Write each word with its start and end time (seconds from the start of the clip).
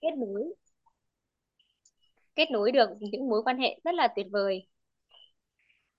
kết 0.00 0.10
nối. 0.18 0.54
Kết 2.34 2.50
nối 2.50 2.72
được 2.72 2.88
những 3.00 3.28
mối 3.28 3.42
quan 3.44 3.58
hệ 3.58 3.80
rất 3.84 3.94
là 3.94 4.08
tuyệt 4.16 4.26
vời. 4.30 4.66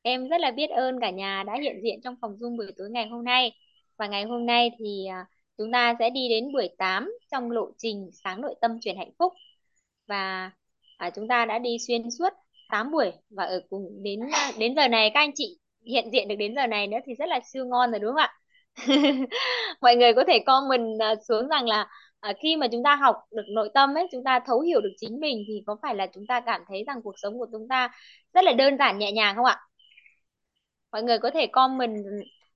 Em 0.02 0.30
rất 0.30 0.42
là 0.42 0.52
biết 0.52 0.70
ơn 0.70 1.00
cả 1.02 1.10
nhà 1.10 1.44
đã 1.48 1.54
hiện 1.62 1.80
diện 1.84 2.02
trong 2.04 2.16
phòng 2.22 2.36
Zoom 2.36 2.58
buổi 2.58 2.72
tối 2.78 2.90
ngày 2.90 3.08
hôm 3.08 3.24
nay. 3.24 3.52
Và 3.98 4.08
ngày 4.08 4.24
hôm 4.24 4.46
nay 4.46 4.72
thì 4.80 5.06
à, 5.12 5.26
chúng 5.58 5.72
ta 5.72 5.96
sẽ 6.00 6.10
đi 6.10 6.30
đến 6.30 6.52
buổi 6.54 6.70
8 6.78 7.12
trong 7.32 7.52
lộ 7.52 7.72
trình 7.78 8.10
sáng 8.24 8.42
nội 8.42 8.56
tâm 8.62 8.80
chuyển 8.82 8.98
hạnh 8.98 9.12
phúc. 9.20 9.34
Và 10.08 10.52
à, 10.98 11.10
chúng 11.10 11.28
ta 11.28 11.46
đã 11.46 11.60
đi 11.60 11.78
xuyên 11.88 12.12
suốt 12.12 12.30
8 12.70 12.92
buổi 12.92 13.12
và 13.30 13.44
ở 13.46 13.62
cùng 13.70 14.04
đến 14.04 14.20
đến 14.58 14.76
giờ 14.76 14.88
này 14.88 15.12
các 15.14 15.20
anh 15.20 15.32
chị 15.36 15.60
hiện 15.86 16.10
diện 16.14 16.28
được 16.28 16.36
đến 16.36 16.56
giờ 16.56 16.68
này 16.68 16.88
nữa 16.88 16.98
thì 17.06 17.14
rất 17.16 17.30
là 17.30 17.40
siêu 17.54 17.66
ngon 17.66 17.92
rồi 17.92 18.00
đúng 18.00 18.12
không 18.12 18.18
ạ? 18.18 18.34
Mọi 19.82 19.96
người 19.96 20.14
có 20.14 20.24
thể 20.28 20.40
comment 20.46 21.00
à, 21.00 21.16
xuống 21.28 21.48
rằng 21.48 21.68
là 21.68 21.88
à, 22.22 22.34
khi 22.44 22.56
mà 22.56 22.68
chúng 22.72 22.84
ta 22.84 22.96
học 22.96 23.16
được 23.32 23.44
nội 23.50 23.70
tâm 23.74 23.98
ấy 23.98 24.08
chúng 24.12 24.24
ta 24.24 24.40
thấu 24.46 24.60
hiểu 24.60 24.82
được 24.82 24.94
chính 24.98 25.20
mình 25.20 25.44
thì 25.48 25.64
có 25.68 25.78
phải 25.82 25.96
là 25.96 26.08
chúng 26.14 26.28
ta 26.28 26.40
cảm 26.40 26.62
thấy 26.68 26.84
rằng 26.88 27.02
cuộc 27.04 27.16
sống 27.18 27.40
của 27.40 27.48
chúng 27.52 27.68
ta 27.68 27.90
rất 28.34 28.44
là 28.44 28.54
đơn 28.54 28.78
giản 28.78 28.98
nhẹ 28.98 29.12
nhàng 29.12 29.36
không 29.36 29.46
ạ? 29.46 29.60
Mọi 30.92 31.04
người 31.04 31.20
có 31.20 31.32
thể 31.34 31.48
comment 31.48 32.04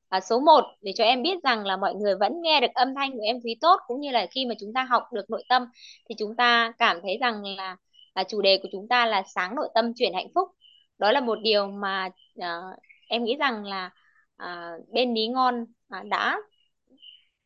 à, 0.09 0.19
số 0.19 0.39
1 0.39 0.63
để 0.81 0.91
cho 0.95 1.03
em 1.03 1.23
biết 1.23 1.43
rằng 1.43 1.65
là 1.65 1.77
mọi 1.77 1.95
người 1.95 2.15
vẫn 2.15 2.41
nghe 2.41 2.61
được 2.61 2.73
âm 2.73 2.95
thanh 2.95 3.11
của 3.11 3.23
em 3.23 3.41
Thúy 3.43 3.55
tốt 3.61 3.79
cũng 3.87 3.99
như 4.01 4.11
là 4.11 4.27
khi 4.31 4.45
mà 4.45 4.55
chúng 4.59 4.73
ta 4.73 4.83
học 4.83 5.03
được 5.13 5.29
nội 5.29 5.43
tâm 5.49 5.65
thì 6.09 6.15
chúng 6.17 6.35
ta 6.35 6.73
cảm 6.77 6.99
thấy 7.01 7.17
rằng 7.21 7.43
là, 7.57 7.77
là 8.15 8.23
chủ 8.23 8.41
đề 8.41 8.59
của 8.63 8.69
chúng 8.71 8.87
ta 8.87 9.05
là 9.05 9.23
sáng 9.35 9.55
nội 9.55 9.69
tâm 9.75 9.93
chuyển 9.95 10.13
hạnh 10.13 10.27
phúc. 10.35 10.49
Đó 10.97 11.11
là 11.11 11.19
một 11.21 11.39
điều 11.41 11.67
mà 11.67 12.09
à, 12.39 12.61
em 13.07 13.23
nghĩ 13.23 13.35
rằng 13.39 13.63
là 13.65 13.89
à, 14.37 14.71
bên 14.93 15.13
Lý 15.13 15.27
Ngon 15.27 15.65
à, 15.89 16.03
đã 16.09 16.39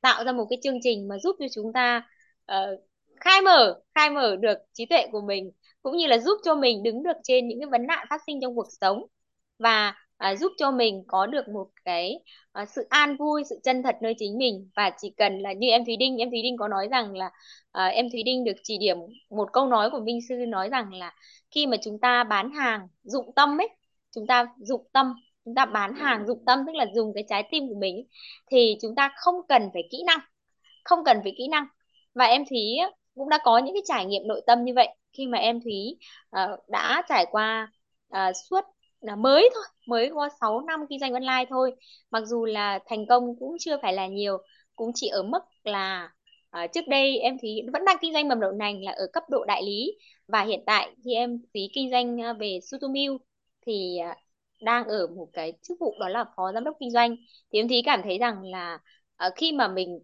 tạo 0.02 0.23
ra 0.23 0.31
một 0.31 0.45
cái 0.49 0.59
chương 0.63 0.80
trình 0.84 1.08
mà 1.08 1.16
giúp 1.23 1.35
cho 1.39 1.45
chúng 1.55 1.73
ta 1.73 2.07
uh, 2.52 2.80
khai 3.20 3.41
mở 3.41 3.80
khai 3.95 4.09
mở 4.09 4.35
được 4.35 4.57
trí 4.73 4.85
tuệ 4.85 5.07
của 5.12 5.21
mình 5.21 5.52
cũng 5.81 5.98
như 5.98 6.07
là 6.07 6.17
giúp 6.17 6.38
cho 6.45 6.55
mình 6.55 6.84
đứng 6.84 7.03
được 7.03 7.18
trên 7.24 7.48
những 7.48 7.60
cái 7.60 7.70
vấn 7.71 7.87
nạn 7.87 8.07
phát 8.09 8.21
sinh 8.27 8.41
trong 8.41 8.55
cuộc 8.55 8.68
sống 8.82 9.04
và 9.59 9.93
à, 10.18 10.35
giúp 10.35 10.51
cho 10.57 10.71
mình 10.71 11.04
có 11.07 11.26
được 11.26 11.48
một 11.48 11.68
cái 11.85 12.20
à, 12.51 12.65
sự 12.65 12.87
an 12.90 13.18
vui 13.18 13.43
sự 13.49 13.59
chân 13.63 13.84
thật 13.84 13.96
nơi 14.01 14.13
chính 14.18 14.37
mình. 14.37 14.70
Và 14.76 14.91
chỉ 15.01 15.13
cần 15.18 15.40
là 15.40 15.54
như 15.54 15.68
em 15.70 15.85
Thúy 15.85 15.96
Đinh 15.98 16.18
em 16.18 16.29
Thúy 16.29 16.41
Đinh 16.43 16.57
có 16.57 16.68
nói 16.68 16.87
rằng 16.91 17.13
là 17.15 17.31
à, 17.71 17.85
em 17.85 18.09
Thúy 18.12 18.24
Đinh 18.24 18.43
được 18.43 18.55
chỉ 18.63 18.77
điểm 18.77 18.98
một 19.29 19.49
câu 19.54 19.68
nói 19.68 19.90
của 19.90 19.99
Minh 19.99 20.20
sư 20.29 20.35
nói 20.48 20.70
rằng 20.70 20.93
là 20.93 21.15
khi 21.52 21.68
mà 21.68 21.77
chúng 21.84 21.99
ta 21.99 22.24
bán 22.24 22.52
hàng 22.52 22.87
dụng 23.04 23.31
tâm 23.35 23.62
ấy 23.62 23.70
chúng 24.15 24.27
ta 24.27 24.48
dụng 24.59 24.87
tâm 24.93 25.13
chúng 25.50 25.55
ta 25.55 25.66
bán 25.66 25.94
hàng 25.96 26.28
dụng 26.28 26.44
tâm 26.46 26.60
tức 26.68 26.76
là 26.76 26.86
dùng 26.96 27.14
cái 27.16 27.24
trái 27.30 27.48
tim 27.52 27.68
của 27.70 27.80
mình 27.80 28.04
thì 28.52 28.78
chúng 28.82 28.96
ta 28.96 29.12
không 29.16 29.36
cần 29.48 29.70
phải 29.74 29.84
kỹ 29.92 30.04
năng 30.08 30.20
không 30.90 31.04
cần 31.04 31.20
phải 31.24 31.34
kỹ 31.38 31.48
năng. 31.48 31.66
Và 32.16 32.26
em 32.26 32.44
Thúy 32.50 32.78
cũng 33.16 33.30
đã 33.30 33.40
có 33.44 33.58
những 33.58 33.74
cái 33.76 33.84
trải 33.86 34.05
nghiệm 34.05 34.27
nội 34.27 34.42
tâm 34.48 34.64
như 34.64 34.74
vậy. 34.76 34.88
Khi 35.14 35.27
mà 35.27 35.38
em 35.38 35.62
Thúy 35.62 35.98
uh, 36.44 36.70
đã 36.70 37.04
trải 37.10 37.26
qua 37.32 37.72
uh, 38.16 38.36
suốt 38.50 38.62
là 39.02 39.16
mới 39.16 39.50
thôi 39.54 39.64
mới 39.88 40.12
có 40.16 40.30
6 40.42 40.62
năm 40.62 40.80
kinh 40.90 41.00
doanh 41.00 41.14
online 41.14 41.46
thôi. 41.50 41.76
Mặc 42.12 42.24
dù 42.26 42.46
là 42.46 42.80
thành 42.86 43.05
công 43.08 43.40
cũng 43.40 43.55
chưa 43.60 43.77
phải 43.82 43.94
là 43.94 44.08
nhiều 44.08 44.38
cũng 44.76 44.92
chỉ 44.96 45.08
ở 45.08 45.24
mức 45.24 45.40
là 45.64 46.10
uh, 46.64 46.72
trước 46.74 46.88
đây 46.88 47.18
em 47.18 47.38
thì 47.42 47.62
vẫn 47.74 47.86
đang 47.86 47.98
kinh 48.02 48.14
doanh 48.14 48.27
mầm 48.27 48.40
đậu 48.40 48.52
nành 48.52 48.84
là 48.84 48.92
ở 48.92 49.08
cấp 49.14 49.24
độ 49.30 49.46
đại 49.46 49.64
lý. 49.64 49.92
Và 50.27 50.42
hiện 50.42 50.64
tại 50.66 50.96
thì 51.05 51.14
em 51.14 51.40
phí 51.54 51.62
kinh 51.74 51.92
doanh 51.92 52.18
về 52.40 52.60
Sutomil 52.64 53.12
thì 53.66 53.98
đang 54.62 54.85
ở 54.85 55.07
một 55.07 55.27
cái 55.34 55.54
chức 55.62 55.77
vụ 55.79 55.96
đó 55.99 56.10
là 56.10 56.26
phó 56.35 56.52
giám 56.54 56.63
đốc 56.63 56.77
kinh 56.79 56.91
doanh 56.91 57.15
thì 57.54 57.60
em 57.60 57.68
thì 57.68 57.82
cảm 57.85 58.02
thấy 58.04 58.18
rằng 58.18 58.43
là 58.43 58.79
uh, 59.27 59.34
khi 59.35 59.52
mà 59.52 59.68
mình 59.68 59.99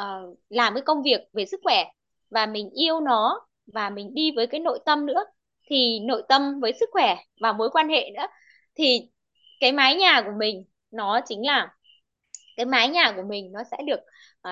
uh, 0.00 0.38
làm 0.48 0.74
cái 0.74 0.82
công 0.82 1.02
việc 1.02 1.20
về 1.32 1.46
sức 1.46 1.60
khỏe 1.64 1.84
và 2.30 2.46
mình 2.46 2.70
yêu 2.70 3.00
nó 3.00 3.46
và 3.66 3.90
mình 3.90 4.14
đi 4.14 4.30
với 4.36 4.46
cái 4.46 4.60
nội 4.60 4.78
tâm 4.86 5.06
nữa 5.06 5.24
thì 5.70 6.00
nội 6.00 6.22
tâm 6.28 6.60
với 6.60 6.72
sức 6.80 6.88
khỏe 6.92 7.16
và 7.40 7.52
mối 7.52 7.70
quan 7.70 7.88
hệ 7.88 8.10
nữa 8.14 8.26
thì 8.74 9.10
cái 9.60 9.72
mái 9.72 9.96
nhà 9.96 10.22
của 10.26 10.32
mình 10.38 10.64
nó 10.90 11.20
chính 11.26 11.46
là 11.46 11.76
cái 12.56 12.66
mái 12.66 12.88
nhà 12.88 13.12
của 13.16 13.22
mình 13.28 13.52
nó 13.52 13.60
sẽ 13.70 13.76
được 13.86 14.00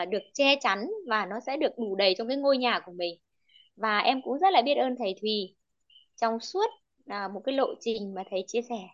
uh, 0.03 0.09
được 0.09 0.22
che 0.34 0.56
chắn 0.61 0.87
và 1.09 1.27
nó 1.27 1.41
sẽ 1.47 1.56
được 1.56 1.78
đủ 1.78 1.97
đầy 1.97 2.15
trong 2.19 2.28
cái 2.28 2.37
ngôi 2.37 2.59
nhà 2.59 2.81
của 2.87 2.93
mình. 2.93 3.19
Và 3.77 3.99
em 3.99 4.22
cũng 4.22 4.39
rất 4.39 4.53
là 4.53 4.62
biết 4.62 4.75
ơn 4.75 4.95
thầy 4.99 5.15
Thùy 5.21 5.56
trong 6.16 6.41
suốt 6.41 6.66
uh, 7.10 7.32
một 7.32 7.41
cái 7.44 7.54
lộ 7.54 7.66
trình 7.81 8.15
mà 8.15 8.22
thầy 8.31 8.44
chia 8.47 8.62
sẻ 8.69 8.88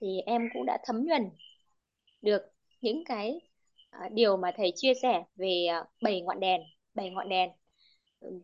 thì 0.00 0.20
em 0.26 0.48
cũng 0.54 0.66
đã 0.66 0.78
thấm 0.84 1.04
nhuần 1.06 1.30
được 2.22 2.42
những 2.80 3.04
cái 3.04 3.40
uh, 4.06 4.12
điều 4.12 4.36
mà 4.36 4.52
thầy 4.56 4.72
chia 4.76 4.94
sẻ 5.02 5.22
về 5.36 5.66
uh, 5.80 5.86
bảy 6.02 6.20
ngọn 6.20 6.40
đèn 6.40 6.60
bảy 6.94 7.10
ngọn 7.10 7.28
đèn 7.28 7.50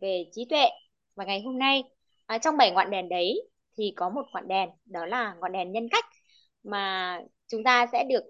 về 0.01 0.25
trí 0.31 0.45
tuệ. 0.49 0.69
Và 1.15 1.25
ngày 1.25 1.41
hôm 1.41 1.59
nay 1.59 1.83
à, 2.25 2.37
trong 2.37 2.57
bảy 2.57 2.71
ngọn 2.71 2.91
đèn 2.91 3.09
đấy 3.09 3.49
thì 3.77 3.93
có 3.95 4.09
một 4.09 4.25
ngọn 4.33 4.47
đèn 4.47 4.69
đó 4.85 5.05
là 5.05 5.35
ngọn 5.39 5.51
đèn 5.51 5.71
nhân 5.71 5.89
cách 5.91 6.05
mà 6.63 7.19
chúng 7.47 7.63
ta 7.63 7.85
sẽ 7.91 8.03
được 8.09 8.23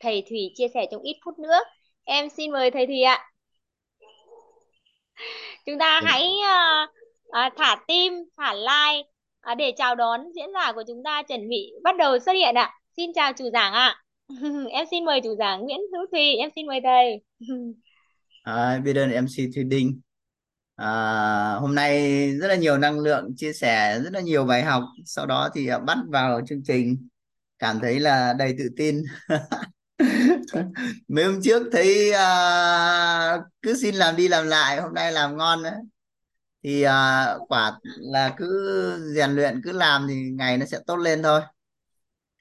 thầy 0.00 0.24
Thủy 0.30 0.52
chia 0.54 0.68
sẻ 0.74 0.86
trong 0.90 1.02
ít 1.02 1.16
phút 1.24 1.38
nữa. 1.38 1.58
Em 2.04 2.28
xin 2.28 2.50
mời 2.52 2.70
thầy 2.70 2.86
Thủy 2.86 3.02
ạ. 3.02 3.30
Chúng 5.66 5.78
ta 5.78 6.00
hãy 6.04 6.22
uh, 6.24 6.90
uh, 7.28 7.52
thả 7.56 7.84
tim 7.86 8.12
thả 8.36 8.54
like 8.54 9.10
à, 9.48 9.54
để 9.54 9.72
chào 9.76 9.94
đón 9.94 10.20
diễn 10.34 10.48
giả 10.54 10.72
của 10.72 10.82
chúng 10.86 11.02
ta 11.04 11.22
chuẩn 11.28 11.48
bị 11.48 11.72
bắt 11.84 11.96
đầu 11.98 12.18
xuất 12.18 12.32
hiện 12.32 12.54
ạ. 12.54 12.70
Xin 12.96 13.10
chào 13.14 13.32
chủ 13.32 13.44
giảng 13.52 13.72
ạ. 13.72 13.96
Em 14.70 14.86
xin 14.90 15.04
mời 15.04 15.20
chủ 15.24 15.36
giảng 15.38 15.60
Nguyễn 15.60 15.78
Hữu 15.92 16.06
Thùy 16.12 16.36
em 16.36 16.50
xin 16.54 16.66
mời 16.66 16.80
thầy. 16.84 17.22
À, 18.42 18.80
biết 18.84 18.96
ơn 18.96 19.10
MC 19.10 19.54
Thùy 19.54 19.64
Đinh. 19.64 20.00
À, 20.76 21.54
hôm 21.60 21.74
nay 21.74 22.30
rất 22.40 22.48
là 22.48 22.54
nhiều 22.54 22.78
năng 22.78 22.98
lượng 23.00 23.34
chia 23.36 23.52
sẻ 23.52 24.00
rất 24.04 24.12
là 24.12 24.20
nhiều 24.20 24.44
bài 24.44 24.62
học. 24.62 24.82
Sau 25.04 25.26
đó 25.26 25.48
thì 25.54 25.68
à, 25.68 25.78
bắt 25.78 25.98
vào 26.08 26.40
chương 26.48 26.62
trình. 26.64 27.08
Cảm 27.58 27.78
thấy 27.80 28.00
là 28.00 28.34
đầy 28.38 28.54
tự 28.58 28.68
tin. 28.76 29.02
Mấy 31.08 31.24
hôm 31.24 31.40
trước 31.42 31.62
thấy 31.72 32.10
uh, 32.10 33.44
cứ 33.62 33.76
xin 33.82 33.94
làm 33.94 34.16
đi 34.16 34.28
làm 34.28 34.46
lại 34.46 34.80
hôm 34.80 34.94
nay 34.94 35.12
làm 35.12 35.36
ngon 35.36 35.62
đấy 35.62 35.74
thì 36.64 36.82
à, 36.82 37.26
quả 37.48 37.72
là 37.98 38.34
cứ 38.36 38.46
rèn 39.14 39.30
luyện 39.30 39.60
cứ 39.64 39.72
làm 39.72 40.06
thì 40.08 40.14
ngày 40.38 40.58
nó 40.58 40.66
sẽ 40.66 40.78
tốt 40.86 40.96
lên 40.96 41.22
thôi. 41.22 41.40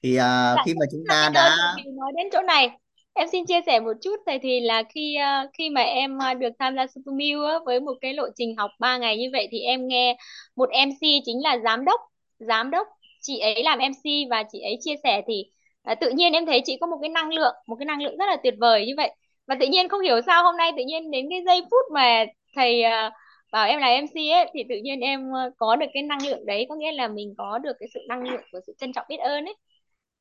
Thì 0.04 0.16
à, 0.16 0.56
khi 0.66 0.74
mà 0.80 0.86
chúng 0.92 1.04
ta 1.10 1.30
đã 1.34 1.76
nói 1.96 2.12
đến 2.16 2.28
chỗ 2.32 2.42
này. 2.42 2.70
Em 3.14 3.28
xin 3.32 3.46
chia 3.46 3.60
sẻ 3.66 3.80
một 3.80 3.94
chút 4.02 4.16
thầy 4.26 4.40
thì 4.40 4.60
là 4.60 4.84
khi 4.96 5.16
ờ, 5.16 5.48
khi 5.58 5.70
mà 5.70 5.82
em 5.82 6.18
ờ, 6.18 6.34
được 6.34 6.50
tham 6.60 6.76
gia 6.76 6.88
Supermil 6.88 7.38
với 7.66 7.80
một 7.80 7.94
cái 8.02 8.14
lộ 8.14 8.24
trình 8.36 8.56
học 8.58 8.72
3 8.80 8.98
ngày 8.98 9.18
như 9.18 9.30
vậy 9.34 9.48
thì 9.52 9.60
em 9.60 9.88
nghe 9.88 10.18
một 10.56 10.70
MC 10.70 11.00
chính 11.26 11.44
là 11.44 11.58
giám 11.64 11.86
đốc 11.86 12.02
giám 12.40 12.72
đốc 12.72 12.88
chị 13.22 13.40
ấy 13.40 13.64
làm 13.64 13.80
MC 13.80 14.30
và 14.30 14.44
chị 14.52 14.60
ấy 14.62 14.78
chia 14.82 14.96
sẻ 15.04 15.22
thì 15.28 15.44
uh, 15.92 16.00
tự 16.02 16.10
nhiên 16.10 16.34
em 16.34 16.46
thấy 16.46 16.62
chị 16.66 16.78
có 16.82 16.88
một 16.88 16.98
cái 17.02 17.10
năng 17.10 17.34
lượng 17.34 17.56
một 17.68 17.76
cái 17.80 17.86
năng 17.86 18.02
lượng 18.02 18.18
rất 18.18 18.26
là 18.26 18.38
tuyệt 18.44 18.54
vời 18.60 18.86
như 18.86 18.94
vậy. 18.98 19.12
Và 19.48 19.56
tự 19.60 19.68
nhiên 19.68 19.90
không 19.90 20.02
hiểu 20.02 20.22
sao 20.26 20.44
hôm 20.44 20.58
nay 20.58 20.72
tự 20.78 20.84
nhiên 20.88 21.12
đến 21.12 21.28
cái 21.30 21.40
giây 21.46 21.62
phút 21.72 21.86
mà 21.94 22.26
thầy 22.56 22.84
uh, 23.08 23.14
bảo 23.52 23.68
em 23.68 23.80
là 23.80 23.88
MC 23.88 24.16
ấy 24.16 24.52
thì 24.54 24.64
tự 24.70 24.76
nhiên 24.84 25.00
em 25.00 25.32
ờ, 25.32 25.52
có 25.58 25.76
được 25.76 25.86
cái 25.94 26.04
năng 26.04 26.26
lượng 26.26 26.46
đấy 26.46 26.66
có 26.70 26.76
nghĩa 26.76 26.92
là 26.92 27.08
mình 27.08 27.34
có 27.38 27.58
được 27.58 27.74
cái 27.80 27.90
sự 27.94 28.00
năng 28.08 28.24
lượng 28.24 28.42
của 28.52 28.60
sự 28.68 28.74
trân 28.78 28.94
trọng 28.94 29.06
biết 29.10 29.18
ơn 29.18 29.46
ấy. 29.46 29.56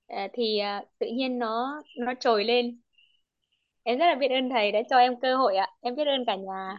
Ờ, 0.06 0.28
thì 0.32 0.58
ờ, 0.58 0.80
tự 0.98 1.06
nhiên 1.06 1.38
nó 1.38 1.82
nó 1.98 2.12
trồi 2.20 2.44
lên. 2.44 2.80
Em 3.82 3.98
rất 3.98 4.06
là 4.06 4.14
biết 4.14 4.30
ơn 4.30 4.50
thầy 4.50 4.72
đã 4.72 4.80
cho 4.90 4.98
em 4.98 5.20
cơ 5.20 5.36
hội 5.36 5.56
ạ. 5.56 5.66
Em 5.80 5.94
biết 5.94 6.06
ơn 6.06 6.24
cả 6.26 6.36
nhà. 6.36 6.78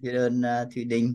Biết 0.00 0.12
ơn 0.12 0.40
uh, 0.40 0.74
Thùy 0.74 0.84
Đinh 0.84 1.14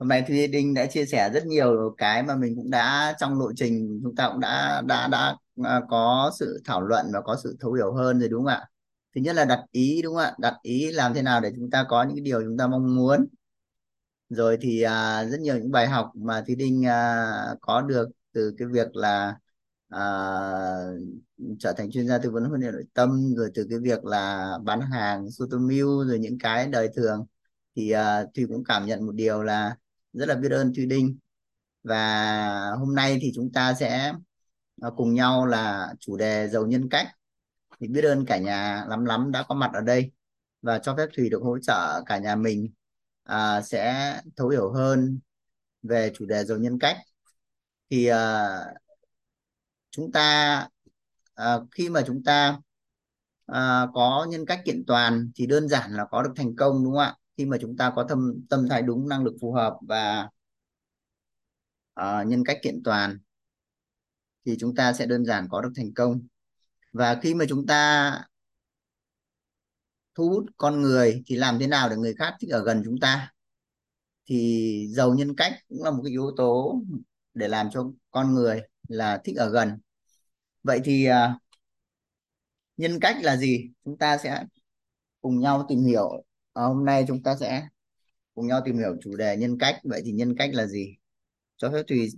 hôm 0.00 0.08
nay 0.08 0.24
Thùy 0.28 0.46
Đinh 0.46 0.74
đã 0.74 0.86
chia 0.86 1.06
sẻ 1.06 1.30
rất 1.34 1.46
nhiều 1.46 1.94
cái 1.98 2.22
mà 2.22 2.36
mình 2.36 2.56
cũng 2.56 2.70
đã 2.70 3.14
trong 3.18 3.38
lộ 3.38 3.52
trình 3.56 4.00
chúng 4.02 4.14
ta 4.16 4.28
cũng 4.28 4.40
đã 4.40 4.82
đã 4.86 5.08
đã 5.08 5.36
uh, 5.60 5.66
có 5.88 6.30
sự 6.38 6.62
thảo 6.64 6.80
luận 6.82 7.06
và 7.12 7.20
có 7.20 7.36
sự 7.44 7.56
thấu 7.60 7.72
hiểu 7.72 7.92
hơn 7.94 8.20
rồi 8.20 8.28
đúng 8.28 8.44
không 8.44 8.52
ạ? 8.52 8.66
Thứ 9.14 9.20
nhất 9.20 9.36
là 9.36 9.44
đặt 9.44 9.60
ý 9.72 10.00
đúng 10.02 10.14
không 10.14 10.22
ạ? 10.22 10.32
Đặt 10.38 10.54
ý 10.62 10.92
làm 10.92 11.14
thế 11.14 11.22
nào 11.22 11.40
để 11.40 11.50
chúng 11.56 11.70
ta 11.70 11.84
có 11.88 12.02
những 12.02 12.16
cái 12.16 12.22
điều 12.24 12.42
chúng 12.42 12.56
ta 12.58 12.66
mong 12.66 12.96
muốn 12.96 13.26
rồi 14.30 14.58
thì 14.60 14.82
à, 14.82 15.24
rất 15.24 15.40
nhiều 15.40 15.56
những 15.58 15.70
bài 15.70 15.86
học 15.88 16.12
mà 16.14 16.42
Thùy 16.46 16.56
Đinh 16.56 16.86
à, 16.86 17.24
có 17.60 17.82
được 17.82 18.08
từ 18.32 18.54
cái 18.58 18.68
việc 18.68 18.96
là 18.96 19.36
à, 19.88 20.00
trở 21.58 21.72
thành 21.72 21.90
chuyên 21.90 22.08
gia 22.08 22.18
tư 22.18 22.30
vấn 22.30 22.44
huấn 22.44 22.60
luyện 22.60 22.72
nội 22.72 22.84
tâm 22.94 23.34
rồi 23.36 23.50
từ 23.54 23.66
cái 23.70 23.78
việc 23.78 24.04
là 24.04 24.48
bán 24.64 24.80
hàng 24.80 25.30
Sotomil 25.30 25.84
rồi 25.84 26.18
những 26.18 26.38
cái 26.38 26.66
đời 26.66 26.88
thường 26.96 27.26
thì 27.76 27.90
à, 27.90 28.24
Thùy 28.34 28.46
cũng 28.48 28.64
cảm 28.64 28.86
nhận 28.86 29.06
một 29.06 29.12
điều 29.14 29.42
là 29.42 29.76
rất 30.12 30.28
là 30.28 30.34
biết 30.34 30.52
ơn 30.52 30.72
Thùy 30.74 30.86
Đinh. 30.86 31.18
Và 31.82 32.72
hôm 32.78 32.94
nay 32.94 33.18
thì 33.22 33.32
chúng 33.34 33.52
ta 33.52 33.74
sẽ 33.74 34.12
à, 34.82 34.90
cùng 34.96 35.14
nhau 35.14 35.46
là 35.46 35.94
chủ 36.00 36.16
đề 36.16 36.48
giàu 36.48 36.66
nhân 36.66 36.88
cách. 36.88 37.08
Thì 37.80 37.88
biết 37.88 38.04
ơn 38.04 38.26
cả 38.26 38.38
nhà 38.38 38.84
lắm 38.88 39.04
lắm 39.04 39.30
đã 39.32 39.44
có 39.48 39.54
mặt 39.54 39.70
ở 39.74 39.80
đây 39.80 40.12
và 40.62 40.78
cho 40.78 40.96
phép 40.96 41.08
Thùy 41.16 41.30
được 41.30 41.42
hỗ 41.42 41.58
trợ 41.58 42.02
cả 42.06 42.18
nhà 42.18 42.36
mình 42.36 42.72
à, 43.30 43.62
sẽ 43.62 44.20
thấu 44.36 44.48
hiểu 44.48 44.72
hơn 44.72 45.20
về 45.82 46.12
chủ 46.14 46.26
đề 46.26 46.44
giàu 46.44 46.58
nhân 46.58 46.78
cách. 46.78 46.96
Thì 47.90 48.06
à, 48.06 48.48
chúng 49.90 50.12
ta 50.12 50.68
à, 51.34 51.58
khi 51.70 51.88
mà 51.88 52.02
chúng 52.06 52.22
ta 52.24 52.60
à, 53.46 53.86
có 53.94 54.26
nhân 54.30 54.46
cách 54.46 54.60
kiện 54.64 54.84
toàn 54.86 55.30
thì 55.34 55.46
đơn 55.46 55.68
giản 55.68 55.92
là 55.92 56.06
có 56.10 56.22
được 56.22 56.32
thành 56.36 56.56
công 56.56 56.84
đúng 56.84 56.92
không 56.92 57.02
ạ? 57.02 57.16
Khi 57.36 57.46
mà 57.46 57.56
chúng 57.60 57.76
ta 57.76 57.92
có 57.96 58.06
tâm 58.08 58.34
tâm 58.50 58.68
thái 58.68 58.82
đúng 58.82 59.08
năng 59.08 59.24
lực 59.24 59.34
phù 59.40 59.52
hợp 59.52 59.78
và 59.82 60.28
à, 61.94 62.22
nhân 62.22 62.44
cách 62.44 62.58
kiện 62.62 62.82
toàn 62.84 63.18
thì 64.46 64.56
chúng 64.58 64.74
ta 64.74 64.92
sẽ 64.92 65.06
đơn 65.06 65.24
giản 65.24 65.48
có 65.50 65.62
được 65.62 65.72
thành 65.76 65.94
công. 65.94 66.20
Và 66.92 67.18
khi 67.22 67.34
mà 67.34 67.44
chúng 67.48 67.66
ta 67.66 68.10
thu 70.14 70.28
hút 70.28 70.44
con 70.56 70.82
người 70.82 71.22
thì 71.26 71.36
làm 71.36 71.58
thế 71.58 71.66
nào 71.66 71.88
để 71.88 71.96
người 71.96 72.14
khác 72.14 72.34
thích 72.40 72.50
ở 72.50 72.64
gần 72.64 72.82
chúng 72.84 73.00
ta? 73.00 73.32
Thì 74.26 74.88
giàu 74.90 75.14
nhân 75.14 75.36
cách 75.36 75.52
cũng 75.68 75.82
là 75.84 75.90
một 75.90 76.00
cái 76.04 76.10
yếu 76.10 76.30
tố 76.36 76.82
để 77.34 77.48
làm 77.48 77.70
cho 77.72 77.90
con 78.10 78.34
người 78.34 78.62
là 78.88 79.20
thích 79.24 79.36
ở 79.36 79.50
gần. 79.50 79.78
Vậy 80.62 80.80
thì 80.84 81.08
uh, 81.10 81.40
nhân 82.76 83.00
cách 83.00 83.16
là 83.22 83.36
gì? 83.36 83.70
Chúng 83.84 83.98
ta 83.98 84.18
sẽ 84.18 84.44
cùng 85.20 85.40
nhau 85.40 85.66
tìm 85.68 85.84
hiểu. 85.84 86.24
À, 86.52 86.62
hôm 86.62 86.84
nay 86.84 87.04
chúng 87.08 87.22
ta 87.22 87.36
sẽ 87.36 87.68
cùng 88.34 88.46
nhau 88.46 88.60
tìm 88.64 88.78
hiểu 88.78 88.96
chủ 89.02 89.16
đề 89.16 89.36
nhân 89.36 89.58
cách. 89.58 89.80
Vậy 89.84 90.02
thì 90.04 90.12
nhân 90.12 90.34
cách 90.38 90.50
là 90.52 90.66
gì? 90.66 90.96
Cho 91.56 91.70
phép 91.70 91.82
tùy 91.86 92.08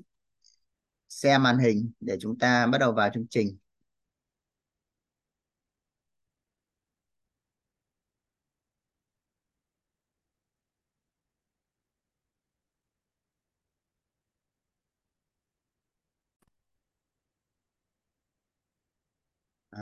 xem 1.09 1.43
màn 1.43 1.59
hình 1.59 1.93
để 2.00 2.17
chúng 2.21 2.38
ta 2.38 2.67
bắt 2.67 2.79
đầu 2.79 2.93
vào 2.93 3.11
chương 3.15 3.27
trình. 3.31 3.59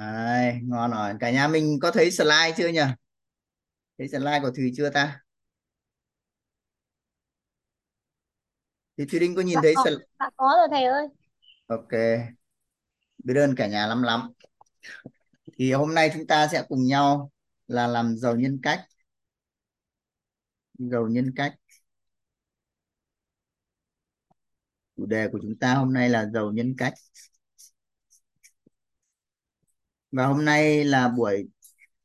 Đấy, 0.01 0.61
ngon 0.63 0.91
rồi. 0.91 1.15
Cả 1.21 1.31
nhà 1.31 1.49
mình 1.49 1.79
có 1.83 1.91
thấy 1.91 2.11
slide 2.11 2.55
chưa 2.57 2.69
nhỉ? 2.69 2.81
Thấy 3.99 4.09
slide 4.09 4.41
của 4.43 4.51
Thùy 4.57 4.73
chưa 4.77 4.91
ta? 4.91 5.21
Thì 8.97 9.05
Thùy 9.07 9.21
Đinh 9.21 9.35
có 9.35 9.43
nhìn 9.43 9.55
dạ 9.55 9.61
thấy 9.63 9.75
slide? 9.85 10.05
dạ 10.21 10.31
có 10.37 10.55
rồi 10.59 10.69
thầy 10.71 10.85
ơi 10.85 11.09
Ok. 11.67 11.91
Biết 13.25 13.35
ơn 13.37 13.55
cả 13.57 13.67
nhà 13.67 13.87
lắm 13.87 14.03
lắm. 14.03 14.33
Thì 15.59 15.73
hôm 15.73 15.95
nay 15.95 16.11
chúng 16.15 16.27
ta 16.27 16.49
sẽ 16.49 16.65
cùng 16.69 16.87
nhau 16.87 17.31
là 17.67 17.87
làm 17.87 18.17
giàu 18.17 18.37
nhân 18.37 18.61
cách. 18.63 18.85
Giàu 20.79 21.07
nhân 21.09 21.33
cách. 21.37 21.55
Chủ 24.97 25.07
đề 25.07 25.29
của 25.33 25.39
chúng 25.43 25.59
ta 25.59 25.75
hôm 25.75 25.93
nay 25.93 26.09
là 26.09 26.31
giàu 26.35 26.53
nhân 26.53 26.75
cách. 26.79 26.95
Và 30.13 30.27
hôm 30.27 30.45
nay 30.45 30.85
là 30.85 31.09
buổi 31.09 31.49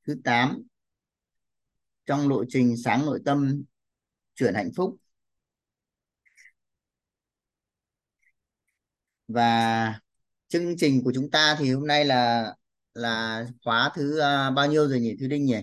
thứ 0.07 0.15
8 0.23 0.63
trong 2.05 2.29
lộ 2.29 2.43
trình 2.49 2.75
sáng 2.83 3.05
nội 3.05 3.19
tâm 3.25 3.63
chuyển 4.35 4.53
hạnh 4.55 4.71
phúc. 4.75 4.97
Và 9.27 9.99
chương 10.47 10.77
trình 10.77 11.03
của 11.03 11.11
chúng 11.15 11.31
ta 11.31 11.55
thì 11.59 11.73
hôm 11.73 11.87
nay 11.87 12.05
là 12.05 12.53
là 12.93 13.45
khóa 13.65 13.91
thứ 13.95 14.19
uh, 14.19 14.55
bao 14.55 14.67
nhiêu 14.67 14.87
rồi 14.87 14.99
nhỉ 14.99 15.15
Thư 15.19 15.27
Đinh 15.27 15.45
nhỉ? 15.45 15.55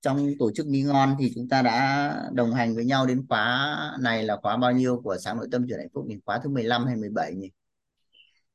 Trong 0.00 0.28
tổ 0.38 0.50
chức 0.54 0.66
Mi 0.66 0.82
Ngon 0.82 1.16
thì 1.18 1.32
chúng 1.34 1.48
ta 1.48 1.62
đã 1.62 2.30
đồng 2.32 2.54
hành 2.54 2.74
với 2.74 2.84
nhau 2.84 3.06
đến 3.06 3.26
khóa 3.28 3.76
này 4.00 4.22
là 4.24 4.36
khóa 4.42 4.56
bao 4.56 4.72
nhiêu 4.72 5.00
của 5.04 5.16
sáng 5.18 5.36
nội 5.36 5.48
tâm 5.52 5.66
chuyển 5.68 5.78
hạnh 5.78 5.88
phúc 5.94 6.04
nhỉ? 6.08 6.16
Khóa 6.26 6.40
thứ 6.44 6.50
15 6.50 6.86
hay 6.86 6.96
17 6.96 7.34
nhỉ? 7.34 7.50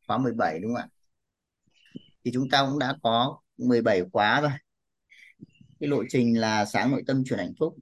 Khóa 0.08 0.18
17 0.18 0.60
đúng 0.60 0.74
không 0.76 0.82
ạ? 0.82 1.01
Thì 2.26 2.32
chúng 2.34 2.50
ta 2.50 2.66
cũng 2.70 2.80
đã 2.80 2.96
có 3.04 3.40
17 3.58 4.02
khóa 4.14 4.42
rồi. 4.42 4.52
Cái 5.80 5.90
lộ 5.90 6.04
trình 6.10 6.40
là 6.40 6.66
sáng 6.66 6.92
nội 6.92 7.04
tâm 7.08 7.24
chuyển 7.26 7.40
hạnh 7.40 7.54
phúc. 7.60 7.76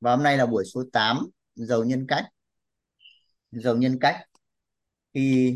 Và 0.00 0.10
hôm 0.10 0.22
nay 0.22 0.36
là 0.36 0.46
buổi 0.46 0.64
số 0.74 0.84
8 0.92 1.26
giàu 1.54 1.84
nhân 1.84 2.06
cách. 2.08 2.24
Giàu 3.50 3.76
nhân 3.76 3.98
cách. 4.00 4.16
Thì 5.14 5.54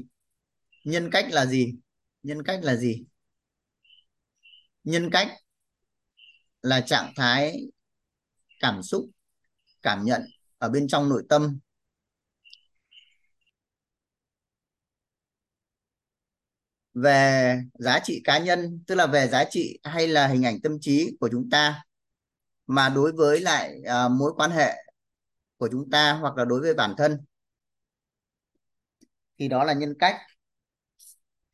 nhân 0.85 1.11
cách 1.11 1.27
là 1.31 1.47
gì? 1.47 1.75
Nhân 2.23 2.43
cách 2.43 2.61
là 2.63 2.77
gì? 2.77 3.05
Nhân 4.85 5.11
cách 5.11 5.29
là 6.63 6.81
trạng 6.81 7.13
thái 7.17 7.67
cảm 8.61 8.83
xúc, 8.83 9.11
cảm 9.83 10.05
nhận 10.05 10.23
ở 10.59 10.69
bên 10.69 10.89
trong 10.89 11.09
nội 11.09 11.23
tâm 11.29 11.59
về 17.03 17.59
giá 17.79 18.01
trị 18.05 18.21
cá 18.25 18.39
nhân 18.39 18.81
tức 18.87 18.95
là 18.95 19.07
về 19.07 19.29
giá 19.29 19.45
trị 19.51 19.79
hay 19.85 20.09
là 20.09 20.27
hình 20.27 20.47
ảnh 20.47 20.61
tâm 20.61 20.79
trí 20.81 21.17
của 21.21 21.29
chúng 21.33 21.51
ta 21.51 21.83
mà 22.67 22.89
đối 22.89 23.13
với 23.13 23.41
lại 23.41 23.81
uh, 23.81 24.13
mối 24.13 24.33
quan 24.37 24.51
hệ 24.51 24.75
của 25.57 25.69
chúng 25.73 25.91
ta 25.91 26.13
hoặc 26.13 26.37
là 26.37 26.45
đối 26.45 26.61
với 26.61 26.75
bản 26.75 26.95
thân 26.99 27.19
thì 29.39 29.49
đó 29.49 29.65
là 29.65 29.73
nhân 29.73 29.95
cách. 29.99 30.17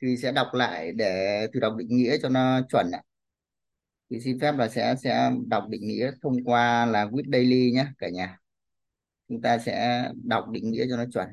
Thì 0.03 0.17
sẽ 0.17 0.33
đọc 0.33 0.49
lại 0.53 0.93
để 0.93 1.47
từ 1.53 1.61
đọc 1.61 1.77
định 1.77 1.89
nghĩa 1.97 2.17
cho 2.23 2.29
nó 2.29 2.61
chuẩn 2.71 2.91
ạ. 2.93 3.03
Thì 4.11 4.21
xin 4.21 4.39
phép 4.41 4.53
là 4.59 4.69
sẽ 4.69 4.95
sẽ 5.03 5.31
đọc 5.47 5.65
định 5.69 5.89
nghĩa 5.89 6.11
thông 6.23 6.45
qua 6.45 6.87
là 6.87 7.05
with 7.07 7.33
daily 7.33 7.71
nhé 7.73 7.87
cả 7.99 8.09
nhà. 8.09 8.39
Chúng 9.29 9.43
ta 9.43 9.59
sẽ 9.59 10.09
đọc 10.25 10.49
định 10.51 10.71
nghĩa 10.71 10.87
cho 10.91 10.97
nó 10.97 11.05
chuẩn. 11.13 11.29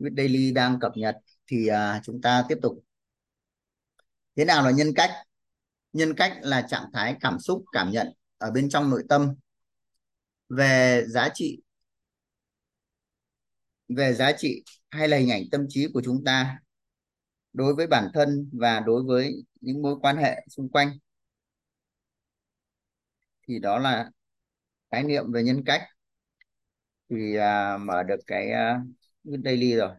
With 0.00 0.16
daily 0.16 0.52
đang 0.52 0.80
cập 0.80 0.92
nhật 0.96 1.16
thì 1.46 1.66
à, 1.66 2.00
chúng 2.04 2.20
ta 2.20 2.44
tiếp 2.48 2.58
tục. 2.62 2.84
Thế 4.36 4.44
nào 4.44 4.64
là 4.64 4.70
nhân 4.70 4.92
cách? 4.96 5.10
Nhân 5.92 6.14
cách 6.16 6.38
là 6.42 6.66
trạng 6.70 6.84
thái 6.92 7.16
cảm 7.20 7.38
xúc 7.38 7.64
cảm 7.72 7.90
nhận 7.90 8.12
ở 8.38 8.50
bên 8.50 8.68
trong 8.68 8.90
nội 8.90 9.02
tâm. 9.08 9.34
Về 10.48 11.04
giá 11.08 11.28
trị 11.34 11.60
về 13.96 14.12
giá 14.12 14.32
trị 14.38 14.64
hay 14.90 15.08
là 15.08 15.16
hình 15.16 15.30
ảnh 15.30 15.42
tâm 15.50 15.66
trí 15.68 15.86
của 15.94 16.02
chúng 16.04 16.24
ta 16.24 16.58
đối 17.52 17.74
với 17.74 17.86
bản 17.86 18.08
thân 18.14 18.50
và 18.52 18.80
đối 18.80 19.02
với 19.02 19.34
những 19.60 19.82
mối 19.82 19.96
quan 20.02 20.16
hệ 20.16 20.46
xung 20.48 20.68
quanh. 20.68 20.98
Thì 23.48 23.58
đó 23.58 23.78
là 23.78 24.10
khái 24.90 25.02
niệm 25.04 25.32
về 25.32 25.42
nhân 25.42 25.62
cách. 25.66 25.82
Thì 27.10 27.36
uh, 27.38 27.80
mở 27.80 28.02
được 28.02 28.20
cái 28.26 28.48
uh, 28.50 28.86
daily 29.44 29.74
rồi. 29.74 29.90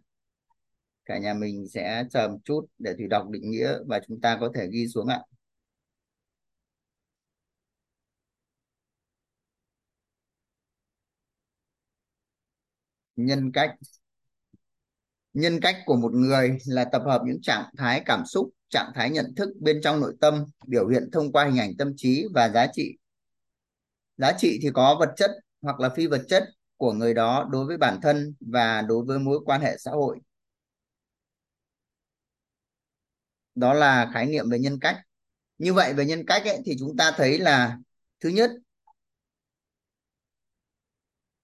Cả 1.05 1.17
nhà 1.17 1.33
mình 1.33 1.67
sẽ 1.67 2.03
chờ 2.11 2.27
một 2.29 2.39
chút 2.43 2.65
để 2.79 2.93
thủy 2.97 3.07
đọc 3.07 3.29
định 3.29 3.51
nghĩa 3.51 3.77
và 3.87 3.99
chúng 4.07 4.21
ta 4.21 4.37
có 4.41 4.51
thể 4.55 4.67
ghi 4.71 4.87
xuống 4.87 5.07
ạ. 5.07 5.21
Nhân 13.15 13.51
cách. 13.53 13.75
Nhân 15.33 15.59
cách 15.61 15.75
của 15.85 15.95
một 15.95 16.13
người 16.13 16.57
là 16.65 16.85
tập 16.85 17.01
hợp 17.05 17.21
những 17.25 17.41
trạng 17.41 17.65
thái 17.77 18.01
cảm 18.05 18.25
xúc, 18.25 18.49
trạng 18.69 18.91
thái 18.95 19.09
nhận 19.09 19.35
thức 19.35 19.49
bên 19.59 19.81
trong 19.83 19.99
nội 19.99 20.13
tâm, 20.21 20.45
biểu 20.67 20.87
hiện 20.87 21.09
thông 21.11 21.31
qua 21.31 21.45
hình 21.45 21.59
ảnh 21.59 21.71
tâm 21.77 21.93
trí 21.97 22.25
và 22.33 22.49
giá 22.49 22.67
trị. 22.73 22.97
Giá 24.17 24.33
trị 24.37 24.59
thì 24.61 24.69
có 24.73 24.97
vật 24.99 25.13
chất 25.17 25.31
hoặc 25.61 25.79
là 25.79 25.89
phi 25.89 26.07
vật 26.07 26.21
chất 26.27 26.43
của 26.81 26.93
người 26.93 27.13
đó 27.13 27.47
đối 27.51 27.65
với 27.65 27.77
bản 27.77 27.99
thân 28.01 28.35
và 28.39 28.81
đối 28.81 29.05
với 29.05 29.19
mối 29.19 29.39
quan 29.45 29.61
hệ 29.61 29.77
xã 29.79 29.91
hội. 29.91 30.19
Đó 33.55 33.73
là 33.73 34.09
khái 34.13 34.25
niệm 34.25 34.49
về 34.49 34.59
nhân 34.59 34.79
cách. 34.79 34.97
Như 35.57 35.73
vậy 35.73 35.93
về 35.93 36.05
nhân 36.05 36.25
cách 36.25 36.45
ấy, 36.45 36.61
thì 36.65 36.75
chúng 36.79 36.97
ta 36.97 37.11
thấy 37.17 37.39
là 37.39 37.77
thứ 38.19 38.29
nhất 38.29 38.51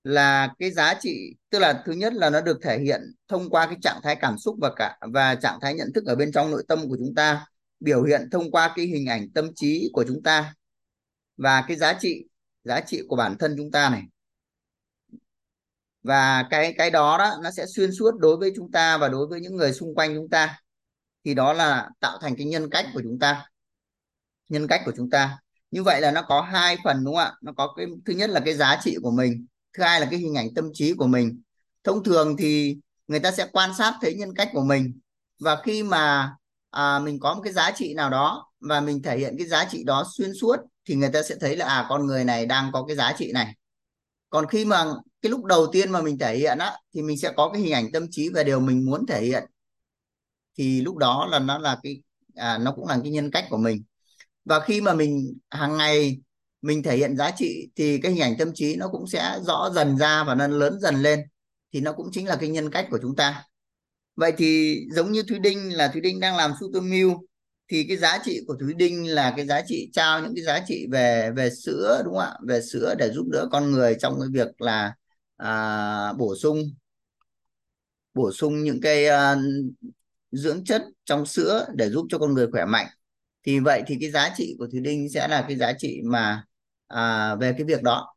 là 0.03 0.53
cái 0.59 0.71
giá 0.71 0.93
trị 0.99 1.35
tức 1.49 1.59
là 1.59 1.83
thứ 1.85 1.91
nhất 1.93 2.13
là 2.13 2.29
nó 2.29 2.41
được 2.41 2.59
thể 2.63 2.79
hiện 2.79 3.01
thông 3.27 3.49
qua 3.49 3.65
cái 3.65 3.77
trạng 3.81 3.99
thái 4.03 4.15
cảm 4.15 4.37
xúc 4.37 4.55
và 4.61 4.71
cả 4.75 4.97
và 5.13 5.35
trạng 5.35 5.59
thái 5.61 5.73
nhận 5.73 5.93
thức 5.93 6.05
ở 6.05 6.15
bên 6.15 6.31
trong 6.31 6.51
nội 6.51 6.63
tâm 6.67 6.89
của 6.89 6.97
chúng 6.99 7.15
ta 7.15 7.45
biểu 7.79 8.03
hiện 8.03 8.29
thông 8.31 8.51
qua 8.51 8.73
cái 8.75 8.85
hình 8.85 9.05
ảnh 9.05 9.31
tâm 9.31 9.49
trí 9.55 9.89
của 9.93 10.03
chúng 10.07 10.23
ta 10.23 10.55
và 11.37 11.65
cái 11.67 11.77
giá 11.77 11.93
trị 11.99 12.25
giá 12.63 12.81
trị 12.81 13.01
của 13.07 13.15
bản 13.15 13.37
thân 13.39 13.55
chúng 13.57 13.71
ta 13.71 13.89
này 13.89 14.03
và 16.07 16.47
cái 16.49 16.75
cái 16.77 16.91
đó 16.91 17.17
đó 17.17 17.33
nó 17.43 17.51
sẽ 17.51 17.65
xuyên 17.75 17.91
suốt 17.91 18.11
đối 18.19 18.37
với 18.37 18.51
chúng 18.55 18.71
ta 18.71 18.97
và 18.97 19.09
đối 19.09 19.27
với 19.27 19.39
những 19.41 19.55
người 19.55 19.73
xung 19.73 19.95
quanh 19.95 20.15
chúng 20.15 20.29
ta. 20.29 20.59
Thì 21.25 21.33
đó 21.33 21.53
là 21.53 21.89
tạo 21.99 22.17
thành 22.21 22.35
cái 22.35 22.45
nhân 22.45 22.69
cách 22.69 22.85
của 22.93 23.01
chúng 23.03 23.19
ta. 23.19 23.45
Nhân 24.49 24.67
cách 24.67 24.81
của 24.85 24.91
chúng 24.97 25.09
ta. 25.09 25.39
Như 25.71 25.83
vậy 25.83 26.01
là 26.01 26.11
nó 26.11 26.21
có 26.21 26.41
hai 26.41 26.77
phần 26.83 27.05
đúng 27.05 27.15
không 27.15 27.23
ạ? 27.23 27.33
Nó 27.41 27.51
có 27.57 27.73
cái 27.77 27.85
thứ 28.05 28.13
nhất 28.13 28.29
là 28.29 28.39
cái 28.45 28.53
giá 28.53 28.79
trị 28.83 28.97
của 29.01 29.11
mình 29.11 29.45
thứ 29.77 29.83
hai 29.83 29.99
là 29.99 30.07
cái 30.11 30.19
hình 30.19 30.37
ảnh 30.37 30.53
tâm 30.55 30.69
trí 30.73 30.93
của 30.93 31.07
mình. 31.07 31.41
Thông 31.83 32.03
thường 32.03 32.37
thì 32.37 32.77
người 33.07 33.19
ta 33.19 33.31
sẽ 33.31 33.47
quan 33.51 33.73
sát 33.77 33.93
thấy 34.01 34.13
nhân 34.13 34.35
cách 34.35 34.49
của 34.53 34.63
mình. 34.63 34.99
Và 35.39 35.61
khi 35.63 35.83
mà 35.83 36.35
à, 36.69 36.99
mình 36.99 37.19
có 37.19 37.33
một 37.33 37.41
cái 37.43 37.53
giá 37.53 37.71
trị 37.71 37.93
nào 37.93 38.09
đó 38.09 38.51
và 38.59 38.81
mình 38.81 39.01
thể 39.01 39.17
hiện 39.17 39.35
cái 39.37 39.47
giá 39.47 39.65
trị 39.71 39.83
đó 39.83 40.05
xuyên 40.17 40.33
suốt 40.41 40.55
thì 40.85 40.95
người 40.95 41.09
ta 41.09 41.23
sẽ 41.23 41.35
thấy 41.41 41.55
là 41.55 41.65
à 41.65 41.85
con 41.89 42.05
người 42.05 42.23
này 42.23 42.45
đang 42.45 42.71
có 42.73 42.85
cái 42.87 42.95
giá 42.95 43.13
trị 43.17 43.31
này 43.33 43.55
còn 44.29 44.47
khi 44.47 44.65
mà 44.65 44.85
cái 45.21 45.29
lúc 45.29 45.45
đầu 45.45 45.67
tiên 45.71 45.91
mà 45.91 46.01
mình 46.01 46.17
thể 46.17 46.37
hiện 46.37 46.57
á 46.57 46.73
thì 46.93 47.01
mình 47.01 47.17
sẽ 47.17 47.31
có 47.37 47.49
cái 47.53 47.61
hình 47.61 47.73
ảnh 47.73 47.91
tâm 47.91 48.07
trí 48.11 48.29
về 48.29 48.43
điều 48.43 48.59
mình 48.59 48.85
muốn 48.85 49.05
thể 49.05 49.21
hiện. 49.21 49.43
Thì 50.57 50.81
lúc 50.81 50.97
đó 50.97 51.27
là 51.31 51.39
nó 51.39 51.57
là 51.57 51.79
cái 51.83 52.01
à, 52.35 52.57
nó 52.57 52.71
cũng 52.71 52.87
là 52.87 52.99
cái 53.03 53.11
nhân 53.11 53.31
cách 53.31 53.45
của 53.49 53.57
mình. 53.57 53.83
Và 54.45 54.59
khi 54.59 54.81
mà 54.81 54.93
mình 54.93 55.37
hàng 55.49 55.77
ngày 55.77 56.17
mình 56.61 56.83
thể 56.83 56.97
hiện 56.97 57.17
giá 57.17 57.31
trị 57.31 57.69
thì 57.75 57.99
cái 58.01 58.11
hình 58.11 58.21
ảnh 58.21 58.35
tâm 58.39 58.51
trí 58.55 58.75
nó 58.75 58.87
cũng 58.91 59.07
sẽ 59.07 59.39
rõ 59.47 59.69
dần 59.75 59.97
ra 59.97 60.23
và 60.23 60.35
nó 60.35 60.47
lớn 60.47 60.79
dần 60.81 60.95
lên. 60.95 61.19
Thì 61.73 61.81
nó 61.81 61.93
cũng 61.93 62.07
chính 62.11 62.27
là 62.27 62.35
cái 62.35 62.49
nhân 62.49 62.71
cách 62.71 62.87
của 62.91 62.99
chúng 63.01 63.15
ta. 63.15 63.43
Vậy 64.15 64.33
thì 64.37 64.79
giống 64.91 65.11
như 65.11 65.23
Thúy 65.23 65.39
Đinh 65.39 65.77
là 65.77 65.87
Thúy 65.87 66.01
Đinh 66.01 66.19
đang 66.19 66.35
làm 66.35 66.53
Sutomil 66.59 67.07
thì 67.67 67.85
cái 67.87 67.97
giá 67.97 68.19
trị 68.23 68.41
của 68.47 68.55
Thúy 68.59 68.73
Đinh 68.73 69.07
là 69.07 69.33
cái 69.35 69.45
giá 69.45 69.61
trị 69.67 69.89
trao 69.93 70.21
những 70.21 70.35
cái 70.35 70.43
giá 70.43 70.59
trị 70.67 70.87
về 70.91 71.31
về 71.35 71.49
sữa 71.49 72.01
đúng 72.05 72.13
không 72.13 72.23
ạ? 72.23 72.33
Về 72.47 72.61
sữa 72.61 72.95
để 72.97 73.09
giúp 73.09 73.27
đỡ 73.31 73.47
con 73.51 73.71
người 73.71 73.95
trong 73.99 74.19
cái 74.19 74.29
việc 74.33 74.61
là 74.61 74.93
à, 75.37 76.13
bổ 76.13 76.35
sung 76.35 76.63
bổ 78.13 78.31
sung 78.31 78.63
những 78.63 78.81
cái 78.81 79.05
uh, 79.07 79.39
dưỡng 80.31 80.63
chất 80.63 80.81
trong 81.05 81.25
sữa 81.25 81.65
để 81.75 81.89
giúp 81.89 82.05
cho 82.09 82.17
con 82.17 82.33
người 82.33 82.47
khỏe 82.51 82.65
mạnh. 82.65 82.87
Thì 83.43 83.59
vậy 83.59 83.83
thì 83.87 83.97
cái 84.01 84.11
giá 84.11 84.33
trị 84.37 84.55
của 84.59 84.67
Thúy 84.71 84.79
Đinh 84.79 85.09
sẽ 85.09 85.27
là 85.27 85.45
cái 85.47 85.57
giá 85.57 85.73
trị 85.73 86.01
mà 86.03 86.43
à, 86.87 87.35
về 87.35 87.53
cái 87.53 87.63
việc 87.63 87.83
đó. 87.83 88.13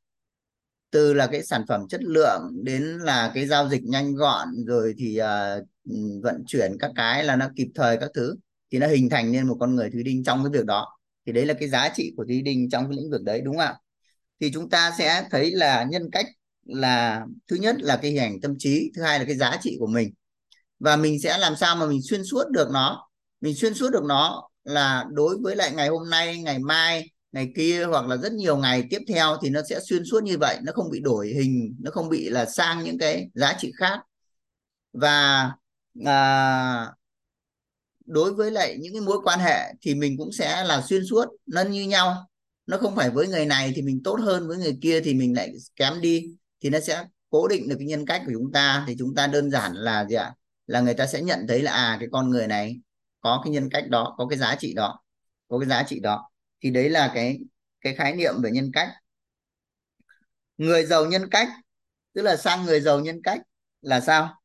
Từ 0.90 1.14
là 1.14 1.26
cái 1.26 1.42
sản 1.42 1.64
phẩm 1.69 1.88
chất 1.88 2.02
lượng 2.02 2.42
đến 2.64 2.83
là 2.83 3.33
cái 3.35 3.47
giao 3.47 3.69
dịch 3.69 3.83
nhanh 3.85 4.14
gọn 4.14 4.49
rồi 4.66 4.95
thì 4.99 5.16
à, 5.16 5.57
ừ, 5.85 5.95
vận 6.23 6.45
chuyển 6.47 6.76
các 6.80 6.90
cái 6.97 7.25
là 7.25 7.37
nó 7.37 7.49
kịp 7.57 7.69
thời 7.75 7.97
các 7.97 8.11
thứ 8.14 8.35
thì 8.70 8.78
nó 8.78 8.86
hình 8.86 9.10
thành 9.10 9.32
nên 9.32 9.46
một 9.46 9.56
con 9.60 9.74
người 9.74 9.90
Thúy 9.90 10.02
Đinh 10.02 10.24
trong 10.24 10.44
cái 10.44 10.50
việc 10.52 10.66
đó. 10.66 10.86
Thì 11.26 11.32
đấy 11.32 11.46
là 11.46 11.54
cái 11.54 11.68
giá 11.68 11.88
trị 11.94 12.12
của 12.16 12.24
Thúy 12.24 12.42
Đinh 12.42 12.70
trong 12.70 12.84
cái 12.84 12.96
lĩnh 12.96 13.10
vực 13.10 13.22
đấy 13.22 13.40
đúng 13.40 13.56
không 13.56 13.66
ạ? 13.66 13.74
Thì 14.40 14.50
chúng 14.52 14.70
ta 14.70 14.92
sẽ 14.98 15.24
thấy 15.30 15.50
là 15.50 15.84
nhân 15.90 16.08
cách 16.12 16.26
là 16.64 17.24
thứ 17.48 17.56
nhất 17.56 17.76
là 17.82 17.96
cái 17.96 18.10
hình 18.10 18.20
ảnh 18.20 18.40
tâm 18.40 18.54
trí 18.58 18.90
thứ 18.96 19.02
hai 19.02 19.18
là 19.18 19.24
cái 19.24 19.36
giá 19.36 19.56
trị 19.62 19.76
của 19.78 19.86
mình. 19.86 20.12
Và 20.78 20.96
mình 20.96 21.20
sẽ 21.20 21.38
làm 21.38 21.56
sao 21.56 21.76
mà 21.76 21.86
mình 21.86 22.00
xuyên 22.02 22.24
suốt 22.24 22.44
được 22.50 22.68
nó? 22.72 23.08
Mình 23.40 23.54
xuyên 23.54 23.74
suốt 23.74 23.90
được 23.90 24.04
nó 24.04 24.48
là 24.64 25.04
đối 25.10 25.36
với 25.42 25.56
lại 25.56 25.72
ngày 25.72 25.88
hôm 25.88 26.10
nay 26.10 26.38
ngày 26.38 26.58
mai 26.58 27.10
ngày 27.32 27.48
kia 27.56 27.84
hoặc 27.84 28.06
là 28.06 28.16
rất 28.16 28.32
nhiều 28.32 28.56
ngày 28.56 28.84
tiếp 28.90 29.00
theo 29.08 29.36
thì 29.42 29.50
nó 29.50 29.60
sẽ 29.70 29.80
xuyên 29.80 30.02
suốt 30.10 30.22
như 30.22 30.38
vậy. 30.38 30.58
Nó 30.62 30.72
không 30.72 30.90
bị 30.90 31.00
đổi 31.00 31.28
hình 31.28 31.76
nó 31.80 31.90
không 31.90 32.08
bị 32.08 32.28
là 32.28 32.46
sang 32.46 32.84
những 32.84 32.98
cái 32.98 33.28
giá 33.34 33.54
trị 33.58 33.72
khác. 33.76 34.00
Và 34.92 35.50
à, 36.04 36.92
đối 38.10 38.34
với 38.34 38.50
lại 38.50 38.76
những 38.80 38.92
cái 38.92 39.00
mối 39.00 39.18
quan 39.24 39.40
hệ 39.40 39.72
thì 39.80 39.94
mình 39.94 40.16
cũng 40.18 40.32
sẽ 40.32 40.64
là 40.64 40.82
xuyên 40.82 41.02
suốt, 41.10 41.24
nó 41.46 41.62
như 41.62 41.88
nhau. 41.88 42.28
Nó 42.66 42.78
không 42.78 42.96
phải 42.96 43.10
với 43.10 43.28
người 43.28 43.46
này 43.46 43.72
thì 43.76 43.82
mình 43.82 44.00
tốt 44.04 44.20
hơn, 44.22 44.48
với 44.48 44.56
người 44.56 44.78
kia 44.82 45.00
thì 45.00 45.14
mình 45.14 45.36
lại 45.36 45.52
kém 45.76 46.00
đi. 46.00 46.26
Thì 46.60 46.70
nó 46.70 46.80
sẽ 46.80 47.04
cố 47.30 47.48
định 47.48 47.68
được 47.68 47.76
cái 47.78 47.86
nhân 47.86 48.06
cách 48.06 48.22
của 48.26 48.32
chúng 48.34 48.52
ta. 48.52 48.84
Thì 48.88 48.96
chúng 48.98 49.14
ta 49.14 49.26
đơn 49.26 49.50
giản 49.50 49.72
là 49.74 50.04
gì 50.04 50.14
ạ? 50.14 50.34
Là 50.66 50.80
người 50.80 50.94
ta 50.94 51.06
sẽ 51.06 51.22
nhận 51.22 51.46
thấy 51.48 51.62
là 51.62 51.72
à 51.72 51.96
cái 52.00 52.08
con 52.12 52.30
người 52.30 52.46
này 52.46 52.80
có 53.20 53.40
cái 53.44 53.52
nhân 53.52 53.68
cách 53.70 53.88
đó, 53.88 54.14
có 54.18 54.26
cái 54.26 54.38
giá 54.38 54.56
trị 54.58 54.74
đó, 54.74 55.00
có 55.48 55.58
cái 55.58 55.68
giá 55.68 55.82
trị 55.82 56.00
đó. 56.00 56.30
Thì 56.62 56.70
đấy 56.70 56.90
là 56.90 57.10
cái 57.14 57.38
cái 57.80 57.94
khái 57.94 58.14
niệm 58.14 58.34
về 58.42 58.50
nhân 58.50 58.70
cách. 58.72 58.88
Người 60.58 60.86
giàu 60.86 61.06
nhân 61.06 61.30
cách, 61.30 61.48
tức 62.14 62.22
là 62.22 62.36
sang 62.36 62.64
người 62.64 62.80
giàu 62.80 63.00
nhân 63.00 63.22
cách 63.22 63.40
là 63.80 64.00
sao? 64.00 64.39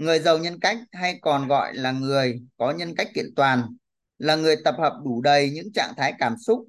Người 0.00 0.18
giàu 0.18 0.38
nhân 0.38 0.60
cách 0.60 0.78
hay 0.92 1.18
còn 1.22 1.48
gọi 1.48 1.74
là 1.74 1.92
người 1.92 2.40
có 2.56 2.70
nhân 2.70 2.94
cách 2.96 3.08
kiện 3.14 3.34
toàn, 3.36 3.76
là 4.18 4.36
người 4.36 4.56
tập 4.64 4.74
hợp 4.78 5.00
đủ 5.04 5.20
đầy 5.22 5.50
những 5.50 5.72
trạng 5.74 5.94
thái 5.96 6.14
cảm 6.18 6.34
xúc, 6.38 6.66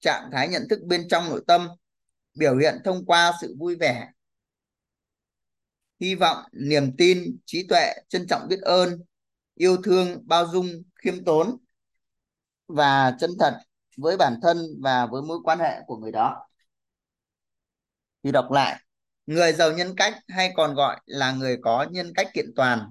trạng 0.00 0.30
thái 0.32 0.48
nhận 0.48 0.62
thức 0.70 0.80
bên 0.82 1.08
trong 1.08 1.28
nội 1.28 1.44
tâm, 1.46 1.68
biểu 2.38 2.56
hiện 2.56 2.78
thông 2.84 3.06
qua 3.06 3.32
sự 3.40 3.56
vui 3.58 3.76
vẻ, 3.76 4.08
hy 6.00 6.14
vọng, 6.14 6.44
niềm 6.52 6.96
tin, 6.96 7.38
trí 7.44 7.66
tuệ, 7.68 7.94
trân 8.08 8.26
trọng 8.26 8.48
biết 8.48 8.60
ơn, 8.60 9.00
yêu 9.54 9.76
thương, 9.84 10.26
bao 10.26 10.46
dung, 10.46 10.68
khiêm 10.94 11.24
tốn 11.24 11.56
và 12.66 13.16
chân 13.20 13.30
thật 13.38 13.58
với 13.96 14.16
bản 14.16 14.38
thân 14.42 14.58
và 14.82 15.06
với 15.06 15.22
mối 15.22 15.38
quan 15.44 15.58
hệ 15.58 15.80
của 15.86 15.96
người 15.96 16.12
đó. 16.12 16.46
Thì 18.22 18.32
đọc 18.32 18.50
lại 18.50 18.80
người 19.30 19.52
giàu 19.52 19.72
nhân 19.72 19.94
cách 19.96 20.14
hay 20.28 20.52
còn 20.56 20.74
gọi 20.74 21.00
là 21.06 21.32
người 21.32 21.56
có 21.62 21.86
nhân 21.90 22.12
cách 22.14 22.28
kiện 22.34 22.52
toàn? 22.56 22.90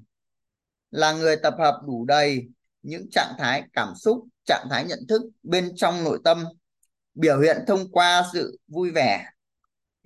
Là 0.92 1.14
người 1.14 1.36
tập 1.36 1.54
hợp 1.60 1.82
đủ 1.88 2.06
đầy 2.06 2.48
những 2.82 3.10
trạng 3.12 3.34
thái 3.38 3.64
cảm 3.74 3.94
xúc, 3.96 4.28
trạng 4.46 4.68
thái 4.70 4.86
nhận 4.86 5.00
thức 5.10 5.22
bên 5.44 5.76
trong 5.76 6.04
nội 6.04 6.20
tâm, 6.24 6.46
biểu 7.14 7.40
hiện 7.40 7.58
thông 7.68 7.92
qua 7.92 8.24
sự 8.34 8.58
vui 8.68 8.92
vẻ, 8.92 9.26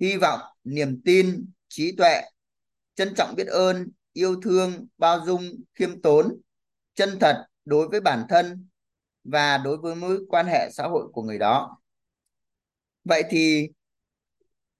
hy 0.00 0.16
vọng, 0.16 0.40
niềm 0.64 1.00
tin, 1.04 1.46
trí 1.68 1.96
tuệ, 1.96 2.22
trân 2.94 3.14
trọng 3.14 3.34
biết 3.36 3.46
ơn, 3.46 3.88
yêu 4.12 4.40
thương, 4.40 4.86
bao 4.98 5.20
dung, 5.26 5.50
khiêm 5.74 6.02
tốn, 6.02 6.40
chân 6.94 7.18
thật 7.20 7.46
đối 7.64 7.88
với 7.88 8.00
bản 8.00 8.26
thân 8.28 8.68
và 9.24 9.58
đối 9.58 9.76
với 9.76 9.94
mối 9.94 10.18
quan 10.28 10.46
hệ 10.46 10.70
xã 10.72 10.84
hội 10.86 11.04
của 11.12 11.22
người 11.22 11.38
đó. 11.38 11.78
Vậy 13.04 13.22
thì 13.30 13.68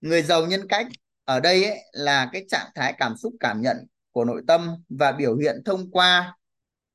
người 0.01 0.21
giàu 0.21 0.45
nhân 0.45 0.67
cách 0.69 0.87
ở 1.25 1.39
đây 1.39 1.63
ấy, 1.63 1.77
là 1.91 2.29
cái 2.33 2.45
trạng 2.49 2.67
thái 2.75 2.93
cảm 2.97 3.17
xúc 3.17 3.33
cảm 3.39 3.61
nhận 3.61 3.77
của 4.11 4.25
nội 4.25 4.41
tâm 4.47 4.75
và 4.89 5.11
biểu 5.11 5.35
hiện 5.37 5.55
thông 5.65 5.91
qua 5.91 6.37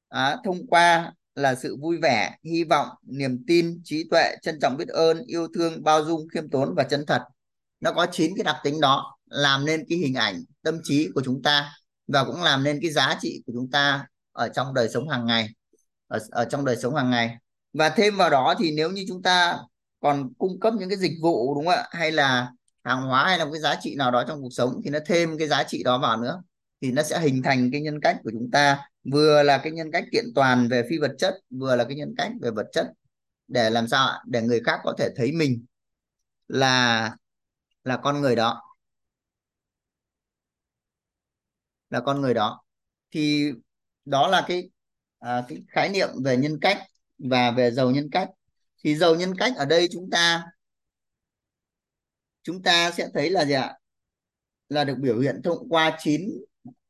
à, 0.08 0.36
thông 0.44 0.66
qua 0.66 1.12
là 1.34 1.54
sự 1.54 1.76
vui 1.80 1.98
vẻ 2.02 2.36
hy 2.44 2.64
vọng 2.64 2.88
niềm 3.02 3.44
tin 3.46 3.80
trí 3.84 4.08
tuệ 4.10 4.36
trân 4.42 4.60
trọng 4.60 4.76
biết 4.76 4.88
ơn 4.88 5.22
yêu 5.26 5.48
thương 5.54 5.84
bao 5.84 6.04
dung 6.04 6.28
khiêm 6.34 6.50
tốn 6.50 6.74
và 6.76 6.82
chân 6.82 7.04
thật. 7.06 7.22
Nó 7.80 7.92
có 7.92 8.06
chín 8.12 8.32
cái 8.36 8.44
đặc 8.44 8.56
tính 8.64 8.80
đó 8.80 9.18
làm 9.26 9.64
nên 9.64 9.84
cái 9.88 9.98
hình 9.98 10.14
ảnh 10.14 10.42
tâm 10.62 10.80
trí 10.82 11.08
của 11.14 11.22
chúng 11.24 11.42
ta 11.42 11.72
và 12.06 12.24
cũng 12.24 12.42
làm 12.42 12.64
nên 12.64 12.78
cái 12.82 12.90
giá 12.90 13.18
trị 13.20 13.42
của 13.46 13.52
chúng 13.56 13.70
ta 13.70 14.06
ở 14.32 14.48
trong 14.48 14.74
đời 14.74 14.88
sống 14.88 15.08
hàng 15.08 15.26
ngày 15.26 15.48
ở, 16.08 16.18
ở 16.30 16.44
trong 16.44 16.64
đời 16.64 16.76
sống 16.76 16.94
hàng 16.94 17.10
ngày. 17.10 17.36
Và 17.72 17.88
thêm 17.88 18.16
vào 18.16 18.30
đó 18.30 18.54
thì 18.58 18.72
nếu 18.76 18.90
như 18.90 19.04
chúng 19.08 19.22
ta 19.22 19.58
còn 20.00 20.32
cung 20.38 20.60
cấp 20.60 20.74
những 20.78 20.88
cái 20.88 20.98
dịch 20.98 21.12
vụ 21.22 21.54
đúng 21.54 21.66
không 21.66 21.74
ạ? 21.74 21.88
Hay 21.90 22.12
là 22.12 22.50
hàng 22.84 23.02
hóa 23.02 23.24
hay 23.24 23.38
là 23.38 23.44
một 23.44 23.50
cái 23.52 23.60
giá 23.60 23.76
trị 23.80 23.94
nào 23.94 24.10
đó 24.10 24.24
trong 24.28 24.42
cuộc 24.42 24.52
sống 24.52 24.80
thì 24.84 24.90
nó 24.90 24.98
thêm 25.06 25.38
cái 25.38 25.48
giá 25.48 25.64
trị 25.64 25.82
đó 25.82 25.98
vào 25.98 26.16
nữa 26.22 26.42
thì 26.80 26.92
nó 26.92 27.02
sẽ 27.02 27.20
hình 27.20 27.42
thành 27.42 27.70
cái 27.72 27.80
nhân 27.80 28.00
cách 28.00 28.16
của 28.24 28.30
chúng 28.32 28.50
ta. 28.50 28.88
Vừa 29.12 29.42
là 29.42 29.58
cái 29.58 29.72
nhân 29.72 29.90
cách 29.92 30.04
kiện 30.12 30.24
toàn 30.34 30.68
về 30.68 30.82
phi 30.90 30.98
vật 30.98 31.12
chất 31.18 31.34
vừa 31.50 31.76
là 31.76 31.84
cái 31.84 31.96
nhân 31.96 32.14
cách 32.16 32.32
về 32.42 32.50
vật 32.50 32.66
chất. 32.72 32.86
Để 33.48 33.70
làm 33.70 33.88
sao 33.88 34.22
để 34.26 34.42
người 34.42 34.60
khác 34.64 34.80
có 34.84 34.94
thể 34.98 35.10
thấy 35.16 35.32
mình 35.32 35.64
là 36.48 37.16
là 37.84 37.96
con 37.96 38.20
người 38.20 38.36
đó. 38.36 38.62
Là 41.90 42.00
con 42.00 42.20
người 42.20 42.34
đó. 42.34 42.62
Thì 43.10 43.52
đó 44.04 44.28
là 44.28 44.44
cái 44.48 44.70
à, 45.18 45.44
cái 45.48 45.62
khái 45.68 45.88
niệm 45.88 46.08
về 46.24 46.36
nhân 46.36 46.58
cách 46.60 46.78
và 47.18 47.50
về 47.50 47.70
giàu 47.70 47.90
nhân 47.90 48.08
cách. 48.12 48.28
Thì 48.84 48.96
giàu 48.96 49.14
nhân 49.14 49.34
cách 49.38 49.52
ở 49.56 49.64
đây 49.64 49.88
chúng 49.92 50.10
ta 50.10 50.44
chúng 52.42 52.62
ta 52.62 52.90
sẽ 52.90 53.08
thấy 53.14 53.30
là 53.30 53.44
gì 53.44 53.52
ạ? 53.52 53.74
Là 54.68 54.84
được 54.84 54.96
biểu 55.00 55.20
hiện 55.20 55.40
thông 55.44 55.68
qua 55.68 55.96
chín 56.00 56.30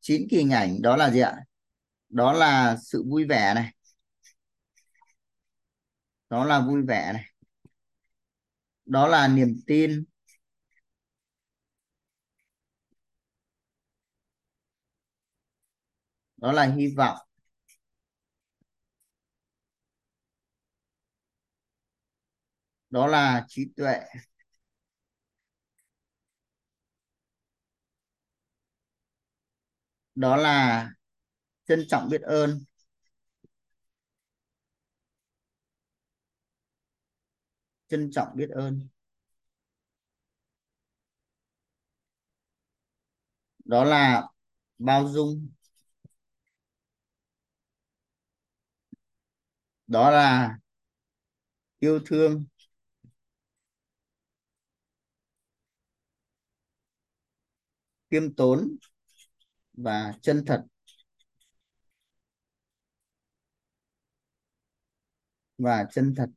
chín 0.00 0.26
kỳ 0.30 0.36
hình 0.36 0.50
ảnh, 0.50 0.82
đó 0.82 0.96
là 0.96 1.10
gì 1.10 1.20
ạ? 1.20 1.36
Đó 2.08 2.32
là 2.32 2.76
sự 2.82 3.04
vui 3.08 3.24
vẻ 3.24 3.54
này. 3.54 3.74
Đó 6.30 6.44
là 6.44 6.60
vui 6.60 6.82
vẻ 6.82 7.12
này. 7.12 7.24
Đó 8.86 9.06
là 9.08 9.28
niềm 9.28 9.60
tin. 9.66 10.04
Đó 16.36 16.52
là 16.52 16.64
hy 16.66 16.86
vọng. 16.96 17.18
Đó 22.90 23.06
là 23.06 23.44
trí 23.48 23.64
tuệ. 23.76 24.00
Đó 30.20 30.36
là 30.36 30.88
trân 31.68 31.84
trọng 31.90 32.10
biết 32.10 32.22
ơn. 32.22 32.60
Trân 37.88 38.10
trọng 38.12 38.28
biết 38.36 38.50
ơn. 38.50 38.88
Đó 43.64 43.84
là 43.84 44.22
bao 44.78 45.08
dung. 45.08 45.48
Đó 49.86 50.10
là 50.10 50.58
yêu 51.80 51.98
thương. 52.06 52.44
Khiêm 58.10 58.34
tốn 58.34 58.76
và 59.82 60.14
chân 60.22 60.44
thật. 60.46 60.62
Và 65.58 65.84
chân 65.92 66.14
thật. 66.16 66.28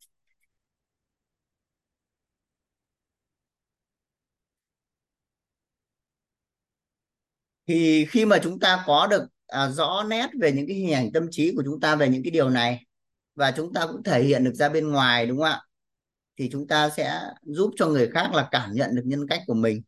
Thì 7.68 8.06
khi 8.10 8.26
mà 8.26 8.40
chúng 8.44 8.60
ta 8.60 8.84
có 8.88 9.08
được 9.08 9.24
à, 9.48 9.70
rõ 9.70 10.04
nét 10.08 10.28
về 10.42 10.52
những 10.52 10.68
cái 10.68 10.76
hình 10.78 10.94
ảnh 10.94 11.12
tâm 11.14 11.28
trí 11.32 11.54
của 11.56 11.64
chúng 11.66 11.80
ta 11.80 11.96
về 11.96 12.10
những 12.10 12.24
cái 12.24 12.32
điều 12.32 12.50
này 12.50 12.86
và 13.36 13.52
chúng 13.52 13.74
ta 13.74 13.88
cũng 13.88 14.04
thể 14.04 14.24
hiện 14.24 14.44
được 14.44 14.54
ra 14.56 14.70
bên 14.70 14.92
ngoài 14.92 15.26
đúng 15.28 15.38
không 15.38 15.46
ạ? 15.46 15.62
Thì 16.40 16.50
chúng 16.52 16.68
ta 16.68 16.90
sẽ 16.90 17.22
giúp 17.44 17.72
cho 17.78 17.88
người 17.88 18.10
khác 18.14 18.32
là 18.34 18.48
cảm 18.52 18.74
nhận 18.74 18.96
được 18.96 19.04
nhân 19.06 19.28
cách 19.30 19.42
của 19.48 19.54
mình. 19.54 19.82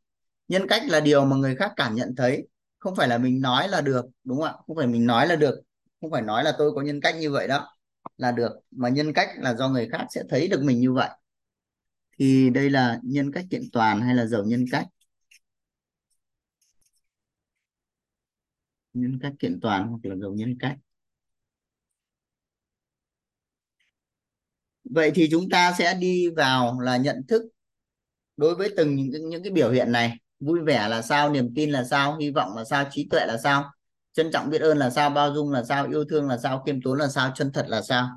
Nhân 0.48 0.68
cách 0.70 0.84
là 0.88 1.00
điều 1.00 1.26
mà 1.26 1.36
người 1.36 1.56
khác 1.56 1.74
cảm 1.78 1.96
nhận 1.96 2.16
thấy 2.18 2.48
không 2.86 2.96
phải 2.96 3.08
là 3.08 3.18
mình 3.18 3.42
nói 3.42 3.68
là 3.70 3.82
được 3.82 4.06
đúng 4.24 4.38
không 4.38 4.46
ạ? 4.48 4.54
Không 4.68 4.76
phải 4.78 4.88
mình 4.88 5.06
nói 5.06 5.28
là 5.28 5.36
được 5.36 5.62
không 6.02 6.12
phải 6.12 6.22
nói 6.22 6.44
là 6.44 6.56
tôi 6.58 6.72
có 6.76 6.82
nhân 6.82 7.02
cách 7.02 7.16
như 7.20 7.32
vậy 7.32 7.48
đó 7.48 7.70
là 8.18 8.32
được. 8.32 8.52
Mà 8.72 8.90
nhân 8.90 9.14
cách 9.14 9.30
là 9.40 9.54
do 9.56 9.70
người 9.70 9.90
khác 9.92 10.06
sẽ 10.10 10.24
thấy 10.30 10.48
được 10.48 10.62
mình 10.64 10.80
như 10.80 10.94
vậy. 10.94 11.10
Thì 12.20 12.50
đây 12.50 12.70
là 12.70 13.00
nhân 13.04 13.32
cách 13.32 13.46
kiện 13.50 13.62
toàn 13.74 14.02
hay 14.02 14.16
là 14.16 14.26
giàu 14.26 14.44
nhân 14.44 14.66
cách? 14.72 14.88
Nhân 18.94 19.20
cách 19.22 19.34
kiện 19.40 19.60
toàn 19.62 19.88
hoặc 19.88 20.00
là 20.04 20.16
giàu 20.16 20.34
nhân 20.34 20.58
cách? 20.60 20.78
Vậy 24.84 25.12
thì 25.16 25.28
chúng 25.32 25.50
ta 25.50 25.74
sẽ 25.78 25.94
đi 26.00 26.28
vào 26.38 26.80
là 26.80 26.98
nhận 26.98 27.22
thức 27.28 27.44
đối 28.38 28.56
với 28.56 28.74
từng 28.78 28.96
những, 28.96 29.30
những 29.30 29.44
cái 29.44 29.52
biểu 29.54 29.72
hiện 29.72 29.92
này 29.92 30.18
vui 30.46 30.60
vẻ 30.66 30.88
là 30.88 31.02
sao 31.02 31.30
niềm 31.30 31.54
tin 31.56 31.72
là 31.72 31.84
sao 31.84 32.18
hy 32.18 32.32
vọng 32.32 32.58
là 32.58 32.64
sao 32.64 32.86
trí 32.92 33.08
tuệ 33.10 33.26
là 33.26 33.38
sao 33.38 33.72
trân 34.14 34.32
trọng 34.32 34.50
biết 34.50 34.62
ơn 34.62 34.78
là 34.78 34.90
sao 34.90 35.10
bao 35.10 35.34
dung 35.34 35.52
là 35.52 35.64
sao 35.64 35.88
yêu 35.88 36.06
thương 36.10 36.28
là 36.28 36.38
sao 36.38 36.64
khiêm 36.66 36.82
tốn 36.82 36.98
là 37.00 37.08
sao 37.08 37.32
chân 37.36 37.52
thật 37.52 37.66
là 37.70 37.82
sao. 37.82 38.10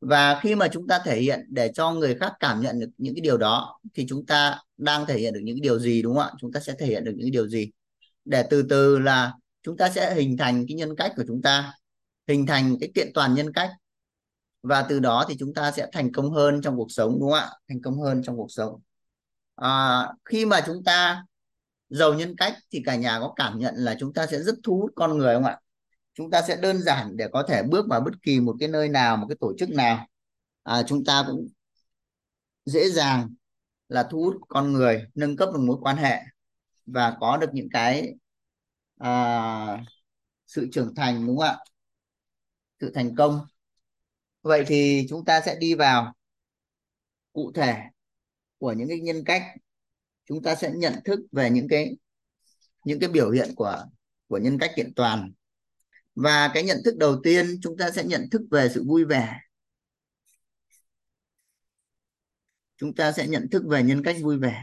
Và 0.00 0.40
khi 0.42 0.54
mà 0.54 0.68
chúng 0.68 0.86
ta 0.86 1.00
thể 1.04 1.20
hiện 1.20 1.46
để 1.48 1.70
cho 1.74 1.92
người 1.92 2.14
khác 2.14 2.32
cảm 2.40 2.60
nhận 2.60 2.80
được 2.80 2.90
những 2.98 3.14
cái 3.14 3.20
điều 3.20 3.36
đó 3.36 3.80
thì 3.94 4.06
chúng 4.08 4.26
ta 4.26 4.58
đang 4.76 5.06
thể 5.06 5.18
hiện 5.18 5.34
được 5.34 5.40
những 5.42 5.56
cái 5.56 5.60
điều 5.60 5.78
gì 5.78 6.02
đúng 6.02 6.14
không 6.14 6.22
ạ? 6.22 6.30
Chúng 6.40 6.52
ta 6.52 6.60
sẽ 6.60 6.74
thể 6.78 6.86
hiện 6.86 7.04
được 7.04 7.12
những 7.16 7.24
cái 7.24 7.30
điều 7.30 7.48
gì? 7.48 7.70
Để 8.24 8.44
từ 8.50 8.62
từ 8.62 8.98
là 8.98 9.32
chúng 9.62 9.76
ta 9.76 9.90
sẽ 9.90 10.14
hình 10.14 10.36
thành 10.36 10.64
cái 10.68 10.76
nhân 10.76 10.96
cách 10.96 11.12
của 11.16 11.24
chúng 11.28 11.42
ta 11.42 11.74
hình 12.28 12.46
thành 12.46 12.76
cái 12.80 12.90
kiện 12.94 13.10
toàn 13.14 13.34
nhân 13.34 13.52
cách. 13.52 13.70
Và 14.62 14.82
từ 14.82 15.00
đó 15.00 15.24
thì 15.28 15.36
chúng 15.38 15.54
ta 15.54 15.72
sẽ 15.72 15.86
thành 15.92 16.12
công 16.12 16.30
hơn 16.30 16.62
trong 16.62 16.76
cuộc 16.76 16.90
sống 16.90 17.12
đúng 17.20 17.30
không 17.30 17.38
ạ? 17.38 17.50
Thành 17.68 17.82
công 17.82 18.00
hơn 18.00 18.22
trong 18.22 18.36
cuộc 18.36 18.50
sống. 18.50 18.80
À, 19.56 20.08
khi 20.24 20.46
mà 20.46 20.60
chúng 20.66 20.84
ta 20.84 21.24
giàu 21.92 22.14
nhân 22.14 22.36
cách 22.36 22.54
thì 22.72 22.82
cả 22.86 22.96
nhà 22.96 23.18
có 23.20 23.32
cảm 23.36 23.58
nhận 23.58 23.74
là 23.76 23.96
chúng 23.98 24.12
ta 24.12 24.26
sẽ 24.26 24.42
rất 24.42 24.54
thu 24.64 24.80
hút 24.80 24.92
con 24.96 25.18
người 25.18 25.34
không 25.34 25.44
ạ? 25.44 25.60
Chúng 26.14 26.30
ta 26.30 26.42
sẽ 26.48 26.56
đơn 26.56 26.82
giản 26.82 27.16
để 27.16 27.28
có 27.32 27.42
thể 27.48 27.62
bước 27.62 27.86
vào 27.88 28.00
bất 28.00 28.22
kỳ 28.22 28.40
một 28.40 28.56
cái 28.60 28.68
nơi 28.68 28.88
nào 28.88 29.16
một 29.16 29.26
cái 29.28 29.36
tổ 29.40 29.52
chức 29.58 29.70
nào. 29.70 30.06
À, 30.62 30.82
chúng 30.86 31.04
ta 31.04 31.24
cũng 31.26 31.48
dễ 32.64 32.90
dàng 32.90 33.34
là 33.88 34.02
thu 34.10 34.22
hút 34.22 34.36
con 34.48 34.72
người 34.72 35.06
nâng 35.14 35.36
cấp 35.36 35.48
được 35.54 35.60
mối 35.60 35.76
quan 35.80 35.96
hệ 35.96 36.20
và 36.86 37.16
có 37.20 37.36
được 37.36 37.50
những 37.52 37.68
cái 37.72 38.14
à, 38.98 39.84
sự 40.46 40.68
trưởng 40.72 40.94
thành 40.94 41.26
đúng 41.26 41.38
không 41.38 41.46
ạ? 41.46 41.58
Sự 42.80 42.92
thành 42.94 43.16
công. 43.16 43.46
Vậy 44.42 44.64
thì 44.66 45.06
chúng 45.10 45.24
ta 45.24 45.40
sẽ 45.40 45.56
đi 45.60 45.74
vào 45.74 46.12
cụ 47.32 47.52
thể 47.54 47.76
của 48.58 48.72
những 48.72 48.88
cái 48.88 49.00
nhân 49.00 49.24
cách 49.24 49.42
chúng 50.32 50.42
ta 50.42 50.54
sẽ 50.54 50.70
nhận 50.74 50.92
thức 51.04 51.20
về 51.32 51.50
những 51.50 51.68
cái 51.68 51.96
những 52.84 53.00
cái 53.00 53.08
biểu 53.08 53.30
hiện 53.30 53.54
của 53.56 53.84
của 54.28 54.38
nhân 54.38 54.58
cách 54.58 54.72
kiện 54.76 54.94
toàn. 54.94 55.32
Và 56.14 56.50
cái 56.54 56.62
nhận 56.62 56.78
thức 56.84 56.96
đầu 56.96 57.20
tiên 57.22 57.58
chúng 57.62 57.76
ta 57.76 57.90
sẽ 57.90 58.04
nhận 58.04 58.30
thức 58.30 58.42
về 58.50 58.68
sự 58.74 58.84
vui 58.86 59.04
vẻ. 59.04 59.38
Chúng 62.76 62.94
ta 62.94 63.12
sẽ 63.12 63.26
nhận 63.26 63.48
thức 63.50 63.62
về 63.68 63.82
nhân 63.82 64.02
cách 64.04 64.16
vui 64.22 64.38
vẻ. 64.38 64.62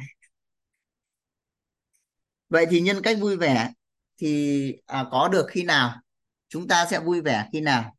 Vậy 2.50 2.66
thì 2.70 2.82
nhân 2.82 3.02
cách 3.04 3.18
vui 3.20 3.38
vẻ 3.38 3.74
thì 4.18 4.74
à, 4.86 5.06
có 5.12 5.28
được 5.28 5.46
khi 5.50 5.64
nào? 5.64 6.02
Chúng 6.48 6.68
ta 6.68 6.86
sẽ 6.92 7.00
vui 7.00 7.22
vẻ 7.22 7.50
khi 7.54 7.62
nào? 7.62 7.96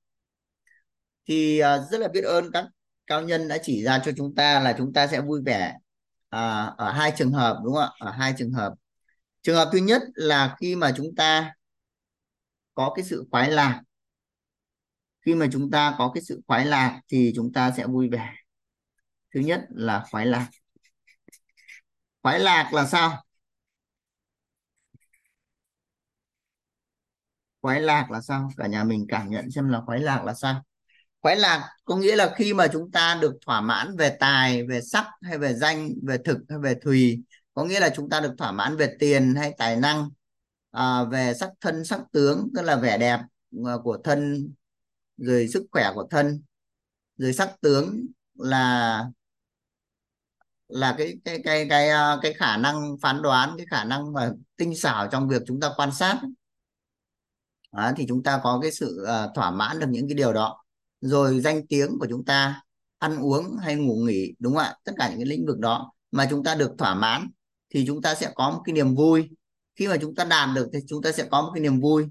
Thì 1.29 1.59
à, 1.59 1.79
rất 1.91 1.99
là 2.01 2.09
biết 2.09 2.25
ơn 2.25 2.53
các 2.53 2.65
cao 3.07 3.23
nhân 3.23 3.49
đã 3.49 3.59
chỉ 3.63 3.85
ra 3.85 4.03
cho 4.05 4.13
chúng 4.17 4.35
ta 4.35 4.61
là 4.61 4.75
chúng 4.79 4.93
ta 4.93 5.07
sẽ 5.07 5.21
vui 5.21 5.41
vẻ 5.47 5.77
à, 6.31 6.67
ở 6.79 6.93
hai 6.93 7.13
trường 7.17 7.33
hợp 7.33 7.61
đúng 7.65 7.75
không 7.75 7.83
ạ? 7.83 7.91
Ở 7.99 8.11
hai 8.11 8.35
trường 8.39 8.53
hợp. 8.53 8.75
Trường 9.43 9.57
hợp 9.57 9.71
thứ 9.73 9.79
nhất 9.79 10.03
là 10.15 10.57
khi 10.61 10.77
mà 10.77 10.93
chúng 10.97 11.17
ta 11.17 11.55
có 12.75 12.93
cái 12.97 13.05
sự 13.05 13.27
khoái 13.31 13.51
lạc. 13.51 13.83
Khi 15.27 15.35
mà 15.35 15.47
chúng 15.53 15.71
ta 15.71 15.95
có 15.99 16.11
cái 16.15 16.23
sự 16.23 16.41
khoái 16.47 16.65
lạc 16.67 17.01
thì 17.09 17.33
chúng 17.37 17.53
ta 17.53 17.73
sẽ 17.77 17.87
vui 17.87 18.09
vẻ. 18.09 18.35
Thứ 19.35 19.41
nhất 19.41 19.61
là 19.71 20.05
khoái 20.11 20.27
lạc. 20.27 20.51
Khoái 22.23 22.39
lạc 22.41 22.71
là 22.73 22.87
sao? 22.87 23.25
Khoái 27.63 27.81
lạc 27.81 28.11
là 28.11 28.21
sao? 28.21 28.51
Cả 28.57 28.67
nhà 28.67 28.85
mình 28.85 29.07
cảm 29.09 29.31
nhận 29.31 29.51
xem 29.51 29.69
là 29.69 29.81
khoái 29.87 30.01
lạc 30.01 30.25
là 30.25 30.35
sao 30.35 30.63
khoái 31.23 31.37
lạc 31.37 31.69
có 31.85 31.97
nghĩa 31.97 32.17
là 32.17 32.35
khi 32.37 32.55
mà 32.55 32.67
chúng 32.73 32.91
ta 32.91 33.19
được 33.21 33.35
thỏa 33.47 33.61
mãn 33.61 33.97
về 33.97 34.17
tài 34.21 34.67
về 34.67 34.81
sắc 34.81 35.07
hay 35.23 35.39
về 35.39 35.55
danh 35.55 35.89
về 36.03 36.19
thực 36.25 36.39
hay 36.49 36.59
về 36.59 36.75
thùy 36.85 37.23
có 37.55 37.65
nghĩa 37.65 37.81
là 37.81 37.91
chúng 37.97 38.11
ta 38.11 38.21
được 38.21 38.35
thỏa 38.39 38.53
mãn 38.53 38.77
về 38.77 38.97
tiền 38.99 39.35
hay 39.35 39.55
tài 39.59 39.77
năng 39.77 40.09
à, 40.71 41.05
về 41.05 41.35
sắc 41.35 41.51
thân 41.61 41.85
sắc 41.85 42.01
tướng 42.13 42.49
tức 42.57 42.63
là 42.63 42.77
vẻ 42.77 42.99
đẹp 42.99 43.21
à, 43.67 43.73
của 43.85 43.99
thân 44.05 44.53
rồi 45.17 45.49
sức 45.49 45.67
khỏe 45.73 45.91
của 45.95 46.07
thân 46.11 46.43
rồi 47.17 47.33
sắc 47.33 47.61
tướng 47.61 48.07
là 48.35 49.05
là 50.69 50.95
cái 50.99 51.19
cái 51.25 51.41
cái 51.45 51.67
cái 51.71 51.89
à, 51.89 52.17
cái 52.23 52.33
khả 52.33 52.57
năng 52.57 52.97
phán 53.03 53.23
đoán 53.23 53.55
cái 53.59 53.67
khả 53.71 53.85
năng 53.85 54.13
mà 54.13 54.31
tinh 54.57 54.77
xảo 54.77 55.09
trong 55.09 55.29
việc 55.29 55.43
chúng 55.47 55.61
ta 55.61 55.71
quan 55.77 55.93
sát. 55.93 56.21
À, 57.71 57.93
thì 57.97 58.05
chúng 58.09 58.23
ta 58.23 58.41
có 58.43 58.59
cái 58.63 58.73
sự 58.73 59.05
uh, 59.05 59.35
thỏa 59.35 59.51
mãn 59.51 59.79
được 59.79 59.87
những 59.91 60.09
cái 60.09 60.15
điều 60.15 60.33
đó 60.33 60.60
rồi 61.01 61.41
danh 61.41 61.67
tiếng 61.67 61.99
của 61.99 62.07
chúng 62.11 62.25
ta 62.25 62.63
ăn 62.99 63.19
uống 63.19 63.57
hay 63.57 63.77
ngủ 63.77 63.97
nghỉ 64.07 64.35
đúng 64.39 64.55
không 64.55 64.63
ạ? 64.63 64.75
Tất 64.85 64.93
cả 64.99 65.09
những 65.11 65.19
cái 65.19 65.27
lĩnh 65.27 65.47
vực 65.47 65.59
đó 65.59 65.93
mà 66.11 66.27
chúng 66.31 66.45
ta 66.45 66.55
được 66.55 66.73
thỏa 66.79 66.95
mãn 66.95 67.31
thì 67.71 67.85
chúng 67.87 68.03
ta 68.03 68.15
sẽ 68.15 68.33
có 68.35 68.51
một 68.51 68.63
cái 68.65 68.73
niềm 68.73 68.95
vui. 68.95 69.29
Khi 69.75 69.89
mà 69.89 69.97
chúng 70.01 70.15
ta 70.15 70.25
đạt 70.25 70.49
được 70.55 70.69
thì 70.73 70.79
chúng 70.89 71.03
ta 71.03 71.13
sẽ 71.13 71.25
có 71.31 71.43
một 71.43 71.51
cái 71.55 71.61
niềm 71.61 71.81
vui. 71.81 72.07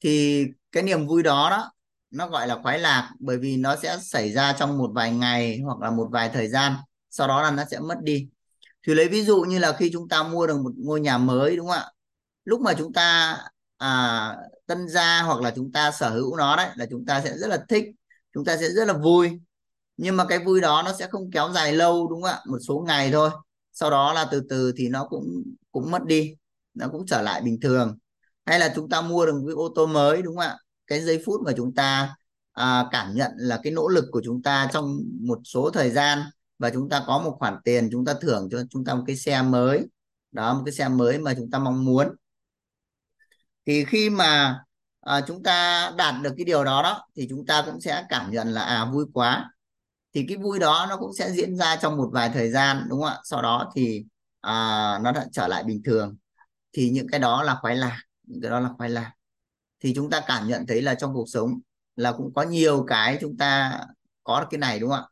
Thì 0.00 0.44
cái 0.72 0.82
niềm 0.82 1.06
vui 1.06 1.22
đó 1.22 1.50
đó 1.50 1.72
nó 2.10 2.28
gọi 2.28 2.48
là 2.48 2.58
khoái 2.62 2.78
lạc 2.78 3.12
bởi 3.18 3.38
vì 3.38 3.56
nó 3.56 3.76
sẽ 3.76 3.98
xảy 4.02 4.32
ra 4.32 4.52
trong 4.58 4.78
một 4.78 4.90
vài 4.94 5.12
ngày 5.12 5.60
hoặc 5.64 5.80
là 5.80 5.90
một 5.90 6.08
vài 6.12 6.30
thời 6.32 6.48
gian 6.48 6.72
sau 7.10 7.28
đó 7.28 7.42
là 7.42 7.50
nó 7.50 7.64
sẽ 7.70 7.80
mất 7.80 7.98
đi. 8.02 8.28
Thì 8.86 8.94
lấy 8.94 9.08
ví 9.08 9.24
dụ 9.24 9.40
như 9.40 9.58
là 9.58 9.72
khi 9.72 9.90
chúng 9.92 10.08
ta 10.08 10.22
mua 10.22 10.46
được 10.46 10.60
một 10.60 10.72
ngôi 10.76 11.00
nhà 11.00 11.18
mới 11.18 11.56
đúng 11.56 11.66
không 11.66 11.76
ạ? 11.76 11.90
Lúc 12.44 12.60
mà 12.60 12.74
chúng 12.78 12.92
ta 12.92 13.38
à, 13.76 14.36
tân 14.66 14.88
gia 14.88 15.22
hoặc 15.22 15.40
là 15.40 15.52
chúng 15.56 15.72
ta 15.72 15.90
sở 15.90 16.10
hữu 16.10 16.36
nó 16.36 16.56
đấy 16.56 16.68
là 16.76 16.86
chúng 16.90 17.06
ta 17.06 17.20
sẽ 17.20 17.38
rất 17.38 17.46
là 17.48 17.64
thích 17.68 17.84
chúng 18.34 18.44
ta 18.44 18.56
sẽ 18.56 18.70
rất 18.70 18.88
là 18.88 18.94
vui. 18.94 19.30
Nhưng 19.96 20.16
mà 20.16 20.24
cái 20.28 20.38
vui 20.38 20.60
đó 20.60 20.82
nó 20.84 20.92
sẽ 20.98 21.06
không 21.10 21.30
kéo 21.30 21.50
dài 21.54 21.72
lâu 21.72 22.08
đúng 22.10 22.22
không 22.22 22.30
ạ? 22.30 22.40
Một 22.46 22.58
số 22.68 22.84
ngày 22.86 23.10
thôi. 23.12 23.30
Sau 23.72 23.90
đó 23.90 24.12
là 24.12 24.28
từ 24.30 24.42
từ 24.48 24.72
thì 24.76 24.88
nó 24.88 25.06
cũng 25.10 25.42
cũng 25.72 25.90
mất 25.90 26.04
đi. 26.04 26.34
Nó 26.74 26.88
cũng 26.88 27.06
trở 27.06 27.22
lại 27.22 27.42
bình 27.42 27.60
thường. 27.62 27.98
Hay 28.46 28.58
là 28.58 28.72
chúng 28.76 28.88
ta 28.88 29.00
mua 29.00 29.26
được 29.26 29.32
một 29.34 29.44
cái 29.46 29.54
ô 29.54 29.72
tô 29.74 29.86
mới 29.86 30.22
đúng 30.22 30.36
không 30.36 30.44
ạ? 30.44 30.58
Cái 30.86 31.00
giây 31.00 31.22
phút 31.26 31.40
mà 31.44 31.52
chúng 31.56 31.74
ta 31.74 32.14
à, 32.52 32.86
cảm 32.92 33.14
nhận 33.14 33.30
là 33.36 33.60
cái 33.62 33.72
nỗ 33.72 33.88
lực 33.88 34.04
của 34.12 34.22
chúng 34.24 34.42
ta 34.42 34.68
trong 34.72 34.98
một 35.20 35.38
số 35.44 35.70
thời 35.70 35.90
gian 35.90 36.22
và 36.58 36.70
chúng 36.70 36.88
ta 36.88 37.04
có 37.06 37.18
một 37.18 37.36
khoản 37.38 37.56
tiền 37.64 37.88
chúng 37.92 38.04
ta 38.04 38.14
thưởng 38.20 38.48
cho 38.50 38.62
chúng 38.70 38.84
ta 38.84 38.94
một 38.94 39.04
cái 39.06 39.16
xe 39.16 39.42
mới. 39.42 39.86
Đó 40.32 40.54
một 40.54 40.62
cái 40.66 40.72
xe 40.72 40.88
mới 40.88 41.18
mà 41.18 41.34
chúng 41.34 41.50
ta 41.50 41.58
mong 41.58 41.84
muốn. 41.84 42.08
Thì 43.66 43.84
khi 43.84 44.10
mà 44.10 44.58
à, 45.02 45.20
chúng 45.26 45.42
ta 45.42 45.90
đạt 45.96 46.14
được 46.22 46.34
cái 46.36 46.44
điều 46.44 46.64
đó 46.64 46.82
đó 46.82 47.08
thì 47.16 47.26
chúng 47.30 47.46
ta 47.46 47.62
cũng 47.66 47.80
sẽ 47.80 48.04
cảm 48.08 48.30
nhận 48.30 48.48
là 48.48 48.62
à 48.62 48.84
vui 48.84 49.06
quá. 49.12 49.50
Thì 50.14 50.24
cái 50.28 50.36
vui 50.36 50.58
đó 50.58 50.86
nó 50.88 50.96
cũng 50.96 51.10
sẽ 51.18 51.30
diễn 51.30 51.56
ra 51.56 51.76
trong 51.76 51.96
một 51.96 52.10
vài 52.12 52.30
thời 52.34 52.50
gian 52.50 52.86
đúng 52.88 53.00
không 53.02 53.10
ạ? 53.10 53.18
Sau 53.24 53.42
đó 53.42 53.72
thì 53.74 54.04
à, 54.40 54.98
nó 55.02 55.12
đã 55.12 55.26
trở 55.32 55.48
lại 55.48 55.64
bình 55.64 55.82
thường. 55.84 56.16
Thì 56.72 56.90
những 56.90 57.06
cái 57.08 57.20
đó 57.20 57.42
là 57.42 57.56
khoái 57.60 57.76
lạc 57.76 57.98
những 58.22 58.40
cái 58.42 58.50
đó 58.50 58.60
là 58.60 58.68
khoái 58.76 58.90
lạc. 58.90 59.12
Thì 59.80 59.92
chúng 59.94 60.10
ta 60.10 60.20
cảm 60.26 60.48
nhận 60.48 60.66
thấy 60.66 60.82
là 60.82 60.94
trong 60.94 61.14
cuộc 61.14 61.28
sống 61.28 61.60
là 61.96 62.12
cũng 62.12 62.34
có 62.34 62.42
nhiều 62.42 62.84
cái 62.88 63.18
chúng 63.20 63.36
ta 63.36 63.80
có 64.24 64.40
được 64.40 64.46
cái 64.50 64.58
này 64.58 64.78
đúng 64.78 64.90
không 64.90 64.98
ạ? 64.98 65.06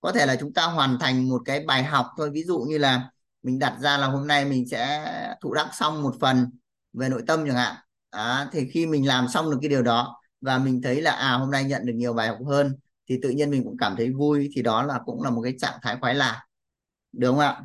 Có 0.00 0.12
thể 0.12 0.26
là 0.26 0.36
chúng 0.36 0.52
ta 0.52 0.66
hoàn 0.66 0.98
thành 0.98 1.28
một 1.28 1.42
cái 1.44 1.64
bài 1.66 1.84
học 1.84 2.06
thôi. 2.16 2.30
Ví 2.30 2.44
dụ 2.44 2.58
như 2.58 2.78
là 2.78 3.10
mình 3.42 3.58
đặt 3.58 3.76
ra 3.80 3.98
là 3.98 4.06
hôm 4.06 4.26
nay 4.26 4.44
mình 4.44 4.68
sẽ 4.68 5.04
thụ 5.42 5.54
đắc 5.54 5.70
xong 5.72 6.02
một 6.02 6.14
phần 6.20 6.50
về 6.92 7.08
nội 7.08 7.22
tâm 7.26 7.46
chẳng 7.46 7.56
hạn 7.56 7.76
à, 8.10 8.48
thì 8.52 8.68
khi 8.70 8.86
mình 8.86 9.06
làm 9.06 9.28
xong 9.28 9.50
được 9.50 9.58
cái 9.60 9.68
điều 9.68 9.82
đó 9.82 10.20
và 10.40 10.58
mình 10.58 10.82
thấy 10.82 11.00
là 11.00 11.10
à 11.10 11.32
hôm 11.32 11.50
nay 11.50 11.64
nhận 11.64 11.86
được 11.86 11.92
nhiều 11.96 12.12
bài 12.12 12.28
học 12.28 12.38
hơn 12.46 12.76
thì 13.08 13.18
tự 13.22 13.30
nhiên 13.30 13.50
mình 13.50 13.64
cũng 13.64 13.76
cảm 13.78 13.96
thấy 13.96 14.10
vui 14.10 14.50
thì 14.54 14.62
đó 14.62 14.82
là 14.82 15.00
cũng 15.06 15.22
là 15.22 15.30
một 15.30 15.42
cái 15.42 15.54
trạng 15.58 15.78
thái 15.82 15.96
khoái 16.00 16.14
lạc. 16.14 16.42
Được 17.12 17.30
không 17.30 17.38
ạ? 17.38 17.60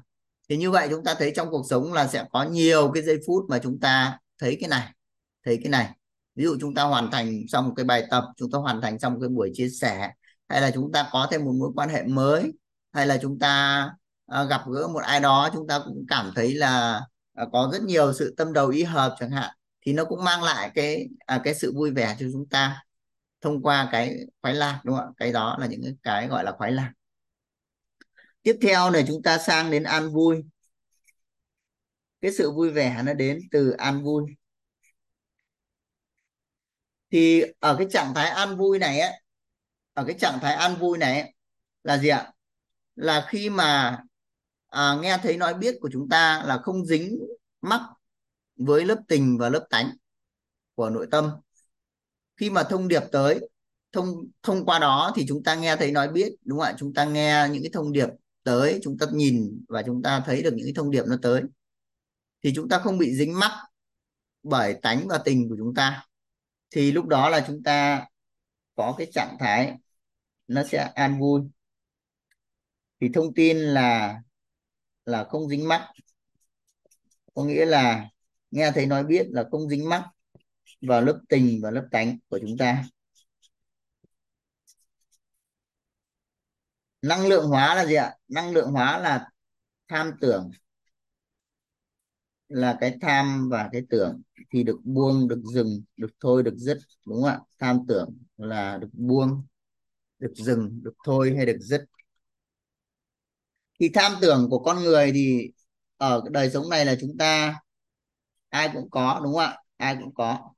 Thì 0.50 0.58
như 0.58 0.72
vậy 0.72 0.88
chúng 0.90 1.04
ta 1.04 1.16
thấy 1.20 1.34
trong 1.36 1.52
cuộc 1.52 1.64
sống 1.70 1.94
là 1.94 2.08
sẽ 2.08 2.26
có 2.32 2.44
nhiều 2.44 2.92
cái 2.94 3.04
giây 3.04 3.20
phút 3.28 3.46
mà 3.50 3.60
chúng 3.60 3.80
ta 3.80 4.20
thấy 4.40 4.58
cái 4.60 4.70
này 4.70 4.88
thấy 5.46 5.60
cái 5.64 5.70
này. 5.70 5.90
Ví 6.36 6.44
dụ 6.44 6.58
chúng 6.62 6.74
ta 6.74 6.84
hoàn 6.84 7.12
thành 7.12 7.42
xong 7.48 7.68
một 7.68 7.74
cái 7.78 7.86
bài 7.86 8.08
tập 8.12 8.24
chúng 8.38 8.52
ta 8.52 8.60
hoàn 8.60 8.82
thành 8.82 9.00
xong 9.00 9.14
một 9.14 9.20
cái 9.22 9.30
buổi 9.30 9.52
chia 9.54 9.70
sẻ 9.70 10.12
hay 10.50 10.62
là 10.62 10.72
chúng 10.72 10.92
ta 10.92 11.10
có 11.12 11.28
thêm 11.32 11.46
một 11.46 11.54
mối 11.60 11.70
quan 11.76 11.90
hệ 11.90 12.04
mới 12.04 12.54
hay 12.94 13.08
là 13.08 13.18
chúng 13.22 13.40
ta 13.40 13.86
uh, 14.42 14.50
gặp 14.50 14.62
gỡ 14.74 14.88
một 14.88 15.04
ai 15.04 15.20
đó 15.20 15.50
chúng 15.54 15.68
ta 15.68 15.80
cũng 15.86 16.06
cảm 16.10 16.32
thấy 16.36 16.54
là 16.54 17.02
uh, 17.44 17.50
có 17.54 17.70
rất 17.74 17.82
nhiều 17.82 18.14
sự 18.14 18.34
tâm 18.38 18.54
đầu 18.54 18.70
ý 18.70 18.84
hợp 18.84 19.16
chẳng 19.20 19.32
hạn 19.32 19.56
thì 19.82 19.94
nó 19.94 20.06
cũng 20.06 20.24
mang 20.24 20.44
lại 20.44 20.72
cái 20.76 21.08
à, 21.26 21.42
cái 21.44 21.56
sự 21.56 21.74
vui 21.76 21.92
vẻ 21.92 22.16
cho 22.20 22.26
chúng 22.34 22.50
ta 22.50 22.84
thông 23.42 23.62
qua 23.64 23.90
cái 23.92 24.18
khoái 24.42 24.54
lạc 24.54 24.82
đúng 24.84 24.96
không 24.98 25.06
ạ? 25.06 25.12
Cái 25.18 25.32
đó 25.32 25.58
là 25.60 25.68
những 25.68 25.96
cái 26.04 26.28
gọi 26.28 26.44
là 26.44 26.52
khoái 26.52 26.72
lạc. 26.72 26.92
Tiếp 28.44 28.58
theo 28.62 28.90
này 28.92 29.04
chúng 29.08 29.24
ta 29.24 29.38
sang 29.38 29.72
đến 29.72 29.84
an 29.84 30.10
vui. 30.14 30.44
Cái 32.22 32.32
sự 32.32 32.52
vui 32.52 32.70
vẻ 32.72 33.02
nó 33.06 33.14
đến 33.14 33.40
từ 33.52 33.72
an 33.72 34.04
vui. 34.04 34.24
Thì 37.12 37.44
ở 37.60 37.76
cái 37.78 37.88
trạng 37.92 38.14
thái 38.16 38.30
an 38.30 38.58
vui 38.58 38.80
này 38.80 39.00
ấy, 39.00 39.22
ở 39.94 40.04
cái 40.08 40.16
trạng 40.20 40.40
thái 40.42 40.54
an 40.56 40.76
vui 40.76 40.98
này 40.98 41.22
ấy, 41.22 41.34
là 41.84 41.98
gì 41.98 42.08
ạ? 42.10 42.32
Là 42.96 43.26
khi 43.30 43.50
mà 43.50 44.00
à, 44.68 44.96
nghe 45.02 45.18
thấy 45.24 45.38
nói 45.38 45.54
biết 45.54 45.76
của 45.82 45.90
chúng 45.94 46.10
ta 46.10 46.44
là 46.46 46.58
không 46.58 46.86
dính 46.86 47.20
mắc 47.62 47.82
với 48.66 48.86
lớp 48.86 49.00
tình 49.08 49.38
và 49.38 49.50
lớp 49.50 49.68
tánh 49.70 49.92
của 50.76 50.90
nội 50.90 51.08
tâm. 51.12 51.32
Khi 52.38 52.50
mà 52.50 52.64
thông 52.64 52.88
điệp 52.88 53.04
tới, 53.12 53.50
thông 53.92 54.08
thông 54.44 54.66
qua 54.66 54.80
đó 54.80 55.12
thì 55.16 55.26
chúng 55.28 55.44
ta 55.44 55.56
nghe 55.56 55.76
thấy 55.76 55.92
nói 55.92 56.08
biết, 56.12 56.34
đúng 56.44 56.60
không 56.60 56.68
ạ? 56.68 56.76
Chúng 56.78 56.94
ta 56.94 57.06
nghe 57.06 57.48
những 57.52 57.64
cái 57.64 57.72
thông 57.74 57.92
điệp 57.92 58.10
tới, 58.44 58.80
chúng 58.84 58.98
ta 58.98 59.06
nhìn 59.14 59.66
và 59.70 59.84
chúng 59.84 60.02
ta 60.02 60.24
thấy 60.26 60.42
được 60.44 60.54
những 60.54 60.66
cái 60.66 60.74
thông 60.76 60.92
điệp 60.92 61.04
nó 61.08 61.18
tới. 61.22 61.42
Thì 62.44 62.54
chúng 62.56 62.70
ta 62.70 62.80
không 62.80 62.98
bị 62.98 63.16
dính 63.16 63.40
mắc 63.40 63.52
bởi 64.44 64.74
tánh 64.82 65.08
và 65.08 65.22
tình 65.26 65.50
của 65.50 65.56
chúng 65.58 65.74
ta. 65.76 66.06
Thì 66.72 66.92
lúc 66.92 67.08
đó 67.08 67.30
là 67.30 67.44
chúng 67.48 67.64
ta 67.64 68.06
có 68.76 68.96
cái 68.98 69.08
trạng 69.14 69.38
thái 69.40 69.78
nó 70.48 70.64
sẽ 70.64 70.92
an 70.96 71.20
vui. 71.20 71.42
Thì 73.02 73.10
thông 73.14 73.34
tin 73.34 73.58
là 73.58 74.20
là 75.06 75.24
không 75.24 75.50
dính 75.50 75.68
mắc. 75.68 75.92
Có 77.34 77.44
nghĩa 77.44 77.66
là 77.66 78.10
nghe 78.52 78.72
thấy 78.76 78.86
nói 78.86 79.04
biết 79.04 79.28
là 79.30 79.48
không 79.52 79.70
dính 79.70 79.90
mắc 79.90 80.04
vào 80.82 81.02
lớp 81.02 81.22
tình 81.30 81.60
và 81.64 81.72
lớp 81.72 81.88
tánh 81.92 82.18
của 82.30 82.40
chúng 82.42 82.58
ta. 82.58 82.84
Năng 87.02 87.28
lượng 87.28 87.48
hóa 87.48 87.76
là 87.76 87.86
gì 87.86 87.96
ạ? 87.96 88.16
Năng 88.28 88.52
lượng 88.54 88.72
hóa 88.72 89.00
là 89.00 89.30
tham 89.88 90.12
tưởng, 90.22 90.52
là 92.50 92.78
cái 92.82 92.98
tham 93.02 93.50
và 93.50 93.70
cái 93.72 93.82
tưởng 93.90 94.22
thì 94.54 94.64
được 94.64 94.80
buông, 94.84 95.28
được 95.28 95.42
dừng, 95.54 95.84
được 95.98 96.12
thôi, 96.20 96.44
được 96.44 96.56
dứt, 96.58 96.78
đúng 97.06 97.22
không 97.22 97.30
ạ? 97.30 97.40
Tham 97.60 97.80
tưởng 97.88 98.18
là 98.38 98.78
được 98.78 98.90
buông, 98.94 99.44
được 100.20 100.34
dừng, 100.36 100.80
được 100.84 100.94
thôi 101.06 101.34
hay 101.38 101.46
được 101.46 101.58
dứt. 101.60 101.86
Thì 103.80 103.90
tham 103.94 104.12
tưởng 104.22 104.48
của 104.50 104.60
con 104.60 104.80
người 104.84 105.12
thì 105.14 105.52
ở 105.98 106.24
đời 106.32 106.50
sống 106.52 106.70
này 106.70 106.86
là 106.86 106.96
chúng 107.02 107.18
ta 107.18 107.56
ai 108.52 108.70
cũng 108.74 108.90
có 108.92 109.22
đúng 109.24 109.34
không 109.34 109.42
ạ? 109.42 109.58
Ai 109.78 109.98
cũng 110.02 110.14
có. 110.14 110.54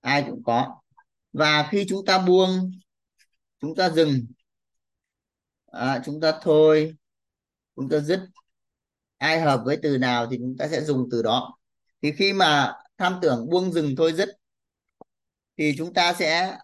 Ai 0.00 0.24
cũng 0.30 0.42
có. 0.44 0.80
Và 1.32 1.68
khi 1.70 1.84
chúng 1.88 2.04
ta 2.06 2.18
buông 2.18 2.72
chúng 3.60 3.74
ta 3.76 3.90
dừng 3.90 4.26
à, 5.66 6.02
chúng 6.04 6.20
ta 6.20 6.32
thôi 6.42 6.96
chúng 7.76 7.88
ta 7.88 7.98
dứt. 8.00 8.20
Ai 9.18 9.40
hợp 9.40 9.62
với 9.64 9.78
từ 9.82 9.98
nào 9.98 10.26
thì 10.30 10.36
chúng 10.38 10.56
ta 10.58 10.68
sẽ 10.68 10.80
dùng 10.84 11.08
từ 11.10 11.22
đó. 11.22 11.58
Thì 12.02 12.12
khi 12.12 12.32
mà 12.32 12.74
tham 12.98 13.18
tưởng 13.22 13.48
buông 13.50 13.72
dừng 13.72 13.96
thôi 13.96 14.12
dứt 14.12 14.28
thì 15.56 15.74
chúng 15.78 15.94
ta 15.94 16.12
sẽ 16.14 16.58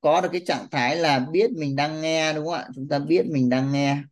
có 0.00 0.20
được 0.20 0.28
cái 0.32 0.42
trạng 0.46 0.66
thái 0.70 0.96
là 0.96 1.18
biết 1.18 1.50
mình 1.52 1.76
đang 1.76 2.00
nghe 2.02 2.32
đúng 2.32 2.44
không 2.46 2.54
ạ? 2.54 2.68
Chúng 2.74 2.88
ta 2.88 2.98
biết 2.98 3.26
mình 3.30 3.48
đang 3.50 3.72
nghe. 3.72 4.02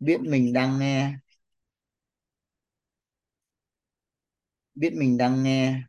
Biết 0.00 0.20
mình 0.20 0.52
đang 0.52 0.78
nghe. 0.78 1.14
Biết 4.74 4.92
mình 4.94 5.16
đang 5.16 5.42
nghe, 5.42 5.82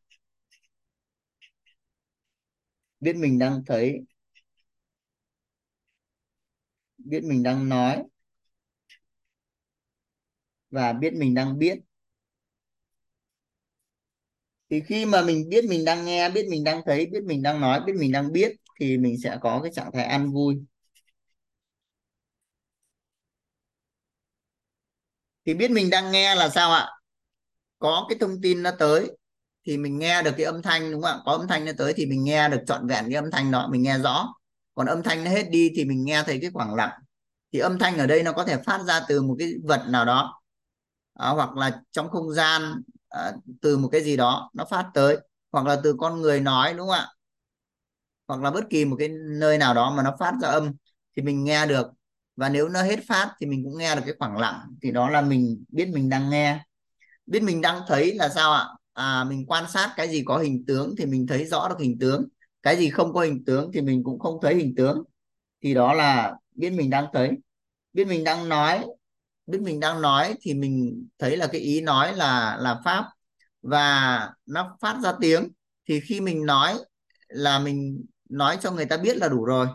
biết 3.00 3.16
mình 3.16 3.40
đang 3.40 3.64
thấy, 3.66 4.06
biết 6.98 7.24
mình 7.24 7.44
đang 7.44 7.70
nói, 7.70 8.04
và 10.72 10.94
biết 10.94 11.14
mình 11.14 11.34
đang 11.34 11.60
biết. 11.60 11.80
Thì 14.70 14.82
khi 14.82 15.06
mà 15.06 15.22
mình 15.22 15.50
biết 15.50 15.66
mình 15.70 15.86
đang 15.86 16.06
nghe, 16.06 16.30
biết 16.30 16.46
mình 16.50 16.64
đang 16.64 16.82
thấy, 16.86 17.06
biết 17.06 17.24
mình 17.26 17.44
đang 17.44 17.62
nói, 17.62 17.82
biết 17.86 17.94
mình 18.00 18.12
đang 18.12 18.32
biết, 18.32 18.52
thì 18.80 18.98
mình 18.98 19.16
sẽ 19.24 19.38
có 19.42 19.60
cái 19.64 19.72
trạng 19.74 19.92
thái 19.94 20.06
an 20.06 20.32
vui. 20.34 20.56
Thì 25.46 25.54
biết 25.54 25.72
mình 25.72 25.90
đang 25.90 26.12
nghe 26.12 26.36
là 26.36 26.50
sao 26.50 26.72
ạ? 26.72 26.88
Có 27.80 28.06
cái 28.10 28.18
thông 28.22 28.42
tin 28.42 28.64
nó 28.64 28.72
tới 28.80 29.18
thì 29.68 29.78
mình 29.78 30.00
nghe 30.00 30.24
được 30.24 30.32
cái 30.38 30.46
âm 30.46 30.62
thanh 30.62 30.92
đúng 30.92 31.02
không 31.02 31.12
ạ? 31.12 31.20
Có 31.26 31.32
âm 31.32 31.48
thanh 31.48 31.66
nó 31.66 31.72
tới 31.78 31.94
thì 31.98 32.06
mình 32.06 32.24
nghe 32.24 32.50
được 32.50 32.62
trọn 32.68 32.88
vẹn 32.88 33.06
cái 33.06 33.16
âm 33.16 33.32
thanh 33.32 33.52
đó 33.52 33.68
mình 33.72 33.82
nghe 33.84 33.98
rõ. 34.00 34.34
Còn 34.76 34.88
âm 34.88 35.04
thanh 35.04 35.24
nó 35.24 35.32
hết 35.32 35.44
đi 35.50 35.72
thì 35.76 35.86
mình 35.86 36.06
nghe 36.06 36.24
thấy 36.26 36.40
cái 36.42 36.52
khoảng 36.54 36.76
lặng. 36.76 37.00
Thì 37.54 37.60
âm 37.60 37.80
thanh 37.80 37.98
ở 37.98 38.08
đây 38.08 38.24
nó 38.24 38.32
có 38.32 38.44
thể 38.46 38.58
phát 38.66 38.82
ra 38.88 39.02
từ 39.08 39.22
một 39.22 39.36
cái 39.40 39.54
vật 39.64 39.86
nào 39.90 40.06
đó 40.06 40.42
à, 41.14 41.30
hoặc 41.30 41.56
là 41.58 41.82
trong 41.92 42.10
không 42.10 42.34
gian 42.34 42.82
à, 43.10 43.32
từ 43.62 43.78
một 43.78 43.90
cái 43.92 44.04
gì 44.04 44.18
đó 44.18 44.50
nó 44.54 44.66
phát 44.66 44.86
tới 44.94 45.18
hoặc 45.52 45.68
là 45.68 45.82
từ 45.84 45.96
con 46.00 46.22
người 46.22 46.40
nói 46.40 46.74
đúng 46.74 46.88
không 46.88 46.96
ạ? 46.98 47.08
Hoặc 48.28 48.42
là 48.42 48.52
bất 48.52 48.64
kỳ 48.70 48.86
một 48.86 48.96
cái 49.00 49.10
nơi 49.40 49.58
nào 49.58 49.74
đó 49.74 49.92
mà 49.98 50.04
nó 50.04 50.16
phát 50.20 50.34
ra 50.42 50.50
âm 50.50 50.72
thì 51.16 51.22
mình 51.22 51.44
nghe 51.44 51.66
được. 51.68 51.88
Và 52.36 52.50
nếu 52.50 52.70
nó 52.70 52.84
hết 52.84 53.00
phát 53.08 53.34
thì 53.40 53.46
mình 53.48 53.64
cũng 53.64 53.78
nghe 53.78 53.96
được 53.96 54.02
cái 54.06 54.16
khoảng 54.20 54.38
lặng. 54.38 54.60
Thì 54.82 54.92
đó 54.92 55.10
là 55.10 55.22
mình 55.22 55.64
biết 55.70 55.90
mình 55.94 56.10
đang 56.10 56.30
nghe 56.30 56.60
biết 57.26 57.44
mình 57.44 57.62
đang 57.62 57.82
thấy 57.88 58.14
là 58.14 58.30
sao 58.30 58.52
ạ? 58.52 58.66
À 58.94 59.24
mình 59.24 59.46
quan 59.48 59.66
sát 59.72 59.94
cái 59.96 60.10
gì 60.10 60.24
có 60.26 60.38
hình 60.38 60.64
tướng 60.68 60.96
thì 60.98 61.06
mình 61.06 61.28
thấy 61.28 61.46
rõ 61.46 61.70
được 61.70 61.76
hình 61.80 62.00
tướng. 62.00 62.28
Cái 62.64 62.78
gì 62.78 62.90
không 62.90 63.14
có 63.14 63.22
hình 63.22 63.46
tướng 63.46 63.72
thì 63.74 63.82
mình 63.82 64.04
cũng 64.04 64.20
không 64.20 64.40
thấy 64.42 64.56
hình 64.56 64.76
tướng. 64.76 65.04
Thì 65.64 65.74
đó 65.74 65.94
là 65.94 66.36
biết 66.56 66.70
mình 66.70 66.90
đang 66.90 67.06
thấy. 67.14 67.32
Biết 67.94 68.08
mình 68.08 68.24
đang 68.24 68.50
nói, 68.50 68.86
biết 69.48 69.62
mình 69.62 69.80
đang 69.80 70.02
nói 70.02 70.36
thì 70.42 70.54
mình 70.54 71.08
thấy 71.20 71.38
là 71.38 71.48
cái 71.48 71.62
ý 71.62 71.82
nói 71.82 72.16
là 72.16 72.58
là 72.62 72.82
pháp. 72.86 73.06
Và 73.62 74.30
nó 74.46 74.78
phát 74.82 74.98
ra 75.04 75.14
tiếng. 75.22 75.50
Thì 75.88 76.00
khi 76.00 76.22
mình 76.22 76.46
nói 76.46 76.74
là 77.28 77.60
mình 77.60 78.06
nói 78.30 78.58
cho 78.62 78.72
người 78.72 78.86
ta 78.86 78.98
biết 78.98 79.18
là 79.18 79.30
đủ 79.30 79.46
rồi. 79.46 79.68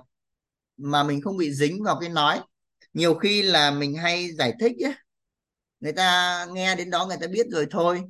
Mà 0.76 1.02
mình 1.02 1.20
không 1.22 1.36
bị 1.36 1.52
dính 1.52 1.82
vào 1.82 1.98
cái 2.00 2.08
nói. 2.08 2.40
Nhiều 2.94 3.14
khi 3.14 3.42
là 3.42 3.70
mình 3.70 3.94
hay 3.94 4.30
giải 4.32 4.54
thích 4.60 4.72
ấy 4.84 4.94
người 5.80 5.92
ta 5.92 6.46
nghe 6.52 6.74
đến 6.76 6.90
đó 6.90 7.06
người 7.06 7.16
ta 7.20 7.26
biết 7.26 7.46
rồi 7.50 7.66
thôi. 7.70 8.02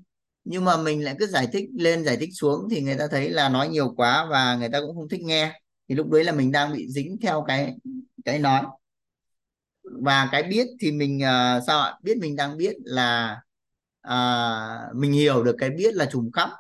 Nhưng 0.44 0.64
mà 0.64 0.76
mình 0.76 1.04
lại 1.04 1.16
cứ 1.18 1.26
giải 1.26 1.48
thích 1.52 1.64
lên 1.78 2.04
giải 2.04 2.16
thích 2.16 2.30
xuống 2.32 2.68
thì 2.70 2.80
người 2.82 2.96
ta 2.98 3.06
thấy 3.10 3.30
là 3.30 3.48
nói 3.48 3.68
nhiều 3.68 3.94
quá 3.96 4.26
và 4.30 4.56
người 4.56 4.68
ta 4.68 4.80
cũng 4.80 4.96
không 4.96 5.08
thích 5.08 5.22
nghe. 5.22 5.60
Thì 5.88 5.94
lúc 5.94 6.10
đấy 6.10 6.24
là 6.24 6.32
mình 6.32 6.52
đang 6.52 6.72
bị 6.76 6.88
dính 6.88 7.16
theo 7.22 7.44
cái 7.48 7.76
cái 8.24 8.38
nói. 8.38 8.62
Và 9.82 10.28
cái 10.32 10.42
biết 10.42 10.66
thì 10.80 10.92
mình 10.92 11.16
uh, 11.18 11.62
sao 11.66 11.80
ạ? 11.80 11.94
Biết 12.02 12.18
mình 12.20 12.36
đang 12.36 12.56
biết 12.56 12.76
là 12.84 13.40
uh, 14.08 14.96
mình 14.96 15.12
hiểu 15.12 15.44
được 15.44 15.56
cái 15.58 15.70
biết 15.70 15.94
là 15.94 16.04
trùng 16.04 16.32
khắp. 16.32 16.50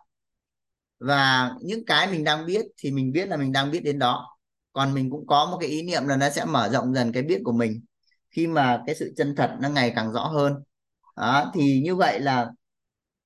Và 0.98 1.52
những 1.62 1.84
cái 1.84 2.10
mình 2.10 2.24
đang 2.24 2.46
biết 2.46 2.66
thì 2.76 2.90
mình 2.90 3.12
biết 3.12 3.28
là 3.28 3.36
mình 3.36 3.52
đang 3.52 3.70
biết 3.70 3.80
đến 3.80 3.98
đó. 3.98 4.38
Còn 4.72 4.94
mình 4.94 5.10
cũng 5.10 5.26
có 5.26 5.46
một 5.46 5.58
cái 5.60 5.70
ý 5.70 5.82
niệm 5.82 6.06
là 6.06 6.16
nó 6.16 6.30
sẽ 6.30 6.44
mở 6.44 6.68
rộng 6.68 6.94
dần 6.94 7.12
cái 7.12 7.22
biết 7.22 7.40
của 7.44 7.52
mình. 7.52 7.80
Khi 8.30 8.46
mà 8.46 8.82
cái 8.86 8.94
sự 8.94 9.12
chân 9.16 9.34
thật 9.36 9.56
nó 9.60 9.68
ngày 9.68 9.92
càng 9.96 10.12
rõ 10.12 10.26
hơn 10.26 10.54
đó, 11.20 11.50
thì 11.54 11.80
như 11.84 11.96
vậy 11.96 12.20
là 12.20 12.50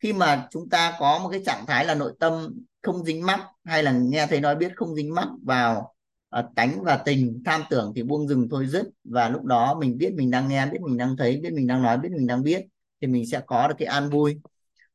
khi 0.01 0.13
mà 0.13 0.49
chúng 0.51 0.69
ta 0.69 0.97
có 0.99 1.19
một 1.19 1.29
cái 1.29 1.43
trạng 1.47 1.67
thái 1.67 1.85
là 1.85 1.95
nội 1.95 2.13
tâm 2.21 2.49
không 2.83 3.05
dính 3.05 3.27
mắc 3.27 3.41
hay 3.65 3.83
là 3.83 3.93
nghe 3.93 4.27
thấy 4.27 4.41
nói 4.41 4.57
biết 4.57 4.73
không 4.77 4.95
dính 4.95 5.15
mắc 5.15 5.29
vào 5.43 5.95
uh, 6.39 6.45
tánh 6.57 6.85
và 6.85 6.97
tình 6.97 7.43
tham 7.45 7.63
tưởng 7.71 7.93
thì 7.97 8.03
buông 8.03 8.29
dừng 8.29 8.49
thôi 8.51 8.67
dứt. 8.67 8.87
Và 9.05 9.29
lúc 9.29 9.45
đó 9.45 9.75
mình 9.81 9.99
biết 9.99 10.13
mình 10.17 10.31
đang 10.31 10.49
nghe 10.49 10.67
biết 10.67 10.79
mình 10.81 10.97
đang 10.97 11.17
thấy 11.17 11.41
biết 11.43 11.53
mình 11.53 11.67
đang 11.67 11.83
nói 11.83 11.99
biết 11.99 12.09
mình 12.13 12.27
đang 12.27 12.43
biết 12.43 12.63
thì 13.01 13.07
mình 13.07 13.27
sẽ 13.31 13.41
có 13.47 13.69
được 13.69 13.75
cái 13.79 13.87
an 13.87 14.11
vui. 14.11 14.41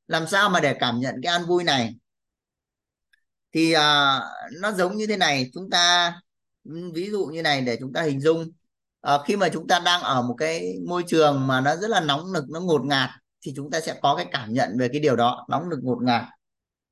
Làm 0.08 0.28
sao 0.28 0.50
mà 0.50 0.60
để 0.60 0.74
cảm 0.80 1.00
nhận 1.00 1.16
cái 1.24 1.34
an 1.34 1.46
vui 1.46 1.64
này? 1.64 1.96
Thì 3.54 3.76
uh, 3.76 3.80
nó 4.62 4.72
giống 4.78 4.98
như 4.98 5.08
thế 5.08 5.18
này 5.18 5.50
chúng 5.54 5.70
ta 5.70 6.14
ví 6.94 7.10
dụ 7.12 7.26
như 7.26 7.42
này 7.42 7.62
để 7.62 7.78
chúng 7.80 7.94
ta 7.94 8.02
hình 8.02 8.22
dung 8.22 8.52
à, 9.02 9.18
khi 9.26 9.36
mà 9.36 9.50
chúng 9.50 9.68
ta 9.68 9.80
đang 9.80 10.02
ở 10.02 10.22
một 10.22 10.36
cái 10.38 10.74
môi 10.88 11.04
trường 11.08 11.48
mà 11.48 11.62
nó 11.62 11.76
rất 11.76 11.90
là 11.90 12.00
nóng 12.00 12.34
nực 12.34 12.50
nó 12.50 12.60
ngột 12.60 12.86
ngạt 12.86 13.10
thì 13.46 13.54
chúng 13.56 13.72
ta 13.72 13.80
sẽ 13.80 13.96
có 14.02 14.16
cái 14.16 14.26
cảm 14.32 14.54
nhận 14.54 14.78
về 14.80 14.88
cái 14.88 15.02
điều 15.02 15.16
đó 15.16 15.46
nóng 15.50 15.70
nực 15.70 15.80
ngột 15.84 16.04
ngạt. 16.04 16.24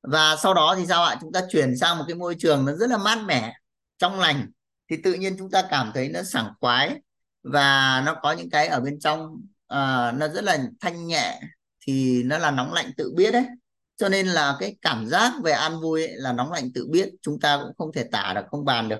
Và 0.04 0.36
sau 0.36 0.54
đó 0.54 0.76
thì 0.78 0.86
sao 0.86 1.04
ạ? 1.04 1.18
Chúng 1.22 1.32
ta 1.32 1.42
chuyển 1.52 1.78
sang 1.78 1.98
một 1.98 2.04
cái 2.08 2.16
môi 2.16 2.36
trường 2.40 2.66
nó 2.66 2.74
rất 2.74 2.90
là 2.90 2.98
mát 2.98 3.20
mẻ 3.26 3.54
trong 3.98 4.20
lành. 4.20 4.52
Thì 4.90 4.98
tự 5.04 5.14
nhiên 5.14 5.36
chúng 5.40 5.52
ta 5.52 5.64
cảm 5.70 5.92
thấy 5.94 6.10
nó 6.10 6.24
sảng 6.24 6.54
khoái 6.62 6.96
và 7.44 8.02
nó 8.06 8.16
có 8.22 8.32
những 8.32 8.50
cái 8.50 8.68
ở 8.68 8.80
bên 8.80 9.00
trong 9.00 9.26
uh, 9.74 10.16
nó 10.16 10.28
rất 10.34 10.44
là 10.44 10.58
thanh 10.80 11.08
nhẹ 11.08 11.42
thì 11.88 12.24
nó 12.24 12.38
là 12.38 12.52
nóng 12.52 12.74
lạnh 12.74 12.92
tự 12.98 13.14
biết 13.16 13.32
đấy. 13.32 13.46
Cho 13.98 14.10
nên 14.10 14.28
là 14.28 14.56
cái 14.60 14.78
cảm 14.82 15.08
giác 15.08 15.34
về 15.44 15.52
an 15.52 15.80
vui 15.80 16.08
ấy, 16.08 16.14
là 16.16 16.34
nóng 16.34 16.52
lạnh 16.52 16.72
tự 16.74 16.88
biết 16.92 17.10
chúng 17.22 17.40
ta 17.40 17.60
cũng 17.64 17.74
không 17.78 17.94
thể 17.94 18.04
tả 18.12 18.34
được 18.36 18.46
không 18.52 18.66
bàn 18.66 18.90
được. 18.90 19.00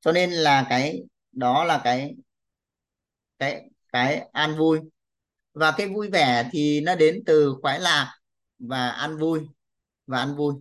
Cho 0.00 0.12
nên 0.12 0.30
là 0.30 0.66
cái 0.68 1.02
đó 1.36 1.64
là 1.64 1.80
cái 1.84 2.14
cái 3.38 3.70
cái 3.92 4.28
an 4.32 4.56
vui. 4.58 4.80
Và 5.52 5.74
cái 5.76 5.88
vui 5.88 6.10
vẻ 6.10 6.48
thì 6.52 6.80
nó 6.80 6.94
đến 6.94 7.22
từ 7.26 7.56
khoái 7.62 7.80
lạc 7.80 8.14
và 8.58 8.88
an 8.88 9.18
vui, 9.18 9.40
và 10.06 10.18
an 10.18 10.36
vui. 10.36 10.54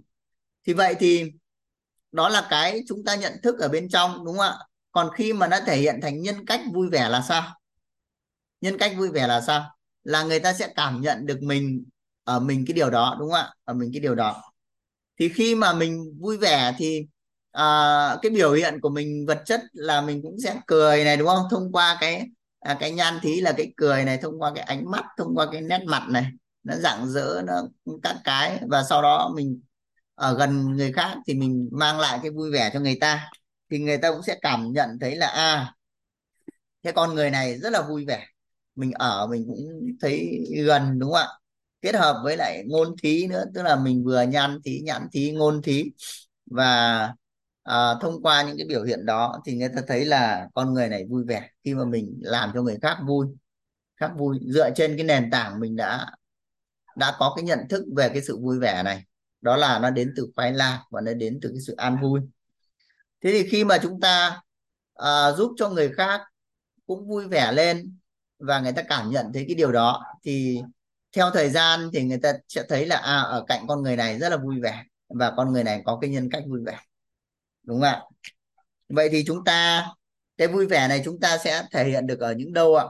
Thì 0.67 0.73
vậy 0.73 0.95
thì 0.99 1.31
đó 2.11 2.29
là 2.29 2.47
cái 2.49 2.81
chúng 2.88 3.03
ta 3.05 3.15
nhận 3.15 3.33
thức 3.43 3.59
ở 3.59 3.69
bên 3.69 3.89
trong, 3.89 4.25
đúng 4.25 4.38
không 4.38 4.45
ạ? 4.45 4.57
Còn 4.91 5.09
khi 5.15 5.33
mà 5.33 5.47
nó 5.47 5.59
thể 5.65 5.77
hiện 5.77 5.99
thành 6.01 6.21
nhân 6.21 6.45
cách 6.45 6.61
vui 6.73 6.89
vẻ 6.89 7.09
là 7.09 7.21
sao? 7.21 7.59
Nhân 8.61 8.77
cách 8.77 8.93
vui 8.97 9.09
vẻ 9.09 9.27
là 9.27 9.41
sao? 9.41 9.77
Là 10.03 10.23
người 10.23 10.39
ta 10.39 10.53
sẽ 10.53 10.73
cảm 10.75 11.01
nhận 11.01 11.25
được 11.25 11.39
mình 11.41 11.85
ở 12.23 12.39
mình 12.39 12.65
cái 12.67 12.73
điều 12.73 12.89
đó, 12.89 13.15
đúng 13.19 13.31
không 13.31 13.39
ạ? 13.39 13.53
Ở 13.63 13.73
mình 13.73 13.89
cái 13.93 13.99
điều 13.99 14.15
đó. 14.15 14.43
Thì 15.19 15.29
khi 15.29 15.55
mà 15.55 15.73
mình 15.73 16.17
vui 16.19 16.38
vẻ 16.38 16.75
thì 16.77 17.07
uh, 17.55 18.21
cái 18.21 18.29
biểu 18.31 18.53
hiện 18.53 18.79
của 18.81 18.89
mình 18.89 19.25
vật 19.27 19.41
chất 19.45 19.61
là 19.73 20.01
mình 20.01 20.21
cũng 20.21 20.37
sẽ 20.43 20.59
cười 20.67 21.03
này 21.03 21.17
đúng 21.17 21.27
không? 21.27 21.47
Thông 21.51 21.71
qua 21.71 21.97
cái 21.99 22.25
à, 22.59 22.77
cái 22.79 22.91
nhan 22.91 23.19
thí 23.21 23.41
là 23.41 23.51
cái 23.51 23.73
cười 23.77 24.03
này 24.03 24.17
thông 24.17 24.41
qua 24.41 24.51
cái 24.55 24.63
ánh 24.63 24.91
mắt 24.91 25.05
thông 25.17 25.35
qua 25.35 25.47
cái 25.51 25.61
nét 25.61 25.83
mặt 25.85 26.03
này 26.09 26.25
nó 26.63 26.75
rạng 26.75 27.07
rỡ 27.09 27.41
nó 27.45 27.67
các 28.03 28.15
cái. 28.23 28.59
Và 28.69 28.83
sau 28.83 29.01
đó 29.01 29.31
mình 29.35 29.61
ở 30.15 30.37
gần 30.37 30.75
người 30.75 30.91
khác 30.91 31.17
thì 31.27 31.33
mình 31.33 31.69
mang 31.71 31.99
lại 31.99 32.19
cái 32.21 32.31
vui 32.31 32.51
vẻ 32.51 32.69
cho 32.73 32.79
người 32.79 32.97
ta 33.01 33.29
thì 33.71 33.79
người 33.79 33.97
ta 33.97 34.11
cũng 34.11 34.23
sẽ 34.23 34.37
cảm 34.41 34.71
nhận 34.71 34.89
thấy 35.01 35.15
là 35.15 35.27
à 35.27 35.73
cái 36.83 36.93
con 36.93 37.15
người 37.15 37.31
này 37.31 37.57
rất 37.59 37.69
là 37.69 37.81
vui 37.81 38.05
vẻ. 38.05 38.25
Mình 38.75 38.91
ở 38.91 39.27
mình 39.27 39.45
cũng 39.47 39.67
thấy 40.01 40.45
gần 40.65 40.99
đúng 40.99 41.11
không 41.11 41.21
ạ? 41.21 41.27
Kết 41.81 41.95
hợp 41.95 42.21
với 42.23 42.37
lại 42.37 42.63
ngôn 42.67 42.95
thí 43.03 43.27
nữa 43.27 43.43
tức 43.53 43.63
là 43.63 43.75
mình 43.75 44.03
vừa 44.03 44.21
nhan 44.21 44.59
thí 44.65 44.79
nhãn 44.79 45.07
thí 45.11 45.31
ngôn 45.31 45.61
thí. 45.61 45.91
Và 46.45 47.13
à, 47.65 47.95
thông 48.01 48.23
qua 48.23 48.43
những 48.43 48.58
cái 48.58 48.67
biểu 48.67 48.84
hiện 48.84 49.06
đó 49.06 49.41
thì 49.45 49.58
người 49.58 49.69
ta 49.75 49.82
thấy 49.88 50.06
là 50.06 50.47
con 50.56 50.73
người 50.73 50.89
này 50.89 51.06
vui 51.10 51.23
vẻ 51.28 51.49
khi 51.63 51.73
mà 51.73 51.86
mình 51.86 52.19
làm 52.21 52.51
cho 52.54 52.62
người 52.62 52.78
khác 52.82 52.97
vui 53.08 53.28
khác 53.97 54.12
vui. 54.17 54.39
Dựa 54.54 54.69
trên 54.75 54.97
cái 54.97 55.06
nền 55.06 55.32
tảng 55.32 55.60
mình 55.60 55.75
đã 55.75 56.08
đã 56.97 57.15
có 57.19 57.34
cái 57.36 57.45
nhận 57.45 57.60
thức 57.69 57.86
về 57.95 58.10
cái 58.10 58.21
sự 58.21 58.39
vui 58.39 58.60
vẻ 58.60 58.84
này 58.84 59.04
đó 59.41 59.58
là 59.58 59.80
nó 59.80 59.89
đến 59.89 60.13
từ 60.17 60.28
khoái 60.36 60.54
lạc 60.54 60.84
và 60.91 61.01
nó 61.01 61.13
đến 61.13 61.39
từ 61.41 61.49
cái 61.49 61.60
sự 61.67 61.75
an 61.78 61.97
vui. 62.01 62.21
Thế 63.23 63.32
thì 63.32 63.49
khi 63.49 63.63
mà 63.63 63.78
chúng 63.84 63.99
ta 64.01 64.41
à, 64.95 65.32
giúp 65.32 65.51
cho 65.58 65.69
người 65.69 65.89
khác 65.97 66.21
cũng 66.88 67.08
vui 67.08 67.28
vẻ 67.28 67.51
lên 67.51 67.97
và 68.39 68.60
người 68.60 68.71
ta 68.73 68.82
cảm 68.82 69.12
nhận 69.12 69.34
thấy 69.34 69.45
cái 69.47 69.56
điều 69.56 69.71
đó 69.71 70.04
thì 70.23 70.62
theo 71.15 71.32
thời 71.32 71.49
gian 71.49 71.89
thì 71.93 72.04
người 72.04 72.19
ta 72.23 72.34
sẽ 72.47 72.63
thấy 72.69 72.86
là 72.86 72.97
à, 72.97 73.21
ở 73.21 73.45
cạnh 73.47 73.67
con 73.67 73.82
người 73.82 73.95
này 73.95 74.19
rất 74.19 74.30
là 74.30 74.38
vui 74.38 74.56
vẻ 74.62 74.84
và 75.10 75.34
con 75.38 75.54
người 75.54 75.63
này 75.63 75.82
có 75.86 75.97
cái 76.01 76.10
nhân 76.10 76.30
cách 76.32 76.43
vui 76.47 76.60
vẻ 76.65 76.80
đúng 77.65 77.82
không 77.82 77.89
ạ? 77.89 78.01
Vậy 78.89 79.10
thì 79.12 79.23
chúng 79.28 79.43
ta 79.43 79.88
cái 80.38 80.47
vui 80.47 80.67
vẻ 80.67 80.88
này 80.88 81.01
chúng 81.06 81.19
ta 81.19 81.38
sẽ 81.38 81.63
thể 81.71 81.86
hiện 81.86 82.08
được 82.08 82.19
ở 82.19 82.34
những 82.34 82.54
đâu 82.54 82.75
ạ? 82.75 82.86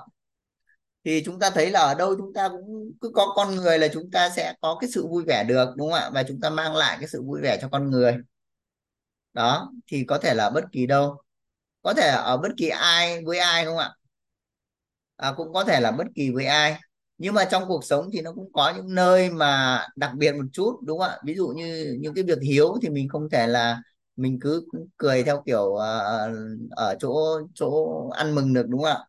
Thì 1.03 1.23
chúng 1.25 1.39
ta 1.39 1.49
thấy 1.49 1.71
là 1.71 1.79
ở 1.79 1.93
đâu 1.95 2.15
chúng 2.17 2.33
ta 2.33 2.49
cũng 2.49 2.91
cứ 3.01 3.11
có 3.13 3.33
con 3.35 3.55
người 3.55 3.79
là 3.79 3.87
chúng 3.93 4.11
ta 4.11 4.29
sẽ 4.29 4.53
có 4.61 4.77
cái 4.81 4.89
sự 4.93 5.07
vui 5.07 5.23
vẻ 5.27 5.43
được 5.43 5.69
đúng 5.77 5.91
không 5.91 5.99
ạ? 5.99 6.09
Và 6.13 6.23
chúng 6.23 6.41
ta 6.41 6.49
mang 6.49 6.75
lại 6.75 6.97
cái 6.99 7.07
sự 7.09 7.23
vui 7.23 7.41
vẻ 7.41 7.57
cho 7.61 7.69
con 7.71 7.89
người. 7.91 8.17
Đó 9.33 9.71
thì 9.87 10.05
có 10.07 10.17
thể 10.17 10.33
là 10.33 10.49
bất 10.49 10.63
kỳ 10.71 10.85
đâu. 10.85 11.21
Có 11.81 11.93
thể 11.93 12.07
ở 12.07 12.37
bất 12.37 12.49
kỳ 12.57 12.69
ai 12.69 13.21
với 13.25 13.39
ai 13.39 13.65
không 13.65 13.77
ạ? 13.77 13.91
À, 15.15 15.33
cũng 15.37 15.53
có 15.53 15.63
thể 15.63 15.79
là 15.79 15.91
bất 15.91 16.07
kỳ 16.15 16.31
với 16.31 16.45
ai. 16.45 16.77
Nhưng 17.17 17.33
mà 17.33 17.45
trong 17.45 17.63
cuộc 17.67 17.85
sống 17.85 18.09
thì 18.13 18.21
nó 18.21 18.33
cũng 18.33 18.53
có 18.53 18.73
những 18.75 18.95
nơi 18.95 19.29
mà 19.29 19.81
đặc 19.95 20.11
biệt 20.17 20.31
một 20.31 20.45
chút 20.53 20.79
đúng 20.83 20.99
không 20.99 21.09
ạ? 21.09 21.17
Ví 21.25 21.35
dụ 21.35 21.47
như 21.47 21.97
những 21.99 22.13
cái 22.13 22.23
việc 22.23 22.39
hiếu 22.41 22.77
thì 22.81 22.89
mình 22.89 23.09
không 23.09 23.29
thể 23.29 23.47
là 23.47 23.81
mình 24.15 24.39
cứ 24.41 24.65
cười 24.97 25.23
theo 25.23 25.43
kiểu 25.45 25.63
uh, 25.63 25.79
ở 26.71 26.95
chỗ 26.99 27.41
chỗ 27.53 27.99
ăn 28.09 28.35
mừng 28.35 28.53
được 28.53 28.67
đúng 28.69 28.81
không 28.81 28.91
ạ? 28.91 28.99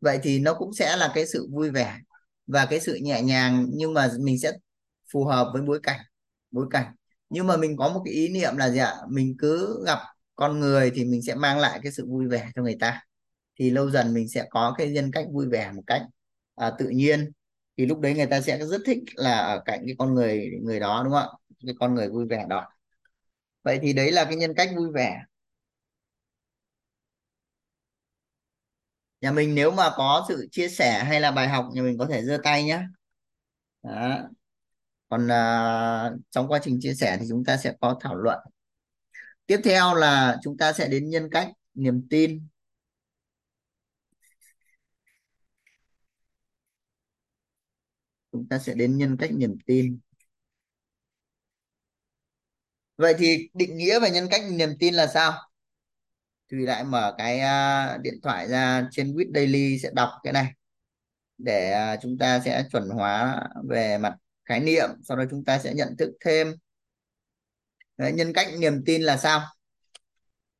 Vậy 0.00 0.18
thì 0.22 0.38
nó 0.38 0.54
cũng 0.54 0.72
sẽ 0.74 0.96
là 0.96 1.12
cái 1.14 1.26
sự 1.26 1.48
vui 1.52 1.70
vẻ 1.70 1.98
và 2.46 2.66
cái 2.66 2.80
sự 2.80 2.94
nhẹ 3.02 3.22
nhàng 3.22 3.66
nhưng 3.74 3.94
mà 3.94 4.08
mình 4.20 4.38
sẽ 4.38 4.52
phù 5.12 5.24
hợp 5.24 5.50
với 5.52 5.62
bối 5.62 5.80
cảnh 5.82 6.00
bối 6.50 6.66
cảnh. 6.70 6.94
Nhưng 7.30 7.46
mà 7.46 7.56
mình 7.56 7.76
có 7.76 7.88
một 7.88 8.02
cái 8.04 8.14
ý 8.14 8.28
niệm 8.28 8.56
là 8.56 8.70
gì 8.70 8.78
ạ? 8.78 8.94
Mình 9.08 9.34
cứ 9.38 9.84
gặp 9.86 9.98
con 10.36 10.60
người 10.60 10.90
thì 10.94 11.04
mình 11.04 11.22
sẽ 11.22 11.34
mang 11.34 11.58
lại 11.58 11.80
cái 11.82 11.92
sự 11.92 12.06
vui 12.06 12.28
vẻ 12.28 12.50
cho 12.54 12.62
người 12.62 12.76
ta. 12.80 13.02
Thì 13.58 13.70
lâu 13.70 13.90
dần 13.90 14.14
mình 14.14 14.28
sẽ 14.28 14.46
có 14.50 14.74
cái 14.78 14.90
nhân 14.90 15.10
cách 15.12 15.26
vui 15.32 15.46
vẻ 15.48 15.72
một 15.72 15.82
cách 15.86 16.02
à, 16.54 16.72
tự 16.78 16.88
nhiên. 16.88 17.32
Thì 17.76 17.86
lúc 17.86 18.00
đấy 18.00 18.14
người 18.14 18.26
ta 18.26 18.40
sẽ 18.40 18.66
rất 18.66 18.80
thích 18.86 18.98
là 19.14 19.38
ở 19.38 19.62
cạnh 19.64 19.82
cái 19.86 19.94
con 19.98 20.14
người 20.14 20.50
người 20.62 20.80
đó 20.80 21.02
đúng 21.04 21.12
không 21.12 21.22
ạ? 21.22 21.54
Cái 21.66 21.74
con 21.80 21.94
người 21.94 22.08
vui 22.08 22.26
vẻ 22.26 22.46
đó 22.48 22.66
vậy 23.62 23.78
thì 23.82 23.92
đấy 23.92 24.12
là 24.12 24.24
cái 24.24 24.36
nhân 24.36 24.54
cách 24.56 24.70
vui 24.76 24.88
vẻ. 24.94 25.22
Nhà 29.20 29.32
mình 29.32 29.54
nếu 29.54 29.70
mà 29.70 29.90
có 29.96 30.24
sự 30.28 30.48
chia 30.50 30.68
sẻ 30.68 31.04
hay 31.04 31.20
là 31.20 31.30
bài 31.30 31.48
học 31.48 31.68
nhà 31.72 31.82
mình 31.82 31.98
có 31.98 32.06
thể 32.06 32.22
giơ 32.24 32.38
tay 32.44 32.64
nhé 32.64 32.82
đó. 33.82 34.18
còn 35.08 35.28
à, 35.32 36.10
trong 36.30 36.48
quá 36.48 36.60
trình 36.62 36.78
chia 36.80 36.94
sẻ 36.94 37.16
thì 37.20 37.26
chúng 37.28 37.44
ta 37.44 37.56
sẽ 37.56 37.74
có 37.80 37.98
thảo 38.00 38.14
luận. 38.16 38.38
Tiếp 39.46 39.60
theo 39.64 39.94
là 39.94 40.38
chúng 40.42 40.56
ta 40.58 40.72
sẽ 40.72 40.88
đến 40.88 41.10
nhân 41.10 41.28
cách 41.32 41.48
niềm 41.74 42.06
tin. 42.10 42.46
Chúng 48.32 48.48
ta 48.48 48.58
sẽ 48.58 48.74
đến 48.74 48.98
nhân 48.98 49.16
cách 49.16 49.30
niềm 49.34 49.58
tin 49.66 50.00
vậy 52.96 53.14
thì 53.18 53.48
định 53.54 53.76
nghĩa 53.76 54.00
về 54.00 54.10
nhân 54.10 54.28
cách 54.30 54.42
niềm 54.50 54.70
tin 54.78 54.94
là 54.94 55.06
sao? 55.06 55.32
Thì 56.52 56.58
lại 56.58 56.84
mở 56.84 57.14
cái 57.18 57.40
à, 57.40 57.98
điện 58.02 58.14
thoại 58.22 58.48
ra 58.48 58.88
trên 58.90 59.14
Quýt 59.14 59.28
Daily 59.34 59.78
sẽ 59.78 59.90
đọc 59.94 60.10
cái 60.22 60.32
này. 60.32 60.52
Để 61.38 61.70
à, 61.72 61.96
chúng 62.02 62.18
ta 62.18 62.40
sẽ 62.40 62.64
chuẩn 62.72 62.88
hóa 62.88 63.40
về 63.68 63.98
mặt 63.98 64.14
khái 64.44 64.60
niệm 64.60 64.88
sau 65.02 65.16
đó 65.16 65.24
chúng 65.30 65.44
ta 65.44 65.58
sẽ 65.58 65.74
nhận 65.74 65.96
thức 65.98 66.10
thêm. 66.24 66.54
Đấy, 67.96 68.12
nhân 68.12 68.32
cách 68.32 68.48
niềm 68.58 68.82
tin 68.86 69.02
là 69.02 69.16
sao? 69.16 69.42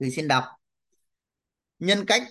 Thì 0.00 0.10
xin 0.10 0.28
đọc. 0.28 0.44
Nhân 1.78 2.06
cách 2.06 2.22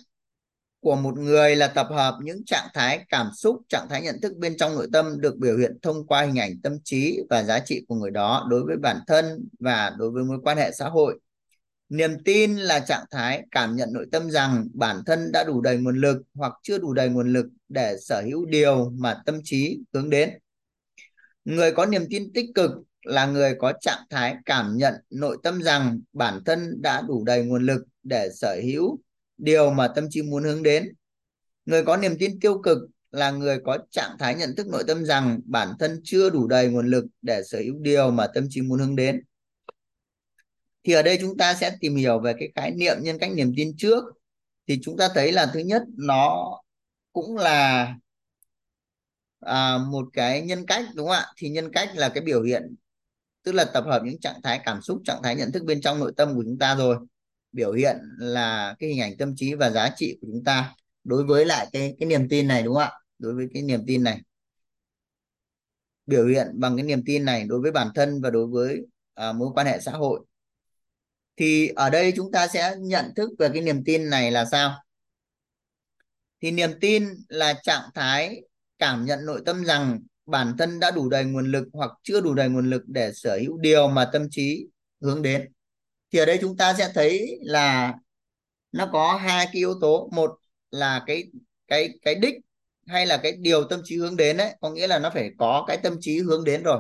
của 0.82 0.96
một 0.96 1.17
người 1.17 1.56
là 1.56 1.67
tập 1.67 1.88
hợp 1.89 2.17
những 2.24 2.46
trạng 2.46 2.67
thái 2.74 3.06
cảm 3.10 3.30
xúc, 3.34 3.58
trạng 3.70 3.88
thái 3.89 4.02
nhận 4.02 4.22
thức 4.22 4.34
bên 4.38 4.58
trong 4.58 4.76
nội 4.76 4.88
tâm 4.94 5.22
được 5.22 5.38
biểu 5.38 5.58
hiện 5.58 5.78
thông 5.82 6.08
qua 6.08 6.22
hình 6.22 6.39
ảnh 6.39 6.62
tâm 6.63 6.78
trí 6.84 7.20
và 7.30 7.44
giá 7.44 7.60
trị 7.60 7.86
của 7.88 7.96
người 7.96 8.12
đó 8.12 8.48
đối 8.50 8.63
với 8.63 8.78
bản 8.78 8.98
thân 9.08 9.48
và 9.60 9.91
đối 9.98 10.12
với 10.12 10.24
mối 10.24 10.38
quan 10.44 10.58
hệ 10.58 10.72
xã 10.72 10.89
hội. 10.89 11.20
Niềm 11.89 12.24
tin 12.26 12.58
là 12.58 12.80
trạng 12.80 13.06
thái 13.12 13.44
cảm 13.52 13.76
nhận 13.76 13.89
nội 13.94 14.06
tâm 14.12 14.32
rằng 14.32 14.67
bản 14.74 15.02
thân 15.06 15.32
đã 15.32 15.44
đủ 15.44 15.62
đầy 15.62 15.78
nguồn 15.78 15.98
lực 15.98 16.17
hoặc 16.34 16.54
chưa 16.63 16.78
đủ 16.78 16.94
đầy 16.94 17.10
nguồn 17.10 17.34
lực 17.34 17.46
để 17.70 17.98
sở 18.02 18.22
hữu 18.22 18.46
điều 18.46 18.89
mà 18.89 19.22
tâm 19.26 19.39
trí 19.44 19.80
hướng 19.94 20.10
đến. 20.10 20.30
Người 21.46 21.72
có 21.72 21.86
niềm 21.86 22.06
tin 22.10 22.34
tích 22.34 22.46
cực 22.56 22.72
là 23.04 23.26
người 23.26 23.56
có 23.60 23.74
trạng 23.82 24.04
thái 24.10 24.36
cảm 24.46 24.78
nhận 24.78 24.94
nội 25.10 25.38
tâm 25.44 25.62
rằng 25.62 26.00
bản 26.13 26.39
thân 26.46 26.82
đã 26.82 27.02
đủ 27.02 27.24
đầy 27.24 27.44
nguồn 27.44 27.65
lực 27.65 27.82
để 28.04 28.30
sở 28.34 28.56
hữu 28.63 29.00
điều 29.41 29.71
mà 29.71 29.88
tâm 29.88 30.08
trí 30.10 30.21
muốn 30.21 30.43
hướng 30.43 30.63
đến. 30.63 30.93
Người 31.65 31.86
có 31.86 31.97
niềm 31.97 32.15
tin 32.19 32.39
tiêu 32.39 32.62
cực 32.63 32.77
là 33.12 33.32
người 33.32 33.60
có 33.65 33.77
trạng 33.91 34.15
thái 34.19 34.36
nhận 34.36 34.56
thức 34.56 34.67
nội 34.67 34.84
tâm 34.88 35.06
rằng 35.06 35.39
bản 35.45 35.73
thân 35.80 36.01
chưa 36.04 36.30
đủ 36.30 36.47
đầy 36.47 36.67
nguồn 36.67 36.88
lực 36.88 37.06
để 37.21 37.43
sở 37.43 37.60
hữu 37.60 37.75
điều 37.80 38.12
mà 38.12 38.27
tâm 38.27 38.47
trí 38.49 38.62
muốn 38.62 38.80
hướng 38.80 38.95
đến. 38.95 39.23
Thì 40.84 40.93
ở 40.93 41.01
đây 41.01 41.17
chúng 41.21 41.38
ta 41.38 41.54
sẽ 41.54 41.77
tìm 41.80 41.95
hiểu 41.95 42.19
về 42.19 42.34
cái 42.39 42.51
khái 42.56 42.71
niệm 42.71 42.97
nhân 43.01 43.19
cách 43.19 43.32
niềm 43.32 43.54
tin 43.56 43.77
trước. 43.77 44.04
Thì 44.67 44.80
chúng 44.82 44.97
ta 44.97 45.10
thấy 45.15 45.32
là 45.32 45.51
thứ 45.54 45.60
nhất 45.60 45.84
nó 45.97 46.51
cũng 47.13 47.38
là 47.38 47.93
à, 49.39 49.77
một 49.77 50.08
cái 50.13 50.41
nhân 50.41 50.65
cách 50.65 50.86
đúng 50.95 51.08
không 51.08 51.15
ạ? 51.15 51.25
Thì 51.38 51.49
nhân 51.49 51.71
cách 51.73 51.89
là 51.95 52.10
cái 52.10 52.23
biểu 52.23 52.43
hiện 52.43 52.75
tức 53.43 53.51
là 53.51 53.65
tập 53.65 53.84
hợp 53.88 54.01
những 54.06 54.19
trạng 54.19 54.41
thái 54.43 54.62
cảm 54.65 54.82
xúc, 54.82 55.01
trạng 55.06 55.23
thái 55.23 55.36
nhận 55.36 55.51
thức 55.51 55.63
bên 55.63 55.82
trong 55.82 55.99
nội 55.99 56.13
tâm 56.17 56.36
của 56.36 56.43
chúng 56.43 56.58
ta 56.60 56.75
rồi 56.75 56.97
biểu 57.52 57.74
hiện 57.74 57.98
là 58.18 58.76
cái 58.80 58.90
hình 58.90 59.02
ảnh 59.02 59.18
tâm 59.18 59.36
trí 59.36 59.54
và 59.54 59.70
giá 59.70 59.90
trị 59.96 60.18
của 60.22 60.28
chúng 60.32 60.44
ta 60.44 60.76
đối 61.04 61.24
với 61.24 61.46
lại 61.46 61.68
cái 61.72 61.96
cái 62.00 62.08
niềm 62.08 62.30
tin 62.30 62.48
này 62.48 62.64
đúng 62.64 62.74
không 62.74 62.84
ạ? 62.84 62.92
Đối 63.20 63.34
với 63.34 63.48
cái 63.54 63.64
niềm 63.64 63.84
tin 63.88 64.04
này. 64.04 64.22
Biểu 66.06 66.28
hiện 66.28 66.48
bằng 66.54 66.78
cái 66.78 66.86
niềm 66.86 67.04
tin 67.06 67.26
này 67.26 67.46
đối 67.48 67.62
với 67.62 67.72
bản 67.72 67.88
thân 67.96 68.22
và 68.22 68.30
đối 68.30 68.48
với 68.48 68.82
à, 69.14 69.32
mối 69.32 69.50
quan 69.54 69.68
hệ 69.68 69.80
xã 69.80 69.92
hội. 69.92 70.20
Thì 71.38 71.68
ở 71.68 71.90
đây 71.90 72.14
chúng 72.16 72.32
ta 72.32 72.48
sẽ 72.48 72.76
nhận 72.80 73.06
thức 73.16 73.30
về 73.40 73.50
cái 73.54 73.62
niềm 73.62 73.84
tin 73.84 74.10
này 74.10 74.32
là 74.32 74.46
sao? 74.46 74.84
Thì 76.42 76.52
niềm 76.52 76.72
tin 76.82 77.08
là 77.28 77.54
trạng 77.64 77.90
thái 77.94 78.42
cảm 78.80 79.06
nhận 79.06 79.26
nội 79.26 79.42
tâm 79.46 79.66
rằng 79.66 80.00
bản 80.26 80.56
thân 80.58 80.80
đã 80.80 80.92
đủ 80.92 81.10
đầy 81.10 81.26
nguồn 81.26 81.52
lực 81.52 81.68
hoặc 81.74 81.92
chưa 82.04 82.22
đủ 82.22 82.34
đầy 82.34 82.50
nguồn 82.50 82.70
lực 82.70 82.84
để 82.88 83.12
sở 83.14 83.38
hữu 83.38 83.58
điều 83.58 83.88
mà 83.88 84.10
tâm 84.14 84.28
trí 84.32 84.68
hướng 85.02 85.22
đến 85.22 85.52
thì 86.12 86.19
ở 86.19 86.26
đây 86.26 86.38
chúng 86.41 86.58
ta 86.58 86.74
sẽ 86.74 86.91
thấy 86.95 87.39
là 87.41 87.93
nó 88.71 88.89
có 88.93 89.13
hai 89.15 89.45
cái 89.45 89.56
yếu 89.56 89.76
tố. 89.82 90.10
Một 90.13 90.32
là 90.71 91.04
cái 91.08 91.24
cái 91.67 91.89
cái 92.02 92.15
đích 92.15 92.36
hay 92.88 93.06
là 93.06 93.17
cái 93.17 93.32
điều 93.32 93.63
tâm 93.63 93.82
trí 93.84 93.97
hướng 93.97 94.17
đến 94.17 94.38
đấy 94.38 94.56
có 94.62 94.69
nghĩa 94.69 94.88
là 94.88 95.00
nó 95.00 95.10
phải 95.13 95.30
có 95.38 95.63
cái 95.67 95.78
tâm 95.78 95.97
trí 96.02 96.19
hướng 96.19 96.43
đến 96.43 96.63
rồi. 96.63 96.80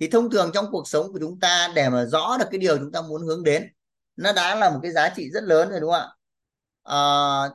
Thì 0.00 0.08
thông 0.08 0.30
thường 0.30 0.50
trong 0.54 0.66
cuộc 0.72 0.88
sống 0.88 1.12
của 1.12 1.18
chúng 1.20 1.40
ta 1.40 1.72
để 1.74 1.88
mà 1.88 2.04
rõ 2.04 2.36
được 2.38 2.46
cái 2.50 2.58
điều 2.58 2.78
chúng 2.78 2.92
ta 2.92 3.02
muốn 3.02 3.22
hướng 3.22 3.44
đến 3.44 3.72
nó 4.16 4.32
đã 4.32 4.54
là 4.54 4.70
một 4.70 4.80
cái 4.82 4.92
giá 4.92 5.08
trị 5.16 5.30
rất 5.30 5.42
lớn 5.44 5.70
rồi 5.70 5.80
đúng 5.80 5.92
không 5.92 6.00
ạ? 6.00 6.08
À, 6.84 6.96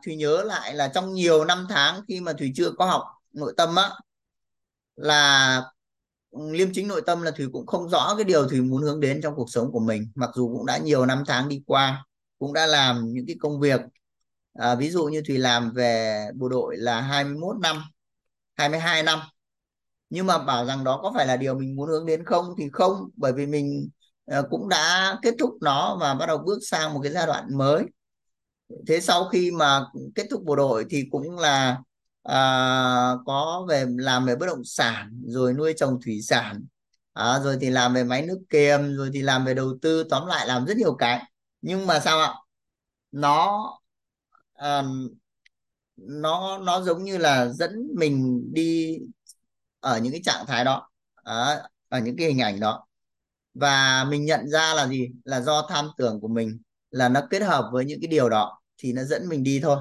Thùy 0.05 0.15
nhớ 0.15 0.43
lại 0.43 0.73
là 0.73 0.87
trong 0.87 1.13
nhiều 1.13 1.45
năm 1.45 1.65
tháng 1.69 2.01
khi 2.07 2.19
mà 2.21 2.33
Thùy 2.33 2.51
chưa 2.55 2.71
có 2.77 2.85
học 2.85 3.03
nội 3.33 3.53
tâm 3.57 3.75
á 3.75 3.89
là 4.95 5.61
liêm 6.31 6.69
chính 6.73 6.87
nội 6.87 7.01
tâm 7.05 7.21
là 7.21 7.31
thủy 7.31 7.47
cũng 7.53 7.65
không 7.65 7.89
rõ 7.89 8.15
cái 8.15 8.23
điều 8.23 8.47
thủy 8.47 8.61
muốn 8.61 8.81
hướng 8.81 8.99
đến 8.99 9.19
trong 9.23 9.35
cuộc 9.35 9.49
sống 9.49 9.71
của 9.71 9.79
mình. 9.79 10.11
Mặc 10.15 10.29
dù 10.35 10.57
cũng 10.57 10.65
đã 10.65 10.77
nhiều 10.77 11.05
năm 11.05 11.23
tháng 11.27 11.49
đi 11.49 11.61
qua 11.65 12.05
cũng 12.39 12.53
đã 12.53 12.65
làm 12.65 13.13
những 13.13 13.25
cái 13.27 13.35
công 13.39 13.59
việc. 13.59 13.81
À, 14.53 14.75
ví 14.75 14.89
dụ 14.89 15.05
như 15.05 15.21
thủy 15.27 15.37
làm 15.37 15.71
về 15.71 16.21
bộ 16.35 16.49
đội 16.49 16.77
là 16.77 17.01
21 17.01 17.55
năm 17.61 17.83
22 18.55 19.03
năm. 19.03 19.19
Nhưng 20.09 20.25
mà 20.25 20.37
bảo 20.37 20.65
rằng 20.65 20.83
đó 20.83 20.99
có 21.03 21.11
phải 21.15 21.27
là 21.27 21.37
điều 21.37 21.55
mình 21.59 21.75
muốn 21.75 21.89
hướng 21.89 22.05
đến 22.05 22.25
không? 22.25 22.45
Thì 22.57 22.69
không 22.73 23.09
bởi 23.15 23.33
vì 23.33 23.45
mình 23.45 23.89
à, 24.25 24.41
cũng 24.49 24.69
đã 24.69 25.15
kết 25.21 25.35
thúc 25.39 25.51
nó 25.61 25.97
và 26.01 26.13
bắt 26.13 26.25
đầu 26.25 26.37
bước 26.37 26.59
sang 26.61 26.93
một 26.93 26.99
cái 27.03 27.11
giai 27.11 27.27
đoạn 27.27 27.57
mới. 27.57 27.83
Thế 28.87 28.99
sau 29.01 29.29
khi 29.29 29.51
mà 29.51 29.85
kết 30.15 30.27
thúc 30.31 30.43
bộ 30.43 30.55
đội 30.55 30.85
thì 30.89 31.03
cũng 31.11 31.39
là 31.39 31.77
à, 32.27 32.37
có 33.25 33.65
về 33.69 33.85
làm 33.97 34.25
về 34.25 34.35
bất 34.35 34.45
động 34.45 34.63
sản 34.63 35.21
rồi 35.25 35.53
nuôi 35.53 35.73
trồng 35.77 35.99
thủy 36.05 36.21
sản. 36.21 36.65
À, 37.13 37.39
rồi 37.39 37.57
thì 37.61 37.69
làm 37.69 37.93
về 37.93 38.03
máy 38.03 38.25
nước 38.25 38.39
kiềm 38.49 38.95
rồi 38.95 39.09
thì 39.13 39.21
làm 39.21 39.45
về 39.45 39.53
đầu 39.53 39.77
tư 39.81 40.03
tóm 40.09 40.27
lại 40.27 40.47
làm 40.47 40.65
rất 40.65 40.77
nhiều 40.77 40.95
cái. 40.95 41.23
Nhưng 41.61 41.87
mà 41.87 41.99
sao 41.99 42.19
ạ? 42.19 42.33
Nó 43.11 43.63
à, 44.53 44.83
nó 45.97 46.57
nó 46.57 46.81
giống 46.81 47.03
như 47.03 47.17
là 47.17 47.47
dẫn 47.47 47.71
mình 47.95 48.43
đi 48.53 48.97
ở 49.79 49.99
những 49.99 50.11
cái 50.11 50.21
trạng 50.23 50.45
thái 50.47 50.65
đó 50.65 50.89
à, 51.15 51.61
ở 51.89 51.99
những 51.99 52.17
cái 52.17 52.27
hình 52.27 52.41
ảnh 52.41 52.59
đó. 52.59 52.87
Và 53.53 54.05
mình 54.09 54.25
nhận 54.25 54.49
ra 54.49 54.73
là 54.73 54.87
gì? 54.87 55.09
Là 55.25 55.41
do 55.41 55.67
tham 55.69 55.89
tưởng 55.97 56.21
của 56.21 56.27
mình 56.27 56.59
là 56.91 57.09
nó 57.09 57.21
kết 57.29 57.41
hợp 57.43 57.69
với 57.73 57.85
những 57.85 58.01
cái 58.01 58.07
điều 58.07 58.29
đó 58.29 58.61
thì 58.77 58.93
nó 58.93 59.03
dẫn 59.03 59.29
mình 59.29 59.43
đi 59.43 59.59
thôi 59.63 59.77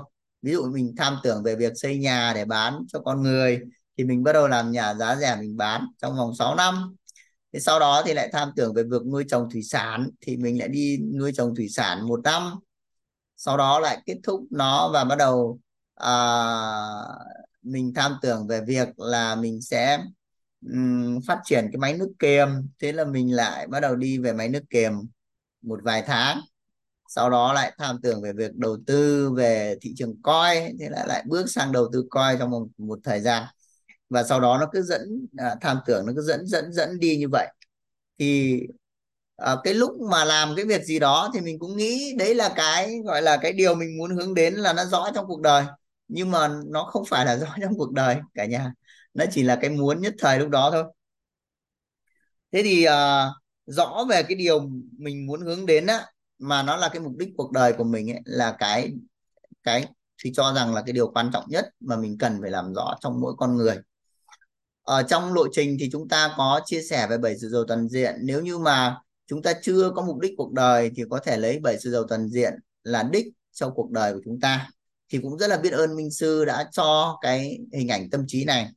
ví 0.47 0.53
dụ 0.53 0.71
mình 0.73 0.95
tham 0.97 1.17
tưởng 1.23 1.43
về 1.43 1.57
việc 1.57 1.73
xây 1.77 1.99
nhà 1.99 2.33
để 2.35 2.45
bán 2.45 2.85
cho 2.89 3.01
con 3.01 3.23
người 3.23 3.61
thì 3.99 4.05
mình 4.05 4.25
bắt 4.25 4.33
đầu 4.33 4.49
làm 4.49 4.71
nhà 4.71 4.95
giá 4.95 5.17
rẻ 5.17 5.37
mình 5.41 5.57
bán 5.57 5.87
trong 5.99 6.17
vòng 6.17 6.35
6 6.35 6.55
năm. 6.55 6.97
Thế 7.53 7.61
sau 7.61 7.79
đó 7.81 8.03
thì 8.07 8.15
lại 8.15 8.31
tham 8.33 8.51
tưởng 8.57 8.75
về 8.75 8.83
việc 8.83 9.03
nuôi 9.13 9.25
trồng 9.29 9.51
thủy 9.51 9.63
sản 9.63 10.11
thì 10.21 10.37
mình 10.37 10.59
lại 10.59 10.69
đi 10.69 10.99
nuôi 11.19 11.33
trồng 11.33 11.55
thủy 11.55 11.69
sản 11.69 12.09
một 12.09 12.21
năm. 12.25 12.55
Sau 13.37 13.57
đó 13.57 13.81
lại 13.81 14.03
kết 14.07 14.17
thúc 14.23 14.41
nó 14.51 14.91
và 14.93 15.05
bắt 15.05 15.17
đầu 15.19 15.61
à, 15.95 16.11
mình 17.63 17.93
tham 17.95 18.17
tưởng 18.23 18.47
về 18.47 18.61
việc 18.67 18.89
là 18.99 19.35
mình 19.35 19.61
sẽ 19.61 19.99
um, 20.73 21.21
phát 21.27 21.39
triển 21.45 21.69
cái 21.73 21.79
máy 21.79 21.95
nước 21.99 22.13
kiềm. 22.19 22.49
Thế 22.81 22.93
là 22.93 23.05
mình 23.05 23.35
lại 23.35 23.67
bắt 23.67 23.81
đầu 23.81 23.97
đi 23.97 24.19
về 24.19 24.33
máy 24.33 24.49
nước 24.49 24.63
kiềm 24.71 24.93
một 25.63 25.81
vài 25.83 26.03
tháng 26.07 26.41
sau 27.09 27.31
đó 27.31 27.53
lại 27.53 27.73
tham 27.79 27.97
tưởng 28.03 28.23
về 28.23 28.33
việc 28.33 28.55
đầu 28.55 28.77
tư 28.87 29.31
về 29.37 29.77
thị 29.83 29.93
trường 29.97 30.23
coi 30.23 30.57
thế 30.81 30.89
lại 30.91 31.07
lại 31.09 31.23
bước 31.29 31.47
sang 31.51 31.73
đầu 31.73 31.89
tư 31.93 32.05
coi 32.11 32.37
trong 32.39 32.51
một, 32.51 32.67
một 32.79 32.99
thời 33.05 33.21
gian. 33.21 33.45
Và 34.11 34.23
sau 34.25 34.41
đó 34.41 34.59
nó 34.61 34.67
cứ 34.73 34.83
dẫn 34.83 35.27
à, 35.39 35.57
tham 35.61 35.79
tưởng 35.87 36.07
nó 36.07 36.13
cứ 36.17 36.23
dẫn 36.23 36.47
dẫn 36.47 36.73
dẫn 36.73 36.99
đi 37.01 37.17
như 37.17 37.27
vậy. 37.33 37.49
Thì 38.19 38.61
à, 39.37 39.57
cái 39.65 39.75
lúc 39.75 39.91
mà 40.11 40.25
làm 40.25 40.57
cái 40.57 40.65
việc 40.65 40.85
gì 40.85 40.99
đó 40.99 41.31
thì 41.35 41.41
mình 41.41 41.59
cũng 41.59 41.77
nghĩ 41.77 42.15
đấy 42.19 42.35
là 42.35 42.53
cái 42.57 42.99
gọi 43.05 43.23
là 43.23 43.37
cái 43.37 43.53
điều 43.53 43.75
mình 43.75 43.99
muốn 43.99 44.17
hướng 44.17 44.35
đến 44.35 44.55
là 44.55 44.73
nó 44.73 44.85
rõ 44.85 45.11
trong 45.15 45.27
cuộc 45.29 45.41
đời. 45.41 45.65
Nhưng 46.09 46.31
mà 46.31 46.49
nó 46.67 46.85
không 46.85 47.05
phải 47.05 47.27
là 47.27 47.37
rõ 47.39 47.47
trong 47.63 47.75
cuộc 47.79 47.93
đời 47.93 48.17
cả 48.35 48.47
nhà. 48.47 48.73
Nó 49.15 49.25
chỉ 49.33 49.43
là 49.43 49.59
cái 49.61 49.71
muốn 49.71 50.01
nhất 50.01 50.15
thời 50.19 50.39
lúc 50.39 50.49
đó 50.51 50.71
thôi. 50.73 50.85
Thế 52.53 52.63
thì 52.63 52.85
à, 52.85 53.27
rõ 53.67 54.05
về 54.11 54.23
cái 54.23 54.37
điều 54.37 54.61
mình 54.99 55.27
muốn 55.27 55.41
hướng 55.41 55.67
đến 55.67 55.87
á 55.87 56.07
mà 56.39 56.63
nó 56.63 56.77
là 56.77 56.89
cái 56.89 57.01
mục 57.01 57.17
đích 57.17 57.29
cuộc 57.37 57.53
đời 57.53 57.73
của 57.73 57.85
mình 57.85 58.11
ấy, 58.11 58.21
là 58.25 58.57
cái 58.59 58.93
cái 59.63 59.87
thì 60.25 60.33
cho 60.35 60.53
rằng 60.53 60.75
là 60.75 60.83
cái 60.87 60.93
điều 60.93 61.09
quan 61.09 61.31
trọng 61.33 61.45
nhất 61.49 61.69
mà 61.81 61.97
mình 61.97 62.19
cần 62.19 62.39
phải 62.43 62.51
làm 62.51 62.75
rõ 62.75 62.95
trong 63.01 63.21
mỗi 63.21 63.35
con 63.39 63.57
người. 63.57 63.77
Ở 64.83 65.03
trong 65.03 65.33
lộ 65.33 65.45
trình 65.53 65.77
thì 65.81 65.89
chúng 65.93 66.09
ta 66.09 66.35
có 66.37 66.61
chia 66.65 66.83
sẻ 66.83 67.07
về 67.11 67.19
bảy 67.19 67.39
sự 67.39 67.49
giàu 67.49 67.65
toàn 67.69 67.89
diện. 67.89 68.15
Nếu 68.23 68.43
như 68.43 68.59
mà 68.59 68.99
chúng 69.27 69.43
ta 69.43 69.53
chưa 69.63 69.91
có 69.91 70.03
mục 70.03 70.19
đích 70.19 70.33
cuộc 70.37 70.53
đời 70.53 70.91
thì 70.97 71.03
có 71.11 71.19
thể 71.19 71.37
lấy 71.37 71.59
bảy 71.59 71.79
sự 71.79 71.91
giàu 71.91 72.05
toàn 72.09 72.29
diện 72.29 72.53
là 72.83 73.03
đích 73.03 73.27
trong 73.53 73.73
cuộc 73.75 73.91
đời 73.91 74.13
của 74.15 74.21
chúng 74.25 74.41
ta. 74.41 74.71
Thì 75.09 75.19
cũng 75.23 75.39
rất 75.39 75.47
là 75.47 75.57
biết 75.57 75.73
ơn 75.73 75.97
minh 75.97 76.11
sư 76.11 76.45
đã 76.45 76.69
cho 76.73 77.19
cái 77.21 77.59
hình 77.73 77.89
ảnh 77.89 78.11
tâm 78.11 78.25
trí 78.27 78.45
này. 78.45 78.69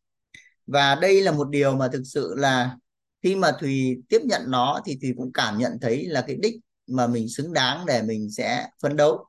Và 0.68 0.96
đây 0.96 1.22
là 1.22 1.32
một 1.32 1.50
điều 1.50 1.76
mà 1.76 1.88
thực 1.88 2.04
sự 2.06 2.34
là 2.38 2.78
khi 3.24 3.36
mà 3.36 3.52
thùy 3.60 3.98
tiếp 4.10 4.22
nhận 4.26 4.42
nó 4.48 4.82
thì 4.86 4.98
thùy 5.02 5.14
cũng 5.18 5.32
cảm 5.34 5.58
nhận 5.58 5.78
thấy 5.82 6.06
là 6.06 6.22
cái 6.22 6.36
đích 6.42 6.56
mà 6.90 7.08
mình 7.08 7.30
xứng 7.30 7.54
đáng 7.54 7.86
để 7.86 8.02
mình 8.02 8.32
sẽ 8.32 8.68
phấn 8.82 8.96
đấu. 8.96 9.26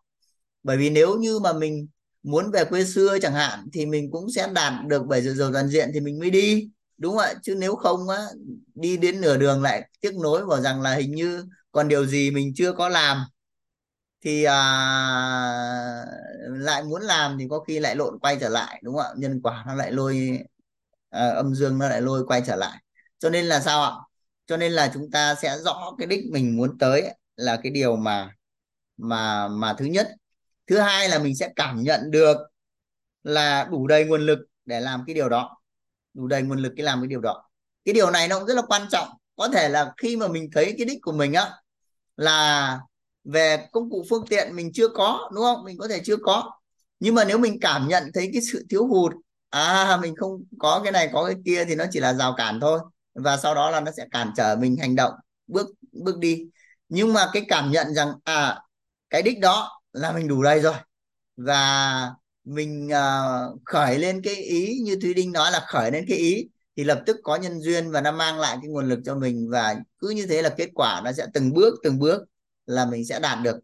Bởi 0.62 0.76
vì 0.76 0.90
nếu 0.90 1.18
như 1.18 1.38
mà 1.38 1.52
mình 1.52 1.88
muốn 2.22 2.50
về 2.50 2.64
quê 2.64 2.84
xưa 2.84 3.18
chẳng 3.22 3.34
hạn 3.34 3.68
thì 3.72 3.86
mình 3.86 4.10
cũng 4.10 4.30
sẽ 4.30 4.48
đạt 4.54 4.72
được 4.86 5.06
bảy 5.06 5.22
giờ 5.22 5.34
giàu 5.34 5.52
toàn 5.52 5.68
diện 5.68 5.90
thì 5.94 6.00
mình 6.00 6.18
mới 6.18 6.30
đi 6.30 6.70
đúng 6.98 7.16
không 7.16 7.22
ạ? 7.22 7.34
Chứ 7.42 7.54
nếu 7.54 7.76
không 7.76 8.08
á 8.08 8.18
đi 8.74 8.96
đến 8.96 9.20
nửa 9.20 9.36
đường 9.36 9.62
lại 9.62 9.90
tiếc 10.00 10.14
nối 10.14 10.46
vào 10.46 10.60
rằng 10.60 10.82
là 10.82 10.94
hình 10.94 11.14
như 11.14 11.44
còn 11.72 11.88
điều 11.88 12.06
gì 12.06 12.30
mình 12.30 12.52
chưa 12.56 12.72
có 12.72 12.88
làm. 12.88 13.24
Thì 14.24 14.44
à, 14.44 14.56
lại 16.44 16.82
muốn 16.84 17.02
làm 17.02 17.36
thì 17.38 17.46
có 17.50 17.60
khi 17.60 17.78
lại 17.78 17.96
lộn 17.96 18.18
quay 18.18 18.38
trở 18.40 18.48
lại 18.48 18.80
đúng 18.84 18.94
không 18.96 19.04
ạ? 19.04 19.14
Nhân 19.16 19.40
quả 19.42 19.64
nó 19.66 19.74
lại 19.74 19.92
lôi 19.92 20.38
à, 21.10 21.28
âm 21.28 21.54
dương 21.54 21.78
nó 21.78 21.88
lại 21.88 22.02
lôi 22.02 22.26
quay 22.26 22.42
trở 22.46 22.56
lại. 22.56 22.82
Cho 23.18 23.30
nên 23.30 23.46
là 23.46 23.60
sao 23.60 23.82
ạ? 23.82 23.92
Cho 24.46 24.56
nên 24.56 24.72
là 24.72 24.90
chúng 24.94 25.10
ta 25.10 25.34
sẽ 25.42 25.58
rõ 25.58 25.94
cái 25.98 26.06
đích 26.06 26.20
mình 26.32 26.56
muốn 26.56 26.78
tới 26.78 27.14
là 27.40 27.56
cái 27.62 27.72
điều 27.72 27.96
mà 27.96 28.34
mà 28.96 29.48
mà 29.48 29.74
thứ 29.78 29.84
nhất. 29.84 30.08
Thứ 30.66 30.78
hai 30.78 31.08
là 31.08 31.18
mình 31.18 31.36
sẽ 31.36 31.52
cảm 31.56 31.82
nhận 31.82 32.10
được 32.10 32.36
là 33.22 33.68
đủ 33.70 33.86
đầy 33.86 34.04
nguồn 34.04 34.26
lực 34.26 34.38
để 34.64 34.80
làm 34.80 35.04
cái 35.06 35.14
điều 35.14 35.28
đó. 35.28 35.56
Đủ 36.14 36.26
đầy 36.26 36.42
nguồn 36.42 36.58
lực 36.58 36.74
để 36.74 36.84
làm 36.84 37.00
cái 37.00 37.08
điều 37.08 37.20
đó. 37.20 37.44
Cái 37.84 37.92
điều 37.92 38.10
này 38.10 38.28
nó 38.28 38.38
cũng 38.38 38.48
rất 38.48 38.54
là 38.54 38.62
quan 38.62 38.82
trọng. 38.90 39.08
Có 39.36 39.48
thể 39.48 39.68
là 39.68 39.92
khi 39.96 40.16
mà 40.16 40.28
mình 40.28 40.50
thấy 40.52 40.74
cái 40.78 40.86
đích 40.86 40.98
của 41.02 41.12
mình 41.12 41.32
á, 41.32 41.50
là 42.16 42.80
về 43.24 43.66
công 43.72 43.90
cụ 43.90 44.04
phương 44.10 44.24
tiện 44.28 44.56
mình 44.56 44.70
chưa 44.74 44.88
có, 44.88 45.30
đúng 45.34 45.44
không? 45.44 45.64
Mình 45.64 45.78
có 45.78 45.88
thể 45.88 46.00
chưa 46.04 46.16
có. 46.16 46.50
Nhưng 47.00 47.14
mà 47.14 47.24
nếu 47.24 47.38
mình 47.38 47.60
cảm 47.60 47.88
nhận 47.88 48.10
thấy 48.14 48.30
cái 48.32 48.42
sự 48.52 48.66
thiếu 48.70 48.86
hụt 48.86 49.12
à 49.50 49.98
mình 50.02 50.16
không 50.16 50.42
có 50.58 50.80
cái 50.84 50.92
này, 50.92 51.10
có 51.12 51.24
cái 51.26 51.34
kia 51.44 51.64
thì 51.64 51.74
nó 51.74 51.84
chỉ 51.90 52.00
là 52.00 52.12
rào 52.12 52.34
cản 52.36 52.60
thôi. 52.60 52.80
Và 53.14 53.36
sau 53.36 53.54
đó 53.54 53.70
là 53.70 53.80
nó 53.80 53.92
sẽ 53.96 54.06
cản 54.10 54.30
trở 54.36 54.56
mình 54.60 54.76
hành 54.76 54.96
động. 54.96 55.12
Bước 55.46 55.66
bước 55.92 56.18
đi 56.18 56.46
nhưng 56.90 57.12
mà 57.12 57.30
cái 57.32 57.44
cảm 57.48 57.70
nhận 57.70 57.94
rằng 57.94 58.12
à 58.24 58.60
cái 59.10 59.22
đích 59.22 59.40
đó 59.40 59.80
là 59.92 60.12
mình 60.12 60.28
đủ 60.28 60.42
đầy 60.42 60.60
rồi. 60.60 60.74
Và 61.36 62.10
mình 62.44 62.88
uh, 62.88 63.60
khởi 63.64 63.98
lên 63.98 64.22
cái 64.22 64.34
ý 64.34 64.78
như 64.84 64.98
Thúy 65.02 65.14
Đinh 65.14 65.32
nói 65.32 65.52
là 65.52 65.64
khởi 65.68 65.90
lên 65.90 66.04
cái 66.08 66.18
ý 66.18 66.48
thì 66.76 66.84
lập 66.84 67.02
tức 67.06 67.16
có 67.22 67.36
nhân 67.36 67.60
duyên 67.60 67.90
và 67.90 68.00
nó 68.00 68.12
mang 68.12 68.38
lại 68.40 68.58
cái 68.62 68.70
nguồn 68.70 68.88
lực 68.88 68.98
cho 69.04 69.14
mình. 69.14 69.50
Và 69.50 69.76
cứ 69.98 70.08
như 70.08 70.26
thế 70.26 70.42
là 70.42 70.48
kết 70.48 70.68
quả 70.74 71.00
nó 71.04 71.12
sẽ 71.12 71.26
từng 71.34 71.52
bước 71.54 71.74
từng 71.82 71.98
bước 71.98 72.22
là 72.66 72.84
mình 72.84 73.04
sẽ 73.04 73.20
đạt 73.20 73.38
được. 73.42 73.56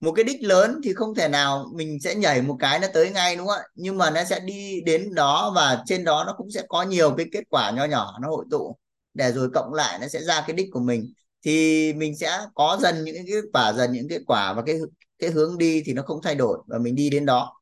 Một 0.00 0.12
cái 0.12 0.24
đích 0.24 0.42
lớn 0.42 0.80
thì 0.84 0.94
không 0.94 1.14
thể 1.14 1.28
nào 1.28 1.66
mình 1.74 1.98
sẽ 2.00 2.14
nhảy 2.14 2.42
một 2.42 2.56
cái 2.60 2.78
nó 2.78 2.86
tới 2.94 3.10
ngay 3.10 3.36
đúng 3.36 3.46
không 3.46 3.56
ạ? 3.56 3.68
Nhưng 3.74 3.98
mà 3.98 4.10
nó 4.10 4.24
sẽ 4.24 4.40
đi 4.40 4.80
đến 4.80 5.14
đó 5.14 5.52
và 5.54 5.82
trên 5.86 6.04
đó 6.04 6.24
nó 6.26 6.34
cũng 6.38 6.50
sẽ 6.50 6.62
có 6.68 6.82
nhiều 6.82 7.14
cái 7.16 7.26
kết 7.32 7.44
quả 7.50 7.70
nho 7.70 7.84
nhỏ 7.84 8.18
nó 8.22 8.28
hội 8.28 8.44
tụ. 8.50 8.76
Để 9.14 9.32
rồi 9.32 9.50
cộng 9.54 9.74
lại 9.74 9.98
nó 9.98 10.08
sẽ 10.08 10.22
ra 10.22 10.44
cái 10.46 10.56
đích 10.56 10.68
của 10.72 10.80
mình 10.80 11.12
thì 11.44 11.92
mình 11.92 12.16
sẽ 12.16 12.38
có 12.54 12.78
dần 12.82 13.04
những 13.04 13.14
cái 13.14 13.24
kết 13.28 13.44
quả, 13.52 13.72
dần 13.72 13.92
những 13.92 14.08
kết 14.08 14.20
quả 14.26 14.52
và 14.52 14.62
cái 14.66 14.78
cái 15.18 15.30
hướng 15.30 15.58
đi 15.58 15.82
thì 15.86 15.92
nó 15.92 16.02
không 16.02 16.20
thay 16.22 16.34
đổi 16.34 16.58
và 16.66 16.78
mình 16.78 16.94
đi 16.94 17.10
đến 17.10 17.26
đó. 17.26 17.60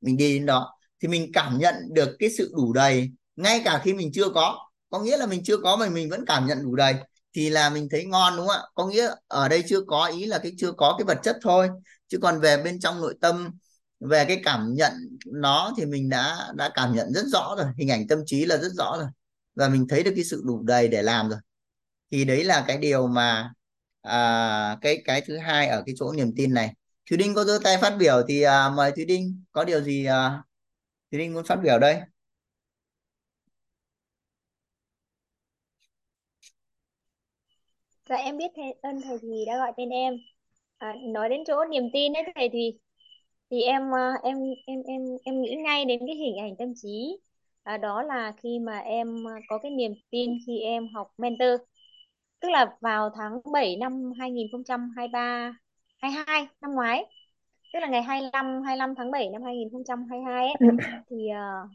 Mình 0.00 0.16
đi 0.16 0.34
đến 0.34 0.46
đó. 0.46 0.74
Thì 1.02 1.08
mình 1.08 1.30
cảm 1.32 1.58
nhận 1.58 1.74
được 1.92 2.16
cái 2.18 2.30
sự 2.38 2.52
đủ 2.56 2.72
đầy, 2.72 3.10
ngay 3.36 3.62
cả 3.64 3.80
khi 3.84 3.94
mình 3.94 4.10
chưa 4.12 4.28
có. 4.28 4.58
Có 4.90 5.00
nghĩa 5.00 5.16
là 5.16 5.26
mình 5.26 5.44
chưa 5.44 5.56
có 5.56 5.76
mà 5.76 5.88
mình 5.88 6.10
vẫn 6.10 6.24
cảm 6.26 6.46
nhận 6.46 6.62
đủ 6.62 6.74
đầy. 6.74 6.94
Thì 7.34 7.50
là 7.50 7.70
mình 7.70 7.88
thấy 7.90 8.04
ngon, 8.04 8.36
đúng 8.36 8.46
không 8.46 8.56
ạ? 8.56 8.62
Có 8.74 8.86
nghĩa 8.86 9.10
ở 9.26 9.48
đây 9.48 9.64
chưa 9.68 9.80
có, 9.86 10.06
ý 10.06 10.26
là 10.26 10.38
cái, 10.38 10.52
chưa 10.58 10.72
có 10.72 10.94
cái 10.98 11.04
vật 11.04 11.18
chất 11.22 11.36
thôi. 11.42 11.68
Chứ 12.08 12.18
còn 12.22 12.40
về 12.40 12.62
bên 12.62 12.80
trong 12.80 13.00
nội 13.00 13.14
tâm, 13.20 13.50
về 14.00 14.24
cái 14.24 14.40
cảm 14.44 14.74
nhận 14.74 14.92
nó 15.26 15.74
thì 15.76 15.86
mình 15.86 16.08
đã 16.08 16.52
đã 16.54 16.70
cảm 16.74 16.94
nhận 16.96 17.12
rất 17.12 17.24
rõ 17.32 17.54
rồi. 17.58 17.66
Hình 17.78 17.90
ảnh 17.90 18.08
tâm 18.08 18.18
trí 18.26 18.44
là 18.44 18.56
rất 18.56 18.72
rõ 18.72 18.96
rồi. 18.98 19.08
Và 19.54 19.68
mình 19.68 19.86
thấy 19.88 20.02
được 20.02 20.12
cái 20.16 20.24
sự 20.24 20.42
đủ 20.44 20.62
đầy 20.62 20.88
để 20.88 21.02
làm 21.02 21.28
rồi 21.28 21.38
thì 22.10 22.24
đấy 22.24 22.44
là 22.44 22.64
cái 22.68 22.78
điều 22.78 23.06
mà 23.08 23.52
à, 24.02 24.78
cái 24.80 25.02
cái 25.04 25.20
thứ 25.26 25.36
hai 25.38 25.68
ở 25.68 25.82
cái 25.86 25.94
chỗ 25.98 26.12
niềm 26.12 26.32
tin 26.36 26.54
này 26.54 26.74
Thúy 27.10 27.18
Đinh 27.18 27.34
có 27.34 27.44
giơ 27.44 27.58
tay 27.64 27.76
phát 27.82 27.96
biểu 27.98 28.22
thì 28.28 28.42
à, 28.42 28.70
mời 28.70 28.92
Thúy 28.96 29.04
Đinh 29.04 29.44
có 29.52 29.64
điều 29.64 29.80
gì 29.82 30.04
à, 30.04 30.42
Thúy 31.12 31.20
Đinh 31.20 31.34
muốn 31.34 31.44
phát 31.46 31.56
biểu 31.64 31.78
đây 31.78 32.00
Dạ 38.08 38.16
em 38.16 38.36
biết 38.38 38.50
thầy, 38.56 38.72
ơn 38.82 39.00
thầy 39.04 39.18
thì 39.22 39.44
đã 39.46 39.56
gọi 39.58 39.72
tên 39.76 39.88
em. 39.88 40.14
À, 40.78 40.94
nói 41.14 41.28
đến 41.28 41.40
chỗ 41.46 41.64
niềm 41.70 41.82
tin 41.92 42.12
đấy 42.12 42.22
thầy 42.34 42.48
thì 42.52 42.72
thì 43.50 43.62
em 43.62 43.94
à, 43.94 44.14
em 44.22 44.36
em 44.66 44.82
em 44.86 45.02
em 45.24 45.42
nghĩ 45.42 45.56
ngay 45.64 45.84
đến 45.84 46.00
cái 46.06 46.16
hình 46.16 46.36
ảnh 46.38 46.56
tâm 46.58 46.68
trí. 46.76 47.18
À, 47.62 47.76
đó 47.78 48.02
là 48.02 48.32
khi 48.36 48.58
mà 48.58 48.78
em 48.78 49.28
à, 49.28 49.32
có 49.48 49.58
cái 49.58 49.70
niềm 49.72 49.92
tin 50.10 50.30
khi 50.46 50.60
em 50.60 50.88
học 50.94 51.12
mentor. 51.18 51.50
Tức 52.40 52.48
là 52.50 52.76
vào 52.80 53.10
tháng 53.16 53.40
7 53.52 53.76
năm 53.76 54.12
2023 54.18 55.52
22 56.02 56.46
năm 56.60 56.74
ngoái. 56.74 57.04
Tức 57.72 57.80
là 57.80 57.86
ngày 57.86 58.02
25 58.02 58.62
25 58.62 58.94
tháng 58.94 59.10
7 59.10 59.30
năm 59.30 59.42
2022 59.42 60.46
ấy 60.46 60.54
thì 61.10 61.16
uh, 61.16 61.70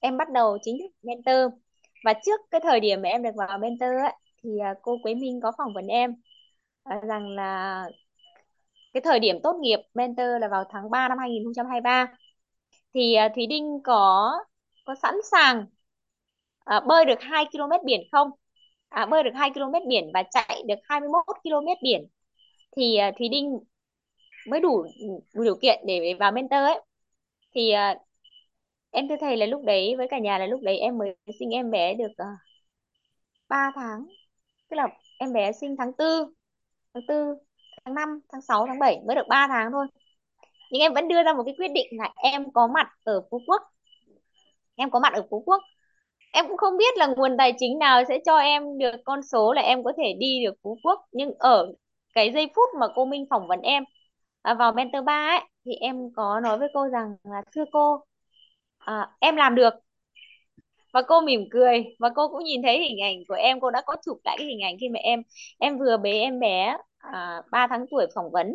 em 0.00 0.16
bắt 0.16 0.30
đầu 0.30 0.58
chính 0.62 0.78
thức 0.78 0.90
mentor. 1.02 1.52
Và 2.04 2.14
trước 2.26 2.40
cái 2.50 2.60
thời 2.64 2.80
điểm 2.80 3.02
mà 3.02 3.08
em 3.08 3.22
được 3.22 3.34
vào 3.36 3.58
mentor 3.58 3.90
ấy 3.90 4.12
thì 4.42 4.58
à, 4.58 4.74
cô 4.82 4.98
Quế 5.02 5.14
Minh 5.14 5.40
có 5.42 5.52
phỏng 5.58 5.74
vấn 5.74 5.86
em 5.86 6.14
à, 6.84 7.00
rằng 7.08 7.28
là 7.28 7.84
cái 8.92 9.00
thời 9.00 9.20
điểm 9.20 9.36
tốt 9.42 9.56
nghiệp 9.60 9.80
mentor 9.94 10.26
là 10.40 10.48
vào 10.48 10.64
tháng 10.70 10.90
3 10.90 11.08
năm 11.08 11.18
2023 11.18 12.06
thì 12.94 13.16
uh, 13.26 13.32
Thúy 13.34 13.46
Đinh 13.46 13.80
có 13.84 14.32
có 14.84 14.94
sẵn 14.94 15.14
sàng 15.30 15.66
uh, 16.76 16.84
bơi 16.86 17.04
được 17.04 17.20
2 17.20 17.44
km 17.52 17.86
biển 17.86 18.00
không 18.12 18.30
à, 18.90 19.06
bơi 19.06 19.22
được 19.22 19.30
2 19.34 19.50
km 19.50 19.88
biển 19.88 20.10
và 20.14 20.22
chạy 20.30 20.62
được 20.68 20.74
21 20.84 21.24
km 21.42 21.66
biển. 21.82 22.06
Thì 22.76 22.96
à, 22.96 23.08
uh, 23.08 23.14
Thúy 23.18 23.28
Đinh 23.28 23.58
mới 24.48 24.60
đủ 24.60 24.84
đủ 25.34 25.44
điều 25.44 25.56
kiện 25.62 25.80
để 25.86 26.14
vào 26.20 26.32
mentor 26.32 26.60
ấy. 26.60 26.80
Thì 27.54 27.72
uh, 27.92 28.02
em 28.90 29.08
thưa 29.08 29.16
thầy 29.20 29.36
là 29.36 29.46
lúc 29.46 29.62
đấy 29.64 29.94
với 29.96 30.08
cả 30.10 30.18
nhà 30.18 30.38
là 30.38 30.46
lúc 30.46 30.60
đấy 30.62 30.78
em 30.78 30.98
mới 30.98 31.16
sinh 31.38 31.50
em 31.50 31.70
bé 31.70 31.94
được 31.94 32.12
à, 32.16 32.26
uh, 32.26 32.38
3 33.48 33.72
tháng. 33.74 34.06
Tức 34.70 34.76
là 34.76 34.88
em 35.18 35.32
bé 35.32 35.52
sinh 35.52 35.76
tháng 35.78 35.92
tư 35.92 36.34
tháng 36.94 37.02
tư 37.08 37.34
tháng 37.84 37.94
5 37.94 38.20
tháng 38.32 38.42
6 38.42 38.66
tháng 38.66 38.78
7 38.78 39.00
mới 39.06 39.16
được 39.16 39.28
3 39.28 39.46
tháng 39.48 39.72
thôi. 39.72 39.86
Nhưng 40.70 40.82
em 40.82 40.94
vẫn 40.94 41.08
đưa 41.08 41.22
ra 41.22 41.32
một 41.32 41.42
cái 41.46 41.54
quyết 41.58 41.72
định 41.72 41.86
là 41.98 42.12
em 42.16 42.52
có 42.52 42.66
mặt 42.66 42.88
ở 43.04 43.22
Phú 43.30 43.40
Quốc. 43.46 43.62
Em 44.76 44.90
có 44.90 45.00
mặt 45.00 45.12
ở 45.12 45.26
Phú 45.30 45.42
Quốc 45.46 45.62
em 46.32 46.48
cũng 46.48 46.56
không 46.56 46.76
biết 46.78 46.96
là 46.96 47.06
nguồn 47.06 47.36
tài 47.38 47.52
chính 47.58 47.78
nào 47.78 48.02
sẽ 48.08 48.18
cho 48.26 48.36
em 48.38 48.78
được 48.78 48.90
con 49.04 49.22
số 49.22 49.52
là 49.52 49.62
em 49.62 49.84
có 49.84 49.92
thể 49.96 50.14
đi 50.18 50.44
được 50.44 50.54
Phú 50.62 50.78
Quốc. 50.82 51.00
Nhưng 51.12 51.32
ở 51.38 51.72
cái 52.14 52.32
giây 52.32 52.48
phút 52.56 52.68
mà 52.80 52.86
cô 52.94 53.04
Minh 53.04 53.26
phỏng 53.30 53.48
vấn 53.48 53.60
em 53.60 53.84
à, 54.42 54.54
vào 54.54 54.72
mentor 54.72 55.04
3 55.04 55.26
ấy 55.28 55.40
thì 55.64 55.72
em 55.80 55.96
có 56.16 56.40
nói 56.40 56.58
với 56.58 56.68
cô 56.74 56.88
rằng 56.88 57.08
là 57.24 57.42
thưa 57.54 57.64
cô 57.72 58.04
à, 58.78 59.10
em 59.20 59.36
làm 59.36 59.54
được. 59.54 59.74
Và 60.92 61.02
cô 61.08 61.20
mỉm 61.20 61.40
cười 61.50 61.84
và 61.98 62.08
cô 62.16 62.28
cũng 62.28 62.44
nhìn 62.44 62.62
thấy 62.62 62.78
hình 62.78 62.98
ảnh 63.02 63.16
của 63.28 63.34
em. 63.34 63.60
Cô 63.60 63.70
đã 63.70 63.82
có 63.86 63.96
chụp 64.06 64.18
lại 64.24 64.36
cái 64.38 64.46
hình 64.46 64.60
ảnh 64.60 64.76
khi 64.80 64.88
mà 64.88 64.98
em 65.02 65.22
em 65.58 65.78
vừa 65.78 65.96
bế 65.96 66.12
em 66.12 66.40
bé 66.40 66.76
à, 66.98 67.42
3 67.50 67.66
tháng 67.70 67.86
tuổi 67.90 68.06
phỏng 68.14 68.30
vấn. 68.32 68.52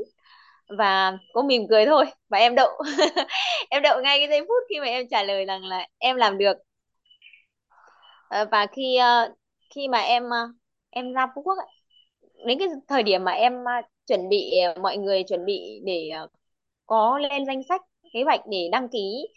Và 0.77 1.17
cô 1.33 1.41
mỉm 1.43 1.63
cười 1.69 1.85
thôi 1.85 2.05
và 2.29 2.37
em 2.37 2.55
đậu. 2.55 2.69
Em 3.69 3.81
đậu 3.83 4.01
ngay 4.01 4.19
cái 4.19 4.27
giây 4.29 4.41
phút 4.41 4.63
khi 4.69 4.79
mà 4.79 4.85
em 4.87 5.07
trả 5.11 5.23
lời 5.23 5.45
rằng 5.45 5.65
là 5.65 5.87
em 5.97 6.15
làm 6.15 6.37
được. 6.37 6.57
Ờ, 8.27 8.45
và 8.51 8.67
khi 8.71 8.95
ờ, 8.97 9.33
khi 9.75 9.87
mà 9.87 9.99
em 9.99 10.29
ờ, 10.29 10.37
em 10.89 11.13
ra 11.13 11.27
Phú 11.35 11.41
Quốc 11.41 11.55
ấy, 11.57 11.67
đến 12.47 12.59
cái 12.59 12.67
thời 12.87 13.03
điểm 13.03 13.23
mà 13.23 13.31
em 13.31 13.53
chuẩn 14.07 14.29
bị 14.29 14.53
mọi 14.81 14.97
người 14.97 15.23
chuẩn 15.23 15.45
bị 15.45 15.81
để 15.85 16.09
có 16.87 17.19
lên 17.19 17.45
danh 17.47 17.63
sách 17.69 17.81
kế 18.13 18.23
hoạch 18.23 18.41
để 18.51 18.69
đăng 18.71 18.89
ký 18.89 19.27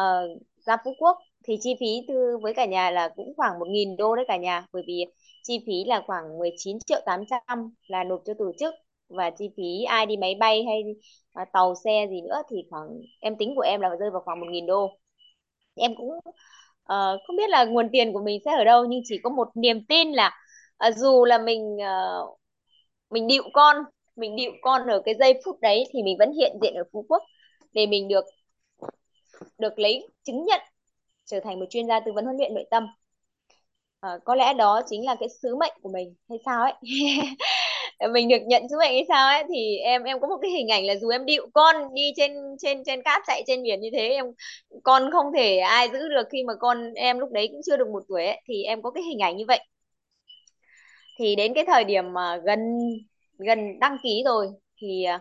uh, 0.00 0.42
ra 0.66 0.76
Phú 0.84 0.94
Quốc 0.98 1.18
thì 1.44 1.56
chi 1.60 1.74
phí 1.80 1.86
từ 2.08 2.38
với 2.42 2.54
cả 2.54 2.66
nhà 2.66 2.90
là 2.90 3.08
cũng 3.16 3.34
khoảng 3.36 3.58
1.000 3.58 3.96
đô 3.96 4.16
đấy 4.16 4.24
cả 4.28 4.36
nhà. 4.36 4.66
Bởi 4.72 4.82
vì 4.86 5.04
chi 5.42 5.60
phí 5.66 5.72
là 5.86 6.02
khoảng 6.06 6.38
19 6.38 6.78
triệu 6.86 7.00
800 7.06 7.74
là 7.88 8.04
nộp 8.04 8.22
cho 8.26 8.34
tổ 8.38 8.52
chức 8.60 8.74
và 9.08 9.30
chi 9.30 9.50
phí 9.56 9.84
ai 9.84 10.06
đi 10.06 10.16
máy 10.16 10.34
bay 10.40 10.64
hay 10.64 10.82
uh, 11.42 11.48
tàu 11.52 11.74
xe 11.84 12.06
gì 12.10 12.20
nữa 12.22 12.42
thì 12.50 12.56
khoảng 12.70 12.88
em 13.20 13.36
tính 13.38 13.54
của 13.56 13.62
em 13.62 13.80
là 13.80 13.88
rơi 14.00 14.10
vào 14.10 14.22
khoảng 14.24 14.40
1.000 14.40 14.66
đô. 14.66 14.90
Em 15.76 15.94
cũng 15.96 16.10
uh, 16.92 17.20
không 17.26 17.36
biết 17.36 17.50
là 17.50 17.64
nguồn 17.64 17.88
tiền 17.92 18.12
của 18.12 18.22
mình 18.24 18.40
sẽ 18.44 18.52
ở 18.52 18.64
đâu 18.64 18.84
nhưng 18.84 19.00
chỉ 19.04 19.18
có 19.22 19.30
một 19.30 19.48
niềm 19.54 19.84
tin 19.88 20.12
là 20.12 20.30
uh, 20.88 20.96
dù 20.96 21.24
là 21.24 21.38
mình 21.38 21.76
uh, 21.76 22.38
mình 23.10 23.26
điệu 23.26 23.42
con 23.52 23.76
mình 24.16 24.36
điệu 24.36 24.52
con 24.62 24.86
ở 24.86 25.02
cái 25.04 25.14
giây 25.20 25.40
phút 25.44 25.60
đấy 25.60 25.84
thì 25.92 26.02
mình 26.02 26.16
vẫn 26.18 26.32
hiện 26.32 26.56
diện 26.62 26.74
ở 26.74 26.84
Phú 26.92 27.06
Quốc 27.08 27.22
để 27.72 27.86
mình 27.86 28.08
được 28.08 28.24
được 29.58 29.78
lấy 29.78 30.08
chứng 30.24 30.44
nhận 30.44 30.60
trở 31.24 31.40
thành 31.40 31.60
một 31.60 31.66
chuyên 31.70 31.86
gia 31.88 32.00
tư 32.00 32.12
vấn 32.12 32.24
huấn 32.24 32.36
luyện 32.36 32.54
nội 32.54 32.64
tâm. 32.70 32.86
À, 34.00 34.18
có 34.24 34.34
lẽ 34.34 34.54
đó 34.54 34.82
chính 34.86 35.06
là 35.06 35.16
cái 35.20 35.28
sứ 35.42 35.56
mệnh 35.56 35.72
của 35.82 35.88
mình 35.88 36.14
hay 36.28 36.38
sao 36.44 36.62
ấy? 36.62 36.74
Ờ, 37.98 38.08
mình 38.08 38.28
được 38.28 38.36
nhận 38.46 38.62
sứ 38.70 38.76
mệnh 38.78 38.92
hay 38.92 39.04
sao 39.08 39.28
ấy? 39.28 39.44
Thì 39.48 39.76
em 39.78 40.02
em 40.02 40.20
có 40.20 40.28
một 40.28 40.36
cái 40.42 40.50
hình 40.50 40.68
ảnh 40.68 40.84
là 40.86 40.96
dù 40.96 41.08
em 41.08 41.24
điệu 41.26 41.46
con 41.54 41.76
đi 41.94 42.02
trên 42.16 42.32
trên 42.58 42.82
trên 42.84 43.02
cát 43.02 43.22
chạy 43.26 43.42
trên 43.46 43.62
biển 43.62 43.80
như 43.80 43.88
thế 43.92 44.08
em 44.08 44.24
con 44.82 45.10
không 45.12 45.26
thể 45.36 45.58
ai 45.58 45.88
giữ 45.92 45.98
được 46.08 46.28
khi 46.32 46.44
mà 46.44 46.54
con 46.60 46.94
em 46.94 47.18
lúc 47.18 47.32
đấy 47.32 47.48
cũng 47.52 47.60
chưa 47.66 47.76
được 47.76 47.88
một 47.88 48.02
tuổi 48.08 48.26
ấy, 48.26 48.42
thì 48.48 48.62
em 48.62 48.82
có 48.82 48.90
cái 48.90 49.02
hình 49.04 49.18
ảnh 49.18 49.36
như 49.36 49.44
vậy. 49.48 49.60
Thì 51.18 51.36
đến 51.36 51.52
cái 51.54 51.64
thời 51.66 51.84
điểm 51.84 52.12
mà 52.12 52.36
gần 52.46 52.58
gần 53.38 53.78
đăng 53.80 53.96
ký 54.02 54.22
rồi 54.24 54.48
thì 54.76 55.04
à, 55.04 55.20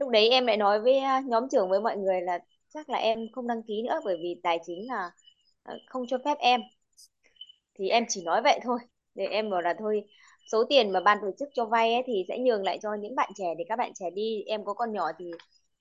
lúc 0.00 0.10
đấy 0.10 0.28
em 0.30 0.46
lại 0.46 0.56
nói 0.56 0.80
với 0.80 0.98
à, 0.98 1.22
nhóm 1.26 1.48
trưởng 1.52 1.70
với 1.70 1.80
mọi 1.80 1.96
người 1.96 2.20
là 2.22 2.38
chắc 2.74 2.90
là 2.90 2.98
em 2.98 3.18
không 3.32 3.46
đăng 3.48 3.62
ký 3.62 3.82
nữa 3.82 4.00
bởi 4.04 4.16
vì 4.22 4.40
tài 4.42 4.58
chính 4.66 4.88
là 4.88 5.10
à, 5.62 5.74
không 5.88 6.04
cho 6.08 6.18
phép 6.24 6.38
em. 6.40 6.60
Thì 7.78 7.88
em 7.88 8.04
chỉ 8.08 8.22
nói 8.24 8.40
vậy 8.44 8.60
thôi 8.62 8.78
để 9.14 9.26
em 9.26 9.50
bảo 9.50 9.60
là 9.62 9.74
thôi 9.78 10.04
số 10.52 10.64
tiền 10.68 10.90
mà 10.90 11.00
ban 11.00 11.18
tổ 11.22 11.28
chức 11.38 11.48
cho 11.54 11.64
vay 11.64 11.92
ấy 11.94 12.02
thì 12.06 12.24
sẽ 12.28 12.38
nhường 12.38 12.62
lại 12.64 12.78
cho 12.82 12.88
những 13.00 13.14
bạn 13.14 13.30
trẻ 13.36 13.54
để 13.58 13.64
các 13.68 13.76
bạn 13.76 13.92
trẻ 13.94 14.10
đi. 14.14 14.42
Em 14.46 14.64
có 14.64 14.74
con 14.74 14.92
nhỏ 14.92 15.06
thì 15.18 15.30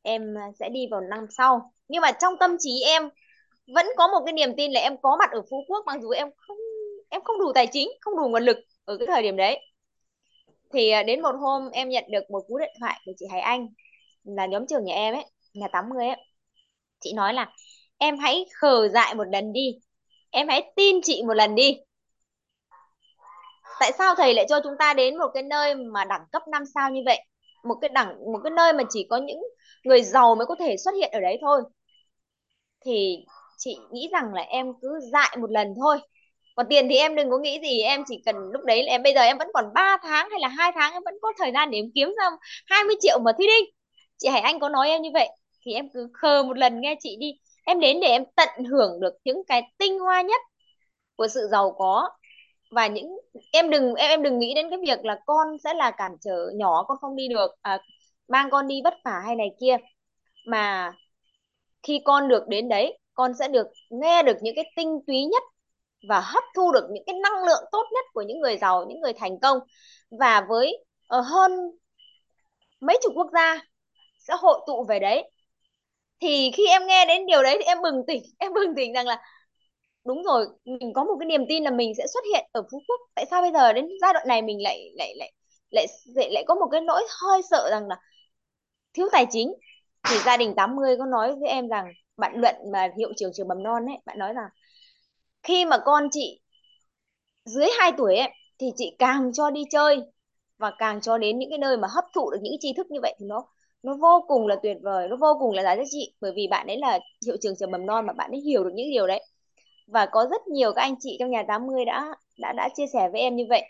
em 0.01 0.35
sẽ 0.59 0.69
đi 0.69 0.87
vào 0.91 1.01
năm 1.01 1.25
sau. 1.37 1.73
Nhưng 1.87 2.01
mà 2.01 2.11
trong 2.11 2.33
tâm 2.39 2.55
trí 2.59 2.81
em 2.85 3.09
vẫn 3.67 3.85
có 3.97 4.07
một 4.07 4.19
cái 4.25 4.33
niềm 4.33 4.49
tin 4.57 4.71
là 4.71 4.79
em 4.79 4.97
có 5.01 5.17
mặt 5.19 5.31
ở 5.31 5.41
Phú 5.49 5.63
Quốc, 5.67 5.83
mặc 5.85 6.01
dù 6.01 6.09
em 6.09 6.29
không 6.37 6.57
em 7.09 7.21
không 7.23 7.39
đủ 7.39 7.51
tài 7.55 7.67
chính, 7.67 7.89
không 8.01 8.17
đủ 8.17 8.29
nguồn 8.29 8.43
lực 8.43 8.57
ở 8.85 8.97
cái 8.97 9.07
thời 9.07 9.23
điểm 9.23 9.35
đấy. 9.35 9.59
Thì 10.73 10.89
à, 10.89 11.03
đến 11.03 11.21
một 11.21 11.35
hôm 11.39 11.69
em 11.71 11.89
nhận 11.89 12.03
được 12.11 12.31
một 12.31 12.43
cú 12.47 12.57
điện 12.57 12.73
thoại 12.79 13.01
của 13.05 13.11
chị 13.17 13.25
Hải 13.31 13.41
Anh, 13.41 13.67
là 14.23 14.45
nhóm 14.45 14.67
trưởng 14.67 14.85
nhà 14.85 14.95
em 14.95 15.13
ấy, 15.13 15.25
nhà 15.53 15.67
80 15.71 16.07
ấy. 16.07 16.17
Chị 16.99 17.13
nói 17.13 17.33
là, 17.33 17.53
em 17.97 18.17
hãy 18.17 18.45
khờ 18.61 18.89
dại 18.89 19.15
một 19.15 19.23
lần 19.31 19.53
đi. 19.53 19.79
Em 20.31 20.47
hãy 20.47 20.73
tin 20.75 21.01
chị 21.03 21.23
một 21.27 21.33
lần 21.33 21.55
đi 21.55 21.79
tại 23.79 23.91
sao 23.97 24.15
thầy 24.15 24.33
lại 24.33 24.45
cho 24.49 24.59
chúng 24.63 24.73
ta 24.79 24.93
đến 24.93 25.17
một 25.17 25.27
cái 25.33 25.43
nơi 25.43 25.75
mà 25.75 26.05
đẳng 26.05 26.21
cấp 26.31 26.41
5 26.47 26.63
sao 26.75 26.91
như 26.91 27.01
vậy? 27.05 27.19
Một 27.63 27.75
cái 27.81 27.89
đẳng, 27.89 28.31
một 28.33 28.39
cái 28.43 28.51
nơi 28.51 28.73
mà 28.73 28.83
chỉ 28.89 29.07
có 29.09 29.17
những 29.17 29.39
người 29.83 30.03
giàu 30.03 30.35
mới 30.35 30.45
có 30.45 30.55
thể 30.59 30.77
xuất 30.77 30.91
hiện 30.95 31.09
ở 31.13 31.19
đấy 31.19 31.37
thôi. 31.41 31.61
Thì 32.85 33.25
chị 33.57 33.77
nghĩ 33.91 34.09
rằng 34.11 34.33
là 34.33 34.41
em 34.41 34.67
cứ 34.81 34.99
dạy 35.13 35.37
một 35.41 35.51
lần 35.51 35.67
thôi. 35.77 35.97
Còn 36.55 36.65
tiền 36.69 36.87
thì 36.89 36.95
em 36.97 37.15
đừng 37.15 37.29
có 37.29 37.37
nghĩ 37.37 37.59
gì, 37.61 37.81
em 37.81 38.03
chỉ 38.07 38.21
cần 38.25 38.35
lúc 38.53 38.63
đấy 38.65 38.83
em, 38.87 39.03
bây 39.03 39.13
giờ 39.13 39.21
em 39.21 39.37
vẫn 39.37 39.47
còn 39.53 39.65
3 39.73 39.97
tháng 40.03 40.29
hay 40.29 40.39
là 40.39 40.47
hai 40.47 40.71
tháng, 40.75 40.93
em 40.93 41.01
vẫn 41.05 41.13
có 41.21 41.33
thời 41.37 41.51
gian 41.53 41.71
để 41.71 41.77
em 41.77 41.85
kiếm 41.95 42.13
ra 42.19 42.25
20 42.65 42.95
triệu 43.01 43.19
mà 43.19 43.31
Thúy 43.37 43.47
Đinh 43.47 43.65
chị 44.17 44.27
Hải 44.29 44.41
Anh 44.41 44.59
có 44.59 44.69
nói 44.69 44.89
em 44.89 45.01
như 45.01 45.09
vậy, 45.13 45.29
thì 45.65 45.73
em 45.73 45.89
cứ 45.93 46.09
khờ 46.13 46.43
một 46.43 46.57
lần 46.57 46.81
nghe 46.81 46.95
chị 46.99 47.17
đi. 47.19 47.27
Em 47.65 47.79
đến 47.79 47.99
để 48.01 48.07
em 48.07 48.23
tận 48.35 48.49
hưởng 48.71 48.99
được 49.01 49.13
những 49.23 49.43
cái 49.47 49.63
tinh 49.77 49.99
hoa 49.99 50.21
nhất 50.21 50.41
của 51.15 51.27
sự 51.27 51.47
giàu 51.51 51.75
có 51.77 52.09
và 52.73 52.87
những 52.87 53.17
em 53.51 53.69
đừng 53.69 53.95
em 53.95 54.09
em 54.09 54.23
đừng 54.23 54.39
nghĩ 54.39 54.53
đến 54.55 54.69
cái 54.69 54.79
việc 54.87 55.05
là 55.05 55.19
con 55.25 55.47
sẽ 55.63 55.73
là 55.73 55.91
cản 55.91 56.11
trở 56.21 56.51
nhỏ 56.55 56.83
con 56.87 56.97
không 57.01 57.15
đi 57.15 57.27
được 57.27 57.51
à, 57.61 57.79
mang 58.27 58.49
con 58.51 58.67
đi 58.67 58.81
vất 58.83 58.93
vả 59.05 59.21
hay 59.25 59.35
này 59.35 59.49
kia. 59.59 59.77
Mà 60.47 60.93
khi 61.83 61.99
con 62.05 62.27
được 62.27 62.47
đến 62.47 62.69
đấy 62.69 62.97
con 63.13 63.31
sẽ 63.39 63.47
được 63.47 63.67
nghe 63.89 64.23
được 64.23 64.37
những 64.41 64.55
cái 64.55 64.71
tinh 64.75 64.99
túy 65.07 65.25
nhất 65.25 65.43
và 66.09 66.19
hấp 66.21 66.43
thu 66.55 66.71
được 66.71 66.87
những 66.91 67.03
cái 67.07 67.15
năng 67.23 67.43
lượng 67.47 67.63
tốt 67.71 67.83
nhất 67.93 68.05
của 68.13 68.21
những 68.21 68.39
người 68.39 68.57
giàu 68.57 68.85
những 68.89 69.01
người 69.01 69.13
thành 69.13 69.39
công. 69.39 69.59
Và 70.19 70.45
với 70.49 70.85
uh, 71.19 71.25
hơn 71.25 71.51
mấy 72.81 72.97
chục 73.03 73.13
quốc 73.15 73.27
gia 73.33 73.61
sẽ 74.19 74.33
hội 74.37 74.59
tụ 74.67 74.85
về 74.89 74.99
đấy. 74.99 75.31
Thì 76.21 76.51
khi 76.53 76.67
em 76.67 76.87
nghe 76.87 77.05
đến 77.05 77.25
điều 77.25 77.43
đấy 77.43 77.55
thì 77.59 77.65
em 77.65 77.81
bừng 77.81 78.05
tỉnh 78.07 78.23
em 78.39 78.53
bừng 78.53 78.75
tỉnh 78.75 78.93
rằng 78.93 79.07
là 79.07 79.21
đúng 80.05 80.23
rồi 80.23 80.45
mình 80.65 80.93
có 80.93 81.03
một 81.03 81.15
cái 81.19 81.25
niềm 81.27 81.41
tin 81.49 81.63
là 81.63 81.71
mình 81.71 81.93
sẽ 81.97 82.07
xuất 82.13 82.23
hiện 82.33 82.45
ở 82.51 82.61
Phú 82.71 82.81
Quốc. 82.87 82.99
Tại 83.15 83.25
sao 83.31 83.41
bây 83.41 83.51
giờ 83.51 83.73
đến 83.73 83.87
giai 84.01 84.13
đoạn 84.13 84.27
này 84.27 84.41
mình 84.41 84.61
lại 84.61 84.91
lại 84.97 85.13
lại 85.17 85.31
lại 85.71 85.87
lại, 86.15 86.29
lại 86.31 86.43
có 86.47 86.55
một 86.55 86.67
cái 86.71 86.81
nỗi 86.81 87.03
hơi 87.21 87.41
sợ 87.51 87.67
rằng 87.71 87.87
là 87.87 87.95
thiếu 88.93 89.07
tài 89.11 89.25
chính? 89.31 89.53
Thì 90.09 90.15
gia 90.25 90.37
đình 90.37 90.53
80 90.57 90.95
có 90.99 91.05
nói 91.05 91.35
với 91.35 91.49
em 91.49 91.67
rằng 91.69 91.85
bạn 92.17 92.33
luận 92.37 92.55
mà 92.73 92.89
hiệu 92.97 93.13
trường 93.17 93.31
trường 93.33 93.47
mầm 93.47 93.63
non 93.63 93.85
ấy 93.85 93.97
bạn 94.05 94.19
nói 94.19 94.33
rằng 94.33 94.49
khi 95.43 95.65
mà 95.65 95.77
con 95.85 96.07
chị 96.11 96.39
dưới 97.45 97.67
2 97.79 97.91
tuổi 97.97 98.15
ấy 98.17 98.29
thì 98.59 98.67
chị 98.77 98.95
càng 98.99 99.33
cho 99.33 99.51
đi 99.51 99.61
chơi 99.71 99.97
và 100.57 100.71
càng 100.79 101.01
cho 101.01 101.17
đến 101.17 101.39
những 101.39 101.49
cái 101.49 101.57
nơi 101.59 101.77
mà 101.77 101.87
hấp 101.91 102.05
thụ 102.15 102.31
được 102.31 102.37
những 102.41 102.53
tri 102.59 102.73
thức 102.77 102.87
như 102.91 102.99
vậy 103.01 103.15
thì 103.19 103.25
nó 103.25 103.45
nó 103.83 103.93
vô 104.01 104.25
cùng 104.27 104.47
là 104.47 104.55
tuyệt 104.63 104.77
vời 104.83 105.07
nó 105.07 105.15
vô 105.21 105.27
cùng 105.39 105.55
là 105.55 105.63
giá 105.63 105.83
trị. 105.91 106.13
Bởi 106.21 106.31
vì 106.35 106.47
bạn 106.51 106.67
ấy 106.67 106.77
là 106.77 106.99
hiệu 107.25 107.37
trường 107.41 107.55
trường 107.59 107.71
mầm 107.71 107.85
non 107.85 108.05
mà 108.05 108.13
bạn 108.13 108.31
ấy 108.31 108.39
hiểu 108.41 108.63
được 108.63 108.71
những 108.75 108.91
điều 108.91 109.07
đấy 109.07 109.25
và 109.87 110.05
có 110.05 110.27
rất 110.31 110.47
nhiều 110.47 110.73
các 110.73 110.81
anh 110.81 110.95
chị 110.99 111.17
trong 111.19 111.31
nhà 111.31 111.43
80 111.47 111.85
đã 111.85 112.15
đã 112.39 112.53
đã 112.57 112.69
chia 112.75 112.85
sẻ 112.93 113.09
với 113.11 113.21
em 113.21 113.35
như 113.35 113.45
vậy. 113.49 113.63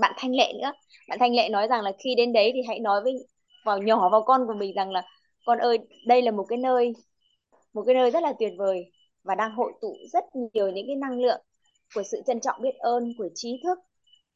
Bạn 0.00 0.12
Thanh 0.16 0.34
Lệ 0.36 0.52
nữa. 0.62 0.72
Bạn 1.08 1.18
Thanh 1.18 1.34
Lệ 1.34 1.48
nói 1.48 1.66
rằng 1.68 1.82
là 1.82 1.92
khi 2.04 2.14
đến 2.14 2.32
đấy 2.32 2.50
thì 2.54 2.60
hãy 2.68 2.78
nói 2.78 3.00
với, 3.02 3.14
vào 3.64 3.78
nhỏ 3.78 4.08
vào 4.08 4.22
con 4.22 4.46
của 4.46 4.54
mình 4.54 4.74
rằng 4.74 4.90
là, 4.90 5.02
con 5.46 5.58
ơi, 5.58 5.78
đây 6.06 6.22
là 6.22 6.30
một 6.30 6.44
cái 6.48 6.58
nơi, 6.58 6.92
một 7.72 7.82
cái 7.86 7.94
nơi 7.94 8.10
rất 8.10 8.22
là 8.22 8.32
tuyệt 8.38 8.52
vời 8.58 8.92
và 9.24 9.34
đang 9.34 9.54
hội 9.54 9.72
tụ 9.80 9.96
rất 10.12 10.24
nhiều 10.52 10.68
những 10.70 10.86
cái 10.86 10.96
năng 10.96 11.20
lượng 11.20 11.40
của 11.94 12.02
sự 12.02 12.22
trân 12.26 12.40
trọng 12.40 12.62
biết 12.62 12.74
ơn, 12.78 13.12
của 13.18 13.28
trí 13.34 13.60
thức 13.64 13.78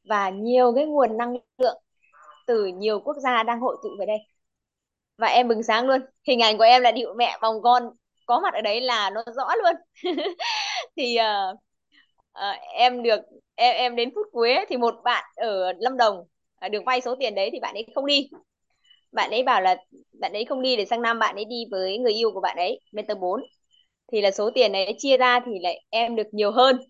và 0.08 0.30
nhiều 0.30 0.72
cái 0.74 0.86
nguồn 0.86 1.16
năng 1.16 1.36
lượng 1.58 1.82
từ 2.46 2.66
nhiều 2.66 3.00
quốc 3.00 3.16
gia 3.22 3.42
đang 3.42 3.60
hội 3.60 3.76
tụ 3.82 3.88
về 3.98 4.06
đây. 4.06 4.18
Và 5.18 5.26
em 5.26 5.48
bừng 5.48 5.62
sáng 5.62 5.86
luôn. 5.86 6.00
Hình 6.28 6.40
ảnh 6.40 6.58
của 6.58 6.64
em 6.64 6.82
là 6.82 6.92
điệu 6.92 7.14
mẹ 7.14 7.38
vòng 7.42 7.62
con 7.62 7.82
có 8.26 8.40
mặt 8.40 8.54
ở 8.54 8.60
đấy 8.60 8.80
là 8.80 9.10
nó 9.10 9.22
rõ 9.36 9.48
luôn. 9.62 9.74
Thì 10.96 11.16
uh, 11.20 11.58
uh, 12.38 12.60
em 12.74 13.02
được 13.02 13.20
em 13.54 13.76
em 13.76 13.96
đến 13.96 14.10
phút 14.14 14.26
cuối 14.32 14.52
ấy, 14.54 14.66
thì 14.68 14.76
một 14.76 14.94
bạn 15.04 15.24
ở 15.36 15.72
Lâm 15.78 15.96
Đồng 15.96 16.18
uh, 16.66 16.70
được 16.72 16.82
vay 16.86 17.00
số 17.00 17.14
tiền 17.20 17.34
đấy 17.34 17.50
thì 17.52 17.60
bạn 17.60 17.74
ấy 17.74 17.86
không 17.94 18.06
đi. 18.06 18.28
Bạn 19.12 19.30
ấy 19.30 19.42
bảo 19.42 19.60
là 19.60 19.76
bạn 20.20 20.32
ấy 20.32 20.44
không 20.44 20.62
đi 20.62 20.76
để 20.76 20.84
sang 20.84 21.02
năm 21.02 21.18
bạn 21.18 21.34
ấy 21.34 21.44
đi 21.44 21.64
với 21.70 21.98
người 21.98 22.12
yêu 22.12 22.30
của 22.34 22.40
bạn 22.40 22.56
ấy 22.56 22.80
mentor 22.92 23.18
4 23.18 23.40
thì 24.12 24.20
là 24.20 24.30
số 24.30 24.50
tiền 24.54 24.72
này 24.72 24.94
chia 24.98 25.16
ra 25.16 25.40
thì 25.46 25.52
lại 25.62 25.82
em 25.90 26.16
được 26.16 26.26
nhiều 26.32 26.52
hơn. 26.52 26.80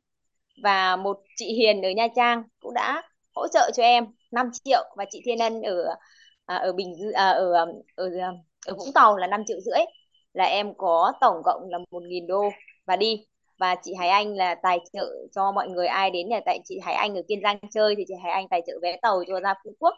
Và 0.62 0.97
một 0.97 1.16
chị 1.37 1.53
Hiền 1.55 1.82
ở 1.82 1.91
Nha 1.91 2.09
Trang 2.16 2.43
cũng 2.61 2.74
đã 2.74 3.03
hỗ 3.35 3.49
trợ 3.49 3.70
cho 3.74 3.82
em 3.82 4.07
5 4.32 4.51
triệu 4.64 4.85
và 4.97 5.05
chị 5.11 5.22
Thiên 5.24 5.39
Ân 5.39 5.62
ở 5.62 5.97
à, 6.47 6.57
ở 6.57 6.72
Bình 6.72 6.95
à, 7.14 7.30
ở, 7.30 7.53
ở 7.53 7.66
ở 7.95 8.11
ở 8.66 8.74
Vũng 8.74 8.93
Tàu 8.95 9.16
là 9.16 9.26
5 9.26 9.43
triệu 9.47 9.61
rưỡi 9.61 9.85
là 10.35 10.45
em 10.45 10.74
có 10.74 11.12
tổng 11.20 11.43
cộng 11.45 11.70
là 11.70 11.78
1.000 11.91 12.26
đô. 12.26 12.51
Và 12.87 12.97
đi. 12.97 13.26
Và 13.59 13.76
chị 13.82 13.95
Hải 13.95 14.09
Anh 14.09 14.37
là 14.37 14.55
tài 14.55 14.78
trợ 14.93 15.07
cho 15.35 15.53
mọi 15.53 15.68
người 15.68 15.87
ai 15.87 16.11
đến 16.11 16.28
nhà 16.28 16.41
tại 16.47 16.59
chị 16.64 16.78
Hải 16.85 16.95
Anh 16.95 17.14
ở 17.16 17.22
Kiên 17.28 17.41
Giang 17.43 17.59
chơi 17.74 17.95
thì 17.97 18.05
chị 18.09 18.14
Hải 18.24 18.32
Anh 18.32 18.49
tài 18.49 18.62
trợ 18.66 18.72
vé 18.82 18.97
tàu 19.03 19.24
cho 19.28 19.41
ra 19.41 19.55
Phú 19.64 19.70
Quốc. 19.78 19.95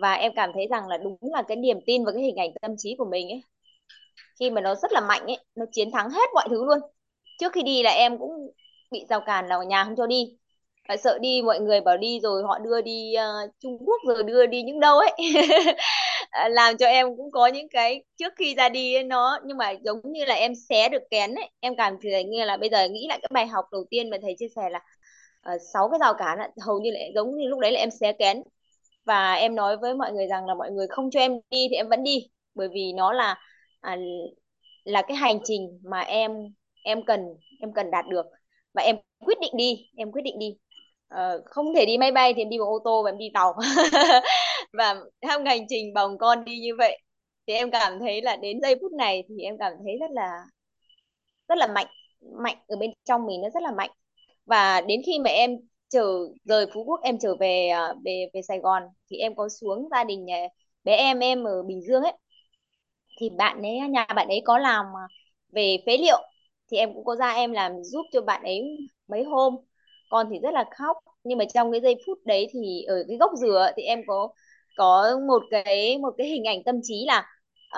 Và 0.00 0.14
em 0.14 0.32
cảm 0.36 0.50
thấy 0.54 0.66
rằng 0.70 0.88
là 0.88 0.98
đúng 0.98 1.18
là 1.20 1.42
cái 1.48 1.56
niềm 1.56 1.78
tin 1.86 2.04
và 2.04 2.12
cái 2.12 2.22
hình 2.22 2.36
ảnh 2.36 2.50
tâm 2.62 2.74
trí 2.78 2.94
của 2.98 3.04
mình 3.04 3.28
ấy 3.30 3.42
khi 4.40 4.50
mà 4.50 4.60
nó 4.60 4.74
rất 4.74 4.92
là 4.92 5.00
mạnh 5.00 5.26
ấy 5.26 5.38
nó 5.54 5.64
chiến 5.72 5.90
thắng 5.90 6.10
hết 6.10 6.30
mọi 6.34 6.46
thứ 6.50 6.64
luôn. 6.64 6.78
Trước 7.40 7.52
khi 7.52 7.62
đi 7.62 7.82
là 7.82 7.90
em 7.90 8.18
cũng 8.18 8.52
bị 8.90 9.04
rào 9.08 9.20
cản 9.20 9.48
là 9.48 9.58
nhà 9.68 9.84
không 9.84 9.96
cho 9.96 10.06
đi. 10.06 10.38
Và 10.88 10.96
sợ 10.96 11.18
đi 11.20 11.42
mọi 11.42 11.60
người 11.60 11.80
bảo 11.80 11.96
đi 11.96 12.20
rồi 12.20 12.42
họ 12.42 12.58
đưa 12.58 12.80
đi 12.80 13.14
uh, 13.16 13.50
Trung 13.60 13.78
Quốc 13.86 14.00
rồi 14.06 14.22
đưa 14.22 14.46
đi 14.46 14.62
những 14.62 14.80
đâu 14.80 14.98
ấy. 14.98 15.12
Ờ, 16.34 16.48
làm 16.48 16.76
cho 16.76 16.86
em 16.86 17.16
cũng 17.16 17.30
có 17.30 17.46
những 17.46 17.68
cái 17.68 18.04
trước 18.16 18.32
khi 18.36 18.54
ra 18.54 18.68
đi 18.68 18.94
ấy, 18.94 19.04
nó 19.04 19.38
nhưng 19.46 19.56
mà 19.56 19.70
giống 19.84 20.00
như 20.12 20.24
là 20.24 20.34
em 20.34 20.52
xé 20.68 20.88
được 20.88 21.02
kén 21.10 21.34
ấy 21.34 21.50
em 21.60 21.76
cảm 21.76 21.96
thấy 22.02 22.24
như 22.24 22.44
là 22.44 22.56
bây 22.56 22.68
giờ 22.70 22.88
nghĩ 22.88 23.06
lại 23.08 23.18
cái 23.22 23.28
bài 23.34 23.46
học 23.46 23.64
đầu 23.72 23.84
tiên 23.90 24.10
mà 24.10 24.16
thầy 24.22 24.34
chia 24.38 24.48
sẻ 24.56 24.62
là 24.70 24.80
uh, 25.54 25.60
sáu 25.74 25.88
cái 25.90 25.98
rào 26.00 26.14
cản 26.18 26.38
hầu 26.66 26.80
như 26.80 26.90
là 26.90 27.00
giống 27.14 27.36
như 27.38 27.48
lúc 27.48 27.58
đấy 27.60 27.72
là 27.72 27.78
em 27.80 27.90
xé 28.00 28.12
kén. 28.12 28.42
Và 29.04 29.34
em 29.34 29.54
nói 29.54 29.76
với 29.76 29.94
mọi 29.94 30.12
người 30.12 30.26
rằng 30.26 30.46
là 30.46 30.54
mọi 30.54 30.70
người 30.70 30.86
không 30.90 31.10
cho 31.10 31.20
em 31.20 31.32
đi 31.50 31.66
thì 31.70 31.76
em 31.76 31.88
vẫn 31.90 32.02
đi 32.04 32.28
bởi 32.54 32.68
vì 32.74 32.92
nó 32.96 33.12
là 33.12 33.36
à, 33.80 33.96
là 34.84 35.02
cái 35.08 35.16
hành 35.16 35.38
trình 35.44 35.80
mà 35.84 36.00
em 36.00 36.32
em 36.84 37.04
cần 37.06 37.20
em 37.60 37.72
cần 37.74 37.90
đạt 37.90 38.04
được. 38.10 38.26
Và 38.74 38.82
em 38.82 38.96
quyết 39.18 39.38
định 39.40 39.52
đi 39.56 39.90
em 39.96 40.12
quyết 40.12 40.22
định 40.22 40.38
đi. 40.38 40.56
Ờ, 41.08 41.42
không 41.46 41.74
thể 41.74 41.86
đi 41.86 41.98
máy 41.98 42.12
bay 42.12 42.32
thì 42.36 42.42
em 42.42 42.48
đi 42.50 42.58
bằng 42.58 42.68
ô 42.68 42.78
tô 42.84 43.02
và 43.02 43.10
em 43.10 43.18
đi 43.18 43.30
tàu. 43.34 43.54
Và 44.72 44.94
theo 45.22 45.44
hành 45.44 45.66
trình 45.68 45.94
bằng 45.94 46.18
con 46.18 46.44
đi 46.44 46.58
như 46.58 46.70
vậy 46.78 46.98
thì 47.46 47.54
em 47.54 47.70
cảm 47.70 47.98
thấy 48.00 48.22
là 48.22 48.36
đến 48.36 48.60
giây 48.62 48.74
phút 48.80 48.92
này 48.92 49.24
thì 49.28 49.38
em 49.42 49.58
cảm 49.58 49.72
thấy 49.84 49.96
rất 50.00 50.10
là 50.10 50.30
rất 51.48 51.58
là 51.58 51.66
mạnh 51.66 51.86
mạnh 52.42 52.56
ở 52.68 52.76
bên 52.76 52.90
trong 53.04 53.26
mình, 53.26 53.40
nó 53.42 53.48
rất 53.50 53.62
là 53.62 53.72
mạnh. 53.72 53.90
Và 54.46 54.80
đến 54.80 55.00
khi 55.06 55.18
mà 55.24 55.30
em 55.30 55.50
trở 55.88 56.02
rời 56.44 56.66
Phú 56.74 56.84
Quốc, 56.84 57.00
em 57.02 57.18
trở 57.18 57.36
về 57.40 57.68
ờ, 57.68 57.94
về 58.04 58.26
về 58.34 58.42
Sài 58.42 58.58
Gòn 58.58 58.82
thì 59.10 59.16
em 59.16 59.34
có 59.36 59.48
xuống 59.48 59.88
gia 59.90 60.04
đình 60.04 60.24
nhà 60.24 60.36
bé 60.84 60.96
em 60.96 61.18
em 61.18 61.44
ở 61.44 61.62
Bình 61.62 61.80
Dương 61.82 62.02
ấy. 62.02 62.12
Thì 63.20 63.30
bạn 63.38 63.62
ấy, 63.62 63.80
nhà 63.90 64.06
bạn 64.16 64.28
ấy 64.28 64.42
có 64.44 64.58
làm 64.58 64.86
về 65.52 65.76
phế 65.86 65.96
liệu 65.96 66.18
thì 66.70 66.76
em 66.76 66.94
cũng 66.94 67.04
có 67.04 67.16
ra 67.16 67.30
em 67.30 67.52
làm 67.52 67.72
giúp 67.84 68.02
cho 68.12 68.20
bạn 68.22 68.42
ấy 68.42 68.62
mấy 69.08 69.24
hôm 69.24 69.54
con 70.14 70.26
thì 70.32 70.38
rất 70.42 70.50
là 70.54 70.64
khóc. 70.78 70.96
Nhưng 71.24 71.38
mà 71.38 71.44
trong 71.54 71.72
cái 71.72 71.80
giây 71.80 71.94
phút 72.06 72.18
đấy 72.24 72.48
thì 72.52 72.82
ở 72.82 73.04
cái 73.08 73.16
gốc 73.16 73.30
dừa 73.40 73.70
thì 73.76 73.82
em 73.82 74.02
có 74.06 74.28
có 74.76 75.20
một 75.28 75.42
cái 75.50 75.98
một 75.98 76.14
cái 76.18 76.26
hình 76.26 76.44
ảnh 76.44 76.64
tâm 76.64 76.80
trí 76.82 77.04
là 77.06 77.26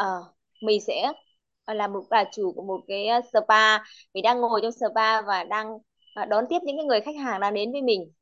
uh, 0.01 0.27
mình 0.63 0.81
sẽ 0.81 1.13
ờ, 1.65 1.75
là 1.75 1.89
một 1.89 2.03
bà 2.11 2.25
chủ 2.33 2.53
của 2.57 2.63
một 2.63 2.81
cái 2.89 3.07
ờ, 3.07 3.21
spa. 3.33 3.79
Mình 4.15 4.23
đang 4.23 4.41
ngồi 4.41 4.61
trong 4.63 4.73
spa 4.73 5.23
và 5.23 5.45
đang 5.45 5.67
à, 6.15 6.25
đón 6.25 6.45
tiếp 6.51 6.59
những 6.65 6.77
cái 6.77 6.87
người 6.87 7.01
khách 7.01 7.17
hàng 7.17 7.41
đang 7.41 7.55
đến 7.55 7.73
với 7.73 7.83
mình. 7.83 8.13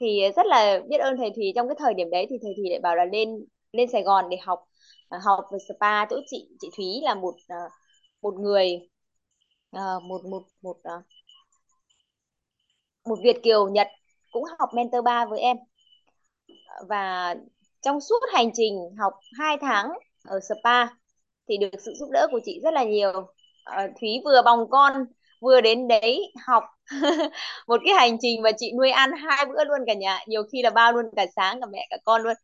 Thì 0.00 0.20
rất 0.36 0.46
là 0.46 0.80
biết 0.88 0.98
ơn 0.98 1.16
thầy 1.16 1.30
Thùy. 1.36 1.52
Trong 1.54 1.68
cái 1.68 1.76
thời 1.78 1.94
điểm 1.94 2.10
đấy 2.10 2.26
thì 2.30 2.36
thầy 2.42 2.52
Thùy 2.56 2.70
lại 2.70 2.80
bảo 2.80 2.96
là 2.96 3.04
lên 3.04 3.28
lên 3.72 3.88
Sài 3.92 4.02
Gòn 4.02 4.24
để 4.30 4.36
học 4.42 4.60
à, 5.08 5.18
học 5.24 5.44
về 5.52 5.58
spa. 5.68 6.06
Chỗ 6.06 6.16
chị 6.26 6.48
chị 6.60 6.68
Thúy 6.76 6.86
là 7.02 7.14
một 7.14 7.34
một 8.22 8.34
người 8.34 8.88
một 10.02 10.24
một 10.24 10.42
một 10.62 10.76
một 13.04 13.18
Việt 13.22 13.36
kiều, 13.42 13.68
Nhật 13.68 13.86
cũng 14.30 14.44
học 14.58 14.68
mentor 14.74 15.04
3 15.04 15.24
với 15.26 15.40
em. 15.40 15.56
Và 16.88 17.34
trong 17.82 18.00
suốt 18.00 18.18
hành 18.34 18.50
trình 18.54 18.74
học 18.98 19.12
2 19.38 19.56
tháng 19.60 19.92
ở 20.24 20.40
spa 20.40 20.86
thì 21.48 21.56
được 21.58 21.68
sự 21.86 21.92
giúp 22.00 22.08
đỡ 22.12 22.28
của 22.32 22.40
chị 22.44 22.60
rất 22.64 22.74
là 22.74 22.84
nhiều. 22.84 23.12
Ờ, 23.64 23.88
Thúy 24.00 24.10
vừa 24.24 24.42
bồng 24.44 24.70
con, 24.70 25.04
vừa 25.40 25.60
đến 25.60 25.88
đấy 25.88 26.32
học 26.46 26.64
một 27.68 27.80
cái 27.86 27.94
hành 27.94 28.16
trình 28.20 28.42
mà 28.42 28.50
chị 28.58 28.72
nuôi 28.78 28.90
ăn 28.90 29.10
hai 29.12 29.46
bữa 29.46 29.64
luôn 29.64 29.80
cả 29.86 29.94
nhà. 29.94 30.20
Nhiều 30.28 30.42
khi 30.52 30.62
là 30.62 30.70
bao 30.70 30.92
luôn 30.92 31.06
cả 31.16 31.26
sáng, 31.36 31.60
cả 31.60 31.66
mẹ, 31.72 31.86
cả 31.90 31.96
con 32.04 32.22
luôn. 32.22 32.34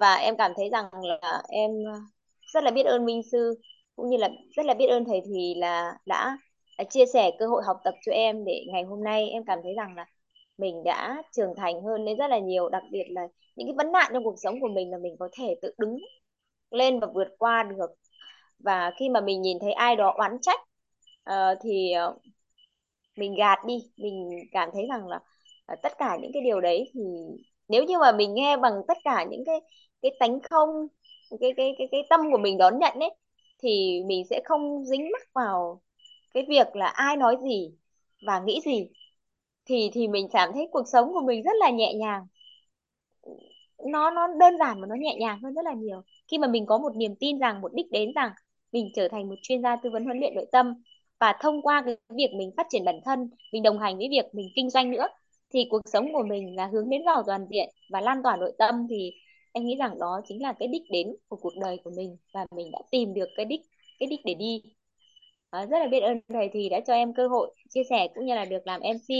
Và 0.00 0.14
em 0.14 0.36
cảm 0.38 0.52
thấy 0.56 0.68
rằng 0.72 0.86
là 1.22 1.42
em 1.48 1.70
rất 2.54 2.64
là 2.64 2.70
biết 2.70 2.82
ơn 2.86 3.04
minh 3.04 3.22
sư, 3.32 3.54
cũng 3.96 4.10
như 4.10 4.16
là 4.16 4.28
rất 4.56 4.66
là 4.66 4.74
biết 4.74 4.86
ơn 4.86 5.04
thầy 5.04 5.20
thì 5.26 5.54
là 5.56 5.92
đã 6.06 6.38
chia 6.84 7.06
sẻ 7.06 7.30
cơ 7.38 7.46
hội 7.46 7.62
học 7.66 7.76
tập 7.84 7.94
cho 8.06 8.12
em 8.12 8.44
để 8.44 8.64
ngày 8.72 8.82
hôm 8.82 9.04
nay 9.04 9.28
em 9.28 9.44
cảm 9.44 9.58
thấy 9.62 9.74
rằng 9.76 9.94
là 9.96 10.06
mình 10.58 10.84
đã 10.84 11.22
trưởng 11.32 11.54
thành 11.56 11.82
hơn 11.82 12.04
lên 12.04 12.18
rất 12.18 12.30
là 12.30 12.38
nhiều 12.38 12.68
đặc 12.68 12.82
biệt 12.90 13.04
là 13.10 13.28
những 13.56 13.68
cái 13.68 13.74
vấn 13.76 13.92
nạn 13.92 14.10
trong 14.14 14.24
cuộc 14.24 14.36
sống 14.38 14.60
của 14.60 14.68
mình 14.68 14.90
là 14.90 14.98
mình 14.98 15.16
có 15.18 15.28
thể 15.32 15.54
tự 15.62 15.74
đứng 15.78 15.98
lên 16.70 17.00
và 17.00 17.08
vượt 17.14 17.28
qua 17.38 17.62
được. 17.62 17.90
Và 18.58 18.92
khi 18.98 19.08
mà 19.08 19.20
mình 19.20 19.42
nhìn 19.42 19.58
thấy 19.60 19.72
ai 19.72 19.96
đó 19.96 20.14
oán 20.16 20.38
trách 20.42 20.60
uh, 21.30 21.58
thì 21.62 21.92
ờ, 21.92 22.18
mình 23.16 23.34
gạt 23.34 23.58
đi 23.66 23.78
mình 23.96 24.30
cảm 24.52 24.70
thấy 24.74 24.86
rằng 24.90 25.08
là 25.08 25.16
uh, 25.72 25.78
tất 25.82 25.98
cả 25.98 26.18
những 26.22 26.30
cái 26.34 26.42
điều 26.42 26.60
đấy 26.60 26.90
thì 26.94 27.00
nếu 27.68 27.84
như 27.84 27.98
mà 27.98 28.12
mình 28.12 28.34
nghe 28.34 28.56
bằng 28.56 28.82
tất 28.88 28.98
cả 29.04 29.24
những 29.30 29.44
cái 29.46 29.60
cái 30.02 30.12
tánh 30.20 30.40
không 30.50 30.86
cái 31.40 31.52
cái 31.56 31.74
cái 31.78 31.88
cái 31.92 32.02
tâm 32.10 32.20
của 32.32 32.38
mình 32.38 32.58
đón 32.58 32.78
nhận 32.78 32.94
ấy 33.00 33.14
thì 33.62 34.02
mình 34.06 34.24
sẽ 34.30 34.40
không 34.44 34.84
dính 34.84 35.10
mắc 35.12 35.22
vào 35.34 35.82
cái 36.36 36.46
việc 36.50 36.76
là 36.76 36.86
ai 36.88 37.18
nói 37.18 37.38
gì 37.44 37.72
và 38.28 38.40
nghĩ 38.40 38.62
gì 38.66 38.88
thì 39.66 39.90
thì 39.94 40.08
mình 40.08 40.28
cảm 40.32 40.50
thấy 40.54 40.68
cuộc 40.72 40.84
sống 40.92 41.14
của 41.14 41.22
mình 41.26 41.42
rất 41.44 41.52
là 41.60 41.70
nhẹ 41.70 41.94
nhàng. 41.94 42.26
Nó 43.92 44.10
nó 44.10 44.26
đơn 44.40 44.58
giản 44.58 44.80
và 44.80 44.86
nó 44.86 44.94
nhẹ 44.94 45.16
nhàng 45.20 45.38
hơn 45.42 45.54
rất 45.54 45.64
là 45.64 45.72
nhiều. 45.74 46.02
Khi 46.30 46.38
mà 46.38 46.48
mình 46.48 46.66
có 46.66 46.78
một 46.78 46.96
niềm 46.96 47.14
tin 47.20 47.38
rằng, 47.38 47.60
một 47.60 47.72
đích 47.74 47.86
đến 47.90 48.12
rằng 48.14 48.30
mình 48.72 48.90
trở 48.94 49.08
thành 49.08 49.28
một 49.28 49.34
chuyên 49.42 49.62
gia 49.62 49.76
tư 49.76 49.90
vấn 49.90 50.04
huấn 50.04 50.18
luyện 50.18 50.34
nội 50.34 50.46
tâm 50.52 50.74
và 51.20 51.34
thông 51.40 51.62
qua 51.62 51.82
cái 51.86 51.96
việc 52.16 52.30
mình 52.38 52.50
phát 52.56 52.66
triển 52.70 52.84
bản 52.84 53.00
thân, 53.04 53.30
mình 53.52 53.62
đồng 53.62 53.78
hành 53.78 53.96
với 53.98 54.08
việc 54.10 54.24
mình 54.32 54.48
kinh 54.56 54.70
doanh 54.70 54.90
nữa, 54.90 55.06
thì 55.52 55.66
cuộc 55.70 55.80
sống 55.92 56.12
của 56.12 56.22
mình 56.28 56.56
là 56.56 56.66
hướng 56.66 56.88
đến 56.90 57.02
vào 57.06 57.22
toàn 57.26 57.46
diện 57.50 57.68
và 57.90 58.00
lan 58.00 58.22
tỏa 58.22 58.36
nội 58.36 58.52
tâm, 58.58 58.86
thì 58.90 59.12
em 59.52 59.66
nghĩ 59.66 59.76
rằng 59.76 59.98
đó 59.98 60.20
chính 60.28 60.42
là 60.42 60.52
cái 60.58 60.68
đích 60.68 60.82
đến 60.90 61.16
của 61.28 61.36
cuộc 61.36 61.52
đời 61.60 61.78
của 61.84 61.90
mình 61.96 62.16
và 62.34 62.46
mình 62.56 62.70
đã 62.72 62.78
tìm 62.90 63.14
được 63.14 63.28
cái 63.36 63.46
đích 63.46 63.60
cái 63.98 64.06
đích 64.10 64.20
để 64.24 64.34
đi 64.34 64.62
à, 65.50 65.66
rất 65.66 65.78
là 65.78 65.86
biết 65.90 66.00
ơn 66.00 66.20
thầy 66.28 66.50
thì 66.52 66.68
đã 66.68 66.80
cho 66.86 66.92
em 66.92 67.14
cơ 67.14 67.28
hội 67.28 67.54
chia 67.70 67.82
sẻ 67.90 68.08
cũng 68.14 68.26
như 68.26 68.34
là 68.34 68.44
được 68.44 68.66
làm 68.66 68.80
MC 68.80 69.14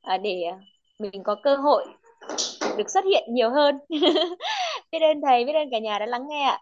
à, 0.00 0.16
để 0.18 0.42
à, 0.42 0.58
mình 0.98 1.22
có 1.24 1.36
cơ 1.42 1.56
hội 1.56 1.86
được 2.78 2.90
xuất 2.90 3.04
hiện 3.04 3.24
nhiều 3.34 3.50
hơn. 3.50 3.78
Biết 4.92 4.98
ơn 5.02 5.20
thầy 5.26 5.44
biết 5.44 5.52
ơn 5.52 5.68
cả 5.70 5.78
nhà 5.78 5.98
đã 5.98 6.06
lắng 6.06 6.22
nghe 6.28 6.42
ạ. 6.44 6.58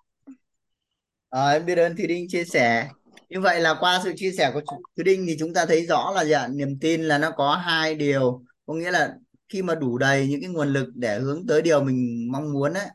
À, 1.30 1.50
em 1.50 1.66
biết 1.66 1.78
ơn 1.78 1.96
Thùy 1.96 2.06
Đinh 2.06 2.26
chia 2.28 2.44
sẻ. 2.44 2.88
Như 3.28 3.40
vậy 3.40 3.60
là 3.60 3.74
qua 3.80 4.00
sự 4.04 4.12
chia 4.16 4.32
sẻ 4.32 4.50
của 4.54 4.60
Thùy 4.96 5.04
Đinh 5.04 5.24
thì 5.28 5.36
chúng 5.38 5.54
ta 5.54 5.66
thấy 5.66 5.86
rõ 5.86 6.12
là 6.14 6.24
dạ, 6.24 6.48
niềm 6.48 6.78
tin 6.80 7.02
là 7.02 7.18
nó 7.18 7.30
có 7.36 7.54
hai 7.56 7.94
điều. 7.94 8.42
Có 8.66 8.74
nghĩa 8.74 8.90
là 8.90 9.14
khi 9.48 9.62
mà 9.62 9.74
đủ 9.74 9.98
đầy 9.98 10.26
những 10.28 10.40
cái 10.40 10.50
nguồn 10.50 10.68
lực 10.72 10.88
để 10.94 11.18
hướng 11.18 11.46
tới 11.48 11.62
điều 11.62 11.84
mình 11.84 12.28
mong 12.32 12.52
muốn 12.52 12.74
ấy 12.74 12.86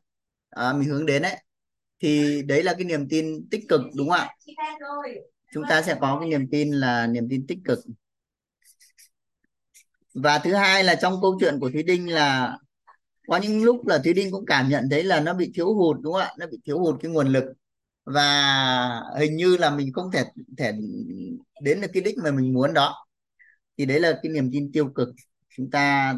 à, 0.49 0.73
mình 0.73 0.89
hướng 0.89 1.05
đến 1.05 1.21
ấy 1.21 1.35
thì 2.01 2.41
đấy 2.47 2.63
là 2.63 2.73
cái 2.73 2.83
niềm 2.85 3.09
tin 3.09 3.49
tích 3.51 3.61
cực 3.69 3.81
đúng 3.97 4.09
không 4.09 4.19
ạ? 4.19 4.29
Chúng 5.53 5.63
ta 5.69 5.81
sẽ 5.81 5.95
có 6.01 6.17
cái 6.19 6.29
niềm 6.29 6.47
tin 6.51 6.71
là 6.71 7.07
niềm 7.07 7.27
tin 7.29 7.47
tích 7.47 7.59
cực. 7.65 7.79
Và 10.13 10.39
thứ 10.39 10.53
hai 10.53 10.83
là 10.83 10.95
trong 10.95 11.21
câu 11.21 11.37
chuyện 11.39 11.59
của 11.59 11.69
Thúy 11.69 11.83
Đinh 11.83 12.13
là 12.13 12.57
có 13.27 13.37
những 13.37 13.63
lúc 13.63 13.87
là 13.87 13.97
Thúy 13.97 14.13
Đinh 14.13 14.31
cũng 14.31 14.45
cảm 14.45 14.69
nhận 14.69 14.87
thấy 14.91 15.03
là 15.03 15.19
nó 15.19 15.33
bị 15.33 15.51
thiếu 15.55 15.73
hụt 15.73 15.97
đúng 16.01 16.13
không 16.13 16.21
ạ? 16.21 16.33
Nó 16.37 16.47
bị 16.47 16.57
thiếu 16.65 16.79
hụt 16.79 16.95
cái 17.01 17.11
nguồn 17.11 17.27
lực. 17.27 17.43
Và 18.05 19.01
hình 19.19 19.35
như 19.35 19.57
là 19.57 19.69
mình 19.69 19.93
không 19.93 20.11
thể 20.11 20.23
thể 20.57 20.71
đến 21.61 21.81
được 21.81 21.87
cái 21.93 22.03
đích 22.03 22.17
mà 22.17 22.31
mình 22.31 22.53
muốn 22.53 22.73
đó. 22.73 23.05
Thì 23.77 23.85
đấy 23.85 23.99
là 23.99 24.19
cái 24.23 24.31
niềm 24.31 24.49
tin 24.51 24.71
tiêu 24.71 24.89
cực. 24.95 25.09
Chúng 25.57 25.69
ta 25.71 26.15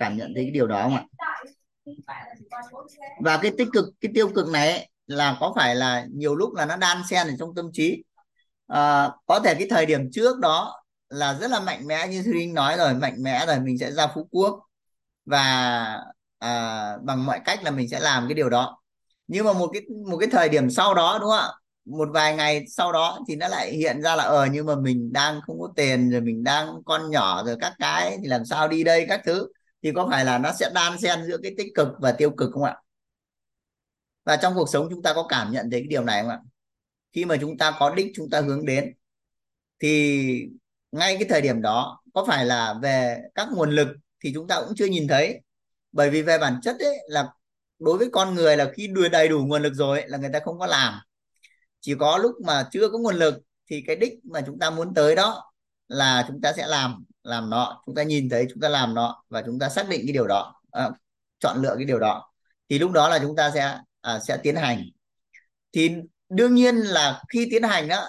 cảm 0.00 0.16
nhận 0.16 0.32
thấy 0.34 0.44
cái 0.44 0.50
điều 0.50 0.66
đó 0.66 0.82
không 0.82 0.94
ạ? 0.94 1.04
Và 3.20 3.38
cái 3.42 3.52
tích 3.58 3.68
cực 3.72 3.84
cái 4.00 4.12
tiêu 4.14 4.28
cực 4.34 4.48
này 4.48 4.70
ấy, 4.70 4.88
là 5.06 5.36
có 5.40 5.52
phải 5.56 5.74
là 5.74 6.06
nhiều 6.12 6.34
lúc 6.34 6.54
là 6.54 6.66
nó 6.66 6.76
đan 6.76 6.98
xen 7.10 7.26
ở 7.26 7.34
trong 7.38 7.54
tâm 7.54 7.70
trí 7.72 8.02
à, 8.66 9.10
có 9.26 9.40
thể 9.40 9.54
cái 9.54 9.66
thời 9.70 9.86
điểm 9.86 10.10
trước 10.12 10.38
đó 10.38 10.82
là 11.08 11.34
rất 11.40 11.50
là 11.50 11.60
mạnh 11.60 11.86
mẽ 11.86 12.08
như 12.08 12.22
Thúy 12.22 12.32
Linh 12.34 12.54
nói 12.54 12.76
rồi 12.76 12.94
mạnh 12.94 13.22
mẽ 13.22 13.46
rồi 13.46 13.60
mình 13.60 13.78
sẽ 13.78 13.92
ra 13.92 14.06
Phú 14.14 14.28
Quốc 14.30 14.60
và 15.26 15.42
à, 16.38 16.96
bằng 17.02 17.26
mọi 17.26 17.40
cách 17.44 17.64
là 17.64 17.70
mình 17.70 17.88
sẽ 17.88 18.00
làm 18.00 18.28
cái 18.28 18.34
điều 18.34 18.50
đó. 18.50 18.80
Nhưng 19.26 19.46
mà 19.46 19.52
một 19.52 19.70
cái 19.72 19.82
một 20.10 20.16
cái 20.20 20.28
thời 20.32 20.48
điểm 20.48 20.70
sau 20.70 20.94
đó 20.94 21.18
đúng 21.20 21.30
không 21.30 21.38
ạ? 21.38 21.48
Một 21.84 22.08
vài 22.12 22.36
ngày 22.36 22.64
sau 22.68 22.92
đó 22.92 23.20
thì 23.28 23.36
nó 23.36 23.48
lại 23.48 23.72
hiện 23.72 24.02
ra 24.02 24.16
là 24.16 24.24
ờ 24.24 24.46
nhưng 24.52 24.66
mà 24.66 24.74
mình 24.76 25.12
đang 25.12 25.40
không 25.46 25.60
có 25.60 25.68
tiền 25.76 26.10
rồi 26.10 26.20
mình 26.20 26.44
đang 26.44 26.68
con 26.86 27.10
nhỏ 27.10 27.44
rồi 27.46 27.56
các 27.60 27.72
cái 27.78 28.18
thì 28.22 28.28
làm 28.28 28.44
sao 28.44 28.68
đi 28.68 28.84
đây 28.84 29.06
các 29.08 29.20
thứ. 29.26 29.48
Thì 29.82 29.92
có 29.96 30.08
phải 30.10 30.24
là 30.24 30.38
nó 30.38 30.52
sẽ 30.52 30.70
đan 30.74 30.98
xen 30.98 31.24
giữa 31.26 31.38
cái 31.42 31.54
tích 31.58 31.68
cực 31.74 31.88
và 32.00 32.12
tiêu 32.12 32.30
cực 32.30 32.50
không 32.52 32.64
ạ? 32.64 32.76
Và 34.24 34.36
trong 34.36 34.54
cuộc 34.54 34.68
sống 34.68 34.86
chúng 34.90 35.02
ta 35.02 35.12
có 35.14 35.26
cảm 35.28 35.52
nhận 35.52 35.70
thấy 35.70 35.80
cái 35.80 35.88
điều 35.88 36.04
này 36.04 36.22
không 36.22 36.30
ạ? 36.30 36.38
Khi 37.14 37.24
mà 37.24 37.36
chúng 37.40 37.58
ta 37.58 37.76
có 37.78 37.94
đích 37.94 38.12
chúng 38.14 38.30
ta 38.30 38.40
hướng 38.40 38.66
đến 38.66 38.94
thì 39.80 40.48
ngay 40.92 41.16
cái 41.16 41.28
thời 41.28 41.40
điểm 41.40 41.62
đó 41.62 42.02
có 42.14 42.24
phải 42.24 42.44
là 42.46 42.74
về 42.82 43.18
các 43.34 43.48
nguồn 43.52 43.70
lực 43.70 43.88
thì 44.24 44.32
chúng 44.34 44.48
ta 44.48 44.60
cũng 44.60 44.74
chưa 44.76 44.86
nhìn 44.86 45.08
thấy. 45.08 45.40
Bởi 45.92 46.10
vì 46.10 46.22
về 46.22 46.38
bản 46.38 46.60
chất 46.62 46.76
ấy 46.78 46.96
là 47.08 47.28
đối 47.78 47.98
với 47.98 48.08
con 48.12 48.34
người 48.34 48.56
là 48.56 48.72
khi 48.74 48.86
đưa 48.86 49.08
đầy 49.08 49.28
đủ 49.28 49.44
nguồn 49.46 49.62
lực 49.62 49.74
rồi 49.74 50.00
ấy, 50.00 50.08
là 50.08 50.18
người 50.18 50.30
ta 50.32 50.40
không 50.44 50.58
có 50.58 50.66
làm. 50.66 51.00
Chỉ 51.80 51.94
có 51.98 52.18
lúc 52.18 52.34
mà 52.44 52.68
chưa 52.72 52.88
có 52.88 52.98
nguồn 52.98 53.16
lực 53.16 53.42
thì 53.70 53.84
cái 53.86 53.96
đích 53.96 54.12
mà 54.24 54.40
chúng 54.46 54.58
ta 54.58 54.70
muốn 54.70 54.94
tới 54.94 55.16
đó 55.16 55.52
là 55.88 56.24
chúng 56.28 56.40
ta 56.40 56.52
sẽ 56.52 56.66
làm 56.66 57.04
làm 57.22 57.50
nó. 57.50 57.82
Chúng 57.86 57.94
ta 57.94 58.02
nhìn 58.02 58.28
thấy 58.28 58.46
chúng 58.50 58.60
ta 58.60 58.68
làm 58.68 58.94
nó 58.94 59.24
và 59.28 59.42
chúng 59.46 59.58
ta 59.58 59.68
xác 59.68 59.88
định 59.88 60.00
cái 60.06 60.12
điều 60.12 60.26
đó 60.26 60.60
à, 60.70 60.90
chọn 61.38 61.62
lựa 61.62 61.74
cái 61.76 61.84
điều 61.84 61.98
đó. 61.98 62.32
Thì 62.68 62.78
lúc 62.78 62.92
đó 62.92 63.08
là 63.08 63.18
chúng 63.18 63.36
ta 63.36 63.50
sẽ 63.54 63.78
à, 64.00 64.18
sẽ 64.18 64.36
tiến 64.42 64.56
hành. 64.56 64.82
Thì 65.72 65.90
đương 66.34 66.54
nhiên 66.54 66.76
là 66.76 67.22
khi 67.28 67.48
tiến 67.50 67.62
hành 67.62 67.88
đó 67.88 68.06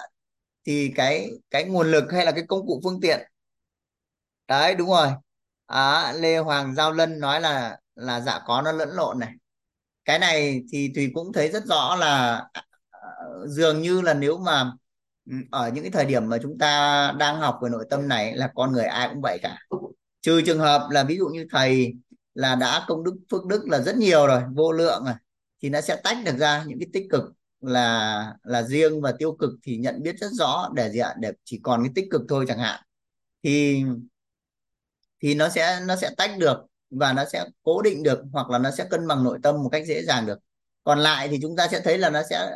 thì 0.66 0.92
cái 0.96 1.30
cái 1.50 1.64
nguồn 1.64 1.90
lực 1.90 2.04
hay 2.12 2.24
là 2.26 2.32
cái 2.32 2.44
công 2.48 2.66
cụ 2.66 2.80
phương 2.84 3.00
tiện. 3.00 3.20
Đấy 4.48 4.74
đúng 4.74 4.88
rồi. 4.88 5.08
À, 5.66 6.12
Lê 6.12 6.38
Hoàng 6.38 6.74
Giao 6.74 6.92
Lân 6.92 7.20
nói 7.20 7.40
là 7.40 7.78
là 7.94 8.20
dạ 8.20 8.40
có 8.46 8.62
nó 8.62 8.72
lẫn 8.72 8.88
lộn 8.92 9.18
này. 9.18 9.32
Cái 10.04 10.18
này 10.18 10.62
thì 10.72 10.92
Thùy 10.94 11.10
cũng 11.14 11.32
thấy 11.32 11.48
rất 11.48 11.64
rõ 11.66 11.96
là 11.96 12.44
à, 12.90 13.00
dường 13.46 13.82
như 13.82 14.00
là 14.00 14.14
nếu 14.14 14.38
mà 14.38 14.72
ở 15.50 15.70
những 15.74 15.84
cái 15.84 15.90
thời 15.90 16.04
điểm 16.04 16.28
mà 16.28 16.38
chúng 16.42 16.58
ta 16.58 17.12
đang 17.18 17.40
học 17.40 17.58
về 17.62 17.70
nội 17.70 17.86
tâm 17.90 18.08
này 18.08 18.36
là 18.36 18.50
con 18.54 18.72
người 18.72 18.84
ai 18.84 19.08
cũng 19.08 19.22
vậy 19.22 19.38
cả. 19.42 19.58
Trừ 20.20 20.42
trường 20.46 20.58
hợp 20.58 20.88
là 20.90 21.04
ví 21.04 21.16
dụ 21.16 21.28
như 21.28 21.46
thầy 21.50 21.94
là 22.34 22.54
đã 22.54 22.84
công 22.88 23.04
đức 23.04 23.16
phước 23.30 23.46
đức 23.46 23.64
là 23.68 23.78
rất 23.78 23.96
nhiều 23.96 24.26
rồi 24.26 24.42
vô 24.54 24.72
lượng 24.72 25.04
rồi 25.04 25.14
thì 25.62 25.68
nó 25.70 25.80
sẽ 25.80 25.96
tách 26.04 26.16
được 26.24 26.36
ra 26.38 26.64
những 26.66 26.78
cái 26.78 26.88
tích 26.92 27.06
cực 27.10 27.22
là 27.60 28.34
là 28.42 28.62
riêng 28.62 29.00
và 29.00 29.12
tiêu 29.18 29.32
cực 29.32 29.50
thì 29.62 29.76
nhận 29.76 30.02
biết 30.02 30.18
rất 30.18 30.30
rõ 30.32 30.70
để 30.74 30.90
gì 30.90 30.98
ạ? 30.98 31.14
Để 31.20 31.32
chỉ 31.44 31.60
còn 31.62 31.82
cái 31.82 31.92
tích 31.94 32.06
cực 32.10 32.22
thôi 32.28 32.44
chẳng 32.48 32.58
hạn. 32.58 32.82
Thì 33.42 33.84
thì 35.22 35.34
nó 35.34 35.48
sẽ 35.48 35.80
nó 35.86 35.96
sẽ 35.96 36.10
tách 36.16 36.38
được 36.38 36.56
và 36.90 37.12
nó 37.12 37.24
sẽ 37.24 37.44
cố 37.62 37.82
định 37.82 38.02
được 38.02 38.22
hoặc 38.32 38.50
là 38.50 38.58
nó 38.58 38.70
sẽ 38.70 38.86
cân 38.90 39.06
bằng 39.06 39.24
nội 39.24 39.38
tâm 39.42 39.62
một 39.62 39.68
cách 39.72 39.86
dễ 39.86 40.02
dàng 40.02 40.26
được. 40.26 40.38
Còn 40.84 40.98
lại 40.98 41.28
thì 41.28 41.38
chúng 41.42 41.56
ta 41.56 41.68
sẽ 41.68 41.80
thấy 41.80 41.98
là 41.98 42.10
nó 42.10 42.22
sẽ 42.30 42.50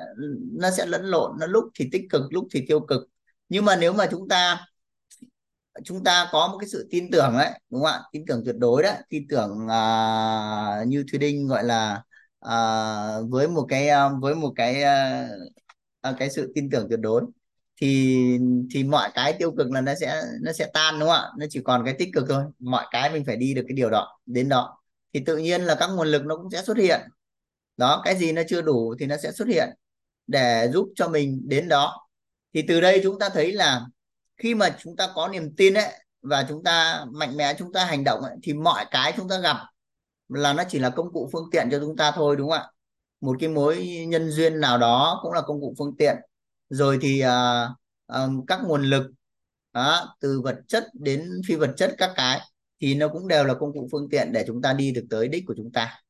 nó 0.53 0.70
sẽ 0.70 0.86
lẫn 0.86 1.05
lộn 1.05 1.38
nó 1.38 1.46
lúc 1.46 1.64
thì 1.74 1.88
tích 1.92 2.03
cực 2.11 2.22
lúc 2.30 2.46
thì 2.53 2.64
tiêu 2.68 2.80
cực. 2.80 3.03
Nhưng 3.48 3.64
mà 3.64 3.76
nếu 3.76 3.92
mà 3.92 4.07
chúng 4.11 4.28
ta 4.28 4.66
chúng 5.84 6.05
ta 6.05 6.28
có 6.32 6.48
một 6.48 6.59
cái 6.59 6.68
sự 6.68 6.88
tin 6.90 7.11
tưởng 7.11 7.34
đấy 7.38 7.51
đúng 7.70 7.82
không 7.82 7.92
ạ? 7.92 8.03
Tin 8.12 8.24
tưởng 8.26 8.42
tuyệt 8.44 8.57
đối 8.59 8.82
đấy. 8.82 8.96
Tin 9.09 9.26
tưởng 9.28 9.51
uh, 9.51 10.88
như 10.88 11.05
Thùy 11.11 11.18
Đinh 11.18 11.46
gọi 11.46 11.64
là 11.64 12.03
à, 12.41 13.20
với 13.28 13.49
một 13.49 13.66
cái 13.68 13.88
ờ, 13.88 14.11
với 14.20 14.34
một 14.34 14.53
cái 14.57 14.82
à, 14.82 16.12
cái 16.18 16.30
sự 16.30 16.53
tin 16.55 16.70
tưởng 16.70 16.86
tuyệt 16.88 17.01
đối 17.01 17.22
thì 17.80 18.18
thì 18.74 18.84
mọi 18.84 19.11
cái 19.14 19.32
tiêu 19.38 19.53
cực 19.59 19.70
là 19.70 19.80
nó 19.80 19.95
sẽ 20.01 20.22
nó 20.43 20.53
sẽ 20.53 20.70
tan 20.74 20.99
đúng 21.01 21.09
không 21.09 21.18
ạ? 21.18 21.30
Nó 21.38 21.47
chỉ 21.51 21.61
còn 21.64 21.84
cái 21.84 21.95
tích 21.99 22.09
cực 22.14 22.24
thôi. 22.28 22.45
Mọi 22.59 22.86
cái 22.91 23.11
mình 23.12 23.24
phải 23.24 23.36
đi 23.36 23.55
được 23.55 23.64
cái 23.68 23.74
điều 23.76 23.91
đó 23.91 24.18
đến 24.26 24.49
đó. 24.49 24.78
Thì 25.14 25.20
tự 25.26 25.36
nhiên 25.36 25.62
là 25.62 25.74
các 25.80 25.86
nguồn 25.86 26.09
lực 26.09 26.24
nó 26.24 26.36
cũng 26.36 26.51
sẽ 26.51 26.62
xuất 26.62 26.76
hiện. 26.76 27.01
Đó 27.76 28.03
cái 28.05 28.16
gì 28.16 28.32
nó 28.32 28.43
chưa 28.49 28.62
đủ 28.62 28.95
thì 29.01 29.07
nó 29.07 29.16
sẽ 29.16 29.32
xuất 29.32 29.49
hiện 29.49 29.68
để 30.26 30.70
giúp 30.72 30.88
cho 30.95 31.09
mình 31.09 31.43
đến 31.49 31.68
đó. 31.68 32.09
Thì 32.55 32.62
từ 32.68 32.80
đây 32.80 33.01
chúng 33.03 33.18
ta 33.18 33.28
thấy 33.28 33.53
là 33.53 33.82
khi 34.36 34.55
mà 34.55 34.76
chúng 34.78 34.97
ta 34.97 35.09
có 35.14 35.28
niềm 35.28 35.55
tin 35.57 35.74
ấy 35.74 35.93
và 36.22 36.47
chúng 36.49 36.64
ta 36.64 37.05
mạnh 37.12 37.36
mẽ 37.36 37.55
chúng 37.59 37.72
ta 37.72 37.84
hành 37.84 38.05
động 38.05 38.20
ấy, 38.22 38.36
thì 38.43 38.53
mọi 38.55 38.86
cái 38.91 39.12
chúng 39.16 39.28
ta 39.28 39.38
gặp 39.38 39.57
là 40.30 40.52
nó 40.52 40.62
chỉ 40.68 40.78
là 40.78 40.90
công 40.90 41.12
cụ 41.12 41.28
phương 41.32 41.48
tiện 41.52 41.68
cho 41.70 41.80
chúng 41.80 41.96
ta 41.96 42.12
thôi 42.14 42.36
đúng 42.36 42.50
không 42.50 42.58
ạ? 42.58 42.70
Một 43.20 43.36
cái 43.40 43.48
mối 43.48 43.86
nhân 44.08 44.30
duyên 44.30 44.60
nào 44.60 44.78
đó 44.78 45.20
cũng 45.22 45.32
là 45.32 45.40
công 45.40 45.60
cụ 45.60 45.74
phương 45.78 45.96
tiện. 45.98 46.16
Rồi 46.70 46.98
thì 47.02 47.20
à, 47.20 47.68
à, 48.06 48.26
các 48.46 48.60
nguồn 48.64 48.82
lực 48.82 49.10
đó, 49.72 50.16
từ 50.20 50.40
vật 50.40 50.60
chất 50.68 50.84
đến 50.94 51.30
phi 51.48 51.54
vật 51.54 51.74
chất 51.76 51.94
các 51.98 52.10
cái 52.16 52.40
thì 52.80 52.94
nó 52.94 53.08
cũng 53.08 53.28
đều 53.28 53.44
là 53.44 53.54
công 53.54 53.72
cụ 53.72 53.88
phương 53.92 54.08
tiện 54.10 54.32
để 54.32 54.44
chúng 54.46 54.62
ta 54.62 54.72
đi 54.72 54.92
được 54.92 55.06
tới 55.10 55.28
đích 55.28 55.44
của 55.46 55.54
chúng 55.56 55.72
ta. 55.72 56.02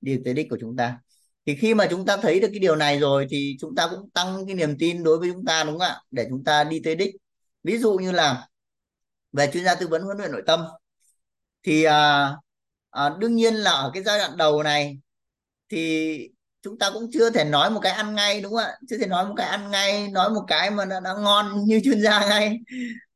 Đi 0.00 0.16
được 0.16 0.22
tới 0.24 0.34
đích 0.34 0.46
của 0.50 0.58
chúng 0.60 0.76
ta. 0.76 0.98
Thì 1.46 1.56
khi 1.56 1.74
mà 1.74 1.86
chúng 1.90 2.06
ta 2.06 2.16
thấy 2.16 2.40
được 2.40 2.48
cái 2.50 2.58
điều 2.58 2.76
này 2.76 2.98
rồi 2.98 3.26
thì 3.30 3.56
chúng 3.60 3.74
ta 3.74 3.88
cũng 3.90 4.10
tăng 4.10 4.46
cái 4.46 4.54
niềm 4.54 4.78
tin 4.78 5.02
đối 5.04 5.18
với 5.18 5.30
chúng 5.32 5.44
ta 5.44 5.64
đúng 5.64 5.78
không 5.78 5.88
ạ? 5.88 6.02
Để 6.10 6.26
chúng 6.30 6.44
ta 6.44 6.64
đi 6.64 6.80
tới 6.84 6.96
đích. 6.96 7.14
Ví 7.64 7.78
dụ 7.78 7.94
như 7.94 8.12
là 8.12 8.48
về 9.32 9.50
chuyên 9.52 9.64
gia 9.64 9.74
tư 9.74 9.88
vấn 9.88 10.02
huấn 10.02 10.18
luyện 10.18 10.32
nội 10.32 10.42
tâm 10.46 10.60
thì 11.62 11.84
à, 11.84 12.32
à, 12.90 13.10
đương 13.18 13.36
nhiên 13.36 13.54
là 13.54 13.70
ở 13.70 13.90
cái 13.94 14.02
giai 14.02 14.18
đoạn 14.18 14.36
đầu 14.36 14.62
này 14.62 14.98
thì 15.68 16.18
chúng 16.62 16.78
ta 16.78 16.90
cũng 16.94 17.10
chưa 17.12 17.30
thể 17.30 17.44
nói 17.44 17.70
một 17.70 17.80
cái 17.82 17.92
ăn 17.92 18.14
ngay 18.14 18.40
đúng 18.40 18.52
không 18.52 18.60
ạ? 18.60 18.76
Chưa 18.88 18.98
thể 18.98 19.06
nói 19.06 19.26
một 19.26 19.34
cái 19.36 19.48
ăn 19.48 19.70
ngay 19.70 20.08
nói 20.08 20.30
một 20.30 20.44
cái 20.46 20.70
mà 20.70 20.84
nó 20.84 21.00
đã 21.00 21.14
ngon 21.14 21.64
như 21.64 21.80
chuyên 21.84 22.02
gia 22.02 22.28
ngay. 22.28 22.58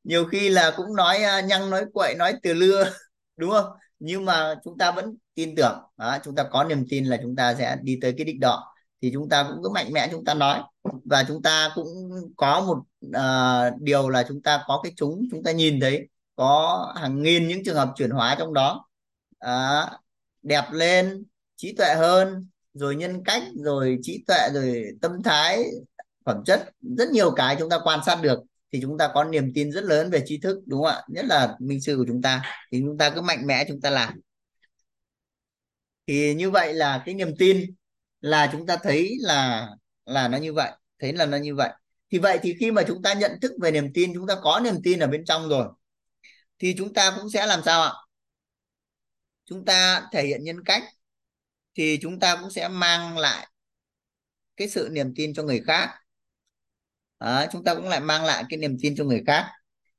Nhiều 0.04 0.24
khi 0.24 0.48
là 0.48 0.72
cũng 0.76 0.96
nói 0.96 1.18
uh, 1.38 1.44
nhăng 1.44 1.70
nói 1.70 1.84
quậy 1.92 2.14
nói 2.14 2.34
từ 2.42 2.54
lưa 2.54 2.90
đúng 3.36 3.50
không? 3.50 3.66
Nhưng 3.98 4.24
mà 4.24 4.54
chúng 4.64 4.78
ta 4.78 4.90
vẫn 4.90 5.16
tin 5.34 5.54
tưởng. 5.56 5.78
Đó, 5.96 6.18
chúng 6.24 6.34
ta 6.34 6.42
có 6.50 6.64
niềm 6.64 6.86
tin 6.90 7.04
là 7.04 7.18
chúng 7.22 7.36
ta 7.36 7.54
sẽ 7.54 7.76
đi 7.82 7.98
tới 8.02 8.14
cái 8.16 8.24
đích 8.24 8.40
đó. 8.40 8.74
Thì 9.02 9.10
chúng 9.12 9.28
ta 9.28 9.44
cũng 9.48 9.62
cứ 9.62 9.68
mạnh 9.68 9.92
mẽ 9.92 10.08
chúng 10.12 10.24
ta 10.24 10.34
nói. 10.34 10.60
Và 11.04 11.24
chúng 11.28 11.42
ta 11.42 11.72
cũng 11.74 11.88
có 12.36 12.60
một 12.60 12.78
uh, 13.06 13.80
điều 13.80 14.08
là 14.08 14.24
chúng 14.28 14.42
ta 14.42 14.64
có 14.66 14.80
cái 14.82 14.92
chúng 14.96 15.20
chúng 15.30 15.42
ta 15.42 15.52
nhìn 15.52 15.80
thấy 15.80 16.08
có 16.36 16.92
hàng 16.96 17.22
nghìn 17.22 17.48
những 17.48 17.64
trường 17.64 17.76
hợp 17.76 17.88
chuyển 17.96 18.10
hóa 18.10 18.36
trong 18.38 18.54
đó 18.54 18.86
à, 19.42 19.90
đẹp 20.42 20.64
lên 20.72 21.24
trí 21.56 21.74
tuệ 21.76 21.94
hơn 21.94 22.48
rồi 22.74 22.96
nhân 22.96 23.24
cách 23.24 23.42
rồi 23.64 23.98
trí 24.02 24.24
tuệ 24.26 24.48
rồi 24.54 24.84
tâm 25.02 25.22
thái 25.22 25.64
phẩm 26.24 26.42
chất. 26.46 26.70
Rất 26.98 27.10
nhiều 27.10 27.30
cái 27.36 27.56
chúng 27.58 27.70
ta 27.70 27.78
quan 27.84 28.00
sát 28.06 28.18
được 28.22 28.38
thì 28.72 28.78
chúng 28.82 28.98
ta 28.98 29.08
có 29.14 29.24
niềm 29.24 29.52
tin 29.54 29.72
rất 29.72 29.84
lớn 29.84 30.10
về 30.10 30.22
tri 30.26 30.38
thức 30.38 30.58
đúng 30.66 30.82
không 30.82 30.92
ạ? 30.92 31.02
Nhất 31.08 31.24
là 31.24 31.56
minh 31.60 31.80
sư 31.80 31.96
của 31.96 32.04
chúng 32.08 32.22
ta. 32.22 32.42
Thì 32.72 32.80
chúng 32.86 32.98
ta 32.98 33.10
cứ 33.10 33.20
mạnh 33.20 33.46
mẽ 33.46 33.64
chúng 33.68 33.80
ta 33.80 33.90
làm. 33.90 34.20
Thì 36.06 36.34
như 36.34 36.50
vậy 36.50 36.74
là 36.74 37.02
cái 37.06 37.14
niềm 37.14 37.36
tin 37.38 37.74
là 38.20 38.48
chúng 38.52 38.66
ta 38.66 38.76
thấy 38.82 39.16
là 39.20 39.68
là 40.06 40.28
nó 40.28 40.38
như 40.38 40.52
vậy 40.52 40.72
thấy 40.98 41.12
là 41.12 41.26
nó 41.26 41.36
như 41.36 41.54
vậy. 41.54 41.70
Thì 42.12 42.18
vậy 42.18 42.38
thì 42.42 42.56
khi 42.60 42.70
mà 42.70 42.82
chúng 42.86 43.02
ta 43.02 43.14
nhận 43.14 43.32
thức 43.42 43.52
về 43.62 43.70
niềm 43.70 43.92
tin 43.94 44.14
chúng 44.14 44.26
ta 44.26 44.34
có 44.42 44.60
niềm 44.64 44.74
tin 44.84 44.98
ở 44.98 45.06
bên 45.06 45.24
trong 45.24 45.48
rồi 45.48 45.68
thì 46.58 46.74
chúng 46.78 46.94
ta 46.94 47.12
cũng 47.16 47.30
sẽ 47.30 47.46
làm 47.46 47.60
sao 47.64 47.82
ạ? 47.82 47.92
Chúng 49.52 49.64
ta 49.64 50.02
thể 50.12 50.26
hiện 50.26 50.44
nhân 50.44 50.64
cách 50.64 50.82
thì 51.74 51.98
chúng 52.02 52.20
ta 52.20 52.36
cũng 52.36 52.50
sẽ 52.50 52.68
mang 52.68 53.18
lại 53.18 53.48
cái 54.56 54.68
sự 54.68 54.88
niềm 54.92 55.12
tin 55.16 55.34
cho 55.34 55.42
người 55.42 55.62
khác. 55.66 55.90
À, 57.18 57.48
chúng 57.52 57.64
ta 57.64 57.74
cũng 57.74 57.88
lại 57.88 58.00
mang 58.00 58.24
lại 58.24 58.44
cái 58.48 58.58
niềm 58.58 58.76
tin 58.82 58.96
cho 58.96 59.04
người 59.04 59.22
khác. 59.26 59.50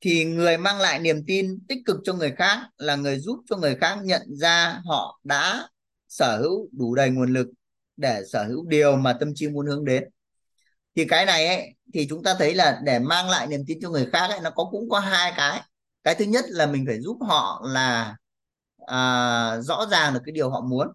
Thì 0.01 0.26
người 0.26 0.58
mang 0.58 0.80
lại 0.80 0.99
niềm 0.99 1.24
tin 1.28 1.60
tích 1.68 1.78
cực 1.86 1.97
cho 2.04 2.14
người 2.14 2.34
khác 2.38 2.60
là 2.78 2.95
người 2.95 3.20
giúp 3.20 3.39
cho 3.49 3.58
người 3.58 3.76
khác 3.76 3.97
nhận 4.04 4.22
ra 4.28 4.82
họ 4.86 5.20
đã 5.24 5.68
sở 6.08 6.38
hữu 6.41 6.70
đủ 6.72 6.95
đầy 6.95 7.10
nguồn 7.10 7.34
lực 7.34 7.47
để 7.97 8.24
sở 8.32 8.43
hữu 8.43 8.66
điều 8.68 8.95
mà 8.95 9.14
tâm 9.14 9.32
trí 9.36 9.47
muốn 9.47 9.68
hướng 9.68 9.86
đến. 9.86 10.04
Thì 10.95 11.06
cái 11.06 11.26
này 11.26 11.47
ấy, 11.47 11.76
thì 11.93 12.08
chúng 12.10 12.24
ta 12.24 12.36
thấy 12.39 12.54
là 12.56 12.82
để 12.84 12.99
mang 12.99 13.30
lại 13.30 13.47
niềm 13.47 13.62
tin 13.68 13.80
cho 13.82 13.89
người 13.89 14.10
khác 14.14 14.28
ấy, 14.28 14.39
nó 14.43 14.49
có 14.49 14.68
cũng 14.72 14.89
có 14.89 14.99
hai 14.99 15.34
cái. 15.38 15.62
Cái 16.04 16.16
thứ 16.16 16.26
nhất 16.26 16.45
là 16.47 16.66
mình 16.66 16.86
phải 16.88 17.01
giúp 17.01 17.18
họ 17.22 17.62
là 17.66 18.16
à, 18.88 19.61
rõ 19.61 19.86
ràng 19.91 20.13
được 20.13 20.19
cái 20.25 20.34
điều 20.34 20.49
họ 20.49 20.61
muốn 20.61 20.88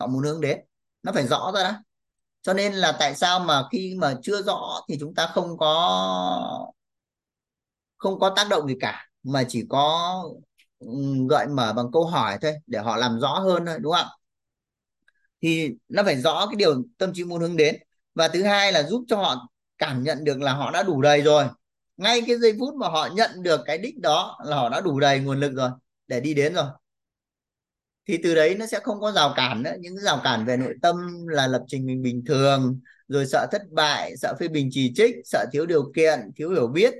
họ 0.00 0.06
muốn 0.06 0.22
hướng 0.24 0.40
đến. 0.40 0.60
Nó 1.02 1.12
phải 1.12 1.26
rõ 1.26 1.52
ra 1.54 1.62
đó. 1.62 1.72
Cho 2.42 2.54
nên 2.54 2.74
là 2.74 2.96
tại 3.00 3.14
sao 3.14 3.40
mà 3.40 3.62
khi 3.72 3.94
mà 3.98 4.14
chưa 4.22 4.42
rõ 4.42 4.80
thì 4.88 4.96
chúng 5.00 5.14
ta 5.14 5.26
không 5.34 5.58
có 5.58 6.72
không 7.96 8.18
có 8.18 8.32
tác 8.36 8.48
động 8.50 8.68
gì 8.68 8.74
cả 8.80 9.08
mà 9.22 9.44
chỉ 9.48 9.64
có 9.68 10.14
gợi 11.30 11.46
mở 11.46 11.72
bằng 11.72 11.86
câu 11.92 12.06
hỏi 12.06 12.38
thôi 12.42 12.54
để 12.66 12.78
họ 12.78 12.96
làm 12.96 13.20
rõ 13.20 13.38
hơn 13.38 13.66
thôi 13.66 13.78
đúng 13.80 13.92
không 13.92 14.06
thì 15.42 15.70
nó 15.88 16.02
phải 16.02 16.16
rõ 16.16 16.46
cái 16.46 16.56
điều 16.56 16.82
tâm 16.98 17.12
trí 17.14 17.24
muốn 17.24 17.40
hướng 17.40 17.56
đến. 17.56 17.76
Và 18.14 18.28
thứ 18.28 18.42
hai 18.42 18.72
là 18.72 18.82
giúp 18.82 19.04
cho 19.08 19.16
họ 19.16 19.48
cảm 19.78 20.02
nhận 20.02 20.24
được 20.24 20.40
là 20.40 20.52
họ 20.54 20.70
đã 20.70 20.82
đủ 20.82 21.02
đầy 21.02 21.22
rồi. 21.22 21.44
Ngay 21.96 22.22
cái 22.26 22.36
giây 22.38 22.56
phút 22.60 22.74
mà 22.74 22.88
họ 22.88 23.08
nhận 23.14 23.42
được 23.42 23.60
cái 23.66 23.78
đích 23.78 24.00
đó 24.00 24.38
là 24.44 24.56
họ 24.56 24.68
đã 24.68 24.80
đủ 24.80 25.00
đầy 25.00 25.20
nguồn 25.20 25.40
lực 25.40 25.52
rồi 25.52 25.70
để 26.06 26.20
đi 26.20 26.34
đến 26.34 26.54
rồi 26.54 26.66
thì 28.08 28.18
từ 28.22 28.34
đấy 28.34 28.54
nó 28.54 28.66
sẽ 28.66 28.80
không 28.80 29.00
có 29.00 29.12
rào 29.12 29.32
cản 29.36 29.62
nữa. 29.62 29.72
Những 29.80 29.96
rào 29.98 30.20
cản 30.24 30.46
về 30.46 30.56
nội 30.56 30.74
tâm 30.82 31.26
là 31.28 31.46
lập 31.46 31.62
trình 31.66 31.86
mình 31.86 32.02
bình 32.02 32.24
thường, 32.26 32.80
rồi 33.08 33.26
sợ 33.26 33.46
thất 33.52 33.62
bại, 33.70 34.16
sợ 34.16 34.34
phê 34.40 34.48
bình 34.48 34.68
chỉ 34.72 34.92
trích, 34.96 35.14
sợ 35.24 35.46
thiếu 35.52 35.66
điều 35.66 35.92
kiện, 35.94 36.20
thiếu 36.36 36.50
hiểu 36.50 36.66
biết 36.66 36.94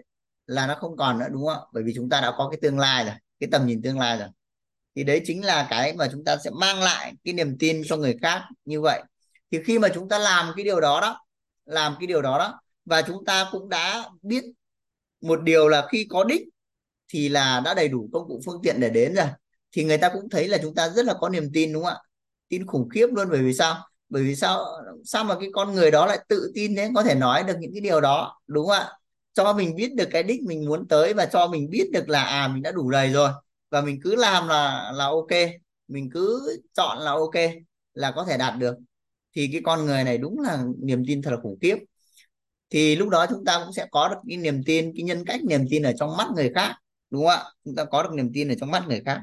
là 0.46 0.66
nó 0.66 0.74
không 0.74 0.96
còn 0.96 1.18
nữa, 1.18 1.26
đúng 1.30 1.46
không 1.46 1.54
ạ? 1.54 1.66
Bởi 1.72 1.82
vì 1.82 1.92
chúng 1.94 2.08
ta 2.08 2.20
đã 2.20 2.32
có 2.38 2.48
cái 2.50 2.58
tương 2.62 2.78
lai 2.78 3.04
rồi, 3.04 3.14
cái 3.40 3.48
tầm 3.52 3.66
nhìn 3.66 3.82
tương 3.82 3.98
lai 3.98 4.18
rồi. 4.18 4.28
Thì 4.96 5.04
đấy 5.04 5.20
chính 5.24 5.44
là 5.44 5.66
cái 5.70 5.92
mà 5.92 6.08
chúng 6.12 6.24
ta 6.24 6.36
sẽ 6.44 6.50
mang 6.50 6.80
lại 6.80 7.12
cái 7.24 7.34
niềm 7.34 7.56
tin 7.58 7.82
cho 7.86 7.96
người 7.96 8.16
khác 8.22 8.42
như 8.64 8.80
vậy. 8.80 9.02
Thì 9.50 9.58
khi 9.64 9.78
mà 9.78 9.88
chúng 9.94 10.08
ta 10.08 10.18
làm 10.18 10.52
cái 10.56 10.64
điều 10.64 10.80
đó 10.80 11.00
đó, 11.00 11.20
làm 11.64 11.96
cái 12.00 12.06
điều 12.06 12.22
đó 12.22 12.38
đó, 12.38 12.60
và 12.84 13.02
chúng 13.02 13.24
ta 13.24 13.48
cũng 13.52 13.68
đã 13.68 14.08
biết 14.22 14.44
một 15.20 15.42
điều 15.42 15.68
là 15.68 15.86
khi 15.90 16.06
có 16.10 16.24
đích 16.24 16.42
thì 17.08 17.28
là 17.28 17.60
đã 17.64 17.74
đầy 17.74 17.88
đủ 17.88 18.08
công 18.12 18.28
cụ 18.28 18.40
phương 18.46 18.60
tiện 18.62 18.80
để 18.80 18.90
đến 18.90 19.14
rồi 19.14 19.26
thì 19.76 19.84
người 19.84 19.98
ta 19.98 20.08
cũng 20.08 20.28
thấy 20.30 20.48
là 20.48 20.58
chúng 20.62 20.74
ta 20.74 20.88
rất 20.88 21.06
là 21.06 21.14
có 21.14 21.28
niềm 21.28 21.50
tin, 21.52 21.72
đúng 21.72 21.84
không 21.84 21.92
ạ? 21.92 21.98
Tin 22.48 22.66
khủng 22.66 22.88
khiếp 22.88 23.06
luôn, 23.12 23.28
bởi 23.30 23.42
vì 23.42 23.54
sao? 23.54 23.76
Bởi 24.08 24.22
vì 24.22 24.36
sao 24.36 24.64
sao 25.04 25.24
mà 25.24 25.34
cái 25.40 25.48
con 25.52 25.74
người 25.74 25.90
đó 25.90 26.06
lại 26.06 26.18
tự 26.28 26.52
tin 26.54 26.76
thế? 26.76 26.90
Có 26.94 27.02
thể 27.02 27.14
nói 27.14 27.42
được 27.42 27.54
những 27.60 27.72
cái 27.74 27.80
điều 27.80 28.00
đó, 28.00 28.40
đúng 28.46 28.66
không 28.66 28.76
ạ? 28.76 28.88
Cho 29.34 29.52
mình 29.52 29.76
biết 29.76 29.94
được 29.94 30.08
cái 30.10 30.22
đích 30.22 30.42
mình 30.42 30.64
muốn 30.64 30.88
tới 30.88 31.14
và 31.14 31.26
cho 31.26 31.46
mình 31.46 31.70
biết 31.70 31.90
được 31.92 32.08
là 32.08 32.22
à 32.22 32.48
mình 32.48 32.62
đã 32.62 32.70
đủ 32.72 32.90
đầy 32.90 33.12
rồi 33.12 33.30
và 33.70 33.80
mình 33.80 34.00
cứ 34.04 34.16
làm 34.16 34.48
là 34.48 34.92
là 34.94 35.04
ok, 35.04 35.50
mình 35.88 36.10
cứ 36.12 36.56
chọn 36.74 36.98
là 36.98 37.10
ok 37.10 37.34
là 37.94 38.12
có 38.16 38.24
thể 38.24 38.38
đạt 38.38 38.58
được. 38.58 38.74
Thì 39.36 39.48
cái 39.52 39.60
con 39.64 39.86
người 39.86 40.04
này 40.04 40.18
đúng 40.18 40.40
là 40.40 40.64
niềm 40.82 41.02
tin 41.06 41.22
thật 41.22 41.30
là 41.30 41.36
khủng 41.42 41.58
khiếp. 41.62 41.76
Thì 42.70 42.96
lúc 42.96 43.08
đó 43.08 43.26
chúng 43.30 43.44
ta 43.44 43.60
cũng 43.64 43.72
sẽ 43.72 43.86
có 43.90 44.08
được 44.08 44.16
cái 44.28 44.36
niềm 44.36 44.62
tin, 44.66 44.92
cái 44.96 45.02
nhân 45.02 45.24
cách 45.26 45.40
niềm 45.44 45.64
tin 45.70 45.82
ở 45.82 45.92
trong 45.98 46.16
mắt 46.16 46.26
người 46.36 46.52
khác, 46.54 46.74
đúng 47.10 47.26
không 47.26 47.30
ạ? 47.30 47.44
Chúng 47.64 47.74
ta 47.74 47.84
có 47.84 48.02
được 48.02 48.10
niềm 48.12 48.30
tin 48.34 48.48
ở 48.48 48.54
trong 48.60 48.70
mắt 48.70 48.84
người 48.88 49.02
khác 49.06 49.20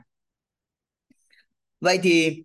vậy 1.84 2.00
thì 2.04 2.44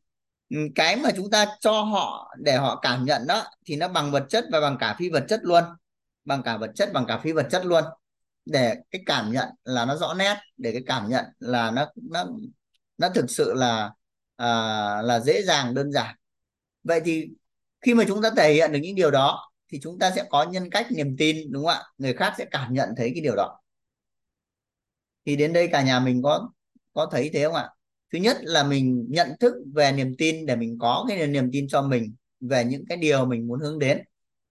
ừ, 0.51 0.57
cái 0.75 0.97
mà 0.97 1.11
chúng 1.17 1.31
ta 1.31 1.47
cho 1.61 1.83
họ 1.83 2.35
để 2.39 2.57
họ 2.57 2.81
cảm 2.83 3.05
nhận 3.05 3.27
đó 3.27 3.45
thì 3.67 3.77
nó 3.77 3.89
bằng 3.89 4.11
vật 4.11 4.27
chất 4.29 4.45
và 4.53 4.61
bằng 4.61 4.77
cả 4.81 4.97
phi 4.99 5.11
vật 5.11 5.25
chất 5.29 5.41
luôn. 5.43 5.65
Bằng 6.25 6.43
cả 6.43 6.57
vật 6.57 6.71
chất 6.75 6.93
bằng 6.93 7.07
cả 7.09 7.19
phi 7.19 7.33
vật 7.33 7.47
chất 7.51 7.67
luôn. 7.67 7.85
Để 8.47 8.75
cái 8.91 9.03
cảm 9.07 9.33
nhận 9.33 9.49
là 9.65 9.85
nó 9.85 9.97
rõ 9.97 10.15
nét 10.15 10.37
để 10.57 10.73
cái 10.73 10.83
cảm 10.87 11.09
nhận 11.09 11.25
là 11.39 11.71
nó 11.71 11.87
nó 12.11 12.27
nó 12.99 13.09
thực 13.09 13.31
sự 13.31 13.55
là 13.55 13.91
à, 14.37 14.49
là 15.03 15.21
dễ 15.21 15.43
dàng 15.43 15.75
đơn 15.75 15.93
giản. 15.93 16.15
Vậy 16.85 17.01
thì 17.05 17.29
khi 17.81 17.95
mà 17.95 18.05
chúng 18.09 18.23
ta 18.23 18.31
thể 18.37 18.55
hiện 18.55 18.73
được 18.73 18.79
những 18.83 18.97
điều 18.97 19.11
đó 19.11 19.51
thì 19.73 19.81
chúng 19.83 19.99
ta 19.99 20.11
sẽ 20.17 20.25
có 20.31 20.45
nhân 20.45 20.71
cách 20.71 20.87
niềm 20.93 21.17
tin 21.19 21.53
đúng 21.53 21.65
không 21.67 21.75
ạ? 21.75 21.83
Người 21.99 22.15
khác 22.15 22.35
sẽ 22.39 22.45
cảm 22.51 22.75
nhận 22.75 22.89
thấy 22.97 23.11
cái 23.15 23.23
điều 23.23 23.37
đó. 23.37 23.61
Thì 25.27 25.37
đến 25.37 25.53
đây 25.53 25.69
cả 25.73 25.83
nhà 25.83 26.01
mình 26.01 26.23
có 26.23 26.51
có 26.93 27.09
thấy 27.13 27.31
thế 27.35 27.45
không 27.45 27.55
ạ? 27.55 27.69
Thứ 28.13 28.19
nhất 28.19 28.37
là 28.41 28.65
mình 28.65 29.07
nhận 29.09 29.29
thức 29.41 29.55
về 29.75 29.93
niềm 29.93 30.15
tin 30.19 30.47
để 30.47 30.57
mình 30.57 30.79
có 30.81 31.05
cái 31.09 31.27
niềm 31.27 31.51
tin 31.53 31.69
cho 31.69 31.83
mình 31.83 32.15
về 32.41 32.65
những 32.65 32.85
cái 32.89 32.99
điều 32.99 33.25
mình 33.25 33.47
muốn 33.47 33.61
hướng 33.61 33.79
đến. 33.79 33.99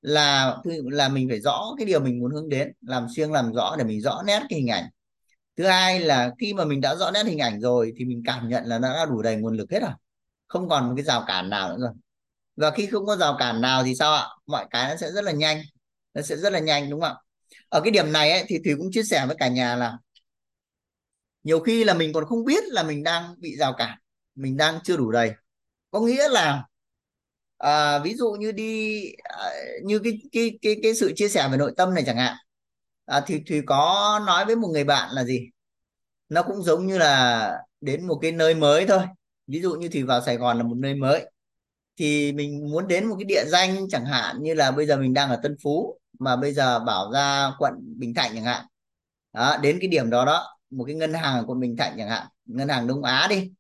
Là 0.02 0.58
là 0.86 1.10
mình 1.10 1.30
phải 1.30 1.40
rõ 1.40 1.76
cái 1.78 1.86
điều 1.86 2.00
mình 2.00 2.20
muốn 2.20 2.32
hướng 2.32 2.50
đến 2.50 2.72
làm 2.82 3.08
xuyên 3.16 3.30
làm 3.30 3.54
rõ 3.54 3.76
để 3.78 3.84
mình 3.84 4.02
rõ 4.02 4.22
nét 4.26 4.42
cái 4.50 4.60
hình 4.60 4.68
ảnh. 4.68 4.86
Thứ 5.58 5.68
hai 5.68 6.00
là 6.00 6.32
khi 6.40 6.54
mà 6.54 6.66
mình 6.66 6.82
đã 6.82 6.96
rõ 6.96 7.12
nét 7.12 7.26
hình 7.26 7.40
ảnh 7.40 7.62
rồi 7.62 7.94
thì 7.98 8.06
mình 8.06 8.24
cảm 8.26 8.50
nhận 8.50 8.66
là 8.66 8.80
nó 8.80 8.94
đã 8.94 9.06
đủ 9.06 9.22
đầy 9.22 9.36
nguồn 9.36 9.58
lực 9.58 9.72
hết 9.72 9.80
rồi. 9.82 9.92
Không 10.48 10.70
còn 10.70 10.88
một 10.88 10.94
cái 10.98 11.04
rào 11.04 11.24
cản 11.28 11.50
nào 11.50 11.70
nữa 11.70 11.78
rồi. 11.80 11.92
Và 12.56 12.72
khi 12.72 12.86
không 12.86 13.06
có 13.06 13.16
rào 13.16 13.36
cản 13.40 13.62
nào 13.62 13.84
thì 13.84 13.96
sao 13.96 14.14
ạ? 14.14 14.26
Mọi 14.48 14.66
cái 14.70 14.90
nó 14.90 14.96
sẽ 14.96 15.12
rất 15.12 15.24
là 15.24 15.32
nhanh. 15.32 15.62
Nó 16.14 16.22
sẽ 16.22 16.38
rất 16.38 16.54
là 16.54 16.60
nhanh 16.60 16.90
đúng 16.90 17.02
không 17.02 17.10
ạ? 17.10 17.16
Ở 17.70 17.82
cái 17.82 17.92
điểm 17.92 18.12
này 18.12 18.32
ấy, 18.32 18.44
thì 18.48 18.58
thủy 18.66 18.74
cũng 18.78 18.92
chia 18.92 19.04
sẻ 19.04 19.26
với 19.28 19.36
cả 19.40 19.48
nhà 19.48 19.76
là 19.76 19.98
nhiều 21.48 21.60
khi 21.60 21.84
là 21.84 21.94
mình 21.94 22.14
còn 22.14 22.26
không 22.26 22.46
biết 22.46 22.64
là 22.68 22.84
mình 22.84 23.04
đang 23.04 23.36
bị 23.38 23.56
rào 23.58 23.74
cản 23.78 23.98
mình 24.36 24.58
đang 24.58 24.80
chưa 24.84 24.98
đủ 24.98 25.12
đầy. 25.12 25.32
Có 25.92 26.00
nghĩa 26.00 26.30
là 26.30 26.64
à, 27.58 28.00
ví 28.00 28.14
dụ 28.16 28.32
như 28.32 28.52
đi 28.52 29.04
à, 29.24 29.50
như 29.84 30.00
cái 30.00 30.22
cái 30.32 30.60
cái 30.62 30.76
cái 30.84 30.96
sự 30.96 31.14
chia 31.16 31.30
sẻ 31.30 31.48
về 31.52 31.58
nội 31.58 31.74
tâm 31.78 31.94
này 31.94 32.04
chẳng 32.06 32.18
hạn 32.18 32.36
à, 33.06 33.22
thì 33.28 33.42
thì 33.48 33.62
có 33.66 34.22
nói 34.28 34.46
với 34.46 34.56
một 34.56 34.68
người 34.68 34.84
bạn 34.84 35.10
là 35.12 35.24
gì? 35.24 35.50
Nó 36.30 36.44
cũng 36.44 36.64
giống 36.64 36.88
như 36.88 36.98
là 36.98 37.52
đến 37.82 38.08
một 38.08 38.20
cái 38.22 38.32
nơi 38.32 38.56
mới 38.56 38.86
thôi. 38.88 39.02
Ví 39.48 39.62
dụ 39.62 39.76
như 39.76 39.90
thì 39.92 40.04
vào 40.04 40.22
Sài 40.22 40.38
Gòn 40.38 40.58
là 40.58 40.64
một 40.64 40.78
nơi 40.78 40.96
mới. 40.96 41.32
Thì 41.98 42.32
mình 42.32 42.72
muốn 42.72 42.88
đến 42.88 43.06
một 43.06 43.16
cái 43.20 43.26
địa 43.26 43.44
danh 43.48 43.90
chẳng 43.90 44.06
hạn 44.06 44.36
như 44.42 44.54
là 44.54 44.72
bây 44.72 44.86
giờ 44.86 44.98
mình 44.98 45.14
đang 45.14 45.30
ở 45.30 45.40
Tân 45.44 45.56
Phú 45.64 46.00
mà 46.20 46.36
bây 46.36 46.54
giờ 46.54 46.80
bảo 46.80 47.12
ra 47.14 47.52
quận 47.60 47.74
Bình 47.98 48.14
Thạnh 48.14 48.32
chẳng 48.36 48.44
hạn. 48.44 48.66
Đó, 49.34 49.58
đến 49.62 49.78
cái 49.82 49.88
điểm 49.88 50.10
đó 50.10 50.26
đó 50.26 50.57
một 50.70 50.84
cái 50.86 50.96
ngân 50.96 51.14
hàng 51.14 51.46
của 51.48 51.54
mình 51.54 51.76
Thạnh 51.78 51.94
chẳng 51.98 52.10
hạn 52.10 52.28
ngân 52.46 52.70
hàng 52.70 52.88
Đông 52.88 53.04
Á 53.04 53.28
đi 53.30 53.52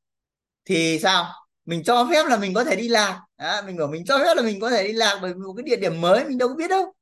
thì 0.65 0.99
sao? 0.99 1.25
Mình 1.65 1.83
cho 1.83 2.07
phép 2.11 2.25
là 2.29 2.37
mình 2.37 2.53
có 2.53 2.63
thể 2.63 2.75
đi 2.75 2.87
lạc. 2.87 3.21
À, 3.35 3.61
mình 3.65 3.77
bảo 3.77 3.87
mình 3.87 4.05
cho 4.05 4.17
phép 4.17 4.33
là 4.35 4.41
mình 4.41 4.59
có 4.59 4.69
thể 4.69 4.83
đi 4.87 4.93
lạc 4.93 5.19
bởi 5.21 5.33
một 5.33 5.53
cái 5.57 5.63
địa 5.63 5.75
điểm 5.75 6.01
mới 6.01 6.25
mình 6.25 6.37
đâu 6.37 6.49
có 6.49 6.55
biết 6.55 6.67
đâu. 6.67 6.93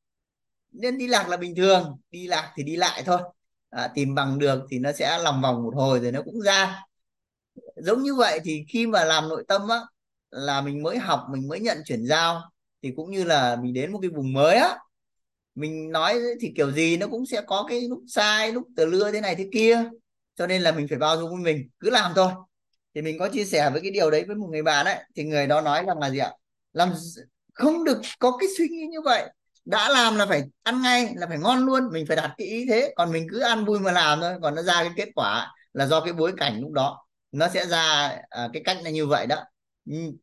Nên 0.71 0.97
đi 0.97 1.07
lạc 1.07 1.29
là 1.29 1.37
bình 1.37 1.55
thường 1.55 1.97
đi 2.11 2.27
lạc 2.27 2.53
thì 2.55 2.63
đi 2.63 2.75
lại 2.75 3.03
thôi. 3.05 3.19
À, 3.69 3.87
tìm 3.95 4.15
bằng 4.15 4.39
được 4.39 4.63
thì 4.71 4.79
nó 4.79 4.91
sẽ 4.91 5.19
lòng 5.19 5.41
vòng 5.41 5.63
một 5.63 5.73
hồi 5.75 5.99
rồi 5.99 6.11
nó 6.11 6.21
cũng 6.21 6.41
ra. 6.41 6.83
Giống 7.75 8.03
như 8.03 8.15
vậy 8.15 8.39
thì 8.43 8.65
khi 8.69 8.87
mà 8.87 9.03
làm 9.03 9.29
nội 9.29 9.45
tâm 9.47 9.67
á 9.69 9.79
là 10.31 10.61
mình 10.61 10.83
mới 10.83 10.97
học 10.97 11.25
mình 11.31 11.47
mới 11.47 11.59
nhận 11.59 11.77
chuyển 11.85 12.05
giao 12.05 12.41
thì 12.83 12.93
cũng 12.95 13.11
như 13.11 13.23
là 13.23 13.55
mình 13.55 13.73
đến 13.73 13.91
một 13.91 13.99
cái 14.01 14.09
vùng 14.09 14.33
mới 14.33 14.55
á 14.55 14.77
mình 15.55 15.91
nói 15.91 16.19
thì 16.41 16.53
kiểu 16.55 16.71
gì 16.71 16.97
nó 16.97 17.07
cũng 17.07 17.25
sẽ 17.25 17.41
có 17.41 17.65
cái 17.69 17.81
lúc 17.81 17.99
sai 18.07 18.51
lúc 18.51 18.63
từ 18.75 18.85
lưa 18.85 19.11
thế 19.11 19.21
này 19.21 19.35
thế 19.35 19.49
kia. 19.53 19.83
Cho 20.35 20.47
nên 20.47 20.61
là 20.61 20.71
mình 20.71 20.87
phải 20.87 20.97
bao 20.97 21.17
dung 21.17 21.29
với 21.29 21.53
mình 21.53 21.69
cứ 21.79 21.89
làm 21.89 22.11
thôi. 22.15 22.31
Thì 22.95 23.01
mình 23.01 23.19
có 23.19 23.29
chia 23.29 23.45
sẻ 23.45 23.69
với 23.69 23.81
cái 23.81 23.91
điều 23.91 24.11
đấy 24.11 24.23
với 24.27 24.35
một 24.35 24.47
người 24.51 24.63
bạn 24.63 24.85
ấy 24.85 24.97
thì 25.15 25.23
người 25.23 25.47
đó 25.47 25.61
nói 25.61 25.83
rằng 25.87 25.99
là 25.99 26.09
gì 26.09 26.17
ạ? 26.17 26.31
Làm 26.73 26.93
không 27.53 27.83
được 27.83 28.01
có 28.19 28.37
cái 28.37 28.49
suy 28.57 28.67
nghĩ 28.67 28.87
như 28.87 29.01
vậy. 29.01 29.29
Đã 29.65 29.89
làm 29.89 30.15
là 30.15 30.25
phải 30.25 30.43
ăn 30.63 30.81
ngay 30.81 31.13
là 31.15 31.27
phải 31.27 31.37
ngon 31.37 31.65
luôn 31.65 31.89
mình 31.91 32.05
phải 32.07 32.17
đặt 32.17 32.33
cái 32.37 32.47
ý 32.47 32.65
thế. 32.69 32.93
Còn 32.95 33.11
mình 33.11 33.27
cứ 33.31 33.39
ăn 33.39 33.65
vui 33.65 33.79
mà 33.79 33.91
làm 33.91 34.21
thôi 34.21 34.33
còn 34.41 34.55
nó 34.55 34.61
ra 34.61 34.83
cái 34.83 34.91
kết 34.95 35.09
quả 35.15 35.53
là 35.73 35.85
do 35.85 36.01
cái 36.01 36.13
bối 36.13 36.33
cảnh 36.37 36.61
lúc 36.61 36.71
đó. 36.71 37.05
Nó 37.31 37.47
sẽ 37.53 37.65
ra 37.65 38.17
à, 38.29 38.49
cái 38.53 38.61
cách 38.65 38.77
là 38.83 38.89
như 38.89 39.05
vậy 39.05 39.27
đó. 39.27 39.43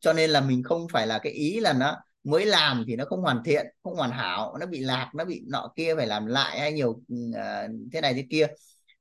Cho 0.00 0.12
nên 0.12 0.30
là 0.30 0.40
mình 0.40 0.62
không 0.62 0.86
phải 0.92 1.06
là 1.06 1.18
cái 1.18 1.32
ý 1.32 1.60
là 1.60 1.72
nó 1.72 1.96
mới 2.24 2.46
làm 2.46 2.84
thì 2.88 2.96
nó 2.96 3.04
không 3.04 3.20
hoàn 3.22 3.42
thiện 3.44 3.66
không 3.82 3.94
hoàn 3.94 4.10
hảo 4.10 4.56
nó 4.60 4.66
bị 4.66 4.80
lạc 4.80 5.10
nó 5.14 5.24
bị 5.24 5.42
nọ 5.48 5.72
kia 5.76 5.94
phải 5.96 6.06
làm 6.06 6.26
lại 6.26 6.60
hay 6.60 6.72
nhiều 6.72 6.90
uh, 6.90 7.70
thế 7.92 8.00
này 8.00 8.14
thế 8.14 8.26
kia. 8.30 8.46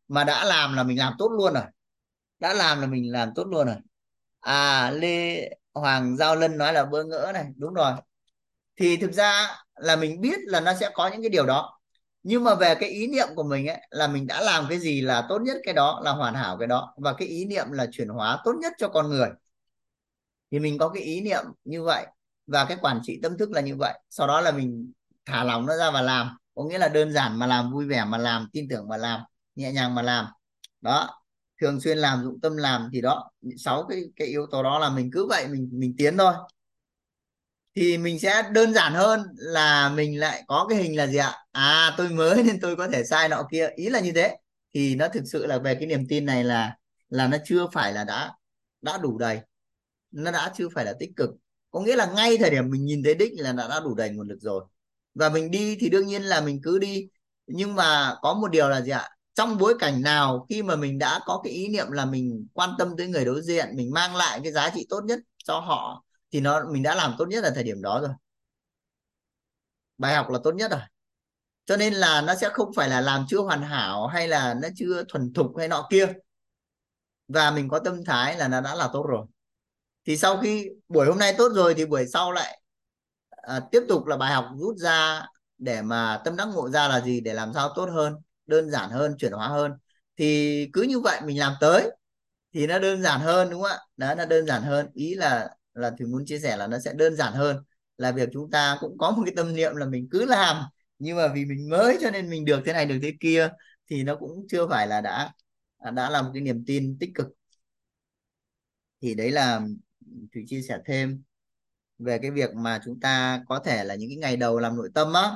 Mà 0.07 0.23
đã 0.23 0.45
làm 0.45 0.75
là 0.75 0.83
mình 0.83 0.99
làm 0.99 1.13
tốt 1.17 1.29
luôn 1.29 1.53
rồi. 1.53 1.63
Đã 2.39 2.53
làm 2.53 2.81
là 2.81 2.87
mình 2.87 3.11
làm 3.11 3.31
tốt 3.35 3.47
luôn 3.47 3.67
rồi. 3.67 3.75
À 4.39 4.91
Lê 4.91 5.49
Hoàng 5.73 6.17
Giao 6.17 6.35
Lân 6.35 6.57
nói 6.57 6.73
là 6.73 6.85
bơ 6.85 7.03
ngỡ 7.03 7.31
này 7.33 7.45
đúng 7.57 7.73
rồi. 7.73 7.93
Thì 8.79 8.97
thực 8.97 9.13
ra 9.13 9.57
là 9.75 9.95
mình 9.95 10.21
biết 10.21 10.39
là 10.43 10.59
nó 10.59 10.73
sẽ 10.73 10.89
có 10.93 11.07
những 11.07 11.21
cái 11.21 11.29
điều 11.29 11.45
đó. 11.45 11.79
Nhưng 12.23 12.43
mà 12.43 12.55
về 12.55 12.75
cái 12.75 12.89
ý 12.89 13.07
niệm 13.07 13.27
của 13.35 13.43
mình 13.43 13.67
ấy 13.67 13.81
là 13.89 14.07
mình 14.07 14.27
đã 14.27 14.41
làm 14.41 14.65
cái 14.69 14.79
gì 14.79 15.01
là 15.01 15.25
tốt 15.29 15.39
nhất 15.41 15.57
cái 15.63 15.73
đó 15.73 16.01
là 16.03 16.11
hoàn 16.11 16.33
hảo 16.33 16.57
cái 16.57 16.67
đó. 16.67 16.93
Và 16.97 17.13
cái 17.13 17.27
ý 17.27 17.45
niệm 17.45 17.71
là 17.71 17.87
chuyển 17.91 18.07
hóa 18.09 18.41
tốt 18.45 18.53
nhất 18.61 18.73
cho 18.77 18.87
con 18.87 19.09
người. 19.09 19.29
Thì 20.51 20.59
mình 20.59 20.77
có 20.77 20.89
cái 20.89 21.03
ý 21.03 21.21
niệm 21.21 21.43
như 21.63 21.83
vậy 21.83 22.05
và 22.47 22.65
cái 22.65 22.77
quản 22.81 22.99
trị 23.03 23.19
tâm 23.23 23.37
thức 23.37 23.51
là 23.51 23.61
như 23.61 23.75
vậy. 23.75 23.99
Sau 24.09 24.27
đó 24.27 24.41
là 24.41 24.51
mình 24.51 24.91
thả 25.25 25.43
lỏng 25.43 25.65
nó 25.65 25.77
ra 25.77 25.91
và 25.91 26.01
làm. 26.01 26.37
Có 26.55 26.63
nghĩa 26.63 26.77
là 26.77 26.87
đơn 26.87 27.13
giản 27.13 27.39
mà 27.39 27.47
làm, 27.47 27.71
vui 27.71 27.85
vẻ 27.87 28.05
mà 28.05 28.17
làm, 28.17 28.49
tin 28.53 28.67
tưởng 28.69 28.87
mà 28.87 28.97
làm, 28.97 29.21
nhẹ 29.55 29.71
nhàng 29.71 29.95
mà 29.95 30.01
làm. 30.01 30.25
Đó. 30.81 31.09
Thường 31.61 31.79
xuyên 31.81 31.97
làm, 31.97 32.23
dụng 32.23 32.41
tâm 32.41 32.57
làm 32.57 32.89
thì 32.93 33.01
đó. 33.01 33.31
Sáu 33.57 33.85
cái 33.89 34.03
cái 34.15 34.27
yếu 34.27 34.47
tố 34.51 34.63
đó 34.63 34.79
là 34.79 34.89
mình 34.89 35.09
cứ 35.13 35.27
vậy, 35.27 35.47
mình 35.47 35.69
mình 35.71 35.95
tiến 35.97 36.17
thôi. 36.17 36.33
Thì 37.75 37.97
mình 37.97 38.19
sẽ 38.19 38.43
đơn 38.51 38.73
giản 38.73 38.93
hơn 38.93 39.23
là 39.35 39.89
mình 39.89 40.19
lại 40.19 40.43
có 40.47 40.65
cái 40.69 40.77
hình 40.77 40.97
là 40.97 41.07
gì 41.07 41.17
ạ? 41.17 41.45
À 41.51 41.93
tôi 41.97 42.09
mới 42.09 42.43
nên 42.43 42.59
tôi 42.61 42.75
có 42.75 42.87
thể 42.87 43.03
sai 43.03 43.29
nọ 43.29 43.43
kia. 43.51 43.69
Ý 43.75 43.89
là 43.89 43.99
như 43.99 44.11
thế. 44.11 44.37
Thì 44.73 44.95
nó 44.95 45.07
thực 45.07 45.23
sự 45.25 45.45
là 45.45 45.57
về 45.57 45.75
cái 45.75 45.87
niềm 45.87 46.07
tin 46.09 46.25
này 46.25 46.43
là 46.43 46.75
là 47.09 47.27
nó 47.27 47.37
chưa 47.45 47.67
phải 47.73 47.93
là 47.93 48.03
đã 48.03 48.33
đã 48.81 48.97
đủ 48.97 49.17
đầy. 49.17 49.39
Nó 50.11 50.31
đã 50.31 50.51
chưa 50.57 50.69
phải 50.75 50.85
là 50.85 50.93
tích 50.99 51.11
cực 51.15 51.29
có 51.71 51.79
nghĩa 51.79 51.95
là 51.95 52.05
ngay 52.05 52.37
thời 52.37 52.49
điểm 52.49 52.69
mình 52.69 52.85
nhìn 52.85 53.03
thấy 53.03 53.15
đích 53.15 53.31
là 53.35 53.51
đã, 53.51 53.67
đã 53.67 53.79
đủ 53.79 53.95
đầy 53.95 54.09
nguồn 54.09 54.27
lực 54.27 54.39
rồi. 54.41 54.63
Và 55.15 55.29
mình 55.29 55.51
đi 55.51 55.77
thì 55.79 55.89
đương 55.89 56.07
nhiên 56.07 56.23
là 56.23 56.41
mình 56.41 56.59
cứ 56.63 56.79
đi. 56.79 57.07
Nhưng 57.47 57.75
mà 57.75 58.15
có 58.21 58.33
một 58.33 58.47
điều 58.47 58.69
là 58.69 58.81
gì 58.81 58.91
ạ? 58.91 59.09
Trong 59.33 59.57
bối 59.57 59.75
cảnh 59.79 60.01
nào 60.01 60.45
khi 60.49 60.63
mà 60.63 60.75
mình 60.75 60.99
đã 60.99 61.19
có 61.25 61.41
cái 61.43 61.53
ý 61.53 61.67
niệm 61.67 61.91
là 61.91 62.05
mình 62.05 62.47
quan 62.53 62.69
tâm 62.79 62.97
tới 62.97 63.07
người 63.07 63.25
đối 63.25 63.41
diện 63.41 63.69
mình 63.75 63.91
mang 63.91 64.15
lại 64.15 64.39
cái 64.43 64.51
giá 64.51 64.69
trị 64.75 64.85
tốt 64.89 65.01
nhất 65.03 65.19
cho 65.43 65.59
họ 65.59 66.03
thì 66.31 66.39
nó 66.39 66.61
mình 66.71 66.83
đã 66.83 66.95
làm 66.95 67.15
tốt 67.17 67.25
nhất 67.25 67.43
ở 67.43 67.51
thời 67.55 67.63
điểm 67.63 67.81
đó 67.81 67.99
rồi. 68.01 68.11
Bài 69.97 70.15
học 70.15 70.29
là 70.29 70.39
tốt 70.43 70.51
nhất 70.55 70.71
rồi. 70.71 70.81
Cho 71.65 71.77
nên 71.77 71.93
là 71.93 72.21
nó 72.21 72.35
sẽ 72.35 72.49
không 72.49 72.71
phải 72.75 72.89
là 72.89 73.01
làm 73.01 73.25
chưa 73.29 73.39
hoàn 73.39 73.61
hảo 73.61 74.07
hay 74.07 74.27
là 74.27 74.53
nó 74.53 74.67
chưa 74.75 75.03
thuần 75.09 75.33
thục 75.33 75.57
hay 75.57 75.67
nọ 75.67 75.87
kia. 75.91 76.13
Và 77.27 77.51
mình 77.51 77.69
có 77.69 77.79
tâm 77.79 78.05
thái 78.05 78.37
là 78.37 78.47
nó 78.47 78.61
đã 78.61 78.75
là 78.75 78.89
tốt 78.93 79.05
rồi 79.09 79.25
thì 80.05 80.17
sau 80.17 80.37
khi 80.37 80.69
buổi 80.87 81.07
hôm 81.07 81.17
nay 81.19 81.35
tốt 81.37 81.49
rồi 81.55 81.73
thì 81.73 81.85
buổi 81.85 82.07
sau 82.07 82.31
lại 82.31 82.61
à, 83.29 83.61
tiếp 83.71 83.81
tục 83.89 84.05
là 84.05 84.17
bài 84.17 84.33
học 84.33 84.45
rút 84.59 84.77
ra 84.77 85.25
để 85.57 85.81
mà 85.81 86.21
tâm 86.25 86.35
đắc 86.35 86.45
ngộ 86.53 86.69
ra 86.69 86.87
là 86.87 87.01
gì 87.01 87.21
để 87.21 87.33
làm 87.33 87.51
sao 87.53 87.73
tốt 87.75 87.85
hơn 87.93 88.15
đơn 88.47 88.69
giản 88.71 88.89
hơn 88.89 89.15
chuyển 89.17 89.31
hóa 89.31 89.47
hơn. 89.47 89.71
Thì 90.17 90.67
cứ 90.73 90.81
như 90.81 90.99
vậy 90.99 91.21
mình 91.25 91.39
làm 91.39 91.53
tới 91.61 91.91
thì 92.53 92.67
nó 92.67 92.79
đơn 92.79 93.03
giản 93.03 93.21
hơn 93.21 93.49
đúng 93.49 93.61
không 93.61 93.71
ạ? 93.71 93.77
Đó 93.97 94.15
là 94.15 94.25
đơn 94.25 94.45
giản 94.47 94.61
hơn. 94.63 94.87
Ý 94.93 95.15
là 95.15 95.49
là 95.73 95.91
thì 95.99 96.05
muốn 96.05 96.25
chia 96.25 96.39
sẻ 96.39 96.57
là 96.57 96.67
nó 96.67 96.79
sẽ 96.79 96.93
đơn 96.93 97.15
giản 97.15 97.33
hơn. 97.33 97.57
Là 97.97 98.11
việc 98.11 98.29
chúng 98.33 98.51
ta 98.51 98.77
cũng 98.79 98.97
có 98.97 99.11
một 99.11 99.23
cái 99.25 99.33
tâm 99.35 99.55
niệm 99.55 99.75
là 99.75 99.85
mình 99.85 100.07
cứ 100.11 100.25
làm 100.25 100.63
nhưng 100.99 101.17
mà 101.17 101.27
vì 101.27 101.45
mình 101.45 101.69
mới 101.69 101.97
cho 102.01 102.11
nên 102.11 102.29
mình 102.29 102.45
được 102.45 102.61
thế 102.65 102.73
này 102.73 102.85
được 102.85 102.99
thế 103.01 103.13
kia 103.19 103.49
thì 103.89 104.03
nó 104.03 104.15
cũng 104.15 104.45
chưa 104.49 104.67
phải 104.67 104.87
là 104.87 105.01
đã 105.01 105.31
đã 105.93 106.09
là 106.09 106.21
một 106.21 106.29
cái 106.33 106.41
niềm 106.41 106.63
tin 106.67 106.97
tích 106.99 107.09
cực. 107.15 107.27
Thì 109.01 109.13
đấy 109.15 109.31
là 109.31 109.61
thủy 110.33 110.43
chia 110.47 110.61
sẻ 110.61 110.77
thêm 110.85 111.23
về 111.99 112.19
cái 112.21 112.31
việc 112.31 112.55
mà 112.55 112.79
chúng 112.85 112.99
ta 112.99 113.43
có 113.47 113.59
thể 113.59 113.83
là 113.83 113.95
những 113.95 114.09
cái 114.09 114.17
ngày 114.17 114.37
đầu 114.37 114.59
làm 114.59 114.75
nội 114.75 114.89
tâm 114.95 115.13
á. 115.13 115.31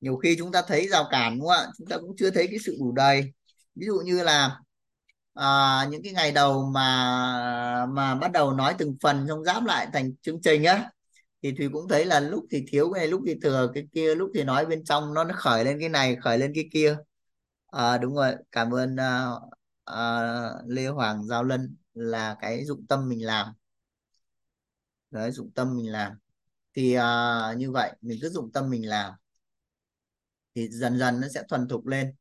Nhiều 0.00 0.16
khi 0.16 0.36
chúng 0.38 0.52
ta 0.52 0.62
thấy 0.68 0.88
rào 0.88 1.04
cản 1.10 1.38
đúng 1.38 1.48
không 1.48 1.56
ạ? 1.56 1.66
Chúng 1.78 1.86
ta 1.88 1.96
cũng 1.98 2.16
chưa 2.18 2.30
thấy 2.30 2.46
cái 2.46 2.58
sự 2.66 2.76
đủ 2.80 2.92
đầy. 2.92 3.32
Ví 3.74 3.86
dụ 3.86 4.00
như 4.04 4.22
là 4.22 4.58
à, 5.34 5.86
những 5.90 6.02
cái 6.02 6.12
ngày 6.12 6.32
đầu 6.32 6.70
mà 6.74 7.86
mà 7.86 8.14
bắt 8.14 8.32
đầu 8.32 8.52
nói 8.52 8.74
từng 8.78 8.96
phần 9.02 9.26
xong 9.28 9.44
giáp 9.44 9.64
lại 9.64 9.88
thành 9.92 10.12
chương 10.22 10.42
trình 10.42 10.64
á 10.64 10.90
thì 11.42 11.52
Thùy 11.58 11.68
cũng 11.72 11.88
thấy 11.88 12.04
là 12.06 12.20
lúc 12.20 12.44
thì 12.50 12.64
thiếu 12.68 12.90
cái 12.92 13.00
này 13.00 13.08
lúc 13.08 13.22
thì 13.26 13.34
thừa 13.42 13.70
cái 13.74 13.88
kia 13.92 14.14
lúc 14.14 14.30
thì 14.34 14.44
nói 14.44 14.66
bên 14.66 14.84
trong 14.84 15.14
nó 15.14 15.24
nó 15.24 15.34
khởi 15.38 15.64
lên 15.64 15.80
cái 15.80 15.88
này 15.88 16.16
khởi 16.22 16.38
lên 16.38 16.52
cái 16.54 16.68
kia. 16.72 16.96
À, 17.66 17.98
đúng 17.98 18.14
rồi 18.14 18.34
cảm 18.52 18.74
ơn 18.74 18.96
à, 18.96 19.26
à, 19.84 20.20
Lê 20.66 20.86
Hoàng 20.86 21.26
Giao 21.26 21.44
Lân 21.44 21.76
là 21.94 22.36
cái 22.40 22.64
dụng 22.64 22.86
tâm 22.88 23.08
mình 23.08 23.26
làm 23.26 23.46
đấy 25.10 25.32
dụng 25.32 25.50
tâm 25.50 25.76
mình 25.76 25.92
làm. 25.92 26.12
Thì 26.74 26.96
uh, 26.98 27.58
như 27.58 27.70
vậy 27.70 27.92
mình 28.00 28.18
cứ 28.22 28.28
dụng 28.28 28.52
tâm 28.52 28.70
mình 28.70 28.88
làm 28.88 29.12
thì 30.54 30.68
dần 30.68 30.98
dần 30.98 31.20
nó 31.20 31.28
sẽ 31.28 31.42
thuần 31.48 31.68
thục 31.68 31.86
lên. 31.86 32.14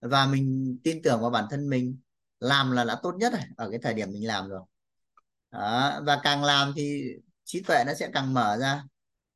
Và 0.00 0.26
mình 0.26 0.78
tin 0.84 1.02
tưởng 1.02 1.20
vào 1.20 1.30
bản 1.30 1.44
thân 1.50 1.68
mình 1.68 1.98
làm 2.40 2.70
là 2.72 2.84
đã 2.84 3.00
tốt 3.02 3.14
nhất 3.18 3.32
rồi 3.32 3.42
ở 3.56 3.70
cái 3.70 3.78
thời 3.82 3.94
điểm 3.94 4.12
mình 4.12 4.26
làm 4.26 4.48
rồi. 4.48 4.60
Đó. 5.50 6.00
và 6.06 6.20
càng 6.22 6.44
làm 6.44 6.72
thì 6.76 7.04
trí 7.44 7.62
tuệ 7.62 7.84
nó 7.86 7.94
sẽ 7.94 8.10
càng 8.14 8.34
mở 8.34 8.56
ra 8.60 8.84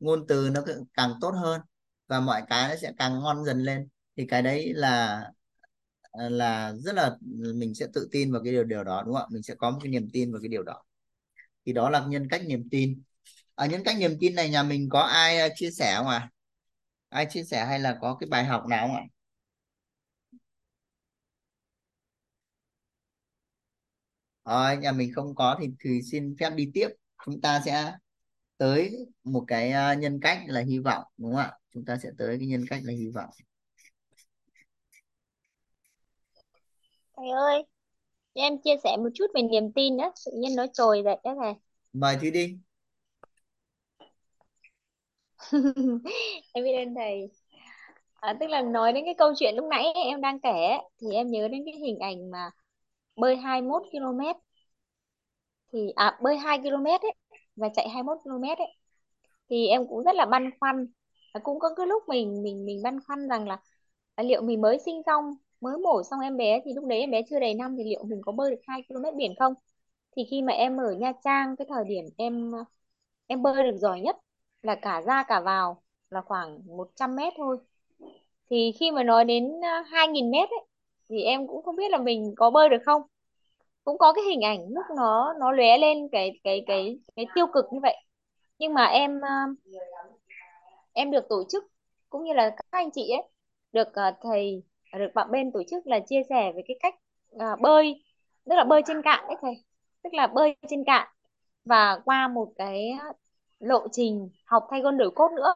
ngôn 0.00 0.26
từ 0.28 0.50
nó 0.50 0.62
càng 0.94 1.12
tốt 1.20 1.30
hơn 1.30 1.60
và 2.06 2.20
mọi 2.20 2.42
cái 2.48 2.68
nó 2.68 2.76
sẽ 2.76 2.92
càng 2.98 3.20
ngon 3.20 3.44
dần 3.44 3.64
lên. 3.64 3.88
Thì 4.16 4.26
cái 4.26 4.42
đấy 4.42 4.72
là 4.74 5.24
là 6.12 6.72
rất 6.72 6.94
là 6.94 7.16
mình 7.54 7.74
sẽ 7.74 7.86
tự 7.94 8.08
tin 8.12 8.32
vào 8.32 8.42
cái 8.44 8.52
điều 8.52 8.64
điều 8.64 8.84
đó 8.84 9.02
đúng 9.06 9.14
không 9.14 9.22
ạ? 9.22 9.28
Mình 9.30 9.42
sẽ 9.42 9.54
có 9.54 9.70
một 9.70 9.78
cái 9.82 9.90
niềm 9.92 10.08
tin 10.12 10.32
vào 10.32 10.40
cái 10.40 10.48
điều 10.48 10.62
đó 10.62 10.82
thì 11.68 11.72
đó 11.74 11.90
là 11.90 12.04
nhân 12.08 12.28
cách 12.30 12.42
niềm 12.46 12.68
tin. 12.70 13.02
Ở 13.54 13.66
nhân 13.66 13.82
cách 13.84 13.96
niềm 13.98 14.16
tin 14.20 14.34
này 14.34 14.50
nhà 14.50 14.62
mình 14.62 14.88
có 14.90 15.00
ai 15.00 15.38
à, 15.38 15.48
chia 15.54 15.70
sẻ 15.70 15.94
không 15.96 16.08
ạ? 16.08 16.30
Ai 17.08 17.26
chia 17.30 17.44
sẻ 17.44 17.66
hay 17.66 17.80
là 17.80 17.98
có 18.00 18.16
cái 18.20 18.28
bài 18.30 18.44
học 18.44 18.66
nào 18.66 18.86
không 18.86 18.96
ạ? 18.96 19.02
Rồi, 24.44 24.76
nhà 24.76 24.92
mình 24.92 25.12
không 25.14 25.34
có 25.34 25.56
thì 25.60 25.68
thì 25.80 26.02
xin 26.02 26.36
phép 26.40 26.50
đi 26.54 26.70
tiếp. 26.74 26.88
Chúng 27.26 27.40
ta 27.40 27.62
sẽ 27.64 27.92
tới 28.58 28.96
một 29.24 29.44
cái 29.48 29.70
à, 29.72 29.94
nhân 29.94 30.20
cách 30.22 30.38
là 30.46 30.60
hy 30.60 30.78
vọng 30.78 31.04
đúng 31.16 31.32
không 31.32 31.40
ạ? 31.40 31.52
Chúng 31.74 31.84
ta 31.84 31.96
sẽ 32.02 32.10
tới 32.18 32.38
cái 32.38 32.46
nhân 32.48 32.64
cách 32.70 32.80
là 32.84 32.92
hy 32.92 33.08
vọng. 33.14 33.30
Thầy 37.16 37.30
ơi 37.30 37.64
em 38.42 38.58
chia 38.64 38.76
sẻ 38.84 38.96
một 38.96 39.08
chút 39.14 39.26
về 39.34 39.42
niềm 39.42 39.72
tin 39.72 39.96
đó. 39.96 40.12
Tự 40.26 40.32
nhiên 40.34 40.56
nói 40.56 40.68
trồi 40.72 41.02
dậy 41.04 41.16
đó 41.24 41.34
thầy. 41.42 41.54
Mời 41.92 42.16
Thúy 42.16 42.30
đi. 42.30 42.58
Em 46.54 46.64
biết 46.64 46.72
ơn 46.76 46.94
thầy. 46.94 47.30
À, 48.14 48.36
tức 48.40 48.46
là 48.50 48.62
nói 48.62 48.92
đến 48.92 49.04
cái 49.04 49.14
câu 49.18 49.32
chuyện 49.38 49.54
lúc 49.56 49.66
nãy 49.70 49.84
em 49.94 50.20
đang 50.20 50.40
kể 50.40 50.50
ấy, 50.50 50.78
thì 51.00 51.08
em 51.14 51.28
nhớ 51.30 51.48
đến 51.48 51.62
cái 51.66 51.74
hình 51.74 51.98
ảnh 51.98 52.30
mà 52.30 52.50
bơi 53.16 53.36
21 53.36 53.82
km. 53.98 54.36
Thì 55.72 55.90
à 55.96 56.18
bơi 56.22 56.36
2 56.38 56.70
km 56.70 56.84
ấy 57.02 57.12
và 57.56 57.68
chạy 57.74 57.88
21 57.88 58.30
km 58.30 58.58
ấy. 58.58 58.68
Thì 59.50 59.66
em 59.68 59.88
cũng 59.88 60.04
rất 60.04 60.14
là 60.16 60.26
băn 60.26 60.50
khoăn. 60.60 60.86
Và 61.34 61.40
cũng 61.44 61.60
có 61.60 61.70
cái 61.76 61.86
lúc 61.86 62.02
mình 62.08 62.42
mình 62.42 62.66
mình 62.66 62.82
băn 62.84 63.00
khoăn 63.08 63.28
rằng 63.28 63.48
là 63.48 63.58
à, 64.14 64.24
liệu 64.24 64.42
mình 64.42 64.60
mới 64.60 64.78
sinh 64.86 65.02
xong 65.06 65.24
mới 65.60 65.78
mổ 65.78 66.02
xong 66.10 66.20
em 66.20 66.36
bé 66.36 66.60
thì 66.64 66.72
lúc 66.74 66.84
đấy 66.86 67.00
em 67.00 67.10
bé 67.10 67.22
chưa 67.30 67.40
đầy 67.40 67.54
năm 67.54 67.76
thì 67.78 67.84
liệu 67.84 68.04
mình 68.04 68.20
có 68.24 68.32
bơi 68.32 68.50
được 68.50 68.60
2 68.66 68.94
km 68.94 69.16
biển 69.16 69.34
không? 69.38 69.54
Thì 70.16 70.24
khi 70.30 70.42
mà 70.42 70.52
em 70.52 70.76
ở 70.76 70.92
Nha 70.92 71.12
Trang, 71.24 71.56
cái 71.56 71.66
thời 71.70 71.84
điểm 71.88 72.04
em 72.16 72.52
em 73.26 73.42
bơi 73.42 73.62
được 73.64 73.76
giỏi 73.78 74.00
nhất 74.00 74.16
là 74.62 74.74
cả 74.74 75.02
ra 75.02 75.24
cả 75.28 75.40
vào 75.40 75.82
là 76.10 76.20
khoảng 76.22 76.60
100 76.76 77.16
mét 77.16 77.32
thôi. 77.36 77.58
Thì 78.50 78.72
khi 78.80 78.90
mà 78.90 79.02
nói 79.02 79.24
đến 79.24 79.64
à, 79.64 79.84
2.000 79.92 80.30
mét 80.30 80.50
ấy, 80.50 80.60
thì 81.08 81.22
em 81.22 81.46
cũng 81.46 81.62
không 81.62 81.76
biết 81.76 81.90
là 81.90 81.98
mình 81.98 82.34
có 82.36 82.50
bơi 82.50 82.68
được 82.68 82.82
không? 82.86 83.02
Cũng 83.84 83.98
có 83.98 84.12
cái 84.12 84.24
hình 84.24 84.40
ảnh 84.40 84.60
lúc 84.70 84.84
nó 84.96 85.34
nó 85.40 85.52
lóe 85.52 85.78
lên 85.78 86.08
cái 86.12 86.40
cái 86.44 86.64
cái 86.66 86.98
cái 87.16 87.26
tiêu 87.34 87.46
cực 87.54 87.64
như 87.72 87.80
vậy. 87.82 87.96
Nhưng 88.58 88.74
mà 88.74 88.84
em 88.86 89.20
à, 89.24 89.46
em 90.92 91.10
được 91.10 91.28
tổ 91.28 91.44
chức 91.48 91.64
cũng 92.10 92.24
như 92.24 92.32
là 92.32 92.50
các 92.50 92.66
anh 92.70 92.90
chị 92.90 93.10
ấy, 93.10 93.22
được 93.72 93.88
à, 93.94 94.16
thầy 94.22 94.62
được 94.92 95.10
bạn 95.14 95.30
bên 95.30 95.52
tổ 95.52 95.62
chức 95.70 95.86
là 95.86 96.00
chia 96.06 96.22
sẻ 96.28 96.52
về 96.56 96.62
cái 96.68 96.76
cách 96.80 96.94
à, 97.38 97.56
bơi 97.60 98.04
tức 98.48 98.54
là 98.54 98.64
bơi 98.64 98.82
trên 98.86 99.02
cạn 99.02 99.24
đấy 99.28 99.36
thầy. 99.42 99.64
Tức 100.02 100.14
là 100.14 100.26
bơi 100.26 100.56
trên 100.68 100.84
cạn 100.84 101.08
và 101.64 102.00
qua 102.04 102.28
một 102.28 102.52
cái 102.56 102.88
à, 102.88 103.06
lộ 103.58 103.88
trình 103.92 104.30
học 104.44 104.66
thay 104.70 104.80
con 104.84 104.98
đổi 104.98 105.10
cốt 105.14 105.32
nữa. 105.36 105.54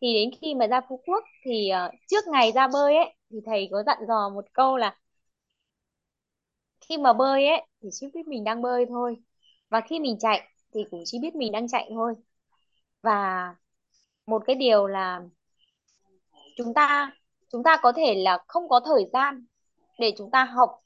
Thì 0.00 0.14
đến 0.14 0.30
khi 0.40 0.54
mà 0.54 0.66
ra 0.66 0.80
Phú 0.88 1.00
Quốc 1.06 1.24
thì 1.44 1.70
uh, 1.86 1.94
trước 2.08 2.24
ngày 2.28 2.52
ra 2.52 2.68
bơi 2.68 2.96
ấy 2.96 3.14
thì 3.30 3.38
thầy 3.46 3.68
có 3.72 3.82
dặn 3.86 3.98
dò 4.08 4.28
một 4.28 4.44
câu 4.52 4.76
là 4.76 4.96
khi 6.80 6.98
mà 6.98 7.12
bơi 7.12 7.46
ấy 7.48 7.66
thì 7.82 7.88
chỉ 7.92 8.06
biết 8.14 8.26
mình 8.26 8.44
đang 8.44 8.62
bơi 8.62 8.86
thôi 8.88 9.16
và 9.70 9.80
khi 9.80 10.00
mình 10.00 10.18
chạy 10.20 10.48
thì 10.74 10.80
cũng 10.90 11.02
chỉ 11.06 11.18
biết 11.22 11.34
mình 11.34 11.52
đang 11.52 11.68
chạy 11.68 11.90
thôi. 11.94 12.14
Và 13.02 13.54
một 14.26 14.42
cái 14.46 14.56
điều 14.56 14.86
là 14.86 15.20
chúng 16.56 16.74
ta 16.74 17.12
chúng 17.54 17.62
ta 17.62 17.76
có 17.82 17.92
thể 17.92 18.14
là 18.14 18.38
không 18.48 18.68
có 18.68 18.80
thời 18.80 19.06
gian 19.12 19.44
để 19.98 20.12
chúng 20.18 20.30
ta 20.30 20.44
học 20.44 20.80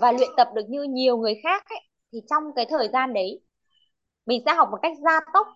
và 0.00 0.12
luyện 0.12 0.30
tập 0.36 0.48
được 0.54 0.62
như 0.68 0.82
nhiều 0.82 1.16
người 1.16 1.40
khác 1.42 1.64
ấy. 1.68 1.80
Thì 2.12 2.20
trong 2.30 2.44
cái 2.56 2.66
thời 2.66 2.88
gian 2.92 3.12
đấy, 3.14 3.40
mình 4.26 4.42
sẽ 4.46 4.54
học 4.54 4.68
một 4.70 4.78
cách 4.82 4.92
gia 5.04 5.20
tốc, 5.32 5.46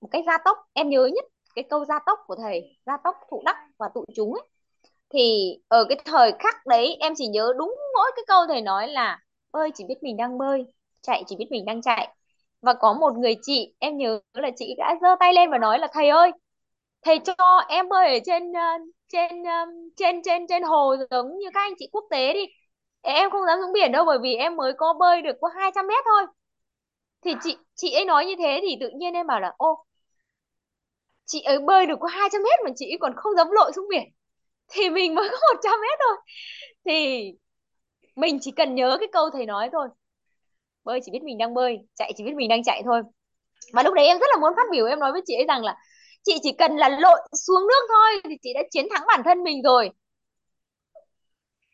một 0.00 0.08
cách 0.10 0.24
gia 0.26 0.38
tốc. 0.44 0.58
Em 0.72 0.88
nhớ 0.88 1.10
nhất 1.14 1.24
cái 1.54 1.64
câu 1.70 1.84
gia 1.84 1.98
tốc 2.06 2.18
của 2.26 2.36
thầy, 2.42 2.76
gia 2.86 2.96
tốc, 3.04 3.16
thụ 3.30 3.42
đắc 3.44 3.56
và 3.78 3.88
tụ 3.94 4.04
chúng 4.14 4.32
ấy. 4.32 4.42
Thì 5.14 5.56
ở 5.68 5.84
cái 5.88 5.98
thời 6.04 6.32
khắc 6.38 6.66
đấy, 6.66 6.96
em 7.00 7.12
chỉ 7.16 7.26
nhớ 7.26 7.52
đúng 7.58 7.74
mỗi 7.94 8.10
cái 8.16 8.24
câu 8.26 8.46
thầy 8.48 8.60
nói 8.60 8.88
là, 8.88 9.18
bơi 9.52 9.70
chỉ 9.74 9.84
biết 9.88 10.02
mình 10.02 10.16
đang 10.16 10.38
bơi, 10.38 10.64
chạy 11.02 11.24
chỉ 11.26 11.36
biết 11.36 11.46
mình 11.50 11.64
đang 11.64 11.82
chạy. 11.82 12.16
Và 12.62 12.74
có 12.74 12.92
một 12.92 13.14
người 13.16 13.34
chị, 13.42 13.74
em 13.78 13.96
nhớ 13.96 14.20
là 14.32 14.50
chị 14.56 14.74
đã 14.78 14.94
giơ 15.02 15.08
tay 15.20 15.34
lên 15.34 15.50
và 15.50 15.58
nói 15.58 15.78
là, 15.78 15.88
thầy 15.92 16.08
ơi 16.08 16.30
thầy 17.02 17.18
cho 17.24 17.34
em 17.68 17.88
bơi 17.88 18.08
ở 18.14 18.18
trên 18.26 18.52
ờ, 18.52 18.60
trên 19.08 19.44
ờ, 19.44 19.52
trên 19.96 20.22
trên 20.24 20.46
trên 20.48 20.62
hồ 20.62 20.94
giống 21.10 21.38
như 21.38 21.46
các 21.54 21.60
anh 21.60 21.72
chị 21.78 21.88
quốc 21.92 22.04
tế 22.10 22.32
đi. 22.32 22.40
Em 23.02 23.30
không 23.30 23.46
dám 23.46 23.58
xuống 23.62 23.72
biển 23.72 23.92
đâu 23.92 24.04
bởi 24.04 24.18
vì 24.22 24.34
em 24.34 24.56
mới 24.56 24.72
có 24.78 24.94
bơi 25.00 25.22
được 25.22 25.36
có 25.40 25.48
200 25.60 25.86
mét 25.86 26.04
thôi. 26.04 26.22
Thì 27.24 27.34
chị 27.42 27.56
chị 27.74 27.92
ấy 27.92 28.04
nói 28.04 28.26
như 28.26 28.34
thế 28.38 28.60
thì 28.62 28.76
tự 28.80 28.90
nhiên 28.98 29.14
em 29.14 29.26
bảo 29.26 29.40
là, 29.40 29.54
ô, 29.58 29.84
chị 31.26 31.42
ấy 31.42 31.58
bơi 31.58 31.86
được 31.86 31.94
có 32.00 32.08
200 32.08 32.42
mét 32.42 32.58
mà 32.64 32.70
chị 32.76 32.90
ấy 32.92 32.98
còn 33.00 33.12
không 33.16 33.36
dám 33.36 33.46
lội 33.50 33.72
xuống 33.76 33.86
biển. 33.90 34.02
Thì 34.72 34.90
mình 34.90 35.14
mới 35.14 35.28
có 35.32 35.38
100 35.54 35.72
mét 35.82 35.98
thôi. 36.00 36.16
Thì 36.86 37.24
mình 38.16 38.38
chỉ 38.40 38.50
cần 38.52 38.74
nhớ 38.74 38.96
cái 39.00 39.08
câu 39.12 39.30
thầy 39.30 39.46
nói 39.46 39.68
thôi. 39.72 39.88
Bơi 40.84 41.00
chỉ 41.04 41.12
biết 41.12 41.22
mình 41.22 41.38
đang 41.38 41.54
bơi, 41.54 41.78
chạy 41.94 42.12
chỉ 42.16 42.24
biết 42.24 42.34
mình 42.36 42.48
đang 42.48 42.62
chạy 42.64 42.82
thôi. 42.84 43.02
Và 43.74 43.82
lúc 43.84 43.94
đấy 43.94 44.06
em 44.06 44.18
rất 44.20 44.26
là 44.30 44.38
muốn 44.40 44.52
phát 44.56 44.66
biểu, 44.72 44.86
em 44.86 45.00
nói 45.00 45.12
với 45.12 45.22
chị 45.26 45.34
ấy 45.36 45.46
rằng 45.48 45.64
là 45.64 45.76
chị 46.22 46.38
chỉ 46.42 46.52
cần 46.52 46.76
là 46.76 46.88
lội 46.88 47.20
xuống 47.46 47.66
nước 47.68 47.86
thôi 47.88 48.20
thì 48.24 48.36
chị 48.42 48.52
đã 48.54 48.62
chiến 48.70 48.86
thắng 48.90 49.02
bản 49.06 49.22
thân 49.24 49.42
mình 49.42 49.62
rồi. 49.62 49.90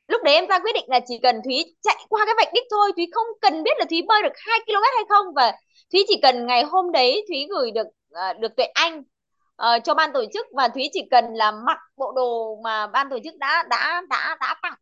Lúc 0.09 0.23
đấy 0.23 0.35
em 0.35 0.47
ra 0.47 0.59
quyết 0.59 0.73
định 0.75 0.85
là 0.89 1.01
chỉ 1.07 1.15
cần 1.23 1.41
Thúy 1.45 1.77
chạy 1.83 1.97
qua 2.09 2.25
cái 2.27 2.35
vạch 2.39 2.53
đích 2.55 2.65
thôi. 2.71 2.93
Thúy 2.97 3.07
không 3.13 3.27
cần 3.41 3.63
biết 3.63 3.79
là 3.79 3.85
Thúy 3.91 4.03
bơi 4.09 4.23
được 4.23 4.33
2 4.37 4.61
km 4.67 4.83
hay 4.97 5.05
không. 5.09 5.27
Và 5.35 5.53
Thúy 5.93 6.05
chỉ 6.09 6.21
cần 6.23 6.47
ngày 6.47 6.63
hôm 6.63 6.93
đấy 6.93 7.25
Thúy 7.29 7.47
gửi 7.51 7.71
được 7.71 7.87
uh, 8.13 8.41
được 8.41 8.57
Tuệ 8.57 8.65
Anh 8.65 8.99
uh, 8.99 9.85
cho 9.85 9.95
ban 9.95 10.13
tổ 10.13 10.25
chức. 10.35 10.47
Và 10.53 10.69
Thúy 10.69 10.91
chỉ 10.93 11.01
cần 11.11 11.25
là 11.35 11.51
mặc 11.51 11.79
bộ 11.97 12.13
đồ 12.17 12.59
mà 12.65 12.87
ban 12.87 13.11
tổ 13.11 13.19
chức 13.25 13.37
đã 13.37 13.65
đã 13.71 14.03
đã 14.11 14.37
đã 14.41 14.55
tặng. 14.63 14.75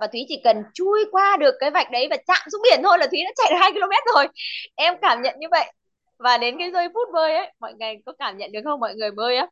Và 0.00 0.06
Thúy 0.06 0.24
chỉ 0.28 0.40
cần 0.44 0.62
chui 0.74 1.04
qua 1.12 1.36
được 1.40 1.54
cái 1.60 1.70
vạch 1.70 1.90
đấy 1.90 2.06
và 2.10 2.16
chạm 2.26 2.48
xuống 2.52 2.62
biển 2.62 2.80
thôi 2.82 2.98
là 2.98 3.06
Thúy 3.06 3.20
đã 3.24 3.30
chạy 3.36 3.50
được 3.50 3.58
hai 3.60 3.72
km 3.72 4.14
rồi. 4.14 4.28
Em 4.74 4.94
cảm 5.02 5.22
nhận 5.22 5.34
như 5.38 5.46
vậy 5.50 5.72
và 6.20 6.38
đến 6.38 6.56
cái 6.58 6.70
giây 6.72 6.88
phút 6.94 7.08
bơi 7.12 7.34
ấy 7.34 7.52
mọi 7.60 7.74
người 7.74 7.94
có 8.06 8.12
cảm 8.18 8.38
nhận 8.38 8.52
được 8.52 8.60
không? 8.64 8.80
Mọi 8.80 8.94
người 8.94 9.10
bơi 9.10 9.36
á? 9.36 9.46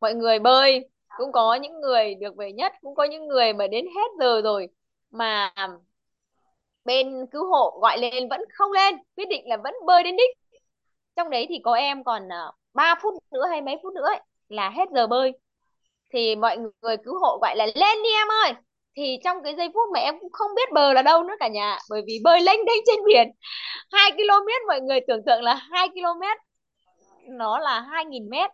Mọi 0.00 0.14
người 0.14 0.38
bơi 0.38 0.88
cũng 1.18 1.32
có 1.32 1.54
những 1.54 1.80
người 1.80 2.14
được 2.14 2.36
về 2.36 2.52
nhất 2.52 2.72
cũng 2.82 2.94
có 2.94 3.04
những 3.04 3.26
người 3.28 3.52
mà 3.52 3.66
đến 3.66 3.86
hết 3.96 4.10
giờ 4.20 4.40
rồi 4.44 4.68
mà 5.10 5.54
bên 6.84 7.26
cứu 7.32 7.46
hộ 7.46 7.78
gọi 7.82 7.98
lên 7.98 8.28
vẫn 8.28 8.40
không 8.54 8.72
lên 8.72 8.94
quyết 9.16 9.28
định 9.28 9.48
là 9.48 9.56
vẫn 9.56 9.74
bơi 9.86 10.02
đến 10.02 10.16
đích. 10.16 10.60
Trong 11.16 11.30
đấy 11.30 11.46
thì 11.48 11.60
có 11.64 11.74
em 11.74 12.04
còn 12.04 12.32
à, 12.32 12.44
3 12.74 12.94
phút 13.02 13.14
nữa 13.32 13.46
hay 13.50 13.62
mấy 13.62 13.76
phút 13.82 13.94
nữa 13.94 14.06
ấy, 14.06 14.20
là 14.48 14.70
hết 14.70 14.88
giờ 14.94 15.06
bơi. 15.06 15.32
Thì 16.12 16.36
mọi 16.36 16.58
người 16.82 16.96
cứu 17.04 17.18
hộ 17.20 17.38
gọi 17.42 17.56
là 17.56 17.66
lên 17.66 17.98
đi 18.04 18.10
em 18.14 18.28
ơi! 18.44 18.54
Thì 18.96 19.18
trong 19.24 19.42
cái 19.44 19.54
giây 19.54 19.68
phút 19.74 19.88
mà 19.94 20.00
em 20.00 20.14
cũng 20.20 20.32
không 20.32 20.50
biết 20.56 20.72
bờ 20.72 20.92
là 20.92 21.02
đâu 21.02 21.22
nữa 21.22 21.34
cả 21.40 21.48
nhà, 21.48 21.78
bởi 21.90 22.02
vì 22.06 22.20
bơi 22.24 22.40
lênh 22.40 22.64
đênh 22.64 22.82
trên 22.86 23.04
biển. 23.06 23.30
2 23.92 24.10
km 24.12 24.66
mọi 24.66 24.80
người 24.80 25.00
tưởng 25.00 25.24
tượng 25.26 25.42
là 25.42 25.54
2 25.54 25.88
km 25.88 26.22
nó 27.28 27.58
là 27.58 27.80
2.000 27.80 28.30
mét. 28.30 28.50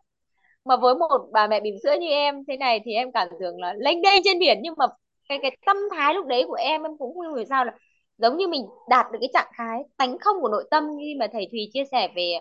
Mà 0.65 0.77
với 0.77 0.95
một 0.95 1.29
bà 1.33 1.47
mẹ 1.47 1.61
bỉm 1.61 1.75
sữa 1.83 1.95
như 2.01 2.09
em 2.09 2.45
thế 2.49 2.57
này 2.57 2.81
thì 2.85 2.93
em 2.93 3.13
cảm 3.13 3.29
tưởng 3.41 3.61
là 3.61 3.75
lênh 3.79 4.03
đênh 4.03 4.23
trên 4.25 4.39
biển. 4.39 4.59
Nhưng 4.63 4.75
mà 4.77 4.87
cái 5.29 5.39
cái 5.43 5.57
tâm 5.67 5.77
thái 5.93 6.15
lúc 6.15 6.27
đấy 6.27 6.45
của 6.47 6.55
em 6.55 6.83
em 6.83 6.97
cũng 6.99 7.15
không 7.15 7.35
hiểu 7.37 7.45
sao 7.49 7.65
là 7.65 7.73
giống 8.19 8.37
như 8.37 8.49
mình 8.49 8.67
đạt 8.89 9.07
được 9.13 9.19
cái 9.21 9.31
trạng 9.33 9.53
thái 9.57 9.79
tánh 9.97 10.19
không 10.19 10.37
của 10.41 10.49
nội 10.49 10.65
tâm 10.71 10.85
như 10.97 11.15
mà 11.19 11.27
thầy 11.33 11.49
Thùy 11.51 11.71
chia 11.73 11.85
sẻ 11.93 12.09
về 12.17 12.39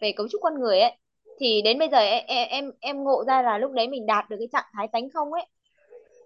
về 0.00 0.12
cấu 0.12 0.28
trúc 0.28 0.40
con 0.42 0.60
người 0.60 0.80
ấy. 0.80 0.92
Thì 1.40 1.62
đến 1.62 1.78
bây 1.78 1.88
giờ 1.88 1.98
em 1.98 2.48
em 2.48 2.70
em 2.80 3.04
ngộ 3.04 3.24
ra 3.26 3.42
là 3.42 3.58
lúc 3.58 3.72
đấy 3.72 3.88
mình 3.88 4.06
đạt 4.06 4.30
được 4.30 4.36
cái 4.38 4.48
trạng 4.52 4.64
thái 4.76 4.88
tánh 4.92 5.10
không 5.10 5.32
ấy 5.32 5.46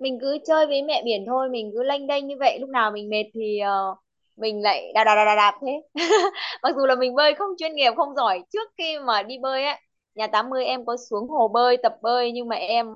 mình 0.00 0.18
cứ 0.20 0.38
chơi 0.46 0.66
với 0.66 0.82
mẹ 0.82 1.02
biển 1.04 1.24
thôi 1.26 1.48
mình 1.48 1.70
cứ 1.74 1.82
lanh 1.82 2.06
đênh 2.06 2.26
như 2.26 2.34
vậy 2.40 2.58
lúc 2.58 2.70
nào 2.70 2.90
mình 2.90 3.08
mệt 3.08 3.24
thì 3.34 3.60
uh, 3.62 3.98
mình 4.36 4.62
lại 4.62 4.92
đạp 4.94 5.04
đạp 5.04 5.14
đạp 5.14 5.34
đạp 5.36 5.54
thế. 5.62 5.82
Mặc 6.62 6.76
dù 6.76 6.86
là 6.86 6.94
mình 6.94 7.14
bơi 7.14 7.34
không 7.34 7.50
chuyên 7.58 7.74
nghiệp 7.74 7.92
không 7.96 8.14
giỏi 8.14 8.42
trước 8.52 8.70
khi 8.78 8.98
mà 8.98 9.22
đi 9.22 9.38
bơi 9.38 9.64
ấy 9.64 9.76
nhà 10.14 10.26
80 10.26 10.64
em 10.64 10.84
có 10.86 10.96
xuống 11.10 11.28
hồ 11.28 11.48
bơi 11.48 11.76
tập 11.76 11.94
bơi 12.02 12.32
nhưng 12.32 12.48
mà 12.48 12.56
em 12.56 12.86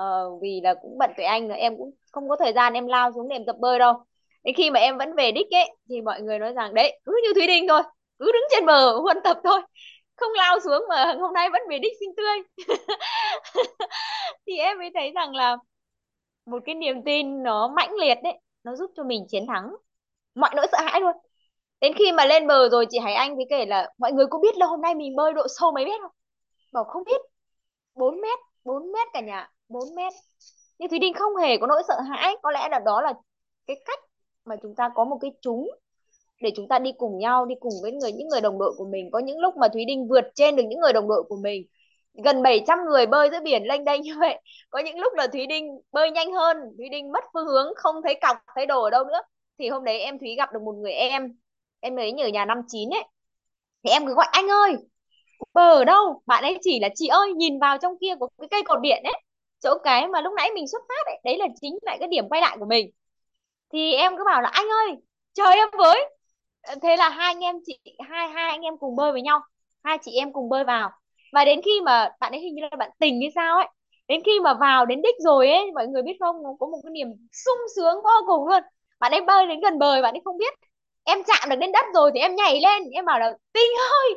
uh, 0.00 0.42
vì 0.42 0.60
là 0.64 0.74
cũng 0.74 0.98
bận 0.98 1.10
với 1.16 1.26
anh 1.26 1.48
nữa 1.48 1.54
em 1.54 1.76
cũng 1.76 1.90
không 2.12 2.28
có 2.28 2.36
thời 2.36 2.52
gian 2.52 2.72
em 2.72 2.86
lao 2.86 3.12
xuống 3.12 3.28
để 3.28 3.36
em 3.36 3.44
tập 3.46 3.56
bơi 3.60 3.78
đâu. 3.78 3.94
Đến 4.44 4.54
khi 4.54 4.70
mà 4.70 4.80
em 4.80 4.98
vẫn 4.98 5.14
về 5.14 5.32
đích 5.32 5.50
ấy 5.50 5.76
thì 5.88 6.00
mọi 6.00 6.22
người 6.22 6.38
nói 6.38 6.52
rằng 6.52 6.74
đấy 6.74 7.00
cứ 7.04 7.20
như 7.22 7.34
Thúy 7.34 7.46
Đình 7.46 7.68
thôi 7.68 7.82
cứ 8.18 8.32
đứng 8.32 8.44
trên 8.50 8.66
bờ 8.66 8.96
huân 8.96 9.18
tập 9.24 9.40
thôi 9.44 9.60
không 10.16 10.32
lao 10.32 10.60
xuống 10.60 10.84
mà 10.88 11.14
hôm 11.20 11.34
nay 11.34 11.50
vẫn 11.50 11.62
về 11.70 11.78
đích 11.78 11.92
xinh 12.00 12.14
tươi. 12.16 12.66
Thì 14.46 14.58
em 14.58 14.78
mới 14.78 14.90
thấy 14.94 15.12
rằng 15.14 15.34
là 15.34 15.56
một 16.46 16.62
cái 16.64 16.74
niềm 16.74 17.02
tin 17.04 17.42
nó 17.42 17.68
mãnh 17.76 17.94
liệt 17.94 18.18
đấy, 18.22 18.40
nó 18.64 18.76
giúp 18.76 18.90
cho 18.96 19.04
mình 19.04 19.26
chiến 19.28 19.46
thắng. 19.46 19.74
Mọi 20.34 20.50
nỗi 20.56 20.66
sợ 20.72 20.78
hãi 20.80 21.00
luôn. 21.00 21.16
Đến 21.80 21.92
khi 21.98 22.12
mà 22.12 22.26
lên 22.26 22.46
bờ 22.46 22.68
rồi, 22.68 22.86
chị 22.90 22.98
Hải 22.98 23.14
Anh 23.14 23.36
thì 23.38 23.44
kể 23.50 23.66
là 23.66 23.92
mọi 23.98 24.12
người 24.12 24.26
có 24.26 24.38
biết 24.38 24.56
là 24.56 24.66
hôm 24.66 24.80
nay 24.80 24.94
mình 24.94 25.16
bơi 25.16 25.32
độ 25.32 25.46
sâu 25.48 25.72
mấy 25.72 25.84
mét 25.84 26.00
không? 26.00 26.12
Bảo 26.72 26.84
không 26.84 27.04
biết. 27.04 27.20
4 27.94 28.20
mét 28.20 28.38
4 28.64 28.92
mét 28.92 29.08
cả 29.12 29.20
nhà 29.20 29.50
4 29.68 29.94
mét. 29.94 30.12
Nhưng 30.78 30.88
Thúy 30.90 30.98
Đinh 30.98 31.14
không 31.14 31.36
hề 31.36 31.56
có 31.56 31.66
nỗi 31.66 31.82
sợ 31.88 32.00
hãi. 32.00 32.36
Có 32.42 32.50
lẽ 32.50 32.68
là 32.70 32.78
đó 32.78 33.02
là 33.02 33.14
cái 33.66 33.76
cách 33.84 33.98
mà 34.44 34.56
chúng 34.62 34.74
ta 34.74 34.90
có 34.94 35.04
một 35.04 35.18
cái 35.20 35.30
chúng 35.40 35.70
để 36.42 36.50
chúng 36.56 36.68
ta 36.68 36.78
đi 36.78 36.92
cùng 36.98 37.18
nhau, 37.18 37.46
đi 37.46 37.54
cùng 37.60 37.72
với 37.82 37.92
người, 37.92 38.12
những 38.12 38.28
người 38.28 38.40
đồng 38.40 38.58
đội 38.58 38.74
của 38.76 38.84
mình. 38.84 39.10
Có 39.12 39.18
những 39.18 39.38
lúc 39.38 39.56
mà 39.56 39.68
Thúy 39.68 39.84
Đinh 39.84 40.08
vượt 40.08 40.24
trên 40.34 40.56
được 40.56 40.62
những 40.68 40.80
người 40.80 40.92
đồng 40.92 41.08
đội 41.08 41.22
của 41.28 41.36
mình 41.36 41.66
gần 42.24 42.42
700 42.42 42.78
người 42.90 43.06
bơi 43.06 43.30
giữa 43.30 43.40
biển 43.44 43.62
lênh 43.68 43.84
đênh 43.84 44.02
như 44.02 44.14
vậy. 44.20 44.40
Có 44.70 44.78
những 44.78 44.98
lúc 45.00 45.12
là 45.14 45.26
Thúy 45.26 45.46
Đinh 45.46 45.80
bơi 45.92 46.10
nhanh 46.10 46.32
hơn, 46.32 46.56
Thúy 46.78 46.88
Đinh 46.88 47.12
mất 47.12 47.24
phương 47.32 47.46
hướng, 47.46 47.72
không 47.76 47.96
thấy 48.04 48.14
cọc, 48.22 48.36
thấy 48.54 48.66
đồ 48.66 48.82
ở 48.82 48.90
đâu 48.90 49.04
nữa. 49.04 49.20
Thì 49.58 49.68
hôm 49.68 49.84
đấy 49.84 49.98
em 50.00 50.18
Thúy 50.18 50.34
gặp 50.36 50.52
được 50.52 50.62
một 50.62 50.72
người 50.72 50.92
em 50.92 51.28
em 51.80 51.96
ấy 51.96 52.12
nhờ 52.12 52.26
nhà 52.26 52.44
năm 52.44 52.58
chín 52.68 52.90
ấy. 52.90 53.04
Thì 53.84 53.90
em 53.90 54.06
cứ 54.06 54.14
gọi, 54.14 54.26
anh 54.32 54.48
ơi, 54.50 54.76
bờ 55.54 55.72
ở 55.74 55.84
đâu? 55.84 56.22
Bạn 56.26 56.44
ấy 56.44 56.58
chỉ 56.62 56.80
là 56.80 56.88
chị 56.94 57.08
ơi, 57.08 57.32
nhìn 57.36 57.58
vào 57.58 57.78
trong 57.78 57.94
kia 58.00 58.14
có 58.20 58.28
cái 58.38 58.48
cây 58.50 58.62
cột 58.64 58.80
điện 58.82 59.02
ấy. 59.04 59.22
Chỗ 59.60 59.78
cái 59.84 60.08
mà 60.08 60.20
lúc 60.20 60.32
nãy 60.36 60.50
mình 60.54 60.68
xuất 60.68 60.82
phát 60.88 61.06
ấy, 61.06 61.20
đấy 61.24 61.38
là 61.38 61.46
chính 61.60 61.78
lại 61.82 61.96
cái 62.00 62.08
điểm 62.08 62.28
quay 62.28 62.40
lại 62.42 62.56
của 62.60 62.66
mình. 62.66 62.90
Thì 63.72 63.92
em 63.94 64.16
cứ 64.18 64.24
bảo 64.26 64.42
là, 64.42 64.48
anh 64.48 64.66
ơi 64.68 64.96
chờ 65.34 65.44
em 65.44 65.68
với. 65.78 66.10
Thế 66.82 66.96
là 66.96 67.08
hai 67.08 67.26
anh 67.34 67.40
em 67.40 67.56
chị, 67.66 67.78
hai 68.10 68.28
hai 68.28 68.50
anh 68.50 68.62
em 68.62 68.78
cùng 68.78 68.96
bơi 68.96 69.12
với 69.12 69.22
nhau. 69.22 69.40
Hai 69.84 69.98
chị 70.02 70.12
em 70.16 70.32
cùng 70.32 70.48
bơi 70.48 70.64
vào 70.64 70.90
và 71.32 71.44
đến 71.44 71.60
khi 71.64 71.80
mà 71.84 72.08
bạn 72.20 72.32
ấy 72.32 72.40
hình 72.40 72.54
như 72.54 72.62
là 72.70 72.76
bạn 72.78 72.90
tình 72.98 73.20
hay 73.20 73.30
sao 73.34 73.56
ấy, 73.56 73.66
đến 74.08 74.20
khi 74.26 74.40
mà 74.40 74.54
vào 74.54 74.86
đến 74.86 75.02
đích 75.02 75.14
rồi 75.18 75.48
ấy, 75.50 75.72
mọi 75.74 75.86
người 75.86 76.02
biết 76.02 76.16
không? 76.20 76.42
Nó 76.42 76.50
có 76.60 76.66
một 76.66 76.78
cái 76.84 76.90
niềm 76.90 77.08
sung 77.32 77.58
sướng 77.76 77.94
vô 78.04 78.10
cùng 78.26 78.48
luôn. 78.48 78.62
Bạn 79.00 79.12
ấy 79.12 79.20
bơi 79.20 79.46
đến 79.46 79.60
gần 79.60 79.78
bờ, 79.78 80.02
bạn 80.02 80.14
ấy 80.14 80.20
không 80.24 80.38
biết. 80.38 80.54
Em 81.04 81.18
chạm 81.26 81.48
được 81.50 81.56
đến 81.56 81.72
đất 81.72 81.84
rồi 81.94 82.10
thì 82.14 82.20
em 82.20 82.36
nhảy 82.36 82.60
lên. 82.60 82.90
Em 82.92 83.04
bảo 83.04 83.18
là, 83.18 83.32
tình 83.52 83.70
ơi, 84.02 84.14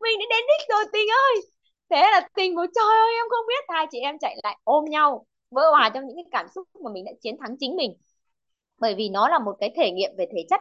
mình 0.00 0.18
đã 0.20 0.26
đến 0.30 0.44
đích 0.48 0.68
rồi, 0.68 0.84
tình 0.92 1.06
ơi. 1.10 1.42
Thế 1.90 1.96
là 2.12 2.28
tình 2.34 2.56
của 2.56 2.66
trời 2.74 2.84
ơi, 3.00 3.12
em 3.14 3.26
không 3.30 3.46
biết. 3.48 3.64
Hai 3.68 3.86
chị 3.90 3.98
em 4.00 4.18
chạy 4.20 4.36
lại 4.42 4.58
ôm 4.64 4.84
nhau, 4.84 5.26
vỡ 5.50 5.70
hòa 5.70 5.90
trong 5.94 6.06
những 6.06 6.16
cái 6.16 6.24
cảm 6.30 6.46
xúc 6.54 6.68
mà 6.84 6.90
mình 6.94 7.04
đã 7.04 7.12
chiến 7.22 7.36
thắng 7.40 7.56
chính 7.60 7.76
mình. 7.76 7.94
Bởi 8.80 8.94
vì 8.94 9.08
nó 9.08 9.28
là 9.28 9.38
một 9.38 9.56
cái 9.60 9.72
thể 9.76 9.90
nghiệm 9.90 10.10
về 10.18 10.26
thể 10.34 10.46
chất 10.50 10.60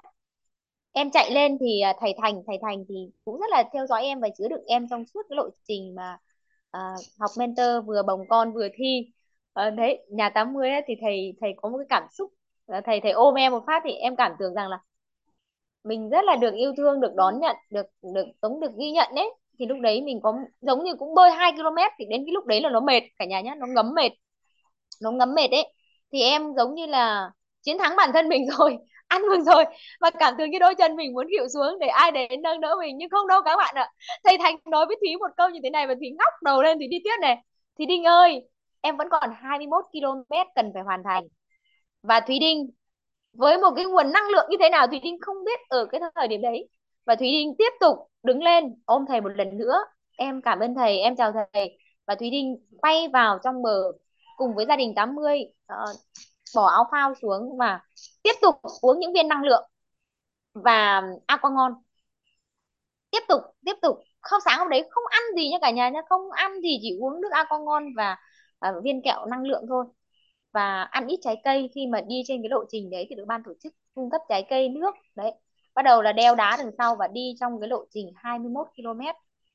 em 0.96 1.12
chạy 1.12 1.32
lên 1.32 1.58
thì 1.60 1.82
à, 1.82 1.94
thầy 2.00 2.14
Thành 2.22 2.42
thầy 2.48 2.58
Thành 2.62 2.86
thì 2.90 2.96
cũng 3.26 3.40
rất 3.40 3.50
là 3.50 3.64
theo 3.74 3.88
dõi 3.88 4.04
em 4.04 4.20
và 4.20 4.30
chứa 4.38 4.48
đựng 4.48 4.66
em 4.68 4.88
trong 4.90 5.06
suốt 5.06 5.22
cái 5.30 5.36
lộ 5.36 5.50
trình 5.68 5.96
mà 5.96 6.18
uh, 6.78 7.02
học 7.20 7.32
mentor 7.40 7.86
vừa 7.86 8.04
bồng 8.04 8.28
con 8.30 8.54
vừa 8.54 8.68
thi. 8.78 9.12
Uh, 9.68 9.74
đấy 9.78 10.06
nhà 10.10 10.30
80 10.30 10.70
ấy, 10.70 10.82
thì 10.88 10.94
thầy 11.02 11.34
thầy 11.42 11.54
có 11.58 11.70
một 11.70 11.78
cái 11.78 11.88
cảm 11.90 12.04
xúc. 12.12 12.32
Ờ, 12.66 12.82
thầy 12.86 13.00
thầy 13.04 13.12
ôm 13.12 13.36
em 13.36 13.52
một 13.52 13.64
phát 13.68 13.82
thì 13.86 13.92
em 13.92 14.16
cảm 14.16 14.32
tưởng 14.40 14.54
rằng 14.54 14.70
là 14.70 14.80
mình 15.84 16.10
rất 16.10 16.26
là 16.26 16.36
được 16.36 16.54
yêu 16.56 16.74
thương 16.78 17.00
được 17.02 17.12
đón 17.16 17.40
nhận 17.40 17.56
được 17.72 17.86
được 18.16 18.26
giống 18.42 18.60
được 18.60 18.72
ghi 18.80 18.92
nhận 18.92 19.08
đấy 19.16 19.30
thì 19.60 19.66
lúc 19.66 19.78
đấy 19.82 20.02
mình 20.02 20.20
có 20.24 20.34
giống 20.62 20.84
như 20.84 20.96
cũng 20.96 21.16
bơi 21.16 21.32
2 21.32 21.52
km 21.52 21.78
thì 22.00 22.06
đến 22.10 22.24
cái 22.26 22.34
lúc 22.34 22.46
đấy 22.46 22.62
là 22.62 22.70
nó 22.70 22.80
mệt 22.80 23.02
cả 23.20 23.26
nhà 23.26 23.42
nhá 23.42 23.56
nó 23.56 23.68
ngấm 23.68 23.94
mệt. 23.96 24.12
Nó 25.02 25.12
ngấm 25.12 25.36
mệt 25.36 25.48
đấy 25.48 25.74
thì 26.12 26.22
em 26.22 26.54
giống 26.58 26.76
như 26.76 26.86
là 26.86 27.32
chiến 27.62 27.78
thắng 27.80 27.96
bản 27.98 28.10
thân 28.14 28.30
mình 28.30 28.46
rồi 28.58 28.78
ăn 29.08 29.22
mừng 29.30 29.44
rồi 29.44 29.66
và 30.02 30.10
cảm 30.10 30.34
tưởng 30.38 30.52
như 30.52 30.60
đôi 30.60 30.76
chân 30.76 30.96
mình 30.96 31.14
muốn 31.14 31.28
khịu 31.32 31.48
xuống 31.54 31.80
để 31.80 31.88
ai 31.88 32.12
đến 32.12 32.42
nâng 32.42 32.62
đỡ 32.62 32.76
mình. 32.80 32.98
Nhưng 32.98 33.10
không 33.10 33.28
đâu 33.28 33.42
các 33.46 33.58
bạn 33.58 33.76
ạ. 33.76 33.90
Thầy 34.24 34.38
thành 34.38 34.56
nói 34.66 34.86
với 34.86 34.98
thúy 35.02 35.16
một 35.20 35.32
câu 35.38 35.50
như 35.50 35.60
thế 35.64 35.70
này 35.70 35.88
và 35.88 35.96
thúy 35.96 36.10
ngóc 36.20 36.34
đầu 36.44 36.62
lên 36.64 36.78
thì 36.80 36.88
đi 36.88 36.98
tiếp 37.04 37.16
này. 37.22 37.38
Thúy 37.78 37.86
đinh 37.86 38.04
ơi 38.04 38.42
em 38.82 38.98
vẫn 38.98 39.08
còn 39.10 39.30
21 39.42 39.86
km 39.92 40.36
cần 40.56 40.72
phải 40.74 40.84
hoàn 40.84 41.04
thành. 41.04 41.24
Và 42.02 42.20
thúy 42.20 42.40
đinh 42.40 42.70
với 43.38 43.58
một 43.58 43.72
cái 43.76 43.86
nguồn 43.86 44.12
năng 44.12 44.30
lượng 44.30 44.46
như 44.50 44.58
thế 44.60 44.70
nào 44.70 44.88
Thúy 44.88 45.00
Đinh 45.00 45.18
không 45.22 45.44
biết 45.46 45.60
ở 45.70 45.86
cái 45.86 46.02
thời 46.16 46.28
điểm 46.28 46.42
đấy. 46.42 46.70
Và 47.06 47.16
Thúy 47.16 47.32
Đinh 47.32 47.56
tiếp 47.58 47.74
tục 47.80 47.98
đứng 48.24 48.44
lên 48.44 48.64
ôm 48.86 49.06
thầy 49.08 49.22
một 49.22 49.30
lần 49.36 49.58
nữa. 49.58 49.78
Em 50.18 50.42
cảm 50.42 50.60
ơn 50.60 50.76
thầy 50.76 51.00
em 51.00 51.16
chào 51.16 51.32
thầy. 51.54 51.78
Và 52.08 52.16
Thúy 52.16 52.30
Đinh 52.30 52.58
bay 52.82 53.08
vào 53.14 53.40
trong 53.44 53.62
bờ 53.62 53.92
cùng 54.38 54.56
với 54.56 54.66
gia 54.66 54.76
đình 54.76 54.96
80 54.96 55.42
uh, 55.74 55.96
bỏ 56.56 56.66
áo 56.68 56.88
phao 56.92 57.14
xuống 57.22 57.58
và 57.58 57.80
tiếp 58.24 58.34
tục 58.42 58.56
uống 58.82 59.00
những 59.00 59.14
viên 59.14 59.28
năng 59.28 59.44
lượng 59.44 59.70
và 60.54 61.00
um, 61.00 61.06
aqua 61.28 61.50
ngon 61.50 61.74
tiếp 63.12 63.20
tục 63.28 63.42
tiếp 63.66 63.74
tục. 63.82 63.98
Không 64.22 64.42
sáng 64.46 64.60
hôm 64.60 64.70
đấy 64.70 64.88
không 64.92 65.04
ăn 65.10 65.24
gì 65.36 65.50
nha 65.50 65.58
cả 65.62 65.72
nhà 65.72 65.90
nha 65.90 66.00
không 66.10 66.32
ăn 66.32 66.62
gì 66.62 66.80
chỉ 66.82 66.98
uống 67.02 67.22
nước 67.22 67.30
aqua 67.32 67.58
ngon 67.58 67.84
và 67.98 68.18
uh, 68.70 68.84
viên 68.84 69.02
kẹo 69.02 69.26
năng 69.26 69.44
lượng 69.44 69.66
thôi. 69.70 69.86
Và 70.54 70.84
ăn 70.84 71.08
ít 71.08 71.20
trái 71.24 71.42
cây 71.44 71.70
khi 71.76 71.88
mà 71.88 72.02
đi 72.02 72.24
trên 72.28 72.42
cái 72.42 72.50
lộ 72.50 72.66
trình 72.70 72.90
đấy 72.90 73.06
thì 73.10 73.16
được 73.16 73.26
ban 73.28 73.44
tổ 73.46 73.52
chức 73.64 73.74
cung 73.96 74.10
cấp 74.10 74.22
trái 74.30 74.46
cây 74.50 74.70
nước 74.70 74.96
đấy 75.16 75.32
bắt 75.76 75.82
đầu 75.84 76.02
là 76.02 76.14
đeo 76.14 76.36
đá 76.36 76.56
đằng 76.58 76.72
sau 76.78 76.96
và 76.96 77.08
đi 77.08 77.36
trong 77.40 77.60
cái 77.60 77.70
lộ 77.70 77.86
trình 77.92 78.14
21 78.16 78.68
km 78.78 79.02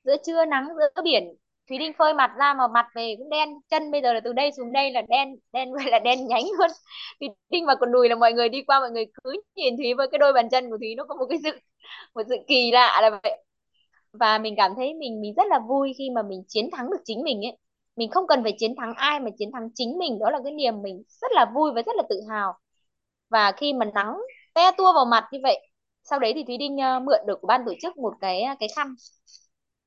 giữa 0.05 0.17
trưa 0.27 0.45
nắng 0.45 0.69
giữa 0.77 1.03
biển 1.05 1.25
Thúy 1.71 1.79
Đinh 1.79 1.93
phơi 1.99 2.15
mặt 2.15 2.33
ra 2.39 2.55
mà 2.55 2.69
mặt 2.69 2.87
về 2.97 3.17
cũng 3.19 3.31
đen 3.31 3.49
chân 3.71 3.93
bây 3.93 4.03
giờ 4.03 4.13
là 4.13 4.21
từ 4.25 4.35
đây 4.35 4.53
xuống 4.59 4.73
đây 4.73 4.93
là 4.93 5.03
đen 5.09 5.29
đen 5.53 5.73
gọi 5.73 5.85
là 5.91 5.99
đen 5.99 6.27
nhánh 6.29 6.45
luôn. 6.59 6.69
Thúy 7.21 7.29
Đinh 7.51 7.67
mà 7.67 7.75
còn 7.81 7.93
đùi 7.93 8.09
là 8.09 8.17
mọi 8.17 8.33
người 8.33 8.49
đi 8.49 8.63
qua 8.63 8.81
mọi 8.81 8.91
người 8.91 9.05
cứ 9.25 9.43
nhìn 9.57 9.77
Thúy 9.77 9.95
với 9.95 10.09
cái 10.13 10.19
đôi 10.19 10.33
bàn 10.33 10.49
chân 10.51 10.71
của 10.71 10.79
Thúy 10.79 10.95
nó 10.97 11.05
có 11.05 11.15
một 11.15 11.27
cái 11.31 11.39
sự 11.45 11.51
một 12.15 12.23
sự 12.29 12.37
kỳ 12.49 12.71
lạ 12.73 13.01
là 13.03 13.11
vậy. 13.23 13.45
Và 14.13 14.39
mình 14.39 14.55
cảm 14.57 14.73
thấy 14.77 14.95
mình 14.95 15.21
mình 15.21 15.35
rất 15.37 15.47
là 15.51 15.59
vui 15.69 15.93
khi 15.99 16.11
mà 16.15 16.23
mình 16.23 16.45
chiến 16.49 16.71
thắng 16.73 16.91
được 16.91 17.01
chính 17.05 17.23
mình 17.25 17.43
ấy. 17.47 17.59
Mình 17.97 18.11
không 18.11 18.27
cần 18.27 18.43
phải 18.43 18.53
chiến 18.59 18.75
thắng 18.79 18.95
ai 18.97 19.21
mà 19.21 19.31
chiến 19.39 19.51
thắng 19.53 19.69
chính 19.75 19.99
mình 19.99 20.19
đó 20.19 20.31
là 20.31 20.39
cái 20.45 20.53
niềm 20.53 20.83
mình 20.83 21.03
rất 21.23 21.33
là 21.33 21.47
vui 21.55 21.71
và 21.75 21.83
rất 21.87 21.97
là 21.97 22.03
tự 22.11 22.17
hào. 22.31 22.55
Và 23.31 23.53
khi 23.53 23.73
mà 23.73 23.87
nắng 23.95 24.15
te 24.55 24.71
tua 24.79 24.93
vào 24.95 25.05
mặt 25.05 25.25
như 25.33 25.39
vậy 25.43 25.61
sau 26.05 26.19
đấy 26.19 26.33
thì 26.37 26.45
Thúy 26.45 26.57
Đinh 26.59 26.77
uh, 26.77 27.03
mượn 27.03 27.21
được 27.27 27.39
của 27.41 27.47
ban 27.47 27.63
tổ 27.67 27.73
chức 27.83 27.99
một 27.99 28.15
cái 28.21 28.43
ờ, 28.43 28.55
cái 28.61 28.69
khăn 28.77 28.95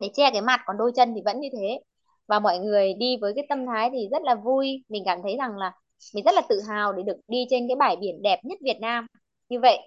để 0.04 0.10
che 0.14 0.32
cái 0.32 0.42
mặt, 0.42 0.62
còn 0.66 0.78
đôi 0.78 0.92
chân 0.96 1.14
thì 1.16 1.22
vẫn 1.26 1.40
như 1.40 1.50
thế. 1.54 1.80
Và 2.28 2.40
mọi 2.40 2.60
người 2.60 2.94
đi 2.94 3.18
với 3.22 3.34
cái 3.36 3.46
tâm 3.50 3.66
thái 3.66 3.90
thì 3.94 4.08
rất 4.12 4.24
là 4.24 4.36
vui. 4.36 4.84
Mình 4.90 5.04
cảm 5.06 5.20
thấy 5.24 5.36
rằng 5.38 5.58
là 5.58 5.72
mình 6.16 6.24
rất 6.26 6.36
là 6.36 6.42
tự 6.50 6.62
hào 6.70 6.94
để 6.94 7.04
được 7.04 7.18
đi 7.28 7.46
trên 7.50 7.68
cái 7.68 7.76
bãi 7.76 7.96
biển 7.96 8.22
đẹp 8.22 8.40
nhất 8.44 8.60
Việt 8.64 8.78
Nam. 8.82 9.08
Như 9.50 9.60
vậy, 9.60 9.80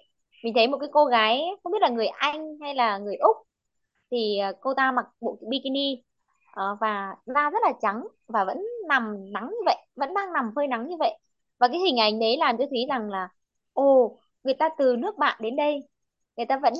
mình 0.43 0.53
thấy 0.55 0.67
một 0.67 0.77
cái 0.79 0.89
cô 0.91 1.05
gái, 1.05 1.41
không 1.63 1.71
biết 1.73 1.81
là 1.81 1.89
người 1.89 2.07
Anh 2.07 2.57
hay 2.61 2.75
là 2.75 2.97
người 2.97 3.15
Úc, 3.15 3.37
thì 4.11 4.39
ờ, 4.39 4.53
cô 4.61 4.73
ta 4.73 4.91
mặc 4.91 5.05
bộ 5.21 5.37
bikini 5.49 6.03
ờ, 6.53 6.77
và 6.81 7.15
da 7.25 7.49
rất 7.49 7.59
là 7.63 7.73
trắng 7.81 8.07
và 8.27 8.43
vẫn 8.45 8.65
nằm 8.87 9.33
nắng 9.33 9.47
như 9.49 9.57
vậy, 9.65 9.77
vẫn 9.95 10.13
đang 10.13 10.33
nằm 10.33 10.51
phơi 10.55 10.67
nắng 10.67 10.87
như 10.87 10.95
vậy. 10.99 11.13
Và 11.59 11.67
cái 11.67 11.79
hình 11.79 11.97
ảnh 11.99 12.19
đấy 12.19 12.37
làm 12.37 12.57
cho 12.57 12.65
Thúy 12.69 12.79
rằng 12.89 13.09
là, 13.09 13.29
ồ, 13.73 14.19
người 14.43 14.53
ta 14.53 14.69
từ 14.77 14.95
nước 14.95 15.17
bạn 15.17 15.37
đến 15.41 15.55
đây, 15.55 15.83
người 16.37 16.45
ta 16.45 16.59
vẫn 16.63 16.73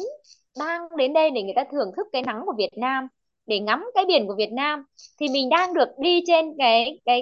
đang 0.59 0.81
đến 0.97 1.13
đây 1.13 1.29
để 1.31 1.43
người 1.43 1.53
ta 1.55 1.63
thưởng 1.71 1.91
thức 1.97 2.07
cái 2.13 2.21
nắng 2.21 2.43
của 2.45 2.53
Việt 2.57 2.69
Nam 2.77 3.07
để 3.47 3.59
ngắm 3.59 3.85
cái 3.95 4.05
biển 4.05 4.27
của 4.27 4.35
Việt 4.37 4.51
Nam, 4.51 4.83
thì 5.19 5.27
mình 5.29 5.49
đang 5.49 5.73
được 5.73 5.89
đi 5.99 6.23
trên 6.27 6.45
cái 6.57 6.99
cái 7.05 7.21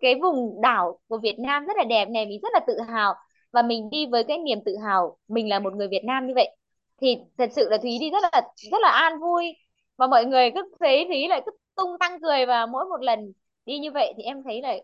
cái 0.00 0.14
vùng 0.22 0.60
đảo 0.60 0.98
của 1.08 1.18
Việt 1.22 1.38
Nam 1.38 1.66
rất 1.66 1.76
là 1.76 1.84
đẹp 1.84 2.08
này, 2.08 2.26
mình 2.26 2.40
rất 2.42 2.48
là 2.52 2.60
tự 2.66 2.74
hào. 2.88 3.14
Và 3.52 3.62
mình 3.62 3.90
đi 3.90 4.06
với 4.06 4.24
cái 4.24 4.38
niềm 4.38 4.58
tự 4.64 4.76
hào, 4.84 5.16
mình 5.28 5.48
là 5.48 5.58
một 5.58 5.74
người 5.74 5.88
Việt 5.88 6.04
Nam 6.04 6.26
như 6.26 6.32
vậy, 6.34 6.56
thì 7.00 7.16
thật 7.38 7.50
sự 7.52 7.68
là 7.70 7.76
Thúy 7.78 7.98
đi 8.00 8.10
rất 8.10 8.22
là 8.32 8.42
rất 8.70 8.78
là 8.82 8.88
an 8.90 9.18
vui. 9.20 9.52
Và 9.96 10.06
mọi 10.06 10.24
người 10.24 10.50
cứ 10.54 10.62
thấy 10.80 11.04
Thúy 11.08 11.28
lại 11.28 11.42
cứ 11.46 11.52
tung 11.76 11.90
tăng 12.00 12.20
cười 12.22 12.46
và 12.46 12.66
mỗi 12.66 12.84
một 12.84 13.02
lần 13.02 13.32
đi 13.66 13.78
như 13.78 13.90
vậy 13.90 14.14
thì 14.16 14.22
em 14.22 14.42
thấy 14.44 14.62
là 14.62 14.74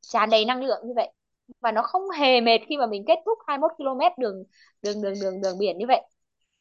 tràn 0.00 0.30
đầy 0.30 0.44
năng 0.44 0.62
lượng 0.62 0.80
như 0.86 0.92
vậy. 0.96 1.12
Và 1.60 1.72
nó 1.72 1.82
không 1.82 2.02
hề 2.10 2.40
mệt 2.40 2.58
khi 2.68 2.76
mà 2.76 2.86
mình 2.86 3.04
kết 3.06 3.18
thúc 3.26 3.38
21 3.46 3.70
km 3.78 4.00
đường 4.18 4.44
đường 4.82 5.02
đường 5.02 5.14
đường 5.22 5.40
đường 5.42 5.58
biển 5.58 5.78
như 5.78 5.86
vậy. 5.88 6.02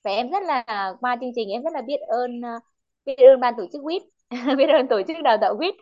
Và 0.04 0.12
em 0.12 0.30
rất 0.32 0.44
là, 0.44 0.94
qua 1.02 1.18
chương 1.22 1.32
trình 1.36 1.50
em 1.50 1.64
rất 1.64 1.74
là 1.74 1.82
biết 1.82 2.00
ơn 2.08 2.42
à, 2.46 2.60
biết 3.08 3.26
ơn 3.28 3.40
ban 3.40 3.54
tổ 3.58 3.64
chức 3.74 3.82
quýt. 3.84 4.02
Biết 4.58 4.70
ơn 4.70 4.88
tổ 4.88 5.02
chức 5.08 5.18
đào 5.24 5.38
tạo 5.42 5.58
quýt. 5.58 5.76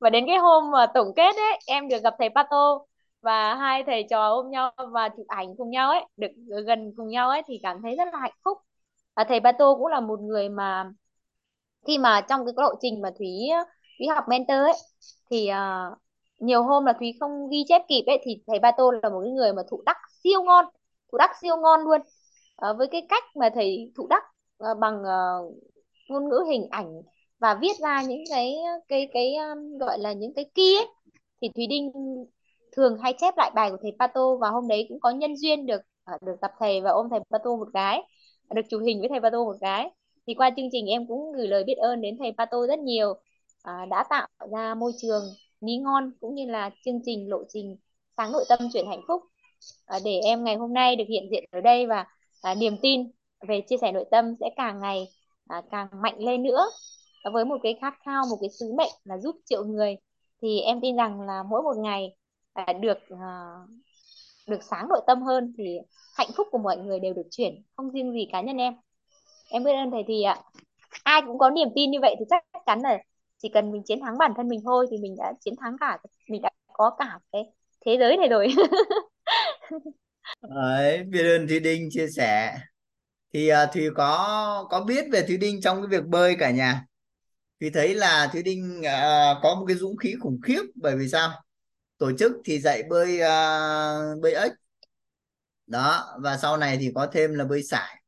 Và 0.00 0.10
đến 0.10 0.24
cái 0.26 0.38
hôm 0.38 0.70
mà 0.70 0.86
tổng 0.94 1.14
kết 1.16 1.36
ấy 1.36 1.58
em 1.66 1.88
được 1.88 2.02
gặp 2.02 2.14
thầy 2.18 2.28
Pato 2.28 2.78
và 3.20 3.54
hai 3.54 3.84
thầy 3.86 4.06
trò 4.10 4.28
ôm 4.28 4.50
nhau 4.50 4.72
và 4.92 5.08
chụp 5.08 5.26
ảnh 5.28 5.56
cùng 5.58 5.70
nhau 5.70 5.90
ấy 5.90 6.04
được 6.16 6.28
gần 6.66 6.92
cùng 6.96 7.08
nhau 7.08 7.30
ấy 7.30 7.42
thì 7.46 7.60
cảm 7.62 7.82
thấy 7.82 7.96
rất 7.96 8.04
là 8.12 8.18
hạnh 8.18 8.34
phúc. 8.44 8.58
Và 9.16 9.24
thầy 9.24 9.40
Pato 9.40 9.74
cũng 9.74 9.86
là 9.86 10.00
một 10.00 10.20
người 10.20 10.48
mà 10.48 10.90
khi 11.86 11.98
mà 11.98 12.20
trong 12.20 12.46
cái 12.46 12.54
lộ 12.56 12.74
trình 12.80 13.00
mà 13.02 13.10
Thúy 13.18 13.28
Thúy 13.98 14.06
học 14.06 14.24
mentor 14.28 14.56
ấy 14.56 14.72
thì 15.30 15.50
uh, 15.50 15.98
nhiều 16.38 16.62
hôm 16.62 16.84
là 16.84 16.92
Thúy 16.92 17.12
không 17.20 17.48
ghi 17.50 17.64
chép 17.68 17.82
kịp 17.88 18.04
ấy 18.06 18.18
thì 18.24 18.42
thầy 18.46 18.58
Ba 18.58 18.72
Tô 18.76 18.90
là 18.90 19.08
một 19.08 19.20
cái 19.24 19.32
người 19.32 19.52
mà 19.52 19.62
thụ 19.70 19.82
đắc 19.86 19.96
siêu 20.24 20.42
ngon 20.42 20.64
thụ 21.12 21.18
đắc 21.18 21.30
siêu 21.40 21.56
ngon 21.56 21.80
luôn. 21.80 22.00
Uh, 22.70 22.76
với 22.78 22.88
cái 22.92 23.06
cách 23.08 23.24
mà 23.36 23.50
thầy 23.54 23.92
thụ 23.96 24.06
đắc 24.06 24.22
uh, 24.70 24.78
bằng 24.78 25.02
uh, 25.02 25.54
ngôn 26.12 26.28
ngữ 26.28 26.44
hình 26.50 26.66
ảnh 26.70 27.02
và 27.38 27.58
viết 27.60 27.78
ra 27.80 28.02
những 28.02 28.24
cái 28.30 28.56
cái 28.88 29.08
cái 29.12 29.34
um, 29.34 29.78
gọi 29.78 29.98
là 29.98 30.12
những 30.12 30.34
cái 30.34 30.44
key 30.54 30.76
ấy 30.76 30.86
thì 31.42 31.48
thùy 31.54 31.66
Đinh 31.66 31.92
thường 32.76 32.98
hay 32.98 33.14
chép 33.20 33.34
lại 33.36 33.50
bài 33.54 33.70
của 33.70 33.76
thầy 33.82 33.92
Pato 33.98 34.36
và 34.40 34.48
hôm 34.50 34.68
đấy 34.68 34.86
cũng 34.88 35.00
có 35.00 35.10
nhân 35.10 35.36
duyên 35.36 35.66
được 35.66 35.80
à, 36.04 36.18
được 36.26 36.40
gặp 36.42 36.50
thầy 36.58 36.80
và 36.80 36.90
ôm 36.90 37.08
thầy 37.10 37.20
Pato 37.30 37.56
một 37.56 37.68
cái 37.74 38.02
à, 38.48 38.54
được 38.54 38.62
chụp 38.70 38.82
hình 38.86 39.00
với 39.00 39.08
thầy 39.08 39.20
Pato 39.20 39.38
một 39.44 39.56
cái. 39.60 39.90
Thì 40.26 40.34
qua 40.34 40.50
chương 40.56 40.68
trình 40.72 40.86
em 40.86 41.06
cũng 41.06 41.32
gửi 41.32 41.46
lời 41.48 41.64
biết 41.64 41.74
ơn 41.74 42.00
đến 42.00 42.16
thầy 42.18 42.32
Pato 42.38 42.66
rất 42.66 42.78
nhiều 42.78 43.14
à, 43.62 43.86
đã 43.90 44.04
tạo 44.10 44.28
ra 44.52 44.74
môi 44.74 44.92
trường 45.02 45.22
ní 45.60 45.78
ngon 45.78 46.12
cũng 46.20 46.34
như 46.34 46.46
là 46.46 46.70
chương 46.84 47.00
trình 47.06 47.30
lộ 47.30 47.44
trình 47.48 47.76
sáng 48.16 48.32
nội 48.32 48.44
tâm 48.48 48.58
chuyển 48.72 48.86
hạnh 48.86 49.02
phúc 49.08 49.22
à, 49.86 49.98
để 50.04 50.20
em 50.24 50.44
ngày 50.44 50.56
hôm 50.56 50.72
nay 50.72 50.96
được 50.96 51.04
hiện 51.08 51.28
diện 51.30 51.44
ở 51.50 51.60
đây 51.60 51.86
và 51.86 52.04
à, 52.42 52.54
niềm 52.54 52.76
tin 52.82 53.10
về 53.48 53.60
chia 53.68 53.76
sẻ 53.80 53.92
nội 53.92 54.04
tâm 54.10 54.34
sẽ 54.40 54.50
càng 54.56 54.80
ngày 54.80 55.08
à, 55.52 55.62
càng 55.70 55.88
mạnh 56.02 56.14
lên 56.18 56.42
nữa. 56.42 56.66
Với 57.32 57.44
một 57.44 57.56
cái 57.62 57.78
khát 57.80 57.94
khao 58.04 58.24
một 58.30 58.36
cái 58.40 58.50
sứ 58.60 58.72
mệnh 58.78 58.92
là 59.04 59.18
giúp 59.18 59.36
triệu 59.44 59.64
người 59.64 59.96
thì 60.42 60.60
em 60.60 60.80
tin 60.80 60.96
rằng 60.96 61.20
là 61.20 61.42
mỗi 61.42 61.62
một 61.62 61.76
ngày 61.76 62.16
à, 62.52 62.72
được 62.72 62.98
à, 63.20 63.30
được 64.46 64.62
sáng 64.62 64.88
nội 64.88 65.00
tâm 65.06 65.22
hơn 65.22 65.54
thì 65.58 65.78
hạnh 66.16 66.30
phúc 66.36 66.48
của 66.50 66.58
mọi 66.58 66.76
người 66.76 67.00
đều 67.00 67.14
được 67.14 67.26
chuyển 67.30 67.62
không 67.76 67.90
riêng 67.90 68.12
gì 68.12 68.28
cá 68.32 68.40
nhân 68.40 68.56
em. 68.56 68.74
Em 69.50 69.64
biết 69.64 69.72
ơn 69.72 69.90
thầy 69.90 70.04
thì 70.08 70.22
ạ 70.22 70.42
ai 71.04 71.22
cũng 71.26 71.38
có 71.38 71.50
niềm 71.50 71.68
tin 71.74 71.90
như 71.90 71.98
vậy 72.02 72.14
thì 72.18 72.24
chắc 72.30 72.44
chắn 72.66 72.80
là 72.82 72.98
chỉ 73.38 73.48
cần 73.48 73.72
mình 73.72 73.82
chiến 73.84 74.00
thắng 74.00 74.18
bản 74.18 74.32
thân 74.36 74.48
mình 74.48 74.60
thôi 74.64 74.86
thì 74.90 74.96
mình 74.98 75.14
đã 75.18 75.32
chiến 75.40 75.54
thắng 75.60 75.76
cả 75.80 75.98
mình 76.28 76.42
đã 76.42 76.50
có 76.72 76.90
cả 76.98 77.18
cái 77.32 77.42
thế 77.86 77.96
giới 78.00 78.16
này 78.16 78.28
rồi. 78.28 78.48
Đấy, 80.42 81.04
biết 81.04 81.22
ơn 81.22 81.48
Thúy 81.48 81.60
Đinh 81.60 81.88
chia 81.90 82.06
sẻ 82.16 82.58
thì 83.32 83.52
uh, 83.52 83.56
Thùy 83.74 83.90
có 83.94 84.66
có 84.70 84.84
biết 84.84 85.04
về 85.12 85.22
Thúy 85.26 85.36
Đinh 85.36 85.60
trong 85.60 85.82
cái 85.82 85.86
việc 85.86 86.06
bơi 86.06 86.36
cả 86.38 86.50
nhà? 86.50 86.86
Thì 87.60 87.70
thấy 87.70 87.94
là 87.94 88.28
Thúy 88.32 88.42
Đinh 88.42 88.78
uh, 88.78 89.42
có 89.42 89.54
một 89.54 89.64
cái 89.68 89.76
dũng 89.76 89.96
khí 89.96 90.14
khủng 90.20 90.40
khiếp. 90.40 90.62
Bởi 90.74 90.96
vì 90.96 91.08
sao? 91.08 91.42
Tổ 91.98 92.12
chức 92.18 92.32
thì 92.44 92.60
dạy 92.60 92.82
bơi 92.82 93.14
uh, 93.14 94.22
bơi 94.22 94.34
ếch. 94.34 94.52
Đó 95.66 96.16
và 96.22 96.36
sau 96.36 96.56
này 96.56 96.76
thì 96.80 96.92
có 96.94 97.06
thêm 97.06 97.34
là 97.34 97.44
bơi 97.44 97.62
sải. 97.62 98.02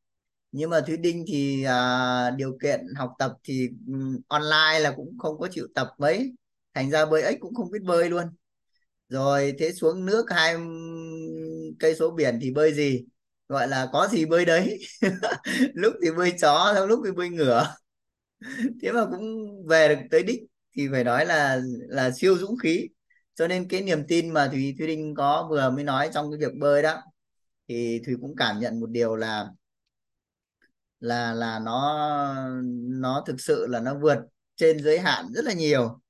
Nhưng 0.52 0.70
mà 0.70 0.80
Thúy 0.80 0.96
Đinh 0.96 1.24
thì 1.28 1.66
uh, 1.66 2.36
điều 2.36 2.58
kiện 2.62 2.80
học 2.96 3.12
tập 3.18 3.32
thì 3.44 3.68
um, 3.86 4.20
online 4.28 4.78
là 4.80 4.92
cũng 4.96 5.18
không 5.18 5.38
có 5.38 5.48
chịu 5.50 5.66
tập 5.74 5.88
mấy. 5.98 6.32
Thành 6.74 6.90
ra 6.90 7.06
bơi 7.06 7.22
ếch 7.22 7.40
cũng 7.40 7.54
không 7.54 7.70
biết 7.70 7.82
bơi 7.82 8.10
luôn. 8.10 8.24
Rồi 9.08 9.54
thế 9.58 9.72
xuống 9.72 10.06
nước 10.06 10.26
hai 10.30 10.56
cây 11.78 11.94
số 11.94 12.10
biển 12.10 12.38
thì 12.42 12.50
bơi 12.50 12.74
gì? 12.74 13.04
Gọi 13.49 13.68
là 13.68 13.88
có 13.92 14.09
gì 14.09 14.24
bơi 14.26 14.45
đấy. 14.45 14.78
Lúc 15.74 15.95
thì 16.03 16.11
bơi 16.12 16.32
chó 16.40 16.72
xong 16.74 16.88
lúc 16.88 17.01
thì 17.05 17.12
bơi 17.12 17.28
ngửa 17.28 17.74
thế 18.82 18.92
mà 18.92 19.07
cũng 19.11 19.22
về 19.68 19.88
được 19.88 20.01
tới 20.11 20.22
đích 20.22 20.40
thì 20.76 20.88
phải 20.92 21.05
nói 21.05 21.26
là 21.26 21.61
là 21.88 22.11
siêu 22.11 22.38
dũng 22.38 22.59
khí. 22.59 22.88
Cho 23.34 23.49
nên 23.49 23.68
cái 23.68 23.82
niềm 23.82 24.07
tin 24.09 24.30
mà 24.30 24.49
thùy 24.49 24.74
thùy 24.78 24.86
đinh 24.86 25.14
có 25.14 25.47
vừa 25.51 25.70
mới 25.70 25.84
nói 25.84 26.11
trong 26.14 26.30
cái 26.30 26.38
việc 26.38 26.59
bơi 26.61 26.82
đó 26.82 27.03
thì 27.68 28.01
thùy 28.07 28.16
cũng 28.20 28.36
cảm 28.36 28.61
nhận 28.61 28.80
một 28.80 28.90
điều 28.90 29.16
là 29.16 29.47
là 31.01 31.32
là 31.34 31.59
nó 31.59 31.95
nó 33.01 33.24
thực 33.26 33.40
sự 33.40 33.66
là 33.66 33.80
nó 33.80 33.99
vượt 33.99 34.18
trên 34.57 34.82
giới 34.82 34.99
hạn 34.99 35.26
rất 35.34 35.45
là 35.45 35.53
nhiều. 35.53 36.01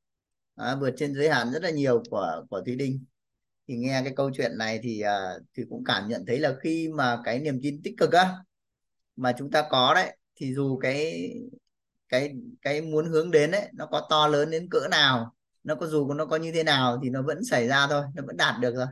À, 0.56 0.76
vượt 0.80 0.94
trên 0.96 1.14
giới 1.14 1.30
hạn 1.30 1.52
rất 1.52 1.62
là 1.62 1.70
nhiều 1.70 2.02
của 2.10 2.44
của 2.50 2.62
thùy 2.66 2.76
đinh 2.76 3.04
thì 3.68 3.76
nghe 3.76 4.00
cái 4.04 4.12
câu 4.16 4.30
chuyện 4.34 4.58
này 4.58 4.80
thì 4.82 5.02
uh, 5.04 5.42
thì 5.56 5.62
cũng 5.70 5.84
cảm 5.84 6.08
nhận 6.08 6.24
thấy 6.26 6.38
là 6.38 6.54
khi 6.62 6.88
mà 6.88 7.20
cái 7.24 7.38
niềm 7.38 7.60
tin 7.62 7.82
tích 7.82 7.94
cực 7.98 8.12
á 8.12 8.34
mà 9.16 9.32
chúng 9.38 9.50
ta 9.50 9.64
có 9.70 9.94
đấy 9.94 10.16
thì 10.36 10.54
dù 10.54 10.78
cái 10.78 11.30
cái 12.08 12.34
cái 12.62 12.80
muốn 12.82 13.06
hướng 13.06 13.30
đến 13.30 13.50
đấy 13.50 13.68
nó 13.74 13.86
có 13.86 14.06
to 14.10 14.26
lớn 14.28 14.50
đến 14.50 14.68
cỡ 14.70 14.88
nào 14.90 15.34
nó 15.64 15.74
có 15.74 15.86
dù 15.86 16.12
nó 16.12 16.26
có 16.26 16.36
như 16.36 16.52
thế 16.52 16.64
nào 16.64 17.00
thì 17.02 17.10
nó 17.10 17.22
vẫn 17.22 17.44
xảy 17.44 17.68
ra 17.68 17.86
thôi 17.90 18.02
nó 18.14 18.22
vẫn 18.26 18.36
đạt 18.36 18.60
được 18.60 18.74
rồi 18.74 18.86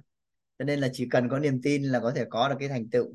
cho 0.63 0.65
nên 0.65 0.81
là 0.81 0.89
chỉ 0.93 1.09
cần 1.11 1.29
có 1.29 1.39
niềm 1.39 1.61
tin 1.63 1.83
là 1.83 2.01
có 2.01 2.13
thể 2.17 2.25
có 2.31 2.49
được 2.49 2.57
cái 2.59 2.69
thành 2.69 2.91
tựu. 2.91 3.15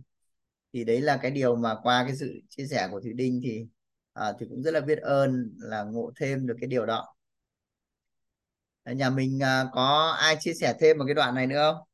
Thì 0.73 0.83
đấy 0.83 1.01
là 1.01 1.17
cái 1.17 1.31
điều 1.31 1.55
mà 1.55 1.75
qua 1.83 2.03
cái 2.07 2.15
sự 2.15 2.41
chia 2.49 2.65
sẻ 2.67 2.87
của 2.91 3.01
Thủy 3.01 3.13
Đinh 3.13 3.41
thì 3.43 3.67
à, 4.13 4.33
thì 4.39 4.45
cũng 4.49 4.63
rất 4.63 4.71
là 4.71 4.81
biết 4.81 4.99
ơn 4.99 5.53
là 5.57 5.83
ngộ 5.83 6.11
thêm 6.19 6.47
được 6.47 6.55
cái 6.61 6.67
điều 6.67 6.85
đó 6.85 7.15
nhà 8.93 9.09
mình 9.09 9.39
à, 9.43 9.65
có 9.73 10.15
ai 10.19 10.38
chia 10.39 10.53
sẻ 10.53 10.73
thêm 10.79 10.97
một 10.97 11.03
cái 11.07 11.15
đoạn 11.15 11.35
này 11.35 11.47
nữa 11.47 11.71
không? 11.73 11.88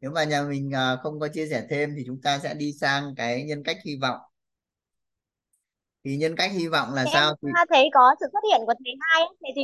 Nếu 0.00 0.10
mà 0.10 0.24
nhà 0.24 0.42
mình 0.42 0.74
à, 0.74 0.96
không 1.02 1.20
có 1.20 1.28
chia 1.28 1.46
sẻ 1.50 1.66
thêm 1.70 1.94
thì 1.96 2.02
chúng 2.06 2.20
ta 2.22 2.38
sẽ 2.38 2.54
đi 2.54 2.72
sang 2.72 3.14
cái 3.16 3.44
nhân 3.44 3.62
cách 3.64 3.76
hy 3.84 3.96
vọng. 4.02 4.20
Thì 6.04 6.16
nhân 6.16 6.36
cách 6.36 6.50
hy 6.52 6.68
vọng 6.68 6.94
là 6.94 7.02
em 7.02 7.08
sao 7.12 7.36
thì 7.42 7.48
thấy 7.70 7.88
có 7.94 8.14
sự 8.20 8.26
xuất 8.32 8.40
hiện 8.52 8.60
của 8.66 8.74
thầy 8.84 8.94
hai 9.00 9.22
thầy 9.40 9.50
thì 9.56 9.62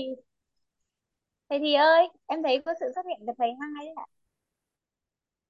thầy 1.49 1.59
thì 1.59 1.74
ơi 1.74 2.09
em 2.26 2.43
thấy 2.43 2.62
có 2.64 2.74
sự 2.81 2.87
xuất 2.95 3.07
hiện 3.09 3.26
của 3.26 3.33
thầy 3.39 3.49
hai 3.61 3.87
đấy 3.87 3.95
ạ. 3.97 4.07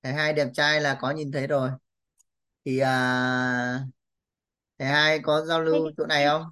Thầy 0.02 0.12
hai 0.12 0.32
đẹp 0.32 0.48
trai 0.54 0.80
là 0.80 0.98
có 1.00 1.10
nhìn 1.10 1.32
thấy 1.32 1.46
rồi. 1.46 1.70
Thì 2.64 2.78
à, 2.78 3.84
thầy 4.80 4.88
hai 4.88 5.20
có 5.22 5.42
giao 5.46 5.62
lưu 5.62 5.90
chỗ 5.98 6.06
này 6.06 6.26
không? 6.26 6.44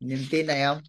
Niềm 0.00 0.18
tin 0.30 0.46
này 0.46 0.62
không? 0.64 0.82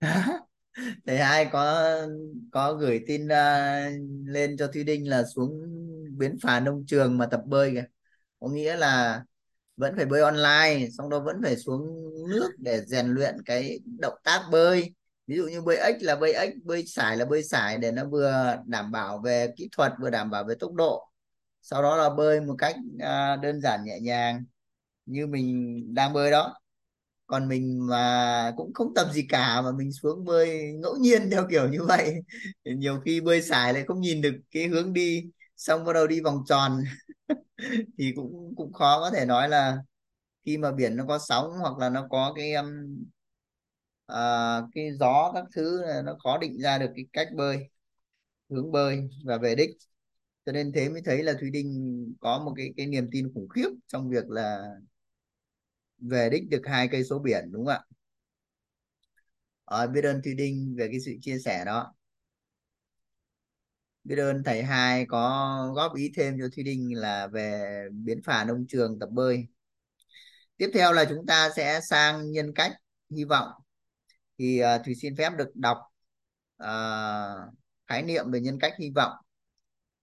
Thầy 1.06 1.18
hai 1.18 1.46
có 1.52 1.90
có 2.52 2.74
gửi 2.74 3.04
tin 3.06 3.24
uh, 3.26 3.30
lên 4.26 4.56
cho 4.58 4.66
Thúy 4.72 4.84
Đinh 4.84 5.08
là 5.08 5.24
xuống 5.36 5.50
bến 6.18 6.36
phà 6.42 6.60
nông 6.60 6.84
trường 6.86 7.18
mà 7.18 7.26
tập 7.26 7.40
bơi 7.46 7.70
kìa. 7.74 7.84
Có 8.40 8.48
nghĩa 8.48 8.76
là 8.76 9.22
vẫn 9.76 9.94
phải 9.96 10.06
bơi 10.06 10.22
online 10.22 10.88
xong 10.98 11.10
đó 11.10 11.20
vẫn 11.20 11.36
phải 11.44 11.56
xuống 11.58 11.86
nước 12.30 12.50
để 12.58 12.82
rèn 12.86 13.08
luyện 13.08 13.36
cái 13.46 13.80
động 14.00 14.14
tác 14.24 14.42
bơi 14.52 14.94
ví 15.26 15.36
dụ 15.36 15.46
như 15.46 15.60
bơi 15.62 15.76
ếch 15.76 15.96
là 16.00 16.16
bơi 16.16 16.32
ếch 16.32 16.54
bơi 16.64 16.86
sải 16.86 17.16
là 17.16 17.24
bơi 17.24 17.42
sải 17.44 17.78
để 17.78 17.92
nó 17.92 18.04
vừa 18.04 18.56
đảm 18.66 18.92
bảo 18.92 19.18
về 19.18 19.52
kỹ 19.56 19.68
thuật 19.72 19.92
vừa 20.00 20.10
đảm 20.10 20.30
bảo 20.30 20.44
về 20.44 20.54
tốc 20.60 20.72
độ. 20.74 21.08
Sau 21.62 21.82
đó 21.82 21.96
là 21.96 22.10
bơi 22.10 22.40
một 22.40 22.54
cách 22.58 22.76
uh, 22.94 23.42
đơn 23.42 23.60
giản 23.60 23.84
nhẹ 23.84 24.00
nhàng 24.00 24.44
như 25.06 25.26
mình 25.26 25.80
đang 25.94 26.12
bơi 26.12 26.30
đó. 26.30 26.54
Còn 27.26 27.48
mình 27.48 27.86
mà 27.88 28.52
cũng 28.56 28.74
không 28.74 28.94
tập 28.94 29.08
gì 29.12 29.26
cả 29.28 29.62
mà 29.62 29.72
mình 29.72 29.92
xuống 29.92 30.24
bơi 30.24 30.72
ngẫu 30.72 30.96
nhiên 30.96 31.30
theo 31.30 31.46
kiểu 31.50 31.68
như 31.68 31.78
vậy. 31.88 32.14
Nhiều 32.64 33.00
khi 33.04 33.20
bơi 33.20 33.42
sải 33.42 33.72
lại 33.74 33.84
không 33.86 34.00
nhìn 34.00 34.22
được 34.22 34.34
cái 34.50 34.68
hướng 34.68 34.92
đi 34.92 35.30
xong 35.56 35.84
bắt 35.84 35.92
đầu 35.92 36.06
đi 36.06 36.20
vòng 36.20 36.44
tròn. 36.48 36.84
Thì 37.98 38.12
cũng 38.16 38.54
cũng 38.56 38.72
khó 38.72 39.00
có 39.00 39.10
thể 39.10 39.24
nói 39.26 39.48
là 39.48 39.78
khi 40.46 40.58
mà 40.58 40.72
biển 40.72 40.96
nó 40.96 41.04
có 41.08 41.18
sóng 41.18 41.50
hoặc 41.60 41.78
là 41.78 41.88
nó 41.90 42.06
có 42.10 42.32
cái 42.36 42.54
um, 42.54 42.68
à, 44.06 44.16
cái 44.74 44.92
gió 45.00 45.32
các 45.34 45.44
thứ 45.56 45.82
nó 46.04 46.16
khó 46.22 46.38
định 46.38 46.58
ra 46.60 46.78
được 46.78 46.90
cái 46.96 47.06
cách 47.12 47.28
bơi 47.36 47.70
hướng 48.50 48.72
bơi 48.72 49.08
và 49.24 49.38
về 49.38 49.54
đích. 49.54 49.70
Cho 50.46 50.52
nên 50.52 50.72
thế 50.72 50.88
mới 50.88 51.02
thấy 51.04 51.22
là 51.22 51.34
Thúy 51.40 51.50
Đinh 51.50 52.14
có 52.20 52.38
một 52.38 52.54
cái 52.56 52.74
cái 52.76 52.86
niềm 52.86 53.08
tin 53.12 53.32
khủng 53.34 53.48
khiếp 53.48 53.68
trong 53.88 54.10
việc 54.10 54.30
là 54.30 54.64
về 55.98 56.28
đích 56.30 56.48
được 56.50 56.62
hai 56.66 56.88
cây 56.88 57.04
số 57.04 57.18
biển 57.18 57.44
đúng 57.52 57.66
không 57.66 57.74
ạ? 57.74 57.80
À, 59.64 59.86
biết 59.86 60.04
ơn 60.04 60.20
thúy 60.24 60.34
Đinh 60.34 60.74
về 60.78 60.88
cái 60.90 61.00
sự 61.00 61.12
chia 61.22 61.38
sẻ 61.38 61.64
đó. 61.66 61.94
Biết 64.04 64.16
ơn 64.18 64.42
thầy 64.44 64.62
hai 64.62 65.06
có 65.06 65.72
góp 65.76 65.94
ý 65.96 66.12
thêm 66.16 66.36
cho 66.40 66.48
thúy 66.56 66.64
Đinh 66.64 66.98
là 66.98 67.26
về 67.26 67.62
biến 67.92 68.20
phà 68.24 68.44
nông 68.44 68.66
trường 68.68 68.98
tập 68.98 69.08
bơi. 69.12 69.46
Tiếp 70.56 70.70
theo 70.74 70.92
là 70.92 71.04
chúng 71.04 71.26
ta 71.26 71.50
sẽ 71.56 71.80
sang 71.90 72.30
nhân 72.32 72.52
cách 72.54 72.72
hy 73.16 73.24
vọng 73.24 73.48
thì 74.38 74.62
uh, 74.62 74.84
Thùy 74.84 74.94
xin 74.94 75.16
phép 75.16 75.32
được 75.38 75.56
đọc 75.56 75.78
uh, 76.62 77.54
khái 77.86 78.02
niệm 78.02 78.30
về 78.30 78.40
nhân 78.40 78.58
cách 78.58 78.74
hy 78.78 78.90
vọng 78.90 79.12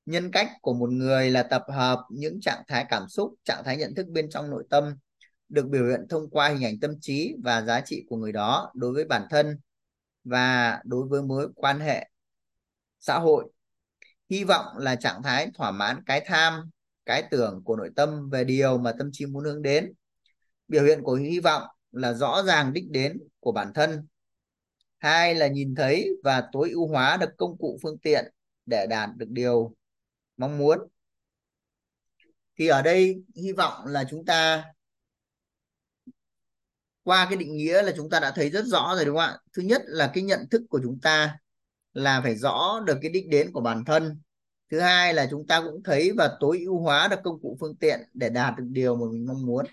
nhân 0.06 0.32
cách 0.32 0.50
của 0.62 0.74
một 0.74 0.90
người 0.90 1.30
là 1.32 1.44
tập 1.44 1.64
hợp 1.70 2.00
những 2.10 2.42
trạng 2.42 2.64
thái 2.68 2.86
cảm 2.90 3.08
xúc 3.10 3.34
trạng 3.44 3.64
thái 3.66 3.78
nhận 3.78 3.96
thức 3.96 4.08
bên 4.08 4.30
trong 4.30 4.50
nội 4.50 4.64
tâm 4.70 4.96
được 5.50 5.68
biểu 5.68 5.90
hiện 5.90 6.08
thông 6.10 6.30
qua 6.30 6.50
hình 6.50 6.64
ảnh 6.64 6.80
tâm 6.80 6.92
trí 7.02 7.36
và 7.44 7.62
giá 7.62 7.82
trị 7.82 8.06
của 8.10 8.18
người 8.18 8.32
đó 8.32 8.72
đối 8.74 8.94
với 8.94 9.06
bản 9.06 9.28
thân 9.30 9.60
và 10.24 10.80
đối 10.84 11.08
với 11.08 11.22
mối 11.22 11.50
quan 11.56 11.80
hệ 11.80 12.10
xã 13.00 13.20
hội. 13.20 13.46
Hy 14.30 14.44
vọng 14.44 14.78
là 14.78 14.96
trạng 14.96 15.24
thái 15.24 15.52
thỏa 15.54 15.72
mãn 15.72 16.04
cái 16.06 16.24
tham, 16.26 16.70
cái 17.06 17.24
tưởng 17.32 17.62
của 17.66 17.76
nội 17.76 17.90
tâm 17.96 18.30
về 18.30 18.44
điều 18.44 18.78
mà 18.78 18.94
tâm 18.98 19.10
trí 19.12 19.26
muốn 19.26 19.44
hướng 19.44 19.62
đến. 19.62 19.94
Biểu 20.68 20.84
hiện 20.84 21.04
của 21.04 21.14
hy 21.14 21.40
vọng 21.40 21.64
là 21.92 22.14
rõ 22.14 22.44
ràng 22.44 22.74
đích 22.74 22.90
đến 22.90 23.18
của 23.40 23.52
bản 23.52 23.72
thân. 23.74 24.08
Hai 25.04 25.36
là 25.36 25.48
nhìn 25.48 25.76
thấy 25.76 26.10
và 26.24 26.44
tối 26.52 26.70
ưu 26.70 26.88
hóa 26.88 27.18
được 27.18 27.30
công 27.38 27.58
cụ 27.58 27.80
phương 27.82 27.98
tiện 27.98 28.26
để 28.66 28.88
đạt 28.90 29.10
được 29.16 29.26
điều 29.30 29.76
mong 30.38 30.58
muốn. 30.58 30.80
Thì 32.58 32.68
ở 32.68 32.82
đây 32.82 33.24
hy 33.36 33.52
vọng 33.52 33.86
là 33.86 34.04
chúng 34.10 34.26
ta, 34.26 34.66
qua 37.04 37.26
cái 37.30 37.38
định 37.38 37.58
nghĩa 37.58 37.82
là 37.82 37.94
chúng 37.98 38.10
ta 38.10 38.20
đã 38.20 38.32
thấy 38.36 38.50
rất 38.50 38.66
rõ 38.66 38.96
rồi 38.96 39.06
đúng 39.06 39.16
không 39.16 39.26
ạ? 39.26 39.40
Thứ 39.54 39.62
nhất 39.62 39.82
là 39.86 40.12
cái 40.14 40.24
nhận 40.24 40.50
thức 40.52 40.62
của 40.70 40.80
chúng 40.84 41.00
ta 41.00 41.38
là 41.94 42.22
phải 42.22 42.36
rõ 42.36 42.80
được 42.88 42.98
cái 43.02 43.12
đích 43.12 43.28
đến 43.28 43.52
của 43.52 43.62
bản 43.62 43.86
thân. 43.86 44.20
Thứ 44.72 44.80
hai 44.80 45.14
là 45.14 45.28
chúng 45.32 45.48
ta 45.48 45.62
cũng 45.62 45.84
thấy 45.84 46.12
và 46.18 46.38
tối 46.40 46.60
ưu 46.66 46.80
hóa 46.80 47.08
được 47.08 47.20
công 47.24 47.42
cụ 47.42 47.58
phương 47.60 47.76
tiện 47.76 48.00
để 48.14 48.30
đạt 48.30 48.54
được 48.58 48.66
điều 48.68 48.96
mà 48.96 49.06
mình 49.12 49.26
mong 49.28 49.46
muốn. 49.46 49.66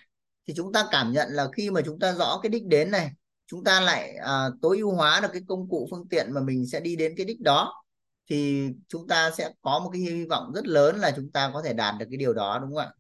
Thì 0.47 0.55
chúng 0.57 0.73
ta 0.73 0.89
cảm 0.91 1.13
nhận 1.13 1.29
là 1.31 1.49
khi 1.57 1.71
mà 1.71 1.81
chúng 1.85 1.99
ta 1.99 2.13
rõ 2.13 2.41
cái 2.43 2.51
đích 2.51 2.67
đến 2.67 2.91
này 2.91 3.11
chúng 3.51 3.65
ta 3.65 3.81
lại 3.81 4.17
à, 4.17 4.49
tối 4.63 4.79
ưu 4.79 4.95
hóa 4.95 5.21
được 5.23 5.29
cái 5.33 5.43
công 5.49 5.69
cụ 5.69 5.89
phương 5.91 6.09
tiện 6.09 6.33
mà 6.33 6.41
mình 6.41 6.67
sẽ 6.67 6.81
đi 6.81 6.97
đến 6.97 7.15
cái 7.17 7.27
đích 7.27 7.41
đó 7.41 7.75
thì 8.31 8.69
chúng 8.89 9.09
ta 9.09 9.31
sẽ 9.39 9.51
có 9.63 9.79
một 9.79 9.91
cái 9.93 10.03
hy 10.03 10.25
vọng 10.25 10.53
rất 10.55 10.67
lớn 10.67 10.97
là 10.99 11.13
chúng 11.17 11.31
ta 11.33 11.51
có 11.55 11.63
thể 11.63 11.73
đạt 11.73 11.95
được 11.99 12.07
cái 12.11 12.17
điều 12.17 12.35
đó 12.35 12.59
đúng 12.63 12.71
không 12.71 12.79
ạ? 12.79 12.93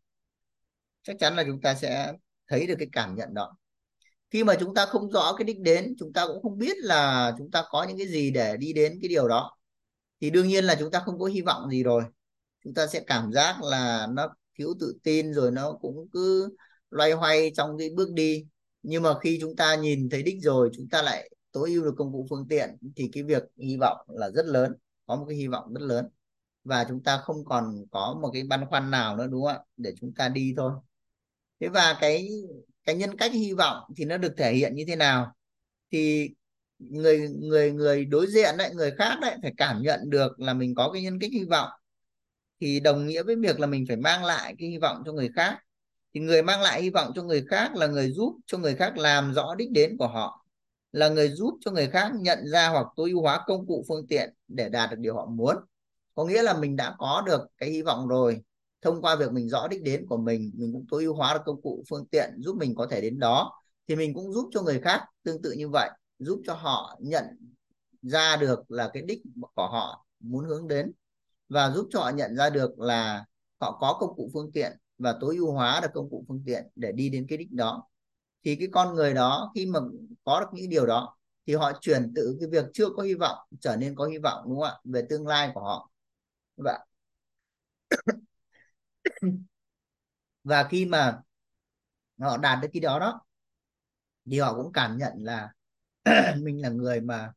Chắc 1.02 1.16
chắn 1.20 1.36
là 1.36 1.44
chúng 1.46 1.60
ta 1.60 1.74
sẽ 1.74 2.12
thấy 2.48 2.66
được 2.66 2.74
cái 2.78 2.88
cảm 2.92 3.14
nhận 3.14 3.34
đó. 3.34 3.56
Khi 4.30 4.44
mà 4.44 4.54
chúng 4.60 4.74
ta 4.74 4.86
không 4.86 5.10
rõ 5.10 5.34
cái 5.38 5.44
đích 5.44 5.60
đến 5.60 5.94
chúng 5.98 6.12
ta 6.12 6.26
cũng 6.26 6.42
không 6.42 6.58
biết 6.58 6.76
là 6.78 7.32
chúng 7.38 7.50
ta 7.50 7.64
có 7.70 7.82
những 7.84 7.98
cái 7.98 8.06
gì 8.08 8.30
để 8.30 8.56
đi 8.56 8.72
đến 8.72 8.98
cái 9.02 9.08
điều 9.08 9.28
đó. 9.28 9.56
Thì 10.20 10.30
đương 10.30 10.48
nhiên 10.48 10.64
là 10.64 10.76
chúng 10.78 10.90
ta 10.90 11.02
không 11.04 11.18
có 11.18 11.26
hy 11.26 11.40
vọng 11.40 11.70
gì 11.70 11.82
rồi. 11.82 12.02
Chúng 12.64 12.74
ta 12.74 12.86
sẽ 12.86 13.00
cảm 13.06 13.32
giác 13.32 13.62
là 13.62 14.06
nó 14.10 14.28
thiếu 14.58 14.74
tự 14.80 14.94
tin 15.02 15.32
rồi 15.34 15.50
nó 15.50 15.72
cũng 15.72 16.08
cứ 16.12 16.56
loay 16.90 17.12
hoay 17.12 17.52
trong 17.56 17.78
cái 17.78 17.90
bước 17.96 18.12
đi 18.12 18.46
nhưng 18.82 19.02
mà 19.02 19.10
khi 19.22 19.38
chúng 19.40 19.56
ta 19.56 19.74
nhìn 19.74 20.08
thấy 20.10 20.22
đích 20.22 20.36
rồi, 20.42 20.70
chúng 20.76 20.88
ta 20.88 21.02
lại 21.02 21.30
tối 21.52 21.70
ưu 21.70 21.84
được 21.84 21.94
công 21.96 22.12
cụ 22.12 22.26
phương 22.30 22.46
tiện, 22.48 22.76
thì 22.96 23.10
cái 23.12 23.22
việc 23.22 23.42
hy 23.56 23.76
vọng 23.76 23.98
là 24.08 24.30
rất 24.30 24.46
lớn, 24.46 24.72
có 25.06 25.16
một 25.16 25.24
cái 25.28 25.36
hy 25.36 25.48
vọng 25.48 25.74
rất 25.74 25.82
lớn. 25.82 26.08
Và 26.64 26.84
chúng 26.88 27.02
ta 27.02 27.16
không 27.18 27.44
còn 27.44 27.84
có 27.90 28.18
một 28.22 28.30
cái 28.32 28.42
băn 28.42 28.66
khoăn 28.66 28.90
nào 28.90 29.16
nữa, 29.16 29.26
đúng 29.26 29.44
không 29.44 29.52
ạ? 29.52 29.58
Để 29.76 29.94
chúng 30.00 30.14
ta 30.14 30.28
đi 30.28 30.54
thôi. 30.56 30.72
Thế 31.60 31.68
và 31.68 31.98
cái 32.00 32.28
cái 32.84 32.96
nhân 32.96 33.16
cách 33.16 33.32
hy 33.32 33.52
vọng 33.52 33.82
thì 33.96 34.04
nó 34.04 34.16
được 34.16 34.34
thể 34.36 34.54
hiện 34.54 34.74
như 34.74 34.84
thế 34.88 34.96
nào? 34.96 35.32
Thì 35.92 36.30
người 36.78 37.28
người 37.28 37.72
người 37.72 38.04
đối 38.04 38.26
diện 38.26 38.56
đấy 38.58 38.70
người 38.74 38.90
khác 38.90 39.18
đấy 39.22 39.36
phải 39.42 39.52
cảm 39.56 39.82
nhận 39.82 40.10
được 40.10 40.40
là 40.40 40.54
mình 40.54 40.74
có 40.74 40.90
cái 40.92 41.02
nhân 41.02 41.18
cách 41.20 41.30
hy 41.32 41.44
vọng. 41.44 41.70
Thì 42.60 42.80
đồng 42.80 43.06
nghĩa 43.06 43.22
với 43.22 43.36
việc 43.36 43.60
là 43.60 43.66
mình 43.66 43.84
phải 43.88 43.96
mang 43.96 44.24
lại 44.24 44.54
cái 44.58 44.68
hy 44.68 44.78
vọng 44.78 45.02
cho 45.06 45.12
người 45.12 45.30
khác 45.36 45.58
thì 46.14 46.20
người 46.20 46.42
mang 46.42 46.62
lại 46.62 46.82
hy 46.82 46.90
vọng 46.90 47.12
cho 47.14 47.22
người 47.22 47.44
khác 47.48 47.76
là 47.76 47.86
người 47.86 48.12
giúp 48.12 48.36
cho 48.46 48.58
người 48.58 48.74
khác 48.74 48.98
làm 48.98 49.34
rõ 49.34 49.54
đích 49.54 49.70
đến 49.70 49.96
của 49.96 50.06
họ, 50.06 50.44
là 50.92 51.08
người 51.08 51.28
giúp 51.28 51.58
cho 51.60 51.70
người 51.70 51.88
khác 51.88 52.12
nhận 52.14 52.38
ra 52.46 52.68
hoặc 52.68 52.86
tối 52.96 53.10
ưu 53.10 53.22
hóa 53.22 53.44
công 53.46 53.66
cụ 53.66 53.84
phương 53.88 54.06
tiện 54.06 54.34
để 54.48 54.68
đạt 54.68 54.90
được 54.90 54.96
điều 54.98 55.14
họ 55.14 55.26
muốn. 55.26 55.56
Có 56.14 56.24
nghĩa 56.24 56.42
là 56.42 56.54
mình 56.54 56.76
đã 56.76 56.94
có 56.98 57.22
được 57.26 57.40
cái 57.58 57.70
hy 57.70 57.82
vọng 57.82 58.08
rồi, 58.08 58.42
thông 58.82 59.02
qua 59.02 59.16
việc 59.16 59.32
mình 59.32 59.48
rõ 59.48 59.68
đích 59.68 59.82
đến 59.82 60.06
của 60.06 60.16
mình 60.16 60.50
mình 60.54 60.72
cũng 60.72 60.86
tối 60.90 61.04
ưu 61.04 61.14
hóa 61.14 61.34
được 61.34 61.40
công 61.44 61.62
cụ 61.62 61.84
phương 61.88 62.06
tiện 62.06 62.30
giúp 62.38 62.56
mình 62.56 62.74
có 62.74 62.86
thể 62.90 63.00
đến 63.00 63.18
đó, 63.18 63.52
thì 63.88 63.96
mình 63.96 64.14
cũng 64.14 64.32
giúp 64.32 64.48
cho 64.52 64.62
người 64.62 64.80
khác 64.80 65.04
tương 65.22 65.42
tự 65.42 65.52
như 65.52 65.68
vậy, 65.68 65.90
giúp 66.18 66.42
cho 66.46 66.54
họ 66.54 66.96
nhận 67.00 67.24
ra 68.02 68.36
được 68.36 68.70
là 68.70 68.90
cái 68.92 69.02
đích 69.02 69.22
của 69.40 69.68
họ 69.68 70.06
muốn 70.20 70.44
hướng 70.44 70.68
đến 70.68 70.92
và 71.48 71.70
giúp 71.70 71.88
cho 71.90 72.00
họ 72.00 72.10
nhận 72.10 72.36
ra 72.36 72.50
được 72.50 72.78
là 72.78 73.24
họ 73.60 73.78
có 73.80 73.96
công 74.00 74.16
cụ 74.16 74.30
phương 74.32 74.52
tiện 74.52 74.72
và 75.00 75.16
tối 75.20 75.36
ưu 75.36 75.52
hóa 75.52 75.80
được 75.82 75.88
công 75.94 76.10
cụ 76.10 76.24
phương 76.28 76.42
tiện 76.46 76.64
để 76.76 76.92
đi 76.92 77.10
đến 77.10 77.26
cái 77.30 77.38
đích 77.38 77.52
đó. 77.52 77.84
Thì 78.44 78.56
cái 78.56 78.68
con 78.72 78.94
người 78.94 79.14
đó, 79.14 79.52
khi 79.54 79.66
mà 79.66 79.80
có 80.24 80.40
được 80.40 80.46
những 80.54 80.70
điều 80.70 80.86
đó, 80.86 81.16
thì 81.46 81.54
họ 81.56 81.72
chuyển 81.82 82.12
từ 82.16 82.36
cái 82.40 82.50
việc 82.50 82.66
chưa 82.74 82.90
có 82.96 83.04
hy 83.04 83.14
vọng 83.14 83.38
trở 83.60 83.76
nên 83.76 83.96
có 83.96 84.06
hy 84.06 84.18
vọng, 84.18 84.44
đúng 84.48 84.56
không 84.60 84.64
ạ? 84.70 84.74
Về 84.84 85.02
tương 85.10 85.28
lai 85.28 85.52
của 85.54 85.60
họ. 85.62 85.90
Và 86.56 86.80
và 90.44 90.68
khi 90.70 90.84
mà 90.86 91.22
họ 92.20 92.36
đạt 92.36 92.58
được 92.62 92.68
cái 92.72 92.80
đó 92.80 92.98
đó, 92.98 93.20
thì 94.30 94.38
họ 94.40 94.54
cũng 94.54 94.72
cảm 94.72 94.98
nhận 94.98 95.12
là 95.16 95.52
mình 96.42 96.62
là 96.62 96.68
người 96.68 97.00
mà 97.00 97.32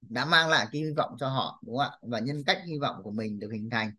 đã 0.00 0.24
mang 0.24 0.48
lại 0.48 0.66
cái 0.72 0.82
hy 0.82 0.90
vọng 0.96 1.16
cho 1.20 1.28
họ, 1.28 1.60
đúng 1.66 1.76
không 1.76 1.84
ạ? 1.92 1.98
Và 2.02 2.18
nhân 2.20 2.42
cách 2.46 2.58
hy 2.66 2.78
vọng 2.78 2.96
của 3.04 3.10
mình 3.10 3.38
được 3.38 3.50
hình 3.52 3.70
thành 3.70 3.92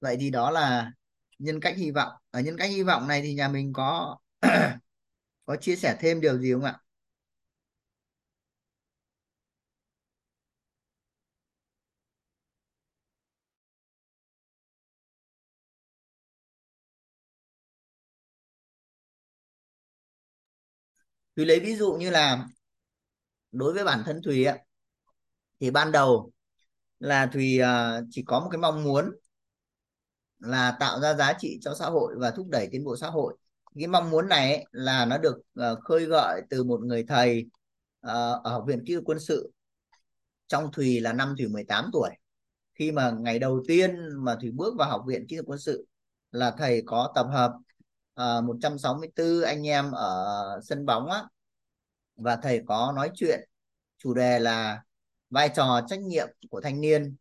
vậy 0.00 0.16
thì 0.20 0.30
đó 0.30 0.50
là 0.50 0.90
nhân 1.38 1.60
cách 1.60 1.76
hy 1.76 1.90
vọng. 1.90 2.12
Ở 2.30 2.40
nhân 2.40 2.56
cách 2.58 2.70
hy 2.70 2.82
vọng 2.82 3.08
này 3.08 3.22
thì 3.22 3.34
nhà 3.34 3.48
mình 3.48 3.72
có 3.72 4.16
có 5.46 5.56
chia 5.56 5.76
sẻ 5.76 5.96
thêm 6.00 6.20
điều 6.20 6.38
gì 6.38 6.52
không 6.52 6.64
ạ? 6.64 6.78
Thùy 21.36 21.44
lấy 21.46 21.60
ví 21.60 21.76
dụ 21.76 21.92
như 21.92 22.10
là 22.10 22.46
đối 23.52 23.72
với 23.74 23.84
bản 23.84 24.02
thân 24.06 24.20
Thùy 24.24 24.44
ạ, 24.44 24.58
thì 25.60 25.70
ban 25.70 25.92
đầu 25.92 26.32
là 27.00 27.26
Thùy 27.26 27.58
à, 27.60 28.00
chỉ 28.10 28.22
có 28.26 28.40
một 28.40 28.48
cái 28.52 28.58
mong 28.58 28.84
muốn 28.84 29.10
là 30.38 30.76
tạo 30.80 31.00
ra 31.00 31.14
giá 31.14 31.32
trị 31.38 31.58
cho 31.62 31.74
xã 31.74 31.86
hội 31.86 32.14
và 32.18 32.30
thúc 32.30 32.46
đẩy 32.50 32.68
tiến 32.72 32.84
bộ 32.84 32.96
xã 32.96 33.08
hội. 33.08 33.36
Cái 33.74 33.86
mong 33.86 34.10
muốn 34.10 34.28
này 34.28 34.54
ấy, 34.54 34.64
là 34.70 35.04
nó 35.04 35.18
được 35.18 35.36
uh, 35.36 35.78
khơi 35.84 36.04
gợi 36.04 36.42
từ 36.50 36.64
một 36.64 36.80
người 36.80 37.04
thầy 37.08 37.46
uh, 38.06 38.42
ở 38.44 38.50
học 38.50 38.64
viện 38.66 38.84
kỹ 38.86 38.94
thuật 38.94 39.04
quân 39.06 39.18
sự 39.20 39.52
trong 40.46 40.72
Thùy 40.72 41.00
là 41.00 41.12
năm 41.12 41.34
Thùy 41.38 41.48
18 41.48 41.90
tuổi. 41.92 42.10
Khi 42.74 42.92
mà 42.92 43.10
ngày 43.10 43.38
đầu 43.38 43.62
tiên 43.68 44.08
mà 44.24 44.36
Thùy 44.40 44.50
bước 44.50 44.74
vào 44.78 44.90
học 44.90 45.02
viện 45.06 45.26
kỹ 45.28 45.36
thuật 45.36 45.46
quân 45.46 45.58
sự 45.58 45.86
là 46.32 46.50
thầy 46.58 46.82
có 46.86 47.12
tập 47.14 47.26
hợp 47.32 47.52
ờ, 48.14 48.38
uh, 48.38 48.44
164 48.44 49.42
anh 49.42 49.66
em 49.66 49.90
ở 49.92 50.60
sân 50.62 50.86
bóng 50.86 51.10
á 51.10 51.24
và 52.16 52.36
thầy 52.36 52.62
có 52.66 52.92
nói 52.96 53.10
chuyện. 53.14 53.40
Chủ 53.98 54.14
đề 54.14 54.38
là 54.38 54.82
vai 55.30 55.50
trò 55.56 55.80
trách 55.88 56.00
nhiệm 56.00 56.28
của 56.50 56.60
thanh 56.60 56.80
niên 56.80 57.16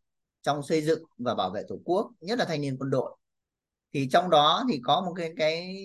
trong 0.46 0.64
xây 0.64 0.82
dựng 0.82 1.04
và 1.18 1.36
bảo 1.36 1.50
vệ 1.50 1.64
tổ 1.68 1.80
quốc 1.86 2.12
nhất 2.22 2.40
là 2.40 2.46
thanh 2.46 2.62
niên 2.62 2.78
quân 2.80 2.90
đội. 2.90 3.18
Thì 3.94 4.08
trong 4.12 4.30
đó 4.30 4.64
thì 4.72 4.80
có 4.84 5.02
một 5.02 5.14
cái 5.18 5.34
cái 5.38 5.78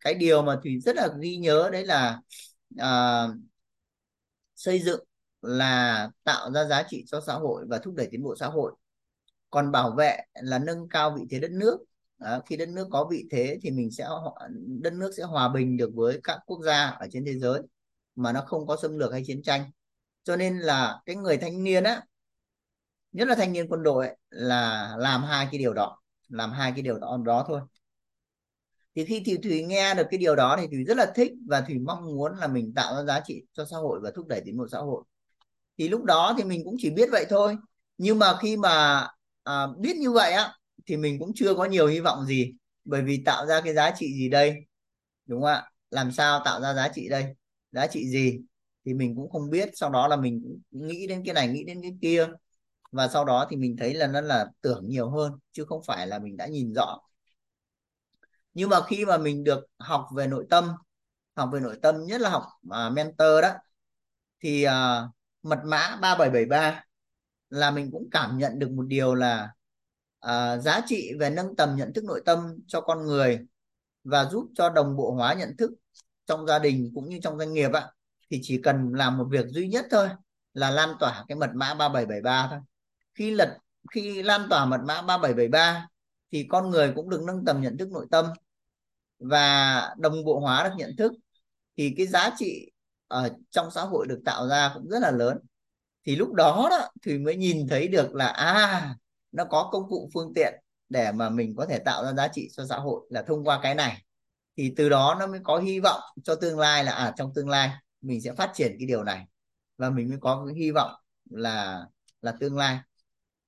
cái 0.00 0.14
điều 0.14 0.42
mà 0.42 0.58
thủy 0.62 0.78
rất 0.80 0.96
là 0.96 1.08
ghi 1.20 1.36
nhớ 1.36 1.70
đấy 1.72 1.86
là 1.86 2.20
uh, 2.74 3.34
xây 4.56 4.78
dựng 4.78 5.04
là 5.42 6.10
tạo 6.24 6.50
ra 6.52 6.64
giá 6.64 6.82
trị 6.88 7.04
cho 7.06 7.20
xã 7.26 7.34
hội 7.34 7.64
và 7.68 7.78
thúc 7.78 7.94
đẩy 7.94 8.08
tiến 8.10 8.22
bộ 8.22 8.36
xã 8.36 8.46
hội. 8.46 8.72
Còn 9.50 9.72
bảo 9.72 9.90
vệ 9.90 10.18
là 10.34 10.58
nâng 10.58 10.88
cao 10.88 11.14
vị 11.16 11.22
thế 11.30 11.40
đất 11.40 11.50
nước. 11.50 11.78
À, 12.18 12.40
khi 12.46 12.56
đất 12.56 12.68
nước 12.68 12.88
có 12.90 13.08
vị 13.10 13.24
thế 13.30 13.58
thì 13.62 13.70
mình 13.70 13.90
sẽ 13.90 14.06
đất 14.82 14.92
nước 14.92 15.10
sẽ 15.16 15.22
hòa 15.22 15.48
bình 15.48 15.76
được 15.76 15.90
với 15.94 16.20
các 16.24 16.38
quốc 16.46 16.62
gia 16.64 16.86
ở 16.86 17.06
trên 17.12 17.24
thế 17.24 17.38
giới 17.38 17.60
mà 18.14 18.32
nó 18.32 18.40
không 18.46 18.66
có 18.66 18.76
xâm 18.82 18.98
lược 18.98 19.12
hay 19.12 19.22
chiến 19.26 19.42
tranh. 19.42 19.70
Cho 20.24 20.36
nên 20.36 20.58
là 20.58 21.00
cái 21.06 21.16
người 21.16 21.36
thanh 21.36 21.64
niên 21.64 21.84
á 21.84 22.02
nhất 23.12 23.28
là 23.28 23.34
thanh 23.34 23.52
niên 23.52 23.68
quân 23.68 23.82
đội 23.82 24.06
ấy, 24.06 24.16
là 24.30 24.94
làm 24.98 25.22
hai 25.24 25.48
cái 25.52 25.58
điều 25.58 25.74
đó 25.74 25.98
làm 26.28 26.52
hai 26.52 26.72
cái 26.72 26.82
điều 26.82 26.98
đó 26.98 27.18
đó 27.24 27.44
thôi. 27.48 27.60
Thì 28.96 29.04
khi 29.04 29.22
thì 29.26 29.36
thủy 29.36 29.62
nghe 29.64 29.94
được 29.94 30.06
cái 30.10 30.18
điều 30.18 30.36
đó 30.36 30.56
thì 30.60 30.66
thủy 30.66 30.84
rất 30.84 30.96
là 30.96 31.12
thích 31.14 31.32
và 31.46 31.60
thủy 31.60 31.78
mong 31.78 32.04
muốn 32.04 32.36
là 32.36 32.46
mình 32.46 32.72
tạo 32.76 32.94
ra 32.94 33.04
giá 33.04 33.20
trị 33.24 33.42
cho 33.52 33.64
xã 33.64 33.76
hội 33.76 34.00
và 34.02 34.10
thúc 34.14 34.26
đẩy 34.28 34.42
tiến 34.44 34.56
bộ 34.58 34.68
xã 34.72 34.78
hội. 34.78 35.04
Thì 35.78 35.88
lúc 35.88 36.04
đó 36.04 36.34
thì 36.38 36.44
mình 36.44 36.64
cũng 36.64 36.74
chỉ 36.78 36.90
biết 36.90 37.08
vậy 37.12 37.26
thôi. 37.28 37.56
Nhưng 37.98 38.18
mà 38.18 38.36
khi 38.40 38.56
mà 38.56 39.08
à, 39.42 39.66
biết 39.78 39.96
như 39.96 40.10
vậy 40.12 40.32
á 40.32 40.54
thì 40.86 40.96
mình 40.96 41.18
cũng 41.18 41.32
chưa 41.34 41.54
có 41.54 41.64
nhiều 41.64 41.86
hy 41.86 42.00
vọng 42.00 42.24
gì 42.26 42.52
bởi 42.84 43.02
vì 43.02 43.22
tạo 43.24 43.46
ra 43.46 43.60
cái 43.60 43.74
giá 43.74 43.90
trị 43.98 44.06
gì 44.14 44.28
đây? 44.28 44.54
Đúng 45.26 45.40
không 45.42 45.50
ạ? 45.50 45.70
Làm 45.90 46.12
sao 46.12 46.42
tạo 46.44 46.60
ra 46.60 46.74
giá 46.74 46.88
trị 46.94 47.08
đây? 47.08 47.24
Giá 47.72 47.86
trị 47.86 48.08
gì? 48.08 48.40
Thì 48.84 48.94
mình 48.94 49.16
cũng 49.16 49.30
không 49.30 49.50
biết 49.50 49.70
sau 49.74 49.90
đó 49.90 50.08
là 50.08 50.16
mình 50.16 50.42
cũng 50.70 50.88
nghĩ 50.88 51.06
đến 51.06 51.22
cái 51.24 51.34
này 51.34 51.48
nghĩ 51.48 51.64
đến 51.64 51.82
cái 51.82 51.96
kia 52.02 52.28
và 52.92 53.08
sau 53.08 53.24
đó 53.24 53.46
thì 53.50 53.56
mình 53.56 53.76
thấy 53.76 53.94
là 53.94 54.06
nó 54.06 54.20
là 54.20 54.46
tưởng 54.60 54.88
nhiều 54.88 55.10
hơn 55.10 55.32
chứ 55.52 55.64
không 55.64 55.82
phải 55.86 56.06
là 56.06 56.18
mình 56.18 56.36
đã 56.36 56.46
nhìn 56.46 56.72
rõ. 56.74 57.00
Nhưng 58.54 58.70
mà 58.70 58.80
khi 58.86 59.04
mà 59.04 59.18
mình 59.18 59.44
được 59.44 59.66
học 59.78 60.06
về 60.16 60.26
nội 60.26 60.46
tâm 60.50 60.68
học 61.36 61.50
về 61.52 61.60
nội 61.60 61.78
tâm 61.82 62.04
nhất 62.06 62.20
là 62.20 62.30
học 62.30 62.42
uh, 62.68 62.92
mentor 62.92 63.42
đó 63.42 63.50
thì 64.40 64.66
uh, 64.66 64.70
mật 65.42 65.58
mã 65.64 65.98
3773 66.00 66.84
là 67.50 67.70
mình 67.70 67.90
cũng 67.92 68.08
cảm 68.10 68.38
nhận 68.38 68.58
được 68.58 68.70
một 68.70 68.82
điều 68.86 69.14
là 69.14 69.52
uh, 70.26 70.62
giá 70.62 70.80
trị 70.86 71.12
về 71.18 71.30
nâng 71.30 71.56
tầm 71.56 71.76
nhận 71.76 71.92
thức 71.92 72.04
nội 72.04 72.22
tâm 72.24 72.58
cho 72.66 72.80
con 72.80 73.06
người 73.06 73.46
và 74.04 74.24
giúp 74.24 74.50
cho 74.54 74.70
đồng 74.70 74.96
bộ 74.96 75.14
hóa 75.14 75.34
nhận 75.34 75.56
thức 75.56 75.70
trong 76.26 76.46
gia 76.46 76.58
đình 76.58 76.92
cũng 76.94 77.08
như 77.08 77.18
trong 77.22 77.38
doanh 77.38 77.52
nghiệp 77.52 77.72
ạ 77.72 77.90
thì 78.30 78.40
chỉ 78.42 78.60
cần 78.62 78.92
làm 78.94 79.18
một 79.18 79.26
việc 79.30 79.46
duy 79.48 79.68
nhất 79.68 79.86
thôi 79.90 80.08
là 80.54 80.70
lan 80.70 80.90
tỏa 81.00 81.24
cái 81.28 81.36
mật 81.36 81.50
mã 81.54 81.74
3773 81.74 82.48
thôi 82.50 82.60
khi 83.14 83.30
lật, 83.30 83.58
khi 83.92 84.22
lan 84.22 84.46
tỏa 84.50 84.64
mật 84.64 84.80
mã 84.84 85.02
3773 85.02 85.88
thì 86.32 86.46
con 86.48 86.70
người 86.70 86.92
cũng 86.94 87.10
được 87.10 87.22
nâng 87.26 87.44
tầm 87.44 87.60
nhận 87.60 87.78
thức 87.78 87.88
nội 87.92 88.06
tâm 88.10 88.26
và 89.18 89.94
đồng 89.98 90.24
bộ 90.24 90.40
hóa 90.40 90.64
được 90.64 90.74
nhận 90.76 90.96
thức, 90.98 91.12
thì 91.76 91.94
cái 91.96 92.06
giá 92.06 92.30
trị 92.38 92.70
ở 93.08 93.30
trong 93.50 93.70
xã 93.70 93.82
hội 93.82 94.06
được 94.06 94.22
tạo 94.24 94.48
ra 94.48 94.70
cũng 94.74 94.88
rất 94.88 94.98
là 95.02 95.10
lớn. 95.10 95.38
Thì 96.04 96.16
lúc 96.16 96.32
đó 96.32 96.66
đó, 96.70 96.88
thì 97.02 97.18
mới 97.18 97.36
nhìn 97.36 97.68
thấy 97.68 97.88
được 97.88 98.14
là 98.14 98.26
à 98.26 98.94
nó 99.32 99.44
có 99.44 99.68
công 99.72 99.88
cụ 99.88 100.10
phương 100.14 100.32
tiện 100.34 100.54
để 100.88 101.12
mà 101.12 101.30
mình 101.30 101.54
có 101.56 101.66
thể 101.66 101.78
tạo 101.78 102.04
ra 102.04 102.12
giá 102.12 102.28
trị 102.28 102.48
cho 102.52 102.66
xã 102.66 102.76
hội 102.76 103.06
là 103.10 103.22
thông 103.22 103.44
qua 103.44 103.60
cái 103.62 103.74
này. 103.74 104.04
Thì 104.56 104.72
từ 104.76 104.88
đó 104.88 105.16
nó 105.20 105.26
mới 105.26 105.40
có 105.44 105.58
hy 105.58 105.80
vọng 105.80 106.00
cho 106.24 106.34
tương 106.34 106.58
lai 106.58 106.84
là 106.84 106.92
à 106.92 107.12
trong 107.16 107.34
tương 107.34 107.48
lai 107.48 107.70
mình 108.00 108.20
sẽ 108.20 108.32
phát 108.34 108.50
triển 108.54 108.76
cái 108.78 108.86
điều 108.86 109.04
này 109.04 109.26
và 109.78 109.90
mình 109.90 110.08
mới 110.08 110.18
có 110.20 110.44
cái 110.46 110.54
hy 110.54 110.70
vọng 110.70 110.92
là 111.30 111.84
là 112.22 112.32
tương 112.40 112.56
lai 112.56 112.78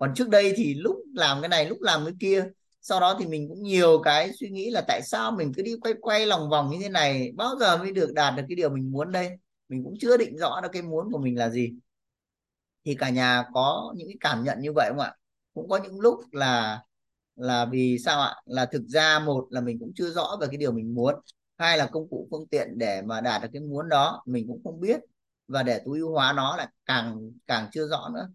còn 0.04 0.14
trước 0.14 0.28
đây 0.28 0.52
thì 0.56 0.74
lúc 0.74 0.96
làm 1.14 1.40
cái 1.40 1.48
này, 1.48 1.66
lúc 1.66 1.80
làm 1.80 2.04
cái 2.04 2.14
kia, 2.20 2.46
sau 2.80 3.00
đó 3.00 3.16
thì 3.18 3.26
mình 3.26 3.48
cũng 3.48 3.62
nhiều 3.62 4.02
cái 4.04 4.30
suy 4.40 4.50
nghĩ 4.50 4.70
là 4.70 4.80
tại 4.88 5.02
sao 5.02 5.30
mình 5.30 5.52
cứ 5.56 5.62
đi 5.62 5.76
quay 5.80 5.94
quay 6.00 6.26
lòng 6.26 6.50
vòng 6.50 6.70
như 6.70 6.78
thế 6.82 6.88
này, 6.88 7.32
bao 7.36 7.56
giờ 7.60 7.76
mới 7.76 7.92
được 7.92 8.12
đạt 8.14 8.34
được 8.36 8.42
cái 8.48 8.56
điều 8.56 8.70
mình 8.70 8.92
muốn 8.92 9.12
đây? 9.12 9.30
Mình 9.68 9.84
cũng 9.84 9.94
chưa 10.00 10.16
định 10.16 10.36
rõ 10.36 10.60
được 10.60 10.68
cái 10.72 10.82
muốn 10.82 11.12
của 11.12 11.18
mình 11.18 11.38
là 11.38 11.48
gì. 11.50 11.72
Thì 12.84 12.94
cả 12.94 13.10
nhà 13.10 13.44
có 13.54 13.94
những 13.96 14.08
cái 14.08 14.16
cảm 14.20 14.44
nhận 14.44 14.60
như 14.60 14.72
vậy 14.72 14.88
không 14.90 15.00
ạ? 15.00 15.14
Cũng 15.54 15.68
có 15.68 15.76
những 15.76 16.00
lúc 16.00 16.20
là 16.32 16.82
là 17.36 17.64
vì 17.64 17.98
sao 18.04 18.20
ạ? 18.20 18.34
Là 18.44 18.66
thực 18.66 18.82
ra 18.88 19.18
một 19.18 19.46
là 19.50 19.60
mình 19.60 19.78
cũng 19.78 19.92
chưa 19.96 20.10
rõ 20.10 20.36
về 20.40 20.46
cái 20.46 20.56
điều 20.56 20.72
mình 20.72 20.94
muốn, 20.94 21.14
hai 21.58 21.78
là 21.78 21.86
công 21.86 22.08
cụ, 22.08 22.28
phương 22.30 22.46
tiện 22.46 22.78
để 22.78 23.02
mà 23.02 23.20
đạt 23.20 23.42
được 23.42 23.48
cái 23.52 23.62
muốn 23.62 23.88
đó, 23.88 24.22
mình 24.26 24.46
cũng 24.48 24.60
không 24.64 24.80
biết. 24.80 25.00
Và 25.48 25.62
để 25.62 25.80
tối 25.84 25.98
ưu 25.98 26.12
hóa 26.12 26.32
nó 26.32 26.56
là 26.56 26.70
càng 26.86 27.30
càng 27.46 27.68
chưa 27.72 27.86
rõ 27.88 28.08
nữa. 28.14 28.28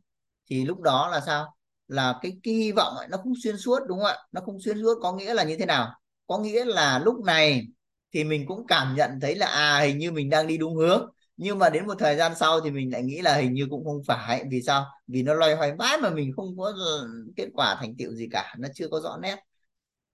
Thì 0.49 0.65
lúc 0.65 0.81
đó 0.81 1.09
là 1.09 1.19
sao? 1.25 1.55
Là 1.89 2.19
cái 2.21 2.33
cái 2.43 2.53
hy 2.53 2.71
vọng 2.71 2.95
ấy, 2.97 3.07
nó 3.07 3.17
không 3.17 3.33
xuyên 3.43 3.57
suốt 3.57 3.79
đúng 3.87 3.99
không 3.99 4.07
ạ? 4.07 4.17
Nó 4.31 4.41
không 4.41 4.61
xuyên 4.61 4.77
suốt 4.81 4.99
có 5.01 5.13
nghĩa 5.13 5.33
là 5.33 5.43
như 5.43 5.57
thế 5.57 5.65
nào? 5.65 5.89
Có 6.27 6.37
nghĩa 6.39 6.65
là 6.65 6.99
lúc 6.99 7.25
này 7.25 7.67
thì 8.13 8.23
mình 8.23 8.45
cũng 8.47 8.67
cảm 8.67 8.95
nhận 8.95 9.11
thấy 9.21 9.35
là 9.35 9.47
à 9.47 9.79
hình 9.81 9.97
như 9.97 10.11
mình 10.11 10.29
đang 10.29 10.47
đi 10.47 10.57
đúng 10.57 10.75
hướng. 10.75 11.11
Nhưng 11.37 11.59
mà 11.59 11.69
đến 11.69 11.87
một 11.87 11.95
thời 11.99 12.15
gian 12.17 12.35
sau 12.35 12.61
thì 12.61 12.71
mình 12.71 12.91
lại 12.93 13.03
nghĩ 13.03 13.21
là 13.21 13.35
hình 13.35 13.53
như 13.53 13.67
cũng 13.69 13.85
không 13.85 14.03
phải. 14.07 14.43
Vì 14.51 14.61
sao? 14.61 14.85
Vì 15.07 15.23
nó 15.23 15.33
loay 15.33 15.55
hoay 15.55 15.73
mãi 15.75 15.97
mà 16.01 16.09
mình 16.09 16.31
không 16.35 16.57
có 16.57 16.65
ừ, 16.75 17.07
kết 17.35 17.47
quả 17.53 17.77
thành 17.79 17.95
tựu 17.97 18.13
gì 18.13 18.27
cả. 18.31 18.55
Nó 18.59 18.67
chưa 18.75 18.87
có 18.91 18.99
rõ 18.99 19.17
nét. 19.21 19.37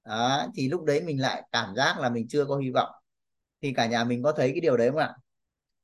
Đó, 0.06 0.48
thì 0.56 0.70
lúc 0.70 0.84
đấy 0.84 1.02
mình 1.02 1.22
lại 1.22 1.44
cảm 1.52 1.76
giác 1.76 2.00
là 2.00 2.10
mình 2.10 2.28
chưa 2.30 2.46
có 2.46 2.58
hy 2.58 2.70
vọng. 2.72 2.90
Thì 3.62 3.74
cả 3.74 3.86
nhà 3.88 4.04
mình 4.04 4.24
có 4.24 4.32
thấy 4.32 4.52
cái 4.52 4.62
điều 4.62 4.78
đấy 4.78 4.90
không 4.92 5.00
ạ? 5.00 5.14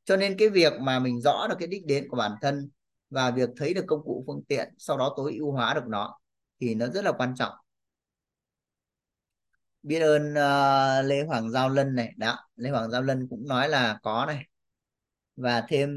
Cho 0.06 0.18
nên 0.18 0.38
cái 0.38 0.50
việc 0.50 0.74
mà 0.82 1.00
mình 1.00 1.22
rõ 1.22 1.48
được 1.50 1.56
cái 1.60 1.68
đích 1.68 1.86
đến 1.86 2.08
của 2.10 2.18
bản 2.18 2.32
thân 2.42 2.70
và 3.12 3.32
việc 3.32 3.50
thấy 3.58 3.74
được 3.74 3.84
công 3.88 4.04
cụ 4.04 4.24
phương 4.28 4.44
tiện 4.48 4.74
sau 4.78 4.98
đó 4.98 5.14
tối 5.18 5.36
ưu 5.40 5.52
hóa 5.52 5.74
được 5.74 5.88
nó 5.88 6.20
thì 6.60 6.76
nó 6.76 6.88
rất 6.88 7.06
là 7.06 7.12
quan 7.12 7.36
trọng. 7.36 7.54
Biết 9.84 10.00
ơn 10.00 10.32
uh, 10.32 11.06
Lê 11.10 11.24
Hoàng 11.28 11.52
Giao 11.52 11.70
Lân 11.70 11.96
này. 11.96 12.14
Đó 12.18 12.40
Lê 12.56 12.70
Hoàng 12.70 12.92
Giao 12.92 13.02
Lân 13.02 13.28
cũng 13.30 13.48
nói 13.48 13.70
là 13.70 14.00
có 14.04 14.26
này 14.28 14.46
và 15.36 15.66
thêm 15.68 15.90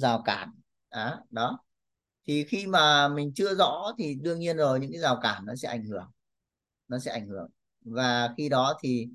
rào 0.00 0.22
cản. 0.24 0.50
Đó, 0.90 1.20
đó. 1.30 1.58
Thì 2.26 2.44
khi 2.44 2.66
mà 2.66 3.08
mình 3.08 3.32
chưa 3.34 3.54
rõ 3.54 3.92
thì 3.98 4.14
đương 4.22 4.40
nhiên 4.40 4.56
rồi 4.56 4.80
những 4.80 4.92
cái 4.92 5.00
rào 5.00 5.18
cản 5.22 5.46
nó 5.46 5.54
sẽ 5.54 5.68
ảnh 5.68 5.84
hưởng. 5.84 6.10
Nó 6.88 6.98
sẽ 6.98 7.10
ảnh 7.10 7.28
hưởng. 7.28 7.48
Và 7.84 8.34
khi 8.36 8.48
đó 8.48 8.78
thì 8.82 9.08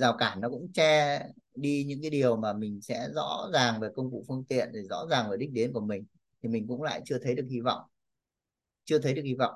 rào 0.00 0.16
cản 0.18 0.40
nó 0.40 0.48
cũng 0.48 0.72
che 0.72 1.22
đi 1.54 1.84
những 1.84 2.02
cái 2.02 2.10
điều 2.10 2.36
mà 2.36 2.52
mình 2.52 2.80
sẽ 2.80 3.08
rõ 3.14 3.48
ràng 3.52 3.80
về 3.80 3.88
công 3.96 4.10
cụ 4.10 4.24
phương 4.28 4.44
tiện 4.48 4.70
để 4.72 4.80
rõ 4.90 5.06
ràng 5.10 5.30
về 5.30 5.36
đích 5.36 5.52
đến 5.52 5.72
của 5.72 5.80
mình 5.80 6.04
thì 6.44 6.50
mình 6.50 6.66
cũng 6.68 6.82
lại 6.82 7.02
chưa 7.04 7.18
thấy 7.18 7.34
được 7.34 7.46
hy 7.50 7.60
vọng. 7.60 7.82
Chưa 8.84 8.98
thấy 8.98 9.14
được 9.14 9.22
hy 9.24 9.34
vọng. 9.34 9.54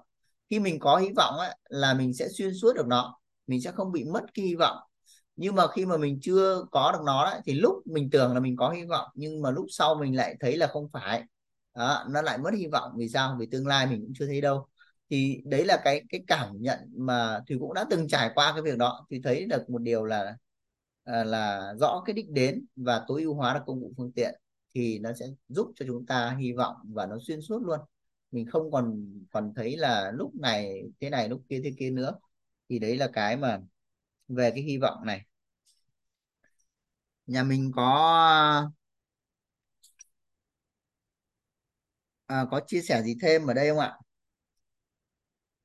Khi 0.50 0.60
mình 0.60 0.78
có 0.80 0.96
hy 0.96 1.08
vọng 1.16 1.34
ấy, 1.38 1.56
là 1.68 1.94
mình 1.94 2.14
sẽ 2.14 2.28
xuyên 2.28 2.54
suốt 2.54 2.72
được 2.76 2.86
nó. 2.86 3.18
Mình 3.46 3.60
sẽ 3.62 3.72
không 3.72 3.92
bị 3.92 4.04
mất 4.04 4.24
cái 4.34 4.46
hy 4.46 4.54
vọng. 4.54 4.76
Nhưng 5.36 5.54
mà 5.54 5.66
khi 5.66 5.86
mà 5.86 5.96
mình 5.96 6.18
chưa 6.22 6.64
có 6.70 6.92
được 6.92 6.98
nó 7.06 7.24
đấy, 7.30 7.40
thì 7.44 7.54
lúc 7.54 7.86
mình 7.86 8.10
tưởng 8.10 8.34
là 8.34 8.40
mình 8.40 8.56
có 8.56 8.70
hy 8.70 8.84
vọng 8.84 9.08
nhưng 9.14 9.42
mà 9.42 9.50
lúc 9.50 9.66
sau 9.68 9.94
mình 9.94 10.16
lại 10.16 10.36
thấy 10.40 10.56
là 10.56 10.66
không 10.66 10.88
phải. 10.92 11.22
Đó, 11.74 12.06
nó 12.10 12.22
lại 12.22 12.38
mất 12.38 12.50
hy 12.54 12.66
vọng. 12.66 12.92
Vì 12.98 13.08
sao? 13.08 13.36
Vì 13.40 13.46
tương 13.50 13.66
lai 13.66 13.86
mình 13.86 14.00
cũng 14.00 14.12
chưa 14.18 14.26
thấy 14.26 14.40
đâu. 14.40 14.66
Thì 15.10 15.40
đấy 15.44 15.64
là 15.64 15.80
cái 15.84 16.02
cái 16.08 16.20
cảm 16.26 16.48
nhận 16.60 16.78
mà 16.96 17.40
thì 17.48 17.56
cũng 17.60 17.74
đã 17.74 17.84
từng 17.90 18.08
trải 18.08 18.30
qua 18.34 18.52
cái 18.52 18.62
việc 18.62 18.78
đó. 18.78 19.06
Thì 19.10 19.20
thấy 19.24 19.46
được 19.46 19.70
một 19.70 19.82
điều 19.82 20.04
là 20.04 20.36
à, 21.04 21.24
là 21.24 21.74
rõ 21.80 22.02
cái 22.06 22.14
đích 22.14 22.30
đến 22.30 22.66
và 22.76 23.04
tối 23.08 23.22
ưu 23.22 23.34
hóa 23.34 23.54
được 23.54 23.60
công 23.66 23.80
cụ 23.80 23.92
phương 23.96 24.12
tiện 24.12 24.34
thì 24.74 24.98
nó 24.98 25.12
sẽ 25.12 25.26
giúp 25.48 25.72
cho 25.76 25.86
chúng 25.88 26.06
ta 26.06 26.36
hy 26.40 26.52
vọng 26.52 26.76
và 26.84 27.06
nó 27.06 27.18
xuyên 27.26 27.40
suốt 27.42 27.62
luôn. 27.62 27.80
Mình 28.30 28.46
không 28.46 28.70
còn 28.70 29.14
còn 29.30 29.52
thấy 29.56 29.76
là 29.76 30.12
lúc 30.14 30.34
này 30.34 30.82
thế 31.00 31.10
này 31.10 31.28
lúc 31.28 31.42
kia 31.48 31.60
thế 31.64 31.72
kia 31.78 31.90
nữa. 31.90 32.12
Thì 32.68 32.78
đấy 32.78 32.96
là 32.96 33.10
cái 33.12 33.36
mà 33.36 33.60
về 34.28 34.50
cái 34.50 34.62
hy 34.62 34.78
vọng 34.78 35.06
này. 35.06 35.24
Nhà 37.26 37.42
mình 37.44 37.72
có 37.74 38.70
à, 42.26 42.46
có 42.50 42.60
chia 42.66 42.80
sẻ 42.80 43.02
gì 43.02 43.16
thêm 43.22 43.46
ở 43.46 43.54
đây 43.54 43.68
không 43.68 43.78
ạ? 43.78 43.98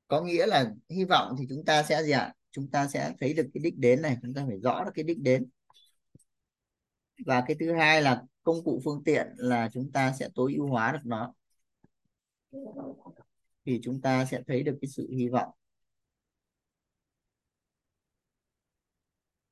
Có 0.08 0.22
nghĩa 0.22 0.46
là 0.46 0.70
hy 0.90 1.04
vọng 1.04 1.34
thì 1.38 1.46
chúng 1.48 1.64
ta 1.64 1.82
sẽ 1.82 2.02
gì 2.02 2.10
ạ? 2.10 2.32
Chúng 2.50 2.70
ta 2.70 2.88
sẽ 2.88 3.12
thấy 3.20 3.34
được 3.34 3.50
cái 3.54 3.60
đích 3.62 3.78
đến 3.78 4.02
này 4.02 4.16
chúng 4.22 4.34
ta 4.34 4.44
phải 4.48 4.58
rõ 4.60 4.84
được 4.84 4.90
cái 4.94 5.04
đích 5.04 5.18
đến. 5.20 5.48
Và 7.26 7.44
cái 7.46 7.56
thứ 7.60 7.72
hai 7.72 8.02
là 8.02 8.22
công 8.44 8.64
cụ 8.64 8.80
phương 8.84 9.02
tiện 9.04 9.26
là 9.36 9.68
chúng 9.72 9.92
ta 9.92 10.12
sẽ 10.12 10.28
tối 10.34 10.54
ưu 10.54 10.66
hóa 10.66 10.92
được 10.92 11.00
nó. 11.04 11.34
Thì 13.64 13.80
chúng 13.82 14.00
ta 14.00 14.24
sẽ 14.24 14.42
thấy 14.46 14.62
được 14.62 14.78
cái 14.80 14.88
sự 14.88 15.08
hy 15.10 15.28
vọng. 15.28 15.50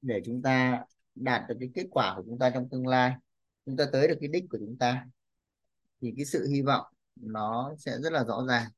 Để 0.03 0.23
chúng 0.25 0.43
ta 0.43 0.85
đạt 1.15 1.43
được 1.49 1.57
cái 1.61 1.71
kết 1.75 1.87
quả 1.91 2.15
của 2.17 2.23
chúng 2.27 2.39
ta 2.39 2.51
trong 2.51 2.69
tương 2.69 2.87
lai, 2.87 3.15
chúng 3.67 3.77
ta 3.77 3.85
tới 3.93 4.09
được 4.09 4.17
cái 4.21 4.29
đích 4.29 4.45
của 4.51 4.59
chúng 4.59 4.77
ta, 4.79 5.07
thì 6.01 6.13
cái 6.17 6.25
sự 6.25 6.47
hy 6.49 6.63
vọng 6.63 6.87
nó 7.17 7.75
sẽ 7.79 7.99
rất 7.99 8.13
là 8.13 8.25
rõ 8.25 8.45
ràng. 8.49 8.71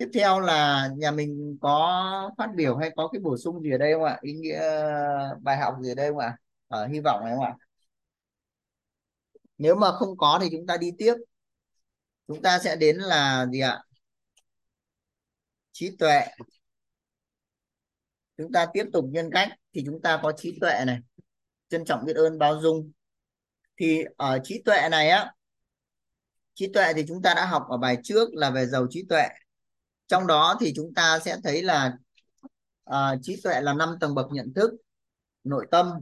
Tiếp 0.00 0.10
theo 0.14 0.40
là 0.40 0.88
nhà 0.96 1.10
mình 1.10 1.58
có 1.60 2.30
phát 2.38 2.50
biểu 2.56 2.76
hay 2.76 2.90
có 2.96 3.08
cái 3.12 3.20
bổ 3.20 3.36
sung 3.36 3.62
gì 3.62 3.70
ở 3.70 3.78
đây 3.78 3.92
không 3.94 4.04
ạ? 4.04 4.18
Ý 4.22 4.32
nghĩa, 4.32 4.60
bài 5.42 5.56
học 5.56 5.74
gì 5.82 5.90
ở 5.90 5.94
đây 5.94 6.10
không 6.10 6.18
ạ? 6.18 6.36
Ở 6.68 6.86
hy 6.86 7.00
vọng 7.00 7.24
này 7.24 7.34
không 7.34 7.44
ạ? 7.44 7.54
Nếu 9.58 9.74
mà 9.74 9.92
không 9.92 10.16
có 10.16 10.38
thì 10.42 10.48
chúng 10.52 10.66
ta 10.66 10.76
đi 10.76 10.90
tiếp. 10.98 11.14
Chúng 12.28 12.42
ta 12.42 12.58
sẽ 12.58 12.76
đến 12.76 12.96
là 12.96 13.46
gì 13.52 13.60
ạ? 13.60 13.82
Trí 15.72 15.96
tuệ. 15.98 16.26
Chúng 18.36 18.52
ta 18.52 18.66
tiếp 18.72 18.84
tục 18.92 19.04
nhân 19.08 19.30
cách 19.32 19.48
thì 19.72 19.82
chúng 19.86 20.02
ta 20.02 20.20
có 20.22 20.32
trí 20.32 20.58
tuệ 20.60 20.84
này. 20.86 20.98
Trân 21.68 21.84
trọng 21.84 22.04
biết 22.04 22.16
ơn 22.16 22.38
bao 22.38 22.60
dung. 22.60 22.92
Thì 23.76 24.04
ở 24.16 24.38
trí 24.44 24.62
tuệ 24.64 24.88
này 24.90 25.08
á, 25.10 25.34
trí 26.54 26.72
tuệ 26.72 26.92
thì 26.94 27.04
chúng 27.08 27.22
ta 27.22 27.34
đã 27.34 27.46
học 27.46 27.66
ở 27.68 27.76
bài 27.76 27.98
trước 28.04 28.28
là 28.34 28.50
về 28.50 28.66
giàu 28.66 28.86
trí 28.90 29.04
tuệ 29.08 29.28
trong 30.10 30.26
đó 30.26 30.56
thì 30.60 30.72
chúng 30.76 30.94
ta 30.94 31.18
sẽ 31.18 31.36
thấy 31.44 31.62
là 31.62 31.96
à, 32.84 33.16
trí 33.22 33.40
tuệ 33.42 33.60
là 33.60 33.74
năm 33.74 33.88
tầng 34.00 34.14
bậc 34.14 34.26
nhận 34.32 34.52
thức 34.54 34.70
nội 35.44 35.66
tâm 35.70 35.92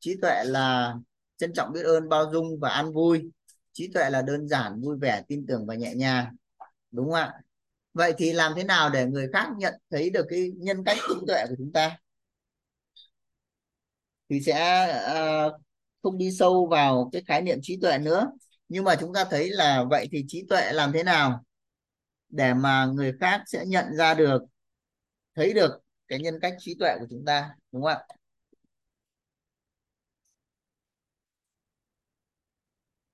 trí 0.00 0.16
tuệ 0.22 0.44
là 0.44 0.94
trân 1.36 1.52
trọng 1.52 1.72
biết 1.72 1.82
ơn 1.82 2.08
bao 2.08 2.32
dung 2.32 2.60
và 2.60 2.70
an 2.70 2.92
vui 2.92 3.30
trí 3.72 3.88
tuệ 3.94 4.10
là 4.10 4.22
đơn 4.22 4.48
giản 4.48 4.80
vui 4.80 4.96
vẻ 5.00 5.22
tin 5.28 5.46
tưởng 5.48 5.66
và 5.66 5.74
nhẹ 5.74 5.94
nhàng 5.94 6.36
đúng 6.90 7.06
không 7.06 7.14
ạ? 7.14 7.32
Vậy 7.94 8.14
thì 8.18 8.32
làm 8.32 8.52
thế 8.56 8.64
nào 8.64 8.90
để 8.90 9.06
người 9.06 9.28
khác 9.32 9.48
nhận 9.58 9.74
thấy 9.90 10.10
được 10.10 10.26
cái 10.30 10.52
nhân 10.56 10.84
cách 10.84 10.98
trí 11.08 11.14
tuệ 11.26 11.44
của 11.48 11.54
chúng 11.58 11.72
ta? 11.72 11.98
Thì 14.28 14.40
sẽ 14.40 14.86
uh, 15.46 15.52
không 16.02 16.18
đi 16.18 16.30
sâu 16.32 16.66
vào 16.70 17.10
cái 17.12 17.22
khái 17.26 17.42
niệm 17.42 17.58
trí 17.62 17.78
tuệ 17.82 17.98
nữa. 17.98 18.30
Nhưng 18.68 18.84
mà 18.84 18.96
chúng 19.00 19.14
ta 19.14 19.24
thấy 19.30 19.48
là 19.50 19.84
vậy 19.90 20.08
thì 20.12 20.24
trí 20.28 20.44
tuệ 20.48 20.72
làm 20.72 20.92
thế 20.92 21.02
nào? 21.02 21.44
Để 22.34 22.54
mà 22.54 22.86
người 22.86 23.12
khác 23.20 23.42
sẽ 23.46 23.64
nhận 23.66 23.86
ra 23.96 24.14
được, 24.14 24.42
thấy 25.36 25.54
được 25.54 25.80
cái 26.08 26.18
nhân 26.20 26.34
cách 26.42 26.54
trí 26.60 26.74
tuệ 26.80 26.96
của 27.00 27.06
chúng 27.10 27.24
ta, 27.26 27.50
đúng 27.72 27.82
không 27.82 27.90
ạ? 27.92 28.00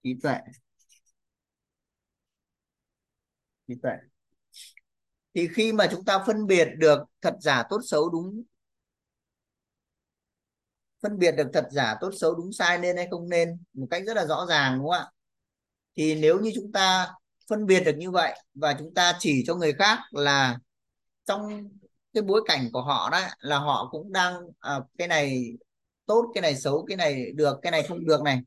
Trí 0.02 0.14
tuệ. 0.22 0.38
Trí 3.66 3.74
tuệ. 3.82 3.96
Thì 5.34 5.48
khi 5.54 5.72
mà 5.72 5.86
chúng 5.90 6.04
ta 6.04 6.18
phân 6.26 6.46
biệt 6.46 6.68
được 6.78 6.98
thật 7.22 7.34
giả 7.40 7.62
tốt 7.70 7.80
xấu 7.84 8.10
đúng, 8.10 8.42
phân 11.02 11.18
biệt 11.18 11.32
được 11.32 11.46
thật 11.52 11.68
giả 11.70 11.96
tốt 12.00 12.10
xấu 12.20 12.34
đúng 12.34 12.52
sai 12.52 12.78
nên 12.78 12.96
hay 12.96 13.08
không 13.10 13.28
nên 13.28 13.58
một 13.72 13.86
cách 13.90 14.02
rất 14.06 14.16
là 14.16 14.26
rõ 14.26 14.46
ràng, 14.48 14.78
đúng 14.78 14.82
không 14.90 14.92
ạ? 15.00 15.06
Thì 15.96 16.14
nếu 16.20 16.40
như 16.40 16.52
chúng 16.54 16.72
ta 16.72 17.08
phân 17.50 17.66
biệt 17.66 17.80
được 17.80 17.96
như 17.96 18.10
vậy 18.10 18.40
và 18.54 18.76
chúng 18.78 18.94
ta 18.94 19.16
chỉ 19.18 19.44
cho 19.46 19.54
người 19.54 19.72
khác 19.72 19.98
là 20.10 20.58
trong 21.26 21.68
cái 22.14 22.22
bối 22.22 22.42
cảnh 22.46 22.68
của 22.72 22.82
họ 22.82 23.10
đó 23.12 23.20
là 23.40 23.58
họ 23.58 23.88
cũng 23.90 24.12
đang 24.12 24.34
à, 24.60 24.80
cái 24.98 25.08
này 25.08 25.52
tốt 26.06 26.26
cái 26.34 26.42
này 26.42 26.56
xấu 26.56 26.84
cái 26.88 26.96
này 26.96 27.32
được 27.34 27.58
cái 27.62 27.72
này 27.72 27.82
không 27.82 28.06
được 28.06 28.22
này. 28.22 28.40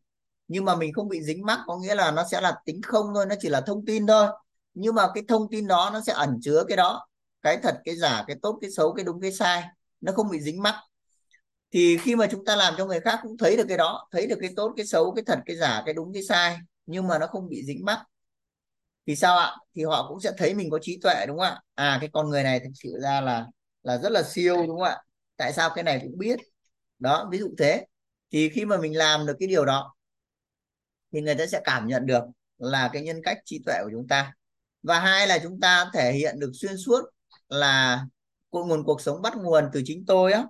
Nhưng 0.48 0.66
mà 0.66 0.76
mình 0.76 0.94
không 0.94 1.10
bị 1.10 1.22
dính 1.24 1.46
mắc 1.46 1.60
có 1.68 1.78
nghĩa 1.78 1.96
là 1.96 2.12
nó 2.12 2.24
sẽ 2.32 2.42
là 2.42 2.56
tính 2.66 2.82
không 2.82 3.08
thôi 3.16 3.26
nó 3.26 3.36
chỉ 3.40 3.50
là 3.50 3.62
thông 3.62 3.86
tin 3.86 4.08
thôi. 4.08 4.28
Nhưng 4.74 4.96
mà 4.96 5.08
cái 5.14 5.24
thông 5.28 5.50
tin 5.52 5.68
đó 5.68 5.90
nó 5.94 6.02
sẽ 6.02 6.14
ẩn 6.14 6.40
chứa 6.42 6.64
cái 6.68 6.78
đó. 6.78 7.08
Cái 7.42 7.58
thật 7.64 7.82
cái 7.86 7.96
giả 7.96 8.24
cái 8.28 8.38
tốt 8.42 8.58
cái 8.62 8.72
xấu 8.72 8.94
cái 8.94 9.06
đúng 9.06 9.22
cái 9.22 9.32
sai 9.32 9.64
nó 10.02 10.12
không 10.12 10.30
bị 10.32 10.42
dính 10.42 10.62
mắc. 10.62 10.76
Thì 11.72 11.98
khi 11.98 12.16
mà 12.16 12.28
chúng 12.32 12.46
ta 12.46 12.56
làm 12.56 12.74
cho 12.78 12.86
người 12.86 13.00
khác 13.00 13.20
cũng 13.24 13.38
thấy 13.38 13.58
được 13.58 13.66
cái 13.68 13.78
đó 13.78 14.08
thấy 14.12 14.28
được 14.28 14.38
cái 14.42 14.50
tốt 14.56 14.74
cái 14.78 14.86
xấu 14.86 15.12
cái 15.16 15.24
thật 15.28 15.40
cái 15.46 15.56
giả 15.56 15.84
cái 15.86 15.94
đúng 15.94 16.14
cái 16.14 16.24
sai 16.24 16.58
nhưng 16.86 17.08
mà 17.08 17.20
nó 17.20 17.28
không 17.28 17.50
bị 17.50 17.64
dính 17.66 17.86
mắc 17.86 18.00
thì 19.08 19.16
sao 19.16 19.38
ạ? 19.38 19.52
Thì 19.76 19.84
họ 19.84 20.10
cũng 20.10 20.20
sẽ 20.22 20.32
thấy 20.38 20.54
mình 20.56 20.70
có 20.70 20.80
trí 20.82 21.00
tuệ, 21.04 21.26
đúng 21.28 21.38
không 21.38 21.46
ạ? 21.46 21.62
À 21.76 21.98
cái 22.02 22.10
con 22.14 22.30
người 22.30 22.44
này 22.44 22.60
thực 22.60 22.72
sự 22.76 23.00
ra 23.02 23.22
là 23.22 23.48
là 23.84 23.98
rất 23.98 24.12
là 24.12 24.24
siêu, 24.24 24.58
đúng 24.58 24.78
không 24.78 24.84
ạ? 24.84 24.98
Tại 25.38 25.54
sao 25.54 25.70
cái 25.76 25.84
này 25.84 26.00
cũng 26.04 26.18
biết? 26.18 26.40
Đó, 27.00 27.30
ví 27.32 27.38
dụ 27.38 27.56
thế. 27.58 27.86
Thì 28.32 28.50
khi 28.50 28.66
mà 28.66 28.78
mình 28.78 28.98
làm 28.98 29.26
được 29.26 29.36
cái 29.40 29.48
điều 29.48 29.66
đó, 29.66 29.96
thì 31.14 31.22
người 31.22 31.36
ta 31.36 31.46
sẽ 31.46 31.62
cảm 31.64 31.88
nhận 31.88 32.06
được 32.06 32.24
là 32.58 32.90
cái 32.94 33.02
nhân 33.04 33.22
cách 33.24 33.38
trí 33.46 33.62
tuệ 33.66 33.76
của 33.84 33.90
chúng 33.92 34.08
ta. 34.08 34.34
Và 34.84 35.00
hai 35.00 35.28
là 35.28 35.40
chúng 35.44 35.60
ta 35.60 35.90
thể 35.94 36.14
hiện 36.14 36.40
được 36.40 36.52
xuyên 36.54 36.78
suốt 36.78 37.02
là 37.50 38.04
cội 38.52 38.66
nguồn 38.66 38.84
cuộc 38.84 39.02
sống 39.02 39.22
bắt 39.22 39.34
nguồn 39.38 39.70
từ 39.74 39.82
chính 39.86 40.06
tôi 40.06 40.32
á. 40.34 40.46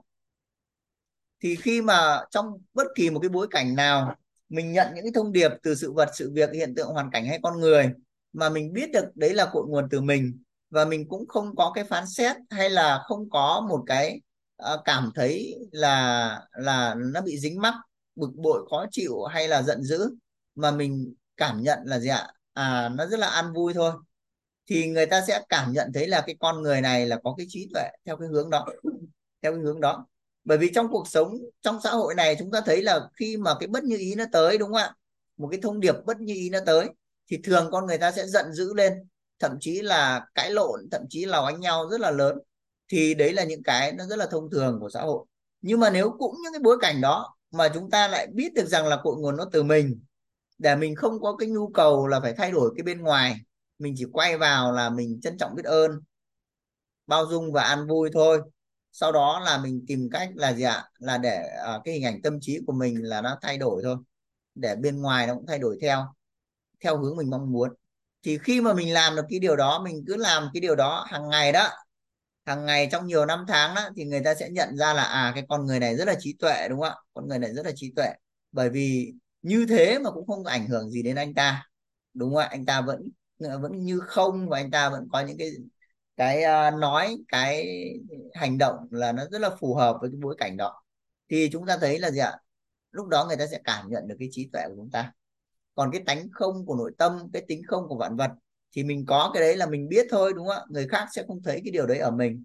Thì 1.44 1.56
khi 1.56 1.82
mà 1.82 2.22
trong 2.32 2.46
bất 2.74 2.88
kỳ 2.96 3.10
một 3.10 3.20
cái 3.20 3.30
bối 3.30 3.48
cảnh 3.52 3.76
nào, 3.76 4.16
mình 4.50 4.72
nhận 4.72 4.88
những 4.96 5.04
cái 5.04 5.12
thông 5.16 5.32
điệp 5.32 5.52
từ 5.64 5.76
sự 5.76 5.92
vật, 5.94 6.10
sự 6.14 6.32
việc, 6.34 6.50
hiện 6.54 6.76
tượng, 6.76 6.88
hoàn 6.88 7.12
cảnh 7.12 7.26
hay 7.26 7.40
con 7.44 7.60
người 7.60 7.94
mà 8.34 8.50
mình 8.50 8.74
biết 8.74 8.92
được 8.92 9.06
đấy 9.16 9.34
là 9.34 9.50
cội 9.52 9.64
nguồn 9.68 9.88
từ 9.92 10.02
mình 10.02 10.44
và 10.70 10.86
mình 10.86 11.10
cũng 11.10 11.28
không 11.28 11.56
có 11.56 11.72
cái 11.76 11.84
phán 11.84 12.08
xét 12.08 12.36
hay 12.50 12.70
là 12.70 13.04
không 13.06 13.30
có 13.30 13.66
một 13.70 13.84
cái 13.88 14.22
uh, 14.64 14.80
cảm 14.86 15.12
thấy 15.16 15.56
là 15.72 16.42
là 16.52 16.96
nó 17.14 17.22
bị 17.22 17.38
dính 17.40 17.62
mắc 17.62 17.74
bực 18.16 18.36
bội 18.36 18.66
khó 18.70 18.86
chịu 18.92 19.24
hay 19.24 19.48
là 19.48 19.62
giận 19.62 19.84
dữ 19.84 20.16
mà 20.56 20.72
mình 20.72 21.14
cảm 21.38 21.64
nhận 21.64 21.80
là 21.86 22.00
gì 22.00 22.10
ạ? 22.10 22.28
À 22.54 22.90
nó 22.90 23.06
rất 23.06 23.20
là 23.20 23.28
an 23.28 23.54
vui 23.54 23.74
thôi. 23.74 23.92
Thì 24.70 24.88
người 24.88 25.06
ta 25.06 25.22
sẽ 25.28 25.42
cảm 25.50 25.74
nhận 25.74 25.92
thấy 25.94 26.08
là 26.08 26.24
cái 26.28 26.36
con 26.40 26.62
người 26.62 26.82
này 26.82 27.06
là 27.06 27.20
có 27.24 27.34
cái 27.38 27.46
trí 27.50 27.70
tuệ 27.74 27.90
theo 28.06 28.18
cái 28.18 28.28
hướng 28.28 28.50
đó 28.50 28.66
theo 29.42 29.52
cái 29.52 29.62
hướng 29.62 29.82
đó. 29.82 30.08
Bởi 30.44 30.58
vì 30.58 30.72
trong 30.76 30.88
cuộc 30.92 31.08
sống 31.08 31.34
trong 31.62 31.80
xã 31.84 31.92
hội 31.92 32.16
này 32.16 32.36
chúng 32.40 32.52
ta 32.52 32.62
thấy 32.66 32.82
là 32.84 33.00
khi 33.20 33.38
mà 33.38 33.52
cái 33.60 33.68
bất 33.68 33.84
như 33.84 33.98
ý 33.98 34.16
nó 34.16 34.26
tới 34.32 34.58
đúng 34.58 34.70
không 34.70 34.78
ạ? 34.78 34.94
Một 35.38 35.48
cái 35.52 35.60
thông 35.64 35.80
điệp 35.80 35.96
bất 36.06 36.20
như 36.20 36.34
ý 36.34 36.50
nó 36.50 36.60
tới 36.66 36.90
thì 37.28 37.38
thường 37.44 37.70
con 37.72 37.86
người 37.86 37.98
ta 37.98 38.12
sẽ 38.12 38.28
giận 38.28 38.54
dữ 38.54 38.74
lên 38.74 38.94
thậm 39.40 39.58
chí 39.60 39.82
là 39.82 40.26
cãi 40.36 40.52
lộn 40.52 40.80
thậm 40.92 41.02
chí 41.10 41.26
là 41.26 41.42
đánh 41.42 41.60
nhau 41.60 41.90
rất 41.90 42.00
là 42.00 42.12
lớn. 42.12 42.38
Thì 42.90 43.14
đấy 43.14 43.34
là 43.34 43.44
những 43.44 43.64
cái 43.64 43.92
nó 43.92 44.06
rất 44.06 44.16
là 44.16 44.26
thông 44.26 44.50
thường 44.52 44.78
của 44.80 44.90
xã 44.90 45.02
hội. 45.02 45.26
Nhưng 45.62 45.80
mà 45.80 45.90
nếu 45.90 46.16
cũng 46.20 46.36
những 46.44 46.54
cái 46.54 46.60
bối 46.64 46.78
cảnh 46.82 47.02
đó 47.02 47.36
mà 47.52 47.70
chúng 47.74 47.90
ta 47.90 48.08
lại 48.08 48.28
biết 48.34 48.54
được 48.54 48.66
rằng 48.66 48.88
là 48.88 48.98
cội 49.04 49.16
nguồn 49.18 49.38
nó 49.38 49.46
từ 49.52 49.64
mình 49.64 50.00
để 50.58 50.76
mình 50.76 50.96
không 50.96 51.22
có 51.22 51.36
cái 51.36 51.50
nhu 51.50 51.68
cầu 51.68 52.08
là 52.08 52.20
phải 52.20 52.34
thay 52.38 52.52
đổi 52.52 52.74
cái 52.76 52.84
bên 52.84 53.02
ngoài 53.02 53.36
mình 53.80 53.94
chỉ 53.98 54.06
quay 54.14 54.38
vào 54.38 54.72
là 54.72 54.90
mình 54.90 55.20
trân 55.22 55.38
trọng 55.38 55.56
biết 55.56 55.66
ơn 55.66 55.92
bao 57.08 57.26
dung 57.30 57.52
và 57.52 57.64
an 57.64 57.88
vui 57.88 58.10
thôi. 58.14 58.42
Sau 58.92 59.12
đó 59.12 59.42
là 59.46 59.58
mình 59.58 59.86
tìm 59.88 60.10
cách 60.12 60.30
là 60.36 60.54
gì 60.54 60.64
ạ? 60.64 60.90
Là 61.00 61.18
để 61.18 61.44
uh, 61.76 61.82
cái 61.86 61.94
hình 61.94 62.06
ảnh 62.06 62.22
tâm 62.22 62.38
trí 62.42 62.60
của 62.68 62.74
mình 62.74 63.04
là 63.04 63.22
nó 63.22 63.38
thay 63.42 63.58
đổi 63.58 63.82
thôi 63.84 63.98
để 64.56 64.76
bên 64.76 65.02
ngoài 65.02 65.28
nó 65.28 65.36
cũng 65.36 65.46
thay 65.46 65.60
đổi 65.60 65.78
theo 65.82 66.06
theo 66.84 66.98
hướng 66.98 67.18
mình 67.18 67.30
mong 67.30 67.52
muốn. 67.52 67.70
Thì 68.24 68.38
khi 68.38 68.62
mà 68.62 68.74
mình 68.74 68.94
làm 68.94 69.16
được 69.16 69.26
cái 69.30 69.40
điều 69.40 69.56
đó 69.56 69.82
mình 69.84 70.04
cứ 70.08 70.16
làm 70.16 70.50
cái 70.54 70.62
điều 70.62 70.76
đó 70.76 71.06
hàng 71.10 71.30
ngày 71.30 71.52
đó 71.52 71.70
hàng 72.46 72.66
ngày 72.66 72.90
trong 72.92 73.08
nhiều 73.08 73.26
năm 73.26 73.46
tháng 73.48 73.76
đó 73.76 73.90
thì 73.96 74.06
người 74.06 74.22
ta 74.26 74.36
sẽ 74.36 74.50
nhận 74.50 74.78
ra 74.78 74.94
là 74.94 75.04
à 75.04 75.32
cái 75.36 75.46
con 75.50 75.66
người 75.66 75.80
này 75.80 75.96
rất 75.96 76.08
là 76.08 76.16
trí 76.20 76.34
tuệ 76.40 76.68
đúng 76.70 76.80
không 76.80 76.90
ạ? 76.90 76.96
Con 77.14 77.28
người 77.28 77.40
này 77.40 77.54
rất 77.54 77.66
là 77.66 77.72
trí 77.76 77.92
tuệ. 77.96 78.10
Bởi 78.52 78.70
vì 78.70 79.14
như 79.42 79.66
thế 79.70 80.00
mà 80.00 80.12
cũng 80.12 80.28
không 80.28 80.46
ảnh 80.46 80.68
hưởng 80.68 80.90
gì 80.90 81.04
đến 81.04 81.16
anh 81.16 81.34
ta 81.34 81.68
đúng 82.14 82.30
không 82.30 82.38
ạ? 82.38 82.48
Anh 82.52 82.66
ta 82.66 82.82
vẫn 82.82 83.10
vẫn 83.40 83.84
như 83.86 84.00
không 84.00 84.50
và 84.50 84.58
anh 84.58 84.72
ta 84.72 84.90
vẫn 84.90 85.08
có 85.12 85.20
những 85.22 85.38
cái 85.38 85.52
cái 86.18 86.44
uh, 86.74 86.80
nói 86.80 87.18
cái 87.28 87.68
hành 88.34 88.58
động 88.58 88.76
là 88.92 89.12
nó 89.12 89.24
rất 89.32 89.42
là 89.42 89.50
phù 89.60 89.76
hợp 89.76 89.98
với 90.02 90.10
cái 90.10 90.20
bối 90.24 90.36
cảnh 90.38 90.58
đó. 90.58 90.84
Thì 91.30 91.50
chúng 91.52 91.66
ta 91.66 91.78
thấy 91.82 92.00
là 92.00 92.12
gì 92.12 92.20
ạ? 92.20 92.38
Lúc 92.92 93.08
đó 93.08 93.26
người 93.26 93.38
ta 93.38 93.48
sẽ 93.48 93.60
cảm 93.64 93.90
nhận 93.90 94.08
được 94.08 94.16
cái 94.20 94.28
trí 94.32 94.50
tuệ 94.54 94.62
của 94.68 94.74
chúng 94.76 94.90
ta 94.92 95.12
còn 95.76 95.90
cái 95.92 96.02
tánh 96.06 96.28
không 96.32 96.66
của 96.66 96.76
nội 96.76 96.92
tâm 96.98 97.20
cái 97.34 97.44
tính 97.48 97.62
không 97.68 97.88
của 97.88 97.98
vạn 97.98 98.16
vật 98.16 98.32
thì 98.76 98.84
mình 98.84 99.06
có 99.06 99.32
cái 99.34 99.42
đấy 99.42 99.58
là 99.58 99.66
mình 99.66 99.90
biết 99.90 100.08
thôi 100.10 100.34
đúng 100.36 100.48
không 100.48 100.56
ạ? 100.56 100.66
Người 100.70 100.88
khác 100.88 101.08
sẽ 101.12 101.24
không 101.28 101.44
thấy 101.44 101.62
cái 101.64 101.72
điều 101.72 101.88
đấy 101.88 101.98
ở 101.98 102.12
mình. 102.12 102.44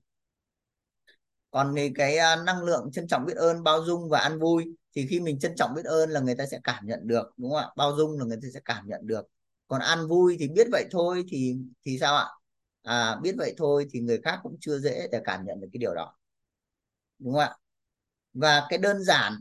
Còn 1.50 1.74
thì 1.76 1.90
cái 1.94 2.16
à, 2.18 2.36
năng 2.36 2.62
lượng 2.64 2.90
trân 2.92 3.08
trọng 3.08 3.24
biết 3.26 3.36
ơn 3.36 3.62
bao 3.62 3.84
dung 3.84 4.08
và 4.08 4.18
an 4.20 4.38
vui 4.38 4.64
thì 4.94 5.06
khi 5.10 5.20
mình 5.20 5.38
trân 5.38 5.56
trọng 5.56 5.74
biết 5.74 5.84
ơn 5.84 6.10
là 6.10 6.20
người 6.20 6.34
ta 6.34 6.46
sẽ 6.46 6.60
cảm 6.64 6.86
nhận 6.86 7.00
được 7.06 7.32
đúng 7.36 7.50
không 7.50 7.58
ạ? 7.58 7.66
Bao 7.76 7.96
dung 7.96 8.18
là 8.18 8.24
người 8.24 8.38
ta 8.42 8.48
sẽ 8.54 8.60
cảm 8.64 8.88
nhận 8.88 9.06
được. 9.06 9.26
Còn 9.68 9.80
an 9.80 10.08
vui 10.08 10.36
thì 10.40 10.48
biết 10.48 10.66
vậy 10.72 10.84
thôi 10.90 11.24
thì 11.28 11.56
thì 11.84 11.98
sao 11.98 12.16
ạ? 12.16 12.26
À, 12.82 13.16
biết 13.22 13.34
vậy 13.38 13.54
thôi 13.58 13.86
thì 13.90 14.00
người 14.00 14.20
khác 14.24 14.38
cũng 14.42 14.56
chưa 14.60 14.78
dễ 14.78 15.08
để 15.12 15.20
cảm 15.24 15.44
nhận 15.46 15.60
được 15.60 15.68
cái 15.72 15.78
điều 15.78 15.94
đó. 15.94 16.14
Đúng 17.18 17.32
không 17.32 17.40
ạ? 17.40 17.56
Và 18.34 18.66
cái 18.70 18.78
đơn 18.78 19.02
giản 19.04 19.32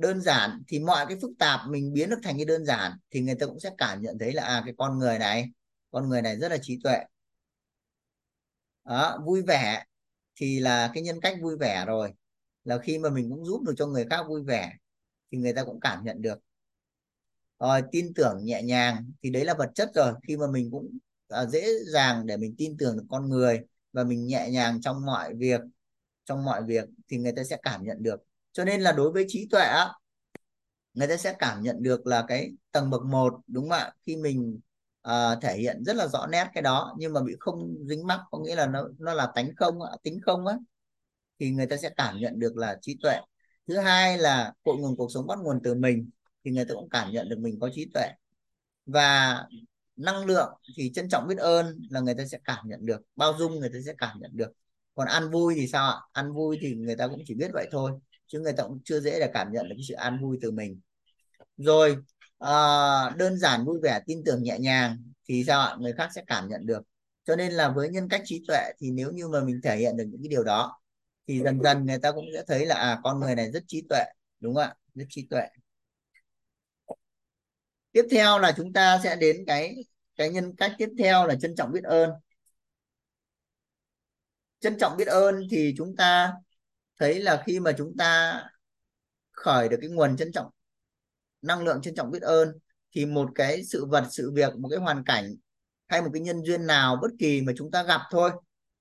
đơn 0.00 0.20
giản 0.20 0.62
thì 0.68 0.78
mọi 0.78 1.06
cái 1.08 1.16
phức 1.22 1.30
tạp 1.38 1.60
mình 1.68 1.92
biến 1.92 2.10
được 2.10 2.18
thành 2.22 2.36
cái 2.36 2.44
đơn 2.44 2.64
giản 2.64 2.92
thì 3.10 3.20
người 3.20 3.34
ta 3.34 3.46
cũng 3.46 3.60
sẽ 3.60 3.70
cảm 3.78 4.02
nhận 4.02 4.18
thấy 4.18 4.32
là 4.32 4.44
à 4.44 4.62
cái 4.64 4.74
con 4.78 4.98
người 4.98 5.18
này 5.18 5.50
con 5.90 6.08
người 6.08 6.22
này 6.22 6.36
rất 6.36 6.48
là 6.50 6.58
trí 6.62 6.78
tuệ. 6.84 6.98
Đó, 8.84 9.18
vui 9.26 9.42
vẻ 9.42 9.84
thì 10.36 10.60
là 10.60 10.90
cái 10.94 11.02
nhân 11.02 11.20
cách 11.20 11.38
vui 11.42 11.56
vẻ 11.56 11.84
rồi. 11.86 12.12
Là 12.64 12.78
khi 12.78 12.98
mà 12.98 13.10
mình 13.10 13.30
cũng 13.30 13.44
giúp 13.46 13.62
được 13.62 13.74
cho 13.76 13.86
người 13.86 14.06
khác 14.10 14.24
vui 14.28 14.42
vẻ 14.42 14.72
thì 15.32 15.38
người 15.38 15.52
ta 15.52 15.64
cũng 15.64 15.80
cảm 15.80 16.04
nhận 16.04 16.22
được. 16.22 16.38
Rồi 17.58 17.82
tin 17.92 18.14
tưởng 18.14 18.44
nhẹ 18.44 18.62
nhàng 18.62 19.12
thì 19.22 19.30
đấy 19.30 19.44
là 19.44 19.54
vật 19.54 19.70
chất 19.74 19.90
rồi. 19.94 20.12
Khi 20.28 20.36
mà 20.36 20.46
mình 20.46 20.70
cũng 20.70 20.98
à, 21.28 21.46
dễ 21.46 21.68
dàng 21.92 22.26
để 22.26 22.36
mình 22.36 22.54
tin 22.58 22.76
tưởng 22.78 22.96
được 22.96 23.04
con 23.10 23.28
người 23.28 23.60
và 23.92 24.04
mình 24.04 24.26
nhẹ 24.26 24.48
nhàng 24.50 24.80
trong 24.80 25.06
mọi 25.06 25.34
việc 25.34 25.60
trong 26.24 26.44
mọi 26.44 26.62
việc 26.64 26.84
thì 27.08 27.18
người 27.18 27.32
ta 27.32 27.44
sẽ 27.44 27.56
cảm 27.62 27.84
nhận 27.84 28.02
được 28.02 28.29
cho 28.52 28.64
nên 28.64 28.80
là 28.80 28.92
đối 28.92 29.12
với 29.12 29.24
trí 29.28 29.48
tuệ 29.50 29.60
á 29.60 29.88
người 30.94 31.08
ta 31.08 31.16
sẽ 31.16 31.34
cảm 31.38 31.62
nhận 31.62 31.82
được 31.82 32.06
là 32.06 32.24
cái 32.28 32.52
tầng 32.72 32.90
bậc 32.90 33.02
một 33.02 33.34
đúng 33.46 33.70
không 33.70 33.78
ạ? 33.78 33.92
Khi 34.06 34.16
mình 34.16 34.60
à, 35.02 35.34
thể 35.42 35.56
hiện 35.58 35.84
rất 35.84 35.96
là 35.96 36.06
rõ 36.08 36.26
nét 36.26 36.46
cái 36.54 36.62
đó 36.62 36.94
nhưng 36.98 37.12
mà 37.12 37.22
bị 37.22 37.36
không 37.40 37.74
dính 37.88 38.06
mắc 38.06 38.20
có 38.30 38.38
nghĩa 38.38 38.54
là 38.54 38.66
nó 38.66 38.88
nó 38.98 39.14
là 39.14 39.32
tánh 39.34 39.50
không 39.56 39.78
tính 40.02 40.20
không 40.22 40.46
á 40.46 40.56
thì 41.40 41.50
người 41.50 41.66
ta 41.66 41.76
sẽ 41.76 41.90
cảm 41.96 42.18
nhận 42.18 42.38
được 42.38 42.56
là 42.56 42.78
trí 42.82 42.98
tuệ. 43.02 43.16
Thứ 43.68 43.78
hai 43.78 44.18
là 44.18 44.52
cội 44.64 44.76
nguồn 44.78 44.96
cuộc 44.96 45.08
sống 45.14 45.26
bắt 45.26 45.38
nguồn 45.42 45.60
từ 45.64 45.74
mình 45.74 46.10
thì 46.44 46.50
người 46.50 46.64
ta 46.64 46.74
cũng 46.74 46.88
cảm 46.88 47.12
nhận 47.12 47.28
được 47.28 47.38
mình 47.38 47.60
có 47.60 47.70
trí 47.74 47.90
tuệ. 47.94 48.08
Và 48.86 49.36
năng 49.96 50.26
lượng 50.26 50.52
thì 50.76 50.92
trân 50.94 51.08
trọng 51.08 51.28
biết 51.28 51.38
ơn 51.38 51.80
là 51.90 52.00
người 52.00 52.14
ta 52.14 52.26
sẽ 52.26 52.38
cảm 52.44 52.68
nhận 52.68 52.86
được 52.86 53.02
bao 53.16 53.34
dung 53.38 53.60
người 53.60 53.70
ta 53.72 53.78
sẽ 53.86 53.94
cảm 53.98 54.18
nhận 54.20 54.30
được. 54.34 54.52
Còn 54.94 55.08
ăn 55.08 55.30
vui 55.30 55.54
thì 55.56 55.68
sao 55.68 55.90
ạ? 55.90 55.96
Ăn 56.12 56.32
vui 56.32 56.58
thì 56.60 56.74
người 56.74 56.96
ta 56.96 57.08
cũng 57.08 57.22
chỉ 57.26 57.34
biết 57.34 57.50
vậy 57.54 57.68
thôi 57.72 57.92
chứ 58.30 58.40
người 58.40 58.52
ta 58.52 58.62
cũng 58.62 58.80
chưa 58.84 59.00
dễ 59.00 59.20
để 59.20 59.30
cảm 59.34 59.52
nhận 59.52 59.68
được 59.68 59.74
cái 59.78 59.84
sự 59.88 59.94
an 59.94 60.18
vui 60.22 60.38
từ 60.42 60.50
mình. 60.50 60.80
Rồi 61.56 61.96
à, 62.38 62.54
đơn 63.16 63.38
giản 63.38 63.64
vui 63.64 63.78
vẻ 63.82 64.00
tin 64.06 64.22
tưởng 64.26 64.42
nhẹ 64.42 64.58
nhàng 64.58 64.98
thì 65.28 65.44
sao 65.46 65.60
ạ? 65.60 65.76
Người 65.80 65.92
khác 65.92 66.10
sẽ 66.14 66.22
cảm 66.26 66.48
nhận 66.48 66.66
được. 66.66 66.82
Cho 67.24 67.36
nên 67.36 67.52
là 67.52 67.68
với 67.70 67.88
nhân 67.88 68.08
cách 68.08 68.22
trí 68.24 68.44
tuệ 68.48 68.72
thì 68.78 68.90
nếu 68.90 69.12
như 69.12 69.28
mà 69.28 69.40
mình 69.44 69.60
thể 69.64 69.76
hiện 69.76 69.96
được 69.96 70.04
những 70.08 70.22
cái 70.22 70.28
điều 70.28 70.44
đó 70.44 70.80
thì 71.28 71.40
dần 71.40 71.60
dần 71.62 71.86
người 71.86 71.98
ta 71.98 72.12
cũng 72.12 72.24
sẽ 72.34 72.44
thấy 72.46 72.66
là 72.66 72.74
à 72.74 73.00
con 73.02 73.20
người 73.20 73.34
này 73.34 73.50
rất 73.52 73.64
trí 73.66 73.82
tuệ 73.88 74.04
đúng 74.40 74.54
không 74.54 74.62
ạ? 74.64 74.74
Rất 74.94 75.04
trí 75.08 75.26
tuệ. 75.30 75.42
Tiếp 77.92 78.04
theo 78.10 78.38
là 78.38 78.52
chúng 78.56 78.72
ta 78.72 79.00
sẽ 79.04 79.16
đến 79.16 79.44
cái 79.46 79.76
cái 80.16 80.30
nhân 80.30 80.56
cách 80.56 80.72
tiếp 80.78 80.88
theo 80.98 81.26
là 81.26 81.34
trân 81.40 81.54
trọng 81.56 81.72
biết 81.72 81.84
ơn. 81.84 82.10
Trân 84.60 84.78
trọng 84.78 84.96
biết 84.96 85.08
ơn 85.08 85.42
thì 85.50 85.74
chúng 85.78 85.96
ta 85.96 86.32
thấy 87.00 87.20
là 87.20 87.42
khi 87.46 87.60
mà 87.60 87.72
chúng 87.78 87.96
ta 87.98 88.42
khởi 89.32 89.68
được 89.68 89.76
cái 89.80 89.90
nguồn 89.90 90.16
trân 90.16 90.32
trọng 90.32 90.50
năng 91.42 91.64
lượng 91.64 91.80
trân 91.82 91.94
trọng 91.94 92.10
biết 92.10 92.22
ơn 92.22 92.52
thì 92.92 93.06
một 93.06 93.30
cái 93.34 93.64
sự 93.64 93.86
vật 93.86 94.04
sự 94.10 94.32
việc 94.34 94.56
một 94.56 94.68
cái 94.68 94.78
hoàn 94.78 95.04
cảnh 95.04 95.36
hay 95.88 96.02
một 96.02 96.10
cái 96.12 96.22
nhân 96.22 96.42
duyên 96.44 96.66
nào 96.66 96.98
bất 97.02 97.08
kỳ 97.18 97.42
mà 97.42 97.52
chúng 97.56 97.70
ta 97.70 97.82
gặp 97.82 98.00
thôi 98.10 98.30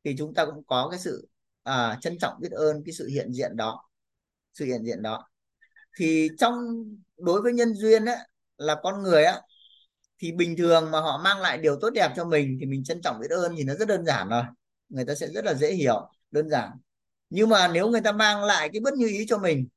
thì 0.04 0.16
chúng 0.18 0.34
ta 0.34 0.46
cũng 0.46 0.64
có 0.68 0.88
cái 0.92 1.00
sự 1.00 1.28
à, 1.64 1.98
trân 2.02 2.18
trọng 2.18 2.34
biết 2.42 2.52
ơn 2.52 2.84
cái 2.86 2.94
sự 2.94 3.08
hiện 3.08 3.34
diện 3.34 3.56
đó 3.58 3.90
sự 4.54 4.66
hiện 4.66 4.86
diện 4.86 5.02
đó. 5.02 5.30
Thì 5.98 6.30
trong 6.40 6.56
đối 7.18 7.42
với 7.42 7.54
nhân 7.54 7.74
duyên 7.74 8.06
á 8.06 8.18
là 8.58 8.76
con 8.84 9.04
người 9.04 9.24
á 9.24 9.42
thì 10.20 10.32
bình 10.32 10.58
thường 10.58 10.92
mà 10.92 11.02
họ 11.02 11.22
mang 11.24 11.42
lại 11.42 11.58
điều 11.58 11.78
tốt 11.82 11.90
đẹp 11.90 12.14
cho 12.16 12.26
mình 12.26 12.58
thì 12.60 12.66
mình 12.66 12.84
trân 12.84 13.02
trọng 13.02 13.20
biết 13.20 13.32
ơn 13.32 13.56
thì 13.58 13.64
nó 13.64 13.74
rất 13.76 13.88
đơn 13.88 14.06
giản 14.06 14.30
rồi 14.30 14.44
người 14.90 15.06
ta 15.06 15.16
sẽ 15.16 15.28
rất 15.28 15.46
là 15.46 15.54
dễ 15.54 15.74
hiểu 15.74 16.10
đơn 16.32 16.50
giản 16.50 16.72
nhưng 17.30 17.50
mà 17.50 17.68
nếu 17.68 17.88
người 17.90 18.02
ta 18.02 18.12
mang 18.12 18.44
lại 18.44 18.70
cái 18.74 18.80
bất 18.80 18.94
như 18.94 19.08
ý 19.08 19.26
cho 19.30 19.38
mình 19.38 19.68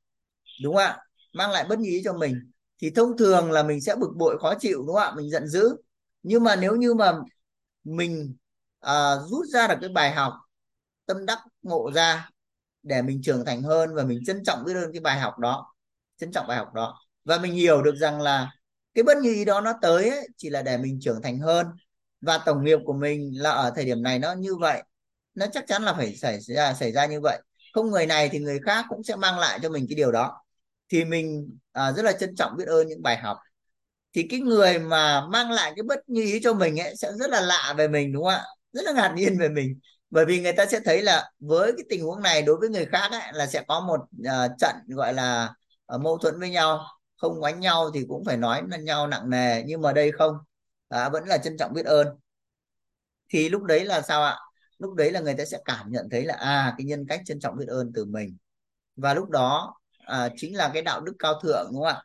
đúng 0.63 0.75
không 0.75 0.83
ạ? 0.83 0.97
Mang 1.33 1.51
lại 1.51 1.65
bất 1.69 1.79
như 1.79 1.89
ý 1.89 2.01
cho 2.05 2.13
mình 2.13 2.51
thì 2.81 2.89
thông 2.89 3.17
thường 3.17 3.51
là 3.51 3.63
mình 3.63 3.81
sẽ 3.81 3.95
bực 3.95 4.09
bội 4.17 4.37
khó 4.39 4.53
chịu 4.59 4.77
đúng 4.87 4.95
không 4.95 5.03
ạ? 5.03 5.13
Mình 5.17 5.29
giận 5.31 5.47
dữ. 5.47 5.75
Nhưng 6.23 6.43
mà 6.43 6.55
nếu 6.55 6.75
như 6.75 6.93
mà 6.93 7.13
mình 7.83 8.35
à, 8.79 9.15
rút 9.29 9.45
ra 9.53 9.67
được 9.67 9.75
cái 9.81 9.89
bài 9.89 10.11
học 10.11 10.33
tâm 11.05 11.25
đắc 11.25 11.39
ngộ 11.61 11.91
ra 11.95 12.29
để 12.83 13.01
mình 13.01 13.21
trưởng 13.23 13.45
thành 13.45 13.61
hơn 13.63 13.95
và 13.95 14.03
mình 14.03 14.19
trân 14.27 14.43
trọng 14.43 14.63
biết 14.65 14.73
hơn 14.73 14.91
cái 14.93 15.01
bài 15.01 15.19
học 15.19 15.39
đó 15.39 15.73
trân 16.17 16.31
trọng 16.31 16.47
bài 16.47 16.57
học 16.57 16.73
đó. 16.73 16.99
Và 17.25 17.37
mình 17.37 17.53
hiểu 17.53 17.83
được 17.83 17.95
rằng 17.95 18.21
là 18.21 18.51
cái 18.93 19.03
bất 19.03 19.17
như 19.17 19.33
ý 19.33 19.45
đó 19.45 19.61
nó 19.61 19.73
tới 19.81 20.09
ấy, 20.09 20.27
chỉ 20.37 20.49
là 20.49 20.61
để 20.61 20.77
mình 20.77 20.99
trưởng 21.01 21.21
thành 21.21 21.39
hơn. 21.39 21.67
Và 22.21 22.37
tổng 22.45 22.63
nghiệp 22.63 22.79
của 22.85 22.93
mình 22.93 23.31
là 23.41 23.49
ở 23.49 23.71
thời 23.75 23.85
điểm 23.85 24.03
này 24.03 24.19
nó 24.19 24.33
như 24.33 24.55
vậy 24.55 24.83
nó 25.35 25.45
chắc 25.53 25.67
chắn 25.67 25.83
là 25.83 25.93
phải 25.93 26.15
xảy 26.15 26.39
ra 26.39 26.73
xảy 26.73 26.91
ra 26.91 27.05
như 27.05 27.21
vậy. 27.21 27.41
Không 27.73 27.91
người 27.91 28.05
này 28.05 28.29
thì 28.29 28.39
người 28.39 28.59
khác 28.65 28.85
cũng 28.89 29.03
sẽ 29.03 29.15
mang 29.15 29.39
lại 29.39 29.59
cho 29.63 29.69
mình 29.69 29.85
cái 29.89 29.95
điều 29.95 30.11
đó. 30.11 30.41
Thì 30.89 31.05
mình 31.05 31.57
à, 31.71 31.91
rất 31.91 32.05
là 32.05 32.11
trân 32.11 32.35
trọng 32.35 32.57
biết 32.57 32.67
ơn 32.67 32.87
những 32.87 33.01
bài 33.01 33.17
học. 33.17 33.37
Thì 34.13 34.27
cái 34.29 34.39
người 34.39 34.79
mà 34.79 35.25
mang 35.27 35.51
lại 35.51 35.73
cái 35.75 35.83
bất 35.83 35.99
như 36.07 36.21
ý 36.21 36.39
cho 36.43 36.53
mình 36.53 36.79
ấy 36.79 36.95
sẽ 36.95 37.11
rất 37.19 37.29
là 37.29 37.41
lạ 37.41 37.73
về 37.77 37.87
mình 37.87 38.13
đúng 38.13 38.23
không 38.23 38.33
ạ? 38.33 38.43
Rất 38.73 38.85
là 38.85 38.91
ngạc 38.91 39.13
nhiên 39.15 39.39
về 39.39 39.49
mình. 39.49 39.79
Bởi 40.09 40.25
vì 40.25 40.41
người 40.41 40.53
ta 40.53 40.65
sẽ 40.65 40.79
thấy 40.79 41.01
là 41.01 41.31
với 41.39 41.71
cái 41.77 41.85
tình 41.89 42.03
huống 42.03 42.21
này 42.21 42.41
đối 42.41 42.57
với 42.57 42.69
người 42.69 42.85
khác 42.85 43.11
ấy, 43.11 43.21
là 43.33 43.47
sẽ 43.47 43.63
có 43.67 43.79
một 43.79 43.99
uh, 44.01 44.51
trận 44.59 44.75
gọi 44.87 45.13
là 45.13 45.53
uh, 45.95 46.01
mâu 46.01 46.17
thuẫn 46.17 46.39
với 46.39 46.49
nhau. 46.49 46.79
Không 47.17 47.43
oánh 47.43 47.59
nhau 47.59 47.91
thì 47.93 48.05
cũng 48.07 48.25
phải 48.25 48.37
nói 48.37 48.61
là 48.69 48.77
nhau 48.77 49.07
nặng 49.07 49.29
nề. 49.29 49.63
Nhưng 49.65 49.81
mà 49.81 49.93
đây 49.93 50.11
không. 50.11 50.33
À, 50.89 51.09
vẫn 51.09 51.27
là 51.27 51.37
trân 51.37 51.57
trọng 51.57 51.73
biết 51.73 51.85
ơn. 51.85 52.07
Thì 53.29 53.49
lúc 53.49 53.63
đấy 53.63 53.85
là 53.85 54.01
sao 54.01 54.23
ạ? 54.23 54.37
Lúc 54.83 54.93
đấy 54.93 55.11
là 55.11 55.19
người 55.19 55.35
ta 55.35 55.45
sẽ 55.45 55.57
cảm 55.65 55.91
nhận 55.91 56.09
thấy 56.09 56.25
là 56.25 56.33
à 56.33 56.73
cái 56.77 56.85
nhân 56.85 57.05
cách 57.09 57.21
trân 57.25 57.39
trọng 57.39 57.57
biết 57.57 57.65
ơn 57.67 57.91
từ 57.93 58.05
mình. 58.05 58.37
Và 58.95 59.13
lúc 59.13 59.29
đó 59.29 59.75
à, 60.05 60.29
chính 60.35 60.57
là 60.57 60.69
cái 60.73 60.81
đạo 60.81 61.01
đức 61.01 61.13
cao 61.19 61.39
thượng 61.41 61.65
đúng 61.73 61.83
không 61.83 61.95
ạ? 61.95 62.03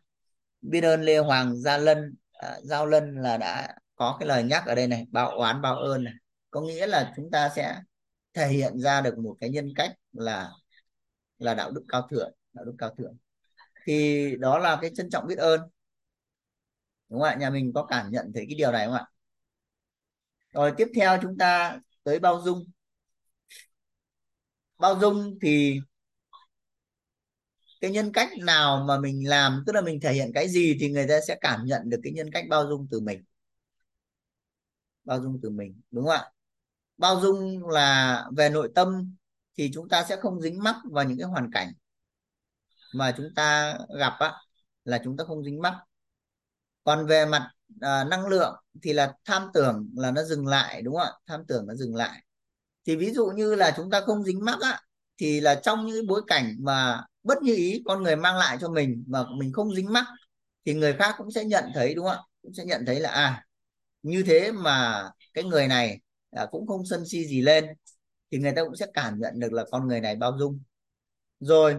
Biết 0.61 0.81
ơn 0.85 1.03
Lê 1.03 1.19
Hoàng 1.19 1.57
Gia 1.57 1.79
Lân 1.79 2.15
à, 2.33 2.59
Giao 2.63 2.87
Lân 2.87 3.15
là 3.15 3.37
đã 3.37 3.77
có 3.97 4.17
cái 4.21 4.29
lời 4.29 4.43
nhắc 4.43 4.67
ở 4.67 4.75
đây 4.75 4.87
này 4.87 5.07
báo 5.11 5.31
oán 5.31 5.63
báo 5.63 5.77
ơn 5.77 6.05
này. 6.05 6.15
Có 6.51 6.61
nghĩa 6.61 6.87
là 6.87 7.13
chúng 7.17 7.31
ta 7.31 7.49
sẽ 7.57 7.81
thể 8.35 8.49
hiện 8.49 8.79
ra 8.79 9.01
được 9.01 9.19
một 9.19 9.37
cái 9.41 9.51
nhân 9.51 9.73
cách 9.77 9.93
là 10.13 10.51
là 11.39 11.55
đạo 11.55 11.71
đức 11.71 11.85
cao 11.89 12.09
thượng 12.11 12.33
đạo 12.53 12.65
đức 12.65 12.75
cao 12.79 12.95
thượng. 12.99 13.17
Thì 13.87 14.37
đó 14.37 14.59
là 14.59 14.79
cái 14.81 14.91
trân 14.97 15.11
trọng 15.11 15.27
biết 15.27 15.39
ơn. 15.39 15.61
Đúng 17.09 17.21
không 17.21 17.29
ạ? 17.29 17.37
Nhà 17.41 17.51
mình 17.51 17.73
có 17.75 17.85
cảm 17.85 18.11
nhận 18.11 18.33
thấy 18.35 18.45
cái 18.49 18.57
điều 18.59 18.73
này 18.73 18.87
không 18.87 18.95
ạ? 18.95 19.07
Rồi 20.53 20.73
tiếp 20.77 20.89
theo 20.95 21.19
chúng 21.23 21.39
ta 21.39 21.79
tới 22.09 22.19
bao 22.19 22.41
dung. 22.45 22.65
Bao 24.79 24.99
dung 25.01 25.39
thì 25.43 25.81
cái 27.81 27.91
nhân 27.91 28.13
cách 28.13 28.31
nào 28.39 28.85
mà 28.89 28.99
mình 28.99 29.29
làm, 29.29 29.63
tức 29.67 29.73
là 29.73 29.81
mình 29.81 30.01
thể 30.01 30.13
hiện 30.13 30.31
cái 30.35 30.49
gì 30.49 30.77
thì 30.81 30.91
người 30.91 31.07
ta 31.09 31.21
sẽ 31.29 31.37
cảm 31.41 31.65
nhận 31.65 31.83
được 31.91 32.01
cái 32.03 32.13
nhân 32.13 32.31
cách 32.33 32.45
bao 32.49 32.69
dung 32.69 32.87
từ 32.91 33.01
mình. 33.01 33.25
Bao 35.05 35.23
dung 35.23 35.39
từ 35.43 35.51
mình, 35.51 35.81
đúng 35.91 36.05
không 36.05 36.15
ạ? 36.15 36.31
Bao 36.97 37.21
dung 37.21 37.69
là 37.69 38.25
về 38.37 38.49
nội 38.51 38.73
tâm 38.75 39.17
thì 39.59 39.71
chúng 39.75 39.89
ta 39.89 40.05
sẽ 40.09 40.17
không 40.17 40.41
dính 40.41 40.63
mắc 40.63 40.77
vào 40.85 41.05
những 41.05 41.19
cái 41.19 41.29
hoàn 41.29 41.51
cảnh 41.53 41.73
mà 42.95 43.15
chúng 43.17 43.29
ta 43.37 43.79
gặp 43.99 44.13
á, 44.19 44.33
là 44.85 45.01
chúng 45.05 45.17
ta 45.17 45.25
không 45.25 45.45
dính 45.45 45.61
mắc 45.63 45.75
còn 46.89 47.07
về 47.07 47.27
mặt 47.27 47.51
à, 47.81 48.05
năng 48.05 48.27
lượng 48.27 48.55
thì 48.83 48.93
là 48.93 49.13
tham 49.25 49.49
tưởng 49.55 49.91
là 49.97 50.11
nó 50.11 50.23
dừng 50.25 50.47
lại 50.47 50.83
đúng 50.83 50.95
không 50.95 51.03
ạ? 51.03 51.13
Tham 51.27 51.45
tưởng 51.49 51.67
nó 51.67 51.75
dừng 51.75 51.95
lại. 51.95 52.23
Thì 52.87 52.97
ví 52.97 53.13
dụ 53.13 53.27
như 53.27 53.55
là 53.55 53.75
chúng 53.77 53.91
ta 53.91 54.01
không 54.01 54.25
dính 54.25 54.45
mắc 54.45 54.61
á 54.61 54.81
thì 55.19 55.41
là 55.41 55.55
trong 55.55 55.87
những 55.87 56.07
bối 56.07 56.23
cảnh 56.27 56.57
mà 56.61 57.01
bất 57.23 57.43
như 57.43 57.57
ý 57.57 57.83
con 57.87 58.03
người 58.03 58.17
mang 58.17 58.37
lại 58.37 58.59
cho 58.61 58.69
mình 58.69 59.05
mà 59.07 59.25
mình 59.39 59.53
không 59.53 59.75
dính 59.75 59.93
mắc 59.93 60.07
thì 60.67 60.75
người 60.75 60.93
khác 60.93 61.15
cũng 61.19 61.31
sẽ 61.31 61.45
nhận 61.45 61.65
thấy 61.75 61.95
đúng 61.95 62.07
không 62.07 62.17
ạ? 62.17 62.23
Cũng 62.43 62.55
sẽ 62.55 62.65
nhận 62.65 62.87
thấy 62.87 63.01
là 63.01 63.11
à 63.11 63.47
như 64.03 64.23
thế 64.27 64.53
mà 64.53 65.05
cái 65.35 65.45
người 65.45 65.69
này 65.69 66.01
à, 66.31 66.47
cũng 66.51 66.67
không 66.67 66.87
sân 66.87 67.05
si 67.07 67.25
gì 67.27 67.43
lên 67.43 67.67
thì 68.31 68.39
người 68.39 68.53
ta 68.57 68.65
cũng 68.65 68.77
sẽ 68.77 68.87
cảm 68.95 69.19
nhận 69.21 69.41
được 69.41 69.53
là 69.53 69.65
con 69.71 69.89
người 69.89 70.01
này 70.01 70.17
bao 70.17 70.39
dung. 70.39 70.61
Rồi 71.41 71.77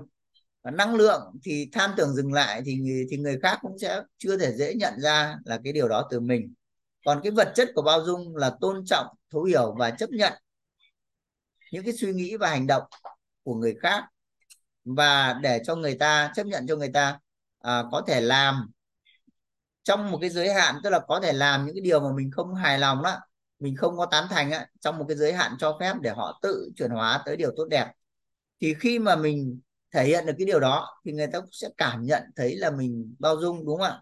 năng 0.63 0.95
lượng 0.95 1.21
thì 1.43 1.69
tham 1.73 1.91
tưởng 1.97 2.13
dừng 2.15 2.33
lại 2.33 2.61
thì 2.65 2.79
thì 3.09 3.17
người 3.17 3.39
khác 3.43 3.59
cũng 3.61 3.77
sẽ 3.79 4.01
chưa 4.17 4.37
thể 4.37 4.51
dễ 4.53 4.73
nhận 4.75 4.93
ra 4.99 5.37
là 5.45 5.59
cái 5.63 5.73
điều 5.73 5.87
đó 5.87 6.07
từ 6.11 6.19
mình. 6.19 6.53
Còn 7.05 7.19
cái 7.23 7.31
vật 7.31 7.51
chất 7.55 7.69
của 7.75 7.81
bao 7.81 8.05
dung 8.05 8.35
là 8.35 8.51
tôn 8.61 8.85
trọng 8.85 9.07
thấu 9.31 9.43
hiểu 9.43 9.75
và 9.79 9.91
chấp 9.91 10.09
nhận 10.09 10.33
những 11.71 11.83
cái 11.83 11.93
suy 11.93 12.13
nghĩ 12.13 12.37
và 12.37 12.49
hành 12.49 12.67
động 12.67 12.83
của 13.43 13.55
người 13.55 13.75
khác. 13.81 14.03
Và 14.85 15.39
để 15.43 15.61
cho 15.65 15.75
người 15.75 15.95
ta 15.95 16.31
chấp 16.35 16.45
nhận 16.47 16.67
cho 16.67 16.75
người 16.75 16.91
ta 16.93 17.19
à, 17.59 17.83
có 17.91 18.01
thể 18.07 18.21
làm 18.21 18.71
trong 19.83 20.11
một 20.11 20.17
cái 20.21 20.29
giới 20.29 20.53
hạn 20.53 20.75
tức 20.83 20.89
là 20.89 20.99
có 21.07 21.19
thể 21.19 21.33
làm 21.33 21.65
những 21.65 21.75
cái 21.75 21.81
điều 21.81 21.99
mà 21.99 22.09
mình 22.15 22.31
không 22.31 22.55
hài 22.55 22.79
lòng 22.79 23.03
đó 23.03 23.17
mình 23.59 23.75
không 23.75 23.97
có 23.97 24.05
tán 24.05 24.27
thành 24.29 24.51
á, 24.51 24.67
trong 24.79 24.97
một 24.97 25.05
cái 25.07 25.17
giới 25.17 25.33
hạn 25.33 25.55
cho 25.59 25.77
phép 25.79 25.93
để 26.01 26.09
họ 26.09 26.39
tự 26.41 26.71
chuyển 26.75 26.91
hóa 26.91 27.21
tới 27.25 27.37
điều 27.37 27.51
tốt 27.57 27.65
đẹp. 27.69 27.91
Thì 28.61 28.73
khi 28.79 28.99
mà 28.99 29.15
mình 29.15 29.59
thể 29.91 30.05
hiện 30.05 30.25
được 30.25 30.33
cái 30.37 30.45
điều 30.45 30.59
đó 30.59 30.87
thì 31.05 31.11
người 31.11 31.27
ta 31.27 31.39
cũng 31.39 31.49
sẽ 31.51 31.67
cảm 31.77 32.03
nhận 32.03 32.23
thấy 32.35 32.55
là 32.55 32.71
mình 32.71 33.15
bao 33.19 33.41
dung 33.41 33.65
đúng 33.65 33.77
không 33.77 33.87
ạ? 33.87 34.01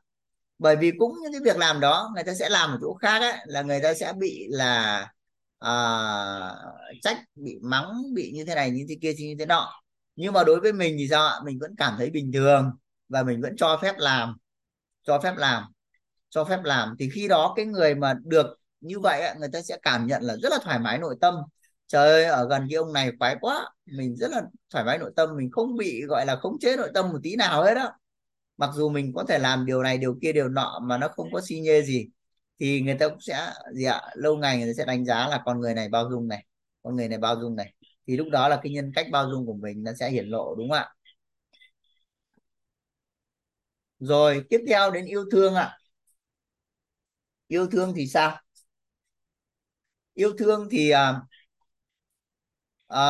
Bởi 0.60 0.76
vì 0.76 0.92
cũng 1.00 1.16
những 1.24 1.32
cái 1.32 1.42
việc 1.44 1.58
làm 1.58 1.80
đó 1.80 2.12
người 2.16 2.24
ta 2.24 2.34
sẽ 2.34 2.50
làm 2.50 2.72
ở 2.72 2.78
chỗ 2.82 2.94
khác 2.94 3.20
ấy, 3.20 3.34
là 3.46 3.62
người 3.62 3.80
ta 3.82 3.94
sẽ 3.94 4.14
bị 4.14 4.48
là 4.50 5.08
à, 5.60 5.72
trách 7.02 7.18
bị 7.36 7.60
mắng 7.62 8.04
bị 8.14 8.32
như 8.36 8.46
thế 8.46 8.56
này 8.56 8.72
như 8.72 8.86
thế 8.90 8.96
kia 9.02 9.14
như 9.14 9.36
thế 9.40 9.46
nọ. 9.46 9.74
Nhưng 10.16 10.34
mà 10.34 10.44
đối 10.44 10.60
với 10.60 10.74
mình 10.74 10.96
thì 11.00 11.08
sao 11.10 11.28
ạ? 11.28 11.36
Mình 11.46 11.60
vẫn 11.60 11.76
cảm 11.78 11.94
thấy 11.98 12.10
bình 12.10 12.32
thường 12.34 12.72
và 13.10 13.24
mình 13.24 13.42
vẫn 13.42 13.56
cho 13.58 13.80
phép 13.82 13.96
làm 13.98 14.38
cho 15.04 15.20
phép 15.20 15.34
làm 15.38 15.64
cho 16.30 16.44
phép 16.46 16.60
làm. 16.64 16.96
Thì 17.00 17.10
khi 17.14 17.28
đó 17.28 17.54
cái 17.56 17.66
người 17.66 17.96
mà 17.96 18.14
được 18.24 18.48
như 18.82 19.00
vậy 19.00 19.24
người 19.40 19.50
ta 19.54 19.62
sẽ 19.62 19.78
cảm 19.84 20.08
nhận 20.08 20.24
là 20.24 20.36
rất 20.44 20.50
là 20.52 20.58
thoải 20.64 20.80
mái 20.80 20.98
nội 20.98 21.16
tâm 21.22 21.36
trời 21.88 22.10
ơi 22.10 22.24
ở 22.26 22.48
gần 22.50 22.68
cái 22.70 22.78
ông 22.78 22.94
này 22.94 23.12
khoái 23.20 23.36
quá. 23.42 23.70
Mình 23.86 24.16
rất 24.16 24.32
là 24.32 24.42
thoải 24.70 24.86
mái 24.86 24.98
nội 24.98 25.12
tâm 25.16 25.30
mình 25.38 25.52
không 25.52 25.76
bị 25.78 26.06
gọi 26.06 26.26
là 26.26 26.36
khống 26.36 26.60
chế 26.60 26.78
nội 26.78 26.92
tâm 26.94 27.10
một 27.10 27.20
tí 27.24 27.36
nào 27.36 27.64
hết 27.64 27.74
đó 27.76 27.92
mặc 28.58 28.70
dù 28.76 28.90
mình 28.90 29.14
có 29.16 29.24
thể 29.30 29.40
làm 29.40 29.66
điều 29.66 29.84
này 29.84 29.98
điều 29.98 30.18
kia 30.22 30.34
điều 30.34 30.50
nọ 30.50 30.80
mà 30.84 30.98
nó 30.98 31.08
không 31.08 31.32
có 31.34 31.42
si 31.42 31.60
nhê 31.60 31.82
gì 31.82 32.08
thì 32.60 32.82
người 32.82 32.98
ta 33.00 33.10
cũng 33.10 33.22
sẽ 33.22 33.54
gì 33.74 33.84
ạ 33.84 34.02
lâu 34.16 34.38
ngày 34.38 34.58
người 34.58 34.68
ta 34.68 34.74
sẽ 34.78 34.86
đánh 34.86 35.06
giá 35.06 35.28
là 35.28 35.42
con 35.46 35.60
người 35.60 35.74
này 35.74 35.90
bao 35.90 36.10
dung 36.10 36.28
này 36.28 36.46
con 36.88 36.96
người 36.96 37.08
này 37.10 37.18
bao 37.18 37.40
dung 37.42 37.56
này. 37.56 37.74
Thì 38.08 38.18
lúc 38.18 38.28
đó 38.32 38.48
là 38.48 38.60
cái 38.64 38.72
nhân 38.74 38.92
cách 38.96 39.08
bao 39.12 39.30
dung 39.32 39.46
của 39.46 39.54
mình 39.54 39.84
nó 39.84 39.92
sẽ 40.00 40.10
hiển 40.12 40.26
lộ 40.28 40.56
đúng 40.56 40.70
không 40.70 40.78
ạ? 40.78 40.90
Rồi 44.00 44.44
tiếp 44.50 44.60
theo 44.68 44.92
đến 44.92 45.06
yêu 45.06 45.26
thương 45.32 45.56
ạ. 45.56 45.78
Yêu 47.48 47.68
thương 47.68 47.94
thì 47.96 48.08
sao? 48.08 48.38
Yêu 50.14 50.34
thương 50.38 50.68
thì 50.72 50.92
uh, 50.94 50.98
à, 52.88 53.02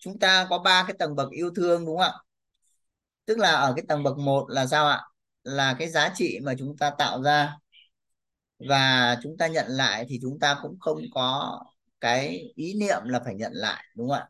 chúng 0.00 0.18
ta 0.18 0.46
có 0.50 0.58
ba 0.58 0.84
cái 0.86 0.96
tầng 0.98 1.16
bậc 1.16 1.30
yêu 1.30 1.50
thương 1.56 1.86
đúng 1.86 1.98
không 1.98 2.04
ạ? 2.04 2.12
Tức 3.24 3.38
là 3.38 3.52
ở 3.52 3.72
cái 3.76 3.84
tầng 3.88 4.02
bậc 4.02 4.18
một 4.18 4.46
là 4.48 4.66
sao 4.66 4.86
ạ? 4.88 5.02
Là 5.42 5.76
cái 5.78 5.88
giá 5.88 6.12
trị 6.14 6.38
mà 6.42 6.54
chúng 6.58 6.76
ta 6.76 6.90
tạo 6.98 7.22
ra. 7.22 7.56
Và 8.68 9.16
chúng 9.22 9.36
ta 9.38 9.46
nhận 9.46 9.66
lại 9.68 10.06
thì 10.08 10.18
chúng 10.22 10.38
ta 10.38 10.58
cũng 10.62 10.78
không 10.80 10.98
có 11.14 11.60
cái 12.00 12.52
ý 12.54 12.74
niệm 12.80 13.00
là 13.04 13.20
phải 13.24 13.34
nhận 13.34 13.52
lại 13.54 13.84
đúng 13.96 14.08
không 14.08 14.18
ạ? 14.18 14.28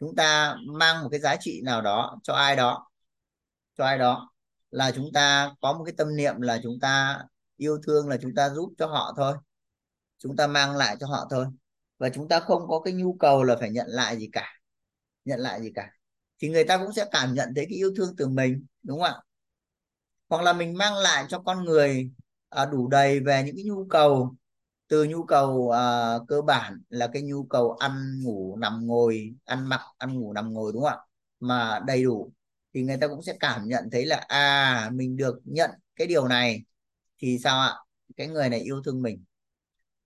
Chúng 0.00 0.16
ta 0.16 0.56
mang 0.66 1.02
một 1.02 1.08
cái 1.10 1.20
giá 1.20 1.36
trị 1.40 1.60
nào 1.64 1.82
đó 1.82 2.18
cho 2.22 2.34
ai 2.34 2.56
đó 2.56 2.88
cho 3.78 3.84
ai 3.84 3.98
đó 3.98 4.30
là 4.70 4.92
chúng 4.96 5.12
ta 5.14 5.50
có 5.60 5.72
một 5.72 5.84
cái 5.84 5.94
tâm 5.98 6.16
niệm 6.16 6.40
là 6.40 6.60
chúng 6.62 6.80
ta 6.80 7.22
yêu 7.56 7.78
thương 7.86 8.08
là 8.08 8.16
chúng 8.22 8.34
ta 8.34 8.50
giúp 8.50 8.72
cho 8.78 8.86
họ 8.86 9.14
thôi. 9.16 9.34
Chúng 10.18 10.36
ta 10.36 10.46
mang 10.46 10.76
lại 10.76 10.96
cho 11.00 11.06
họ 11.06 11.26
thôi 11.30 11.46
và 11.98 12.08
chúng 12.08 12.28
ta 12.28 12.40
không 12.40 12.68
có 12.68 12.80
cái 12.80 12.94
nhu 12.94 13.16
cầu 13.20 13.42
là 13.44 13.56
phải 13.60 13.70
nhận 13.70 13.86
lại 13.88 14.16
gì 14.18 14.28
cả. 14.32 14.60
Nhận 15.24 15.40
lại 15.40 15.62
gì 15.62 15.72
cả. 15.74 15.90
Thì 16.38 16.48
người 16.48 16.64
ta 16.64 16.78
cũng 16.78 16.92
sẽ 16.92 17.04
cảm 17.12 17.34
nhận 17.34 17.48
thấy 17.56 17.66
cái 17.68 17.78
yêu 17.78 17.92
thương 17.96 18.14
từ 18.16 18.28
mình 18.28 18.66
đúng 18.82 19.00
không 19.00 19.08
ạ? 19.08 19.22
Hoặc 20.28 20.42
là 20.42 20.52
mình 20.52 20.78
mang 20.78 20.94
lại 20.94 21.24
cho 21.28 21.38
con 21.38 21.64
người 21.64 22.10
à, 22.48 22.66
đủ 22.66 22.88
đầy 22.88 23.20
về 23.20 23.42
những 23.42 23.56
cái 23.56 23.64
nhu 23.64 23.86
cầu 23.90 24.34
từ 24.88 25.04
nhu 25.04 25.24
cầu 25.24 25.70
à, 25.70 26.14
cơ 26.28 26.42
bản 26.42 26.82
là 26.88 27.06
cái 27.12 27.22
nhu 27.22 27.44
cầu 27.44 27.72
ăn 27.72 28.20
ngủ 28.22 28.56
nằm 28.56 28.86
ngồi 28.86 29.34
ăn 29.44 29.68
mặc 29.68 29.80
ăn 29.98 30.20
ngủ 30.20 30.32
nằm 30.32 30.52
ngồi 30.52 30.72
đúng 30.72 30.82
không 30.82 30.90
ạ? 30.92 30.98
Mà 31.40 31.80
đầy 31.86 32.04
đủ. 32.04 32.32
Thì 32.74 32.82
người 32.82 32.96
ta 32.96 33.08
cũng 33.08 33.22
sẽ 33.22 33.36
cảm 33.40 33.68
nhận 33.68 33.88
thấy 33.92 34.06
là 34.06 34.16
à 34.28 34.90
mình 34.92 35.16
được 35.16 35.40
nhận 35.44 35.70
cái 35.96 36.06
điều 36.06 36.28
này. 36.28 36.64
Thì 37.18 37.38
sao 37.38 37.60
ạ? 37.60 37.74
Cái 38.16 38.26
người 38.26 38.48
này 38.48 38.60
yêu 38.60 38.82
thương 38.84 39.02
mình. 39.02 39.24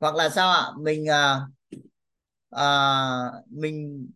Hoặc 0.00 0.14
là 0.14 0.28
sao 0.28 0.50
ạ? 0.52 0.70
Mình 0.80 1.08
à, 1.08 1.40
à, 2.52 2.66
mình 3.50 4.08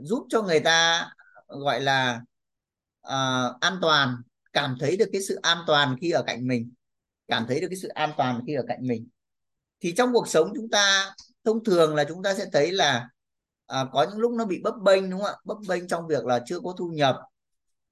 giúp 0.00 0.26
cho 0.28 0.42
người 0.42 0.60
ta 0.60 1.06
gọi 1.46 1.80
là 1.80 2.20
à, 3.02 3.44
an 3.60 3.78
toàn 3.82 4.16
cảm 4.52 4.76
thấy 4.80 4.96
được 4.96 5.08
cái 5.12 5.22
sự 5.22 5.38
an 5.42 5.58
toàn 5.66 5.96
khi 6.00 6.10
ở 6.10 6.22
cạnh 6.26 6.46
mình 6.48 6.72
cảm 7.28 7.44
thấy 7.48 7.60
được 7.60 7.66
cái 7.70 7.78
sự 7.82 7.88
an 7.88 8.12
toàn 8.16 8.40
khi 8.46 8.54
ở 8.54 8.64
cạnh 8.68 8.86
mình. 8.86 9.08
Thì 9.80 9.94
trong 9.96 10.12
cuộc 10.12 10.28
sống 10.28 10.52
chúng 10.56 10.70
ta 10.70 11.14
thông 11.44 11.64
thường 11.64 11.94
là 11.94 12.04
chúng 12.04 12.22
ta 12.22 12.34
sẽ 12.34 12.46
thấy 12.52 12.72
là 12.72 13.08
à, 13.66 13.84
có 13.92 14.06
những 14.10 14.18
lúc 14.18 14.32
nó 14.32 14.44
bị 14.44 14.60
bấp 14.62 14.74
bênh 14.82 15.10
đúng 15.10 15.20
không 15.20 15.28
ạ? 15.28 15.36
Bấp 15.44 15.58
bênh 15.68 15.88
trong 15.88 16.06
việc 16.06 16.24
là 16.24 16.40
chưa 16.46 16.60
có 16.60 16.74
thu 16.78 16.88
nhập 16.88 17.16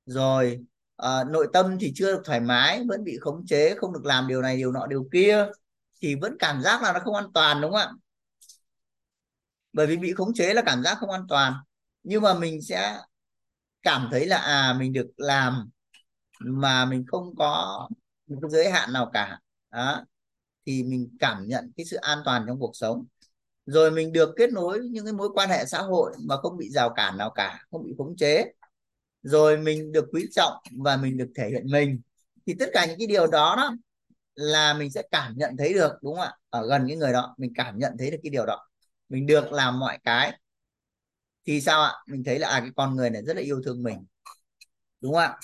rồi 0.06 0.60
à, 0.96 1.24
nội 1.24 1.48
tâm 1.52 1.78
thì 1.80 1.92
chưa 1.94 2.12
được 2.12 2.22
thoải 2.24 2.40
mái 2.40 2.84
vẫn 2.88 3.04
bị 3.04 3.18
khống 3.20 3.46
chế 3.46 3.74
không 3.74 3.92
được 3.92 4.04
làm 4.04 4.28
điều 4.28 4.42
này 4.42 4.56
điều 4.56 4.72
nọ 4.72 4.86
điều 4.86 5.08
kia 5.12 5.46
thì 6.02 6.14
vẫn 6.14 6.36
cảm 6.38 6.62
giác 6.62 6.82
là 6.82 6.92
nó 6.92 7.00
không 7.04 7.14
an 7.14 7.32
toàn 7.34 7.60
đúng 7.60 7.72
không 7.72 7.80
ạ? 7.80 7.90
Bởi 9.72 9.86
vì 9.86 9.96
bị 9.96 10.12
khống 10.12 10.34
chế 10.34 10.54
là 10.54 10.62
cảm 10.66 10.82
giác 10.82 10.98
không 10.98 11.10
an 11.10 11.26
toàn. 11.28 11.54
Nhưng 12.02 12.22
mà 12.22 12.34
mình 12.34 12.62
sẽ 12.62 12.98
cảm 13.82 14.08
thấy 14.10 14.26
là 14.26 14.36
à 14.36 14.74
mình 14.78 14.92
được 14.92 15.10
làm 15.16 15.70
mà 16.40 16.84
mình 16.84 17.04
không 17.06 17.36
có 17.36 17.88
một 18.26 18.36
cái 18.42 18.50
giới 18.50 18.70
hạn 18.70 18.92
nào 18.92 19.10
cả. 19.12 19.40
Đó. 19.70 20.04
Thì 20.66 20.82
mình 20.82 21.16
cảm 21.20 21.48
nhận 21.48 21.72
cái 21.76 21.86
sự 21.86 21.96
an 21.96 22.18
toàn 22.24 22.44
trong 22.46 22.58
cuộc 22.58 22.70
sống. 22.74 23.04
Rồi 23.66 23.90
mình 23.90 24.12
được 24.12 24.34
kết 24.36 24.52
nối 24.52 24.80
những 24.80 25.04
cái 25.04 25.12
mối 25.12 25.28
quan 25.34 25.48
hệ 25.48 25.64
xã 25.66 25.78
hội 25.78 26.12
mà 26.24 26.36
không 26.36 26.56
bị 26.56 26.70
rào 26.70 26.90
cản 26.90 27.18
nào 27.18 27.30
cả, 27.30 27.64
không 27.70 27.84
bị 27.84 27.94
khống 27.98 28.16
chế. 28.16 28.52
Rồi 29.22 29.58
mình 29.58 29.92
được 29.92 30.04
quý 30.12 30.26
trọng 30.32 30.52
và 30.70 30.96
mình 30.96 31.16
được 31.16 31.28
thể 31.36 31.48
hiện 31.50 31.70
mình. 31.70 32.00
Thì 32.46 32.54
tất 32.58 32.66
cả 32.72 32.86
những 32.86 32.98
cái 32.98 33.06
điều 33.06 33.26
đó 33.26 33.54
đó 33.56 33.74
là 34.34 34.74
mình 34.74 34.90
sẽ 34.90 35.02
cảm 35.10 35.34
nhận 35.36 35.56
thấy 35.56 35.74
được, 35.74 35.92
đúng 36.02 36.14
không 36.14 36.24
ạ? 36.24 36.32
Ở 36.50 36.66
gần 36.66 36.84
cái 36.88 36.96
người 36.96 37.12
đó, 37.12 37.34
mình 37.38 37.52
cảm 37.54 37.78
nhận 37.78 37.92
thấy 37.98 38.10
được 38.10 38.18
cái 38.22 38.30
điều 38.30 38.46
đó 38.46 38.69
mình 39.10 39.26
được 39.26 39.52
làm 39.52 39.78
mọi 39.80 39.98
cái. 40.04 40.40
Thì 41.46 41.60
sao 41.60 41.82
ạ? 41.82 41.92
Mình 42.06 42.24
thấy 42.24 42.38
là 42.38 42.48
à 42.48 42.60
cái 42.60 42.70
con 42.76 42.96
người 42.96 43.10
này 43.10 43.22
rất 43.22 43.36
là 43.36 43.42
yêu 43.42 43.62
thương 43.64 43.82
mình. 43.82 44.06
Đúng 45.00 45.12
không 45.12 45.22
ạ? 45.22 45.36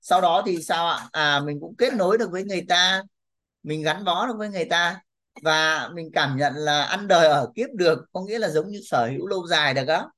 Sau 0.00 0.20
đó 0.20 0.42
thì 0.46 0.62
sao 0.62 0.88
ạ? 0.88 1.08
À 1.12 1.40
mình 1.40 1.60
cũng 1.60 1.76
kết 1.76 1.94
nối 1.94 2.18
được 2.18 2.30
với 2.30 2.44
người 2.44 2.64
ta. 2.68 3.02
Mình 3.62 3.82
gắn 3.82 4.04
bó 4.04 4.26
được 4.26 4.34
với 4.38 4.48
người 4.48 4.64
ta. 4.64 5.00
Và 5.42 5.90
mình 5.94 6.10
cảm 6.14 6.36
nhận 6.36 6.54
là 6.54 6.82
ăn 6.82 7.08
đời 7.08 7.26
ở 7.28 7.52
kiếp 7.56 7.68
được 7.74 8.04
có 8.12 8.20
nghĩa 8.22 8.38
là 8.38 8.48
giống 8.50 8.68
như 8.70 8.80
sở 8.84 9.06
hữu 9.06 9.26
lâu 9.26 9.46
dài 9.46 9.74
được 9.74 9.84
đó 9.84 10.12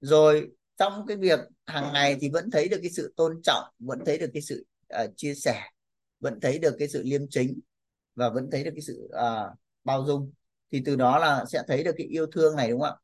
rồi 0.00 0.48
trong 0.76 1.06
cái 1.06 1.16
việc 1.16 1.40
hàng 1.66 1.92
ngày 1.92 2.16
thì 2.20 2.28
vẫn 2.30 2.50
thấy 2.50 2.68
được 2.68 2.78
cái 2.82 2.90
sự 2.90 3.14
tôn 3.16 3.40
trọng 3.42 3.64
vẫn 3.78 3.98
thấy 4.06 4.18
được 4.18 4.30
cái 4.34 4.42
sự 4.42 4.66
uh, 5.04 5.10
chia 5.16 5.34
sẻ 5.34 5.62
vẫn 6.20 6.40
thấy 6.40 6.58
được 6.58 6.76
cái 6.78 6.88
sự 6.88 7.02
liêm 7.04 7.22
chính 7.30 7.60
và 8.14 8.30
vẫn 8.30 8.48
thấy 8.52 8.64
được 8.64 8.70
cái 8.74 8.82
sự 8.82 9.08
uh, 9.08 9.58
bao 9.84 10.04
dung 10.06 10.32
thì 10.72 10.82
từ 10.84 10.96
đó 10.96 11.18
là 11.18 11.44
sẽ 11.48 11.62
thấy 11.68 11.84
được 11.84 11.92
cái 11.98 12.06
yêu 12.06 12.26
thương 12.26 12.56
này, 12.56 12.70
đúng 12.70 12.80
không 12.80 12.90
ạ? 12.90 12.96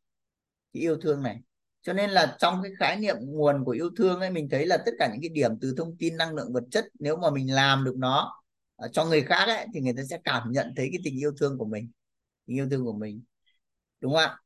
Cái 0.72 0.82
yêu 0.82 0.96
thương 1.02 1.22
này. 1.22 1.40
Cho 1.82 1.92
nên 1.92 2.10
là 2.10 2.36
trong 2.38 2.60
cái 2.62 2.72
khái 2.78 2.96
niệm 2.96 3.16
nguồn 3.20 3.64
của 3.64 3.70
yêu 3.70 3.90
thương 3.96 4.20
ấy, 4.20 4.30
mình 4.30 4.48
thấy 4.50 4.66
là 4.66 4.76
tất 4.86 4.92
cả 4.98 5.08
những 5.12 5.20
cái 5.20 5.28
điểm 5.28 5.50
từ 5.60 5.74
thông 5.76 5.96
tin, 5.98 6.16
năng 6.16 6.34
lượng, 6.34 6.52
vật 6.52 6.64
chất, 6.70 6.84
nếu 6.98 7.16
mà 7.16 7.30
mình 7.30 7.54
làm 7.54 7.84
được 7.84 7.96
nó 7.96 8.42
ờ, 8.76 8.88
cho 8.92 9.04
người 9.04 9.22
khác 9.22 9.44
ấy, 9.46 9.66
thì 9.74 9.80
người 9.80 9.94
ta 9.96 10.02
sẽ 10.10 10.18
cảm 10.24 10.52
nhận 10.52 10.72
thấy 10.76 10.88
cái 10.92 11.00
tình 11.04 11.20
yêu 11.20 11.32
thương 11.40 11.58
của 11.58 11.64
mình. 11.66 11.90
Tình 12.46 12.56
yêu 12.56 12.68
thương 12.70 12.84
của 12.84 12.92
mình. 12.92 13.22
Đúng 14.00 14.12
không 14.12 14.20
ạ? 14.22 14.38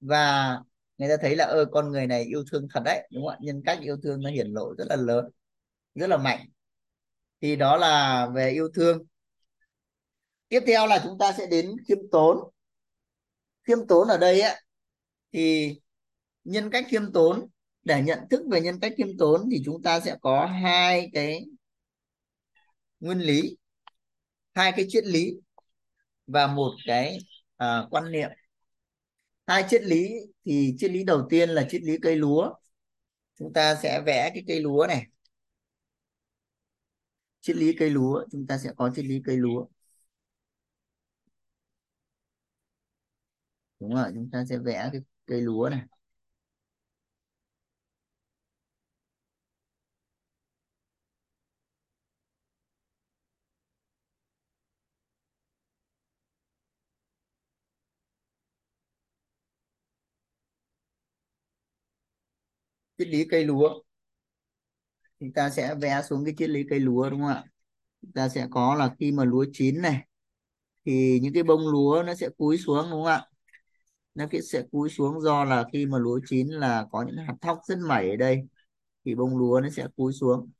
Và 0.00 0.58
người 0.98 1.08
ta 1.08 1.16
thấy 1.20 1.36
là, 1.36 1.44
ơ, 1.44 1.64
con 1.72 1.92
người 1.92 2.06
này 2.06 2.24
yêu 2.24 2.44
thương 2.52 2.68
thật 2.74 2.80
đấy. 2.84 3.08
Đúng 3.12 3.26
không 3.26 3.32
ạ? 3.32 3.38
Nhân 3.40 3.62
cách 3.64 3.78
yêu 3.80 3.96
thương 4.02 4.22
nó 4.22 4.30
hiển 4.30 4.46
lộ 4.52 4.74
rất 4.78 4.84
là 4.88 4.96
lớn, 4.96 5.30
rất 5.94 6.06
là 6.06 6.16
mạnh. 6.16 6.48
Thì 7.40 7.56
đó 7.56 7.76
là 7.76 8.26
về 8.34 8.50
yêu 8.50 8.68
thương 8.74 9.04
tiếp 10.52 10.60
theo 10.66 10.86
là 10.86 11.00
chúng 11.04 11.18
ta 11.18 11.32
sẽ 11.32 11.46
đến 11.46 11.76
khiêm 11.88 11.98
tốn. 12.10 12.50
Khiêm 13.66 13.78
tốn 13.88 14.08
ở 14.08 14.18
đây 14.18 14.40
á 14.40 14.60
thì 15.32 15.74
nhân 16.44 16.70
cách 16.70 16.86
khiêm 16.88 17.12
tốn 17.12 17.46
để 17.84 18.02
nhận 18.02 18.18
thức 18.30 18.42
về 18.50 18.60
nhân 18.60 18.80
cách 18.80 18.92
khiêm 18.96 19.18
tốn 19.18 19.48
thì 19.52 19.62
chúng 19.64 19.82
ta 19.82 20.00
sẽ 20.00 20.16
có 20.22 20.46
hai 20.46 21.10
cái 21.12 21.44
nguyên 23.00 23.18
lý 23.18 23.56
hai 24.54 24.72
cái 24.76 24.86
triết 24.88 25.04
lý 25.06 25.32
và 26.26 26.46
một 26.46 26.72
cái 26.86 27.18
à, 27.56 27.86
quan 27.90 28.12
niệm. 28.12 28.30
Hai 29.46 29.64
triết 29.70 29.82
lý 29.82 30.08
thì 30.44 30.74
triết 30.78 30.90
lý 30.90 31.04
đầu 31.04 31.26
tiên 31.30 31.50
là 31.50 31.66
triết 31.70 31.82
lý 31.82 31.96
cây 32.02 32.16
lúa. 32.16 32.54
Chúng 33.38 33.52
ta 33.52 33.74
sẽ 33.82 34.02
vẽ 34.06 34.30
cái 34.34 34.44
cây 34.46 34.60
lúa 34.60 34.86
này. 34.88 35.06
Triết 37.40 37.56
lý 37.56 37.72
cây 37.78 37.90
lúa 37.90 38.24
chúng 38.32 38.46
ta 38.46 38.58
sẽ 38.58 38.70
có 38.76 38.90
triết 38.96 39.04
lý 39.04 39.20
cây 39.24 39.36
lúa. 39.36 39.66
Đúng 43.82 43.94
rồi, 43.94 44.10
chúng 44.14 44.30
ta 44.32 44.44
sẽ 44.44 44.58
vẽ 44.58 44.88
cái 44.92 45.00
cây 45.26 45.40
lúa 45.40 45.68
này. 45.70 45.80
Triết 62.98 63.08
lý 63.08 63.24
cây 63.30 63.44
lúa. 63.44 63.82
Chúng 65.20 65.32
ta 65.32 65.50
sẽ 65.50 65.74
vẽ 65.74 66.02
xuống 66.08 66.24
cái 66.24 66.34
triết 66.38 66.50
lý 66.50 66.64
cây 66.70 66.80
lúa, 66.80 67.10
đúng 67.10 67.20
không 67.20 67.28
ạ? 67.28 67.44
Chúng 68.02 68.12
ta 68.12 68.28
sẽ 68.28 68.46
có 68.50 68.74
là 68.74 68.94
khi 69.00 69.12
mà 69.12 69.24
lúa 69.24 69.44
chín 69.52 69.82
này, 69.82 70.06
thì 70.86 71.20
những 71.22 71.34
cái 71.34 71.44
bông 71.44 71.68
lúa 71.68 72.04
nó 72.06 72.14
sẽ 72.14 72.30
cúi 72.38 72.58
xuống, 72.58 72.82
đúng 72.92 73.04
không 73.04 73.06
ạ? 73.06 73.26
Nó 74.14 74.26
sẽ 74.52 74.62
cúi 74.72 74.88
xuống 74.90 75.20
do 75.20 75.44
là 75.44 75.64
khi 75.72 75.86
mà 75.86 75.98
lúa 75.98 76.20
chín 76.26 76.48
là 76.48 76.86
có 76.92 77.02
những 77.02 77.16
hạt 77.16 77.34
thóc 77.40 77.60
rất 77.66 77.78
mẩy 77.88 78.10
ở 78.10 78.16
đây 78.16 78.42
thì 79.04 79.14
bông 79.14 79.38
lúa 79.38 79.60
nó 79.60 79.70
sẽ 79.70 79.86
cúi 79.96 80.12
xuống. 80.12 80.50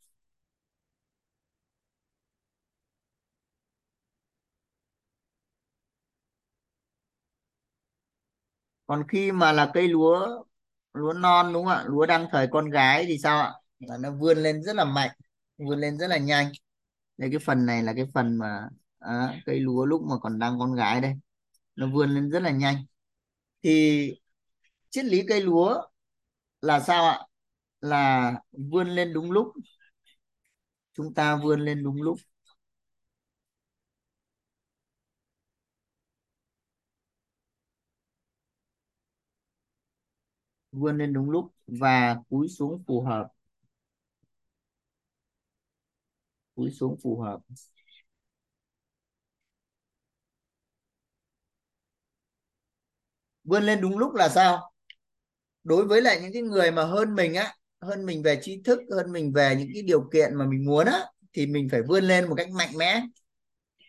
Còn 8.86 9.04
khi 9.08 9.32
mà 9.32 9.52
là 9.52 9.70
cây 9.74 9.88
lúa 9.88 10.44
lúa 10.94 11.12
non 11.12 11.52
đúng 11.52 11.64
không 11.64 11.72
ạ? 11.74 11.84
Lúa 11.86 12.06
đang 12.06 12.26
thời 12.32 12.46
con 12.50 12.70
gái 12.70 13.04
thì 13.08 13.18
sao 13.18 13.38
ạ? 13.40 13.52
Là 13.78 13.96
nó 13.98 14.10
vươn 14.12 14.38
lên 14.38 14.62
rất 14.62 14.76
là 14.76 14.84
mạnh 14.84 15.10
vươn 15.58 15.78
lên 15.80 15.98
rất 15.98 16.06
là 16.08 16.18
nhanh. 16.18 16.52
Đây 17.18 17.30
cái 17.30 17.38
phần 17.40 17.66
này 17.66 17.82
là 17.82 17.94
cái 17.96 18.06
phần 18.14 18.36
mà 18.38 18.68
à, 18.98 19.42
cây 19.46 19.60
lúa 19.60 19.86
lúc 19.86 20.02
mà 20.10 20.16
còn 20.22 20.38
đang 20.38 20.58
con 20.58 20.74
gái 20.74 21.00
đây 21.00 21.14
nó 21.76 21.88
vươn 21.94 22.10
lên 22.10 22.30
rất 22.30 22.40
là 22.42 22.50
nhanh 22.50 22.76
thì 23.62 24.14
triết 24.90 25.04
lý 25.04 25.22
cây 25.28 25.40
lúa 25.42 25.82
là 26.62 26.80
sao 26.80 27.04
ạ? 27.06 27.20
Là 27.80 28.32
vươn 28.52 28.88
lên 28.88 29.14
đúng 29.14 29.32
lúc. 29.32 29.48
Chúng 30.94 31.14
ta 31.14 31.36
vươn 31.36 31.60
lên 31.60 31.82
đúng 31.84 32.02
lúc. 32.02 32.18
Vươn 40.72 40.98
lên 40.98 41.12
đúng 41.12 41.30
lúc 41.30 41.52
và 41.66 42.16
cúi 42.28 42.48
xuống 42.48 42.82
phù 42.86 43.00
hợp. 43.00 43.28
Cúi 46.54 46.70
xuống 46.70 46.96
phù 47.02 47.16
hợp. 47.20 47.40
Vươn 53.44 53.62
lên 53.62 53.80
đúng 53.80 53.98
lúc 53.98 54.14
là 54.14 54.28
sao? 54.28 54.72
Đối 55.64 55.84
với 55.84 56.02
lại 56.02 56.20
những 56.22 56.32
cái 56.32 56.42
người 56.42 56.70
mà 56.70 56.84
hơn 56.84 57.14
mình 57.14 57.34
á 57.34 57.54
hơn 57.80 58.06
mình 58.06 58.22
về 58.22 58.38
trí 58.42 58.62
thức 58.64 58.80
hơn 58.90 59.12
mình 59.12 59.32
về 59.32 59.56
những 59.58 59.68
cái 59.74 59.82
điều 59.82 60.08
kiện 60.12 60.34
mà 60.34 60.46
mình 60.46 60.64
muốn 60.64 60.86
á 60.86 61.00
thì 61.32 61.46
mình 61.46 61.68
phải 61.70 61.82
vươn 61.82 62.04
lên 62.04 62.28
một 62.28 62.34
cách 62.34 62.50
mạnh 62.50 62.70
mẽ. 62.76 63.02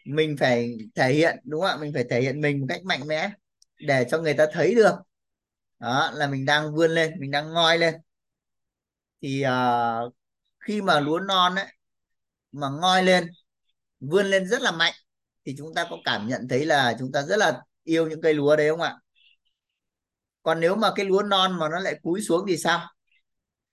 Mình 0.05 0.37
phải 0.39 0.77
thể 0.95 1.13
hiện 1.13 1.39
đúng 1.43 1.61
không 1.61 1.69
ạ? 1.69 1.77
Mình 1.81 1.93
phải 1.93 2.03
thể 2.09 2.21
hiện 2.21 2.41
mình 2.41 2.59
một 2.59 2.65
cách 2.69 2.83
mạnh 2.85 3.07
mẽ 3.07 3.31
để 3.79 4.05
cho 4.11 4.19
người 4.19 4.33
ta 4.33 4.45
thấy 4.53 4.75
được. 4.75 4.95
Đó 5.79 6.11
là 6.13 6.27
mình 6.27 6.45
đang 6.45 6.75
vươn 6.75 6.91
lên 6.91 7.13
mình 7.19 7.31
đang 7.31 7.53
ngoi 7.53 7.77
lên. 7.77 7.95
Thì 9.21 9.43
uh, 9.45 10.13
khi 10.59 10.81
mà 10.81 10.99
lúa 10.99 11.19
non 11.19 11.55
ấy 11.55 11.65
mà 12.51 12.67
ngoi 12.69 13.03
lên 13.03 13.27
vươn 13.99 14.25
lên 14.25 14.47
rất 14.47 14.61
là 14.61 14.71
mạnh 14.71 14.93
thì 15.45 15.55
chúng 15.57 15.73
ta 15.73 15.87
có 15.89 15.97
cảm 16.05 16.27
nhận 16.27 16.47
thấy 16.49 16.65
là 16.65 16.95
chúng 16.99 17.11
ta 17.11 17.21
rất 17.21 17.37
là 17.37 17.61
yêu 17.83 18.07
những 18.09 18.21
cây 18.21 18.33
lúa 18.33 18.55
đấy 18.55 18.69
không 18.69 18.81
ạ? 18.81 18.97
Còn 20.43 20.59
nếu 20.59 20.75
mà 20.75 20.91
cái 20.95 21.05
lúa 21.05 21.23
non 21.23 21.59
mà 21.59 21.69
nó 21.69 21.79
lại 21.79 21.99
cúi 22.03 22.21
xuống 22.21 22.45
thì 22.47 22.57
sao? 22.57 22.81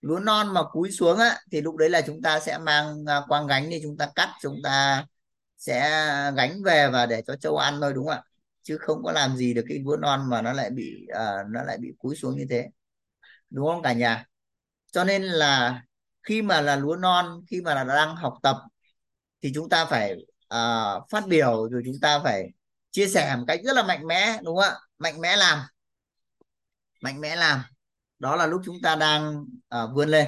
Lúa 0.01 0.19
non 0.19 0.53
mà 0.53 0.61
cúi 0.71 0.91
xuống 0.91 1.17
á 1.19 1.39
thì 1.51 1.61
lúc 1.61 1.75
đấy 1.75 1.89
là 1.89 2.01
chúng 2.01 2.21
ta 2.21 2.39
sẽ 2.39 2.57
mang 2.57 3.05
à, 3.07 3.21
quang 3.27 3.47
gánh 3.47 3.69
đi 3.69 3.79
chúng 3.83 3.97
ta 3.97 4.09
cắt 4.15 4.29
chúng 4.41 4.55
ta 4.63 5.05
sẽ 5.57 5.79
gánh 6.35 6.63
về 6.63 6.89
và 6.93 7.05
để 7.05 7.21
cho 7.27 7.35
trâu 7.35 7.57
ăn 7.57 7.77
thôi 7.81 7.93
đúng 7.93 8.07
không 8.07 8.13
ạ? 8.15 8.23
Chứ 8.63 8.77
không 8.77 9.03
có 9.03 9.11
làm 9.11 9.37
gì 9.37 9.53
được 9.53 9.65
cái 9.69 9.79
lúa 9.85 9.97
non 9.97 10.29
mà 10.29 10.41
nó 10.41 10.53
lại 10.53 10.69
bị 10.69 11.07
uh, 11.11 11.49
nó 11.49 11.63
lại 11.63 11.77
bị 11.77 11.93
cúi 11.99 12.15
xuống 12.15 12.37
như 12.37 12.45
thế. 12.49 12.67
Đúng 13.49 13.67
không 13.67 13.81
cả 13.81 13.93
nhà? 13.93 14.25
Cho 14.91 15.03
nên 15.03 15.23
là 15.23 15.81
khi 16.23 16.41
mà 16.41 16.61
là 16.61 16.75
lúa 16.75 16.95
non 16.95 17.41
khi 17.47 17.61
mà 17.61 17.73
là 17.73 17.83
đang 17.83 18.15
học 18.15 18.33
tập 18.43 18.57
thì 19.41 19.51
chúng 19.55 19.69
ta 19.69 19.85
phải 19.85 20.13
uh, 20.53 21.09
phát 21.09 21.27
biểu 21.27 21.69
rồi 21.69 21.81
chúng 21.85 21.99
ta 22.01 22.19
phải 22.23 22.49
chia 22.91 23.07
sẻ 23.07 23.35
một 23.37 23.43
cách 23.47 23.59
rất 23.63 23.75
là 23.75 23.83
mạnh 23.83 24.07
mẽ 24.07 24.39
đúng 24.43 24.57
không 24.57 24.65
ạ? 24.65 24.79
Mạnh 24.99 25.21
mẽ 25.21 25.35
làm 25.35 25.59
mạnh 27.01 27.21
mẽ 27.21 27.35
làm. 27.35 27.61
Đó 28.19 28.35
là 28.35 28.47
lúc 28.47 28.61
chúng 28.65 28.77
ta 28.83 28.95
đang 28.95 29.35
uh, 29.75 29.89
vươn 29.95 30.09
lên 30.09 30.27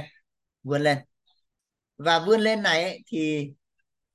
vươn 0.63 0.81
lên. 0.81 0.97
Và 1.97 2.19
vươn 2.19 2.41
lên 2.41 2.63
này 2.63 2.83
ấy, 2.83 2.99
thì 3.07 3.51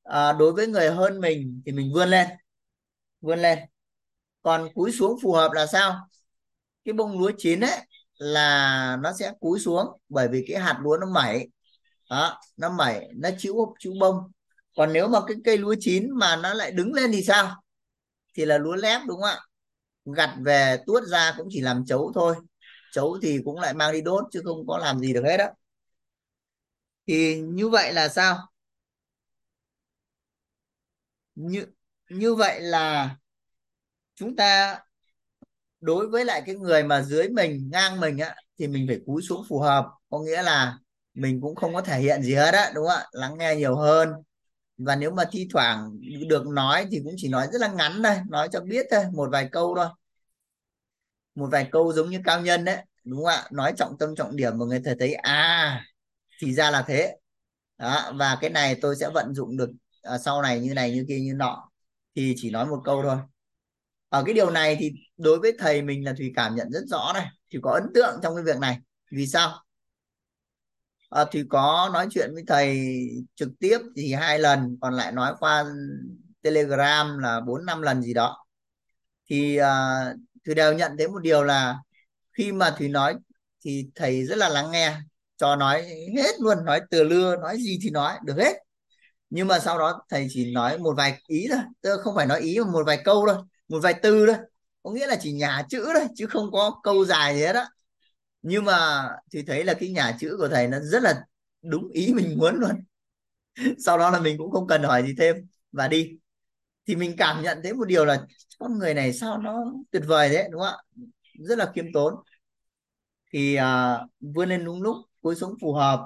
uh, 0.09 0.39
đối 0.39 0.53
với 0.53 0.67
người 0.67 0.91
hơn 0.91 1.21
mình 1.21 1.63
thì 1.67 1.73
mình 1.73 1.93
vươn 1.95 2.09
lên 2.09 2.29
vươn 3.21 3.39
lên. 3.39 3.59
Còn 4.43 4.69
cúi 4.75 4.93
xuống 4.93 5.19
phù 5.23 5.33
hợp 5.33 5.53
là 5.53 5.67
sao? 5.67 6.09
Cái 6.85 6.93
bông 6.93 7.19
lúa 7.19 7.31
chín 7.39 7.61
ấy 7.61 7.79
là 8.19 8.97
nó 9.03 9.13
sẽ 9.19 9.33
cúi 9.41 9.61
xuống 9.61 9.87
bởi 10.09 10.29
vì 10.29 10.45
cái 10.49 10.63
hạt 10.63 10.79
lúa 10.83 10.97
nó 11.01 11.07
mẩy. 11.15 11.49
Đó 12.11 12.41
nó 12.57 12.71
mẩy 12.71 13.09
nó 13.17 13.29
chịu 13.39 13.75
chịu 13.79 13.93
bông. 14.01 14.33
Còn 14.77 14.93
nếu 14.93 15.09
mà 15.09 15.19
cái 15.27 15.37
cây 15.45 15.59
lúa 15.59 15.75
chín 15.81 16.11
mà 16.11 16.37
nó 16.37 16.55
lại 16.55 16.71
đứng 16.71 16.93
lên 16.95 17.13
thì 17.13 17.23
sao? 17.23 17.63
Thì 18.35 18.45
là 18.45 18.59
lúa 18.59 18.75
lép 18.75 19.01
đúng 19.07 19.21
không 19.21 19.31
ạ? 19.31 19.41
Gặt 20.13 20.31
về 20.45 20.77
tuốt 20.87 21.03
ra 21.09 21.35
cũng 21.39 21.49
chỉ 21.51 21.61
làm 21.61 21.85
chấu 21.87 22.13
thôi. 22.15 22.35
Chấu 22.93 23.19
thì 23.23 23.41
cũng 23.45 23.61
lại 23.61 23.75
mang 23.75 23.93
đi 23.93 24.01
đốt 24.01 24.25
chứ 24.33 24.43
không 24.45 24.67
có 24.67 24.79
làm 24.79 24.99
gì 25.01 25.13
được 25.13 25.23
hết 25.25 25.37
á. 25.41 25.53
Thì 27.07 27.41
như 27.41 27.69
vậy 27.69 27.93
là 27.93 28.09
sao? 28.09 28.37
Như 31.35 31.67
như 32.11 32.35
vậy 32.35 32.61
là 32.61 33.17
chúng 34.15 34.37
ta 34.37 34.79
đối 35.81 36.09
với 36.09 36.25
lại 36.25 36.43
cái 36.47 36.55
người 36.55 36.83
mà 36.85 37.03
dưới 37.03 37.29
mình, 37.29 37.69
ngang 37.73 38.01
mình 38.01 38.19
á, 38.19 38.35
thì 38.59 38.67
mình 38.69 38.85
phải 38.89 39.01
cúi 39.07 39.23
xuống 39.23 39.45
phù 39.49 39.59
hợp. 39.61 39.87
Có 40.11 40.19
nghĩa 40.19 40.43
là 40.43 40.79
mình 41.15 41.41
cũng 41.41 41.55
không 41.55 41.75
có 41.75 41.81
thể 41.83 42.01
hiện 42.01 42.23
gì 42.23 42.35
hết 42.35 42.55
á, 42.55 42.73
đúng 42.75 42.87
không 42.89 42.97
ạ? 42.99 43.07
Lắng 43.13 43.39
nghe 43.39 43.57
nhiều 43.57 43.77
hơn 43.77 44.09
và 44.79 44.97
nếu 44.97 45.11
mà 45.11 45.25
thi 45.33 45.49
thoảng 45.53 45.99
được 46.29 46.47
nói 46.47 46.87
thì 46.91 47.01
cũng 47.05 47.15
chỉ 47.17 47.29
nói 47.29 47.49
rất 47.53 47.61
là 47.61 47.69
ngắn 47.69 48.03
thôi 48.05 48.17
nói 48.31 48.49
cho 48.53 48.61
biết 48.61 48.87
thôi 48.91 49.05
một 49.13 49.29
vài 49.33 49.49
câu 49.53 49.75
thôi. 49.77 49.87
Một 51.35 51.49
vài 51.53 51.69
câu 51.73 51.93
giống 51.93 52.11
như 52.11 52.21
cao 52.25 52.41
nhân 52.41 52.65
đấy 52.65 52.85
đúng 53.05 53.19
không 53.19 53.27
ạ? 53.27 53.49
Nói 53.51 53.73
trọng 53.77 53.99
tâm 53.99 54.15
trọng 54.17 54.37
điểm 54.37 54.59
mà 54.59 54.65
người 54.67 54.81
thầy 54.85 54.95
thấy 54.99 55.15
à 55.15 55.85
thì 56.41 56.55
ra 56.55 56.71
là 56.71 56.85
thế. 56.89 57.17
Đó 57.79 58.13
và 58.17 58.39
cái 58.41 58.51
này 58.51 58.79
tôi 58.81 58.97
sẽ 58.97 59.11
vận 59.15 59.35
dụng 59.35 59.57
được 59.57 59.71
à, 60.03 60.19
sau 60.19 60.43
này 60.43 60.61
như 60.61 60.75
này 60.75 60.93
như 60.93 61.05
kia 61.09 61.19
như 61.21 61.35
nọ. 61.35 61.71
Thì 62.15 62.35
chỉ 62.37 62.51
nói 62.51 62.67
một 62.67 62.81
câu 62.85 63.03
thôi. 63.03 63.17
Ở 64.09 64.23
cái 64.27 64.35
điều 64.35 64.51
này 64.51 64.77
thì 64.81 64.93
đối 65.17 65.39
với 65.39 65.53
thầy 65.59 65.83
mình 65.83 66.05
là 66.05 66.13
thùy 66.19 66.33
cảm 66.37 66.55
nhận 66.55 66.71
rất 66.73 66.83
rõ 66.87 67.13
này. 67.15 67.27
Thì 67.51 67.59
có 67.63 67.71
ấn 67.73 67.93
tượng 67.95 68.21
trong 68.23 68.35
cái 68.35 68.45
việc 68.45 68.59
này. 68.61 68.79
Vì 69.13 69.27
sao? 69.27 69.63
À, 71.11 71.25
thì 71.33 71.45
có 71.49 71.91
nói 71.93 72.07
chuyện 72.11 72.31
với 72.35 72.43
thầy 72.47 72.79
trực 73.35 73.49
tiếp 73.61 73.79
thì 73.97 74.13
hai 74.13 74.39
lần 74.39 74.79
còn 74.81 74.95
lại 74.95 75.13
nói 75.13 75.35
qua 75.41 75.65
telegram 76.43 77.19
là 77.19 77.41
bốn 77.41 77.67
năm 77.67 77.83
lần 77.83 78.03
gì 78.03 78.15
đó. 78.15 78.47
Thì 79.31 79.57
ờ, 79.57 79.69
à, 79.69 80.15
thùy 80.47 80.55
đều 80.55 80.75
nhận 80.75 80.93
thấy 80.99 81.09
một 81.09 81.19
điều 81.23 81.45
là 81.45 81.77
khi 82.33 82.53
mà 82.53 82.71
thùy 82.79 82.89
nói 82.89 83.17
thì 83.65 83.91
thầy 83.95 84.25
rất 84.27 84.39
là 84.39 84.49
lắng 84.49 84.71
nghe 84.71 84.97
cho 85.37 85.57
nói 85.57 85.83
hết 86.17 86.41
luôn 86.41 86.65
nói 86.65 86.81
từ 86.91 87.05
lưa 87.05 87.37
nói 87.37 87.57
gì 87.59 87.79
thì 87.83 87.91
nói 87.91 88.15
được 88.25 88.35
hết. 88.39 88.55
Nhưng 89.31 89.49
mà 89.49 89.59
sau 89.59 89.79
đó 89.79 90.03
thầy 90.11 90.27
chỉ 90.31 90.53
nói 90.53 90.79
một 90.79 90.95
vài 90.97 91.23
ý 91.27 91.47
thôi 91.51 91.61
tức 91.81 92.01
không 92.03 92.15
phải 92.17 92.27
nói 92.27 92.41
ý 92.41 92.59
mà 92.61 92.67
một 92.73 92.83
vài 92.87 92.99
câu 93.05 93.25
thôi 93.29 93.37
một 93.69 93.79
vài 93.83 93.95
từ 94.03 94.27
thôi. 94.27 94.37
Có 94.83 94.91
nghĩa 94.91 95.07
là 95.07 95.17
chỉ 95.21 95.33
nhà 95.33 95.67
chữ 95.71 95.85
thôi 95.95 96.09
chứ 96.17 96.27
không 96.27 96.53
có 96.53 96.81
câu 96.83 97.05
dài 97.05 97.35
gì 97.35 97.41
hết 97.43 97.55
á 97.57 97.67
nhưng 98.43 98.65
mà 98.65 99.03
thì 99.33 99.43
thấy 99.43 99.65
là 99.65 99.75
cái 99.75 99.91
nhà 99.91 100.17
chữ 100.21 100.37
của 100.39 100.49
thầy 100.49 100.69
nó 100.69 100.79
rất 100.81 101.03
là 101.03 101.25
đúng 101.63 101.89
ý 101.89 102.15
mình 102.15 102.39
muốn 102.39 102.55
luôn. 102.57 102.71
Sau 103.87 103.99
đó 103.99 104.11
là 104.11 104.21
mình 104.21 104.39
cũng 104.39 104.51
không 104.53 104.67
cần 104.67 104.83
hỏi 104.83 105.03
gì 105.03 105.15
thêm. 105.19 105.37
Và 105.73 105.89
đi. 105.89 106.19
Thì 106.89 106.97
mình 106.97 107.15
cảm 107.19 107.43
nhận 107.43 107.61
thấy 107.63 107.75
một 107.75 107.85
điều 107.89 108.05
là 108.05 108.27
con 108.59 108.79
người 108.79 108.95
này 108.95 109.13
sao 109.13 109.39
nó 109.39 109.65
tuyệt 109.91 110.03
vời 110.07 110.29
thế 110.29 110.49
đúng 110.53 110.61
không 110.63 110.71
ạ? 110.71 111.03
Rất 111.41 111.59
là 111.59 111.73
khiêm 111.75 111.87
tốn. 111.95 112.15
Thì 113.33 113.55
à, 113.55 113.99
vươn 114.21 114.49
lên 114.49 114.65
đúng 114.65 114.83
lúc 114.83 114.97
cuối 115.21 115.35
sống 115.37 115.55
phù 115.61 115.73
hợp 115.75 116.01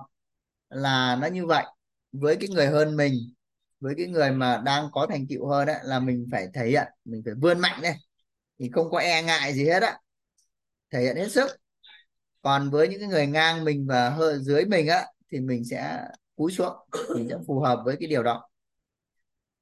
là 0.71 1.17
nó 1.23 1.27
như 1.27 1.47
vậy. 1.47 1.65
Với 2.13 2.37
cái 2.41 2.49
người 2.49 2.67
hơn 2.69 2.97
mình 2.97 3.15
với 3.81 3.95
cái 3.99 4.07
người 4.07 4.31
mà 4.33 4.63
đang 4.67 4.89
có 4.93 5.07
thành 5.11 5.27
tựu 5.29 5.49
hơn 5.49 5.67
đấy 5.67 5.79
là 5.85 6.01
mình 6.01 6.29
phải 6.33 6.47
thể 6.55 6.69
hiện 6.69 6.87
mình 7.05 7.23
phải 7.25 7.35
vươn 7.43 7.61
mạnh 7.61 7.81
đây 7.83 7.95
thì 8.59 8.71
không 8.75 8.91
có 8.91 8.99
e 9.01 9.23
ngại 9.23 9.55
gì 9.55 9.67
hết 9.69 9.83
á. 9.83 9.99
Thể 10.91 11.03
hiện 11.03 11.17
hết 11.17 11.29
sức 11.33 11.62
còn 12.43 12.71
với 12.71 12.89
những 12.89 13.01
cái 13.01 13.09
người 13.09 13.27
ngang 13.27 13.65
mình 13.65 13.87
và 13.87 14.11
hơi 14.11 14.39
dưới 14.39 14.65
mình 14.65 14.87
á 14.87 15.07
thì 15.33 15.41
mình 15.41 15.65
sẽ 15.65 16.05
cúi 16.37 16.53
xuống 16.53 16.73
mình 17.15 17.29
sẽ 17.29 17.37
phù 17.47 17.61
hợp 17.61 17.83
với 17.85 17.97
cái 18.01 18.09
điều 18.09 18.23
đó. 18.23 18.49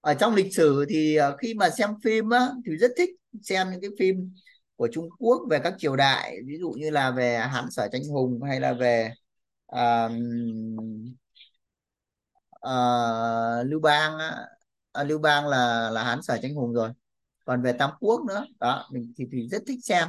Ở 0.01 0.15
trong 0.15 0.35
lịch 0.35 0.55
sử 0.55 0.85
thì 0.89 1.17
ờ, 1.17 1.37
khi 1.37 1.55
mà 1.55 1.71
xem 1.71 1.91
phim 2.05 2.31
á 2.31 2.49
thì 2.67 2.77
rất 2.77 2.91
thích 2.99 3.11
xem 3.43 3.71
những 3.71 3.81
cái 3.81 3.91
phim 3.99 4.35
của 4.77 4.89
Trung 4.93 5.09
Quốc 5.19 5.43
về 5.51 5.59
các 5.65 5.75
triều 5.79 5.97
đại 5.97 6.37
ví 6.47 6.59
dụ 6.59 6.71
như 6.71 6.91
là 6.91 7.11
về 7.11 7.39
Hán 7.39 7.65
Sở 7.71 7.89
Tranh 7.93 8.03
Hùng 8.13 8.43
hay 8.43 8.61
là 8.61 8.73
về 8.73 9.13
uh, 9.77 10.13
uh, 12.67 13.67
Lưu 13.67 13.81
Bang 13.81 14.15
uh, 15.01 15.07
Lưu 15.07 15.19
Bang 15.19 15.47
là 15.47 15.91
là 15.91 16.05
Hán 16.05 16.23
Sở 16.23 16.39
Tranh 16.43 16.55
Hùng 16.55 16.73
rồi. 16.73 16.91
Còn 17.45 17.63
về 17.63 17.73
Tam 17.73 17.91
Quốc 18.01 18.21
nữa 18.29 18.47
đó 18.61 18.89
mình 18.93 19.13
thì 19.17 19.25
thì 19.33 19.49
rất 19.49 19.63
thích 19.67 19.79
xem 19.85 20.09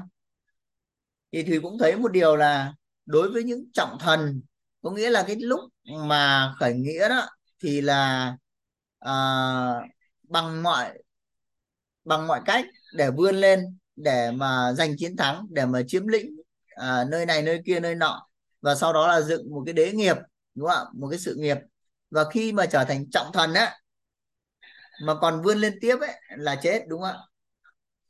thì 1.31 1.43
Thùy 1.43 1.59
cũng 1.59 1.77
thấy 1.77 1.95
một 1.95 2.11
điều 2.11 2.35
là 2.35 2.73
đối 3.05 3.31
với 3.31 3.43
những 3.43 3.71
trọng 3.73 3.97
thần 3.99 4.41
có 4.81 4.91
nghĩa 4.91 5.09
là 5.09 5.23
cái 5.27 5.35
lúc 5.35 5.59
mà 6.07 6.53
khởi 6.59 6.73
nghĩa 6.73 7.09
đó 7.09 7.29
thì 7.63 7.81
là 7.81 8.33
à, 8.99 9.13
bằng 10.23 10.63
mọi 10.63 11.03
bằng 12.03 12.27
mọi 12.27 12.41
cách 12.45 12.65
để 12.93 13.09
vươn 13.11 13.35
lên 13.35 13.77
để 13.95 14.31
mà 14.31 14.73
giành 14.73 14.97
chiến 14.97 15.17
thắng 15.17 15.45
để 15.49 15.65
mà 15.65 15.81
chiếm 15.87 16.07
lĩnh 16.07 16.35
à, 16.75 17.03
nơi 17.09 17.25
này 17.25 17.41
nơi 17.41 17.61
kia 17.65 17.79
nơi 17.79 17.95
nọ. 17.95 18.27
Và 18.61 18.75
sau 18.75 18.93
đó 18.93 19.07
là 19.07 19.21
dựng 19.21 19.51
một 19.51 19.63
cái 19.65 19.73
đế 19.73 19.91
nghiệp 19.91 20.17
đúng 20.55 20.69
không 20.69 20.77
ạ? 20.77 20.91
Một 20.93 21.07
cái 21.09 21.19
sự 21.19 21.35
nghiệp. 21.35 21.57
Và 22.11 22.23
khi 22.33 22.51
mà 22.51 22.65
trở 22.65 22.83
thành 22.83 23.09
trọng 23.09 23.31
thần 23.33 23.53
á 23.53 23.77
mà 25.03 25.15
còn 25.21 25.41
vươn 25.41 25.57
lên 25.57 25.77
tiếp 25.81 25.97
ấy 26.01 26.21
là 26.37 26.55
chết 26.63 26.83
đúng 26.87 27.01
không 27.01 27.09
ạ? 27.09 27.17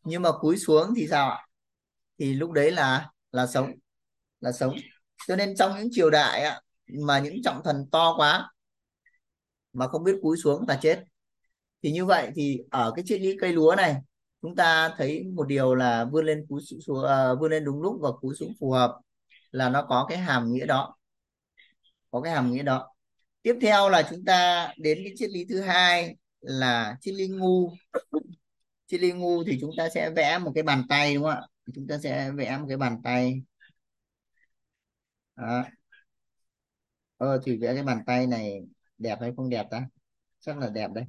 Nhưng 0.03 0.21
mà 0.21 0.31
cúi 0.39 0.57
xuống 0.57 0.93
thì 0.97 1.07
sao 1.07 1.29
ạ? 1.29 1.47
Thì 2.19 2.33
lúc 2.33 2.51
đấy 2.51 2.71
là 2.71 3.10
là 3.31 3.47
sống 3.47 3.71
là 4.39 4.51
sống. 4.51 4.75
Cho 5.27 5.35
nên 5.35 5.55
trong 5.55 5.77
những 5.77 5.89
triều 5.91 6.09
đại 6.09 6.41
á, 6.43 6.61
mà 6.87 7.19
những 7.19 7.43
trọng 7.43 7.61
thần 7.63 7.85
to 7.91 8.13
quá 8.17 8.51
mà 9.73 9.87
không 9.87 10.03
biết 10.03 10.15
cúi 10.21 10.37
xuống 10.37 10.65
là 10.67 10.79
chết. 10.81 11.03
Thì 11.83 11.91
như 11.91 12.05
vậy 12.05 12.31
thì 12.35 12.59
ở 12.71 12.93
cái 12.95 13.05
triết 13.07 13.21
lý 13.21 13.37
cây 13.41 13.53
lúa 13.53 13.75
này 13.77 13.95
chúng 14.41 14.55
ta 14.55 14.93
thấy 14.97 15.23
một 15.23 15.47
điều 15.47 15.75
là 15.75 16.05
vươn 16.05 16.25
lên 16.25 16.45
cúi 16.49 16.61
xuống 16.61 16.99
uh, 16.99 17.39
vươn 17.39 17.51
lên 17.51 17.65
đúng 17.65 17.81
lúc 17.81 17.97
và 18.01 18.09
cúi 18.21 18.35
xuống 18.35 18.53
phù 18.59 18.71
hợp 18.71 18.97
là 19.51 19.69
nó 19.69 19.85
có 19.89 20.05
cái 20.09 20.17
hàm 20.17 20.53
nghĩa 20.53 20.65
đó. 20.65 20.97
Có 22.11 22.21
cái 22.21 22.33
hàm 22.33 22.51
nghĩa 22.51 22.63
đó. 22.63 22.87
Tiếp 23.41 23.55
theo 23.61 23.89
là 23.89 24.07
chúng 24.09 24.25
ta 24.25 24.67
đến 24.77 24.99
cái 25.03 25.13
triết 25.17 25.29
lý 25.29 25.45
thứ 25.49 25.61
hai 25.61 26.15
là 26.41 26.97
triết 27.01 27.15
lý 27.15 27.27
ngu. 27.27 27.73
Triết 28.87 29.01
lý 29.01 29.11
ngu 29.11 29.43
thì 29.43 29.57
chúng 29.61 29.71
ta 29.77 29.89
sẽ 29.89 30.09
vẽ 30.09 30.37
một 30.37 30.51
cái 30.55 30.63
bàn 30.63 30.83
tay 30.89 31.15
đúng 31.15 31.23
không 31.23 31.31
ạ? 31.31 31.41
Chúng 31.75 31.87
ta 31.87 31.97
sẽ 32.03 32.31
vẽ 32.31 32.57
một 32.57 32.65
cái 32.69 32.77
bàn 32.77 33.01
tay. 33.03 33.41
Đó. 35.35 35.63
ờ 37.17 37.39
thì 37.45 37.57
vẽ 37.57 37.73
cái 37.73 37.83
bàn 37.83 38.03
tay 38.05 38.27
này 38.27 38.61
đẹp 38.97 39.17
hay 39.21 39.31
không 39.37 39.49
đẹp 39.49 39.67
ta? 39.71 39.87
Chắc 40.39 40.57
là 40.57 40.69
đẹp 40.69 40.91
đấy. 40.93 41.05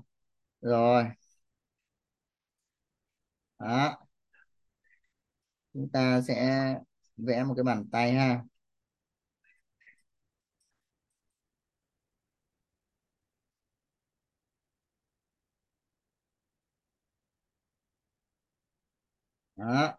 Rồi. 0.63 1.05
Đó. 3.59 3.97
Chúng 5.73 5.89
ta 5.93 6.21
sẽ 6.21 6.75
vẽ 7.17 7.45
một 7.45 7.55
cái 7.57 7.65
bàn 7.65 7.85
tay 7.93 8.13
ha. 8.13 8.43
Đó 19.57 19.99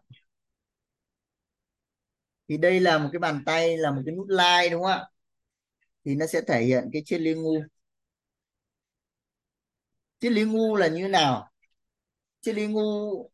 thì 2.48 2.56
đây 2.58 2.80
là 2.80 2.98
một 2.98 3.08
cái 3.12 3.18
bàn 3.20 3.42
tay, 3.46 3.76
là 3.76 3.90
một 3.90 4.02
cái 4.06 4.14
nút 4.14 4.26
like 4.28 4.68
đúng 4.70 4.82
không 4.82 4.90
ạ? 4.92 5.04
Thì 6.04 6.14
nó 6.14 6.26
sẽ 6.26 6.40
thể 6.48 6.62
hiện 6.64 6.90
cái 6.92 7.02
triết 7.06 7.20
lý 7.20 7.34
ngu. 7.34 7.60
Triết 10.20 10.32
lý 10.32 10.44
ngu 10.44 10.76
là 10.76 10.86
như 10.88 11.08
nào? 11.08 11.50
Triết 12.42 12.54
lý 12.56 12.66
ngu, 12.68 13.30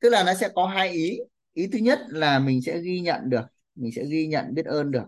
tức 0.00 0.08
là 0.10 0.24
nó 0.24 0.34
sẽ 0.34 0.48
có 0.54 0.66
hai 0.66 0.88
ý. 0.90 1.18
Ý 1.52 1.66
thứ 1.72 1.78
nhất 1.78 1.98
là 2.08 2.38
mình 2.38 2.62
sẽ 2.62 2.78
ghi 2.80 3.00
nhận 3.00 3.30
được, 3.30 3.42
mình 3.74 3.92
sẽ 3.96 4.04
ghi 4.04 4.26
nhận 4.26 4.54
biết 4.54 4.66
ơn 4.66 4.90
được. 4.90 5.04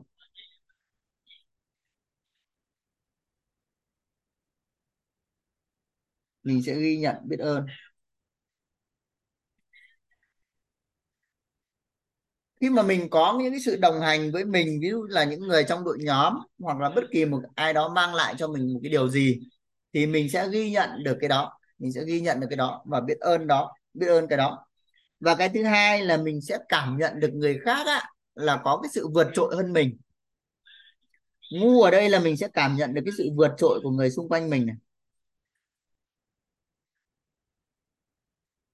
Mình 6.42 6.62
sẽ 6.62 6.74
ghi 6.74 6.96
nhận 6.98 7.16
biết 7.28 7.36
ơn. 7.40 7.66
Khi 12.62 12.70
mà 12.70 12.82
mình 12.82 13.10
có 13.10 13.38
những 13.42 13.52
cái 13.52 13.60
sự 13.60 13.76
đồng 13.76 14.00
hành 14.00 14.32
với 14.32 14.44
mình 14.44 14.80
ví 14.82 14.90
dụ 14.90 15.04
là 15.04 15.24
những 15.24 15.40
người 15.40 15.64
trong 15.68 15.84
đội 15.84 15.98
nhóm 16.00 16.34
hoặc 16.60 16.80
là 16.80 16.90
bất 16.90 17.04
kỳ 17.12 17.24
một 17.24 17.42
ai 17.54 17.74
đó 17.74 17.88
mang 17.88 18.14
lại 18.14 18.34
cho 18.38 18.48
mình 18.48 18.74
một 18.74 18.80
cái 18.82 18.90
điều 18.92 19.08
gì 19.08 19.40
thì 19.94 20.06
mình 20.06 20.30
sẽ 20.30 20.48
ghi 20.52 20.70
nhận 20.70 20.90
được 21.04 21.18
cái 21.20 21.28
đó 21.28 21.58
mình 21.78 21.92
sẽ 21.92 22.04
ghi 22.06 22.20
nhận 22.20 22.40
được 22.40 22.46
cái 22.50 22.56
đó 22.56 22.82
và 22.86 23.00
biết 23.00 23.18
ơn 23.20 23.46
đó 23.46 23.72
biết 23.94 24.06
ơn 24.06 24.28
cái 24.28 24.38
đó. 24.38 24.66
Và 25.20 25.34
cái 25.34 25.48
thứ 25.48 25.64
hai 25.64 26.02
là 26.04 26.16
mình 26.16 26.40
sẽ 26.40 26.58
cảm 26.68 26.96
nhận 26.98 27.20
được 27.20 27.30
người 27.34 27.58
khác 27.64 27.86
á, 27.86 28.10
là 28.34 28.60
có 28.64 28.80
cái 28.82 28.90
sự 28.94 29.08
vượt 29.14 29.28
trội 29.34 29.56
hơn 29.56 29.72
mình. 29.72 29.98
Ngu 31.52 31.82
ở 31.82 31.90
đây 31.90 32.08
là 32.10 32.18
mình 32.20 32.36
sẽ 32.36 32.48
cảm 32.54 32.76
nhận 32.76 32.94
được 32.94 33.02
cái 33.04 33.12
sự 33.18 33.30
vượt 33.36 33.52
trội 33.58 33.80
của 33.82 33.90
người 33.90 34.10
xung 34.10 34.28
quanh 34.28 34.50
mình 34.50 34.66
này. 34.66 34.76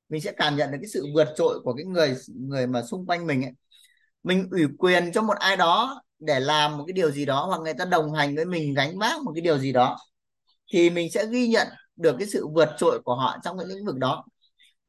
Mình 0.08 0.20
sẽ 0.20 0.32
cảm 0.36 0.56
nhận 0.56 0.70
được 0.70 0.78
cái 0.80 0.88
sự 0.88 1.06
vượt 1.14 1.28
trội 1.36 1.60
của 1.64 1.74
cái 1.74 1.84
người 1.84 2.16
người 2.34 2.66
mà 2.66 2.82
xung 2.82 3.06
quanh 3.06 3.26
mình 3.26 3.42
ấy 3.42 3.52
mình 4.22 4.48
ủy 4.50 4.66
quyền 4.78 5.12
cho 5.12 5.22
một 5.22 5.36
ai 5.38 5.56
đó 5.56 6.02
để 6.18 6.40
làm 6.40 6.78
một 6.78 6.84
cái 6.86 6.92
điều 6.92 7.10
gì 7.10 7.24
đó 7.26 7.46
hoặc 7.46 7.60
người 7.60 7.74
ta 7.74 7.84
đồng 7.84 8.12
hành 8.12 8.36
với 8.36 8.44
mình 8.44 8.74
gánh 8.74 8.98
vác 8.98 9.22
một 9.22 9.32
cái 9.34 9.42
điều 9.42 9.58
gì 9.58 9.72
đó 9.72 9.96
thì 10.72 10.90
mình 10.90 11.10
sẽ 11.10 11.26
ghi 11.26 11.48
nhận 11.48 11.68
được 11.96 12.16
cái 12.18 12.28
sự 12.28 12.48
vượt 12.54 12.68
trội 12.78 13.00
của 13.04 13.14
họ 13.14 13.36
trong 13.44 13.58
cái 13.58 13.66
lĩnh 13.66 13.86
vực 13.86 13.96
đó. 13.98 14.24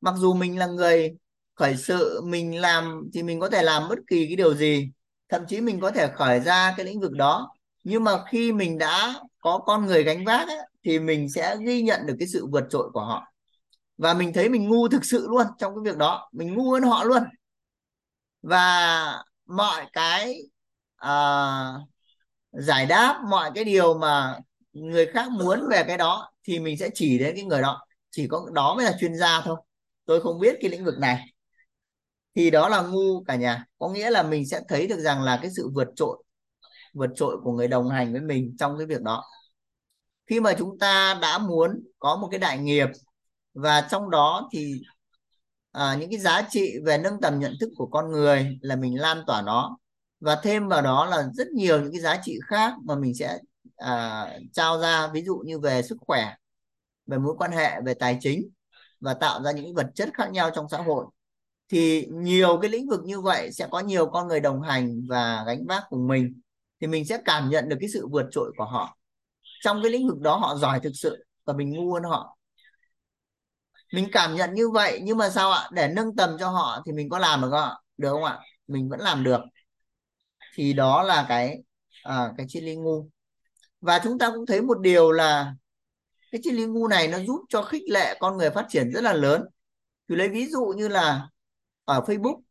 Mặc 0.02 0.16
dù 0.18 0.34
mình 0.34 0.60
là 0.60 0.68
người 0.68 1.18
khởi 1.56 1.78
sự 1.78 2.22
mình 2.26 2.62
làm 2.62 3.02
thì 3.14 3.24
mình 3.24 3.40
có 3.40 3.50
thể 3.50 3.64
làm 3.64 3.90
bất 3.90 4.00
kỳ 4.08 4.26
cái 4.28 4.36
điều 4.36 4.56
gì 4.56 4.92
thậm 5.30 5.42
chí 5.48 5.62
mình 5.62 5.80
có 5.80 5.92
thể 5.92 6.08
khởi 6.16 6.40
ra 6.40 6.74
cái 6.78 6.86
lĩnh 6.86 7.00
vực 7.00 7.12
đó. 7.12 7.50
Nhưng 7.84 8.04
mà 8.04 8.12
khi 8.32 8.52
mình 8.52 8.78
đã 8.78 9.14
có 9.40 9.58
con 9.66 9.86
người 9.86 10.04
gánh 10.04 10.26
vác 10.26 10.48
ấy, 10.48 10.58
thì 10.84 11.00
mình 11.00 11.30
sẽ 11.30 11.58
ghi 11.66 11.82
nhận 11.82 12.06
được 12.06 12.16
cái 12.20 12.28
sự 12.28 12.48
vượt 12.52 12.64
trội 12.70 12.90
của 12.94 13.02
họ. 13.02 13.24
Và 13.98 14.14
mình 14.14 14.34
thấy 14.34 14.50
mình 14.50 14.70
ngu 14.70 14.88
thực 14.88 15.06
sự 15.06 15.28
luôn 15.30 15.48
trong 15.60 15.74
cái 15.76 15.92
việc 15.92 15.98
đó 15.98 16.30
mình 16.34 16.54
ngu 16.54 16.72
hơn 16.72 16.84
họ 16.84 17.04
luôn 17.04 17.24
và 18.42 19.24
mọi 19.46 19.86
cái 19.94 20.36
uh, 21.06 21.90
giải 22.52 22.86
đáp 22.86 23.22
mọi 23.30 23.52
cái 23.56 23.64
điều 23.64 23.98
mà 23.98 24.40
người 24.74 25.06
khác 25.06 25.32
muốn 25.32 25.68
về 25.72 25.84
cái 25.88 25.98
đó 25.98 26.32
thì 26.44 26.60
mình 26.60 26.78
sẽ 26.78 26.90
chỉ 26.94 27.20
đến 27.20 27.36
cái 27.36 27.44
người 27.44 27.62
đó. 27.62 27.86
Chỉ 28.12 28.28
có 28.28 28.50
đó 28.54 28.76
mới 28.76 28.86
là 28.86 28.98
chuyên 29.00 29.16
gia 29.16 29.42
thôi. 29.42 29.58
Tôi 30.06 30.22
không 30.22 30.40
biết 30.40 30.58
cái 30.62 30.72
lĩnh 30.72 30.86
vực 30.86 30.96
này. 31.00 31.26
Thì 32.36 32.50
đó 32.50 32.70
là 32.70 32.82
ngu 32.82 33.24
cả 33.24 33.36
nhà. 33.36 33.66
Có 33.78 33.90
nghĩa 33.90 34.10
là 34.10 34.24
mình 34.24 34.48
sẽ 34.48 34.62
thấy 34.68 34.88
được 34.88 35.00
rằng 35.00 35.24
là 35.24 35.40
cái 35.42 35.52
sự 35.56 35.70
vượt 35.74 35.88
trội 35.96 36.24
vượt 36.94 37.10
trội 37.16 37.38
của 37.44 37.52
người 37.52 37.68
đồng 37.68 37.90
hành 37.90 38.12
với 38.12 38.22
mình 38.22 38.56
trong 38.60 38.78
cái 38.78 38.88
việc 38.88 39.02
đó. 39.02 39.24
Khi 40.28 40.40
mà 40.40 40.54
chúng 40.60 40.80
ta 40.80 41.20
đã 41.22 41.38
muốn 41.38 41.84
có 42.00 42.16
một 42.16 42.28
cái 42.32 42.40
đại 42.40 42.58
nghiệp 42.58 42.88
và 43.54 43.88
trong 43.92 44.10
đó 44.10 44.50
thì 44.54 44.82
à, 45.72 45.96
những 46.00 46.10
cái 46.10 46.20
giá 46.20 46.48
trị 46.50 46.74
về 46.86 46.98
nâng 46.98 47.22
tầm 47.22 47.40
nhận 47.40 47.54
thức 47.60 47.70
của 47.78 47.88
con 47.88 48.12
người 48.12 48.58
là 48.62 48.76
mình 48.76 49.00
lan 49.02 49.24
tỏa 49.28 49.42
nó. 49.42 49.78
Và 50.20 50.36
thêm 50.44 50.68
vào 50.68 50.82
đó 50.82 51.06
là 51.06 51.30
rất 51.34 51.48
nhiều 51.48 51.82
những 51.82 51.92
cái 51.92 52.02
giá 52.02 52.22
trị 52.24 52.40
khác 52.48 52.74
mà 52.84 52.96
mình 52.96 53.16
sẽ 53.16 53.40
à, 53.76 54.26
trao 54.54 54.80
ra 54.80 55.08
ví 55.08 55.24
dụ 55.24 55.38
như 55.46 55.60
về 55.60 55.82
sức 55.82 55.98
khỏe 56.00 56.34
về 57.06 57.18
mối 57.18 57.36
quan 57.38 57.52
hệ 57.52 57.82
về 57.86 57.94
tài 57.94 58.18
chính 58.22 58.50
và 59.00 59.14
tạo 59.14 59.44
ra 59.44 59.52
những 59.52 59.74
vật 59.74 59.88
chất 59.96 60.10
khác 60.14 60.32
nhau 60.32 60.52
trong 60.56 60.70
xã 60.70 60.78
hội. 60.78 61.06
Thì 61.70 62.08
nhiều 62.12 62.60
cái 62.62 62.72
lĩnh 62.72 62.90
vực 62.90 63.04
như 63.04 63.22
vậy 63.22 63.52
sẽ 63.52 63.68
có 63.72 63.80
nhiều 63.80 64.06
con 64.08 64.28
người 64.28 64.40
đồng 64.40 64.62
hành 64.62 65.02
và 65.10 65.44
gánh 65.48 65.66
vác 65.68 65.84
cùng 65.90 66.08
mình 66.08 66.42
thì 66.82 66.88
mình 66.88 67.06
sẽ 67.06 67.22
cảm 67.26 67.50
nhận 67.50 67.70
được 67.70 67.78
cái 67.80 67.90
sự 67.90 68.08
vượt 68.08 68.26
trội 68.32 68.52
của 68.58 68.66
họ. 68.66 68.98
Trong 69.64 69.82
cái 69.84 69.92
lĩnh 69.92 70.08
vực 70.08 70.20
đó 70.20 70.36
họ 70.36 70.56
giỏi 70.56 70.80
thực 70.80 70.94
sự 70.94 71.26
và 71.46 71.54
mình 71.54 71.70
ngu 71.70 71.94
hơn 71.94 72.04
họ 72.04 72.39
mình 73.94 74.10
cảm 74.12 74.36
nhận 74.36 74.54
như 74.54 74.70
vậy 74.70 75.00
nhưng 75.04 75.18
mà 75.18 75.30
sao 75.30 75.52
ạ? 75.52 75.70
Để 75.72 75.88
nâng 75.88 76.16
tầm 76.16 76.38
cho 76.40 76.50
họ 76.50 76.82
thì 76.86 76.92
mình 76.92 77.10
có 77.10 77.20
làm 77.20 77.42
được 77.42 77.50
không 77.52 77.62
ạ? 77.62 77.76
Được 77.98 78.10
không 78.10 78.24
ạ? 78.24 78.40
Mình 78.68 78.90
vẫn 78.90 79.00
làm 79.00 79.24
được. 79.24 79.42
Thì 80.56 80.74
đó 80.74 81.04
là 81.04 81.26
cái 81.30 81.58
à, 82.04 82.32
cái 82.38 82.46
triết 82.50 82.64
lý 82.64 82.76
ngu. 82.76 83.10
Và 83.82 84.00
chúng 84.04 84.18
ta 84.20 84.32
cũng 84.36 84.46
thấy 84.46 84.62
một 84.62 84.80
điều 84.80 85.12
là 85.12 85.54
cái 86.32 86.42
triết 86.44 86.54
lý 86.54 86.66
ngu 86.66 86.88
này 86.88 87.08
nó 87.08 87.20
giúp 87.20 87.42
cho 87.50 87.64
khích 87.64 87.84
lệ 87.90 88.18
con 88.20 88.38
người 88.38 88.50
phát 88.50 88.66
triển 88.70 88.92
rất 88.92 89.04
là 89.04 89.14
lớn. 89.14 89.44
Thì 90.10 90.16
lấy 90.16 90.30
ví 90.30 90.48
dụ 90.48 90.66
như 90.78 90.88
là 90.88 91.28
ở 91.86 92.02
Facebook 92.02 92.42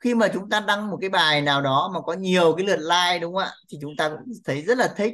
khi 0.00 0.14
mà 0.14 0.28
chúng 0.32 0.48
ta 0.48 0.60
đăng 0.60 0.90
một 0.90 0.98
cái 1.00 1.10
bài 1.10 1.42
nào 1.42 1.62
đó 1.62 1.90
mà 1.94 2.00
có 2.00 2.12
nhiều 2.12 2.54
cái 2.56 2.66
lượt 2.66 2.78
like 2.78 3.18
đúng 3.18 3.34
không 3.34 3.42
ạ? 3.42 3.52
Thì 3.68 3.78
chúng 3.80 3.96
ta 3.98 4.08
cũng 4.08 4.32
thấy 4.44 4.62
rất 4.62 4.78
là 4.78 4.94
thích. 4.96 5.12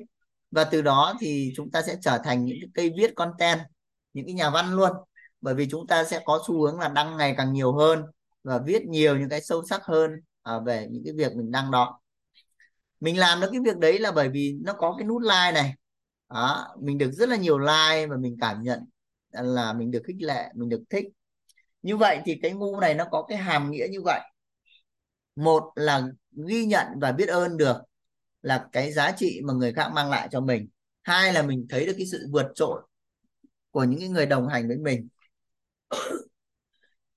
Và 0.51 0.65
từ 0.65 0.83
đó 0.83 1.15
thì 1.21 1.53
chúng 1.57 1.71
ta 1.71 1.83
sẽ 1.83 1.97
trở 2.03 2.19
thành 2.25 2.45
những 2.45 2.57
cái 2.61 2.71
cây 2.75 2.93
viết 2.97 3.15
content 3.17 3.61
những 4.13 4.27
cái 4.27 4.35
nhà 4.35 4.51
văn 4.51 4.73
luôn 4.73 4.93
bởi 5.47 5.55
vì 5.55 5.69
chúng 5.71 5.87
ta 5.87 6.05
sẽ 6.05 6.21
có 6.25 6.43
xu 6.47 6.63
hướng 6.63 6.81
là 6.81 6.89
đăng 6.89 7.17
ngày 7.17 7.35
càng 7.37 7.53
nhiều 7.53 7.73
hơn 7.73 8.03
và 8.45 8.59
viết 8.67 8.83
nhiều 8.87 9.19
những 9.19 9.29
cái 9.29 9.41
sâu 9.41 9.63
sắc 9.69 9.83
hơn 9.85 10.11
à, 10.43 10.59
về 10.67 10.87
những 10.91 11.03
cái 11.05 11.15
việc 11.17 11.37
mình 11.37 11.51
đăng 11.51 11.71
đó. 11.71 12.01
Mình 13.01 13.19
làm 13.19 13.41
được 13.41 13.49
cái 13.53 13.61
việc 13.65 13.77
đấy 13.77 13.99
là 13.99 14.13
bởi 14.13 14.29
vì 14.29 14.59
nó 14.65 14.73
có 14.73 14.95
cái 14.99 15.07
nút 15.07 15.23
like 15.23 15.53
này. 15.55 15.75
Đó, 16.29 16.77
mình 16.81 16.99
được 16.99 17.11
rất 17.13 17.29
là 17.29 17.37
nhiều 17.37 17.59
like 17.59 18.07
và 18.07 18.17
mình 18.17 18.37
cảm 18.41 18.63
nhận 18.63 18.81
là 19.31 19.73
mình 19.73 19.91
được 19.91 20.03
khích 20.07 20.17
lệ 20.19 20.51
mình 20.55 20.69
được 20.69 20.83
thích. 20.91 21.05
Như 21.83 21.97
vậy 21.97 22.21
thì 22.25 22.39
cái 22.43 22.51
ngu 22.53 22.81
này 22.81 22.95
nó 22.95 23.05
có 23.11 23.23
cái 23.29 23.39
hàm 23.39 23.71
nghĩa 23.71 23.87
như 23.91 24.03
vậy. 24.05 24.21
Một 25.37 25.63
là 25.75 26.03
ghi 26.49 26.65
nhận 26.65 26.87
và 27.01 27.13
biết 27.13 27.29
ơn 27.29 27.57
được 27.57 27.77
là 28.43 28.67
cái 28.73 28.93
giá 28.93 29.13
trị 29.17 29.41
mà 29.45 29.55
người 29.55 29.73
khác 29.73 29.89
mang 29.95 30.11
lại 30.11 30.29
cho 30.31 30.41
mình. 30.41 30.69
Hai 31.03 31.33
là 31.33 31.43
mình 31.43 31.67
thấy 31.69 31.87
được 31.87 31.95
cái 31.97 32.07
sự 32.07 32.27
vượt 32.33 32.47
trội 32.55 32.83
của 33.71 33.85
những 33.85 34.13
người 34.13 34.27
đồng 34.27 34.49
hành 34.49 34.69
với 34.69 34.77
mình. 34.77 35.09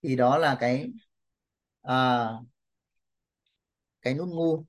thì 0.03 0.15
đó 0.15 0.37
là 0.37 0.57
cái 0.59 0.87
à, 1.81 2.29
cái 4.01 4.13
nút 4.13 4.27
ngu. 4.29 4.65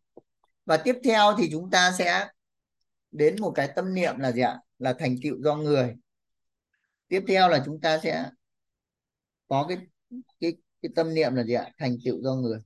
Và 0.67 0.77
tiếp 0.77 0.97
theo 1.05 1.35
thì 1.39 1.49
chúng 1.53 1.71
ta 1.71 1.93
sẽ 1.99 2.29
đến 3.11 3.37
một 3.41 3.53
cái 3.55 3.69
tâm 3.77 3.95
niệm 3.95 4.19
là 4.19 4.33
gì 4.33 4.43
ạ? 4.43 4.61
Là 4.79 4.93
thành 4.93 5.17
tựu 5.23 5.43
do 5.43 5.57
người. 5.57 5.97
Tiếp 7.09 7.25
theo 7.29 7.49
là 7.49 7.63
chúng 7.67 7.81
ta 7.81 7.99
sẽ 8.03 8.31
có 9.49 9.67
cái 9.69 9.79
cái 10.41 10.53
cái 10.83 10.91
tâm 10.97 11.15
niệm 11.15 11.35
là 11.35 11.45
gì 11.45 11.53
ạ? 11.55 11.71
Thành 11.79 11.97
tựu 12.05 12.23
do 12.23 12.35
người. 12.35 12.59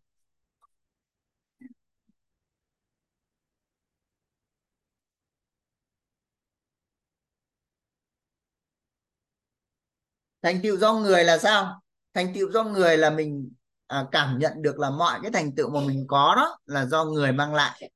Thành 10.44 10.60
tựu 10.62 10.76
do 10.76 10.92
người 10.92 11.24
là 11.24 11.38
sao? 11.38 11.82
Thành 12.14 12.34
tựu 12.34 12.52
do 12.52 12.64
người 12.64 12.96
là 12.96 13.10
mình 13.10 13.52
à, 13.86 14.04
cảm 14.12 14.38
nhận 14.38 14.52
được 14.62 14.78
là 14.78 14.90
mọi 14.90 15.18
cái 15.22 15.30
thành 15.30 15.54
tựu 15.54 15.70
mà 15.70 15.80
mình 15.80 16.04
có 16.08 16.34
đó 16.36 16.58
là 16.66 16.84
do 16.86 17.04
người 17.04 17.32
mang 17.32 17.54
lại. 17.54 17.90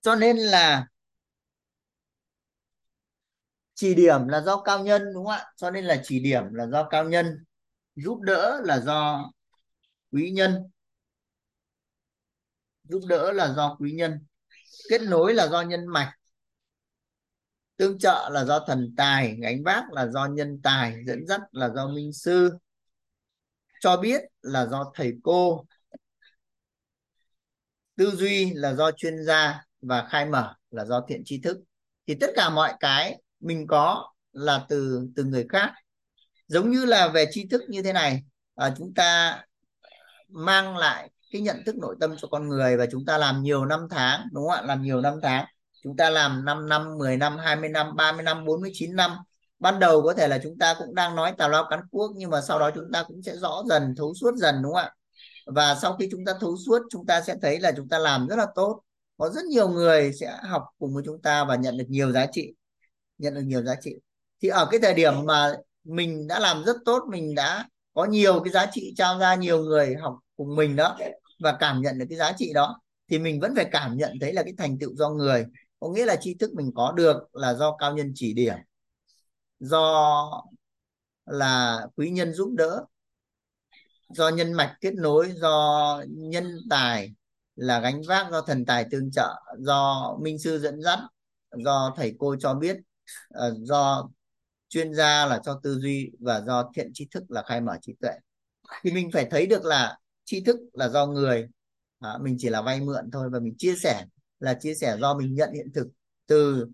Cho 0.00 0.14
nên 0.14 0.36
là 0.36 0.86
chỉ 3.74 3.94
điểm 3.94 4.28
là 4.28 4.40
do 4.40 4.62
cao 4.62 4.84
nhân 4.84 5.02
đúng 5.14 5.26
không 5.26 5.32
ạ? 5.32 5.52
Cho 5.56 5.70
nên 5.70 5.84
là 5.84 6.00
chỉ 6.04 6.20
điểm 6.20 6.42
là 6.52 6.66
do 6.66 6.88
cao 6.88 7.04
nhân 7.04 7.44
giúp 7.96 8.20
đỡ 8.20 8.60
là 8.64 8.80
do 8.80 9.30
quý 10.12 10.30
nhân. 10.30 10.70
Giúp 12.84 13.00
đỡ 13.08 13.32
là 13.32 13.52
do 13.56 13.76
quý 13.80 13.92
nhân 13.92 14.26
kết 14.90 15.02
nối 15.02 15.34
là 15.34 15.48
do 15.48 15.62
nhân 15.62 15.86
mạch 15.86 16.19
tương 17.80 17.98
trợ 17.98 18.28
là 18.32 18.44
do 18.44 18.64
thần 18.66 18.94
tài 18.96 19.36
gánh 19.42 19.62
vác 19.64 19.92
là 19.92 20.06
do 20.06 20.26
nhân 20.26 20.60
tài 20.62 20.96
dẫn 21.06 21.26
dắt 21.26 21.40
là 21.52 21.68
do 21.68 21.88
minh 21.88 22.12
sư 22.12 22.50
cho 23.80 23.96
biết 23.96 24.22
là 24.42 24.66
do 24.66 24.92
thầy 24.94 25.12
cô 25.22 25.64
tư 27.96 28.10
duy 28.10 28.52
là 28.54 28.74
do 28.74 28.90
chuyên 28.92 29.24
gia 29.24 29.64
và 29.80 30.06
khai 30.10 30.26
mở 30.26 30.54
là 30.70 30.84
do 30.84 31.04
thiện 31.08 31.22
tri 31.24 31.40
thức. 31.40 31.58
Thì 32.06 32.14
tất 32.20 32.30
cả 32.36 32.50
mọi 32.50 32.74
cái 32.80 33.22
mình 33.40 33.66
có 33.66 34.12
là 34.32 34.66
từ 34.68 35.08
từ 35.16 35.24
người 35.24 35.46
khác. 35.48 35.72
Giống 36.46 36.70
như 36.70 36.84
là 36.84 37.08
về 37.08 37.26
tri 37.30 37.48
thức 37.48 37.62
như 37.68 37.82
thế 37.82 37.92
này 37.92 38.22
à, 38.54 38.74
chúng 38.78 38.94
ta 38.94 39.42
mang 40.28 40.76
lại 40.76 41.10
cái 41.30 41.42
nhận 41.42 41.62
thức 41.66 41.76
nội 41.76 41.96
tâm 42.00 42.16
cho 42.18 42.28
con 42.28 42.48
người 42.48 42.76
và 42.76 42.86
chúng 42.92 43.04
ta 43.04 43.18
làm 43.18 43.42
nhiều 43.42 43.64
năm 43.64 43.80
tháng 43.90 44.26
đúng 44.32 44.44
không 44.44 44.52
ạ? 44.52 44.62
Làm 44.62 44.82
nhiều 44.82 45.00
năm 45.00 45.14
tháng 45.22 45.46
chúng 45.82 45.96
ta 45.96 46.10
làm 46.10 46.44
5 46.44 46.68
năm 46.68 46.98
10 46.98 47.16
năm 47.16 47.38
20 47.38 47.68
năm 47.68 47.96
30 47.96 48.22
năm 48.22 48.44
49 48.44 48.96
năm. 48.96 49.10
Ban 49.58 49.78
đầu 49.78 50.02
có 50.02 50.14
thể 50.14 50.28
là 50.28 50.38
chúng 50.42 50.58
ta 50.58 50.74
cũng 50.78 50.94
đang 50.94 51.16
nói 51.16 51.32
tào 51.38 51.48
lao 51.48 51.66
cắn 51.70 51.80
cuốc 51.90 52.10
nhưng 52.16 52.30
mà 52.30 52.40
sau 52.40 52.58
đó 52.58 52.70
chúng 52.74 52.92
ta 52.92 53.02
cũng 53.02 53.22
sẽ 53.22 53.36
rõ 53.36 53.62
dần, 53.68 53.94
thấu 53.96 54.14
suốt 54.14 54.34
dần, 54.36 54.62
đúng 54.62 54.72
không 54.72 54.82
ạ? 54.82 54.94
Và 55.46 55.74
sau 55.74 55.96
khi 55.96 56.08
chúng 56.10 56.24
ta 56.24 56.32
thấu 56.40 56.56
suốt, 56.66 56.82
chúng 56.90 57.06
ta 57.06 57.20
sẽ 57.20 57.34
thấy 57.42 57.60
là 57.60 57.72
chúng 57.76 57.88
ta 57.88 57.98
làm 57.98 58.26
rất 58.28 58.36
là 58.36 58.46
tốt. 58.54 58.80
Có 59.16 59.28
rất 59.28 59.44
nhiều 59.44 59.68
người 59.68 60.12
sẽ 60.12 60.36
học 60.42 60.64
cùng 60.78 60.94
với 60.94 61.02
chúng 61.06 61.22
ta 61.22 61.44
và 61.44 61.56
nhận 61.56 61.78
được 61.78 61.84
nhiều 61.88 62.12
giá 62.12 62.26
trị, 62.32 62.54
nhận 63.18 63.34
được 63.34 63.42
nhiều 63.44 63.62
giá 63.62 63.74
trị. 63.80 63.94
Thì 64.42 64.48
ở 64.48 64.66
cái 64.70 64.80
thời 64.80 64.94
điểm 64.94 65.14
mà 65.24 65.54
mình 65.84 66.26
đã 66.28 66.38
làm 66.38 66.64
rất 66.64 66.76
tốt, 66.84 67.02
mình 67.10 67.34
đã 67.34 67.64
có 67.94 68.04
nhiều 68.04 68.40
cái 68.44 68.52
giá 68.52 68.66
trị 68.72 68.94
trao 68.96 69.18
ra, 69.18 69.34
nhiều 69.34 69.62
người 69.64 69.94
học 69.94 70.18
cùng 70.36 70.56
mình 70.56 70.76
đó, 70.76 70.96
và 71.40 71.56
cảm 71.60 71.80
nhận 71.80 71.98
được 71.98 72.06
cái 72.08 72.18
giá 72.18 72.32
trị 72.32 72.52
đó, 72.52 72.80
thì 73.10 73.18
mình 73.18 73.40
vẫn 73.40 73.54
phải 73.56 73.68
cảm 73.72 73.96
nhận 73.96 74.12
thấy 74.20 74.32
là 74.32 74.42
cái 74.42 74.54
thành 74.58 74.78
tựu 74.78 74.96
do 74.96 75.08
người 75.08 75.46
có 75.80 75.88
nghĩa 75.88 76.04
là 76.04 76.16
tri 76.20 76.34
thức 76.34 76.50
mình 76.54 76.70
có 76.74 76.92
được 76.92 77.16
là 77.32 77.54
do 77.54 77.76
cao 77.76 77.94
nhân 77.96 78.12
chỉ 78.14 78.34
điểm 78.34 78.56
do 79.60 80.42
là 81.26 81.80
quý 81.96 82.10
nhân 82.10 82.34
giúp 82.34 82.54
đỡ 82.56 82.84
do 84.08 84.28
nhân 84.28 84.52
mạch 84.52 84.76
kết 84.80 84.94
nối 84.94 85.32
do 85.36 86.02
nhân 86.08 86.58
tài 86.70 87.14
là 87.56 87.80
gánh 87.80 88.02
vác 88.08 88.30
do 88.30 88.40
thần 88.40 88.64
tài 88.64 88.86
tương 88.90 89.10
trợ 89.10 89.34
do 89.58 90.10
minh 90.22 90.38
sư 90.38 90.58
dẫn 90.58 90.82
dắt 90.82 90.98
do 91.52 91.94
thầy 91.96 92.14
cô 92.18 92.36
cho 92.40 92.54
biết 92.54 92.76
ờ, 93.28 93.54
do 93.60 94.08
chuyên 94.70 94.94
gia 94.94 95.26
là 95.26 95.40
cho 95.44 95.60
tư 95.62 95.78
duy 95.80 96.10
và 96.20 96.40
do 96.40 96.70
thiện 96.74 96.90
tri 96.94 97.08
thức 97.10 97.24
là 97.28 97.42
khai 97.42 97.60
mở 97.60 97.76
trí 97.82 97.94
tuệ. 98.00 98.12
Thì 98.82 98.92
mình 98.92 99.10
phải 99.12 99.28
thấy 99.30 99.46
được 99.46 99.64
là 99.64 99.98
tri 100.24 100.40
thức 100.44 100.56
là 100.72 100.88
do 100.88 101.06
người. 101.06 101.48
À, 102.00 102.18
mình 102.22 102.36
chỉ 102.38 102.48
là 102.48 102.62
vay 102.62 102.80
mượn 102.80 103.10
thôi 103.12 103.28
và 103.32 103.38
mình 103.40 103.54
chia 103.58 103.74
sẻ 103.76 104.04
là 104.40 104.54
chia 104.54 104.74
sẻ 104.74 104.96
do 105.00 105.14
mình 105.14 105.34
nhận 105.34 105.52
hiện 105.52 105.72
thực 105.74 105.86
từ 106.26 106.66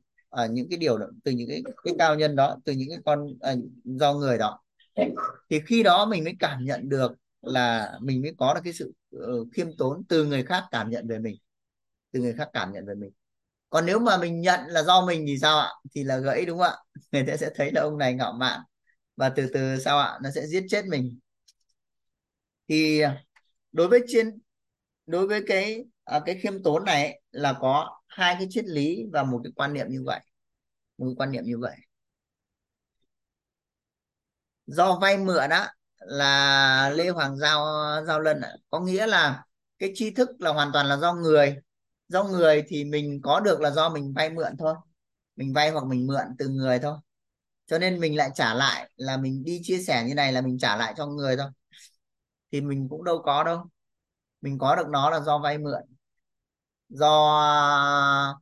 uh, 0.42 0.50
những 0.50 0.68
cái 0.70 0.78
điều 0.78 0.98
đó, 0.98 1.06
từ 1.24 1.32
những 1.32 1.48
cái, 1.48 1.62
cái 1.84 1.94
cao 1.98 2.14
nhân 2.14 2.36
đó 2.36 2.56
từ 2.64 2.72
những 2.72 2.88
cái 2.88 2.98
con 3.04 3.24
uh, 3.24 3.64
do 3.84 4.14
người 4.14 4.38
đó. 4.38 4.60
Thì 5.50 5.60
khi 5.66 5.82
đó 5.82 6.06
mình 6.06 6.24
mới 6.24 6.34
cảm 6.38 6.64
nhận 6.64 6.88
được 6.88 7.12
là 7.42 7.98
mình 8.00 8.22
mới 8.22 8.34
có 8.38 8.54
được 8.54 8.60
cái 8.64 8.72
sự 8.72 8.92
uh, 9.16 9.48
khiêm 9.52 9.76
tốn 9.76 10.02
từ 10.08 10.24
người 10.24 10.42
khác 10.42 10.64
cảm 10.70 10.90
nhận 10.90 11.08
về 11.08 11.18
mình 11.18 11.36
từ 12.12 12.20
người 12.20 12.34
khác 12.34 12.48
cảm 12.52 12.72
nhận 12.72 12.86
về 12.86 12.94
mình. 12.94 13.10
Còn 13.70 13.86
nếu 13.86 13.98
mà 13.98 14.18
mình 14.18 14.40
nhận 14.40 14.60
là 14.66 14.82
do 14.82 15.06
mình 15.06 15.24
thì 15.26 15.38
sao 15.38 15.58
ạ? 15.58 15.68
Thì 15.94 16.04
là 16.04 16.18
gãy 16.18 16.44
đúng 16.44 16.58
không 16.58 16.66
ạ? 16.66 16.76
Người 17.12 17.24
ta 17.26 17.36
sẽ 17.36 17.50
thấy 17.54 17.72
là 17.72 17.80
ông 17.80 17.98
này 17.98 18.14
ngạo 18.14 18.32
mạn 18.32 18.60
và 19.16 19.28
từ 19.28 19.50
từ 19.54 19.78
sao 19.80 19.98
ạ? 19.98 20.18
Nó 20.22 20.30
sẽ 20.34 20.46
giết 20.46 20.64
chết 20.68 20.86
mình. 20.86 21.18
Thì 22.68 23.00
à, 23.00 23.24
đối 23.72 23.88
với 23.88 24.00
trên 24.08 24.38
đối 25.06 25.26
với 25.26 25.42
cái 25.46 25.84
à, 26.04 26.20
cái 26.26 26.38
khiêm 26.42 26.62
tốn 26.62 26.84
này 26.84 27.20
là 27.36 27.52
có 27.60 28.00
hai 28.06 28.34
cái 28.38 28.46
triết 28.50 28.64
lý 28.66 29.04
và 29.12 29.22
một 29.22 29.40
cái 29.44 29.52
quan 29.56 29.72
niệm 29.72 29.86
như 29.90 30.02
vậy. 30.06 30.20
Một 30.98 31.06
cái 31.06 31.14
quan 31.16 31.32
niệm 31.32 31.44
như 31.44 31.58
vậy. 31.58 31.76
Do 34.66 34.98
vay 35.00 35.18
mượn 35.18 35.48
đó 35.50 35.66
là 35.98 36.90
Lê 36.90 37.08
Hoàng 37.08 37.36
Giao 37.36 37.64
Giao 38.06 38.20
Lân 38.20 38.42
có 38.70 38.80
nghĩa 38.80 39.06
là 39.06 39.44
cái 39.78 39.92
tri 39.94 40.10
thức 40.10 40.30
là 40.38 40.52
hoàn 40.52 40.70
toàn 40.72 40.86
là 40.86 40.96
do 40.96 41.14
người. 41.14 41.56
Do 42.08 42.24
người 42.24 42.64
thì 42.68 42.84
mình 42.84 43.20
có 43.22 43.40
được 43.40 43.60
là 43.60 43.70
do 43.70 43.88
mình 43.88 44.12
vay 44.16 44.30
mượn 44.30 44.56
thôi. 44.58 44.74
Mình 45.36 45.52
vay 45.54 45.70
hoặc 45.70 45.84
mình 45.86 46.06
mượn 46.06 46.24
từ 46.38 46.48
người 46.48 46.78
thôi. 46.78 46.98
Cho 47.66 47.78
nên 47.78 48.00
mình 48.00 48.16
lại 48.16 48.30
trả 48.34 48.54
lại 48.54 48.90
là 48.96 49.16
mình 49.16 49.44
đi 49.44 49.60
chia 49.64 49.78
sẻ 49.82 50.04
như 50.08 50.14
này 50.14 50.32
là 50.32 50.40
mình 50.40 50.58
trả 50.58 50.76
lại 50.76 50.94
cho 50.96 51.06
người 51.06 51.36
thôi. 51.36 51.48
Thì 52.52 52.60
mình 52.60 52.88
cũng 52.90 53.04
đâu 53.04 53.22
có 53.24 53.44
đâu. 53.44 53.66
Mình 54.40 54.58
có 54.58 54.76
được 54.76 54.88
nó 54.88 55.10
là 55.10 55.20
do 55.20 55.38
vay 55.38 55.58
mượn 55.58 55.95
do 56.88 58.34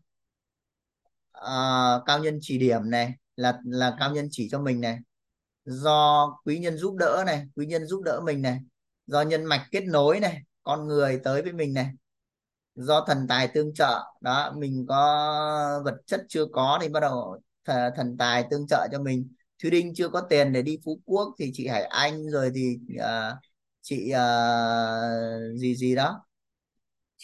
uh, 1.38 2.02
cao 2.06 2.18
nhân 2.18 2.38
chỉ 2.42 2.58
điểm 2.58 2.90
này 2.90 3.12
là 3.36 3.58
là 3.64 3.96
cao 3.98 4.10
nhân 4.10 4.28
chỉ 4.30 4.48
cho 4.50 4.60
mình 4.60 4.80
này. 4.80 4.98
Do 5.64 6.26
quý 6.44 6.58
nhân 6.58 6.78
giúp 6.78 6.96
đỡ 6.96 7.22
này 7.26 7.46
quý 7.56 7.66
nhân 7.66 7.86
giúp 7.86 8.02
đỡ 8.04 8.20
mình 8.24 8.42
này. 8.42 8.60
Do 9.06 9.22
nhân 9.22 9.44
mạch 9.44 9.66
kết 9.70 9.84
nối 9.84 10.20
này 10.20 10.42
con 10.62 10.86
người 10.86 11.20
tới 11.24 11.42
với 11.42 11.52
mình 11.52 11.74
này. 11.74 11.90
Do 12.74 13.04
thần 13.06 13.26
tài 13.28 13.48
tương 13.48 13.74
trợ 13.74 14.02
đó 14.20 14.52
mình 14.56 14.86
có 14.88 15.82
vật 15.84 15.94
chất 16.06 16.24
chưa 16.28 16.46
có 16.52 16.78
thì 16.82 16.88
bắt 16.88 17.00
đầu 17.00 17.40
thần 17.96 18.16
tài 18.18 18.44
tương 18.50 18.66
trợ 18.66 18.88
cho 18.92 19.00
mình. 19.00 19.28
Thúy 19.62 19.70
Đinh 19.70 19.94
chưa 19.94 20.08
có 20.08 20.20
tiền 20.20 20.52
để 20.52 20.62
đi 20.62 20.78
Phú 20.84 21.00
Quốc 21.04 21.34
thì 21.38 21.50
chị 21.54 21.66
Hải 21.66 21.84
Anh 21.84 22.30
rồi 22.30 22.52
thì 22.54 22.78
uh, 22.98 23.38
chị 23.82 24.12
uh, 24.14 25.60
gì 25.60 25.76
gì 25.76 25.94
đó 25.94 26.23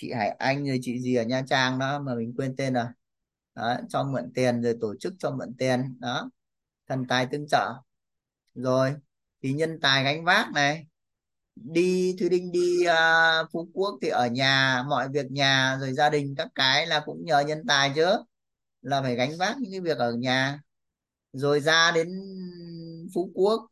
chị 0.00 0.12
Hải 0.12 0.28
Anh 0.28 0.66
rồi 0.66 0.78
chị 0.82 1.00
gì 1.00 1.14
ở 1.14 1.24
Nha 1.24 1.42
Trang 1.46 1.78
đó 1.78 1.98
mà 1.98 2.14
mình 2.14 2.34
quên 2.36 2.56
tên 2.56 2.74
rồi. 2.74 2.84
Đó, 3.54 3.76
cho 3.88 4.04
mượn 4.04 4.32
tiền 4.34 4.62
rồi 4.62 4.76
tổ 4.80 4.94
chức 5.00 5.14
cho 5.18 5.30
mượn 5.30 5.54
tiền 5.58 5.96
đó. 6.00 6.30
Thần 6.88 7.06
tài 7.08 7.26
tương 7.32 7.46
trợ. 7.48 7.74
Rồi 8.54 8.94
thì 9.42 9.52
nhân 9.52 9.78
tài 9.80 10.04
gánh 10.04 10.24
vác 10.24 10.52
này. 10.52 10.86
Đi 11.56 12.16
Thúy 12.20 12.28
Đinh 12.28 12.52
đi 12.52 12.76
uh, 12.86 13.48
Phú 13.52 13.68
Quốc 13.74 13.98
thì 14.02 14.08
ở 14.08 14.26
nhà 14.26 14.82
mọi 14.88 15.08
việc 15.08 15.30
nhà 15.30 15.78
rồi 15.80 15.92
gia 15.92 16.10
đình 16.10 16.34
các 16.36 16.48
cái 16.54 16.86
là 16.86 17.02
cũng 17.06 17.24
nhờ 17.24 17.40
nhân 17.40 17.62
tài 17.68 17.92
chứ. 17.94 18.06
Là 18.82 19.02
phải 19.02 19.16
gánh 19.16 19.38
vác 19.38 19.58
những 19.58 19.72
cái 19.72 19.80
việc 19.80 19.98
ở 19.98 20.12
nhà. 20.12 20.60
Rồi 21.32 21.60
ra 21.60 21.92
đến 21.94 22.08
Phú 23.14 23.30
Quốc 23.34 23.66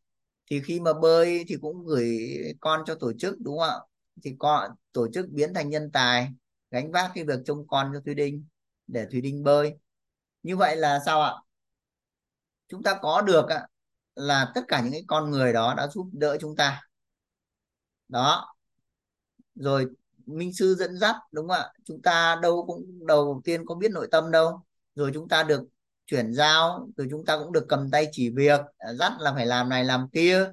thì 0.50 0.60
khi 0.60 0.80
mà 0.80 0.92
bơi 1.02 1.44
thì 1.48 1.56
cũng 1.60 1.86
gửi 1.86 2.18
con 2.60 2.82
cho 2.86 2.94
tổ 2.94 3.12
chức 3.18 3.40
đúng 3.40 3.58
không 3.58 3.68
ạ? 3.68 3.76
Thì 4.22 4.36
có 4.38 4.68
tổ 4.92 5.08
chức 5.12 5.28
biến 5.28 5.54
thành 5.54 5.70
nhân 5.70 5.90
tài, 5.92 6.28
gánh 6.70 6.92
vác 6.92 7.10
cái 7.14 7.24
việc 7.24 7.40
trông 7.44 7.66
con 7.68 7.90
cho 7.94 8.00
Thùy 8.04 8.14
Đinh 8.14 8.44
để 8.86 9.06
Thùy 9.10 9.20
Đinh 9.20 9.44
bơi. 9.44 9.74
Như 10.42 10.56
vậy 10.56 10.76
là 10.76 11.00
sao 11.06 11.22
ạ? 11.22 11.32
Chúng 12.68 12.82
ta 12.82 12.98
có 13.02 13.22
được 13.22 13.46
là 14.14 14.52
tất 14.54 14.60
cả 14.68 14.80
những 14.80 14.92
cái 14.92 15.04
con 15.06 15.30
người 15.30 15.52
đó 15.52 15.74
đã 15.76 15.86
giúp 15.86 16.08
đỡ 16.12 16.36
chúng 16.40 16.56
ta. 16.56 16.82
Đó. 18.08 18.54
Rồi 19.54 19.86
minh 20.26 20.52
sư 20.54 20.74
dẫn 20.74 20.98
dắt, 20.98 21.16
đúng 21.32 21.48
không 21.48 21.56
ạ? 21.56 21.72
Chúng 21.84 22.02
ta 22.02 22.38
đâu 22.42 22.64
cũng, 22.66 23.06
đầu 23.06 23.40
tiên 23.44 23.66
có 23.66 23.74
biết 23.74 23.90
nội 23.90 24.08
tâm 24.10 24.30
đâu. 24.30 24.62
Rồi 24.94 25.10
chúng 25.14 25.28
ta 25.28 25.42
được 25.42 25.62
chuyển 26.06 26.34
giao, 26.34 26.88
rồi 26.96 27.06
chúng 27.10 27.24
ta 27.24 27.38
cũng 27.38 27.52
được 27.52 27.66
cầm 27.68 27.90
tay 27.90 28.08
chỉ 28.12 28.30
việc, 28.30 28.60
dắt 28.98 29.12
là 29.18 29.32
phải 29.34 29.46
làm 29.46 29.68
này, 29.68 29.84
làm 29.84 30.08
kia 30.12 30.52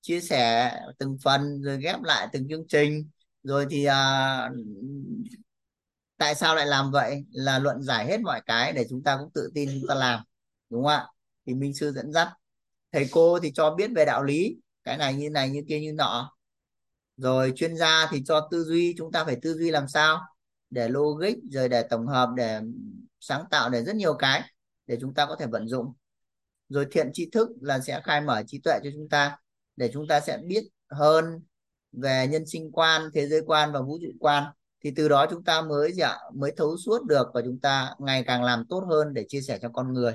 chia 0.00 0.20
sẻ 0.20 0.72
từng 0.98 1.16
phần 1.24 1.62
rồi 1.62 1.78
ghép 1.82 2.02
lại 2.02 2.28
từng 2.32 2.48
chương 2.48 2.66
trình. 2.68 3.10
Rồi 3.42 3.66
thì 3.70 3.84
à, 3.84 4.50
tại 6.16 6.34
sao 6.34 6.54
lại 6.54 6.66
làm 6.66 6.90
vậy? 6.90 7.24
Là 7.32 7.58
luận 7.58 7.82
giải 7.82 8.06
hết 8.06 8.20
mọi 8.20 8.40
cái 8.46 8.72
để 8.72 8.86
chúng 8.90 9.02
ta 9.02 9.16
cũng 9.16 9.30
tự 9.34 9.50
tin 9.54 9.68
chúng 9.72 9.88
ta 9.88 9.94
làm 9.94 10.20
đúng 10.70 10.82
không 10.82 10.90
ạ? 10.92 11.06
Thì 11.46 11.54
minh 11.54 11.74
sư 11.74 11.92
dẫn 11.92 12.12
dắt 12.12 12.28
thầy 12.92 13.08
cô 13.12 13.38
thì 13.40 13.52
cho 13.54 13.74
biết 13.74 13.90
về 13.96 14.04
đạo 14.04 14.24
lý 14.24 14.56
cái 14.84 14.98
này 14.98 15.14
như 15.14 15.30
này 15.30 15.50
như 15.50 15.62
kia 15.68 15.80
như 15.80 15.92
nọ. 15.92 16.36
Rồi 17.16 17.52
chuyên 17.56 17.76
gia 17.76 18.08
thì 18.10 18.22
cho 18.26 18.48
tư 18.50 18.64
duy 18.64 18.94
chúng 18.98 19.12
ta 19.12 19.24
phải 19.24 19.36
tư 19.42 19.54
duy 19.54 19.70
làm 19.70 19.88
sao 19.88 20.20
để 20.70 20.88
logic 20.88 21.34
rồi 21.50 21.68
để 21.68 21.82
tổng 21.90 22.06
hợp 22.06 22.28
để 22.36 22.60
sáng 23.20 23.44
tạo 23.50 23.70
để 23.70 23.84
rất 23.84 23.96
nhiều 23.96 24.14
cái 24.14 24.42
để 24.86 24.98
chúng 25.00 25.14
ta 25.14 25.26
có 25.26 25.36
thể 25.36 25.46
vận 25.46 25.68
dụng. 25.68 25.92
Rồi 26.68 26.86
thiện 26.90 27.10
tri 27.12 27.30
thức 27.30 27.48
là 27.60 27.80
sẽ 27.80 28.00
khai 28.04 28.20
mở 28.20 28.42
trí 28.46 28.58
tuệ 28.58 28.80
cho 28.84 28.90
chúng 28.94 29.08
ta 29.08 29.36
để 29.78 29.90
chúng 29.92 30.06
ta 30.08 30.20
sẽ 30.20 30.38
biết 30.46 30.64
hơn 30.90 31.40
về 31.92 32.26
nhân 32.30 32.46
sinh 32.46 32.72
quan, 32.72 33.10
thế 33.14 33.28
giới 33.28 33.42
quan 33.46 33.72
và 33.72 33.80
vũ 33.80 33.98
trụ 34.02 34.08
quan. 34.20 34.44
Thì 34.84 34.92
từ 34.96 35.08
đó 35.08 35.26
chúng 35.30 35.44
ta 35.44 35.62
mới 35.62 35.92
gì 35.92 36.02
ạ? 36.02 36.18
Mới 36.34 36.52
thấu 36.56 36.76
suốt 36.76 37.04
được 37.06 37.28
và 37.34 37.40
chúng 37.44 37.60
ta 37.60 37.94
ngày 37.98 38.24
càng 38.26 38.42
làm 38.44 38.64
tốt 38.68 38.84
hơn 38.88 39.14
để 39.14 39.24
chia 39.28 39.40
sẻ 39.40 39.58
cho 39.62 39.68
con 39.72 39.92
người. 39.92 40.14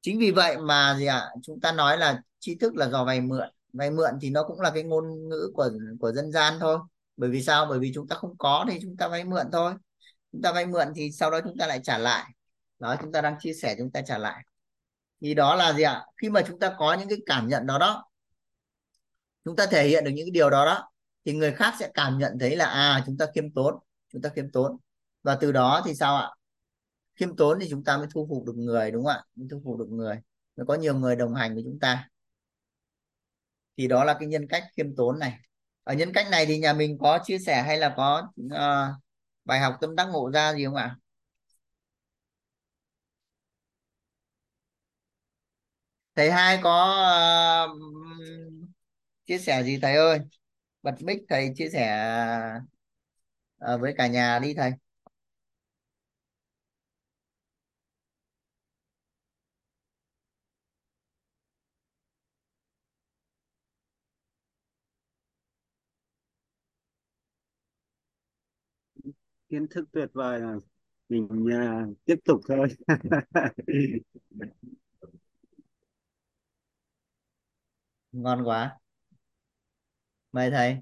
Chính 0.00 0.18
vì 0.18 0.30
vậy 0.30 0.56
mà 0.58 0.96
gì 0.98 1.06
ạ? 1.06 1.28
Chúng 1.42 1.60
ta 1.60 1.72
nói 1.72 1.98
là 1.98 2.22
tri 2.38 2.54
thức 2.54 2.74
là 2.76 2.88
do 2.88 3.04
vay 3.04 3.20
mượn. 3.20 3.48
Vay 3.72 3.90
mượn 3.90 4.10
thì 4.22 4.30
nó 4.30 4.44
cũng 4.44 4.60
là 4.60 4.70
cái 4.70 4.82
ngôn 4.82 5.28
ngữ 5.28 5.50
của 5.54 5.70
của 6.00 6.12
dân 6.12 6.32
gian 6.32 6.54
thôi. 6.60 6.78
Bởi 7.16 7.30
vì 7.30 7.42
sao? 7.42 7.66
Bởi 7.66 7.78
vì 7.78 7.92
chúng 7.94 8.08
ta 8.08 8.16
không 8.16 8.38
có 8.38 8.66
thì 8.70 8.78
chúng 8.82 8.96
ta 8.96 9.08
vay 9.08 9.24
mượn 9.24 9.46
thôi. 9.52 9.74
Chúng 10.32 10.42
ta 10.42 10.52
vay 10.52 10.66
mượn 10.66 10.88
thì 10.96 11.12
sau 11.12 11.30
đó 11.30 11.40
chúng 11.44 11.56
ta 11.58 11.66
lại 11.66 11.80
trả 11.84 11.98
lại. 11.98 12.32
Đó, 12.78 12.96
chúng 13.02 13.12
ta 13.12 13.20
đang 13.20 13.36
chia 13.40 13.52
sẻ, 13.54 13.74
chúng 13.78 13.90
ta 13.90 14.02
trả 14.02 14.18
lại 14.18 14.44
thì 15.20 15.34
đó 15.34 15.54
là 15.54 15.72
gì 15.72 15.82
ạ? 15.82 16.06
Khi 16.16 16.30
mà 16.30 16.42
chúng 16.46 16.58
ta 16.58 16.74
có 16.78 16.94
những 16.94 17.08
cái 17.08 17.18
cảm 17.26 17.48
nhận 17.48 17.66
đó 17.66 17.78
đó 17.78 18.04
chúng 19.44 19.56
ta 19.56 19.66
thể 19.66 19.88
hiện 19.88 20.04
được 20.04 20.10
những 20.14 20.26
cái 20.26 20.30
điều 20.30 20.50
đó 20.50 20.64
đó 20.64 20.90
thì 21.24 21.32
người 21.32 21.52
khác 21.52 21.74
sẽ 21.78 21.90
cảm 21.94 22.18
nhận 22.18 22.38
thấy 22.40 22.56
là 22.56 22.66
à 22.66 23.02
chúng 23.06 23.16
ta 23.18 23.26
khiêm 23.34 23.52
tốn 23.52 23.74
chúng 24.12 24.22
ta 24.22 24.30
khiêm 24.36 24.50
tốn. 24.50 24.76
Và 25.22 25.38
từ 25.40 25.52
đó 25.52 25.82
thì 25.86 25.94
sao 25.94 26.16
ạ? 26.16 26.30
Khiêm 27.14 27.36
tốn 27.36 27.58
thì 27.60 27.66
chúng 27.70 27.84
ta 27.84 27.96
mới 27.96 28.06
thu 28.14 28.26
phục 28.30 28.44
được 28.46 28.56
người 28.56 28.90
đúng 28.90 29.04
không 29.04 29.12
ạ? 29.12 29.24
Mới 29.34 29.48
thu 29.50 29.62
phục 29.64 29.78
được 29.78 29.88
người. 29.88 30.20
Mới 30.56 30.66
có 30.66 30.74
nhiều 30.74 30.94
người 30.94 31.16
đồng 31.16 31.34
hành 31.34 31.54
với 31.54 31.62
chúng 31.66 31.78
ta. 31.80 32.08
Thì 33.76 33.88
đó 33.88 34.04
là 34.04 34.14
cái 34.14 34.28
nhân 34.28 34.46
cách 34.48 34.64
khiêm 34.76 34.96
tốn 34.96 35.18
này. 35.18 35.38
Ở 35.84 35.94
nhân 35.94 36.12
cách 36.12 36.26
này 36.30 36.46
thì 36.46 36.58
nhà 36.58 36.72
mình 36.72 36.98
có 37.00 37.18
chia 37.24 37.38
sẻ 37.38 37.62
hay 37.62 37.78
là 37.78 37.94
có 37.96 38.30
uh, 38.46 38.96
bài 39.44 39.60
học 39.60 39.76
tâm 39.80 39.96
đắc 39.96 40.04
ngộ 40.04 40.30
ra 40.30 40.54
gì 40.54 40.64
không 40.64 40.74
ạ? 40.74 40.96
Thầy 46.18 46.30
hai 46.30 46.58
có 46.62 46.72
uh, 47.74 47.80
chia 49.26 49.38
sẻ 49.38 49.62
gì 49.64 49.78
thầy 49.82 49.94
ơi? 49.96 50.20
Bật 50.82 50.94
mic 51.02 51.18
thầy 51.28 51.52
chia 51.56 51.68
sẻ 51.70 52.10
uh, 53.74 53.80
với 53.80 53.94
cả 53.98 54.06
nhà 54.06 54.38
đi 54.42 54.54
thầy. 54.54 54.72
Kiến 69.48 69.66
thức 69.70 69.88
tuyệt 69.92 70.10
vời 70.12 70.40
rồi. 70.40 70.60
Mình 71.08 71.28
uh, 71.30 71.96
tiếp 72.04 72.16
tục 72.24 72.40
thôi. 72.48 72.68
ngon 78.12 78.44
quá. 78.44 78.78
Mời 80.32 80.50
thầy. 80.50 80.76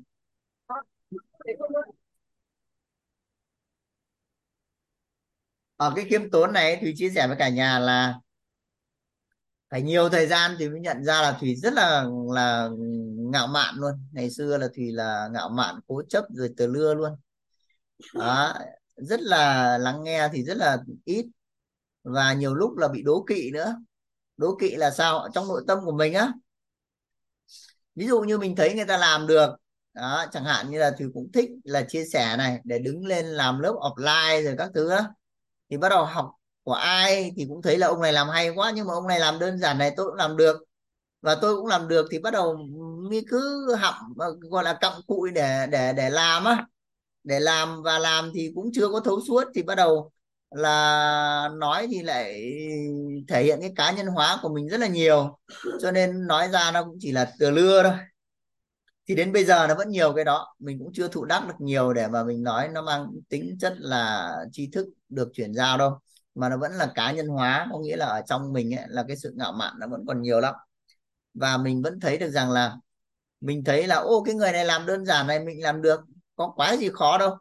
Ở 5.76 5.92
cái 5.96 6.04
khiêm 6.10 6.30
tốn 6.30 6.52
này 6.52 6.78
thùy 6.80 6.92
chia 6.96 7.10
sẻ 7.14 7.26
với 7.26 7.36
cả 7.38 7.48
nhà 7.48 7.78
là 7.78 8.14
phải 9.70 9.82
nhiều 9.82 10.08
thời 10.08 10.26
gian 10.26 10.56
thì 10.58 10.68
mới 10.68 10.80
nhận 10.80 11.04
ra 11.04 11.22
là 11.22 11.36
thùy 11.40 11.56
rất 11.56 11.72
là 11.72 12.04
là 12.34 12.68
ngạo 13.30 13.46
mạn 13.46 13.74
luôn. 13.78 13.92
Ngày 14.12 14.30
xưa 14.30 14.58
là 14.58 14.68
thùy 14.76 14.92
là 14.92 15.28
ngạo 15.32 15.48
mạn, 15.48 15.80
cố 15.86 16.02
chấp 16.08 16.24
rồi 16.30 16.50
từ 16.56 16.66
lưa 16.66 16.94
luôn. 16.94 17.12
Đó, 18.14 18.54
rất 18.96 19.20
là 19.20 19.78
lắng 19.78 20.04
nghe 20.04 20.28
thì 20.32 20.44
rất 20.44 20.56
là 20.56 20.78
ít. 21.04 21.26
Và 22.02 22.32
nhiều 22.32 22.54
lúc 22.54 22.76
là 22.76 22.88
bị 22.88 23.02
đố 23.02 23.24
kỵ 23.28 23.50
nữa. 23.50 23.76
Đố 24.36 24.56
kỵ 24.60 24.76
là 24.76 24.90
sao? 24.90 25.28
Trong 25.34 25.48
nội 25.48 25.64
tâm 25.66 25.78
của 25.84 25.92
mình 25.92 26.14
á 26.14 26.32
ví 27.96 28.06
dụ 28.06 28.20
như 28.20 28.38
mình 28.38 28.56
thấy 28.56 28.74
người 28.74 28.84
ta 28.84 28.96
làm 28.96 29.26
được, 29.26 29.50
đó, 29.94 30.26
chẳng 30.32 30.44
hạn 30.44 30.70
như 30.70 30.78
là 30.78 30.92
thì 30.98 31.04
cũng 31.14 31.32
thích 31.32 31.50
là 31.64 31.82
chia 31.88 32.04
sẻ 32.12 32.36
này, 32.36 32.60
để 32.64 32.78
đứng 32.78 33.06
lên 33.06 33.26
làm 33.26 33.60
lớp 33.60 33.72
offline 33.72 34.44
rồi 34.44 34.54
các 34.58 34.70
thứ 34.74 34.90
đó 34.90 35.00
thì 35.70 35.76
bắt 35.76 35.88
đầu 35.88 36.04
học 36.04 36.30
của 36.62 36.72
ai 36.72 37.32
thì 37.36 37.46
cũng 37.48 37.62
thấy 37.62 37.78
là 37.78 37.86
ông 37.86 38.02
này 38.02 38.12
làm 38.12 38.28
hay 38.28 38.50
quá, 38.50 38.72
nhưng 38.74 38.86
mà 38.86 38.94
ông 38.94 39.06
này 39.06 39.20
làm 39.20 39.38
đơn 39.38 39.58
giản 39.58 39.78
này, 39.78 39.94
tôi 39.96 40.06
cũng 40.06 40.14
làm 40.14 40.36
được. 40.36 40.56
Và 41.22 41.34
tôi 41.34 41.56
cũng 41.56 41.66
làm 41.66 41.88
được 41.88 42.06
thì 42.10 42.18
bắt 42.18 42.30
đầu 42.32 42.56
mới 43.10 43.24
cứ 43.28 43.74
học 43.74 43.94
gọi 44.50 44.64
là 44.64 44.74
cặm 44.80 44.92
cụi 45.06 45.30
để 45.30 45.66
để 45.70 45.92
để 45.92 46.10
làm 46.10 46.44
á. 46.44 46.66
Để 47.24 47.40
làm 47.40 47.82
và 47.82 47.98
làm 47.98 48.30
thì 48.34 48.52
cũng 48.54 48.70
chưa 48.74 48.88
có 48.88 49.00
thấu 49.00 49.20
suốt, 49.28 49.44
thì 49.54 49.62
bắt 49.62 49.74
đầu 49.74 50.12
là 50.50 51.48
nói 51.58 51.86
thì 51.90 52.02
lại 52.02 52.42
thể 53.28 53.44
hiện 53.44 53.60
cái 53.60 53.72
cá 53.76 53.90
nhân 53.92 54.06
hóa 54.06 54.38
của 54.42 54.48
mình 54.54 54.68
rất 54.68 54.80
là 54.80 54.86
nhiều. 54.86 55.38
Cho 55.80 55.90
nên 55.90 56.26
nói 56.26 56.48
ra 56.48 56.70
nó 56.70 56.84
cũng 56.84 56.96
chỉ 57.00 57.12
là 57.12 57.32
từ 57.38 57.50
lưa 57.50 57.82
thôi. 57.82 57.92
Thì 59.08 59.14
đến 59.14 59.32
bây 59.32 59.44
giờ 59.44 59.66
nó 59.66 59.74
vẫn 59.74 59.88
nhiều 59.88 60.12
cái 60.12 60.24
đó. 60.24 60.54
Mình 60.58 60.78
cũng 60.78 60.92
chưa 60.94 61.08
thụ 61.08 61.24
đắc 61.24 61.48
được 61.48 61.54
nhiều 61.58 61.92
để 61.92 62.08
mà 62.08 62.24
mình 62.24 62.42
nói. 62.42 62.68
Nó 62.68 62.82
mang 62.82 63.06
tính 63.28 63.56
chất 63.60 63.74
là 63.78 64.32
tri 64.52 64.70
thức 64.72 64.86
được 65.08 65.28
chuyển 65.32 65.54
giao 65.54 65.78
đâu. 65.78 65.98
Mà 66.34 66.48
nó 66.48 66.56
vẫn 66.56 66.72
là 66.72 66.92
cá 66.94 67.12
nhân 67.12 67.26
hóa. 67.28 67.66
Có 67.72 67.78
nghĩa 67.78 67.96
là 67.96 68.06
ở 68.06 68.22
trong 68.26 68.52
mình 68.52 68.74
ấy, 68.74 68.84
là 68.88 69.04
cái 69.08 69.16
sự 69.16 69.32
ngạo 69.36 69.52
mạn 69.52 69.74
nó 69.78 69.86
vẫn 69.86 70.04
còn 70.06 70.22
nhiều 70.22 70.40
lắm. 70.40 70.54
Và 71.34 71.56
mình 71.56 71.82
vẫn 71.82 72.00
thấy 72.00 72.18
được 72.18 72.30
rằng 72.30 72.50
là 72.50 72.76
mình 73.40 73.64
thấy 73.64 73.86
là 73.86 73.96
ô 73.96 74.22
cái 74.22 74.34
người 74.34 74.52
này 74.52 74.64
làm 74.64 74.86
đơn 74.86 75.04
giản 75.04 75.26
này 75.26 75.40
mình 75.40 75.62
làm 75.62 75.82
được. 75.82 76.00
Có 76.36 76.52
quá 76.56 76.76
gì 76.76 76.90
khó 76.92 77.18
đâu. 77.18 77.36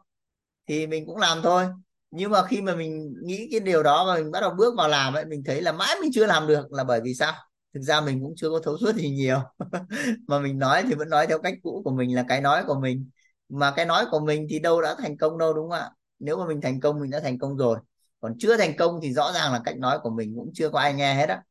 Thì 0.68 0.86
mình 0.86 1.06
cũng 1.06 1.16
làm 1.16 1.42
thôi 1.42 1.66
nhưng 2.10 2.30
mà 2.30 2.42
khi 2.46 2.60
mà 2.60 2.76
mình 2.76 3.14
nghĩ 3.24 3.48
cái 3.50 3.60
điều 3.60 3.82
đó 3.82 4.06
và 4.06 4.14
mình 4.14 4.30
bắt 4.30 4.40
đầu 4.40 4.50
bước 4.58 4.74
vào 4.78 4.88
làm 4.88 5.14
ấy, 5.14 5.24
mình 5.24 5.42
thấy 5.46 5.62
là 5.62 5.72
mãi 5.72 5.96
mình 6.00 6.10
chưa 6.14 6.26
làm 6.26 6.46
được 6.46 6.72
là 6.72 6.84
bởi 6.84 7.00
vì 7.00 7.14
sao? 7.14 7.32
Thực 7.74 7.80
ra 7.80 8.00
mình 8.00 8.20
cũng 8.22 8.34
chưa 8.36 8.50
có 8.50 8.60
thấu 8.64 8.78
suốt 8.78 8.94
gì 8.94 9.10
nhiều. 9.10 9.38
Mà 10.28 10.38
mình 10.38 10.58
nói 10.58 10.82
thì 10.88 10.94
vẫn 10.94 11.08
nói 11.10 11.26
theo 11.26 11.38
cách 11.38 11.54
cũ 11.62 11.82
của 11.84 11.90
mình 11.90 12.16
là 12.16 12.24
cái 12.28 12.40
nói 12.40 12.64
của 12.66 12.74
mình. 12.80 13.10
Mà 13.48 13.72
cái 13.76 13.84
nói 13.86 14.04
của 14.10 14.20
mình 14.20 14.46
thì 14.50 14.58
đâu 14.58 14.82
đã 14.82 14.94
thành 14.98 15.16
công 15.18 15.38
đâu, 15.38 15.54
đúng 15.54 15.70
không 15.70 15.78
ạ? 15.80 15.90
Nếu 16.18 16.36
mà 16.38 16.46
mình 16.46 16.60
thành 16.60 16.80
công, 16.80 17.00
mình 17.00 17.10
đã 17.10 17.20
thành 17.20 17.38
công 17.38 17.56
rồi. 17.56 17.78
Còn 18.20 18.34
chưa 18.38 18.56
thành 18.56 18.76
công 18.78 19.00
thì 19.02 19.12
rõ 19.12 19.32
ràng 19.32 19.52
là 19.52 19.60
cách 19.64 19.78
nói 19.78 19.98
của 20.02 20.10
mình 20.10 20.34
cũng 20.36 20.50
chưa 20.54 20.68
có 20.70 20.78
ai 20.78 20.94
nghe 20.94 21.14
hết 21.14 21.28
á. 21.28 21.42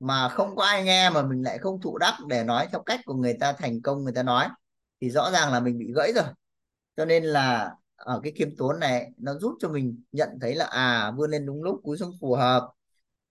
Mà 0.00 0.28
không 0.28 0.56
có 0.56 0.64
ai 0.64 0.84
nghe 0.84 1.10
mà 1.10 1.22
mình 1.22 1.42
lại 1.42 1.58
không 1.58 1.80
thụ 1.80 1.98
đắc 1.98 2.14
để 2.28 2.44
nói 2.44 2.68
theo 2.72 2.82
cách 2.82 3.00
của 3.04 3.14
người 3.14 3.36
ta 3.40 3.52
thành 3.52 3.82
công, 3.82 4.04
người 4.04 4.12
ta 4.12 4.22
nói, 4.22 4.48
thì 5.00 5.10
rõ 5.10 5.30
ràng 5.30 5.52
là 5.52 5.60
mình 5.60 5.78
bị 5.78 5.92
gãy 5.96 6.12
rồi. 6.14 6.24
Cho 6.96 7.04
nên 7.04 7.24
là 7.24 7.70
ở 8.04 8.20
cái 8.24 8.32
khiêm 8.32 8.56
tốn 8.56 8.80
này 8.80 9.10
nó 9.18 9.38
giúp 9.38 9.54
cho 9.60 9.68
mình 9.68 10.02
nhận 10.12 10.28
thấy 10.40 10.54
là 10.54 10.64
à 10.64 11.10
vươn 11.16 11.30
lên 11.30 11.46
đúng 11.46 11.62
lúc 11.62 11.80
cúi 11.84 11.96
xuống 11.98 12.12
phù 12.20 12.34
hợp. 12.34 12.68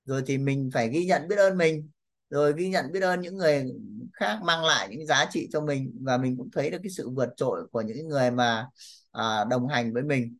Rồi 0.06 0.23
thì 0.27 0.38
mình 0.38 0.69
phải 0.73 0.89
ghi 0.89 1.06
nhận 1.06 1.27
biết 1.27 1.35
ơn 1.35 1.57
mình. 1.57 1.89
Rồi 2.30 2.53
ghi 2.57 2.69
nhận 2.69 2.91
biết 2.91 2.99
ơn 3.02 3.22
những 3.22 3.38
người 3.38 3.65
khác 4.14 4.39
mang 4.43 4.65
lại 4.65 4.88
những 4.91 5.06
giá 5.07 5.26
trị 5.31 5.49
cho 5.53 5.61
mình. 5.61 5.99
Và 6.02 6.18
mình 6.18 6.38
cũng 6.38 6.52
thấy 6.52 6.69
được 6.69 6.77
cái 6.84 6.91
sự 6.91 7.10
vượt 7.10 7.30
trội 7.38 7.68
của 7.72 7.81
những 7.81 8.07
người 8.07 8.31
mà 8.31 8.68
à, 9.11 9.43
đồng 9.49 9.68
hành 9.68 9.93
với 9.93 10.03
mình. 10.03 10.38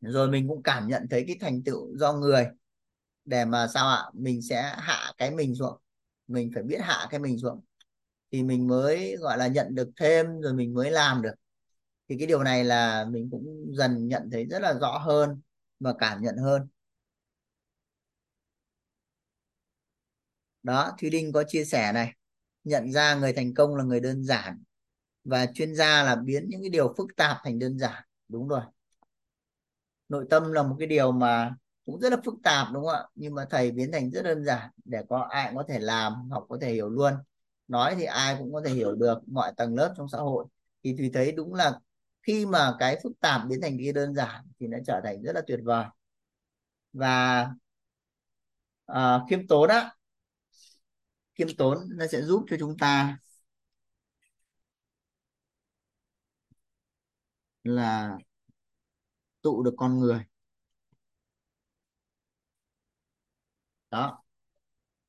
Rồi 0.00 0.28
mình 0.28 0.48
cũng 0.48 0.62
cảm 0.62 0.88
nhận 0.88 1.06
thấy 1.10 1.24
cái 1.26 1.36
thành 1.40 1.62
tựu 1.64 1.96
do 1.96 2.12
người 2.12 2.46
để 3.24 3.44
mà 3.44 3.68
sao 3.68 3.88
ạ? 3.88 4.04
Mình 4.14 4.42
sẽ 4.42 4.74
hạ 4.78 5.12
cái 5.18 5.30
mình 5.30 5.54
xuống. 5.54 5.78
Mình 6.28 6.50
phải 6.54 6.62
biết 6.62 6.78
hạ 6.82 7.06
cái 7.10 7.20
mình 7.20 7.38
xuống. 7.38 7.60
Thì 8.32 8.42
mình 8.42 8.68
mới 8.68 9.16
gọi 9.16 9.38
là 9.38 9.46
nhận 9.46 9.74
được 9.74 9.90
thêm 9.96 10.40
rồi 10.40 10.54
mình 10.54 10.74
mới 10.74 10.90
làm 10.90 11.22
được 11.22 11.34
thì 12.12 12.18
cái 12.18 12.26
điều 12.26 12.42
này 12.42 12.64
là 12.64 13.04
mình 13.10 13.28
cũng 13.30 13.74
dần 13.76 14.08
nhận 14.08 14.30
thấy 14.32 14.46
rất 14.46 14.62
là 14.62 14.74
rõ 14.74 14.98
hơn 14.98 15.40
và 15.80 15.94
cảm 15.98 16.22
nhận 16.22 16.36
hơn. 16.36 16.68
Đó, 20.62 20.92
Thúy 21.00 21.10
Đinh 21.10 21.32
có 21.32 21.44
chia 21.48 21.64
sẻ 21.64 21.92
này. 21.92 22.12
Nhận 22.64 22.92
ra 22.92 23.14
người 23.14 23.32
thành 23.32 23.54
công 23.54 23.76
là 23.76 23.84
người 23.84 24.00
đơn 24.00 24.24
giản 24.24 24.62
và 25.24 25.46
chuyên 25.54 25.74
gia 25.74 26.02
là 26.02 26.16
biến 26.16 26.46
những 26.48 26.60
cái 26.62 26.70
điều 26.70 26.94
phức 26.98 27.06
tạp 27.16 27.36
thành 27.44 27.58
đơn 27.58 27.78
giản. 27.78 28.02
Đúng 28.28 28.48
rồi. 28.48 28.62
Nội 30.08 30.26
tâm 30.30 30.52
là 30.52 30.62
một 30.62 30.76
cái 30.78 30.88
điều 30.88 31.12
mà 31.12 31.54
cũng 31.86 32.00
rất 32.00 32.10
là 32.12 32.16
phức 32.24 32.34
tạp, 32.42 32.66
đúng 32.72 32.84
không 32.84 32.94
ạ? 32.94 33.04
Nhưng 33.14 33.34
mà 33.34 33.46
thầy 33.50 33.70
biến 33.70 33.92
thành 33.92 34.10
rất 34.10 34.22
đơn 34.22 34.44
giản 34.44 34.70
để 34.84 35.02
có 35.08 35.18
ai 35.30 35.46
cũng 35.46 35.56
có 35.56 35.64
thể 35.68 35.78
làm, 35.78 36.30
học 36.30 36.46
có 36.48 36.58
thể 36.60 36.72
hiểu 36.72 36.90
luôn. 36.90 37.14
Nói 37.68 37.94
thì 37.98 38.04
ai 38.04 38.36
cũng 38.38 38.52
có 38.52 38.62
thể 38.64 38.70
hiểu 38.72 38.94
được, 38.94 39.18
mọi 39.26 39.52
tầng 39.56 39.74
lớp 39.74 39.94
trong 39.96 40.08
xã 40.08 40.18
hội. 40.18 40.46
Thì 40.84 40.96
thùy 40.96 41.10
thấy 41.14 41.32
đúng 41.32 41.54
là 41.54 41.78
khi 42.22 42.46
mà 42.46 42.72
cái 42.78 42.98
phức 43.02 43.12
tạp 43.20 43.42
biến 43.48 43.60
thành 43.62 43.78
cái 43.78 43.92
đơn 43.92 44.14
giản 44.14 44.44
thì 44.60 44.66
nó 44.66 44.78
trở 44.86 45.00
thành 45.04 45.22
rất 45.22 45.32
là 45.34 45.40
tuyệt 45.46 45.60
vời. 45.64 45.84
Và 46.92 47.46
à, 48.86 49.20
khiêm 49.28 49.46
tốn 49.48 49.68
á. 49.68 49.90
Khiêm 51.34 51.48
tốn 51.58 51.78
nó 51.96 52.06
sẽ 52.06 52.22
giúp 52.22 52.44
cho 52.50 52.56
chúng 52.60 52.76
ta 52.78 53.18
là 57.64 58.18
tụ 59.42 59.62
được 59.62 59.74
con 59.76 59.98
người. 59.98 60.24
Đó. 63.90 64.22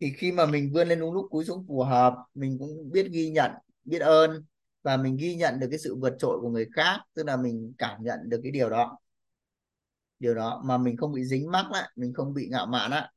Thì 0.02 0.14
khi 0.18 0.32
mà 0.32 0.46
mình 0.46 0.72
vươn 0.74 0.88
lên 0.88 1.00
đúng 1.00 1.14
lúc 1.14 1.28
cúi 1.32 1.46
xuống 1.46 1.66
phù 1.68 1.84
hợp 1.84 2.16
mình 2.36 2.58
cũng 2.60 2.92
biết 2.92 3.08
ghi 3.12 3.32
nhận 3.32 3.52
biết 3.86 4.00
ơn 4.00 4.46
và 4.84 4.98
mình 4.98 5.18
ghi 5.18 5.36
nhận 5.36 5.60
được 5.60 5.68
cái 5.70 5.80
sự 5.80 5.96
vượt 5.96 6.14
trội 6.20 6.40
của 6.42 6.50
người 6.50 6.68
khác 6.76 7.00
tức 7.14 7.26
là 7.26 7.38
mình 7.38 7.74
cảm 7.78 8.04
nhận 8.04 8.20
được 8.30 8.40
cái 8.44 8.52
điều 8.52 8.70
đó. 8.70 8.98
Điều 10.20 10.36
đó 10.36 10.62
mà 10.66 10.78
mình 10.78 10.98
không 10.98 11.12
bị 11.14 11.26
dính 11.26 11.52
mắc 11.52 11.72
lại 11.72 11.90
mình 11.96 12.14
không 12.14 12.34
bị 12.34 12.48
ngạo 12.52 12.66
mạn 12.66 12.92
á. 12.92 13.12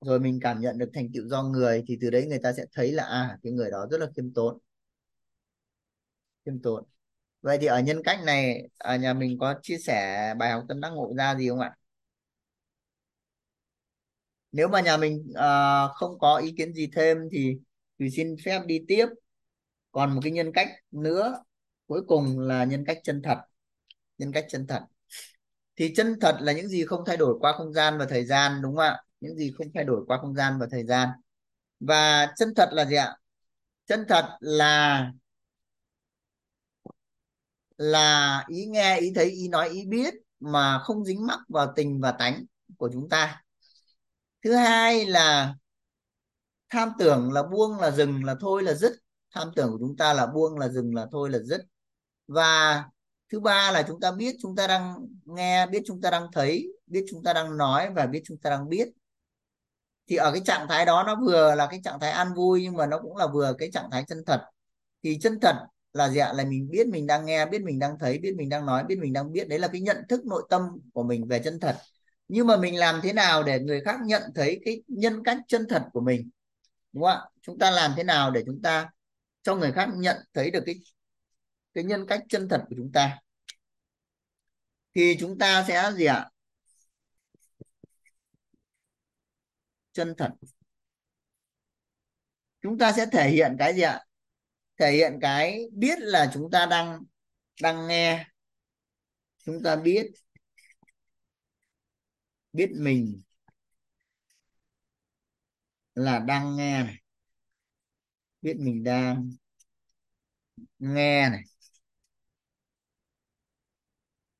Rồi 0.00 0.20
mình 0.20 0.40
cảm 0.42 0.60
nhận 0.60 0.78
được 0.78 0.90
thành 0.94 1.08
tựu 1.14 1.28
do 1.28 1.42
người 1.42 1.84
thì 1.86 1.98
từ 2.00 2.10
đấy 2.10 2.26
người 2.26 2.38
ta 2.42 2.52
sẽ 2.52 2.64
thấy 2.72 2.92
là 2.92 3.04
à 3.04 3.38
cái 3.42 3.52
người 3.52 3.70
đó 3.70 3.86
rất 3.90 3.98
là 4.00 4.06
khiêm 4.16 4.32
tốn. 4.34 4.58
Khiêm 6.44 6.62
tốn. 6.62 6.84
Vậy 7.42 7.58
thì 7.60 7.66
ở 7.66 7.80
nhân 7.80 8.02
cách 8.04 8.18
này 8.24 8.68
ở 8.78 8.96
nhà 8.96 9.14
mình 9.14 9.38
có 9.38 9.54
chia 9.62 9.78
sẻ 9.78 10.34
bài 10.38 10.50
học 10.52 10.64
tâm 10.68 10.80
đắc 10.80 10.90
ngộ 10.90 11.14
ra 11.16 11.34
gì 11.36 11.48
không 11.48 11.60
ạ? 11.60 11.76
Nếu 14.52 14.68
mà 14.68 14.80
nhà 14.80 14.96
mình 14.96 15.26
uh, 15.30 15.90
không 15.94 16.18
có 16.18 16.36
ý 16.36 16.54
kiến 16.56 16.72
gì 16.74 16.90
thêm 16.94 17.18
thì 17.32 17.58
thì 17.98 18.10
xin 18.10 18.36
phép 18.44 18.62
đi 18.66 18.84
tiếp 18.88 19.06
còn 19.96 20.14
một 20.14 20.20
cái 20.24 20.32
nhân 20.32 20.52
cách 20.54 20.68
nữa, 20.90 21.44
cuối 21.86 22.02
cùng 22.08 22.38
là 22.40 22.64
nhân 22.64 22.84
cách 22.86 22.98
chân 23.04 23.22
thật. 23.24 23.38
Nhân 24.18 24.32
cách 24.32 24.46
chân 24.48 24.66
thật. 24.66 24.80
Thì 25.76 25.94
chân 25.96 26.16
thật 26.20 26.36
là 26.40 26.52
những 26.52 26.68
gì 26.68 26.84
không 26.84 27.04
thay 27.06 27.16
đổi 27.16 27.38
qua 27.40 27.52
không 27.58 27.72
gian 27.72 27.98
và 27.98 28.06
thời 28.10 28.24
gian, 28.24 28.62
đúng 28.62 28.76
không 28.76 28.84
ạ? 28.84 29.02
Những 29.20 29.36
gì 29.36 29.52
không 29.58 29.66
thay 29.74 29.84
đổi 29.84 30.04
qua 30.06 30.18
không 30.22 30.34
gian 30.34 30.58
và 30.60 30.66
thời 30.70 30.84
gian. 30.84 31.08
Và 31.80 32.32
chân 32.36 32.54
thật 32.56 32.68
là 32.72 32.84
gì 32.84 32.96
ạ? 32.96 33.16
Chân 33.86 34.04
thật 34.08 34.24
là 34.40 35.06
là 37.78 38.44
ý 38.48 38.66
nghe, 38.66 38.98
ý 39.00 39.12
thấy, 39.14 39.24
ý 39.30 39.48
nói, 39.48 39.68
ý 39.68 39.86
biết 39.86 40.14
mà 40.40 40.78
không 40.78 41.04
dính 41.04 41.26
mắc 41.26 41.38
vào 41.48 41.72
tình 41.76 42.00
và 42.00 42.12
tánh 42.12 42.44
của 42.78 42.90
chúng 42.92 43.08
ta. 43.08 43.42
Thứ 44.42 44.54
hai 44.54 45.06
là 45.06 45.54
tham 46.68 46.92
tưởng 46.98 47.32
là 47.32 47.42
buông, 47.42 47.80
là 47.80 47.90
dừng, 47.90 48.24
là 48.24 48.34
thôi, 48.40 48.62
là 48.62 48.74
dứt 48.74 48.92
tham 49.36 49.48
tưởng 49.56 49.70
của 49.72 49.78
chúng 49.80 49.96
ta 49.96 50.12
là 50.12 50.26
buông, 50.26 50.58
là 50.58 50.68
dừng, 50.68 50.94
là 50.94 51.06
thôi, 51.12 51.30
là 51.30 51.38
dứt. 51.38 51.60
Và 52.28 52.84
thứ 53.32 53.40
ba 53.40 53.70
là 53.72 53.82
chúng 53.88 54.00
ta 54.00 54.12
biết 54.12 54.36
chúng 54.42 54.56
ta 54.56 54.66
đang 54.66 54.94
nghe, 55.24 55.66
biết 55.66 55.82
chúng 55.86 56.00
ta 56.00 56.10
đang 56.10 56.26
thấy, 56.32 56.68
biết 56.86 57.04
chúng 57.10 57.22
ta 57.22 57.32
đang 57.32 57.56
nói 57.56 57.90
và 57.90 58.06
biết 58.06 58.22
chúng 58.24 58.38
ta 58.38 58.50
đang 58.50 58.68
biết. 58.68 58.88
Thì 60.08 60.16
ở 60.16 60.32
cái 60.32 60.42
trạng 60.44 60.68
thái 60.68 60.84
đó 60.84 61.04
nó 61.06 61.16
vừa 61.26 61.54
là 61.54 61.66
cái 61.66 61.80
trạng 61.84 62.00
thái 62.00 62.10
an 62.10 62.34
vui, 62.34 62.62
nhưng 62.62 62.76
mà 62.76 62.86
nó 62.86 62.98
cũng 62.98 63.16
là 63.16 63.26
vừa 63.26 63.52
cái 63.58 63.70
trạng 63.72 63.90
thái 63.90 64.04
chân 64.08 64.24
thật. 64.26 64.42
Thì 65.02 65.18
chân 65.20 65.40
thật 65.40 65.56
là 65.92 66.08
gì 66.08 66.18
ạ? 66.18 66.32
Là 66.32 66.44
mình 66.44 66.68
biết 66.70 66.86
mình 66.86 67.06
đang 67.06 67.26
nghe, 67.26 67.46
biết 67.46 67.62
mình 67.62 67.78
đang 67.78 67.98
thấy, 67.98 68.18
biết 68.18 68.34
mình 68.36 68.48
đang 68.48 68.66
nói, 68.66 68.84
biết 68.84 68.98
mình 68.98 69.12
đang 69.12 69.32
biết. 69.32 69.48
Đấy 69.48 69.58
là 69.58 69.68
cái 69.68 69.80
nhận 69.80 69.96
thức 70.08 70.26
nội 70.26 70.42
tâm 70.50 70.62
của 70.92 71.02
mình 71.02 71.28
về 71.28 71.38
chân 71.44 71.60
thật. 71.60 71.76
Nhưng 72.28 72.46
mà 72.46 72.56
mình 72.56 72.78
làm 72.78 73.00
thế 73.02 73.12
nào 73.12 73.42
để 73.42 73.60
người 73.60 73.80
khác 73.80 73.96
nhận 74.04 74.22
thấy 74.34 74.60
cái 74.64 74.82
nhân 74.88 75.24
cách 75.24 75.38
chân 75.48 75.66
thật 75.68 75.82
của 75.92 76.00
mình? 76.00 76.30
Đúng 76.92 77.04
không 77.04 77.12
ạ? 77.12 77.24
Chúng 77.42 77.58
ta 77.58 77.70
làm 77.70 77.92
thế 77.96 78.02
nào 78.02 78.30
để 78.30 78.42
chúng 78.46 78.62
ta 78.62 78.90
cho 79.46 79.56
người 79.56 79.72
khác 79.72 79.88
nhận 79.94 80.16
thấy 80.32 80.50
được 80.50 80.62
cái 80.66 80.74
cái 81.74 81.84
nhân 81.84 82.06
cách 82.08 82.20
chân 82.28 82.48
thật 82.48 82.64
của 82.68 82.74
chúng 82.78 82.92
ta. 82.92 83.18
Thì 84.94 85.16
chúng 85.20 85.38
ta 85.38 85.64
sẽ 85.68 85.92
gì 85.96 86.04
ạ? 86.04 86.30
Chân 89.92 90.14
thật. 90.18 90.30
Chúng 92.62 92.78
ta 92.78 92.92
sẽ 92.92 93.06
thể 93.12 93.30
hiện 93.30 93.56
cái 93.58 93.74
gì 93.74 93.82
ạ? 93.82 94.04
Thể 94.78 94.92
hiện 94.92 95.18
cái 95.20 95.60
biết 95.72 95.98
là 95.98 96.30
chúng 96.34 96.50
ta 96.50 96.66
đang 96.66 97.02
đang 97.62 97.88
nghe. 97.88 98.26
Chúng 99.44 99.62
ta 99.62 99.76
biết 99.76 100.06
biết 102.52 102.70
mình 102.76 103.22
là 105.94 106.18
đang 106.18 106.56
nghe 106.56 106.82
này 106.82 107.05
biết 108.46 108.56
mình 108.60 108.84
đang 108.84 109.30
nghe 110.78 111.28
này. 111.30 111.42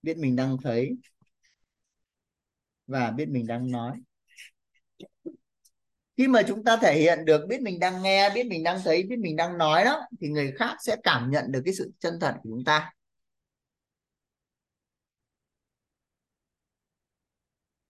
Biết 0.02 0.16
mình 0.18 0.36
đang 0.36 0.56
thấy 0.62 0.96
và 2.86 3.10
biết 3.10 3.28
mình 3.28 3.46
đang 3.46 3.70
nói. 3.70 4.00
Khi 6.16 6.28
mà 6.28 6.42
chúng 6.48 6.64
ta 6.64 6.76
thể 6.76 6.98
hiện 6.98 7.24
được 7.24 7.46
biết 7.48 7.60
mình 7.62 7.78
đang 7.80 8.02
nghe, 8.02 8.30
biết 8.34 8.46
mình 8.46 8.62
đang 8.62 8.80
thấy, 8.84 9.02
biết 9.02 9.16
mình 9.18 9.36
đang 9.36 9.58
nói 9.58 9.84
đó, 9.84 10.00
thì 10.20 10.28
người 10.28 10.52
khác 10.58 10.76
sẽ 10.80 10.96
cảm 11.02 11.30
nhận 11.30 11.52
được 11.52 11.62
cái 11.64 11.74
sự 11.74 11.92
chân 12.00 12.18
thật 12.20 12.34
của 12.42 12.50
chúng 12.50 12.64
ta. 12.64 12.90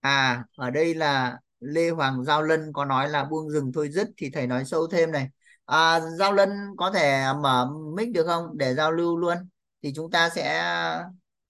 À 0.00 0.44
ở 0.56 0.70
đây 0.70 0.94
là 0.94 1.38
Lê 1.60 1.90
Hoàng 1.90 2.24
Giao 2.24 2.42
Lân 2.42 2.72
có 2.72 2.84
nói 2.84 3.08
là 3.08 3.24
buông 3.24 3.48
rừng 3.50 3.72
thôi 3.74 3.88
dứt 3.92 4.08
thì 4.16 4.30
thầy 4.30 4.46
nói 4.46 4.64
sâu 4.64 4.86
thêm 4.92 5.10
này 5.12 5.28
à, 5.66 6.00
Giao 6.18 6.32
Lân 6.32 6.50
có 6.76 6.90
thể 6.90 7.22
mở 7.42 7.70
mic 7.96 8.12
được 8.12 8.24
không? 8.26 8.58
Để 8.58 8.74
giao 8.74 8.92
lưu 8.92 9.16
luôn. 9.16 9.36
Thì 9.82 9.92
chúng 9.96 10.10
ta 10.10 10.28
sẽ 10.28 10.62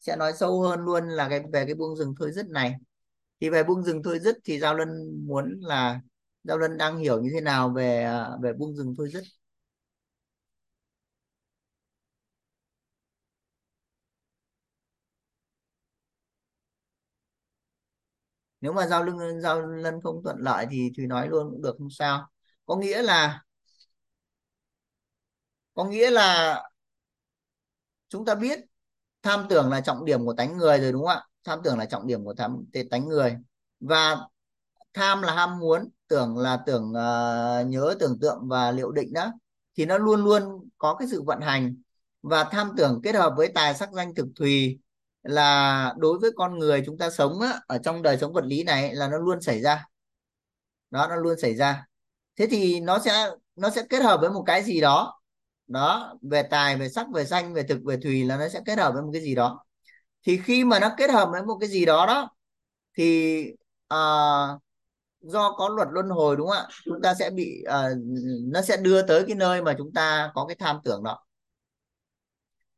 sẽ 0.01 0.17
nói 0.17 0.33
sâu 0.33 0.63
hơn 0.63 0.81
luôn 0.81 1.09
là 1.09 1.29
cái 1.29 1.41
về 1.53 1.65
cái 1.67 1.75
buông 1.75 1.97
rừng 1.97 2.15
thôi 2.19 2.33
dứt 2.33 2.49
này. 2.49 2.75
Thì 3.41 3.51
về 3.51 3.65
buông 3.65 3.83
rừng 3.85 4.03
thôi 4.05 4.19
dứt 4.21 4.39
thì 4.45 4.61
Giao 4.61 4.75
Lân 4.77 4.89
muốn 5.27 5.61
là 5.63 6.01
Giao 6.45 6.59
Lân 6.59 6.79
đang 6.79 6.99
hiểu 6.99 7.23
như 7.23 7.31
thế 7.35 7.41
nào 7.41 7.71
về 7.71 8.09
về 8.43 8.53
buông 8.53 8.77
rừng 8.77 8.95
thôi 8.99 9.11
dứt? 9.13 9.25
Nếu 18.61 18.73
mà 18.73 18.87
giao 18.87 19.05
lưng 19.05 19.41
giao 19.41 19.61
lân 19.67 20.01
không 20.03 20.23
thuận 20.25 20.37
lợi 20.41 20.67
thì 20.71 20.91
thùy 20.97 21.07
nói 21.07 21.29
luôn 21.29 21.51
cũng 21.51 21.63
được 21.63 21.75
không 21.79 21.91
sao. 21.91 22.29
Có 22.67 22.77
nghĩa 22.77 23.03
là 23.03 23.43
có 25.77 25.85
nghĩa 25.85 26.11
là 26.11 26.63
chúng 28.09 28.25
ta 28.25 28.35
biết 28.35 28.61
tham 29.23 29.47
tưởng 29.49 29.71
là 29.71 29.81
trọng 29.81 30.05
điểm 30.05 30.27
của 30.27 30.35
tánh 30.35 30.57
người 30.57 30.79
rồi 30.79 30.93
đúng 30.93 31.07
không 31.07 31.17
ạ? 31.17 31.27
Tham 31.45 31.61
tưởng 31.65 31.79
là 31.79 31.85
trọng 31.85 32.07
điểm 32.07 32.25
của 32.25 32.35
tham 32.35 32.65
tánh 32.91 33.09
người. 33.09 33.37
Và 33.81 34.17
tham 34.95 35.23
là 35.23 35.35
ham 35.35 35.59
muốn 35.59 35.89
tưởng 36.09 36.39
là 36.39 36.59
tưởng 36.67 36.85
uh, 36.91 37.67
nhớ 37.67 37.95
tưởng 38.01 38.19
tượng 38.21 38.49
và 38.49 38.71
liệu 38.71 38.91
định 38.93 39.13
đó 39.13 39.33
thì 39.77 39.87
nó 39.87 39.99
luôn 39.99 40.25
luôn 40.25 40.69
có 40.79 40.95
cái 40.95 41.09
sự 41.09 41.23
vận 41.23 41.41
hành. 41.41 41.77
Và 42.23 42.45
tham 42.45 42.71
tưởng 42.77 43.01
kết 43.03 43.15
hợp 43.15 43.33
với 43.37 43.49
tài 43.55 43.75
sắc 43.75 43.93
danh 43.93 44.15
thực 44.15 44.27
thùy 44.37 44.79
là 45.23 45.95
đối 45.99 46.19
với 46.19 46.31
con 46.37 46.59
người 46.59 46.83
chúng 46.87 46.99
ta 46.99 47.11
sống 47.11 47.41
á, 47.41 47.61
ở 47.67 47.79
trong 47.79 48.03
đời 48.03 48.19
sống 48.19 48.33
vật 48.33 48.45
lý 48.45 48.63
này 48.65 48.95
là 48.95 49.09
nó 49.09 49.19
luôn 49.19 49.41
xảy 49.41 49.61
ra. 49.61 49.85
Đó 50.91 51.07
nó 51.09 51.17
luôn 51.17 51.41
xảy 51.41 51.55
ra. 51.55 51.87
Thế 52.37 52.47
thì 52.51 52.81
nó 52.81 52.99
sẽ 52.99 53.31
nó 53.57 53.71
sẽ 53.71 53.83
kết 53.91 54.03
hợp 54.03 54.21
với 54.21 54.31
một 54.31 54.43
cái 54.47 54.63
gì 54.63 54.81
đó 54.81 55.16
đó 55.69 56.19
về 56.23 56.43
tài 56.43 56.77
về 56.77 56.89
sắc 56.89 57.07
về 57.15 57.25
danh 57.25 57.55
về 57.55 57.63
thực 57.63 57.81
về 57.85 57.97
thùy 58.03 58.25
là 58.25 58.37
nó 58.37 58.49
sẽ 58.49 58.61
kết 58.67 58.79
hợp 58.79 58.95
với 58.95 59.03
một 59.03 59.11
cái 59.13 59.23
gì 59.23 59.35
đó. 59.35 59.65
Thì 60.27 60.41
khi 60.45 60.65
mà 60.65 60.79
nó 60.79 60.91
kết 60.97 61.11
hợp 61.11 61.29
với 61.33 61.43
một 61.43 61.57
cái 61.61 61.69
gì 61.69 61.85
đó 61.85 62.07
đó 62.07 62.31
thì 62.97 63.43
uh, 63.95 64.61
do 65.21 65.53
có 65.57 65.69
luật 65.69 65.89
luân 65.91 66.09
hồi 66.09 66.37
đúng 66.37 66.49
không 66.49 66.57
ạ? 66.57 66.69
Chúng 66.85 67.03
ta 67.03 67.15
sẽ 67.15 67.31
bị 67.31 67.65
uh, 67.69 67.99
nó 68.53 68.63
sẽ 68.63 68.77
đưa 68.77 69.03
tới 69.03 69.25
cái 69.27 69.37
nơi 69.37 69.63
mà 69.63 69.75
chúng 69.79 69.93
ta 69.93 70.31
có 70.35 70.47
cái 70.47 70.57
tham 70.59 70.77
tưởng 70.85 71.03
đó. 71.03 71.23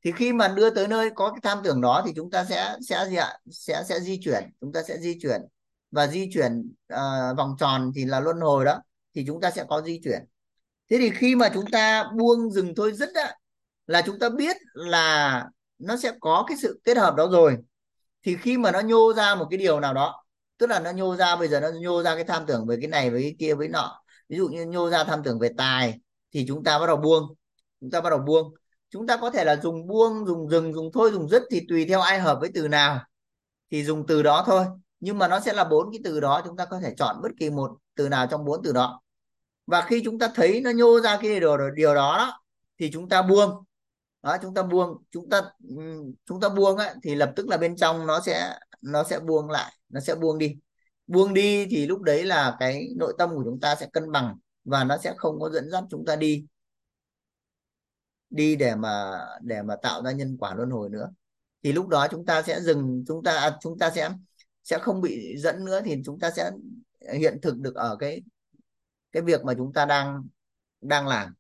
Thì 0.04 0.12
khi 0.12 0.32
mà 0.32 0.48
đưa 0.48 0.70
tới 0.70 0.88
nơi 0.88 1.10
có 1.14 1.30
cái 1.30 1.40
tham 1.42 1.58
tưởng 1.64 1.80
đó 1.80 2.02
thì 2.06 2.12
chúng 2.16 2.30
ta 2.30 2.44
sẽ 2.44 2.76
sẽ 2.88 3.06
gì 3.08 3.16
ạ? 3.16 3.38
Sẽ 3.50 3.84
sẽ 3.88 4.00
di 4.00 4.20
chuyển 4.24 4.42
chúng 4.60 4.72
ta 4.72 4.82
sẽ 4.82 4.98
di 4.98 5.18
chuyển. 5.22 5.40
Và 5.90 6.06
di 6.06 6.30
chuyển 6.34 6.72
uh, 6.94 7.36
vòng 7.36 7.56
tròn 7.58 7.92
thì 7.94 8.04
là 8.04 8.20
luân 8.20 8.40
hồi 8.40 8.64
đó 8.64 8.80
thì 9.14 9.24
chúng 9.26 9.40
ta 9.40 9.50
sẽ 9.50 9.64
có 9.68 9.82
di 9.82 10.00
chuyển 10.04 10.24
thế 10.90 10.98
thì 10.98 11.10
khi 11.10 11.36
mà 11.36 11.48
chúng 11.54 11.66
ta 11.72 12.04
buông 12.16 12.50
dừng 12.50 12.74
thôi 12.74 12.92
dứt 12.92 13.14
á 13.14 13.34
là 13.86 14.02
chúng 14.02 14.18
ta 14.18 14.28
biết 14.28 14.56
là 14.74 15.44
nó 15.78 15.96
sẽ 15.96 16.12
có 16.20 16.44
cái 16.48 16.56
sự 16.56 16.80
kết 16.84 16.96
hợp 16.96 17.14
đó 17.16 17.28
rồi. 17.30 17.56
Thì 18.22 18.36
khi 18.36 18.58
mà 18.58 18.72
nó 18.72 18.80
nhô 18.80 19.12
ra 19.12 19.34
một 19.34 19.46
cái 19.50 19.58
điều 19.58 19.80
nào 19.80 19.94
đó, 19.94 20.24
tức 20.58 20.70
là 20.70 20.80
nó 20.80 20.90
nhô 20.90 21.16
ra, 21.16 21.36
bây 21.36 21.48
giờ 21.48 21.60
nó 21.60 21.68
nhô 21.80 22.02
ra 22.02 22.14
cái 22.14 22.24
tham 22.24 22.46
tưởng 22.46 22.66
về 22.66 22.76
cái 22.80 22.88
này 22.88 23.10
với 23.10 23.22
cái 23.22 23.36
kia 23.38 23.54
với 23.54 23.68
nọ. 23.68 24.00
Ví 24.28 24.36
dụ 24.36 24.48
như 24.48 24.66
nhô 24.66 24.90
ra 24.90 25.04
tham 25.04 25.22
tưởng 25.22 25.38
về 25.38 25.50
tài, 25.56 26.00
thì 26.32 26.44
chúng 26.48 26.64
ta 26.64 26.78
bắt 26.78 26.86
đầu 26.86 26.96
buông, 26.96 27.34
chúng 27.80 27.90
ta 27.90 28.00
bắt 28.00 28.10
đầu 28.10 28.18
buông. 28.18 28.54
Chúng 28.90 29.06
ta 29.06 29.16
có 29.16 29.30
thể 29.30 29.44
là 29.44 29.56
dùng 29.56 29.86
buông, 29.86 30.26
dùng 30.26 30.50
dừng 30.50 30.74
dùng 30.74 30.90
thôi, 30.94 31.10
dùng 31.12 31.28
dứt 31.28 31.42
thì 31.50 31.62
tùy 31.68 31.84
theo 31.88 32.00
ai 32.00 32.20
hợp 32.20 32.38
với 32.40 32.50
từ 32.54 32.68
nào, 32.68 33.00
thì 33.70 33.84
dùng 33.84 34.06
từ 34.06 34.22
đó 34.22 34.44
thôi. 34.46 34.64
Nhưng 35.00 35.18
mà 35.18 35.28
nó 35.28 35.40
sẽ 35.40 35.52
là 35.52 35.64
bốn 35.64 35.90
cái 35.92 36.00
từ 36.04 36.20
đó, 36.20 36.42
chúng 36.44 36.56
ta 36.56 36.64
có 36.64 36.80
thể 36.80 36.94
chọn 36.98 37.16
bất 37.22 37.28
kỳ 37.38 37.50
một 37.50 37.70
từ 37.94 38.08
nào 38.08 38.26
trong 38.30 38.44
bốn 38.44 38.62
từ 38.62 38.72
đó 38.72 39.00
và 39.68 39.82
khi 39.82 40.02
chúng 40.04 40.18
ta 40.18 40.30
thấy 40.34 40.60
nó 40.60 40.70
nhô 40.70 41.00
ra 41.00 41.18
cái 41.22 41.40
điều 41.40 41.70
điều 41.70 41.94
đó, 41.94 42.16
đó 42.18 42.40
thì 42.78 42.90
chúng 42.92 43.08
ta 43.08 43.22
buông. 43.22 43.64
Đó 44.22 44.36
chúng 44.42 44.54
ta 44.54 44.62
buông. 44.62 45.02
Chúng 45.10 45.28
ta 45.30 45.42
chúng 46.26 46.40
ta 46.40 46.48
buông 46.48 46.76
ấy, 46.76 46.94
thì 47.02 47.14
lập 47.14 47.32
tức 47.36 47.48
là 47.48 47.56
bên 47.56 47.76
trong 47.76 48.06
nó 48.06 48.20
sẽ 48.20 48.58
nó 48.80 49.04
sẽ 49.04 49.20
buông 49.20 49.50
lại 49.50 49.72
nó 49.88 50.00
sẽ 50.00 50.14
buông 50.14 50.38
đi. 50.38 50.56
Buông 51.06 51.34
đi 51.34 51.66
thì 51.70 51.86
lúc 51.86 52.02
đấy 52.02 52.24
là 52.24 52.56
cái 52.60 52.88
nội 52.96 53.14
tâm 53.18 53.30
của 53.30 53.42
chúng 53.44 53.60
ta 53.60 53.74
sẽ 53.74 53.88
cân 53.92 54.12
bằng 54.12 54.36
và 54.64 54.84
nó 54.84 54.98
sẽ 54.98 55.14
không 55.16 55.40
có 55.40 55.50
dẫn 55.50 55.70
dắt 55.70 55.84
chúng 55.90 56.04
ta 56.06 56.16
đi 56.16 56.46
đi 58.30 58.56
để 58.56 58.74
mà 58.74 59.20
để 59.40 59.62
mà 59.62 59.76
tạo 59.82 60.02
ra 60.02 60.12
nhân 60.12 60.36
quả 60.40 60.54
luân 60.54 60.70
hồi 60.70 60.88
nữa. 60.90 61.10
Thì 61.62 61.72
lúc 61.72 61.88
đó 61.88 62.06
chúng 62.10 62.26
ta 62.26 62.42
sẽ 62.42 62.60
dừng 62.60 63.04
chúng 63.08 63.22
ta 63.22 63.32
à, 63.36 63.58
chúng 63.60 63.78
ta 63.78 63.90
sẽ 63.90 64.10
sẽ 64.64 64.78
không 64.78 65.00
bị 65.00 65.36
dẫn 65.38 65.64
nữa 65.64 65.80
thì 65.84 66.02
chúng 66.04 66.18
ta 66.18 66.30
sẽ 66.30 66.50
hiện 67.18 67.38
thực 67.42 67.58
được 67.58 67.74
ở 67.74 67.96
cái 67.96 68.22
cái 69.12 69.22
việc 69.22 69.44
mà 69.44 69.54
chúng 69.56 69.72
ta 69.72 69.84
đang 69.84 70.22
đang 70.80 71.06
làm. 71.08 71.34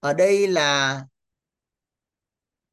Ở 0.00 0.12
đây 0.14 0.46
là 0.46 1.00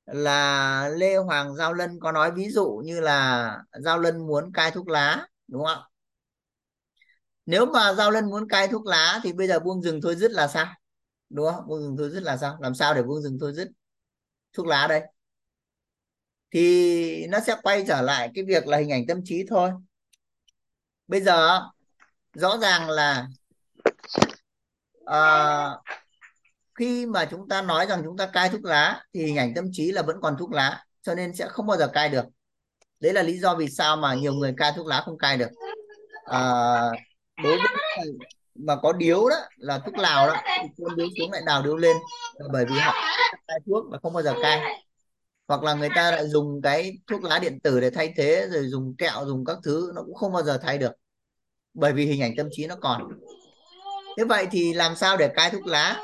là 0.06 0.90
Lê 0.90 1.16
Hoàng 1.18 1.56
Giao 1.56 1.74
Lân 1.74 2.00
có 2.00 2.12
nói 2.12 2.32
ví 2.32 2.50
dụ 2.50 2.82
như 2.86 3.00
là 3.00 3.58
Giao 3.74 4.00
Lân 4.00 4.28
muốn 4.28 4.52
cai 4.54 4.72
thuốc 4.72 4.88
lá, 4.88 5.28
đúng 5.48 5.66
không 5.66 5.80
ạ? 5.82 5.88
Nếu 7.46 7.66
mà 7.66 7.94
Giao 7.94 8.12
Lân 8.12 8.26
muốn 8.30 8.48
cai 8.50 8.68
thuốc 8.68 8.86
lá 8.86 9.20
thì 9.24 9.34
bây 9.34 9.48
giờ 9.48 9.60
buông 9.60 9.82
rừng 9.82 10.00
thôi 10.04 10.16
dứt 10.16 10.32
là 10.32 10.48
sao? 10.48 10.68
Đúng 11.30 11.52
không? 11.54 11.68
Buông 11.68 11.82
rừng 11.82 11.98
thôi 11.98 12.10
dứt 12.10 12.24
là 12.24 12.38
sao? 12.38 12.58
Làm 12.62 12.76
sao 12.76 12.94
để 12.94 13.04
buông 13.04 13.22
rừng 13.22 13.38
thôi 13.42 13.54
dứt 13.56 13.68
thuốc 14.54 14.68
lá 14.68 14.88
đây? 14.90 15.02
Thì 16.52 17.28
nó 17.28 17.40
sẽ 17.40 17.56
quay 17.64 17.84
trở 17.88 18.02
lại 18.02 18.32
cái 18.36 18.44
việc 18.48 18.68
là 18.68 18.78
hình 18.78 18.92
ảnh 18.92 19.08
tâm 19.08 19.22
trí 19.26 19.46
thôi 19.50 19.72
bây 21.08 21.22
giờ 21.22 21.62
rõ 22.34 22.58
ràng 22.58 22.90
là 22.90 23.28
uh, 25.04 25.84
khi 26.76 27.06
mà 27.06 27.26
chúng 27.26 27.50
ta 27.50 27.62
nói 27.62 27.86
rằng 27.86 28.02
chúng 28.04 28.18
ta 28.18 28.26
cai 28.26 28.50
thuốc 28.50 28.66
lá 28.66 29.04
thì 29.14 29.26
hình 29.26 29.38
ảnh 29.38 29.54
tâm 29.54 29.66
trí 29.72 29.92
là 29.92 30.02
vẫn 30.02 30.18
còn 30.22 30.36
thuốc 30.40 30.52
lá 30.52 30.84
cho 31.02 31.16
nên 31.16 31.36
sẽ 31.36 31.48
không 31.48 31.68
bao 31.68 31.78
giờ 31.78 31.88
cai 31.88 32.10
được. 32.10 32.26
Đấy 33.00 33.14
là 33.14 33.24
lý 33.24 33.40
do 33.40 33.56
vì 33.56 33.70
sao 33.70 33.98
mà 33.98 34.14
nhiều 34.14 34.34
người 34.34 34.54
cai 34.58 34.72
thuốc 34.76 34.88
lá 34.88 35.02
không 35.06 35.18
cai 35.18 35.38
được. 35.38 35.50
À, 36.26 36.42
đối 37.44 37.58
với 37.58 37.68
mà 38.56 38.76
có 38.76 38.94
điếu 38.94 39.30
đó 39.30 39.36
là 39.58 39.80
thuốc 39.80 39.98
lào 39.98 40.28
đó 40.28 40.36
thì 40.78 40.84
điếu 40.96 41.08
xuống 41.20 41.32
lại 41.32 41.42
đào 41.46 41.62
điếu 41.62 41.76
lên 41.76 41.98
bởi 42.52 42.66
vì 42.66 42.80
họ 42.80 42.94
cai 43.48 43.60
thuốc 43.66 43.86
và 43.92 44.00
không 44.04 44.14
bao 44.14 44.24
giờ 44.24 44.34
cai 44.42 44.87
hoặc 45.48 45.64
là 45.64 45.74
người 45.74 45.90
ta 45.96 46.12
lại 46.12 46.28
dùng 46.28 46.62
cái 46.62 46.98
thuốc 47.08 47.24
lá 47.24 47.40
điện 47.40 47.60
tử 47.60 47.80
để 47.80 47.90
thay 47.90 48.14
thế, 48.18 48.48
rồi 48.52 48.68
dùng 48.68 48.96
kẹo, 48.98 49.26
dùng 49.26 49.46
các 49.46 49.58
thứ, 49.64 49.92
nó 49.96 50.02
cũng 50.04 50.16
không 50.16 50.34
bao 50.34 50.44
giờ 50.44 50.60
thay 50.64 50.78
được. 50.78 50.92
Bởi 51.74 51.94
vì 51.94 52.06
hình 52.06 52.22
ảnh 52.22 52.34
tâm 52.38 52.48
trí 52.52 52.68
nó 52.68 52.76
còn. 52.76 53.20
Thế 54.18 54.24
vậy 54.24 54.48
thì 54.52 54.74
làm 54.74 54.96
sao 54.96 55.18
để 55.18 55.28
cai 55.28 55.50
thuốc 55.50 55.66
lá? 55.66 56.02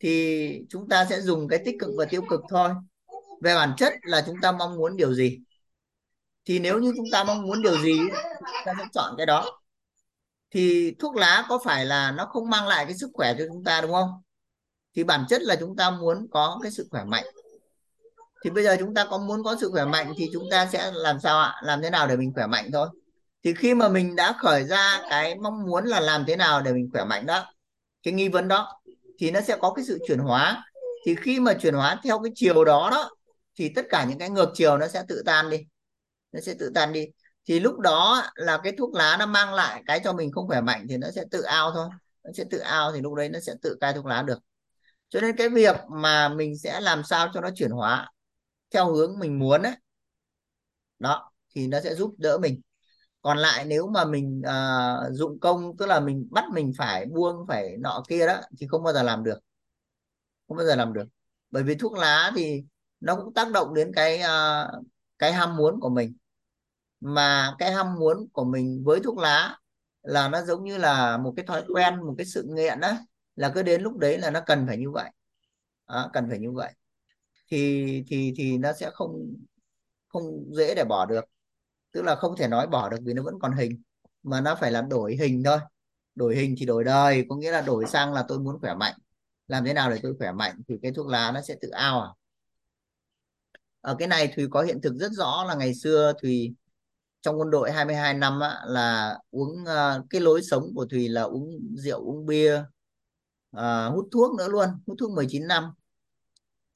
Thì 0.00 0.60
chúng 0.68 0.88
ta 0.88 1.04
sẽ 1.04 1.20
dùng 1.20 1.48
cái 1.48 1.58
tích 1.64 1.76
cực 1.80 1.90
và 1.98 2.04
tiêu 2.04 2.22
cực 2.30 2.40
thôi. 2.48 2.70
Về 3.42 3.54
bản 3.54 3.74
chất 3.76 3.92
là 4.02 4.22
chúng 4.26 4.36
ta 4.42 4.52
mong 4.52 4.76
muốn 4.76 4.96
điều 4.96 5.14
gì? 5.14 5.38
Thì 6.44 6.58
nếu 6.58 6.78
như 6.78 6.92
chúng 6.96 7.06
ta 7.12 7.24
mong 7.24 7.42
muốn 7.42 7.62
điều 7.62 7.82
gì, 7.82 7.98
chúng 8.38 8.64
ta 8.66 8.74
sẽ 8.78 8.84
chọn 8.92 9.14
cái 9.16 9.26
đó. 9.26 9.60
Thì 10.50 10.94
thuốc 10.98 11.16
lá 11.16 11.46
có 11.48 11.58
phải 11.64 11.86
là 11.86 12.12
nó 12.12 12.26
không 12.26 12.50
mang 12.50 12.66
lại 12.66 12.84
cái 12.84 12.94
sức 12.94 13.10
khỏe 13.12 13.34
cho 13.38 13.44
chúng 13.48 13.64
ta, 13.64 13.80
đúng 13.80 13.92
không? 13.92 14.10
Thì 14.94 15.04
bản 15.04 15.24
chất 15.28 15.42
là 15.42 15.56
chúng 15.56 15.76
ta 15.76 15.90
muốn 15.90 16.26
có 16.30 16.58
cái 16.62 16.72
sự 16.72 16.88
khỏe 16.90 17.04
mạnh 17.04 17.24
thì 18.44 18.50
bây 18.50 18.64
giờ 18.64 18.76
chúng 18.78 18.94
ta 18.94 19.06
có 19.10 19.18
muốn 19.18 19.44
có 19.44 19.56
sự 19.60 19.70
khỏe 19.70 19.84
mạnh 19.84 20.12
thì 20.16 20.30
chúng 20.32 20.44
ta 20.50 20.66
sẽ 20.66 20.90
làm 20.94 21.20
sao 21.20 21.38
ạ? 21.38 21.54
Làm 21.62 21.82
thế 21.82 21.90
nào 21.90 22.06
để 22.06 22.16
mình 22.16 22.32
khỏe 22.34 22.46
mạnh 22.46 22.70
thôi? 22.72 22.88
Thì 23.44 23.54
khi 23.54 23.74
mà 23.74 23.88
mình 23.88 24.16
đã 24.16 24.34
khởi 24.38 24.64
ra 24.64 25.00
cái 25.10 25.34
mong 25.34 25.66
muốn 25.66 25.84
là 25.84 26.00
làm 26.00 26.24
thế 26.26 26.36
nào 26.36 26.62
để 26.62 26.72
mình 26.72 26.88
khỏe 26.92 27.04
mạnh 27.04 27.26
đó, 27.26 27.44
cái 28.02 28.14
nghi 28.14 28.28
vấn 28.28 28.48
đó, 28.48 28.80
thì 29.18 29.30
nó 29.30 29.40
sẽ 29.40 29.56
có 29.60 29.72
cái 29.72 29.84
sự 29.84 29.98
chuyển 30.08 30.18
hóa. 30.18 30.64
Thì 31.06 31.14
khi 31.14 31.40
mà 31.40 31.54
chuyển 31.54 31.74
hóa 31.74 32.00
theo 32.04 32.18
cái 32.18 32.32
chiều 32.34 32.64
đó 32.64 32.88
đó, 32.90 33.10
thì 33.58 33.72
tất 33.74 33.86
cả 33.90 34.04
những 34.04 34.18
cái 34.18 34.30
ngược 34.30 34.50
chiều 34.54 34.78
nó 34.78 34.88
sẽ 34.88 35.02
tự 35.08 35.22
tan 35.26 35.50
đi. 35.50 35.58
Nó 36.32 36.40
sẽ 36.40 36.54
tự 36.58 36.70
tan 36.74 36.92
đi. 36.92 37.06
Thì 37.48 37.60
lúc 37.60 37.78
đó 37.78 38.22
là 38.34 38.58
cái 38.62 38.72
thuốc 38.78 38.94
lá 38.94 39.16
nó 39.18 39.26
mang 39.26 39.54
lại 39.54 39.82
cái 39.86 40.00
cho 40.04 40.12
mình 40.12 40.32
không 40.32 40.46
khỏe 40.46 40.60
mạnh 40.60 40.86
thì 40.88 40.96
nó 40.96 41.08
sẽ 41.14 41.24
tự 41.30 41.42
ao 41.42 41.70
thôi. 41.70 41.88
Nó 42.24 42.30
sẽ 42.34 42.44
tự 42.50 42.58
ao 42.58 42.92
thì 42.92 43.00
lúc 43.00 43.14
đấy 43.14 43.28
nó 43.28 43.38
sẽ 43.40 43.54
tự 43.62 43.76
cai 43.80 43.92
thuốc 43.92 44.06
lá 44.06 44.22
được. 44.22 44.38
Cho 45.08 45.20
nên 45.20 45.36
cái 45.36 45.48
việc 45.48 45.76
mà 45.90 46.28
mình 46.28 46.58
sẽ 46.58 46.80
làm 46.80 47.02
sao 47.04 47.30
cho 47.34 47.40
nó 47.40 47.50
chuyển 47.54 47.70
hóa 47.70 48.08
theo 48.76 48.92
hướng 48.92 49.18
mình 49.18 49.38
muốn 49.38 49.62
ấy 49.62 49.72
đó 50.98 51.32
thì 51.54 51.66
nó 51.66 51.80
sẽ 51.80 51.94
giúp 51.94 52.14
đỡ 52.18 52.38
mình. 52.38 52.60
Còn 53.22 53.38
lại 53.38 53.64
nếu 53.64 53.86
mà 53.86 54.04
mình 54.04 54.42
uh, 54.46 55.12
dụng 55.12 55.40
công 55.40 55.76
tức 55.76 55.86
là 55.86 56.00
mình 56.00 56.28
bắt 56.30 56.44
mình 56.52 56.72
phải 56.78 57.06
buông 57.06 57.46
phải 57.48 57.76
nọ 57.78 58.02
kia 58.08 58.26
đó 58.26 58.40
thì 58.58 58.66
không 58.66 58.82
bao 58.82 58.92
giờ 58.92 59.02
làm 59.02 59.24
được. 59.24 59.38
Không 60.48 60.56
bao 60.56 60.66
giờ 60.66 60.74
làm 60.74 60.92
được. 60.92 61.04
Bởi 61.50 61.62
vì 61.62 61.74
thuốc 61.74 61.92
lá 61.92 62.32
thì 62.36 62.64
nó 63.00 63.16
cũng 63.16 63.34
tác 63.34 63.50
động 63.52 63.74
đến 63.74 63.92
cái 63.94 64.20
uh, 64.20 64.84
cái 65.18 65.32
ham 65.32 65.56
muốn 65.56 65.80
của 65.80 65.88
mình. 65.90 66.16
Mà 67.00 67.54
cái 67.58 67.72
ham 67.72 67.94
muốn 67.94 68.28
của 68.32 68.44
mình 68.44 68.82
với 68.84 69.00
thuốc 69.00 69.18
lá 69.18 69.58
là 70.02 70.28
nó 70.28 70.42
giống 70.42 70.64
như 70.64 70.78
là 70.78 71.16
một 71.16 71.32
cái 71.36 71.46
thói 71.46 71.64
quen 71.74 71.96
một 72.06 72.14
cái 72.18 72.26
sự 72.26 72.46
nghiện 72.48 72.80
đó 72.80 72.92
là 73.36 73.52
cứ 73.54 73.62
đến 73.62 73.82
lúc 73.82 73.96
đấy 73.96 74.18
là 74.18 74.30
nó 74.30 74.40
cần 74.46 74.66
phải 74.66 74.76
như 74.76 74.90
vậy. 74.90 75.10
À, 75.86 76.08
cần 76.12 76.26
phải 76.30 76.38
như 76.38 76.52
vậy 76.52 76.72
thì 77.50 78.02
thì 78.08 78.32
thì 78.36 78.58
nó 78.58 78.72
sẽ 78.72 78.90
không 78.94 79.34
không 80.08 80.54
dễ 80.54 80.74
để 80.74 80.84
bỏ 80.84 81.06
được. 81.06 81.24
Tức 81.92 82.02
là 82.02 82.16
không 82.16 82.36
thể 82.36 82.48
nói 82.48 82.66
bỏ 82.66 82.88
được 82.88 82.98
vì 83.02 83.14
nó 83.14 83.22
vẫn 83.22 83.34
còn 83.40 83.52
hình 83.52 83.82
mà 84.22 84.40
nó 84.40 84.54
phải 84.54 84.72
là 84.72 84.82
đổi 84.82 85.16
hình 85.16 85.42
thôi. 85.44 85.58
Đổi 86.14 86.36
hình 86.36 86.54
thì 86.58 86.66
đổi 86.66 86.84
đời 86.84 87.26
có 87.28 87.36
nghĩa 87.36 87.52
là 87.52 87.60
đổi 87.60 87.86
sang 87.86 88.12
là 88.12 88.24
tôi 88.28 88.38
muốn 88.38 88.60
khỏe 88.60 88.74
mạnh. 88.74 88.94
Làm 89.48 89.64
thế 89.64 89.72
nào 89.74 89.90
để 89.90 89.98
tôi 90.02 90.14
khỏe 90.18 90.32
mạnh 90.32 90.62
thì 90.68 90.74
cái 90.82 90.92
thuốc 90.92 91.06
lá 91.06 91.32
nó 91.32 91.40
sẽ 91.40 91.56
tự 91.60 91.68
ao 91.68 92.00
à? 92.00 92.08
Ở 93.80 93.96
cái 93.98 94.08
này 94.08 94.32
Thùy 94.36 94.46
có 94.50 94.62
hiện 94.62 94.80
thực 94.80 94.94
rất 94.94 95.12
rõ 95.12 95.44
là 95.48 95.54
ngày 95.54 95.74
xưa 95.74 96.12
Thùy 96.22 96.54
trong 97.20 97.40
quân 97.40 97.50
đội 97.50 97.72
22 97.72 98.14
năm 98.14 98.40
á, 98.40 98.60
là 98.66 99.18
uống 99.30 99.62
uh, 99.62 100.06
cái 100.10 100.20
lối 100.20 100.42
sống 100.42 100.72
của 100.74 100.86
Thùy 100.86 101.08
là 101.08 101.22
uống 101.22 101.60
rượu 101.76 102.00
uống 102.04 102.26
bia 102.26 102.62
uh, 103.56 103.62
hút 103.94 104.08
thuốc 104.12 104.34
nữa 104.38 104.48
luôn 104.48 104.68
hút 104.86 104.96
thuốc 105.00 105.10
19 105.10 105.46
năm 105.46 105.64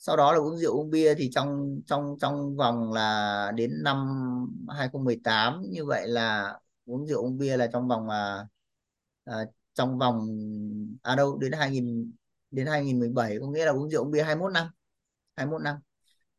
sau 0.01 0.17
đó 0.17 0.33
là 0.33 0.39
uống 0.39 0.59
rượu 0.59 0.77
uống 0.79 0.91
bia 0.91 1.15
thì 1.15 1.31
trong 1.35 1.81
trong 1.87 2.17
trong 2.21 2.57
vòng 2.57 2.93
là 2.93 3.53
đến 3.57 3.83
năm 3.83 4.09
2018 4.69 5.63
như 5.71 5.85
vậy 5.85 6.09
là 6.09 6.59
uống 6.87 7.07
rượu 7.07 7.23
uống 7.23 7.39
bia 7.39 7.57
là 7.57 7.67
trong 7.67 7.89
vòng 7.89 8.09
là 8.09 8.47
à, 9.25 9.35
trong 9.75 9.99
vòng 9.99 10.29
à 11.03 11.17
đâu 11.17 11.39
đến 11.39 11.53
2000 11.53 12.13
đến 12.51 12.67
2017 12.67 13.39
có 13.41 13.47
nghĩa 13.47 13.65
là 13.65 13.73
uống 13.73 13.91
rượu 13.91 14.05
uống 14.05 14.11
bia 14.11 14.23
21 14.23 14.53
năm 14.53 14.67
21 15.37 15.63
năm. 15.63 15.77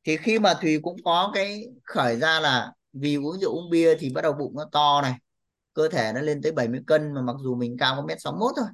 Thì 0.03 0.17
khi 0.17 0.39
mà 0.39 0.53
Thùy 0.61 0.79
cũng 0.83 0.97
có 1.03 1.31
cái 1.33 1.65
khởi 1.83 2.19
ra 2.19 2.39
là 2.39 2.73
vì 2.93 3.15
uống 3.15 3.39
rượu 3.39 3.51
uống 3.55 3.69
bia 3.69 3.95
thì 3.99 4.09
bắt 4.13 4.21
đầu 4.21 4.33
bụng 4.33 4.55
nó 4.55 4.65
to 4.71 5.01
này 5.01 5.13
cơ 5.73 5.89
thể 5.89 6.11
nó 6.15 6.21
lên 6.21 6.41
tới 6.41 6.51
70 6.51 6.81
cân 6.87 7.13
mà 7.13 7.21
mặc 7.21 7.35
dù 7.43 7.55
mình 7.55 7.77
cao 7.79 7.95
có 7.95 8.01
mét 8.05 8.21
sáu 8.21 8.33
mốt 8.33 8.53
thôi. 8.57 8.67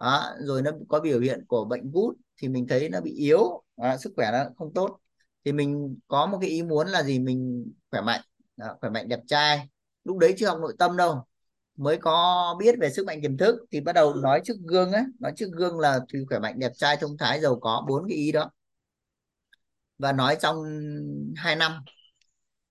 Đó, 0.00 0.34
rồi 0.40 0.62
nó 0.62 0.70
có 0.88 1.00
biểu 1.00 1.20
hiện 1.20 1.44
của 1.48 1.64
bệnh 1.64 1.92
gút 1.92 2.16
thì 2.36 2.48
mình 2.48 2.66
thấy 2.68 2.88
nó 2.88 3.00
bị 3.00 3.12
yếu 3.12 3.63
à, 3.76 3.96
sức 3.96 4.12
khỏe 4.16 4.30
nó 4.32 4.44
không 4.58 4.74
tốt. 4.74 4.98
Thì 5.44 5.52
mình 5.52 5.98
có 6.08 6.26
một 6.26 6.38
cái 6.40 6.50
ý 6.50 6.62
muốn 6.62 6.88
là 6.88 7.02
gì? 7.02 7.18
Mình 7.18 7.72
khỏe 7.90 8.00
mạnh. 8.00 8.20
Đó, 8.56 8.76
khỏe 8.80 8.90
mạnh 8.90 9.08
đẹp 9.08 9.20
trai. 9.26 9.68
Lúc 10.04 10.18
đấy 10.18 10.34
chưa 10.38 10.48
học 10.48 10.58
nội 10.60 10.74
tâm 10.78 10.96
đâu. 10.96 11.24
Mới 11.76 11.96
có 11.96 12.56
biết 12.58 12.74
về 12.80 12.90
sức 12.90 13.06
mạnh 13.06 13.22
tiềm 13.22 13.36
thức 13.36 13.56
thì 13.70 13.80
bắt 13.80 13.92
đầu 13.92 14.14
nói 14.14 14.40
trước 14.44 14.54
gương 14.66 14.92
ấy 14.92 15.02
nói 15.20 15.32
trước 15.36 15.46
gương 15.52 15.78
là 15.78 16.00
thì 16.12 16.18
khỏe 16.28 16.38
mạnh 16.38 16.58
đẹp 16.58 16.72
trai 16.76 16.96
thông 16.96 17.16
thái 17.18 17.40
giàu 17.40 17.58
có. 17.60 17.84
Bốn 17.88 18.08
cái 18.08 18.16
ý 18.16 18.32
đó. 18.32 18.50
Và 19.98 20.12
nói 20.12 20.36
trong 20.40 20.56
2 21.36 21.56
năm. 21.56 21.72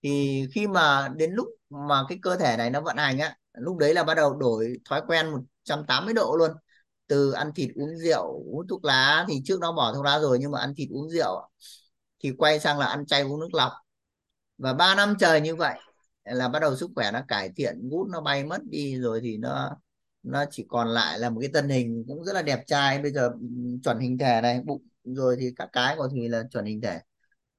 Thì 0.03 0.43
khi 0.53 0.67
mà 0.67 1.09
đến 1.15 1.31
lúc 1.33 1.47
mà 1.69 2.03
cái 2.09 2.19
cơ 2.21 2.37
thể 2.37 2.57
này 2.57 2.69
nó 2.69 2.81
vận 2.81 2.97
hành 2.97 3.19
á 3.19 3.37
lúc 3.53 3.77
đấy 3.77 3.93
là 3.93 4.03
bắt 4.03 4.13
đầu 4.13 4.33
đổi 4.37 4.77
thói 4.89 5.01
quen 5.07 5.31
180 5.31 6.13
độ 6.13 6.35
luôn 6.39 6.51
từ 7.07 7.31
ăn 7.31 7.51
thịt 7.55 7.69
uống 7.75 7.97
rượu 7.97 8.43
uống 8.51 8.67
thuốc 8.67 8.85
lá 8.85 9.25
thì 9.29 9.41
trước 9.45 9.59
đó 9.59 9.71
bỏ 9.71 9.93
thuốc 9.93 10.05
lá 10.05 10.19
rồi 10.19 10.37
nhưng 10.41 10.51
mà 10.51 10.59
ăn 10.59 10.73
thịt 10.75 10.89
uống 10.91 11.09
rượu 11.09 11.49
thì 12.23 12.31
quay 12.37 12.59
sang 12.59 12.79
là 12.79 12.85
ăn 12.85 13.05
chay 13.05 13.21
uống 13.21 13.39
nước 13.39 13.53
lọc. 13.53 13.71
Và 14.57 14.73
3 14.73 14.95
năm 14.95 15.15
trời 15.19 15.41
như 15.41 15.55
vậy 15.55 15.79
là 16.23 16.47
bắt 16.49 16.59
đầu 16.59 16.75
sức 16.75 16.89
khỏe 16.95 17.11
nó 17.11 17.21
cải 17.27 17.49
thiện 17.55 17.89
gút 17.89 18.09
nó 18.09 18.21
bay 18.21 18.43
mất 18.45 18.61
đi 18.63 18.97
rồi 18.97 19.19
thì 19.23 19.37
nó 19.37 19.77
nó 20.23 20.45
chỉ 20.51 20.65
còn 20.69 20.87
lại 20.87 21.19
là 21.19 21.29
một 21.29 21.39
cái 21.39 21.49
thân 21.53 21.69
hình 21.69 22.05
cũng 22.07 22.23
rất 22.23 22.33
là 22.33 22.41
đẹp 22.41 22.63
trai. 22.67 23.01
Bây 23.01 23.11
giờ 23.11 23.31
chuẩn 23.83 23.99
hình 23.99 24.17
thể 24.17 24.41
này 24.41 24.61
bụng 24.65 24.87
rồi 25.03 25.37
thì 25.39 25.51
các 25.55 25.69
cái 25.71 25.95
của 25.97 26.09
thì 26.13 26.27
là 26.27 26.43
chuẩn 26.51 26.65
hình 26.65 26.81
thể. 26.81 26.99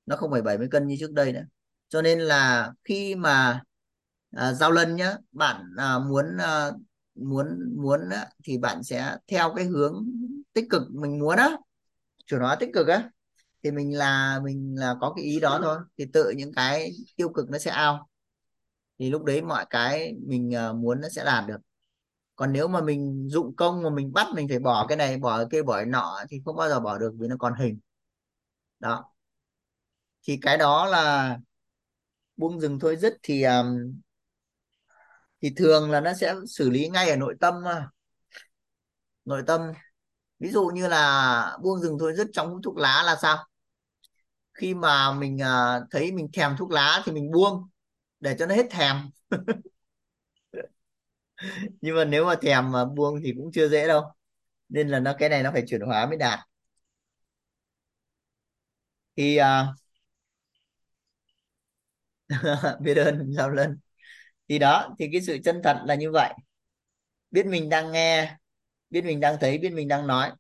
Nó 0.06 0.16
không 0.16 0.30
phải 0.30 0.42
70 0.42 0.68
cân 0.70 0.86
như 0.86 0.96
trước 1.00 1.12
đây 1.12 1.32
nữa. 1.32 1.44
Cho 1.88 2.02
nên 2.02 2.20
là 2.20 2.72
khi 2.84 3.14
mà 3.14 3.62
à, 4.30 4.52
giao 4.52 4.70
lân 4.70 4.96
nhá 4.96 5.14
bạn 5.32 5.64
à, 5.78 5.98
muốn 5.98 6.36
à, 6.38 6.70
muốn 7.14 7.76
muốn 7.76 8.08
á, 8.10 8.26
thì 8.44 8.58
bạn 8.58 8.82
sẽ 8.82 9.16
theo 9.26 9.52
cái 9.56 9.64
hướng 9.64 10.06
tích 10.52 10.66
cực 10.70 10.82
mình 10.90 11.18
muốn 11.18 11.36
á. 11.36 11.50
Chủ 12.26 12.38
nó 12.38 12.56
tích 12.56 12.70
cực 12.74 12.88
á 12.88 13.10
thì 13.62 13.70
mình 13.70 13.98
là 13.98 14.40
mình 14.44 14.74
là 14.78 14.94
có 15.00 15.12
cái 15.16 15.24
ý 15.24 15.40
đó 15.40 15.58
thôi 15.62 15.78
thì 15.98 16.06
tự 16.12 16.30
những 16.36 16.52
cái 16.52 16.92
tiêu 17.16 17.28
cực 17.28 17.50
nó 17.50 17.58
sẽ 17.58 17.70
ao 17.70 18.08
thì 18.98 19.10
lúc 19.10 19.24
đấy 19.24 19.42
mọi 19.42 19.66
cái 19.70 20.14
mình 20.26 20.50
ờ, 20.52 20.72
muốn 20.72 21.00
nó 21.00 21.08
sẽ 21.08 21.24
đạt 21.24 21.44
được. 21.48 21.58
Còn 22.36 22.52
nếu 22.52 22.68
mà 22.68 22.80
mình 22.80 23.28
dụng 23.30 23.56
công 23.56 23.82
mà 23.82 23.90
mình 23.90 24.12
bắt 24.12 24.26
mình 24.34 24.48
phải 24.48 24.58
bỏ 24.58 24.86
cái 24.86 24.96
này 24.96 25.18
bỏ 25.18 25.38
cái 25.38 25.46
kia 25.50 25.62
bỏ 25.62 25.76
cái 25.76 25.86
nọ 25.86 26.18
thì 26.30 26.42
không 26.44 26.56
bao 26.56 26.68
giờ 26.68 26.80
bỏ 26.80 26.98
được 26.98 27.14
vì 27.18 27.28
nó 27.28 27.36
còn 27.38 27.54
hình. 27.54 27.78
Đó. 28.80 29.04
Thì 30.22 30.38
cái 30.42 30.56
đó 30.58 30.86
là 30.86 31.38
buông 32.36 32.60
rừng 32.60 32.78
thôi. 32.78 32.96
Dứt 32.96 33.14
thì 33.22 33.42
um, 33.42 34.00
thì 35.44 35.50
thường 35.56 35.90
là 35.90 36.00
nó 36.00 36.14
sẽ 36.14 36.34
xử 36.48 36.70
lý 36.70 36.88
ngay 36.88 37.10
ở 37.10 37.16
nội 37.16 37.34
tâm 37.40 37.54
nội 39.24 39.42
tâm. 39.46 39.60
Ví 40.40 40.50
dụ 40.50 40.66
như 40.74 40.88
là 40.88 41.58
buông 41.62 41.80
rừng 41.80 41.96
thôi 42.00 42.14
dứt 42.16 42.26
trong 42.32 42.48
hút 42.50 42.60
thuốc 42.64 42.76
lá 42.76 43.02
là 43.06 43.16
sao? 43.22 43.36
Khi 44.54 44.74
mà 44.74 45.12
mình 45.12 45.38
uh, 45.42 45.84
thấy 45.90 46.12
mình 46.12 46.28
thèm 46.32 46.56
thuốc 46.58 46.70
lá 46.70 47.02
thì 47.04 47.12
mình 47.12 47.30
buông 47.32 47.68
để 48.20 48.36
cho 48.38 48.46
nó 48.46 48.54
hết 48.54 48.66
thèm. 48.70 48.96
Nhưng 51.80 51.96
mà 51.96 52.04
nếu 52.04 52.24
mà 52.26 52.34
thèm 52.42 52.72
mà 52.72 52.84
buông 52.84 53.20
thì 53.24 53.32
cũng 53.36 53.52
chưa 53.52 53.68
dễ 53.68 53.88
đâu. 53.88 54.02
Nên 54.68 54.88
là 54.88 55.00
nó 55.00 55.14
cái 55.18 55.28
này 55.28 55.42
nó 55.42 55.50
phải 55.52 55.62
chuyển 55.66 55.80
hóa 55.80 56.06
mới 56.06 56.16
đạt. 56.16 56.38
Thì 59.16 59.38
uh, 59.40 59.74
biết 62.80 62.94
ơn 62.96 63.32
giao 63.32 63.50
lân 63.50 63.78
thì 64.48 64.58
đó, 64.58 64.94
thì 64.98 65.08
cái 65.12 65.20
sự 65.22 65.38
chân 65.44 65.60
thật 65.64 65.76
là 65.86 65.94
như 65.94 66.10
vậy. 66.12 66.34
Biết 67.30 67.46
mình 67.46 67.68
đang 67.68 67.92
nghe, 67.92 68.36
biết 68.90 69.04
mình 69.04 69.20
đang 69.20 69.36
thấy, 69.40 69.58
biết 69.58 69.70
mình 69.74 69.88
đang 69.88 70.06
nói. 70.06 70.32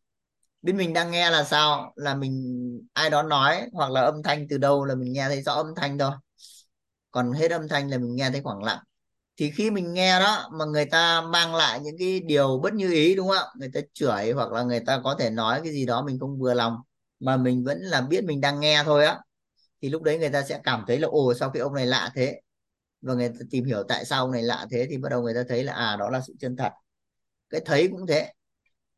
Biết 0.62 0.72
mình 0.74 0.92
đang 0.94 1.12
nghe 1.12 1.30
là 1.30 1.44
sao? 1.44 1.92
Là 1.96 2.14
mình, 2.14 2.60
ai 2.94 3.10
đó 3.10 3.24
nói, 3.24 3.62
hoặc 3.72 3.90
là 3.92 4.02
âm 4.02 4.24
thanh 4.24 4.48
từ 4.48 4.58
đâu 4.58 4.84
là 4.84 4.96
mình 4.96 5.12
nghe 5.12 5.28
thấy 5.28 5.42
rõ 5.42 5.52
âm 5.54 5.74
thanh 5.76 5.98
thôi. 5.98 6.12
Còn 7.10 7.32
hết 7.32 7.50
âm 7.50 7.68
thanh 7.68 7.90
là 7.90 7.98
mình 7.98 8.16
nghe 8.16 8.30
thấy 8.30 8.40
khoảng 8.42 8.62
lặng. 8.62 8.78
Thì 9.38 9.50
khi 9.50 9.70
mình 9.70 9.94
nghe 9.94 10.20
đó, 10.20 10.50
mà 10.58 10.64
người 10.64 10.86
ta 10.86 11.22
mang 11.22 11.54
lại 11.56 11.80
những 11.80 11.96
cái 11.98 12.20
điều 12.20 12.60
bất 12.62 12.74
như 12.74 12.92
ý, 12.92 13.14
đúng 13.16 13.28
không 13.28 13.36
ạ? 13.38 13.44
Người 13.60 13.70
ta 13.74 13.80
chửi 13.94 14.32
hoặc 14.32 14.52
là 14.52 14.62
người 14.62 14.80
ta 14.86 15.00
có 15.04 15.16
thể 15.18 15.30
nói 15.30 15.60
cái 15.64 15.72
gì 15.72 15.86
đó 15.86 16.02
mình 16.06 16.18
không 16.20 16.38
vừa 16.40 16.54
lòng, 16.54 16.76
mà 17.20 17.36
mình 17.36 17.64
vẫn 17.64 17.78
là 17.82 18.00
biết 18.00 18.24
mình 18.24 18.40
đang 18.40 18.60
nghe 18.60 18.82
thôi 18.84 19.06
á, 19.06 19.20
thì 19.82 19.90
lúc 19.90 20.02
đấy 20.02 20.18
người 20.18 20.30
ta 20.30 20.42
sẽ 20.42 20.60
cảm 20.64 20.84
thấy 20.88 20.98
là, 21.00 21.08
ồ, 21.08 21.34
sao 21.34 21.50
cái 21.54 21.62
ông 21.62 21.74
này 21.74 21.86
lạ 21.86 22.12
thế? 22.16 22.42
Và 23.04 23.14
người 23.14 23.28
ta 23.28 23.44
tìm 23.50 23.64
hiểu 23.64 23.82
tại 23.88 24.04
sao 24.04 24.30
này 24.30 24.42
lạ 24.42 24.66
thế 24.70 24.86
thì 24.90 24.98
bắt 24.98 25.08
đầu 25.08 25.22
người 25.22 25.34
ta 25.34 25.42
thấy 25.48 25.64
là 25.64 25.72
à 25.72 25.96
đó 25.96 26.10
là 26.10 26.20
sự 26.26 26.34
chân 26.40 26.56
thật. 26.56 26.72
Cái 27.50 27.60
thấy 27.64 27.88
cũng 27.88 28.06
thế. 28.06 28.32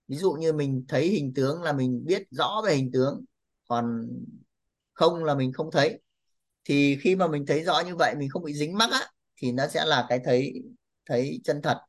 Ví 0.08 0.16
dụ 0.16 0.32
như 0.32 0.52
mình 0.52 0.84
thấy 0.88 1.08
hình 1.08 1.32
tướng 1.34 1.62
là 1.62 1.72
mình 1.72 2.04
biết 2.06 2.22
rõ 2.30 2.62
về 2.66 2.74
hình 2.74 2.90
tướng, 2.92 3.24
còn 3.68 4.08
không 4.92 5.24
là 5.24 5.34
mình 5.34 5.52
không 5.52 5.70
thấy. 5.70 6.00
Thì 6.64 6.98
khi 7.00 7.16
mà 7.16 7.26
mình 7.26 7.46
thấy 7.46 7.64
rõ 7.64 7.80
như 7.80 7.96
vậy, 7.96 8.14
mình 8.18 8.28
không 8.30 8.44
bị 8.44 8.54
dính 8.54 8.78
mắc 8.78 8.90
á, 8.92 9.08
thì 9.36 9.52
nó 9.52 9.66
sẽ 9.66 9.84
là 9.84 10.06
cái 10.08 10.20
thấy 10.24 10.52
thấy 11.06 11.40
chân 11.44 11.62
thật. 11.62 11.80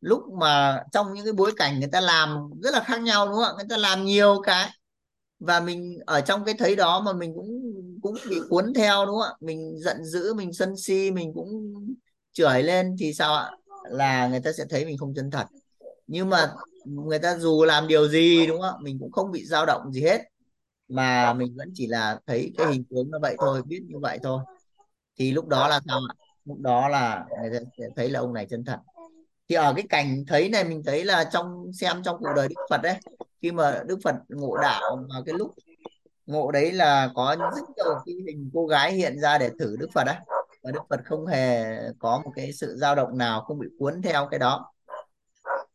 Lúc 0.00 0.22
mà 0.40 0.82
trong 0.92 1.14
những 1.14 1.24
cái 1.24 1.32
bối 1.32 1.52
cảnh 1.56 1.80
người 1.80 1.88
ta 1.92 2.00
làm 2.00 2.50
rất 2.62 2.74
là 2.74 2.80
khác 2.84 3.02
nhau, 3.02 3.26
đúng 3.26 3.34
không 3.34 3.44
ạ? 3.44 3.52
Người 3.56 3.66
ta 3.68 3.76
làm 3.76 4.04
nhiều 4.04 4.40
cái 4.44 4.70
và 5.40 5.60
mình, 5.60 5.98
ở 6.06 6.20
trong 6.20 6.44
cái 6.44 6.54
thấy 6.58 6.76
đó 6.76 7.00
mà 7.00 7.12
mình 7.12 7.34
cũng 7.34 7.62
cũng 8.02 8.14
bị 8.30 8.40
cuốn 8.48 8.74
theo, 8.74 9.06
đúng 9.06 9.14
không 9.14 9.32
ạ? 9.32 9.36
Mình 9.40 9.78
giận 9.78 10.04
dữ, 10.04 10.34
mình 10.34 10.52
sân 10.52 10.76
si, 10.76 11.10
mình 11.10 11.32
cũng 11.34 11.74
chửi 12.32 12.62
lên 12.62 12.96
thì 12.98 13.14
sao 13.14 13.34
ạ? 13.34 13.50
Là 13.90 14.28
người 14.28 14.40
ta 14.40 14.52
sẽ 14.52 14.64
thấy 14.70 14.84
mình 14.84 14.98
không 14.98 15.14
chân 15.16 15.30
thật. 15.30 15.46
Nhưng 16.06 16.30
mà 16.30 16.52
người 16.84 17.18
ta 17.18 17.36
dù 17.36 17.64
làm 17.64 17.88
điều 17.88 18.08
gì, 18.08 18.46
đúng 18.46 18.60
không 18.60 18.70
ạ? 18.70 18.82
Mình 18.82 18.98
cũng 19.00 19.12
không 19.12 19.30
bị 19.30 19.44
dao 19.44 19.66
động 19.66 19.92
gì 19.92 20.02
hết. 20.02 20.20
Mà 20.88 21.34
mình 21.34 21.54
vẫn 21.56 21.70
chỉ 21.74 21.86
là 21.86 22.18
thấy 22.26 22.52
cái 22.58 22.66
hình 22.72 22.84
tướng 22.84 23.10
nó 23.10 23.18
vậy 23.22 23.36
thôi, 23.38 23.62
biết 23.66 23.82
như 23.88 23.98
vậy 23.98 24.18
thôi. 24.22 24.40
Thì 25.18 25.32
lúc 25.32 25.46
đó 25.46 25.68
là 25.68 25.80
sao 25.88 26.00
ạ? 26.10 26.14
Lúc 26.44 26.58
đó 26.60 26.88
là 26.88 27.24
người 27.42 27.60
ta 27.60 27.64
sẽ 27.78 27.84
thấy 27.96 28.10
là 28.10 28.20
ông 28.20 28.32
này 28.32 28.46
chân 28.50 28.64
thật. 28.64 28.78
Thì 29.48 29.56
ở 29.56 29.72
cái 29.76 29.84
cảnh 29.88 30.24
thấy 30.28 30.48
này 30.48 30.64
mình 30.64 30.82
thấy 30.86 31.04
là 31.04 31.24
trong, 31.32 31.72
xem 31.72 32.02
trong 32.02 32.16
cuộc 32.20 32.32
đời 32.36 32.48
Đức 32.48 32.54
Phật 32.70 32.80
đấy 32.82 32.96
khi 33.42 33.52
mà 33.52 33.82
Đức 33.86 33.98
Phật 34.04 34.14
ngộ 34.28 34.56
đạo 34.56 35.04
vào 35.12 35.22
cái 35.26 35.34
lúc 35.38 35.54
ngộ 36.26 36.50
đấy 36.50 36.72
là 36.72 37.10
có 37.14 37.36
rất 37.38 37.62
nhiều 37.76 37.94
cái 38.06 38.14
hình 38.26 38.50
cô 38.54 38.66
gái 38.66 38.92
hiện 38.92 39.20
ra 39.20 39.38
để 39.38 39.50
thử 39.58 39.76
Đức 39.76 39.88
Phật 39.94 40.06
á. 40.06 40.20
Và 40.62 40.70
Đức 40.70 40.80
Phật 40.90 41.00
không 41.04 41.26
hề 41.26 41.76
có 41.98 42.20
một 42.24 42.32
cái 42.34 42.52
sự 42.52 42.76
dao 42.76 42.94
động 42.94 43.18
nào, 43.18 43.40
không 43.40 43.58
bị 43.58 43.66
cuốn 43.78 44.02
theo 44.02 44.28
cái 44.30 44.38
đó. 44.38 44.72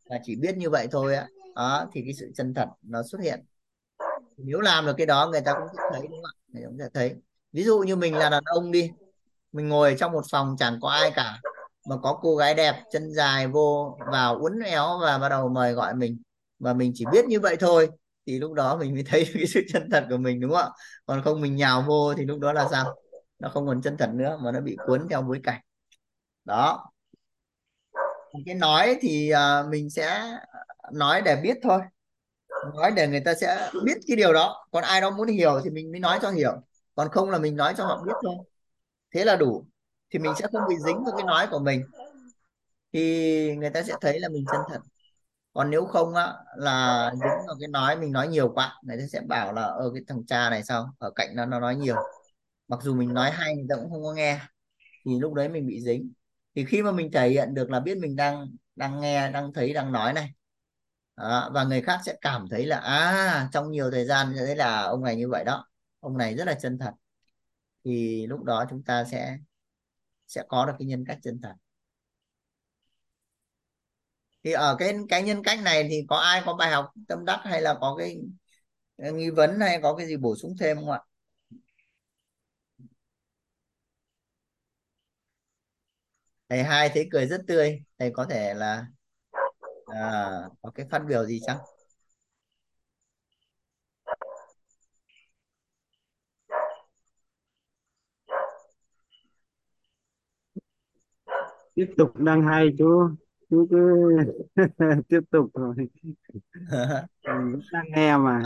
Là 0.04 0.18
chỉ 0.24 0.36
biết 0.36 0.56
như 0.56 0.70
vậy 0.70 0.88
thôi 0.90 1.14
á. 1.14 1.28
Đó, 1.54 1.86
thì 1.92 2.02
cái 2.04 2.14
sự 2.14 2.30
chân 2.34 2.54
thật 2.54 2.68
nó 2.82 3.02
xuất 3.02 3.20
hiện. 3.20 3.44
Nếu 4.36 4.60
làm 4.60 4.86
được 4.86 4.94
cái 4.96 5.06
đó, 5.06 5.28
người 5.32 5.40
ta 5.40 5.52
cũng 5.52 5.68
sẽ 5.76 5.82
thấy, 5.92 6.06
đúng 6.06 6.10
không 6.10 6.24
ạ? 6.24 6.32
Người 6.52 6.62
cũng 6.66 6.78
sẽ 6.78 6.88
thấy. 6.94 7.14
Ví 7.52 7.62
dụ 7.62 7.78
như 7.78 7.96
mình 7.96 8.14
là 8.14 8.30
đàn 8.30 8.42
ông 8.44 8.72
đi. 8.72 8.90
Mình 9.52 9.68
ngồi 9.68 9.96
trong 9.98 10.12
một 10.12 10.24
phòng 10.30 10.56
chẳng 10.58 10.78
có 10.82 10.88
ai 10.88 11.10
cả. 11.10 11.40
Mà 11.88 11.96
có 12.02 12.18
cô 12.22 12.36
gái 12.36 12.54
đẹp, 12.54 12.82
chân 12.92 13.14
dài, 13.14 13.46
vô, 13.46 13.98
vào 14.12 14.38
uốn 14.38 14.58
éo 14.58 14.98
và 15.00 15.18
bắt 15.18 15.28
đầu 15.28 15.48
mời 15.48 15.72
gọi 15.72 15.94
mình 15.94 16.18
và 16.58 16.74
mình 16.74 16.92
chỉ 16.94 17.04
biết 17.12 17.24
như 17.24 17.40
vậy 17.40 17.56
thôi 17.60 17.88
thì 18.26 18.38
lúc 18.38 18.52
đó 18.52 18.76
mình 18.76 18.94
mới 18.94 19.02
thấy 19.06 19.26
cái 19.34 19.46
sự 19.46 19.60
chân 19.72 19.90
thật 19.90 20.06
của 20.10 20.16
mình 20.16 20.40
đúng 20.40 20.50
không 20.50 20.60
ạ? 20.60 20.68
Còn 21.06 21.22
không 21.22 21.40
mình 21.40 21.56
nhào 21.56 21.84
vô 21.86 22.14
thì 22.14 22.24
lúc 22.24 22.40
đó 22.40 22.52
là 22.52 22.68
sao? 22.70 22.94
Nó 23.38 23.48
không 23.48 23.66
còn 23.66 23.82
chân 23.82 23.96
thật 23.96 24.10
nữa 24.14 24.38
mà 24.42 24.52
nó 24.52 24.60
bị 24.60 24.76
cuốn 24.86 25.06
theo 25.10 25.22
bối 25.22 25.40
cảnh. 25.42 25.60
Đó. 26.44 26.90
Cái 28.46 28.54
nói 28.54 28.96
thì 29.00 29.32
uh, 29.32 29.70
mình 29.70 29.90
sẽ 29.90 30.38
nói 30.92 31.22
để 31.24 31.36
biết 31.42 31.56
thôi. 31.62 31.80
Nói 32.74 32.92
để 32.96 33.08
người 33.08 33.20
ta 33.20 33.34
sẽ 33.34 33.70
biết 33.84 33.98
cái 34.06 34.16
điều 34.16 34.32
đó. 34.32 34.66
Còn 34.72 34.84
ai 34.84 35.00
đó 35.00 35.10
muốn 35.10 35.28
hiểu 35.28 35.60
thì 35.64 35.70
mình 35.70 35.92
mới 35.92 36.00
nói 36.00 36.18
cho 36.22 36.30
hiểu. 36.30 36.52
Còn 36.94 37.08
không 37.08 37.30
là 37.30 37.38
mình 37.38 37.56
nói 37.56 37.74
cho 37.76 37.84
họ 37.84 38.02
biết 38.06 38.12
thôi. 38.22 38.34
Thế 39.14 39.24
là 39.24 39.36
đủ. 39.36 39.66
Thì 40.10 40.18
mình 40.18 40.32
sẽ 40.38 40.46
không 40.52 40.62
bị 40.68 40.74
dính 40.86 41.04
vào 41.04 41.16
cái 41.16 41.26
nói 41.26 41.46
của 41.50 41.58
mình. 41.58 41.82
Thì 42.92 43.56
người 43.56 43.70
ta 43.70 43.82
sẽ 43.82 43.94
thấy 44.00 44.20
là 44.20 44.28
mình 44.28 44.44
chân 44.52 44.60
thật 44.68 44.80
còn 45.56 45.70
nếu 45.70 45.84
không 45.84 46.14
á 46.14 46.34
là 46.56 47.10
dính 47.12 47.46
vào 47.46 47.56
cái 47.60 47.68
nói 47.68 47.96
mình 47.96 48.12
nói 48.12 48.28
nhiều 48.28 48.52
quá 48.54 48.80
người 48.82 48.96
ta 48.98 49.04
sẽ 49.12 49.20
bảo 49.20 49.52
là 49.52 49.62
ở 49.62 49.90
cái 49.94 50.02
thằng 50.08 50.26
cha 50.26 50.50
này 50.50 50.64
sao? 50.64 50.94
Ở 50.98 51.10
cạnh 51.10 51.36
nó 51.36 51.46
nó 51.46 51.60
nói 51.60 51.76
nhiều. 51.76 51.96
Mặc 52.68 52.80
dù 52.82 52.94
mình 52.94 53.14
nói 53.14 53.30
hay 53.30 53.56
người 53.56 53.66
ta 53.68 53.76
cũng 53.76 53.90
không 53.90 54.02
có 54.04 54.12
nghe. 54.12 54.40
Thì 55.06 55.18
lúc 55.20 55.34
đấy 55.34 55.48
mình 55.48 55.66
bị 55.66 55.80
dính. 55.80 56.12
Thì 56.54 56.64
khi 56.64 56.82
mà 56.82 56.92
mình 56.92 57.10
thể 57.12 57.28
hiện 57.30 57.54
được 57.54 57.70
là 57.70 57.80
biết 57.80 57.98
mình 57.98 58.16
đang 58.16 58.46
đang 58.76 59.00
nghe 59.00 59.30
đang 59.30 59.52
thấy 59.52 59.72
đang 59.72 59.92
nói 59.92 60.12
này. 60.12 60.32
Đó, 61.16 61.50
và 61.54 61.64
người 61.64 61.82
khác 61.82 62.00
sẽ 62.06 62.16
cảm 62.20 62.46
thấy 62.50 62.66
là 62.66 62.78
à 62.78 63.48
trong 63.52 63.70
nhiều 63.70 63.90
thời 63.90 64.04
gian 64.04 64.34
sẽ 64.38 64.46
thấy 64.46 64.56
là 64.56 64.82
ông 64.82 65.04
này 65.04 65.16
như 65.16 65.28
vậy 65.28 65.44
đó. 65.44 65.66
Ông 66.00 66.18
này 66.18 66.34
rất 66.34 66.44
là 66.46 66.54
chân 66.54 66.78
thật. 66.78 66.92
Thì 67.84 68.26
lúc 68.26 68.44
đó 68.44 68.64
chúng 68.70 68.82
ta 68.84 69.04
sẽ 69.04 69.38
sẽ 70.26 70.42
có 70.48 70.66
được 70.66 70.72
cái 70.78 70.86
nhân 70.86 71.04
cách 71.08 71.18
chân 71.22 71.40
thật 71.42 71.54
thì 74.46 74.52
ở 74.52 74.76
cái 74.78 74.94
cái 75.08 75.22
nhân 75.22 75.42
cách 75.44 75.58
này 75.62 75.86
thì 75.90 76.06
có 76.08 76.16
ai 76.16 76.42
có 76.46 76.54
bài 76.54 76.70
học 76.70 76.86
tâm 77.08 77.24
đắc 77.24 77.40
hay 77.44 77.62
là 77.62 77.74
có 77.80 77.96
cái 77.98 78.16
nghi 79.12 79.30
vấn 79.30 79.60
hay 79.60 79.80
có 79.82 79.96
cái 79.96 80.06
gì 80.06 80.16
bổ 80.16 80.36
sung 80.36 80.54
thêm 80.60 80.76
không 80.76 80.90
ạ? 80.90 81.00
Thầy 86.48 86.62
hai 86.62 86.88
thấy 86.94 87.08
cười 87.10 87.26
rất 87.26 87.40
tươi. 87.46 87.82
Thầy 87.98 88.10
có 88.14 88.24
thể 88.30 88.54
là 88.54 88.86
à, 89.86 90.30
có 90.62 90.70
cái 90.74 90.86
phát 90.90 90.98
biểu 91.08 91.24
gì 91.26 91.40
chăng? 91.46 91.58
Tiếp 101.74 101.86
tục 101.98 102.16
đăng 102.16 102.42
hai 102.42 102.68
chú 102.78 103.08
chú 103.50 103.66
cứ 103.70 103.76
tiếp 105.08 105.20
tục 105.30 105.50
rồi 105.54 105.74
mình 106.54 107.52
vẫn 107.52 107.60
đang 107.72 107.84
nghe 107.94 108.16
mà. 108.16 108.42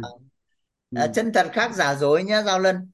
Ừ. 0.91 1.01
à, 1.01 1.07
chân 1.07 1.33
thật 1.35 1.47
khác 1.53 1.75
giả 1.75 1.95
dối 1.95 2.25
nhé 2.25 2.43
Giao 2.47 2.59
Lân. 2.59 2.91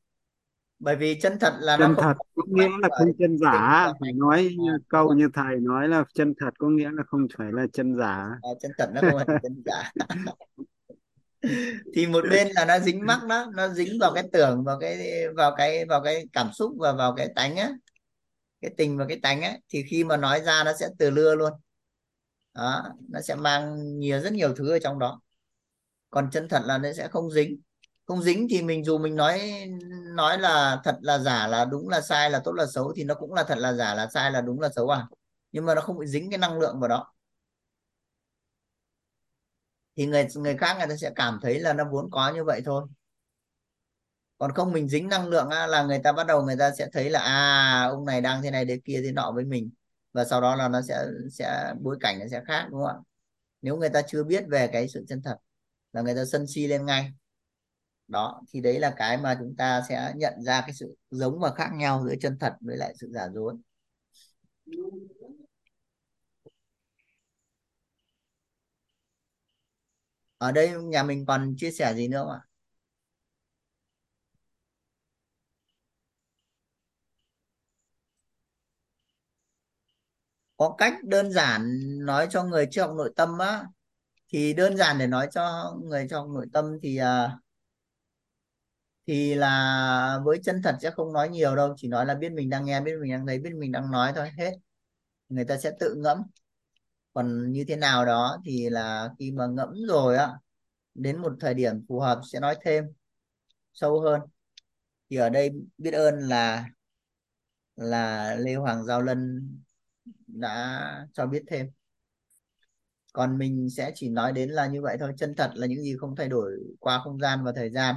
Bởi 0.78 0.97
vì 0.97 1.20
chân 1.20 1.39
thật 1.41 1.55
là 1.61 1.77
nó 1.77 1.87
chân 1.87 1.95
không 1.95 2.05
thật 2.05 2.15
có 2.37 2.43
nghĩa 2.47 2.69
là 2.83 2.89
không 2.99 3.12
chân 3.19 3.39
giả. 3.39 3.93
phải 4.01 4.12
nói 4.12 4.49
như 4.59 4.70
à, 4.70 4.78
câu 4.89 5.15
như 5.15 5.28
thầy 5.35 5.57
nói 5.61 5.89
là 5.89 6.05
chân 6.15 6.35
thật 6.41 6.51
có 6.59 6.69
nghĩa 6.69 6.91
là 6.93 7.03
không 7.07 7.27
phải 7.39 7.53
là 7.53 7.66
chân 7.73 7.97
giả. 7.99 8.28
À, 8.43 8.51
chân 8.62 8.73
thật 8.78 8.91
nó 8.95 9.01
không 9.01 9.20
phải 9.27 9.39
chân 9.43 9.62
giả. 9.66 9.93
Thì 11.95 12.07
một 12.07 12.24
bên 12.31 12.49
là 12.55 12.65
nó 12.65 12.78
dính 12.78 13.07
mắc 13.07 13.20
đó 13.28 13.47
nó 13.55 13.69
dính 13.69 13.99
vào 14.01 14.12
cái 14.15 14.24
tưởng 14.33 14.65
vào 14.65 14.78
cái 14.81 15.24
vào 15.37 15.55
cái 15.57 15.85
vào 15.85 16.03
cái 16.05 16.24
cảm 16.33 16.51
xúc 16.53 16.73
và 16.78 16.93
vào 16.93 17.15
cái 17.16 17.28
tánh 17.37 17.57
á. 17.57 17.70
Cái 18.61 18.70
tình 18.77 18.99
và 18.99 19.07
cái 19.09 19.19
tánh 19.23 19.43
á. 19.43 19.57
Thì 19.69 19.85
khi 19.91 20.05
mà 20.05 20.16
nói 20.16 20.41
ra 20.41 20.62
nó 20.65 20.73
sẽ 20.81 20.89
từ 20.99 21.11
lưa 21.11 21.35
luôn 21.35 21.53
đó 22.57 22.85
nó 23.09 23.20
sẽ 23.20 23.35
mang 23.35 23.77
nhiều 23.99 24.20
rất 24.20 24.33
nhiều 24.33 24.55
thứ 24.57 24.70
ở 24.70 24.78
trong 24.78 24.99
đó. 24.99 25.20
Còn 26.11 26.31
chân 26.33 26.49
thật 26.49 26.62
là 26.65 26.78
nó 26.78 26.93
sẽ 26.93 27.09
không 27.09 27.31
dính. 27.31 27.61
Không 28.07 28.23
dính 28.23 28.47
thì 28.51 28.62
mình 28.62 28.85
dù 28.85 28.99
mình 28.99 29.16
nói 29.16 29.41
nói 30.15 30.39
là 30.39 30.81
thật 30.85 30.99
là 31.03 31.19
giả 31.19 31.47
là 31.47 31.65
đúng 31.65 31.89
là 31.89 32.01
sai 32.01 32.31
là 32.31 32.41
tốt 32.45 32.53
là 32.53 32.66
xấu 32.66 32.93
thì 32.97 33.05
nó 33.05 33.15
cũng 33.15 33.35
là 33.35 33.45
thật 33.45 33.59
là 33.59 33.73
giả 33.73 33.95
là 33.95 34.09
sai 34.15 34.31
là 34.31 34.41
đúng 34.41 34.61
là 34.61 34.69
xấu 34.77 34.89
à. 34.89 35.09
Nhưng 35.53 35.66
mà 35.66 35.74
nó 35.74 35.81
không 35.81 35.99
bị 35.99 36.07
dính 36.07 36.31
cái 36.31 36.39
năng 36.39 36.59
lượng 36.59 36.81
vào 36.81 36.89
đó. 36.89 37.12
Thì 39.97 40.07
người 40.07 40.27
người 40.35 40.57
khác 40.57 40.77
người 40.78 40.87
ta 40.89 40.97
sẽ 40.97 41.11
cảm 41.16 41.39
thấy 41.43 41.61
là 41.61 41.73
nó 41.73 41.85
vốn 41.91 42.11
có 42.11 42.33
như 42.35 42.45
vậy 42.45 42.62
thôi. 42.65 42.83
Còn 44.39 44.53
không 44.55 44.73
mình 44.73 44.89
dính 44.89 45.09
năng 45.09 45.28
lượng 45.28 45.51
á, 45.51 45.66
là 45.66 45.83
người 45.83 45.99
ta 46.05 46.12
bắt 46.12 46.27
đầu 46.27 46.43
người 46.43 46.57
ta 46.59 46.70
sẽ 46.78 46.89
thấy 46.93 47.11
là 47.11 47.20
à 47.20 47.89
ông 47.91 48.05
này 48.05 48.20
đang 48.20 48.43
thế 48.43 48.51
này 48.51 48.65
thế 48.66 48.81
kia 48.85 49.01
thế 49.05 49.12
nọ 49.12 49.33
với 49.35 49.45
mình 49.45 49.70
và 50.17 50.25
sau 50.25 50.41
đó 50.41 50.57
là 50.57 50.69
nó 50.69 50.83
sẽ 50.83 51.07
sẽ, 51.33 51.75
bối 51.83 51.97
cảnh 52.01 52.19
nó 52.21 52.27
sẽ 52.31 52.43
khác, 52.49 52.67
đúng 52.71 52.81
không 52.81 52.89
ạ? 52.89 52.97
Nếu 53.63 53.77
người 53.77 53.91
ta 53.91 54.03
chưa 54.09 54.25
biết 54.25 54.45
về 54.49 54.69
cái 54.73 54.89
sự 54.89 55.05
chân 55.09 55.23
thật 55.23 55.37
là 55.93 56.03
người 56.03 56.15
ta 56.17 56.25
sân 56.33 56.47
si 56.49 56.69
lên 56.69 56.87
ngay. 56.87 57.13
Đó, 58.09 58.43
thì 58.53 58.61
đấy 58.61 58.81
là 58.81 58.95
cái 58.97 59.17
mà 59.19 59.37
chúng 59.41 59.57
ta 59.59 59.83
sẽ 59.89 60.13
nhận 60.17 60.43
ra 60.43 60.61
cái 60.61 60.73
sự 60.75 60.97
giống 61.11 61.41
và 61.41 61.55
khác 61.55 61.71
nhau 61.75 62.05
giữa 62.09 62.15
chân 62.21 62.39
thật 62.41 62.55
với 62.61 62.77
lại 62.77 62.95
sự 63.01 63.11
giả 63.15 63.29
dối. 63.35 63.55
Ở 70.39 70.53
đây 70.53 70.71
nhà 70.85 71.03
mình 71.03 71.27
còn 71.27 71.55
chia 71.57 71.71
sẻ 71.71 71.95
gì 71.95 72.09
nữa 72.09 72.19
không 72.19 72.31
ạ? 72.31 72.41
Có 80.57 80.74
cách 80.78 80.95
đơn 81.05 81.33
giản 81.33 81.81
nói 82.07 82.27
cho 82.31 82.45
người 82.45 82.69
chưa 82.70 82.83
học 82.83 82.95
nội 82.97 83.12
tâm 83.16 83.39
á. 83.39 83.65
Thì 84.28 84.53
đơn 84.55 84.77
giản 84.77 84.99
để 84.99 85.07
nói 85.07 85.28
cho 85.33 85.74
người 85.85 86.07
trong 86.11 86.35
nội 86.35 86.47
tâm 86.53 86.78
thì 86.83 86.97
à, 86.97 87.39
thì 89.07 89.35
là 89.35 90.20
với 90.24 90.39
chân 90.45 90.61
thật 90.65 90.77
sẽ 90.83 90.91
không 90.91 91.12
nói 91.12 91.28
nhiều 91.28 91.57
đâu 91.57 91.74
chỉ 91.77 91.89
nói 91.89 92.07
là 92.07 92.15
biết 92.15 92.33
mình 92.33 92.51
đang 92.51 92.65
nghe 92.65 92.81
biết 92.81 92.93
mình 93.01 93.11
đang 93.12 93.27
thấy 93.27 93.39
biết 93.39 93.51
mình 93.59 93.73
đang 93.73 93.91
nói 93.91 94.12
thôi 94.16 94.31
hết. 94.39 94.53
Người 95.28 95.45
ta 95.45 95.59
sẽ 95.59 95.73
tự 95.81 95.95
ngẫm. 95.95 96.23
Còn 97.15 97.53
như 97.53 97.65
thế 97.69 97.77
nào 97.77 98.07
đó 98.07 98.39
thì 98.45 98.70
là 98.70 99.11
khi 99.19 99.33
mà 99.33 99.47
ngẫm 99.47 99.74
rồi 99.89 100.16
á 100.16 100.33
đến 100.95 101.19
một 101.23 101.33
thời 101.41 101.55
điểm 101.55 101.85
phù 101.89 102.01
hợp 102.01 102.20
sẽ 102.33 102.41
nói 102.41 102.57
thêm 102.62 102.85
sâu 103.73 104.01
hơn. 104.01 104.20
Thì 105.11 105.16
ở 105.16 105.28
đây 105.31 105.51
biết 105.78 105.91
ơn 105.95 106.19
là 106.19 106.66
là 107.77 108.35
Lê 108.37 108.55
Hoàng 108.55 108.85
Giao 108.85 109.03
Lân 109.03 109.51
đã 110.27 111.07
cho 111.12 111.27
biết 111.27 111.43
thêm. 111.49 111.70
Còn 113.12 113.39
mình 113.39 113.70
sẽ 113.70 113.93
chỉ 113.95 114.09
nói 114.09 114.33
đến 114.33 114.51
là 114.51 114.66
như 114.66 114.83
vậy 114.83 114.97
thôi. 115.01 115.12
Chân 115.19 115.35
thật 115.37 115.51
là 115.55 115.66
những 115.66 115.83
gì 115.83 115.97
không 116.01 116.16
thay 116.16 116.28
đổi 116.28 116.53
qua 116.81 117.01
không 117.05 117.20
gian 117.20 117.45
và 117.45 117.53
thời 117.57 117.70
gian. 117.70 117.97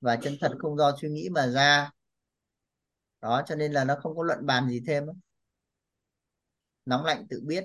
Và 0.00 0.16
chân 0.16 0.36
thật 0.40 0.52
không 0.58 0.76
do 0.76 0.96
suy 1.00 1.08
nghĩ 1.08 1.28
mà 1.28 1.46
ra. 1.46 1.90
Đó 3.20 3.42
cho 3.46 3.54
nên 3.54 3.72
là 3.72 3.84
nó 3.84 3.96
không 4.02 4.16
có 4.16 4.22
luận 4.22 4.46
bàn 4.46 4.68
gì 4.68 4.82
thêm 4.86 5.04
nóng 6.86 7.04
lạnh 7.04 7.26
tự 7.30 7.40
biết. 7.46 7.64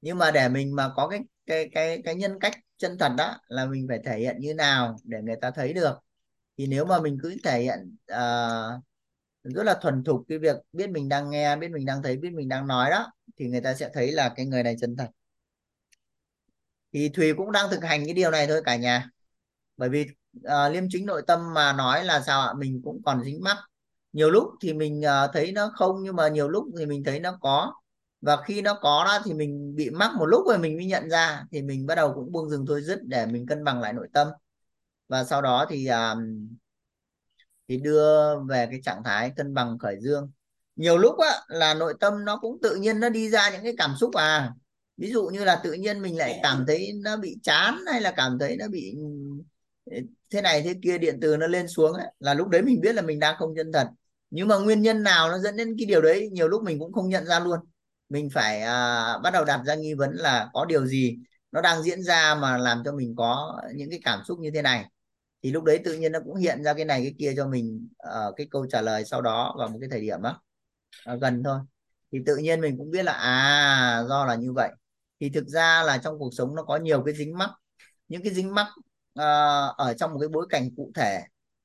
Nhưng 0.00 0.18
mà 0.18 0.30
để 0.30 0.48
mình 0.48 0.76
mà 0.76 0.92
có 0.96 1.08
cái 1.08 1.20
cái 1.46 1.68
cái 1.72 2.02
cái 2.04 2.14
nhân 2.14 2.38
cách 2.40 2.54
chân 2.76 2.98
thật 2.98 3.12
đó 3.18 3.38
là 3.48 3.66
mình 3.66 3.86
phải 3.88 4.00
thể 4.04 4.18
hiện 4.18 4.36
như 4.38 4.54
nào 4.54 4.96
để 5.04 5.18
người 5.22 5.36
ta 5.40 5.50
thấy 5.50 5.72
được. 5.72 5.94
Thì 6.58 6.66
nếu 6.66 6.84
mà 6.84 7.00
mình 7.00 7.18
cứ 7.22 7.36
thể 7.44 7.62
hiện 7.62 7.96
uh, 8.12 8.84
rất 9.44 9.62
là 9.62 9.78
thuần 9.82 10.04
thục 10.04 10.24
cái 10.28 10.38
việc 10.38 10.56
biết 10.72 10.90
mình 10.90 11.08
đang 11.08 11.30
nghe 11.30 11.56
biết 11.56 11.68
mình 11.70 11.86
đang 11.86 12.02
thấy 12.02 12.16
biết 12.16 12.30
mình 12.32 12.48
đang 12.48 12.66
nói 12.66 12.90
đó 12.90 13.12
thì 13.36 13.46
người 13.46 13.60
ta 13.60 13.74
sẽ 13.74 13.90
thấy 13.94 14.12
là 14.12 14.32
cái 14.36 14.46
người 14.46 14.62
này 14.62 14.76
chân 14.80 14.96
thật. 14.96 15.08
Thì 16.92 17.08
Thùy 17.08 17.34
cũng 17.34 17.52
đang 17.52 17.70
thực 17.70 17.84
hành 17.84 18.04
cái 18.04 18.14
điều 18.14 18.30
này 18.30 18.46
thôi 18.46 18.62
cả 18.64 18.76
nhà. 18.76 19.10
Bởi 19.76 19.88
vì 19.88 20.06
uh, 20.38 20.72
liêm 20.72 20.84
chính 20.90 21.06
nội 21.06 21.22
tâm 21.26 21.54
mà 21.54 21.72
nói 21.72 22.04
là 22.04 22.20
sao 22.20 22.40
ạ? 22.40 22.52
Mình 22.58 22.80
cũng 22.84 23.02
còn 23.04 23.24
dính 23.24 23.40
mắc. 23.42 23.56
Nhiều 24.12 24.30
lúc 24.30 24.44
thì 24.60 24.72
mình 24.72 25.00
uh, 25.00 25.30
thấy 25.32 25.52
nó 25.52 25.72
không 25.74 25.96
nhưng 26.02 26.16
mà 26.16 26.28
nhiều 26.28 26.48
lúc 26.48 26.64
thì 26.78 26.86
mình 26.86 27.04
thấy 27.04 27.20
nó 27.20 27.38
có. 27.40 27.72
Và 28.20 28.42
khi 28.42 28.62
nó 28.62 28.74
có 28.74 29.04
đó 29.04 29.18
thì 29.24 29.34
mình 29.34 29.74
bị 29.76 29.90
mắc 29.90 30.10
một 30.18 30.26
lúc 30.26 30.46
rồi 30.48 30.58
mình 30.58 30.76
mới 30.76 30.86
nhận 30.86 31.10
ra 31.10 31.44
thì 31.50 31.62
mình 31.62 31.86
bắt 31.86 31.94
đầu 31.94 32.12
cũng 32.14 32.32
buông 32.32 32.50
dừng 32.50 32.66
thôi 32.66 32.82
dứt 32.82 33.00
để 33.04 33.26
mình 33.26 33.46
cân 33.46 33.64
bằng 33.64 33.80
lại 33.80 33.92
nội 33.92 34.08
tâm. 34.12 34.28
Và 35.08 35.24
sau 35.24 35.42
đó 35.42 35.66
thì 35.68 35.88
uh, 35.90 36.18
thì 37.68 37.76
đưa 37.76 38.38
về 38.48 38.66
cái 38.70 38.80
trạng 38.84 39.02
thái 39.04 39.32
cân 39.36 39.54
bằng 39.54 39.78
khởi 39.78 39.96
dương. 40.00 40.30
Nhiều 40.76 40.98
lúc 40.98 41.18
á, 41.18 41.40
là 41.48 41.74
nội 41.74 41.94
tâm 42.00 42.24
nó 42.24 42.36
cũng 42.36 42.58
tự 42.62 42.76
nhiên 42.76 43.00
nó 43.00 43.08
đi 43.08 43.30
ra 43.30 43.50
những 43.50 43.62
cái 43.62 43.74
cảm 43.78 43.94
xúc 44.00 44.14
à. 44.14 44.50
Ví 44.96 45.10
dụ 45.12 45.26
như 45.26 45.44
là 45.44 45.60
tự 45.64 45.72
nhiên 45.72 46.02
mình 46.02 46.18
lại 46.18 46.40
cảm 46.42 46.64
thấy 46.66 46.92
nó 47.04 47.16
bị 47.16 47.36
chán 47.42 47.78
hay 47.92 48.00
là 48.00 48.12
cảm 48.12 48.38
thấy 48.40 48.56
nó 48.56 48.68
bị 48.68 48.94
ừ, 49.84 49.96
thế 50.30 50.42
này 50.42 50.62
thế 50.62 50.74
kia 50.82 50.98
điện 50.98 51.18
từ 51.20 51.36
nó 51.36 51.46
lên 51.46 51.68
xuống 51.68 51.92
ấy, 51.92 52.06
là 52.20 52.34
lúc 52.34 52.48
đấy 52.48 52.62
mình 52.62 52.80
biết 52.80 52.94
là 52.94 53.02
mình 53.02 53.18
đang 53.18 53.36
không 53.38 53.54
chân 53.56 53.72
thật. 53.72 53.88
Nhưng 54.30 54.48
mà 54.48 54.56
nguyên 54.56 54.82
nhân 54.82 55.02
nào 55.02 55.30
nó 55.30 55.38
dẫn 55.38 55.56
đến 55.56 55.76
cái 55.78 55.86
điều 55.86 56.02
đấy 56.02 56.28
nhiều 56.32 56.48
lúc 56.48 56.62
mình 56.62 56.78
cũng 56.78 56.92
không 56.92 57.08
nhận 57.08 57.26
ra 57.26 57.40
luôn. 57.40 57.60
Mình 58.08 58.30
phải 58.30 58.62
à, 58.62 59.18
bắt 59.22 59.30
đầu 59.32 59.44
đặt 59.44 59.60
ra 59.66 59.74
nghi 59.74 59.94
vấn 59.94 60.10
là 60.14 60.48
có 60.52 60.64
điều 60.64 60.86
gì 60.86 61.16
nó 61.52 61.60
đang 61.60 61.82
diễn 61.82 62.02
ra 62.02 62.34
mà 62.34 62.58
làm 62.58 62.82
cho 62.84 62.92
mình 62.92 63.14
có 63.16 63.60
những 63.74 63.90
cái 63.90 64.00
cảm 64.04 64.20
xúc 64.24 64.38
như 64.38 64.50
thế 64.54 64.62
này 64.62 64.84
thì 65.44 65.50
lúc 65.50 65.64
đấy 65.64 65.80
tự 65.84 65.98
nhiên 65.98 66.12
nó 66.12 66.20
cũng 66.24 66.36
hiện 66.36 66.64
ra 66.64 66.74
cái 66.74 66.84
này 66.84 67.02
cái 67.02 67.14
kia 67.18 67.32
cho 67.36 67.46
mình 67.48 67.88
ở 67.96 68.28
uh, 68.28 68.36
cái 68.36 68.46
câu 68.50 68.66
trả 68.70 68.80
lời 68.80 69.04
sau 69.04 69.22
đó 69.22 69.54
vào 69.58 69.68
một 69.68 69.78
cái 69.80 69.88
thời 69.90 70.00
điểm 70.00 70.22
đó 70.22 70.30
uh, 70.30 71.04
ờ, 71.04 71.16
gần 71.16 71.42
thôi. 71.44 71.58
Thì 72.12 72.18
tự 72.26 72.36
nhiên 72.36 72.60
mình 72.60 72.78
cũng 72.78 72.90
biết 72.90 73.02
là 73.02 73.12
à 73.12 74.04
do 74.08 74.24
là 74.26 74.34
như 74.34 74.52
vậy. 74.52 74.70
Thì 75.20 75.30
thực 75.30 75.48
ra 75.48 75.82
là 75.82 75.98
trong 75.98 76.18
cuộc 76.18 76.30
sống 76.34 76.54
nó 76.54 76.62
có 76.62 76.76
nhiều 76.76 77.02
cái 77.04 77.14
dính 77.14 77.38
mắc. 77.38 77.50
Những 78.08 78.22
cái 78.22 78.34
dính 78.34 78.54
mắc 78.54 78.66
uh, 79.20 79.76
ở 79.76 79.94
trong 79.98 80.12
một 80.12 80.18
cái 80.20 80.28
bối 80.28 80.46
cảnh 80.50 80.70
cụ 80.76 80.92
thể 80.94 81.20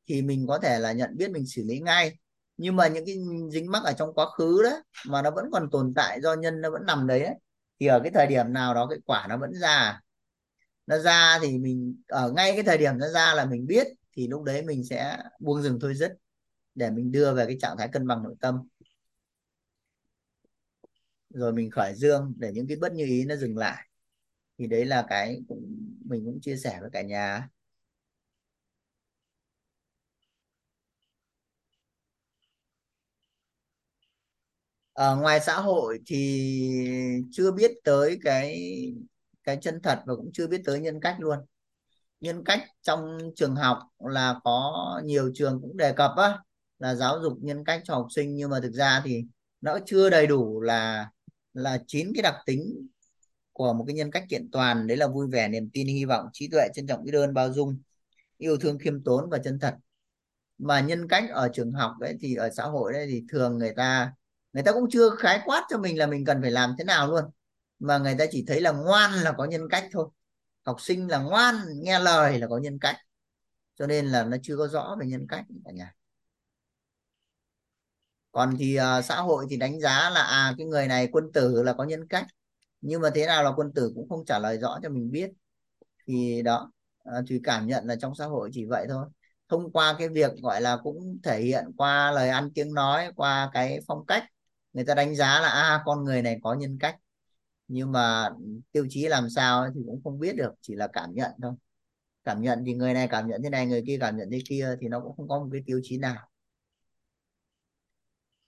thì 0.09 0.21
mình 0.21 0.47
có 0.47 0.59
thể 0.59 0.79
là 0.79 0.91
nhận 0.91 1.17
biết 1.17 1.31
mình 1.31 1.45
xử 1.47 1.63
lý 1.65 1.79
ngay. 1.79 2.19
Nhưng 2.57 2.75
mà 2.75 2.87
những 2.87 3.05
cái 3.05 3.15
dính 3.51 3.71
mắc 3.71 3.83
ở 3.83 3.93
trong 3.93 4.13
quá 4.13 4.25
khứ 4.37 4.63
đó 4.63 4.83
mà 5.07 5.21
nó 5.21 5.31
vẫn 5.31 5.45
còn 5.51 5.69
tồn 5.71 5.93
tại 5.95 6.21
do 6.21 6.33
nhân 6.33 6.61
nó 6.61 6.71
vẫn 6.71 6.85
nằm 6.85 7.07
đấy 7.07 7.23
ấy, 7.23 7.35
thì 7.79 7.87
ở 7.87 7.99
cái 8.03 8.11
thời 8.13 8.27
điểm 8.27 8.53
nào 8.53 8.73
đó 8.73 8.87
cái 8.89 8.99
quả 9.05 9.25
nó 9.29 9.37
vẫn 9.37 9.51
ra 9.53 9.99
nó 10.89 10.97
ra 10.99 11.39
thì 11.41 11.57
mình, 11.57 11.95
ở 12.07 12.31
ngay 12.31 12.51
cái 12.53 12.63
thời 12.63 12.77
điểm 12.77 12.97
nó 12.97 13.07
ra 13.09 13.33
là 13.35 13.45
mình 13.45 13.67
biết, 13.67 13.87
thì 14.13 14.27
lúc 14.27 14.43
đấy 14.43 14.63
mình 14.63 14.83
sẽ 14.83 15.17
buông 15.39 15.61
dừng 15.63 15.79
thôi 15.81 15.95
dứt, 15.95 16.17
để 16.75 16.91
mình 16.91 17.11
đưa 17.11 17.33
về 17.33 17.45
cái 17.45 17.57
trạng 17.61 17.77
thái 17.77 17.89
cân 17.93 18.07
bằng 18.07 18.23
nội 18.23 18.35
tâm. 18.41 18.67
Rồi 21.29 21.53
mình 21.53 21.71
khởi 21.71 21.95
dương 21.95 22.33
để 22.37 22.51
những 22.53 22.67
cái 22.67 22.77
bất 22.77 22.93
như 22.93 23.05
ý 23.05 23.25
nó 23.25 23.35
dừng 23.35 23.57
lại. 23.57 23.87
Thì 24.57 24.67
đấy 24.67 24.85
là 24.85 25.05
cái 25.09 25.41
cũng, 25.47 25.77
mình 26.05 26.25
cũng 26.25 26.41
chia 26.41 26.57
sẻ 26.57 26.77
với 26.81 26.89
cả 26.93 27.01
nhà. 27.01 27.49
Ở 34.93 35.15
ngoài 35.15 35.39
xã 35.45 35.55
hội 35.61 35.99
thì 36.05 36.39
chưa 37.31 37.51
biết 37.51 37.71
tới 37.83 38.19
cái 38.23 38.57
cái 39.49 39.57
chân 39.61 39.81
thật 39.81 39.99
và 40.05 40.15
cũng 40.15 40.29
chưa 40.33 40.47
biết 40.47 40.61
tới 40.65 40.79
nhân 40.79 40.99
cách 41.01 41.15
luôn. 41.19 41.39
Nhân 42.21 42.43
cách 42.43 42.63
trong 42.81 43.17
trường 43.35 43.55
học 43.55 43.79
là 43.99 44.35
có 44.43 45.01
nhiều 45.05 45.31
trường 45.33 45.61
cũng 45.61 45.77
đề 45.77 45.91
cập 45.93 46.11
á, 46.17 46.39
là 46.79 46.95
giáo 46.95 47.19
dục 47.21 47.33
nhân 47.41 47.63
cách 47.65 47.81
cho 47.85 47.93
học 47.93 48.07
sinh, 48.15 48.35
nhưng 48.35 48.49
mà 48.49 48.59
thực 48.59 48.73
ra 48.73 49.01
thì 49.05 49.23
nó 49.61 49.77
chưa 49.85 50.09
đầy 50.09 50.27
đủ 50.27 50.61
là 50.61 51.09
là 51.53 51.79
chín 51.87 52.11
cái 52.15 52.21
đặc 52.23 52.35
tính 52.45 52.87
của 53.53 53.73
một 53.73 53.83
cái 53.87 53.95
nhân 53.95 54.11
cách 54.11 54.23
kiện 54.29 54.49
toàn. 54.51 54.87
Đấy 54.87 54.97
là 54.97 55.07
vui 55.07 55.27
vẻ, 55.31 55.47
niềm 55.47 55.69
tin, 55.73 55.87
hy 55.87 56.05
vọng, 56.05 56.25
trí 56.33 56.47
tuệ, 56.47 56.67
trân 56.73 56.87
trọng, 56.87 57.03
biết 57.03 57.13
ơn, 57.13 57.33
bao 57.33 57.53
dung, 57.53 57.81
yêu 58.37 58.57
thương, 58.57 58.79
khiêm 58.79 59.03
tốn 59.03 59.29
và 59.29 59.37
chân 59.37 59.59
thật. 59.59 59.75
Mà 60.57 60.79
nhân 60.79 61.07
cách 61.07 61.23
ở 61.31 61.49
trường 61.53 61.71
học 61.71 61.91
đấy 61.99 62.17
thì 62.21 62.35
ở 62.35 62.49
xã 62.49 62.63
hội 62.63 62.93
đấy 62.93 63.07
thì 63.11 63.23
thường 63.31 63.57
người 63.57 63.73
ta 63.75 64.13
người 64.53 64.63
ta 64.63 64.71
cũng 64.71 64.89
chưa 64.89 65.09
khái 65.15 65.41
quát 65.45 65.65
cho 65.69 65.77
mình 65.77 65.97
là 65.97 66.07
mình 66.07 66.25
cần 66.25 66.41
phải 66.41 66.51
làm 66.51 66.75
thế 66.77 66.83
nào 66.83 67.07
luôn 67.11 67.23
mà 67.79 67.97
người 67.97 68.15
ta 68.19 68.25
chỉ 68.31 68.45
thấy 68.47 68.61
là 68.61 68.71
ngoan 68.71 69.11
là 69.13 69.31
có 69.31 69.45
nhân 69.45 69.69
cách 69.69 69.87
thôi. 69.91 70.09
Học 70.65 70.81
sinh 70.81 71.07
là 71.07 71.19
ngoan 71.19 71.55
nghe 71.83 71.99
lời 71.99 72.39
là 72.39 72.47
có 72.47 72.57
nhân 72.57 72.79
cách. 72.79 72.97
Cho 73.75 73.87
nên 73.87 74.05
là 74.07 74.23
nó 74.23 74.37
chưa 74.43 74.57
có 74.57 74.67
rõ 74.67 74.95
về 74.99 75.05
nhân 75.07 75.27
cách 75.29 75.45
cả 75.65 75.71
nhà. 75.71 75.95
Còn 78.31 78.55
thì 78.59 78.79
uh, 78.79 79.05
xã 79.05 79.15
hội 79.21 79.45
thì 79.49 79.57
đánh 79.57 79.79
giá 79.79 80.09
là 80.09 80.21
à 80.21 80.53
cái 80.57 80.67
người 80.67 80.87
này 80.87 81.09
quân 81.11 81.31
tử 81.33 81.63
là 81.63 81.73
có 81.73 81.83
nhân 81.83 82.07
cách. 82.07 82.25
Nhưng 82.81 83.01
mà 83.01 83.09
thế 83.15 83.25
nào 83.25 83.43
là 83.43 83.51
quân 83.55 83.73
tử 83.73 83.91
cũng 83.95 84.09
không 84.09 84.25
trả 84.25 84.39
lời 84.39 84.57
rõ 84.57 84.79
cho 84.83 84.89
mình 84.89 85.11
biết. 85.11 85.31
Thì 86.07 86.41
đó 86.41 86.71
uh, 87.09 87.25
thì 87.29 87.39
cảm 87.43 87.67
nhận 87.67 87.85
là 87.85 87.95
trong 87.95 88.15
xã 88.15 88.25
hội 88.25 88.49
chỉ 88.53 88.65
vậy 88.65 88.85
thôi. 88.89 89.05
Thông 89.49 89.71
qua 89.71 89.95
cái 89.99 90.09
việc 90.09 90.31
gọi 90.43 90.61
là 90.61 90.77
cũng 90.83 91.19
thể 91.23 91.41
hiện 91.41 91.65
qua 91.77 92.11
lời 92.11 92.29
ăn 92.29 92.49
tiếng 92.55 92.73
nói 92.73 93.11
qua 93.15 93.49
cái 93.53 93.79
phong 93.87 94.05
cách 94.05 94.23
người 94.73 94.85
ta 94.85 94.95
đánh 94.95 95.15
giá 95.15 95.39
là 95.41 95.49
à 95.49 95.81
con 95.85 96.03
người 96.03 96.21
này 96.21 96.39
có 96.43 96.53
nhân 96.53 96.77
cách 96.79 96.95
nhưng 97.69 97.91
mà 97.91 98.29
tiêu 98.71 98.87
chí 98.89 99.07
làm 99.07 99.29
sao 99.29 99.67
thì 99.75 99.81
cũng 99.85 100.01
không 100.03 100.19
biết 100.19 100.35
được 100.35 100.51
chỉ 100.61 100.75
là 100.75 100.87
cảm 100.93 101.13
nhận 101.13 101.31
thôi. 101.41 101.53
Cảm 102.23 102.41
nhận 102.41 102.63
thì 102.65 102.73
người 102.73 102.93
này 102.93 103.07
cảm 103.07 103.27
nhận 103.27 103.41
thế 103.43 103.49
này 103.49 103.65
người 103.65 103.83
kia 103.87 103.97
cảm 104.01 104.17
nhận 104.17 104.29
thế 104.31 104.41
kia 104.49 104.75
thì 104.81 104.87
nó 104.87 104.99
cũng 104.99 105.17
không 105.17 105.27
có 105.27 105.39
một 105.39 105.49
cái 105.51 105.61
tiêu 105.65 105.81
chí 105.83 105.97
nào. 105.97 106.29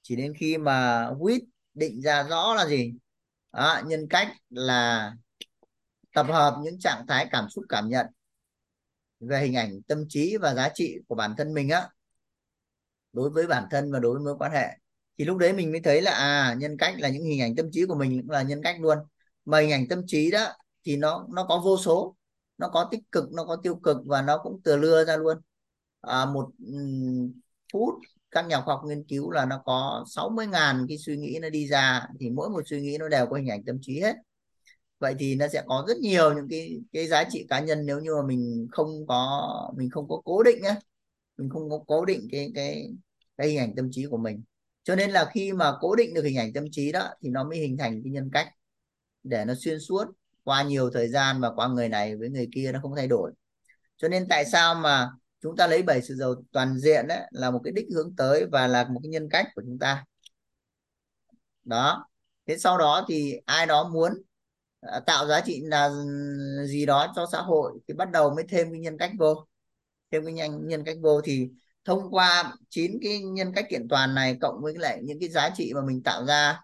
Chỉ 0.02 0.16
đến 0.16 0.34
khi 0.38 0.58
mà 0.58 1.08
quyết 1.20 1.44
định 1.74 2.02
ra 2.02 2.24
rõ 2.24 2.54
là 2.56 2.68
gì? 2.68 2.94
À, 3.52 3.84
nhân 3.88 4.08
cách 4.10 4.28
là 4.50 5.14
tập 6.14 6.26
hợp 6.30 6.60
những 6.64 6.80
trạng 6.80 7.08
thái 7.08 7.28
cảm 7.32 7.50
xúc 7.50 7.66
cảm 7.70 7.90
nhận 7.90 8.06
về 9.20 9.42
hình 9.42 9.56
ảnh 9.56 9.82
tâm 9.88 10.06
trí 10.10 10.38
và 10.38 10.54
giá 10.54 10.70
trị 10.74 10.98
của 11.08 11.16
bản 11.16 11.36
thân 11.38 11.54
mình 11.54 11.70
á. 11.70 11.90
Đối 13.14 13.30
với 13.30 13.48
bản 13.48 13.68
thân 13.72 13.92
và 13.92 14.00
đối 14.00 14.14
với 14.14 14.24
mối 14.24 14.36
quan 14.40 14.52
hệ. 14.52 14.68
Thì 15.18 15.26
lúc 15.26 15.38
đấy 15.38 15.54
mình 15.54 15.72
mới 15.72 15.82
thấy 15.82 16.02
là 16.02 16.12
à 16.12 16.54
nhân 16.54 16.78
cách 16.78 16.96
là 17.00 17.10
những 17.10 17.24
hình 17.24 17.42
ảnh 17.42 17.56
tâm 17.56 17.70
trí 17.72 17.86
của 17.86 17.96
mình 17.96 18.22
cũng 18.22 18.30
là 18.30 18.42
nhân 18.42 18.62
cách 18.64 18.76
luôn 18.82 18.98
mà 19.46 19.60
hình 19.60 19.72
ảnh 19.72 19.88
tâm 19.90 20.02
trí 20.08 20.32
đó 20.32 20.48
thì 20.86 20.98
nó 20.98 21.28
nó 21.34 21.46
có 21.50 21.62
vô 21.66 21.78
số. 21.78 22.16
Nó 22.58 22.70
có 22.70 22.88
tích 22.92 23.12
cực 23.12 23.32
nó 23.32 23.46
có 23.46 23.56
tiêu 23.56 23.76
cực 23.76 23.98
và 24.06 24.22
nó 24.22 24.38
cũng 24.38 24.62
từ 24.64 24.78
lưa 24.78 25.06
ra 25.06 25.18
luôn. 25.18 25.38
À, 26.02 26.26
một 26.26 26.50
phút 27.74 27.94
các 28.32 28.48
nhà 28.48 28.62
khoa 28.62 28.76
học 28.76 28.86
nghiên 28.86 29.04
cứu 29.04 29.32
là 29.32 29.46
nó 29.46 29.62
có 29.66 30.06
60.000 30.08 30.86
cái 30.88 30.98
suy 30.98 31.18
nghĩ 31.18 31.40
nó 31.42 31.50
đi 31.50 31.68
ra 31.68 32.08
thì 32.20 32.30
mỗi 32.30 32.50
một 32.50 32.62
suy 32.66 32.82
nghĩ 32.82 32.98
nó 32.98 33.10
đều 33.10 33.26
có 33.26 33.38
hình 33.38 33.50
ảnh 33.50 33.64
tâm 33.66 33.78
trí 33.82 34.00
hết. 34.00 34.16
Vậy 35.00 35.16
thì 35.20 35.36
nó 35.36 35.48
sẽ 35.48 35.64
có 35.68 35.86
rất 35.88 35.98
nhiều 35.98 36.34
những 36.34 36.48
cái 36.50 36.80
cái 36.94 37.08
giá 37.08 37.24
trị 37.32 37.46
cá 37.50 37.60
nhân 37.60 37.86
nếu 37.86 38.00
như 38.00 38.16
mà 38.16 38.28
mình 38.28 38.68
không 38.72 39.08
có 39.08 39.72
mình 39.78 39.90
không 39.90 40.08
có 40.10 40.22
cố 40.26 40.44
định 40.44 40.64
á 40.64 40.76
mình 41.38 41.50
không 41.50 41.70
có 41.70 41.84
cố 41.88 42.06
định 42.06 42.28
cái 42.32 42.52
cái 42.56 42.88
cái 43.38 43.50
hình 43.50 43.60
ảnh 43.60 43.76
tâm 43.76 43.90
trí 43.92 44.06
của 44.06 44.18
mình. 44.18 44.44
Cho 44.84 44.96
nên 44.96 45.12
là 45.12 45.32
khi 45.34 45.54
mà 45.54 45.74
cố 45.82 45.96
định 45.96 46.14
được 46.14 46.24
hình 46.24 46.38
ảnh 46.38 46.54
tâm 46.54 46.66
trí 46.72 46.92
đó 46.92 47.10
thì 47.22 47.30
nó 47.30 47.44
mới 47.44 47.58
hình 47.60 47.78
thành 47.78 48.02
cái 48.04 48.12
nhân 48.12 48.30
cách 48.34 48.48
để 49.24 49.46
nó 49.46 49.54
xuyên 49.58 49.80
suốt 49.80 50.06
qua 50.44 50.64
nhiều 50.64 50.90
thời 50.94 51.08
gian 51.10 51.42
và 51.42 51.52
qua 51.56 51.68
người 51.68 51.90
này 51.90 52.16
với 52.16 52.30
người 52.30 52.48
kia 52.54 52.72
nó 52.72 52.80
không 52.82 52.96
thay 52.96 53.08
đổi. 53.08 53.32
Cho 53.98 54.08
nên 54.08 54.28
tại 54.30 54.46
sao 54.46 54.76
mà 54.76 55.10
chúng 55.42 55.56
ta 55.56 55.68
lấy 55.68 55.82
bảy 55.84 56.02
sự 56.02 56.16
giàu 56.16 56.36
toàn 56.52 56.78
diện 56.78 57.08
đấy 57.08 57.20
là 57.32 57.52
một 57.52 57.62
cái 57.64 57.72
đích 57.76 57.86
hướng 57.96 58.16
tới 58.16 58.46
và 58.52 58.68
là 58.68 58.84
một 58.84 59.00
cái 59.04 59.10
nhân 59.10 59.30
cách 59.30 59.48
của 59.56 59.62
chúng 59.66 59.80
ta? 59.80 60.06
Đó. 61.64 62.06
Thế 62.48 62.58
sau 62.58 62.78
đó 62.78 63.06
thì 63.10 63.40
ai 63.46 63.66
đó 63.66 63.90
muốn 63.94 64.14
à, 64.82 65.00
tạo 65.00 65.28
giá 65.28 65.42
trị 65.42 65.62
là 65.64 65.90
gì 66.66 66.86
đó 66.86 67.14
cho 67.16 67.26
xã 67.32 67.42
hội 67.42 67.80
thì 67.88 67.94
bắt 67.94 68.12
đầu 68.12 68.36
mới 68.36 68.44
thêm 68.50 68.72
cái 68.72 68.80
nhân 68.80 68.98
cách 68.98 69.12
vô. 69.20 69.48
Thêm 70.12 70.26
cái 70.26 70.34
nhân 70.34 70.68
nhân 70.68 70.84
cách 70.86 70.98
vô 71.02 71.22
thì 71.22 71.50
thông 71.86 72.12
qua 72.12 72.54
chín 72.70 72.98
cái 73.02 73.20
nhân 73.20 73.54
cách 73.56 73.66
kiện 73.70 73.88
toàn 73.90 74.16
này 74.16 74.38
cộng 74.42 74.62
với 74.62 74.74
lại 74.78 75.00
những 75.04 75.20
cái 75.20 75.30
giá 75.30 75.50
trị 75.56 75.72
mà 75.76 75.82
mình 75.82 76.04
tạo 76.04 76.26
ra 76.26 76.60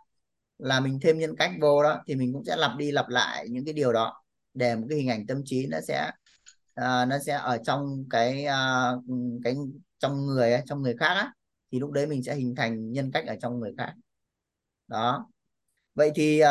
là 0.58 0.80
mình 0.80 1.00
thêm 1.02 1.20
nhân 1.20 1.36
cách 1.36 1.52
vô 1.62 1.84
đó 1.84 2.04
thì 2.08 2.16
mình 2.16 2.34
cũng 2.34 2.44
sẽ 2.46 2.56
lặp 2.56 2.72
đi 2.78 2.92
lặp 2.92 3.10
lại 3.10 3.50
những 3.50 3.66
cái 3.66 3.74
điều 3.74 3.94
đó 3.94 4.24
để 4.54 4.76
một 4.76 4.86
cái 4.90 4.98
hình 4.98 5.10
ảnh 5.10 5.28
tâm 5.28 5.42
trí 5.46 5.68
nó 5.68 5.78
sẽ 5.88 6.12
uh, 6.80 7.08
nó 7.08 7.20
sẽ 7.26 7.34
ở 7.34 7.58
trong 7.58 8.06
cái 8.10 8.46
uh, 8.46 9.04
cái 9.44 9.56
trong 10.00 10.26
người 10.26 10.62
trong 10.66 10.82
người 10.82 10.96
khác 10.98 11.14
á, 11.14 11.34
thì 11.72 11.80
lúc 11.80 11.92
đấy 11.92 12.08
mình 12.08 12.24
sẽ 12.24 12.36
hình 12.36 12.56
thành 12.56 12.92
nhân 12.92 13.12
cách 13.12 13.26
ở 13.28 13.36
trong 13.42 13.60
người 13.60 13.74
khác. 13.78 13.94
Đó. 14.88 15.28
Vậy 15.96 16.12
thì 16.16 16.42
uh, 16.44 16.48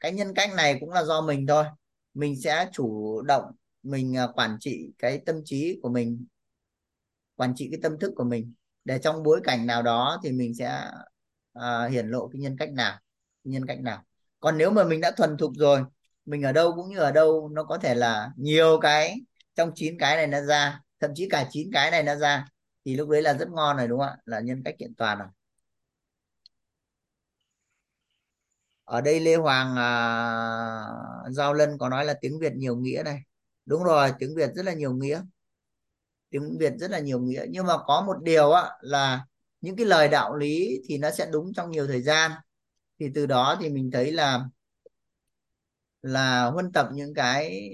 cái 0.00 0.12
nhân 0.12 0.34
cách 0.34 0.50
này 0.56 0.76
cũng 0.80 0.90
là 0.90 1.04
do 1.04 1.20
mình 1.20 1.46
thôi. 1.46 1.64
Mình 2.14 2.40
sẽ 2.40 2.68
chủ 2.72 3.22
động 3.22 3.44
mình 3.82 4.14
uh, 4.24 4.38
quản 4.38 4.56
trị 4.60 4.92
cái 4.98 5.18
tâm 5.26 5.36
trí 5.44 5.80
của 5.82 5.88
mình 5.88 6.26
quản 7.36 7.54
trị 7.56 7.68
cái 7.70 7.80
tâm 7.82 7.98
thức 7.98 8.12
của 8.16 8.24
mình 8.24 8.54
để 8.84 8.98
trong 8.98 9.22
bối 9.22 9.40
cảnh 9.44 9.66
nào 9.66 9.82
đó 9.82 10.20
thì 10.24 10.32
mình 10.32 10.54
sẽ 10.54 10.90
uh, 11.58 11.90
hiển 11.90 12.08
lộ 12.08 12.28
cái 12.28 12.40
nhân 12.40 12.56
cách 12.58 12.72
nào 12.72 12.98
nhân 13.50 13.66
cách 13.66 13.80
nào. 13.80 14.04
Còn 14.40 14.58
nếu 14.58 14.70
mà 14.70 14.84
mình 14.84 15.00
đã 15.00 15.10
thuần 15.10 15.36
thục 15.36 15.52
rồi 15.56 15.84
mình 16.24 16.42
ở 16.42 16.52
đâu 16.52 16.72
cũng 16.76 16.88
như 16.88 16.98
ở 16.98 17.12
đâu 17.12 17.48
nó 17.52 17.64
có 17.64 17.78
thể 17.78 17.94
là 17.94 18.30
nhiều 18.36 18.78
cái 18.82 19.20
trong 19.54 19.72
chín 19.74 19.96
cái 19.98 20.16
này 20.16 20.26
nó 20.26 20.40
ra 20.40 20.80
thậm 21.00 21.10
chí 21.14 21.28
cả 21.28 21.48
chín 21.50 21.70
cái 21.72 21.90
này 21.90 22.02
nó 22.02 22.16
ra 22.16 22.46
thì 22.84 22.96
lúc 22.96 23.08
đấy 23.08 23.22
là 23.22 23.34
rất 23.34 23.48
ngon 23.48 23.76
rồi 23.76 23.88
đúng 23.88 24.00
không 24.00 24.08
ạ? 24.08 24.16
Là 24.24 24.40
nhân 24.40 24.62
cách 24.64 24.74
kiện 24.78 24.94
toàn 24.94 25.18
rồi. 25.18 25.28
Ở 28.84 29.00
đây 29.00 29.20
Lê 29.20 29.36
Hoàng 29.36 29.76
à, 29.76 29.90
Giao 31.30 31.54
Lân 31.54 31.78
có 31.78 31.88
nói 31.88 32.04
là 32.04 32.14
tiếng 32.20 32.38
Việt 32.38 32.52
nhiều 32.56 32.76
nghĩa 32.76 33.02
này. 33.04 33.20
Đúng 33.66 33.84
rồi 33.84 34.12
tiếng 34.18 34.34
Việt 34.36 34.50
rất 34.54 34.64
là 34.64 34.72
nhiều 34.72 34.92
nghĩa. 34.94 35.22
Tiếng 36.30 36.58
Việt 36.58 36.72
rất 36.78 36.90
là 36.90 36.98
nhiều 36.98 37.20
nghĩa. 37.20 37.44
Nhưng 37.50 37.66
mà 37.66 37.74
có 37.86 38.02
một 38.06 38.22
điều 38.22 38.52
á 38.52 38.70
là 38.80 39.26
những 39.60 39.76
cái 39.76 39.86
lời 39.86 40.08
đạo 40.08 40.36
lý 40.36 40.82
thì 40.88 40.98
nó 40.98 41.10
sẽ 41.10 41.26
đúng 41.32 41.52
trong 41.56 41.70
nhiều 41.70 41.86
thời 41.86 42.02
gian 42.02 42.30
thì 43.00 43.10
từ 43.14 43.26
đó 43.26 43.58
thì 43.60 43.68
mình 43.68 43.90
thấy 43.90 44.12
là 44.12 44.44
là 46.02 46.44
huân 46.44 46.72
tập 46.72 46.88
những 46.92 47.14
cái 47.14 47.70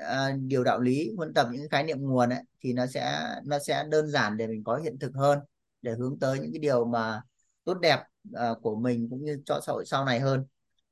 uh, 0.00 0.40
điều 0.40 0.64
đạo 0.64 0.80
lý 0.80 1.10
huân 1.16 1.34
tập 1.34 1.48
những 1.52 1.68
khái 1.68 1.84
niệm 1.84 1.98
nguồn 2.00 2.28
ấy 2.30 2.42
thì 2.60 2.72
nó 2.72 2.86
sẽ 2.86 3.18
nó 3.44 3.58
sẽ 3.58 3.84
đơn 3.88 4.08
giản 4.08 4.36
để 4.36 4.46
mình 4.46 4.64
có 4.64 4.76
hiện 4.76 4.98
thực 4.98 5.14
hơn 5.14 5.38
để 5.82 5.92
hướng 5.92 6.18
tới 6.18 6.38
những 6.38 6.52
cái 6.52 6.58
điều 6.58 6.84
mà 6.84 7.22
tốt 7.64 7.74
đẹp 7.74 8.00
uh, 8.30 8.62
của 8.62 8.76
mình 8.76 9.08
cũng 9.10 9.24
như 9.24 9.42
cho 9.46 9.60
xã 9.66 9.72
hội 9.72 9.86
sau 9.86 10.04
này 10.04 10.20
hơn. 10.20 10.44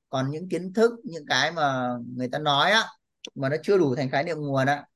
Còn 0.08 0.30
những 0.30 0.48
kiến 0.48 0.72
thức 0.72 0.92
những 1.04 1.26
cái 1.26 1.52
mà 1.52 1.88
người 2.16 2.28
ta 2.28 2.38
nói 2.38 2.70
á 2.70 2.84
mà 3.34 3.48
nó 3.48 3.56
chưa 3.62 3.78
đủ 3.78 3.94
thành 3.94 4.10
khái 4.10 4.24
niệm 4.24 4.36
nguồn 4.38 4.66
á 4.66 4.86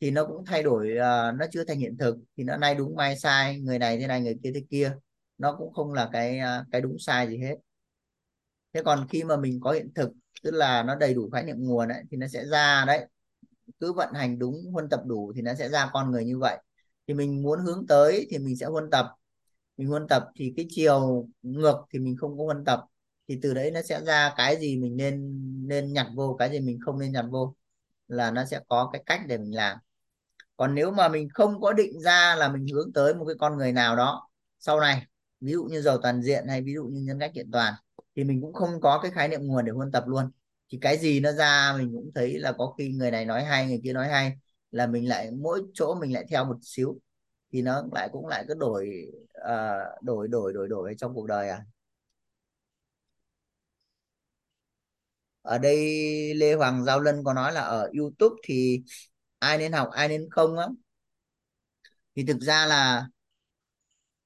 thì 0.00 0.10
nó 0.10 0.24
cũng 0.26 0.44
thay 0.44 0.62
đổi 0.62 0.90
uh, 0.92 1.38
nó 1.38 1.46
chưa 1.52 1.64
thành 1.64 1.78
hiện 1.78 1.96
thực. 1.98 2.16
Thì 2.36 2.44
nó 2.44 2.56
nay 2.56 2.74
đúng 2.74 2.96
mai 2.96 3.18
sai 3.18 3.60
người 3.60 3.78
này 3.78 3.98
thế 3.98 4.06
này 4.06 4.20
người 4.20 4.36
kia 4.42 4.50
thế 4.54 4.62
kia. 4.70 4.92
Nó 5.38 5.56
cũng 5.58 5.72
không 5.72 5.92
là 5.92 6.08
cái 6.12 6.38
uh, 6.60 6.66
cái 6.72 6.80
đúng 6.80 6.96
sai 6.98 7.28
gì 7.28 7.38
hết 7.38 7.56
thế 8.76 8.82
còn 8.84 9.06
khi 9.08 9.24
mà 9.24 9.36
mình 9.36 9.60
có 9.60 9.72
hiện 9.72 9.94
thực 9.94 10.10
tức 10.42 10.50
là 10.50 10.82
nó 10.82 10.94
đầy 10.94 11.14
đủ 11.14 11.30
khái 11.32 11.44
niệm 11.44 11.56
nguồn 11.58 11.88
ấy, 11.88 12.02
thì 12.10 12.16
nó 12.16 12.26
sẽ 12.28 12.44
ra 12.46 12.84
đấy. 12.86 13.06
Cứ 13.80 13.92
vận 13.92 14.14
hành 14.14 14.38
đúng 14.38 14.72
huân 14.72 14.88
tập 14.88 15.00
đủ 15.06 15.32
thì 15.36 15.42
nó 15.42 15.54
sẽ 15.54 15.68
ra 15.68 15.90
con 15.92 16.10
người 16.10 16.24
như 16.24 16.38
vậy. 16.38 16.58
Thì 17.06 17.14
mình 17.14 17.42
muốn 17.42 17.60
hướng 17.60 17.86
tới 17.86 18.26
thì 18.30 18.38
mình 18.38 18.56
sẽ 18.56 18.66
huân 18.66 18.90
tập. 18.90 19.06
Mình 19.76 19.88
huân 19.88 20.08
tập 20.08 20.28
thì 20.36 20.52
cái 20.56 20.66
chiều 20.70 21.28
ngược 21.42 21.76
thì 21.92 21.98
mình 21.98 22.16
không 22.16 22.38
có 22.38 22.44
huân 22.44 22.64
tập. 22.64 22.80
Thì 23.28 23.38
từ 23.42 23.54
đấy 23.54 23.70
nó 23.70 23.82
sẽ 23.82 24.00
ra 24.04 24.34
cái 24.36 24.56
gì 24.56 24.76
mình 24.76 24.96
nên 24.96 25.42
nên 25.68 25.92
nhặt 25.92 26.06
vô 26.14 26.36
cái 26.38 26.50
gì 26.50 26.60
mình 26.60 26.78
không 26.84 26.98
nên 26.98 27.12
nhặt 27.12 27.24
vô 27.30 27.54
là 28.08 28.30
nó 28.30 28.44
sẽ 28.44 28.60
có 28.68 28.90
cái 28.92 29.02
cách 29.06 29.20
để 29.26 29.38
mình 29.38 29.54
làm. 29.56 29.78
Còn 30.56 30.74
nếu 30.74 30.90
mà 30.90 31.08
mình 31.08 31.28
không 31.28 31.60
có 31.60 31.72
định 31.72 32.00
ra 32.00 32.34
là 32.38 32.48
mình 32.48 32.66
hướng 32.74 32.92
tới 32.92 33.14
một 33.14 33.24
cái 33.24 33.36
con 33.38 33.56
người 33.58 33.72
nào 33.72 33.96
đó 33.96 34.28
sau 34.58 34.80
này 34.80 35.06
ví 35.40 35.52
dụ 35.52 35.64
như 35.64 35.80
giàu 35.82 35.98
toàn 36.02 36.22
diện 36.22 36.48
hay 36.48 36.62
ví 36.62 36.74
dụ 36.74 36.84
như 36.84 37.00
nhân 37.00 37.18
cách 37.20 37.30
kiện 37.34 37.50
toàn 37.50 37.74
thì 38.16 38.24
mình 38.24 38.40
cũng 38.42 38.52
không 38.52 38.80
có 38.80 39.00
cái 39.02 39.10
khái 39.10 39.28
niệm 39.28 39.40
nguồn 39.46 39.64
để 39.64 39.72
huân 39.72 39.92
tập 39.92 40.04
luôn. 40.06 40.30
Thì 40.72 40.78
cái 40.80 40.98
gì 40.98 41.20
nó 41.20 41.32
ra 41.32 41.74
mình 41.78 41.92
cũng 41.94 42.10
thấy 42.14 42.38
là 42.38 42.52
có 42.52 42.74
khi 42.78 42.92
người 42.92 43.10
này 43.10 43.24
nói 43.24 43.44
hay 43.44 43.66
người 43.68 43.80
kia 43.84 43.92
nói 43.92 44.08
hay 44.08 44.32
là 44.70 44.86
mình 44.86 45.08
lại 45.08 45.30
mỗi 45.30 45.62
chỗ 45.74 45.94
mình 45.94 46.12
lại 46.14 46.24
theo 46.30 46.44
một 46.44 46.58
xíu. 46.62 46.98
Thì 47.52 47.62
nó 47.62 47.82
lại 47.92 48.08
cũng 48.12 48.26
lại 48.26 48.44
cứ 48.48 48.54
đổi 48.54 48.90
uh, 49.38 50.02
đổi 50.02 50.28
đổi 50.28 50.52
đổi 50.52 50.68
đổi 50.68 50.94
trong 50.98 51.14
cuộc 51.14 51.26
đời 51.26 51.48
à? 51.48 51.64
Ở 55.42 55.58
đây 55.58 55.76
Lê 56.34 56.54
Hoàng 56.54 56.84
Giao 56.84 57.00
Lân 57.00 57.24
có 57.24 57.32
nói 57.34 57.52
là 57.52 57.60
ở 57.60 57.90
YouTube 57.98 58.36
thì 58.44 58.82
ai 59.38 59.58
nên 59.58 59.72
học 59.72 59.88
ai 59.92 60.08
nên 60.08 60.30
không 60.30 60.58
á? 60.58 60.68
Thì 62.14 62.24
thực 62.26 62.40
ra 62.40 62.66
là 62.66 63.08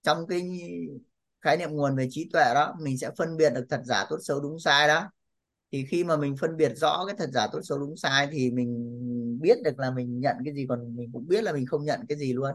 trong 0.03 0.27
cái 0.29 0.41
khái 1.43 1.57
niệm 1.57 1.71
nguồn 1.71 1.97
về 1.97 2.07
trí 2.11 2.29
tuệ 2.33 2.55
đó 2.55 2.75
mình 2.81 2.99
sẽ 2.99 3.11
phân 3.19 3.37
biệt 3.37 3.51
được 3.55 3.67
thật 3.71 3.81
giả 3.85 4.07
tốt 4.11 4.19
xấu 4.23 4.41
đúng 4.41 4.59
sai 4.61 4.89
đó. 4.89 5.11
Thì 5.73 5.87
khi 5.91 6.05
mà 6.05 6.17
mình 6.17 6.37
phân 6.37 6.57
biệt 6.57 6.73
rõ 6.77 7.05
cái 7.07 7.17
thật 7.19 7.31
giả 7.35 7.47
tốt 7.53 7.61
xấu 7.65 7.79
đúng 7.79 7.97
sai 7.97 8.29
thì 8.33 8.51
mình 8.51 9.39
biết 9.43 9.59
được 9.65 9.79
là 9.79 9.91
mình 9.91 10.21
nhận 10.21 10.37
cái 10.45 10.55
gì 10.55 10.67
còn 10.69 10.97
mình 10.97 11.11
cũng 11.13 11.29
biết 11.29 11.45
là 11.45 11.53
mình 11.53 11.67
không 11.67 11.85
nhận 11.85 12.01
cái 12.09 12.19
gì 12.19 12.33
luôn. 12.33 12.53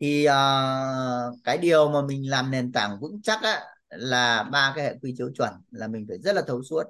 Thì 0.00 0.26
uh, 0.28 1.38
cái 1.44 1.58
điều 1.58 1.88
mà 1.90 2.02
mình 2.02 2.30
làm 2.30 2.50
nền 2.50 2.72
tảng 2.72 2.98
vững 3.00 3.22
chắc 3.22 3.42
á, 3.42 3.60
là 3.90 4.42
ba 4.52 4.72
cái 4.76 4.84
hệ 4.84 4.94
quy 5.02 5.14
chiếu 5.18 5.30
chuẩn 5.38 5.50
là 5.70 5.88
mình 5.88 6.04
phải 6.08 6.18
rất 6.18 6.32
là 6.36 6.42
thấu 6.46 6.62
suốt. 6.62 6.82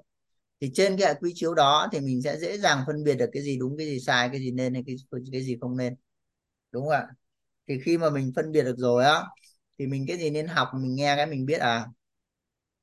Thì 0.60 0.70
trên 0.74 0.96
cái 0.98 1.08
hệ 1.08 1.14
quy 1.20 1.32
chiếu 1.34 1.54
đó 1.54 1.88
thì 1.92 2.00
mình 2.00 2.22
sẽ 2.22 2.38
dễ 2.38 2.58
dàng 2.58 2.84
phân 2.86 3.04
biệt 3.04 3.14
được 3.14 3.30
cái 3.32 3.42
gì 3.42 3.58
đúng 3.58 3.76
cái 3.78 3.86
gì 3.86 4.00
sai 4.00 4.28
cái 4.32 4.40
gì 4.40 4.50
nên 4.50 4.74
hay 4.74 4.82
cái, 4.86 4.96
cái 5.32 5.42
gì 5.42 5.58
không 5.60 5.76
nên. 5.76 5.96
Đúng 6.72 6.84
không 6.84 6.92
ạ? 6.92 7.08
Thì 7.68 7.80
khi 7.84 7.98
mà 7.98 8.10
mình 8.10 8.32
phân 8.36 8.52
biệt 8.52 8.62
được 8.64 8.76
rồi 8.78 9.04
á 9.04 9.22
thì 9.78 9.86
mình 9.86 10.04
cái 10.08 10.18
gì 10.18 10.30
nên 10.30 10.46
học, 10.46 10.68
mình 10.74 10.94
nghe 10.94 11.16
cái 11.16 11.26
mình 11.26 11.46
biết 11.46 11.60
à. 11.60 11.86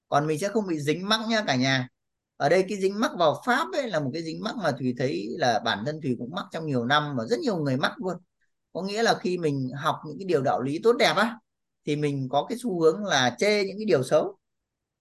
Còn 0.10 0.28
mình 0.28 0.40
sẽ 0.40 0.48
không 0.48 0.68
bị 0.68 0.80
dính 0.80 1.10
mắc 1.10 1.20
nhá 1.30 1.44
cả 1.48 1.56
nhà. 1.56 1.88
Ở 2.38 2.50
đây 2.50 2.66
cái 2.70 2.78
dính 2.78 3.00
mắc 3.00 3.12
vào 3.20 3.42
pháp 3.46 3.68
ấy 3.74 3.90
là 3.90 4.00
một 4.00 4.10
cái 4.14 4.24
dính 4.24 4.44
mắc 4.44 4.56
mà 4.56 4.72
thùy 4.72 4.94
thấy 4.98 5.28
là 5.38 5.60
bản 5.60 5.84
thân 5.86 6.02
thùy 6.02 6.16
cũng 6.20 6.32
mắc 6.36 6.46
trong 6.52 6.66
nhiều 6.66 6.86
năm 6.86 7.16
và 7.18 7.26
rất 7.26 7.40
nhiều 7.40 7.58
người 7.58 7.78
mắc 7.78 7.94
luôn. 7.98 8.18
Có 8.74 8.82
nghĩa 8.82 9.04
là 9.04 9.16
khi 9.22 9.38
mình 9.38 9.70
học 9.76 9.96
những 10.08 10.18
cái 10.20 10.26
điều 10.26 10.42
đạo 10.42 10.62
lý 10.62 10.80
tốt 10.84 10.94
đẹp 11.00 11.14
á, 11.16 11.40
thì 11.86 11.96
mình 11.96 12.30
có 12.30 12.46
cái 12.50 12.58
xu 12.62 12.82
hướng 12.82 13.04
là 13.06 13.36
chê 13.40 13.64
những 13.64 13.78
cái 13.78 13.86
điều 13.86 14.04
xấu. 14.04 14.38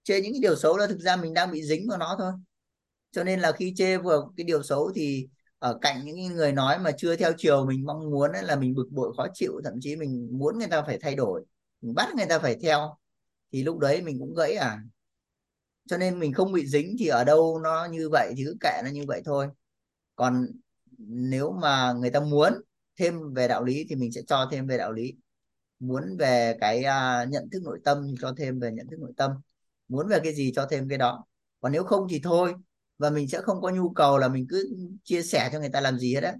Chê 0.03 0.21
những 0.21 0.33
cái 0.33 0.41
điều 0.43 0.57
xấu 0.57 0.77
là 0.77 0.87
thực 0.87 1.01
ra 1.01 1.17
mình 1.17 1.35
đang 1.35 1.51
bị 1.51 1.63
dính 1.63 1.89
vào 1.89 1.99
nó 1.99 2.17
thôi. 2.19 2.33
Cho 3.13 3.25
nên 3.25 3.41
là 3.41 3.53
khi 3.53 3.75
chê 3.77 3.99
vào 3.99 4.33
cái 4.37 4.45
điều 4.45 4.63
xấu 4.63 4.93
thì 4.95 5.29
ở 5.59 5.79
cạnh 5.81 6.05
những 6.05 6.35
người 6.35 6.53
nói 6.53 6.79
mà 6.79 6.91
chưa 6.99 7.17
theo 7.17 7.33
chiều 7.37 7.67
mình 7.67 7.85
mong 7.87 8.11
muốn 8.11 8.33
ấy 8.33 8.43
là 8.43 8.57
mình 8.57 8.75
bực 8.75 8.87
bội, 8.91 9.13
khó 9.17 9.27
chịu, 9.35 9.61
thậm 9.65 9.75
chí 9.81 9.97
mình 9.97 10.29
muốn 10.33 10.59
người 10.59 10.69
ta 10.69 10.83
phải 10.83 10.99
thay 10.99 11.15
đổi 11.15 11.45
mình 11.85 11.95
bắt 11.95 12.15
người 12.17 12.27
ta 12.27 12.39
phải 12.39 12.57
theo. 12.63 12.97
Thì 13.53 13.63
lúc 13.63 13.79
đấy 13.79 14.03
mình 14.03 14.19
cũng 14.19 14.35
gãy 14.35 14.55
à. 14.55 14.79
Cho 15.89 15.99
nên 15.99 16.19
mình 16.19 16.33
không 16.33 16.53
bị 16.53 16.67
dính 16.67 16.97
thì 16.99 17.07
ở 17.07 17.25
đâu 17.25 17.61
nó 17.63 17.85
như 17.85 18.09
vậy 18.13 18.35
thì 18.37 18.45
cứ 18.45 18.57
kệ 18.61 18.81
nó 18.85 18.91
như 18.91 19.05
vậy 19.07 19.23
thôi. 19.25 19.49
Còn 20.17 20.47
nếu 21.09 21.53
mà 21.53 21.93
người 21.93 22.11
ta 22.11 22.21
muốn 22.21 22.53
thêm 22.97 23.35
về 23.35 23.49
đạo 23.49 23.65
lý 23.65 23.87
thì 23.89 23.97
mình 23.97 24.13
sẽ 24.13 24.23
cho 24.27 24.49
thêm 24.53 24.67
về 24.67 24.79
đạo 24.79 24.93
lý. 24.93 25.15
Muốn 25.81 26.17
về 26.19 26.57
cái 26.61 26.79
uh, 26.79 27.29
nhận 27.29 27.51
thức 27.53 27.63
nội 27.63 27.81
tâm 27.85 28.07
thì 28.09 28.15
cho 28.21 28.35
thêm 28.37 28.61
về 28.61 28.73
nhận 28.73 28.87
thức 28.91 29.01
nội 29.01 29.13
tâm. 29.17 29.31
Muốn 29.89 30.09
về 30.09 30.21
cái 30.25 30.35
gì 30.35 30.53
cho 30.57 30.67
thêm 30.71 30.89
cái 30.89 30.99
đó. 30.99 31.25
Còn 31.61 31.73
nếu 31.73 31.85
không 31.85 32.07
thì 32.11 32.21
thôi. 32.25 32.55
Và 32.99 33.11
mình 33.11 33.29
sẽ 33.29 33.41
không 33.41 33.61
có 33.61 33.71
nhu 33.71 33.91
cầu 33.91 34.19
là 34.19 34.29
mình 34.29 34.47
cứ 34.49 34.77
chia 35.05 35.23
sẻ 35.23 35.49
cho 35.53 35.61
người 35.61 35.69
ta 35.69 35.81
làm 35.81 35.99
gì 35.99 36.15
hết 36.15 36.25
á. 36.25 36.35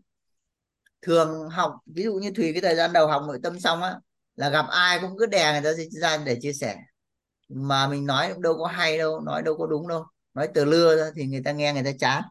Thường 1.03 1.49
học 1.49 1.75
ví 1.87 2.03
dụ 2.03 2.15
như 2.15 2.31
thùy 2.31 2.53
cái 2.53 2.63
thời 2.63 2.77
gian 2.77 2.93
đầu 2.93 3.07
học 3.07 3.23
nội 3.27 3.41
tâm 3.43 3.61
xong 3.61 3.83
á 3.83 4.01
là 4.37 4.49
gặp 4.49 4.67
ai 4.71 4.99
cũng 5.01 5.19
cứ 5.19 5.27
đè 5.27 5.53
người 5.53 5.73
ta 5.73 5.83
ra 6.01 6.17
để 6.17 6.39
chia 6.43 6.53
sẻ. 6.53 6.77
Mà 7.49 7.89
mình 7.89 8.07
nói 8.07 8.31
cũng 8.33 8.43
đâu 8.43 8.55
có 8.59 8.67
hay 8.67 8.99
đâu, 8.99 9.21
nói 9.21 9.43
đâu 9.43 9.57
có 9.59 9.67
đúng 9.67 9.89
đâu. 9.89 10.05
Nói 10.35 10.49
từ 10.55 10.65
lưa 10.65 10.97
ra 10.97 11.11
thì 11.17 11.27
người 11.27 11.43
ta 11.45 11.53
nghe 11.53 11.73
người 11.73 11.85
ta 11.85 11.91
chán. 11.99 12.23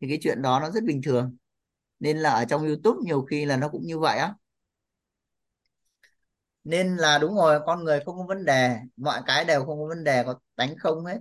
Thì 0.00 0.08
cái 0.08 0.18
chuyện 0.22 0.42
đó 0.42 0.60
nó 0.60 0.70
rất 0.70 0.84
bình 0.84 1.02
thường. 1.02 1.36
Nên 2.00 2.18
là 2.18 2.30
ở 2.30 2.44
trong 2.44 2.66
YouTube 2.66 3.00
nhiều 3.04 3.22
khi 3.30 3.44
là 3.44 3.56
nó 3.56 3.68
cũng 3.68 3.86
như 3.86 3.98
vậy 3.98 4.18
á. 4.18 4.34
Nên 6.64 6.96
là 6.96 7.18
đúng 7.18 7.34
rồi, 7.36 7.60
con 7.66 7.84
người 7.84 8.00
không 8.06 8.16
có 8.18 8.24
vấn 8.28 8.44
đề. 8.44 8.76
Mọi 8.96 9.22
cái 9.26 9.44
đều 9.44 9.64
không 9.64 9.78
có 9.80 9.86
vấn 9.88 10.04
đề, 10.04 10.22
có 10.24 10.34
đánh 10.56 10.78
không 10.78 11.04
hết. 11.04 11.18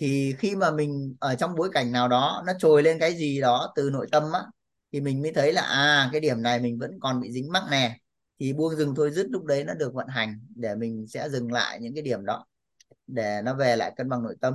Thì 0.00 0.34
khi 0.38 0.56
mà 0.56 0.70
mình 0.70 1.16
ở 1.20 1.34
trong 1.34 1.54
bối 1.54 1.70
cảnh 1.72 1.92
nào 1.92 2.08
đó, 2.08 2.42
nó 2.46 2.52
trồi 2.58 2.82
lên 2.82 2.98
cái 2.98 3.14
gì 3.14 3.40
đó 3.40 3.72
từ 3.76 3.90
nội 3.92 4.06
tâm 4.12 4.32
á, 4.32 4.40
thì 4.92 5.00
mình 5.00 5.22
mới 5.22 5.32
thấy 5.32 5.52
là 5.52 5.62
à 5.62 6.08
cái 6.12 6.20
điểm 6.20 6.42
này 6.42 6.60
mình 6.60 6.78
vẫn 6.78 6.90
còn 7.00 7.20
bị 7.20 7.32
dính 7.32 7.52
mắc 7.52 7.62
nè 7.70 7.98
thì 8.38 8.52
buông 8.52 8.76
dừng 8.76 8.94
thôi 8.94 9.10
dứt 9.10 9.26
lúc 9.30 9.44
đấy 9.44 9.64
nó 9.64 9.74
được 9.74 9.94
vận 9.94 10.06
hành 10.08 10.40
để 10.54 10.74
mình 10.74 11.06
sẽ 11.08 11.28
dừng 11.28 11.52
lại 11.52 11.78
những 11.80 11.94
cái 11.94 12.02
điểm 12.02 12.24
đó 12.24 12.46
để 13.06 13.42
nó 13.44 13.54
về 13.54 13.76
lại 13.76 13.92
cân 13.96 14.08
bằng 14.08 14.22
nội 14.22 14.36
tâm 14.40 14.54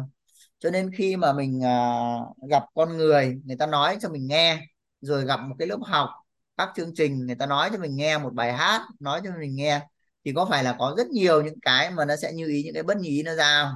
cho 0.59 0.71
nên 0.71 0.91
khi 0.91 1.17
mà 1.17 1.33
mình 1.33 1.59
uh, 1.59 2.49
gặp 2.49 2.63
con 2.75 2.97
người 2.97 3.41
người 3.45 3.55
ta 3.57 3.65
nói 3.65 3.97
cho 4.01 4.09
mình 4.09 4.27
nghe 4.27 4.67
rồi 5.01 5.25
gặp 5.25 5.37
một 5.37 5.55
cái 5.59 5.67
lớp 5.67 5.79
học 5.83 6.09
các 6.57 6.69
chương 6.75 6.95
trình 6.95 7.25
người 7.25 7.35
ta 7.35 7.45
nói 7.45 7.69
cho 7.73 7.79
mình 7.79 7.95
nghe 7.95 8.17
một 8.17 8.33
bài 8.33 8.53
hát 8.53 8.81
nói 8.99 9.21
cho 9.23 9.31
mình 9.39 9.55
nghe 9.55 9.81
thì 10.25 10.33
có 10.35 10.45
phải 10.45 10.63
là 10.63 10.75
có 10.79 10.93
rất 10.97 11.07
nhiều 11.07 11.43
những 11.43 11.59
cái 11.61 11.91
mà 11.91 12.05
nó 12.05 12.15
sẽ 12.15 12.33
như 12.33 12.47
ý 12.47 12.63
những 12.63 12.73
cái 12.73 12.83
bất 12.83 12.97
như 12.97 13.09
ý 13.09 13.23
nó 13.23 13.35
ra 13.35 13.63
không? 13.63 13.75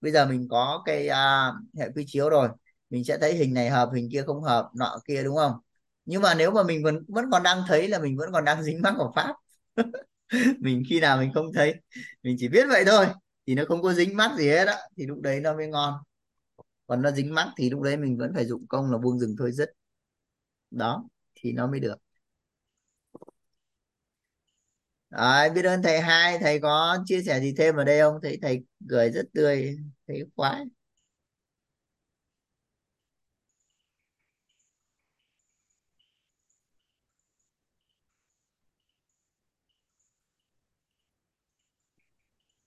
bây 0.00 0.12
giờ 0.12 0.26
mình 0.26 0.48
có 0.50 0.82
cái 0.86 1.08
uh, 1.08 1.78
hệ 1.78 1.88
quy 1.94 2.04
chiếu 2.08 2.30
rồi 2.30 2.48
mình 2.90 3.04
sẽ 3.04 3.18
thấy 3.18 3.34
hình 3.34 3.54
này 3.54 3.70
hợp 3.70 3.90
hình 3.94 4.08
kia 4.12 4.22
không 4.26 4.42
hợp 4.42 4.70
nọ 4.74 4.98
kia 5.06 5.22
đúng 5.22 5.36
không 5.36 5.52
nhưng 6.08 6.22
mà 6.22 6.34
nếu 6.34 6.50
mà 6.50 6.62
mình 6.62 6.82
vẫn 6.84 7.04
vẫn 7.08 7.24
còn 7.32 7.42
đang 7.42 7.62
thấy 7.68 7.88
là 7.88 7.98
mình 8.00 8.16
vẫn 8.16 8.32
còn 8.32 8.44
đang 8.44 8.62
dính 8.62 8.82
mắc 8.82 8.94
vào 8.98 9.12
pháp 9.16 9.34
mình 10.60 10.82
khi 10.88 11.00
nào 11.00 11.18
mình 11.18 11.30
không 11.34 11.52
thấy 11.54 11.74
mình 12.22 12.36
chỉ 12.38 12.48
biết 12.48 12.66
vậy 12.68 12.84
thôi. 12.86 13.06
Thì 13.46 13.54
nó 13.54 13.64
không 13.68 13.82
có 13.82 13.92
dính 13.92 14.16
mắc 14.16 14.30
gì 14.38 14.48
hết 14.48 14.64
á 14.68 14.76
thì 14.96 15.06
lúc 15.06 15.20
đấy 15.20 15.40
nó 15.40 15.54
mới 15.56 15.66
ngon. 15.68 15.94
Còn 16.86 17.02
nó 17.02 17.10
dính 17.10 17.34
mắc 17.34 17.48
thì 17.58 17.70
lúc 17.70 17.82
đấy 17.82 17.96
mình 17.96 18.18
vẫn 18.18 18.32
phải 18.34 18.46
dụng 18.46 18.66
công 18.68 18.92
là 18.92 18.98
buông 18.98 19.18
rừng 19.20 19.36
thôi 19.38 19.52
dứt. 19.52 19.70
Đó 20.70 21.08
thì 21.34 21.52
nó 21.52 21.66
mới 21.66 21.80
được. 21.80 21.96
Đấy, 25.10 25.50
biết 25.50 25.64
ơn 25.64 25.82
thầy 25.82 26.00
hai. 26.00 26.38
Thầy 26.38 26.60
có 26.60 26.98
chia 27.06 27.22
sẻ 27.22 27.40
gì 27.40 27.54
thêm 27.58 27.76
ở 27.76 27.84
đây 27.84 28.00
không? 28.00 28.18
Thấy 28.22 28.38
thầy 28.42 28.64
cười 28.88 29.10
rất 29.10 29.22
tươi 29.34 29.78
thấy 30.06 30.24
khoái. 30.36 30.64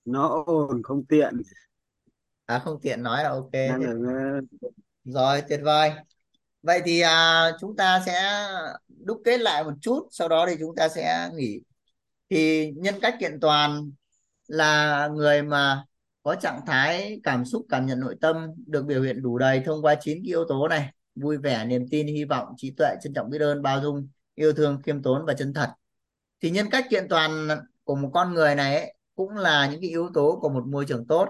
Nó 0.06 0.44
ổn 0.46 0.84
không 0.84 1.06
tiện. 1.06 1.42
À 2.46 2.60
không 2.60 2.82
tiện 2.82 3.04
nói 3.04 3.24
là 3.24 3.30
ok. 3.30 3.52
Đang 3.52 3.82
rồi 5.04 5.42
tuyệt 5.50 5.60
vời. 5.64 5.92
Vậy 6.64 6.82
thì 6.86 7.00
à, 7.00 7.52
chúng 7.60 7.76
ta 7.76 8.02
sẽ 8.06 8.46
đúc 8.88 9.22
kết 9.26 9.38
lại 9.38 9.64
một 9.64 9.74
chút 9.82 10.08
sau 10.12 10.30
đó 10.30 10.46
thì 10.50 10.56
chúng 10.60 10.76
ta 10.76 10.90
sẽ 10.90 11.30
nghỉ. 11.34 11.62
Thì 12.30 12.72
nhân 12.72 12.96
cách 13.02 13.16
kiện 13.20 13.40
toàn 13.40 13.92
là 14.48 15.08
người 15.08 15.42
mà 15.42 15.86
có 16.24 16.36
trạng 16.36 16.62
thái 16.68 17.20
cảm 17.24 17.46
xúc 17.46 17.66
cảm 17.70 17.86
nhận 17.86 18.00
nội 18.00 18.16
tâm 18.22 18.48
được 18.68 18.86
biểu 18.86 19.02
hiện 19.02 19.22
đủ 19.22 19.38
đầy 19.38 19.62
thông 19.66 19.82
qua 19.82 19.96
chín 19.96 20.24
yếu 20.24 20.46
tố 20.48 20.68
này. 20.68 20.94
Vui 21.16 21.38
vẻ 21.38 21.66
niềm 21.66 21.86
tin 21.92 22.08
hy 22.08 22.26
vọng 22.26 22.54
trí 22.58 22.72
tuệ 22.72 22.96
trân 23.02 23.14
trọng 23.14 23.30
biết 23.30 23.42
ơn 23.42 23.62
bao 23.62 23.82
dung 23.82 24.08
yêu 24.36 24.54
thương 24.54 24.82
khiêm 24.84 25.02
tốn 25.02 25.26
và 25.26 25.34
chân 25.34 25.54
thật. 25.54 25.70
Thì 26.42 26.50
nhân 26.52 26.70
cách 26.72 26.86
kiện 26.90 27.08
toàn 27.10 27.50
của 27.84 27.96
một 27.96 28.10
con 28.14 28.34
người 28.34 28.56
này 28.56 28.76
ấy, 28.76 28.96
cũng 29.28 29.38
là 29.38 29.68
những 29.72 29.82
cái 29.82 29.90
yếu 29.90 30.10
tố 30.14 30.40
của 30.42 30.50
một 30.50 30.68
môi 30.68 30.86
trường 30.86 31.08
tốt. 31.08 31.28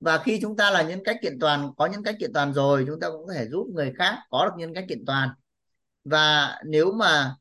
Và 0.00 0.18
khi 0.18 0.38
chúng 0.42 0.56
ta 0.56 0.70
là 0.70 0.82
nhân 0.82 1.02
cách 1.04 1.16
kiện 1.22 1.38
toàn 1.40 1.72
có 1.76 1.86
nhân 1.86 2.02
cách 2.04 2.16
kiện 2.20 2.32
toàn 2.32 2.52
rồi 2.54 2.84
chúng 2.86 3.00
ta 3.00 3.10
cũng 3.10 3.26
có 3.26 3.32
thể 3.34 3.48
giúp 3.48 3.66
người 3.74 3.92
khác 3.98 4.18
có 4.30 4.44
được 4.46 4.52
nhân 4.56 4.74
cách 4.74 4.84
kiện 4.88 5.04
toàn. 5.06 5.28
Và 6.04 6.58
nếu 6.66 6.92
mà 6.92 7.34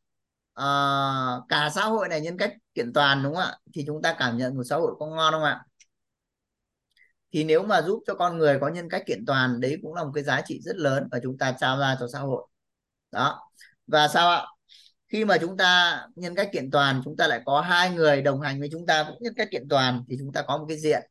uh, 0.59 1.47
cả 1.49 1.69
xã 1.75 1.85
hội 1.85 2.09
này 2.09 2.21
nhân 2.21 2.37
cách 2.37 2.53
kiện 2.73 2.93
toàn 2.93 3.23
đúng 3.23 3.35
không 3.35 3.43
ạ? 3.43 3.57
Thì 3.73 3.83
chúng 3.87 4.01
ta 4.01 4.15
cảm 4.19 4.37
nhận 4.37 4.55
một 4.57 4.63
xã 4.63 4.75
hội 4.75 4.95
có 4.99 5.05
ngon 5.05 5.33
không 5.33 5.43
ạ? 5.43 5.63
Thì 7.33 7.43
nếu 7.43 7.63
mà 7.63 7.81
giúp 7.81 8.03
cho 8.07 8.15
con 8.15 8.37
người 8.37 8.57
có 8.61 8.67
nhân 8.67 8.89
cách 8.89 9.03
kiện 9.07 9.25
toàn 9.25 9.59
đấy 9.59 9.77
cũng 9.81 9.93
là 9.93 10.03
một 10.03 10.11
cái 10.15 10.23
giá 10.23 10.41
trị 10.45 10.59
rất 10.63 10.75
lớn 10.75 11.07
và 11.11 11.19
chúng 11.23 11.37
ta 11.37 11.55
trao 11.59 11.79
ra 11.79 11.97
cho 11.99 12.07
xã 12.13 12.19
hội. 12.19 12.47
Đó. 13.11 13.49
Và 13.87 14.07
sao 14.07 14.29
ạ? 14.29 14.45
Khi 15.09 15.25
mà 15.25 15.37
chúng 15.37 15.57
ta 15.57 16.01
nhân 16.15 16.35
cách 16.35 16.49
kiện 16.53 16.71
toàn 16.71 17.01
chúng 17.05 17.17
ta 17.17 17.27
lại 17.27 17.41
có 17.45 17.61
hai 17.61 17.89
người 17.89 18.21
đồng 18.21 18.41
hành 18.41 18.59
với 18.59 18.69
chúng 18.71 18.85
ta 18.85 19.05
cũng 19.07 19.17
nhân 19.21 19.33
cách 19.37 19.47
kiện 19.51 19.69
toàn 19.69 20.03
thì 20.09 20.15
chúng 20.19 20.33
ta 20.33 20.41
có 20.41 20.57
một 20.57 20.65
cái 20.69 20.77
diện. 20.77 21.01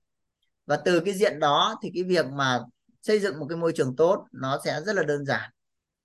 Và 0.67 0.77
từ 0.77 1.01
cái 1.01 1.15
diện 1.15 1.39
đó 1.41 1.78
thì 1.83 1.91
cái 1.94 2.05
việc 2.05 2.27
mà 2.27 2.60
xây 3.02 3.20
dựng 3.20 3.39
một 3.39 3.47
cái 3.49 3.57
môi 3.59 3.73
trường 3.77 3.97
tốt 3.97 4.27
nó 4.33 4.59
sẽ 4.65 4.81
rất 4.86 4.97
là 4.97 5.02
đơn 5.02 5.25
giản. 5.27 5.51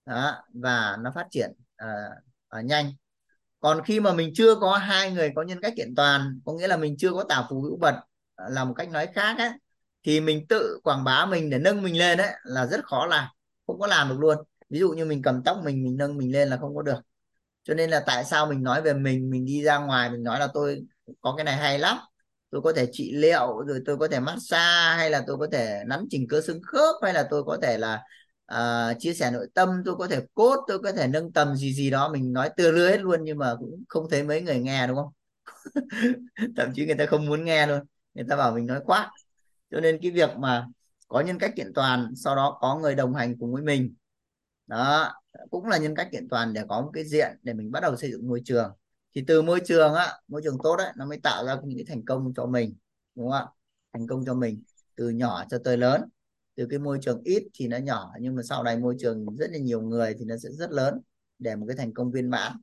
Đó, 0.05 0.35
và 0.53 0.97
nó 1.01 1.11
phát 1.15 1.27
triển 1.31 1.51
uh, 1.83 2.59
uh, 2.59 2.65
nhanh. 2.65 2.91
Còn 3.59 3.83
khi 3.83 3.99
mà 3.99 4.13
mình 4.13 4.31
chưa 4.35 4.55
có 4.55 4.77
hai 4.77 5.11
người 5.11 5.31
có 5.35 5.41
nhân 5.41 5.61
cách 5.61 5.73
kiện 5.77 5.95
toàn 5.95 6.39
có 6.45 6.53
nghĩa 6.53 6.67
là 6.67 6.77
mình 6.77 6.97
chưa 6.97 7.11
có 7.13 7.23
tả 7.29 7.45
phù 7.49 7.61
hữu 7.61 7.77
bật 7.77 7.95
ờ, 8.35 8.49
là 8.49 8.65
một 8.65 8.73
cách 8.73 8.89
nói 8.89 9.07
khác 9.13 9.37
ấy, 9.37 9.49
thì 10.03 10.21
mình 10.21 10.47
tự 10.47 10.79
quảng 10.83 11.03
bá 11.03 11.25
mình 11.25 11.49
để 11.49 11.59
nâng 11.59 11.83
mình 11.83 11.97
lên 11.97 12.17
đấy 12.17 12.31
là 12.43 12.65
rất 12.65 12.85
khó 12.85 13.05
làm 13.05 13.27
không 13.67 13.79
có 13.79 13.87
làm 13.87 14.09
được 14.09 14.15
luôn. 14.19 14.37
Ví 14.69 14.79
dụ 14.79 14.89
như 14.91 15.05
mình 15.05 15.21
cầm 15.21 15.43
tóc 15.43 15.57
mình 15.63 15.83
mình 15.83 15.97
nâng 15.97 16.17
mình 16.17 16.31
lên 16.31 16.49
là 16.49 16.57
không 16.57 16.75
có 16.75 16.81
được 16.81 16.99
cho 17.63 17.73
nên 17.73 17.89
là 17.89 18.03
tại 18.05 18.25
sao 18.25 18.45
mình 18.45 18.63
nói 18.63 18.81
về 18.81 18.93
mình 18.93 19.29
mình 19.29 19.45
đi 19.45 19.63
ra 19.63 19.77
ngoài 19.77 20.09
mình 20.09 20.23
nói 20.23 20.39
là 20.39 20.47
tôi 20.53 20.83
có 21.21 21.33
cái 21.37 21.43
này 21.43 21.55
hay 21.55 21.79
lắm. 21.79 21.97
Tôi 22.49 22.61
có 22.61 22.73
thể 22.73 22.87
trị 22.91 23.11
liệu 23.15 23.63
rồi 23.67 23.81
tôi 23.85 23.97
có 23.97 24.07
thể 24.07 24.19
massage 24.19 24.97
hay 24.97 25.09
là 25.09 25.23
tôi 25.27 25.37
có 25.37 25.47
thể 25.51 25.83
nắn 25.87 26.05
chỉnh 26.09 26.27
cơ 26.29 26.41
xương 26.41 26.61
khớp 26.63 26.95
hay 27.03 27.13
là 27.13 27.27
tôi 27.31 27.43
có 27.43 27.57
thể 27.61 27.77
là 27.77 28.01
uh, 28.53 28.99
chia 28.99 29.13
sẻ 29.13 29.31
nội 29.31 29.47
tâm 29.53 29.69
tôi 29.85 29.95
có 29.95 30.07
thể 30.07 30.21
cốt 30.33 30.65
tôi 30.67 30.79
có 30.79 30.91
thể 30.91 31.07
nâng 31.07 31.31
tầm 31.31 31.55
gì 31.55 31.73
gì 31.73 31.89
đó. 31.89 32.09
Mình 32.13 32.33
nói 32.33 32.49
tưa 32.57 32.71
lưa 32.71 32.89
hết 32.89 33.01
luôn 33.01 33.19
nhưng 33.23 33.37
mà 33.37 33.55
cũng 33.59 33.83
không 33.89 34.09
thấy 34.09 34.23
mấy 34.23 34.41
người 34.41 34.59
nghe 34.59 34.87
đúng 34.87 34.97
không? 34.97 35.13
Thậm 36.57 36.71
chí 36.75 36.85
người 36.85 36.95
ta 36.95 37.05
không 37.05 37.25
muốn 37.25 37.45
nghe 37.45 37.67
luôn. 37.67 37.79
Người 38.13 38.25
ta 38.29 38.35
bảo 38.35 38.51
mình 38.55 38.67
nói 38.67 38.79
quá. 38.85 39.11
Cho 39.71 39.79
nên 39.79 39.99
cái 40.01 40.11
việc 40.11 40.29
mà 40.37 40.67
có 41.07 41.21
nhân 41.21 41.39
cách 41.39 41.53
kiện 41.55 41.73
toàn 41.75 42.13
sau 42.15 42.35
đó 42.35 42.57
có 42.61 42.75
người 42.75 42.95
đồng 42.95 43.15
hành 43.15 43.37
cùng 43.39 43.53
với 43.53 43.63
mình. 43.63 43.95
Đó 44.67 45.13
cũng 45.51 45.65
là 45.65 45.77
nhân 45.77 45.95
cách 45.95 46.09
kiện 46.11 46.29
toàn 46.29 46.53
để 46.53 46.63
có 46.69 46.81
một 46.81 46.91
cái 46.93 47.05
diện 47.05 47.37
để 47.43 47.53
mình 47.53 47.71
bắt 47.71 47.79
đầu 47.79 47.95
xây 47.95 48.11
dựng 48.11 48.27
môi 48.27 48.41
trường. 48.45 48.71
Thì 49.15 49.23
từ 49.27 49.41
môi 49.41 49.61
trường 49.65 49.93
á 49.93 50.13
môi 50.27 50.41
trường 50.43 50.57
tốt 50.63 50.75
đấy 50.77 50.93
nó 50.97 51.05
mới 51.05 51.19
tạo 51.23 51.45
ra 51.45 51.55
những 51.63 51.77
cái 51.77 51.85
thành 51.85 52.05
công 52.05 52.33
cho 52.35 52.45
mình 52.45 52.75
đúng 53.15 53.31
không 53.31 53.39
ạ? 53.39 53.47
Thành 53.93 54.07
công 54.07 54.25
cho 54.25 54.33
mình 54.33 54.63
từ 54.95 55.09
nhỏ 55.09 55.45
cho 55.49 55.57
tới 55.63 55.77
lớn. 55.77 56.01
Từ 56.55 56.67
cái 56.69 56.79
môi 56.79 56.99
trường 57.01 57.21
ít 57.23 57.43
thì 57.53 57.67
nó 57.67 57.77
nhỏ 57.77 58.13
nhưng 58.19 58.35
mà 58.35 58.43
sau 58.43 58.63
này 58.63 58.77
môi 58.77 58.95
trường 58.99 59.35
rất 59.35 59.51
là 59.51 59.57
nhiều 59.57 59.81
người 59.81 60.15
thì 60.19 60.25
nó 60.25 60.37
sẽ 60.37 60.49
rất 60.51 60.71
lớn 60.71 61.01
để 61.39 61.55
một 61.55 61.65
cái 61.67 61.77
thành 61.77 61.93
công 61.93 62.11
viên 62.11 62.29
mãn. 62.29 62.53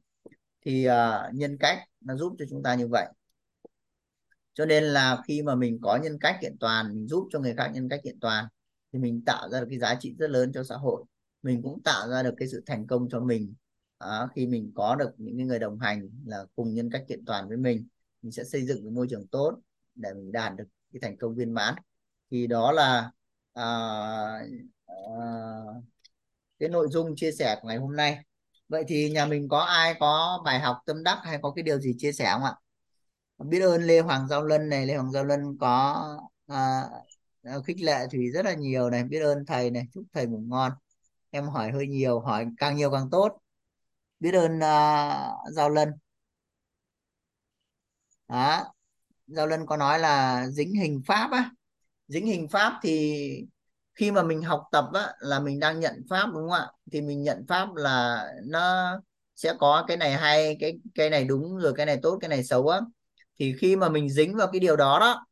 Thì 0.64 0.88
uh, 0.88 1.34
nhân 1.34 1.56
cách 1.58 1.78
nó 2.00 2.16
giúp 2.16 2.34
cho 2.38 2.44
chúng 2.50 2.62
ta 2.62 2.74
như 2.74 2.88
vậy. 2.88 3.06
Cho 4.54 4.66
nên 4.66 4.84
là 4.84 5.22
khi 5.26 5.42
mà 5.42 5.54
mình 5.54 5.78
có 5.82 5.96
nhân 5.96 6.18
cách 6.18 6.38
kiện 6.40 6.56
toàn 6.60 6.94
mình 6.94 7.08
giúp 7.08 7.28
cho 7.32 7.40
người 7.40 7.54
khác 7.54 7.70
nhân 7.74 7.88
cách 7.88 8.00
kiện 8.04 8.20
toàn 8.20 8.44
thì 8.92 8.98
mình 8.98 9.22
tạo 9.26 9.48
ra 9.50 9.60
được 9.60 9.66
cái 9.70 9.78
giá 9.78 9.94
trị 10.00 10.14
rất 10.18 10.30
lớn 10.30 10.52
cho 10.54 10.64
xã 10.64 10.76
hội 10.76 11.04
mình 11.42 11.62
cũng 11.62 11.82
tạo 11.82 12.08
ra 12.08 12.22
được 12.22 12.34
cái 12.36 12.48
sự 12.48 12.62
thành 12.66 12.86
công 12.86 13.08
cho 13.10 13.20
mình. 13.20 13.54
À, 13.98 14.26
khi 14.34 14.46
mình 14.46 14.72
có 14.74 14.96
được 14.96 15.10
những 15.16 15.46
người 15.46 15.58
đồng 15.58 15.78
hành 15.78 16.08
là 16.26 16.44
cùng 16.56 16.74
nhân 16.74 16.90
cách 16.90 17.04
kiện 17.08 17.24
toàn 17.24 17.48
với 17.48 17.56
mình 17.56 17.86
mình 18.22 18.32
sẽ 18.32 18.44
xây 18.44 18.66
dựng 18.66 18.84
một 18.84 18.90
môi 18.90 19.06
trường 19.10 19.26
tốt 19.26 19.60
để 19.94 20.14
mình 20.14 20.32
đạt 20.32 20.56
được 20.56 20.64
cái 20.92 21.00
thành 21.02 21.16
công 21.16 21.34
viên 21.34 21.54
mãn. 21.54 21.74
Thì 22.30 22.46
đó 22.46 22.72
là 22.72 23.10
à, 23.52 23.64
à, 24.86 24.94
cái 26.58 26.68
nội 26.68 26.88
dung 26.90 27.16
chia 27.16 27.32
sẻ 27.32 27.58
của 27.62 27.68
ngày 27.68 27.76
hôm 27.76 27.96
nay. 27.96 28.24
Vậy 28.68 28.84
thì 28.88 29.10
nhà 29.10 29.26
mình 29.26 29.48
có 29.48 29.58
ai 29.58 29.94
có 30.00 30.42
bài 30.44 30.60
học 30.60 30.78
tâm 30.86 31.02
đắc 31.04 31.18
hay 31.22 31.38
có 31.42 31.52
cái 31.56 31.62
điều 31.62 31.80
gì 31.80 31.94
chia 31.98 32.12
sẻ 32.12 32.30
không 32.32 32.44
ạ? 32.44 32.54
Biết 33.38 33.60
ơn 33.60 33.82
Lê 33.82 34.00
Hoàng 34.00 34.28
Giao 34.28 34.44
Lân 34.44 34.68
này. 34.68 34.86
Lê 34.86 34.96
Hoàng 34.96 35.12
Giao 35.12 35.24
Lân 35.24 35.58
có 35.60 36.04
à, 36.46 36.82
khích 37.66 37.80
lệ 37.80 38.06
Thùy 38.12 38.30
rất 38.30 38.44
là 38.44 38.54
nhiều 38.54 38.90
này. 38.90 39.04
Biết 39.04 39.20
ơn 39.20 39.46
thầy 39.46 39.70
này. 39.70 39.84
Chúc 39.94 40.04
thầy 40.12 40.26
ngủ 40.26 40.42
ngon 40.48 40.72
em 41.30 41.48
hỏi 41.48 41.72
hơi 41.72 41.86
nhiều 41.86 42.20
hỏi 42.20 42.46
càng 42.58 42.76
nhiều 42.76 42.90
càng 42.90 43.10
tốt. 43.10 43.38
Biết 44.20 44.34
ơn 44.34 44.56
uh, 44.56 45.52
Giao 45.52 45.70
Lân. 45.70 45.92
Đó. 48.28 48.64
Giao 49.26 49.46
Lân 49.46 49.66
có 49.66 49.76
nói 49.76 49.98
là 49.98 50.46
dính 50.48 50.74
hình 50.74 51.02
pháp 51.06 51.30
á. 51.32 51.50
Dính 52.08 52.26
hình 52.26 52.48
pháp 52.48 52.78
thì 52.82 53.46
khi 53.94 54.10
mà 54.10 54.22
mình 54.22 54.42
học 54.42 54.62
tập 54.72 54.84
á 54.94 55.12
là 55.18 55.40
mình 55.40 55.60
đang 55.60 55.80
nhận 55.80 56.02
pháp 56.10 56.26
đúng 56.26 56.34
không 56.34 56.52
ạ? 56.52 56.66
Thì 56.92 57.00
mình 57.00 57.22
nhận 57.22 57.46
pháp 57.48 57.74
là 57.74 58.24
nó 58.44 58.92
sẽ 59.36 59.54
có 59.58 59.84
cái 59.88 59.96
này 59.96 60.12
hay 60.16 60.56
cái 60.60 60.78
cái 60.94 61.10
này 61.10 61.24
đúng 61.24 61.58
rồi 61.58 61.72
cái 61.76 61.86
này 61.86 61.98
tốt 62.02 62.18
cái 62.20 62.28
này 62.28 62.44
xấu 62.44 62.68
á. 62.68 62.80
Thì 63.38 63.54
khi 63.58 63.76
mà 63.76 63.88
mình 63.88 64.10
dính 64.10 64.36
vào 64.36 64.48
cái 64.52 64.60
điều 64.60 64.76
đó 64.76 64.98
đó 65.00 65.26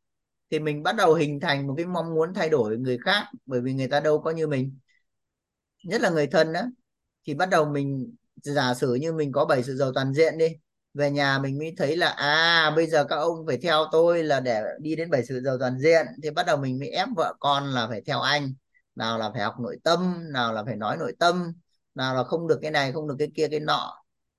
thì 0.51 0.59
mình 0.59 0.83
bắt 0.83 0.95
đầu 0.95 1.13
hình 1.13 1.39
thành 1.39 1.67
một 1.67 1.73
cái 1.77 1.85
mong 1.85 2.15
muốn 2.15 2.33
thay 2.33 2.49
đổi 2.49 2.77
người 2.77 2.97
khác 3.05 3.25
bởi 3.45 3.61
vì 3.61 3.73
người 3.73 3.87
ta 3.87 3.99
đâu 3.99 4.21
có 4.21 4.31
như 4.31 4.47
mình 4.47 4.79
nhất 5.83 6.01
là 6.01 6.09
người 6.09 6.27
thân 6.27 6.53
đó 6.53 6.61
thì 7.27 7.33
bắt 7.33 7.49
đầu 7.49 7.65
mình 7.65 8.15
giả 8.35 8.73
sử 8.73 8.93
như 8.93 9.13
mình 9.13 9.31
có 9.31 9.45
bảy 9.45 9.63
sự 9.63 9.75
giàu 9.75 9.91
toàn 9.93 10.13
diện 10.13 10.37
đi, 10.37 10.47
về 10.93 11.11
nhà 11.11 11.39
mình 11.39 11.57
mới 11.57 11.73
thấy 11.77 11.97
là 11.97 12.07
à 12.07 12.73
bây 12.75 12.87
giờ 12.87 13.03
các 13.03 13.15
ông 13.15 13.45
phải 13.47 13.57
theo 13.57 13.85
tôi 13.91 14.23
là 14.23 14.39
để 14.39 14.63
đi 14.79 14.95
đến 14.95 15.09
bảy 15.09 15.25
sự 15.25 15.41
giàu 15.41 15.57
toàn 15.59 15.79
diện. 15.79 16.05
Thì 16.23 16.29
bắt 16.29 16.45
đầu 16.45 16.57
mình 16.57 16.79
mới 16.79 16.89
ép 16.89 17.07
vợ 17.15 17.33
con 17.39 17.63
là 17.65 17.87
phải 17.87 18.01
theo 18.05 18.21
anh, 18.21 18.53
nào 18.95 19.17
là 19.17 19.31
phải 19.33 19.41
học 19.41 19.55
nội 19.59 19.77
tâm, 19.83 20.23
nào 20.33 20.53
là 20.53 20.63
phải 20.63 20.75
nói 20.75 20.97
nội 20.97 21.13
tâm, 21.19 21.53
nào 21.95 22.15
là 22.15 22.23
không 22.23 22.47
được 22.47 22.59
cái 22.61 22.71
này, 22.71 22.91
không 22.91 23.07
được 23.07 23.15
cái 23.19 23.27
kia, 23.35 23.47
cái 23.47 23.59
nọ. 23.59 23.93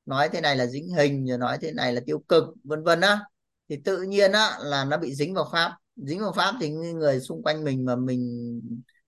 Nói 0.06 0.28
thế 0.28 0.40
này 0.40 0.56
là 0.56 0.66
dính 0.66 0.88
hình, 0.88 1.26
rồi 1.26 1.38
nói 1.38 1.58
thế 1.60 1.72
này 1.72 1.92
là 1.92 2.00
tiêu 2.06 2.22
cực, 2.28 2.44
vân 2.64 2.82
vân 2.82 3.00
á. 3.00 3.20
Thì 3.68 3.76
tự 3.84 4.02
nhiên 4.02 4.32
á 4.32 4.58
là 4.60 4.84
nó 4.84 4.96
bị 4.96 5.14
dính 5.14 5.34
vào 5.34 5.48
pháp. 5.52 5.72
Dính 5.96 6.20
vào 6.20 6.32
pháp 6.32 6.54
thì 6.60 6.70
người 6.70 7.20
xung 7.20 7.42
quanh 7.42 7.64
mình 7.64 7.84
mà 7.84 7.96
mình 7.96 8.60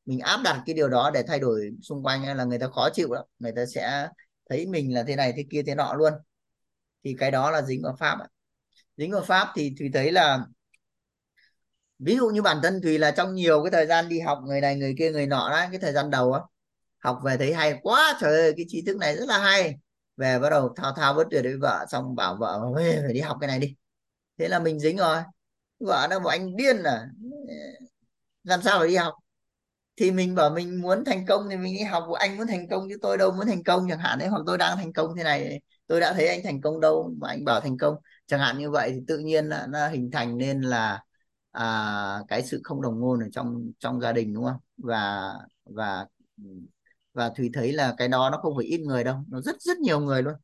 mình 0.07 0.19
áp 0.19 0.41
đặt 0.45 0.63
cái 0.67 0.75
điều 0.75 0.89
đó 0.89 1.11
để 1.15 1.23
thay 1.23 1.41
đổi 1.41 1.71
xung 1.83 2.03
quanh 2.03 2.37
là 2.37 2.45
người 2.45 2.59
ta 2.59 2.67
khó 2.69 2.89
chịu 2.93 3.13
lắm. 3.13 3.25
Người 3.39 3.53
ta 3.57 3.67
sẽ 3.67 4.09
thấy 4.51 4.67
mình 4.67 4.95
là 4.95 5.03
thế 5.03 5.17
này 5.17 5.33
thế 5.37 5.45
kia 5.51 5.63
thế 5.67 5.75
nọ 5.75 5.95
luôn. 5.95 6.13
Thì 7.05 7.17
cái 7.19 7.31
đó 7.31 7.51
là 7.51 7.63
dính 7.63 7.83
vào 7.83 7.97
pháp 7.99 8.19
dính 8.97 9.13
vào 9.13 9.23
pháp 9.23 9.49
thì 9.55 9.75
thùy 9.79 9.91
thấy 9.95 10.13
là, 10.13 10.47
ví 11.99 12.17
dụ 12.17 12.29
như 12.29 12.43
bản 12.43 12.59
thân 12.63 12.81
thùy 12.83 12.99
là 12.99 13.11
trong 13.11 13.35
nhiều 13.35 13.63
cái 13.65 13.71
thời 13.71 13.87
gian 13.87 14.09
đi 14.09 14.21
học 14.21 14.39
người 14.47 14.61
này 14.61 14.77
người 14.77 14.95
kia 14.99 15.11
người 15.11 15.27
nọ 15.27 15.51
đó, 15.51 15.67
cái 15.71 15.81
thời 15.81 15.93
gian 15.93 16.11
đầu 16.11 16.33
á, 16.33 16.41
học 16.99 17.19
về 17.25 17.37
thấy 17.37 17.55
hay 17.55 17.79
quá, 17.83 18.19
trời 18.21 18.41
ơi, 18.41 18.55
cái 18.57 18.67
tri 18.69 18.83
thức 18.87 18.97
này 18.97 19.17
rất 19.17 19.29
là 19.29 19.39
hay. 19.39 19.75
Về 20.17 20.39
bắt 20.39 20.51
đầu 20.51 20.75
thao 20.77 20.93
thao 20.97 21.15
bất 21.15 21.27
tuyệt 21.31 21.45
với 21.45 21.57
vợ, 21.57 21.87
xong 21.89 22.15
bảo 22.17 22.37
vợ 22.41 22.61
phải 22.77 23.13
đi 23.13 23.21
học 23.21 23.37
cái 23.41 23.49
này 23.49 23.59
đi. 23.59 23.77
Thế 24.39 24.49
là 24.49 24.59
mình 24.59 24.81
dính 24.81 24.97
rồi. 24.97 25.23
Vợ 25.81 26.07
nó 26.11 26.19
bảo, 26.19 26.29
anh 26.29 26.57
điên 26.57 26.83
à? 26.83 27.07
Làm 28.45 28.63
sao 28.63 28.79
phải 28.79 28.89
đi 28.89 28.97
học? 28.97 29.15
Thì 29.97 30.11
mình 30.11 30.35
bảo 30.35 30.51
mình 30.51 30.83
muốn 30.83 31.05
thành 31.05 31.27
công 31.27 31.49
thì 31.51 31.57
mình 31.57 31.75
đi 31.79 31.83
học 31.85 32.05
của 32.09 32.15
anh 32.15 32.37
muốn 32.37 32.47
thành 32.47 32.69
công 32.69 32.89
chứ 32.89 32.97
tôi 33.03 33.19
đâu 33.19 33.31
muốn 33.33 33.47
thành 33.47 33.63
công 33.65 33.87
chẳng 33.89 33.99
hạn 33.99 34.19
đấy 34.19 34.29
hoặc 34.29 34.43
tôi 34.47 34.59
đang 34.59 34.77
thành 34.77 34.93
công 34.93 35.17
thế 35.17 35.25
này 35.25 35.61
tôi 35.87 36.01
đã 36.01 36.13
thấy 36.13 36.27
anh 36.29 36.41
thành 36.45 36.61
công 36.61 36.81
đâu 36.81 37.15
mà 37.21 37.29
anh 37.29 37.45
bảo 37.45 37.61
thành 37.61 37.79
công. 37.79 37.95
Chẳng 38.27 38.41
hạn 38.41 38.59
như 38.59 38.71
vậy 38.71 38.91
thì 38.95 39.01
tự 39.07 39.19
nhiên 39.19 39.47
là 39.49 39.67
nó 39.71 39.89
hình 39.89 40.11
thành 40.11 40.39
nên 40.39 40.61
là 40.61 41.05
à, 41.53 42.19
cái 42.29 42.43
sự 42.43 42.61
không 42.65 42.83
đồng 42.83 43.01
ngôn 43.01 43.21
ở 43.21 43.27
trong 43.33 43.73
trong 43.79 44.01
gia 44.01 44.13
đình 44.13 44.35
đúng 44.35 44.45
không? 44.45 44.57
Và 44.77 45.23
và 45.65 46.07
và 47.15 47.31
thùy 47.37 47.51
thấy 47.55 47.73
là 47.73 47.95
cái 47.99 48.09
đó 48.09 48.31
nó 48.31 48.39
không 48.43 48.57
phải 48.57 48.65
ít 48.67 48.79
người 48.81 49.05
đâu 49.05 49.17
nó 49.29 49.41
rất 49.41 49.57
rất 49.63 49.79
nhiều 49.79 50.01
người 50.01 50.23
luôn 50.23 50.35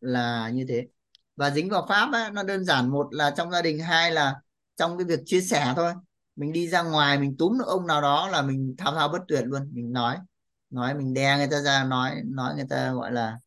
là 0.00 0.50
như 0.50 0.66
thế. 0.68 0.88
Và 1.36 1.50
dính 1.50 1.70
vào 1.70 1.86
pháp 1.88 2.10
á, 2.12 2.30
nó 2.34 2.42
đơn 2.42 2.64
giản 2.64 2.90
một 2.90 3.08
là 3.14 3.30
trong 3.36 3.50
gia 3.50 3.62
đình 3.62 3.78
hai 3.80 4.12
là 4.12 4.34
trong 4.76 4.98
cái 4.98 5.04
việc 5.06 5.20
chia 5.26 5.40
sẻ 5.40 5.72
thôi 5.76 5.92
mình 6.36 6.52
đi 6.52 6.68
ra 6.68 6.82
ngoài 6.82 7.18
mình 7.18 7.36
túm 7.38 7.58
được 7.58 7.64
ông 7.66 7.86
nào 7.86 8.02
đó 8.02 8.28
là 8.28 8.42
mình 8.42 8.74
thao 8.78 8.94
thao 8.94 9.08
bất 9.08 9.22
tuyệt 9.28 9.44
luôn. 9.46 9.70
Mình 9.72 9.92
nói 9.92 10.18
nói 10.70 10.94
mình 10.94 11.14
đe 11.14 11.36
người 11.36 11.48
ta 11.50 11.60
ra 11.60 11.84
nói 11.84 12.22
nói 12.24 12.54
người 12.56 12.66
ta 12.70 12.92
gọi 12.92 13.12
là 13.12 13.38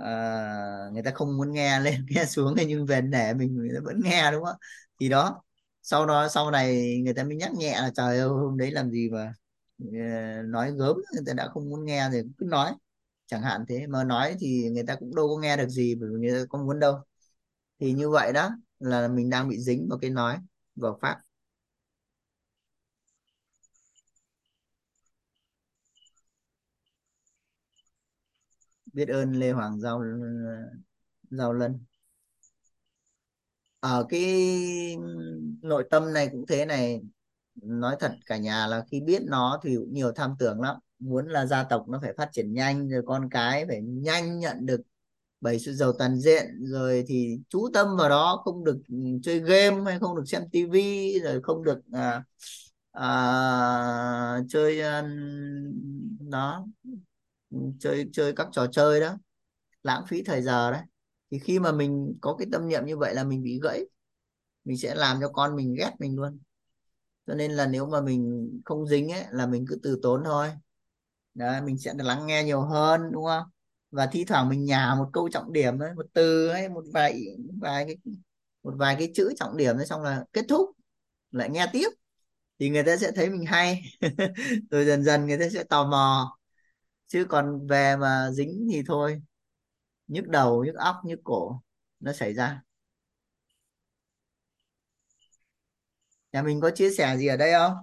uh, 0.00 0.92
người 0.92 1.02
ta 1.02 1.10
không 1.14 1.36
muốn 1.36 1.52
nghe 1.52 1.80
lên 1.80 2.06
nghe 2.10 2.24
xuống 2.24 2.54
nhưng 2.68 2.86
về 2.86 3.00
để 3.00 3.34
mình 3.34 3.54
người 3.54 3.70
ta 3.74 3.80
vẫn 3.84 4.00
nghe 4.04 4.30
đúng 4.32 4.44
không? 4.44 4.56
Thì 5.00 5.08
đó 5.08 5.42
sau 5.82 6.06
đó 6.06 6.28
sau 6.28 6.50
này 6.50 6.98
người 7.04 7.14
ta 7.14 7.24
mới 7.24 7.36
nhắc 7.36 7.52
nhẹ 7.54 7.72
là 7.80 7.90
trời 7.94 8.18
ơi 8.18 8.28
hôm 8.28 8.58
đấy 8.58 8.70
làm 8.70 8.90
gì 8.90 9.10
mà 9.10 9.34
uh, 9.84 10.46
nói 10.46 10.72
gớm 10.72 10.96
người 11.12 11.22
ta 11.26 11.32
đã 11.32 11.48
không 11.48 11.70
muốn 11.70 11.84
nghe 11.84 12.08
thì 12.12 12.18
cứ 12.38 12.46
nói. 12.46 12.72
Chẳng 13.26 13.42
hạn 13.42 13.64
thế 13.68 13.86
mà 13.86 14.04
nói 14.04 14.36
thì 14.40 14.68
người 14.70 14.84
ta 14.86 14.94
cũng 14.96 15.14
đâu 15.14 15.28
có 15.28 15.42
nghe 15.42 15.56
được 15.56 15.68
gì 15.68 15.94
bởi 15.94 16.08
vì 16.12 16.16
người 16.20 16.40
ta 16.40 16.46
không 16.50 16.66
muốn 16.66 16.80
đâu. 16.80 16.98
Thì 17.80 17.92
như 17.92 18.10
vậy 18.10 18.32
đó 18.32 18.50
là 18.78 19.08
mình 19.08 19.30
đang 19.30 19.48
bị 19.48 19.58
dính 19.60 19.86
vào 19.90 19.98
cái 19.98 20.10
nói 20.10 20.38
vào 20.76 20.98
pháp. 21.02 21.20
Biết 28.94 29.08
ơn 29.08 29.32
Lê 29.32 29.50
Hoàng 29.52 29.80
Giao 29.80 30.02
Giao 31.30 31.52
Lân. 31.52 31.78
Ở 33.80 34.06
cái 34.08 34.22
nội 35.62 35.84
tâm 35.90 36.12
này 36.12 36.28
cũng 36.32 36.46
thế 36.46 36.64
này. 36.66 37.02
Nói 37.54 37.96
thật 38.00 38.12
cả 38.26 38.36
nhà 38.36 38.66
là 38.66 38.84
khi 38.90 39.00
biết 39.00 39.22
nó 39.26 39.60
thì 39.62 39.76
cũng 39.76 39.92
nhiều 39.92 40.12
tham 40.12 40.34
tưởng 40.38 40.60
lắm. 40.60 40.76
Muốn 40.98 41.28
là 41.28 41.46
gia 41.46 41.64
tộc 41.64 41.88
nó 41.88 41.98
phải 42.02 42.12
phát 42.16 42.28
triển 42.32 42.54
nhanh 42.54 42.88
rồi 42.88 43.02
con 43.06 43.28
cái 43.30 43.66
phải 43.68 43.82
nhanh 43.82 44.38
nhận 44.38 44.66
được 44.66 44.80
bảy 45.40 45.58
sự 45.58 45.72
giàu 45.74 45.92
toàn 45.98 46.18
diện 46.20 46.46
rồi 46.64 47.04
thì 47.08 47.40
chú 47.48 47.70
tâm 47.74 47.96
vào 47.96 48.08
đó 48.08 48.42
không 48.44 48.64
được 48.64 48.78
chơi 49.22 49.40
game 49.40 49.82
hay 49.84 49.98
không 49.98 50.16
được 50.16 50.24
xem 50.26 50.42
tivi 50.52 51.20
rồi 51.20 51.42
không 51.42 51.64
được 51.64 51.78
à, 51.92 52.24
à, 52.92 54.40
chơi 54.48 54.80
à, 54.80 55.02
đó. 56.30 56.66
Ừ, 57.54 57.58
chơi 57.80 58.06
chơi 58.12 58.32
các 58.36 58.48
trò 58.52 58.66
chơi 58.72 59.00
đó. 59.00 59.16
Lãng 59.82 60.04
phí 60.08 60.22
thời 60.24 60.42
giờ 60.42 60.72
đấy. 60.72 60.82
Thì 61.32 61.38
khi 61.38 61.60
mà 61.60 61.72
mình 61.72 62.18
có 62.22 62.36
cái 62.38 62.48
tâm 62.52 62.68
niệm 62.68 62.86
như 62.86 62.98
vậy 62.98 63.14
là 63.14 63.24
mình 63.24 63.42
bị 63.42 63.60
gãy. 63.64 63.84
Mình 64.64 64.78
sẽ 64.78 64.94
làm 64.94 65.18
cho 65.22 65.28
con 65.28 65.56
mình 65.56 65.74
ghét 65.78 65.92
mình 66.00 66.16
luôn. 66.16 66.40
Cho 67.26 67.34
nên 67.34 67.52
là 67.52 67.66
nếu 67.66 67.86
mà 67.86 68.00
mình 68.02 68.50
không 68.64 68.86
dính 68.88 69.12
ấy 69.12 69.24
là 69.32 69.46
mình 69.46 69.64
cứ 69.68 69.80
từ 69.82 70.00
tốn 70.02 70.22
thôi. 70.24 70.50
Đấy 71.34 71.60
mình 71.62 71.78
sẽ 71.78 71.94
lắng 71.98 72.26
nghe 72.26 72.44
nhiều 72.44 72.62
hơn 72.62 73.02
đúng 73.12 73.24
không? 73.24 73.44
Và 73.90 74.06
thi 74.12 74.24
thoảng 74.24 74.48
mình 74.48 74.64
nhả 74.64 74.94
một 74.98 75.10
câu 75.12 75.28
trọng 75.32 75.52
điểm 75.52 75.78
ấy, 75.78 75.94
một 75.94 76.06
từ 76.14 76.52
hay 76.52 76.68
một 76.68 76.84
vài 76.94 77.22
một 77.46 77.54
vài 77.60 77.84
cái 77.86 77.96
một 78.62 78.74
vài 78.78 78.96
cái 78.98 79.12
chữ 79.14 79.34
trọng 79.36 79.56
điểm 79.56 79.76
ấy 79.76 79.86
xong 79.86 80.02
là 80.02 80.24
kết 80.32 80.44
thúc 80.48 80.70
lại 81.32 81.50
nghe 81.50 81.66
tiếp. 81.72 81.88
Thì 82.58 82.70
người 82.70 82.82
ta 82.84 82.96
sẽ 82.96 83.12
thấy 83.16 83.30
mình 83.30 83.46
hay. 83.46 83.82
Rồi 84.70 84.84
dần 84.86 85.04
dần 85.04 85.26
người 85.26 85.38
ta 85.38 85.48
sẽ 85.54 85.64
tò 85.64 85.86
mò 85.86 86.36
chứ 87.14 87.26
còn 87.30 87.68
về 87.68 87.96
mà 87.96 88.30
dính 88.32 88.68
thì 88.72 88.82
thôi. 88.86 89.22
Nhức 90.08 90.28
đầu 90.28 90.64
nhức 90.64 90.76
óc 90.76 90.96
nhức 91.04 91.20
cổ 91.24 91.62
nó 92.00 92.12
xảy 92.14 92.34
ra. 92.34 92.62
Nhà 96.32 96.42
mình 96.42 96.60
có 96.60 96.70
chia 96.70 96.90
sẻ 96.90 97.16
gì 97.16 97.26
ở 97.26 97.36
đây 97.36 97.52
không? 97.52 97.74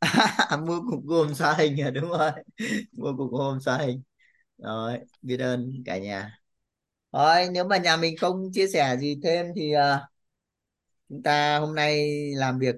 Mua 0.66 0.80
cục 0.90 1.04
gồm 1.06 1.34
xóa 1.34 1.54
hình 1.54 1.80
à? 1.80 1.90
Đúng 1.90 2.10
rồi. 2.10 2.30
Mua 2.92 3.16
cục 3.16 3.30
gồm 3.32 3.60
xóa 3.60 3.78
hình. 3.78 4.02
Rồi 4.58 5.00
biết 5.22 5.38
ơn 5.40 5.72
cả 5.86 5.98
nhà. 5.98 6.38
Thôi 7.12 7.48
nếu 7.52 7.64
mà 7.64 7.78
nhà 7.78 7.98
mình 7.98 8.16
không 8.18 8.52
chia 8.54 8.68
sẻ 8.68 8.96
gì 9.00 9.20
thêm 9.24 9.46
thì 9.56 9.74
uh, 9.76 10.13
chúng 11.08 11.22
ta 11.22 11.58
hôm 11.58 11.74
nay 11.74 12.10
làm 12.34 12.58
việc 12.58 12.76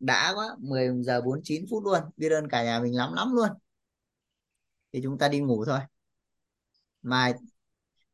đã 0.00 0.32
quá 0.36 0.56
10 0.58 1.02
giờ 1.02 1.20
49 1.20 1.64
phút 1.70 1.84
luôn, 1.84 2.02
biết 2.16 2.28
ơn 2.32 2.48
cả 2.48 2.64
nhà 2.64 2.80
mình 2.80 2.96
lắm 2.96 3.12
lắm 3.14 3.32
luôn. 3.34 3.48
Thì 4.92 5.00
chúng 5.02 5.18
ta 5.18 5.28
đi 5.28 5.40
ngủ 5.40 5.64
thôi. 5.64 5.80
Mai, 7.02 7.34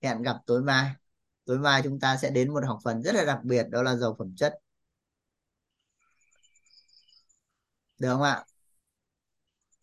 hẹn 0.02 0.22
gặp 0.22 0.36
tối 0.46 0.62
mai. 0.62 0.90
Tối 1.44 1.58
mai 1.58 1.82
chúng 1.84 2.00
ta 2.00 2.16
sẽ 2.16 2.30
đến 2.30 2.52
một 2.54 2.64
học 2.66 2.78
phần 2.84 3.02
rất 3.02 3.14
là 3.14 3.24
đặc 3.24 3.38
biệt, 3.44 3.66
đó 3.70 3.82
là 3.82 3.96
giàu 3.96 4.16
phẩm 4.18 4.34
chất. 4.36 4.54
Được 7.98 8.08
không 8.12 8.22
ạ? 8.22 8.44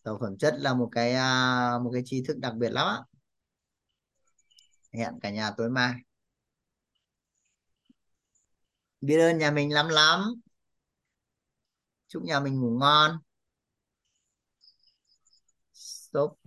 Giàu 0.05 0.17
phẩm 0.21 0.37
chất 0.37 0.55
là 0.57 0.73
một 0.73 0.89
cái 0.91 1.13
à, 1.13 1.79
một 1.83 1.89
cái 1.93 2.01
tri 2.05 2.23
thức 2.27 2.37
đặc 2.37 2.53
biệt 2.55 2.69
lắm 2.69 2.87
ạ. 2.87 2.99
Hẹn 4.93 5.19
cả 5.21 5.29
nhà 5.29 5.51
tối 5.57 5.69
mai 5.69 6.06
biết 9.01 9.17
ơn 9.17 9.37
nhà 9.37 9.51
mình 9.51 9.73
lắm 9.73 9.87
lắm. 9.89 10.41
Chúc 12.07 12.23
nhà 12.23 12.39
mình 12.39 12.61
ngủ 12.61 12.69
ngon. 12.79 13.17
Stop 15.73 16.37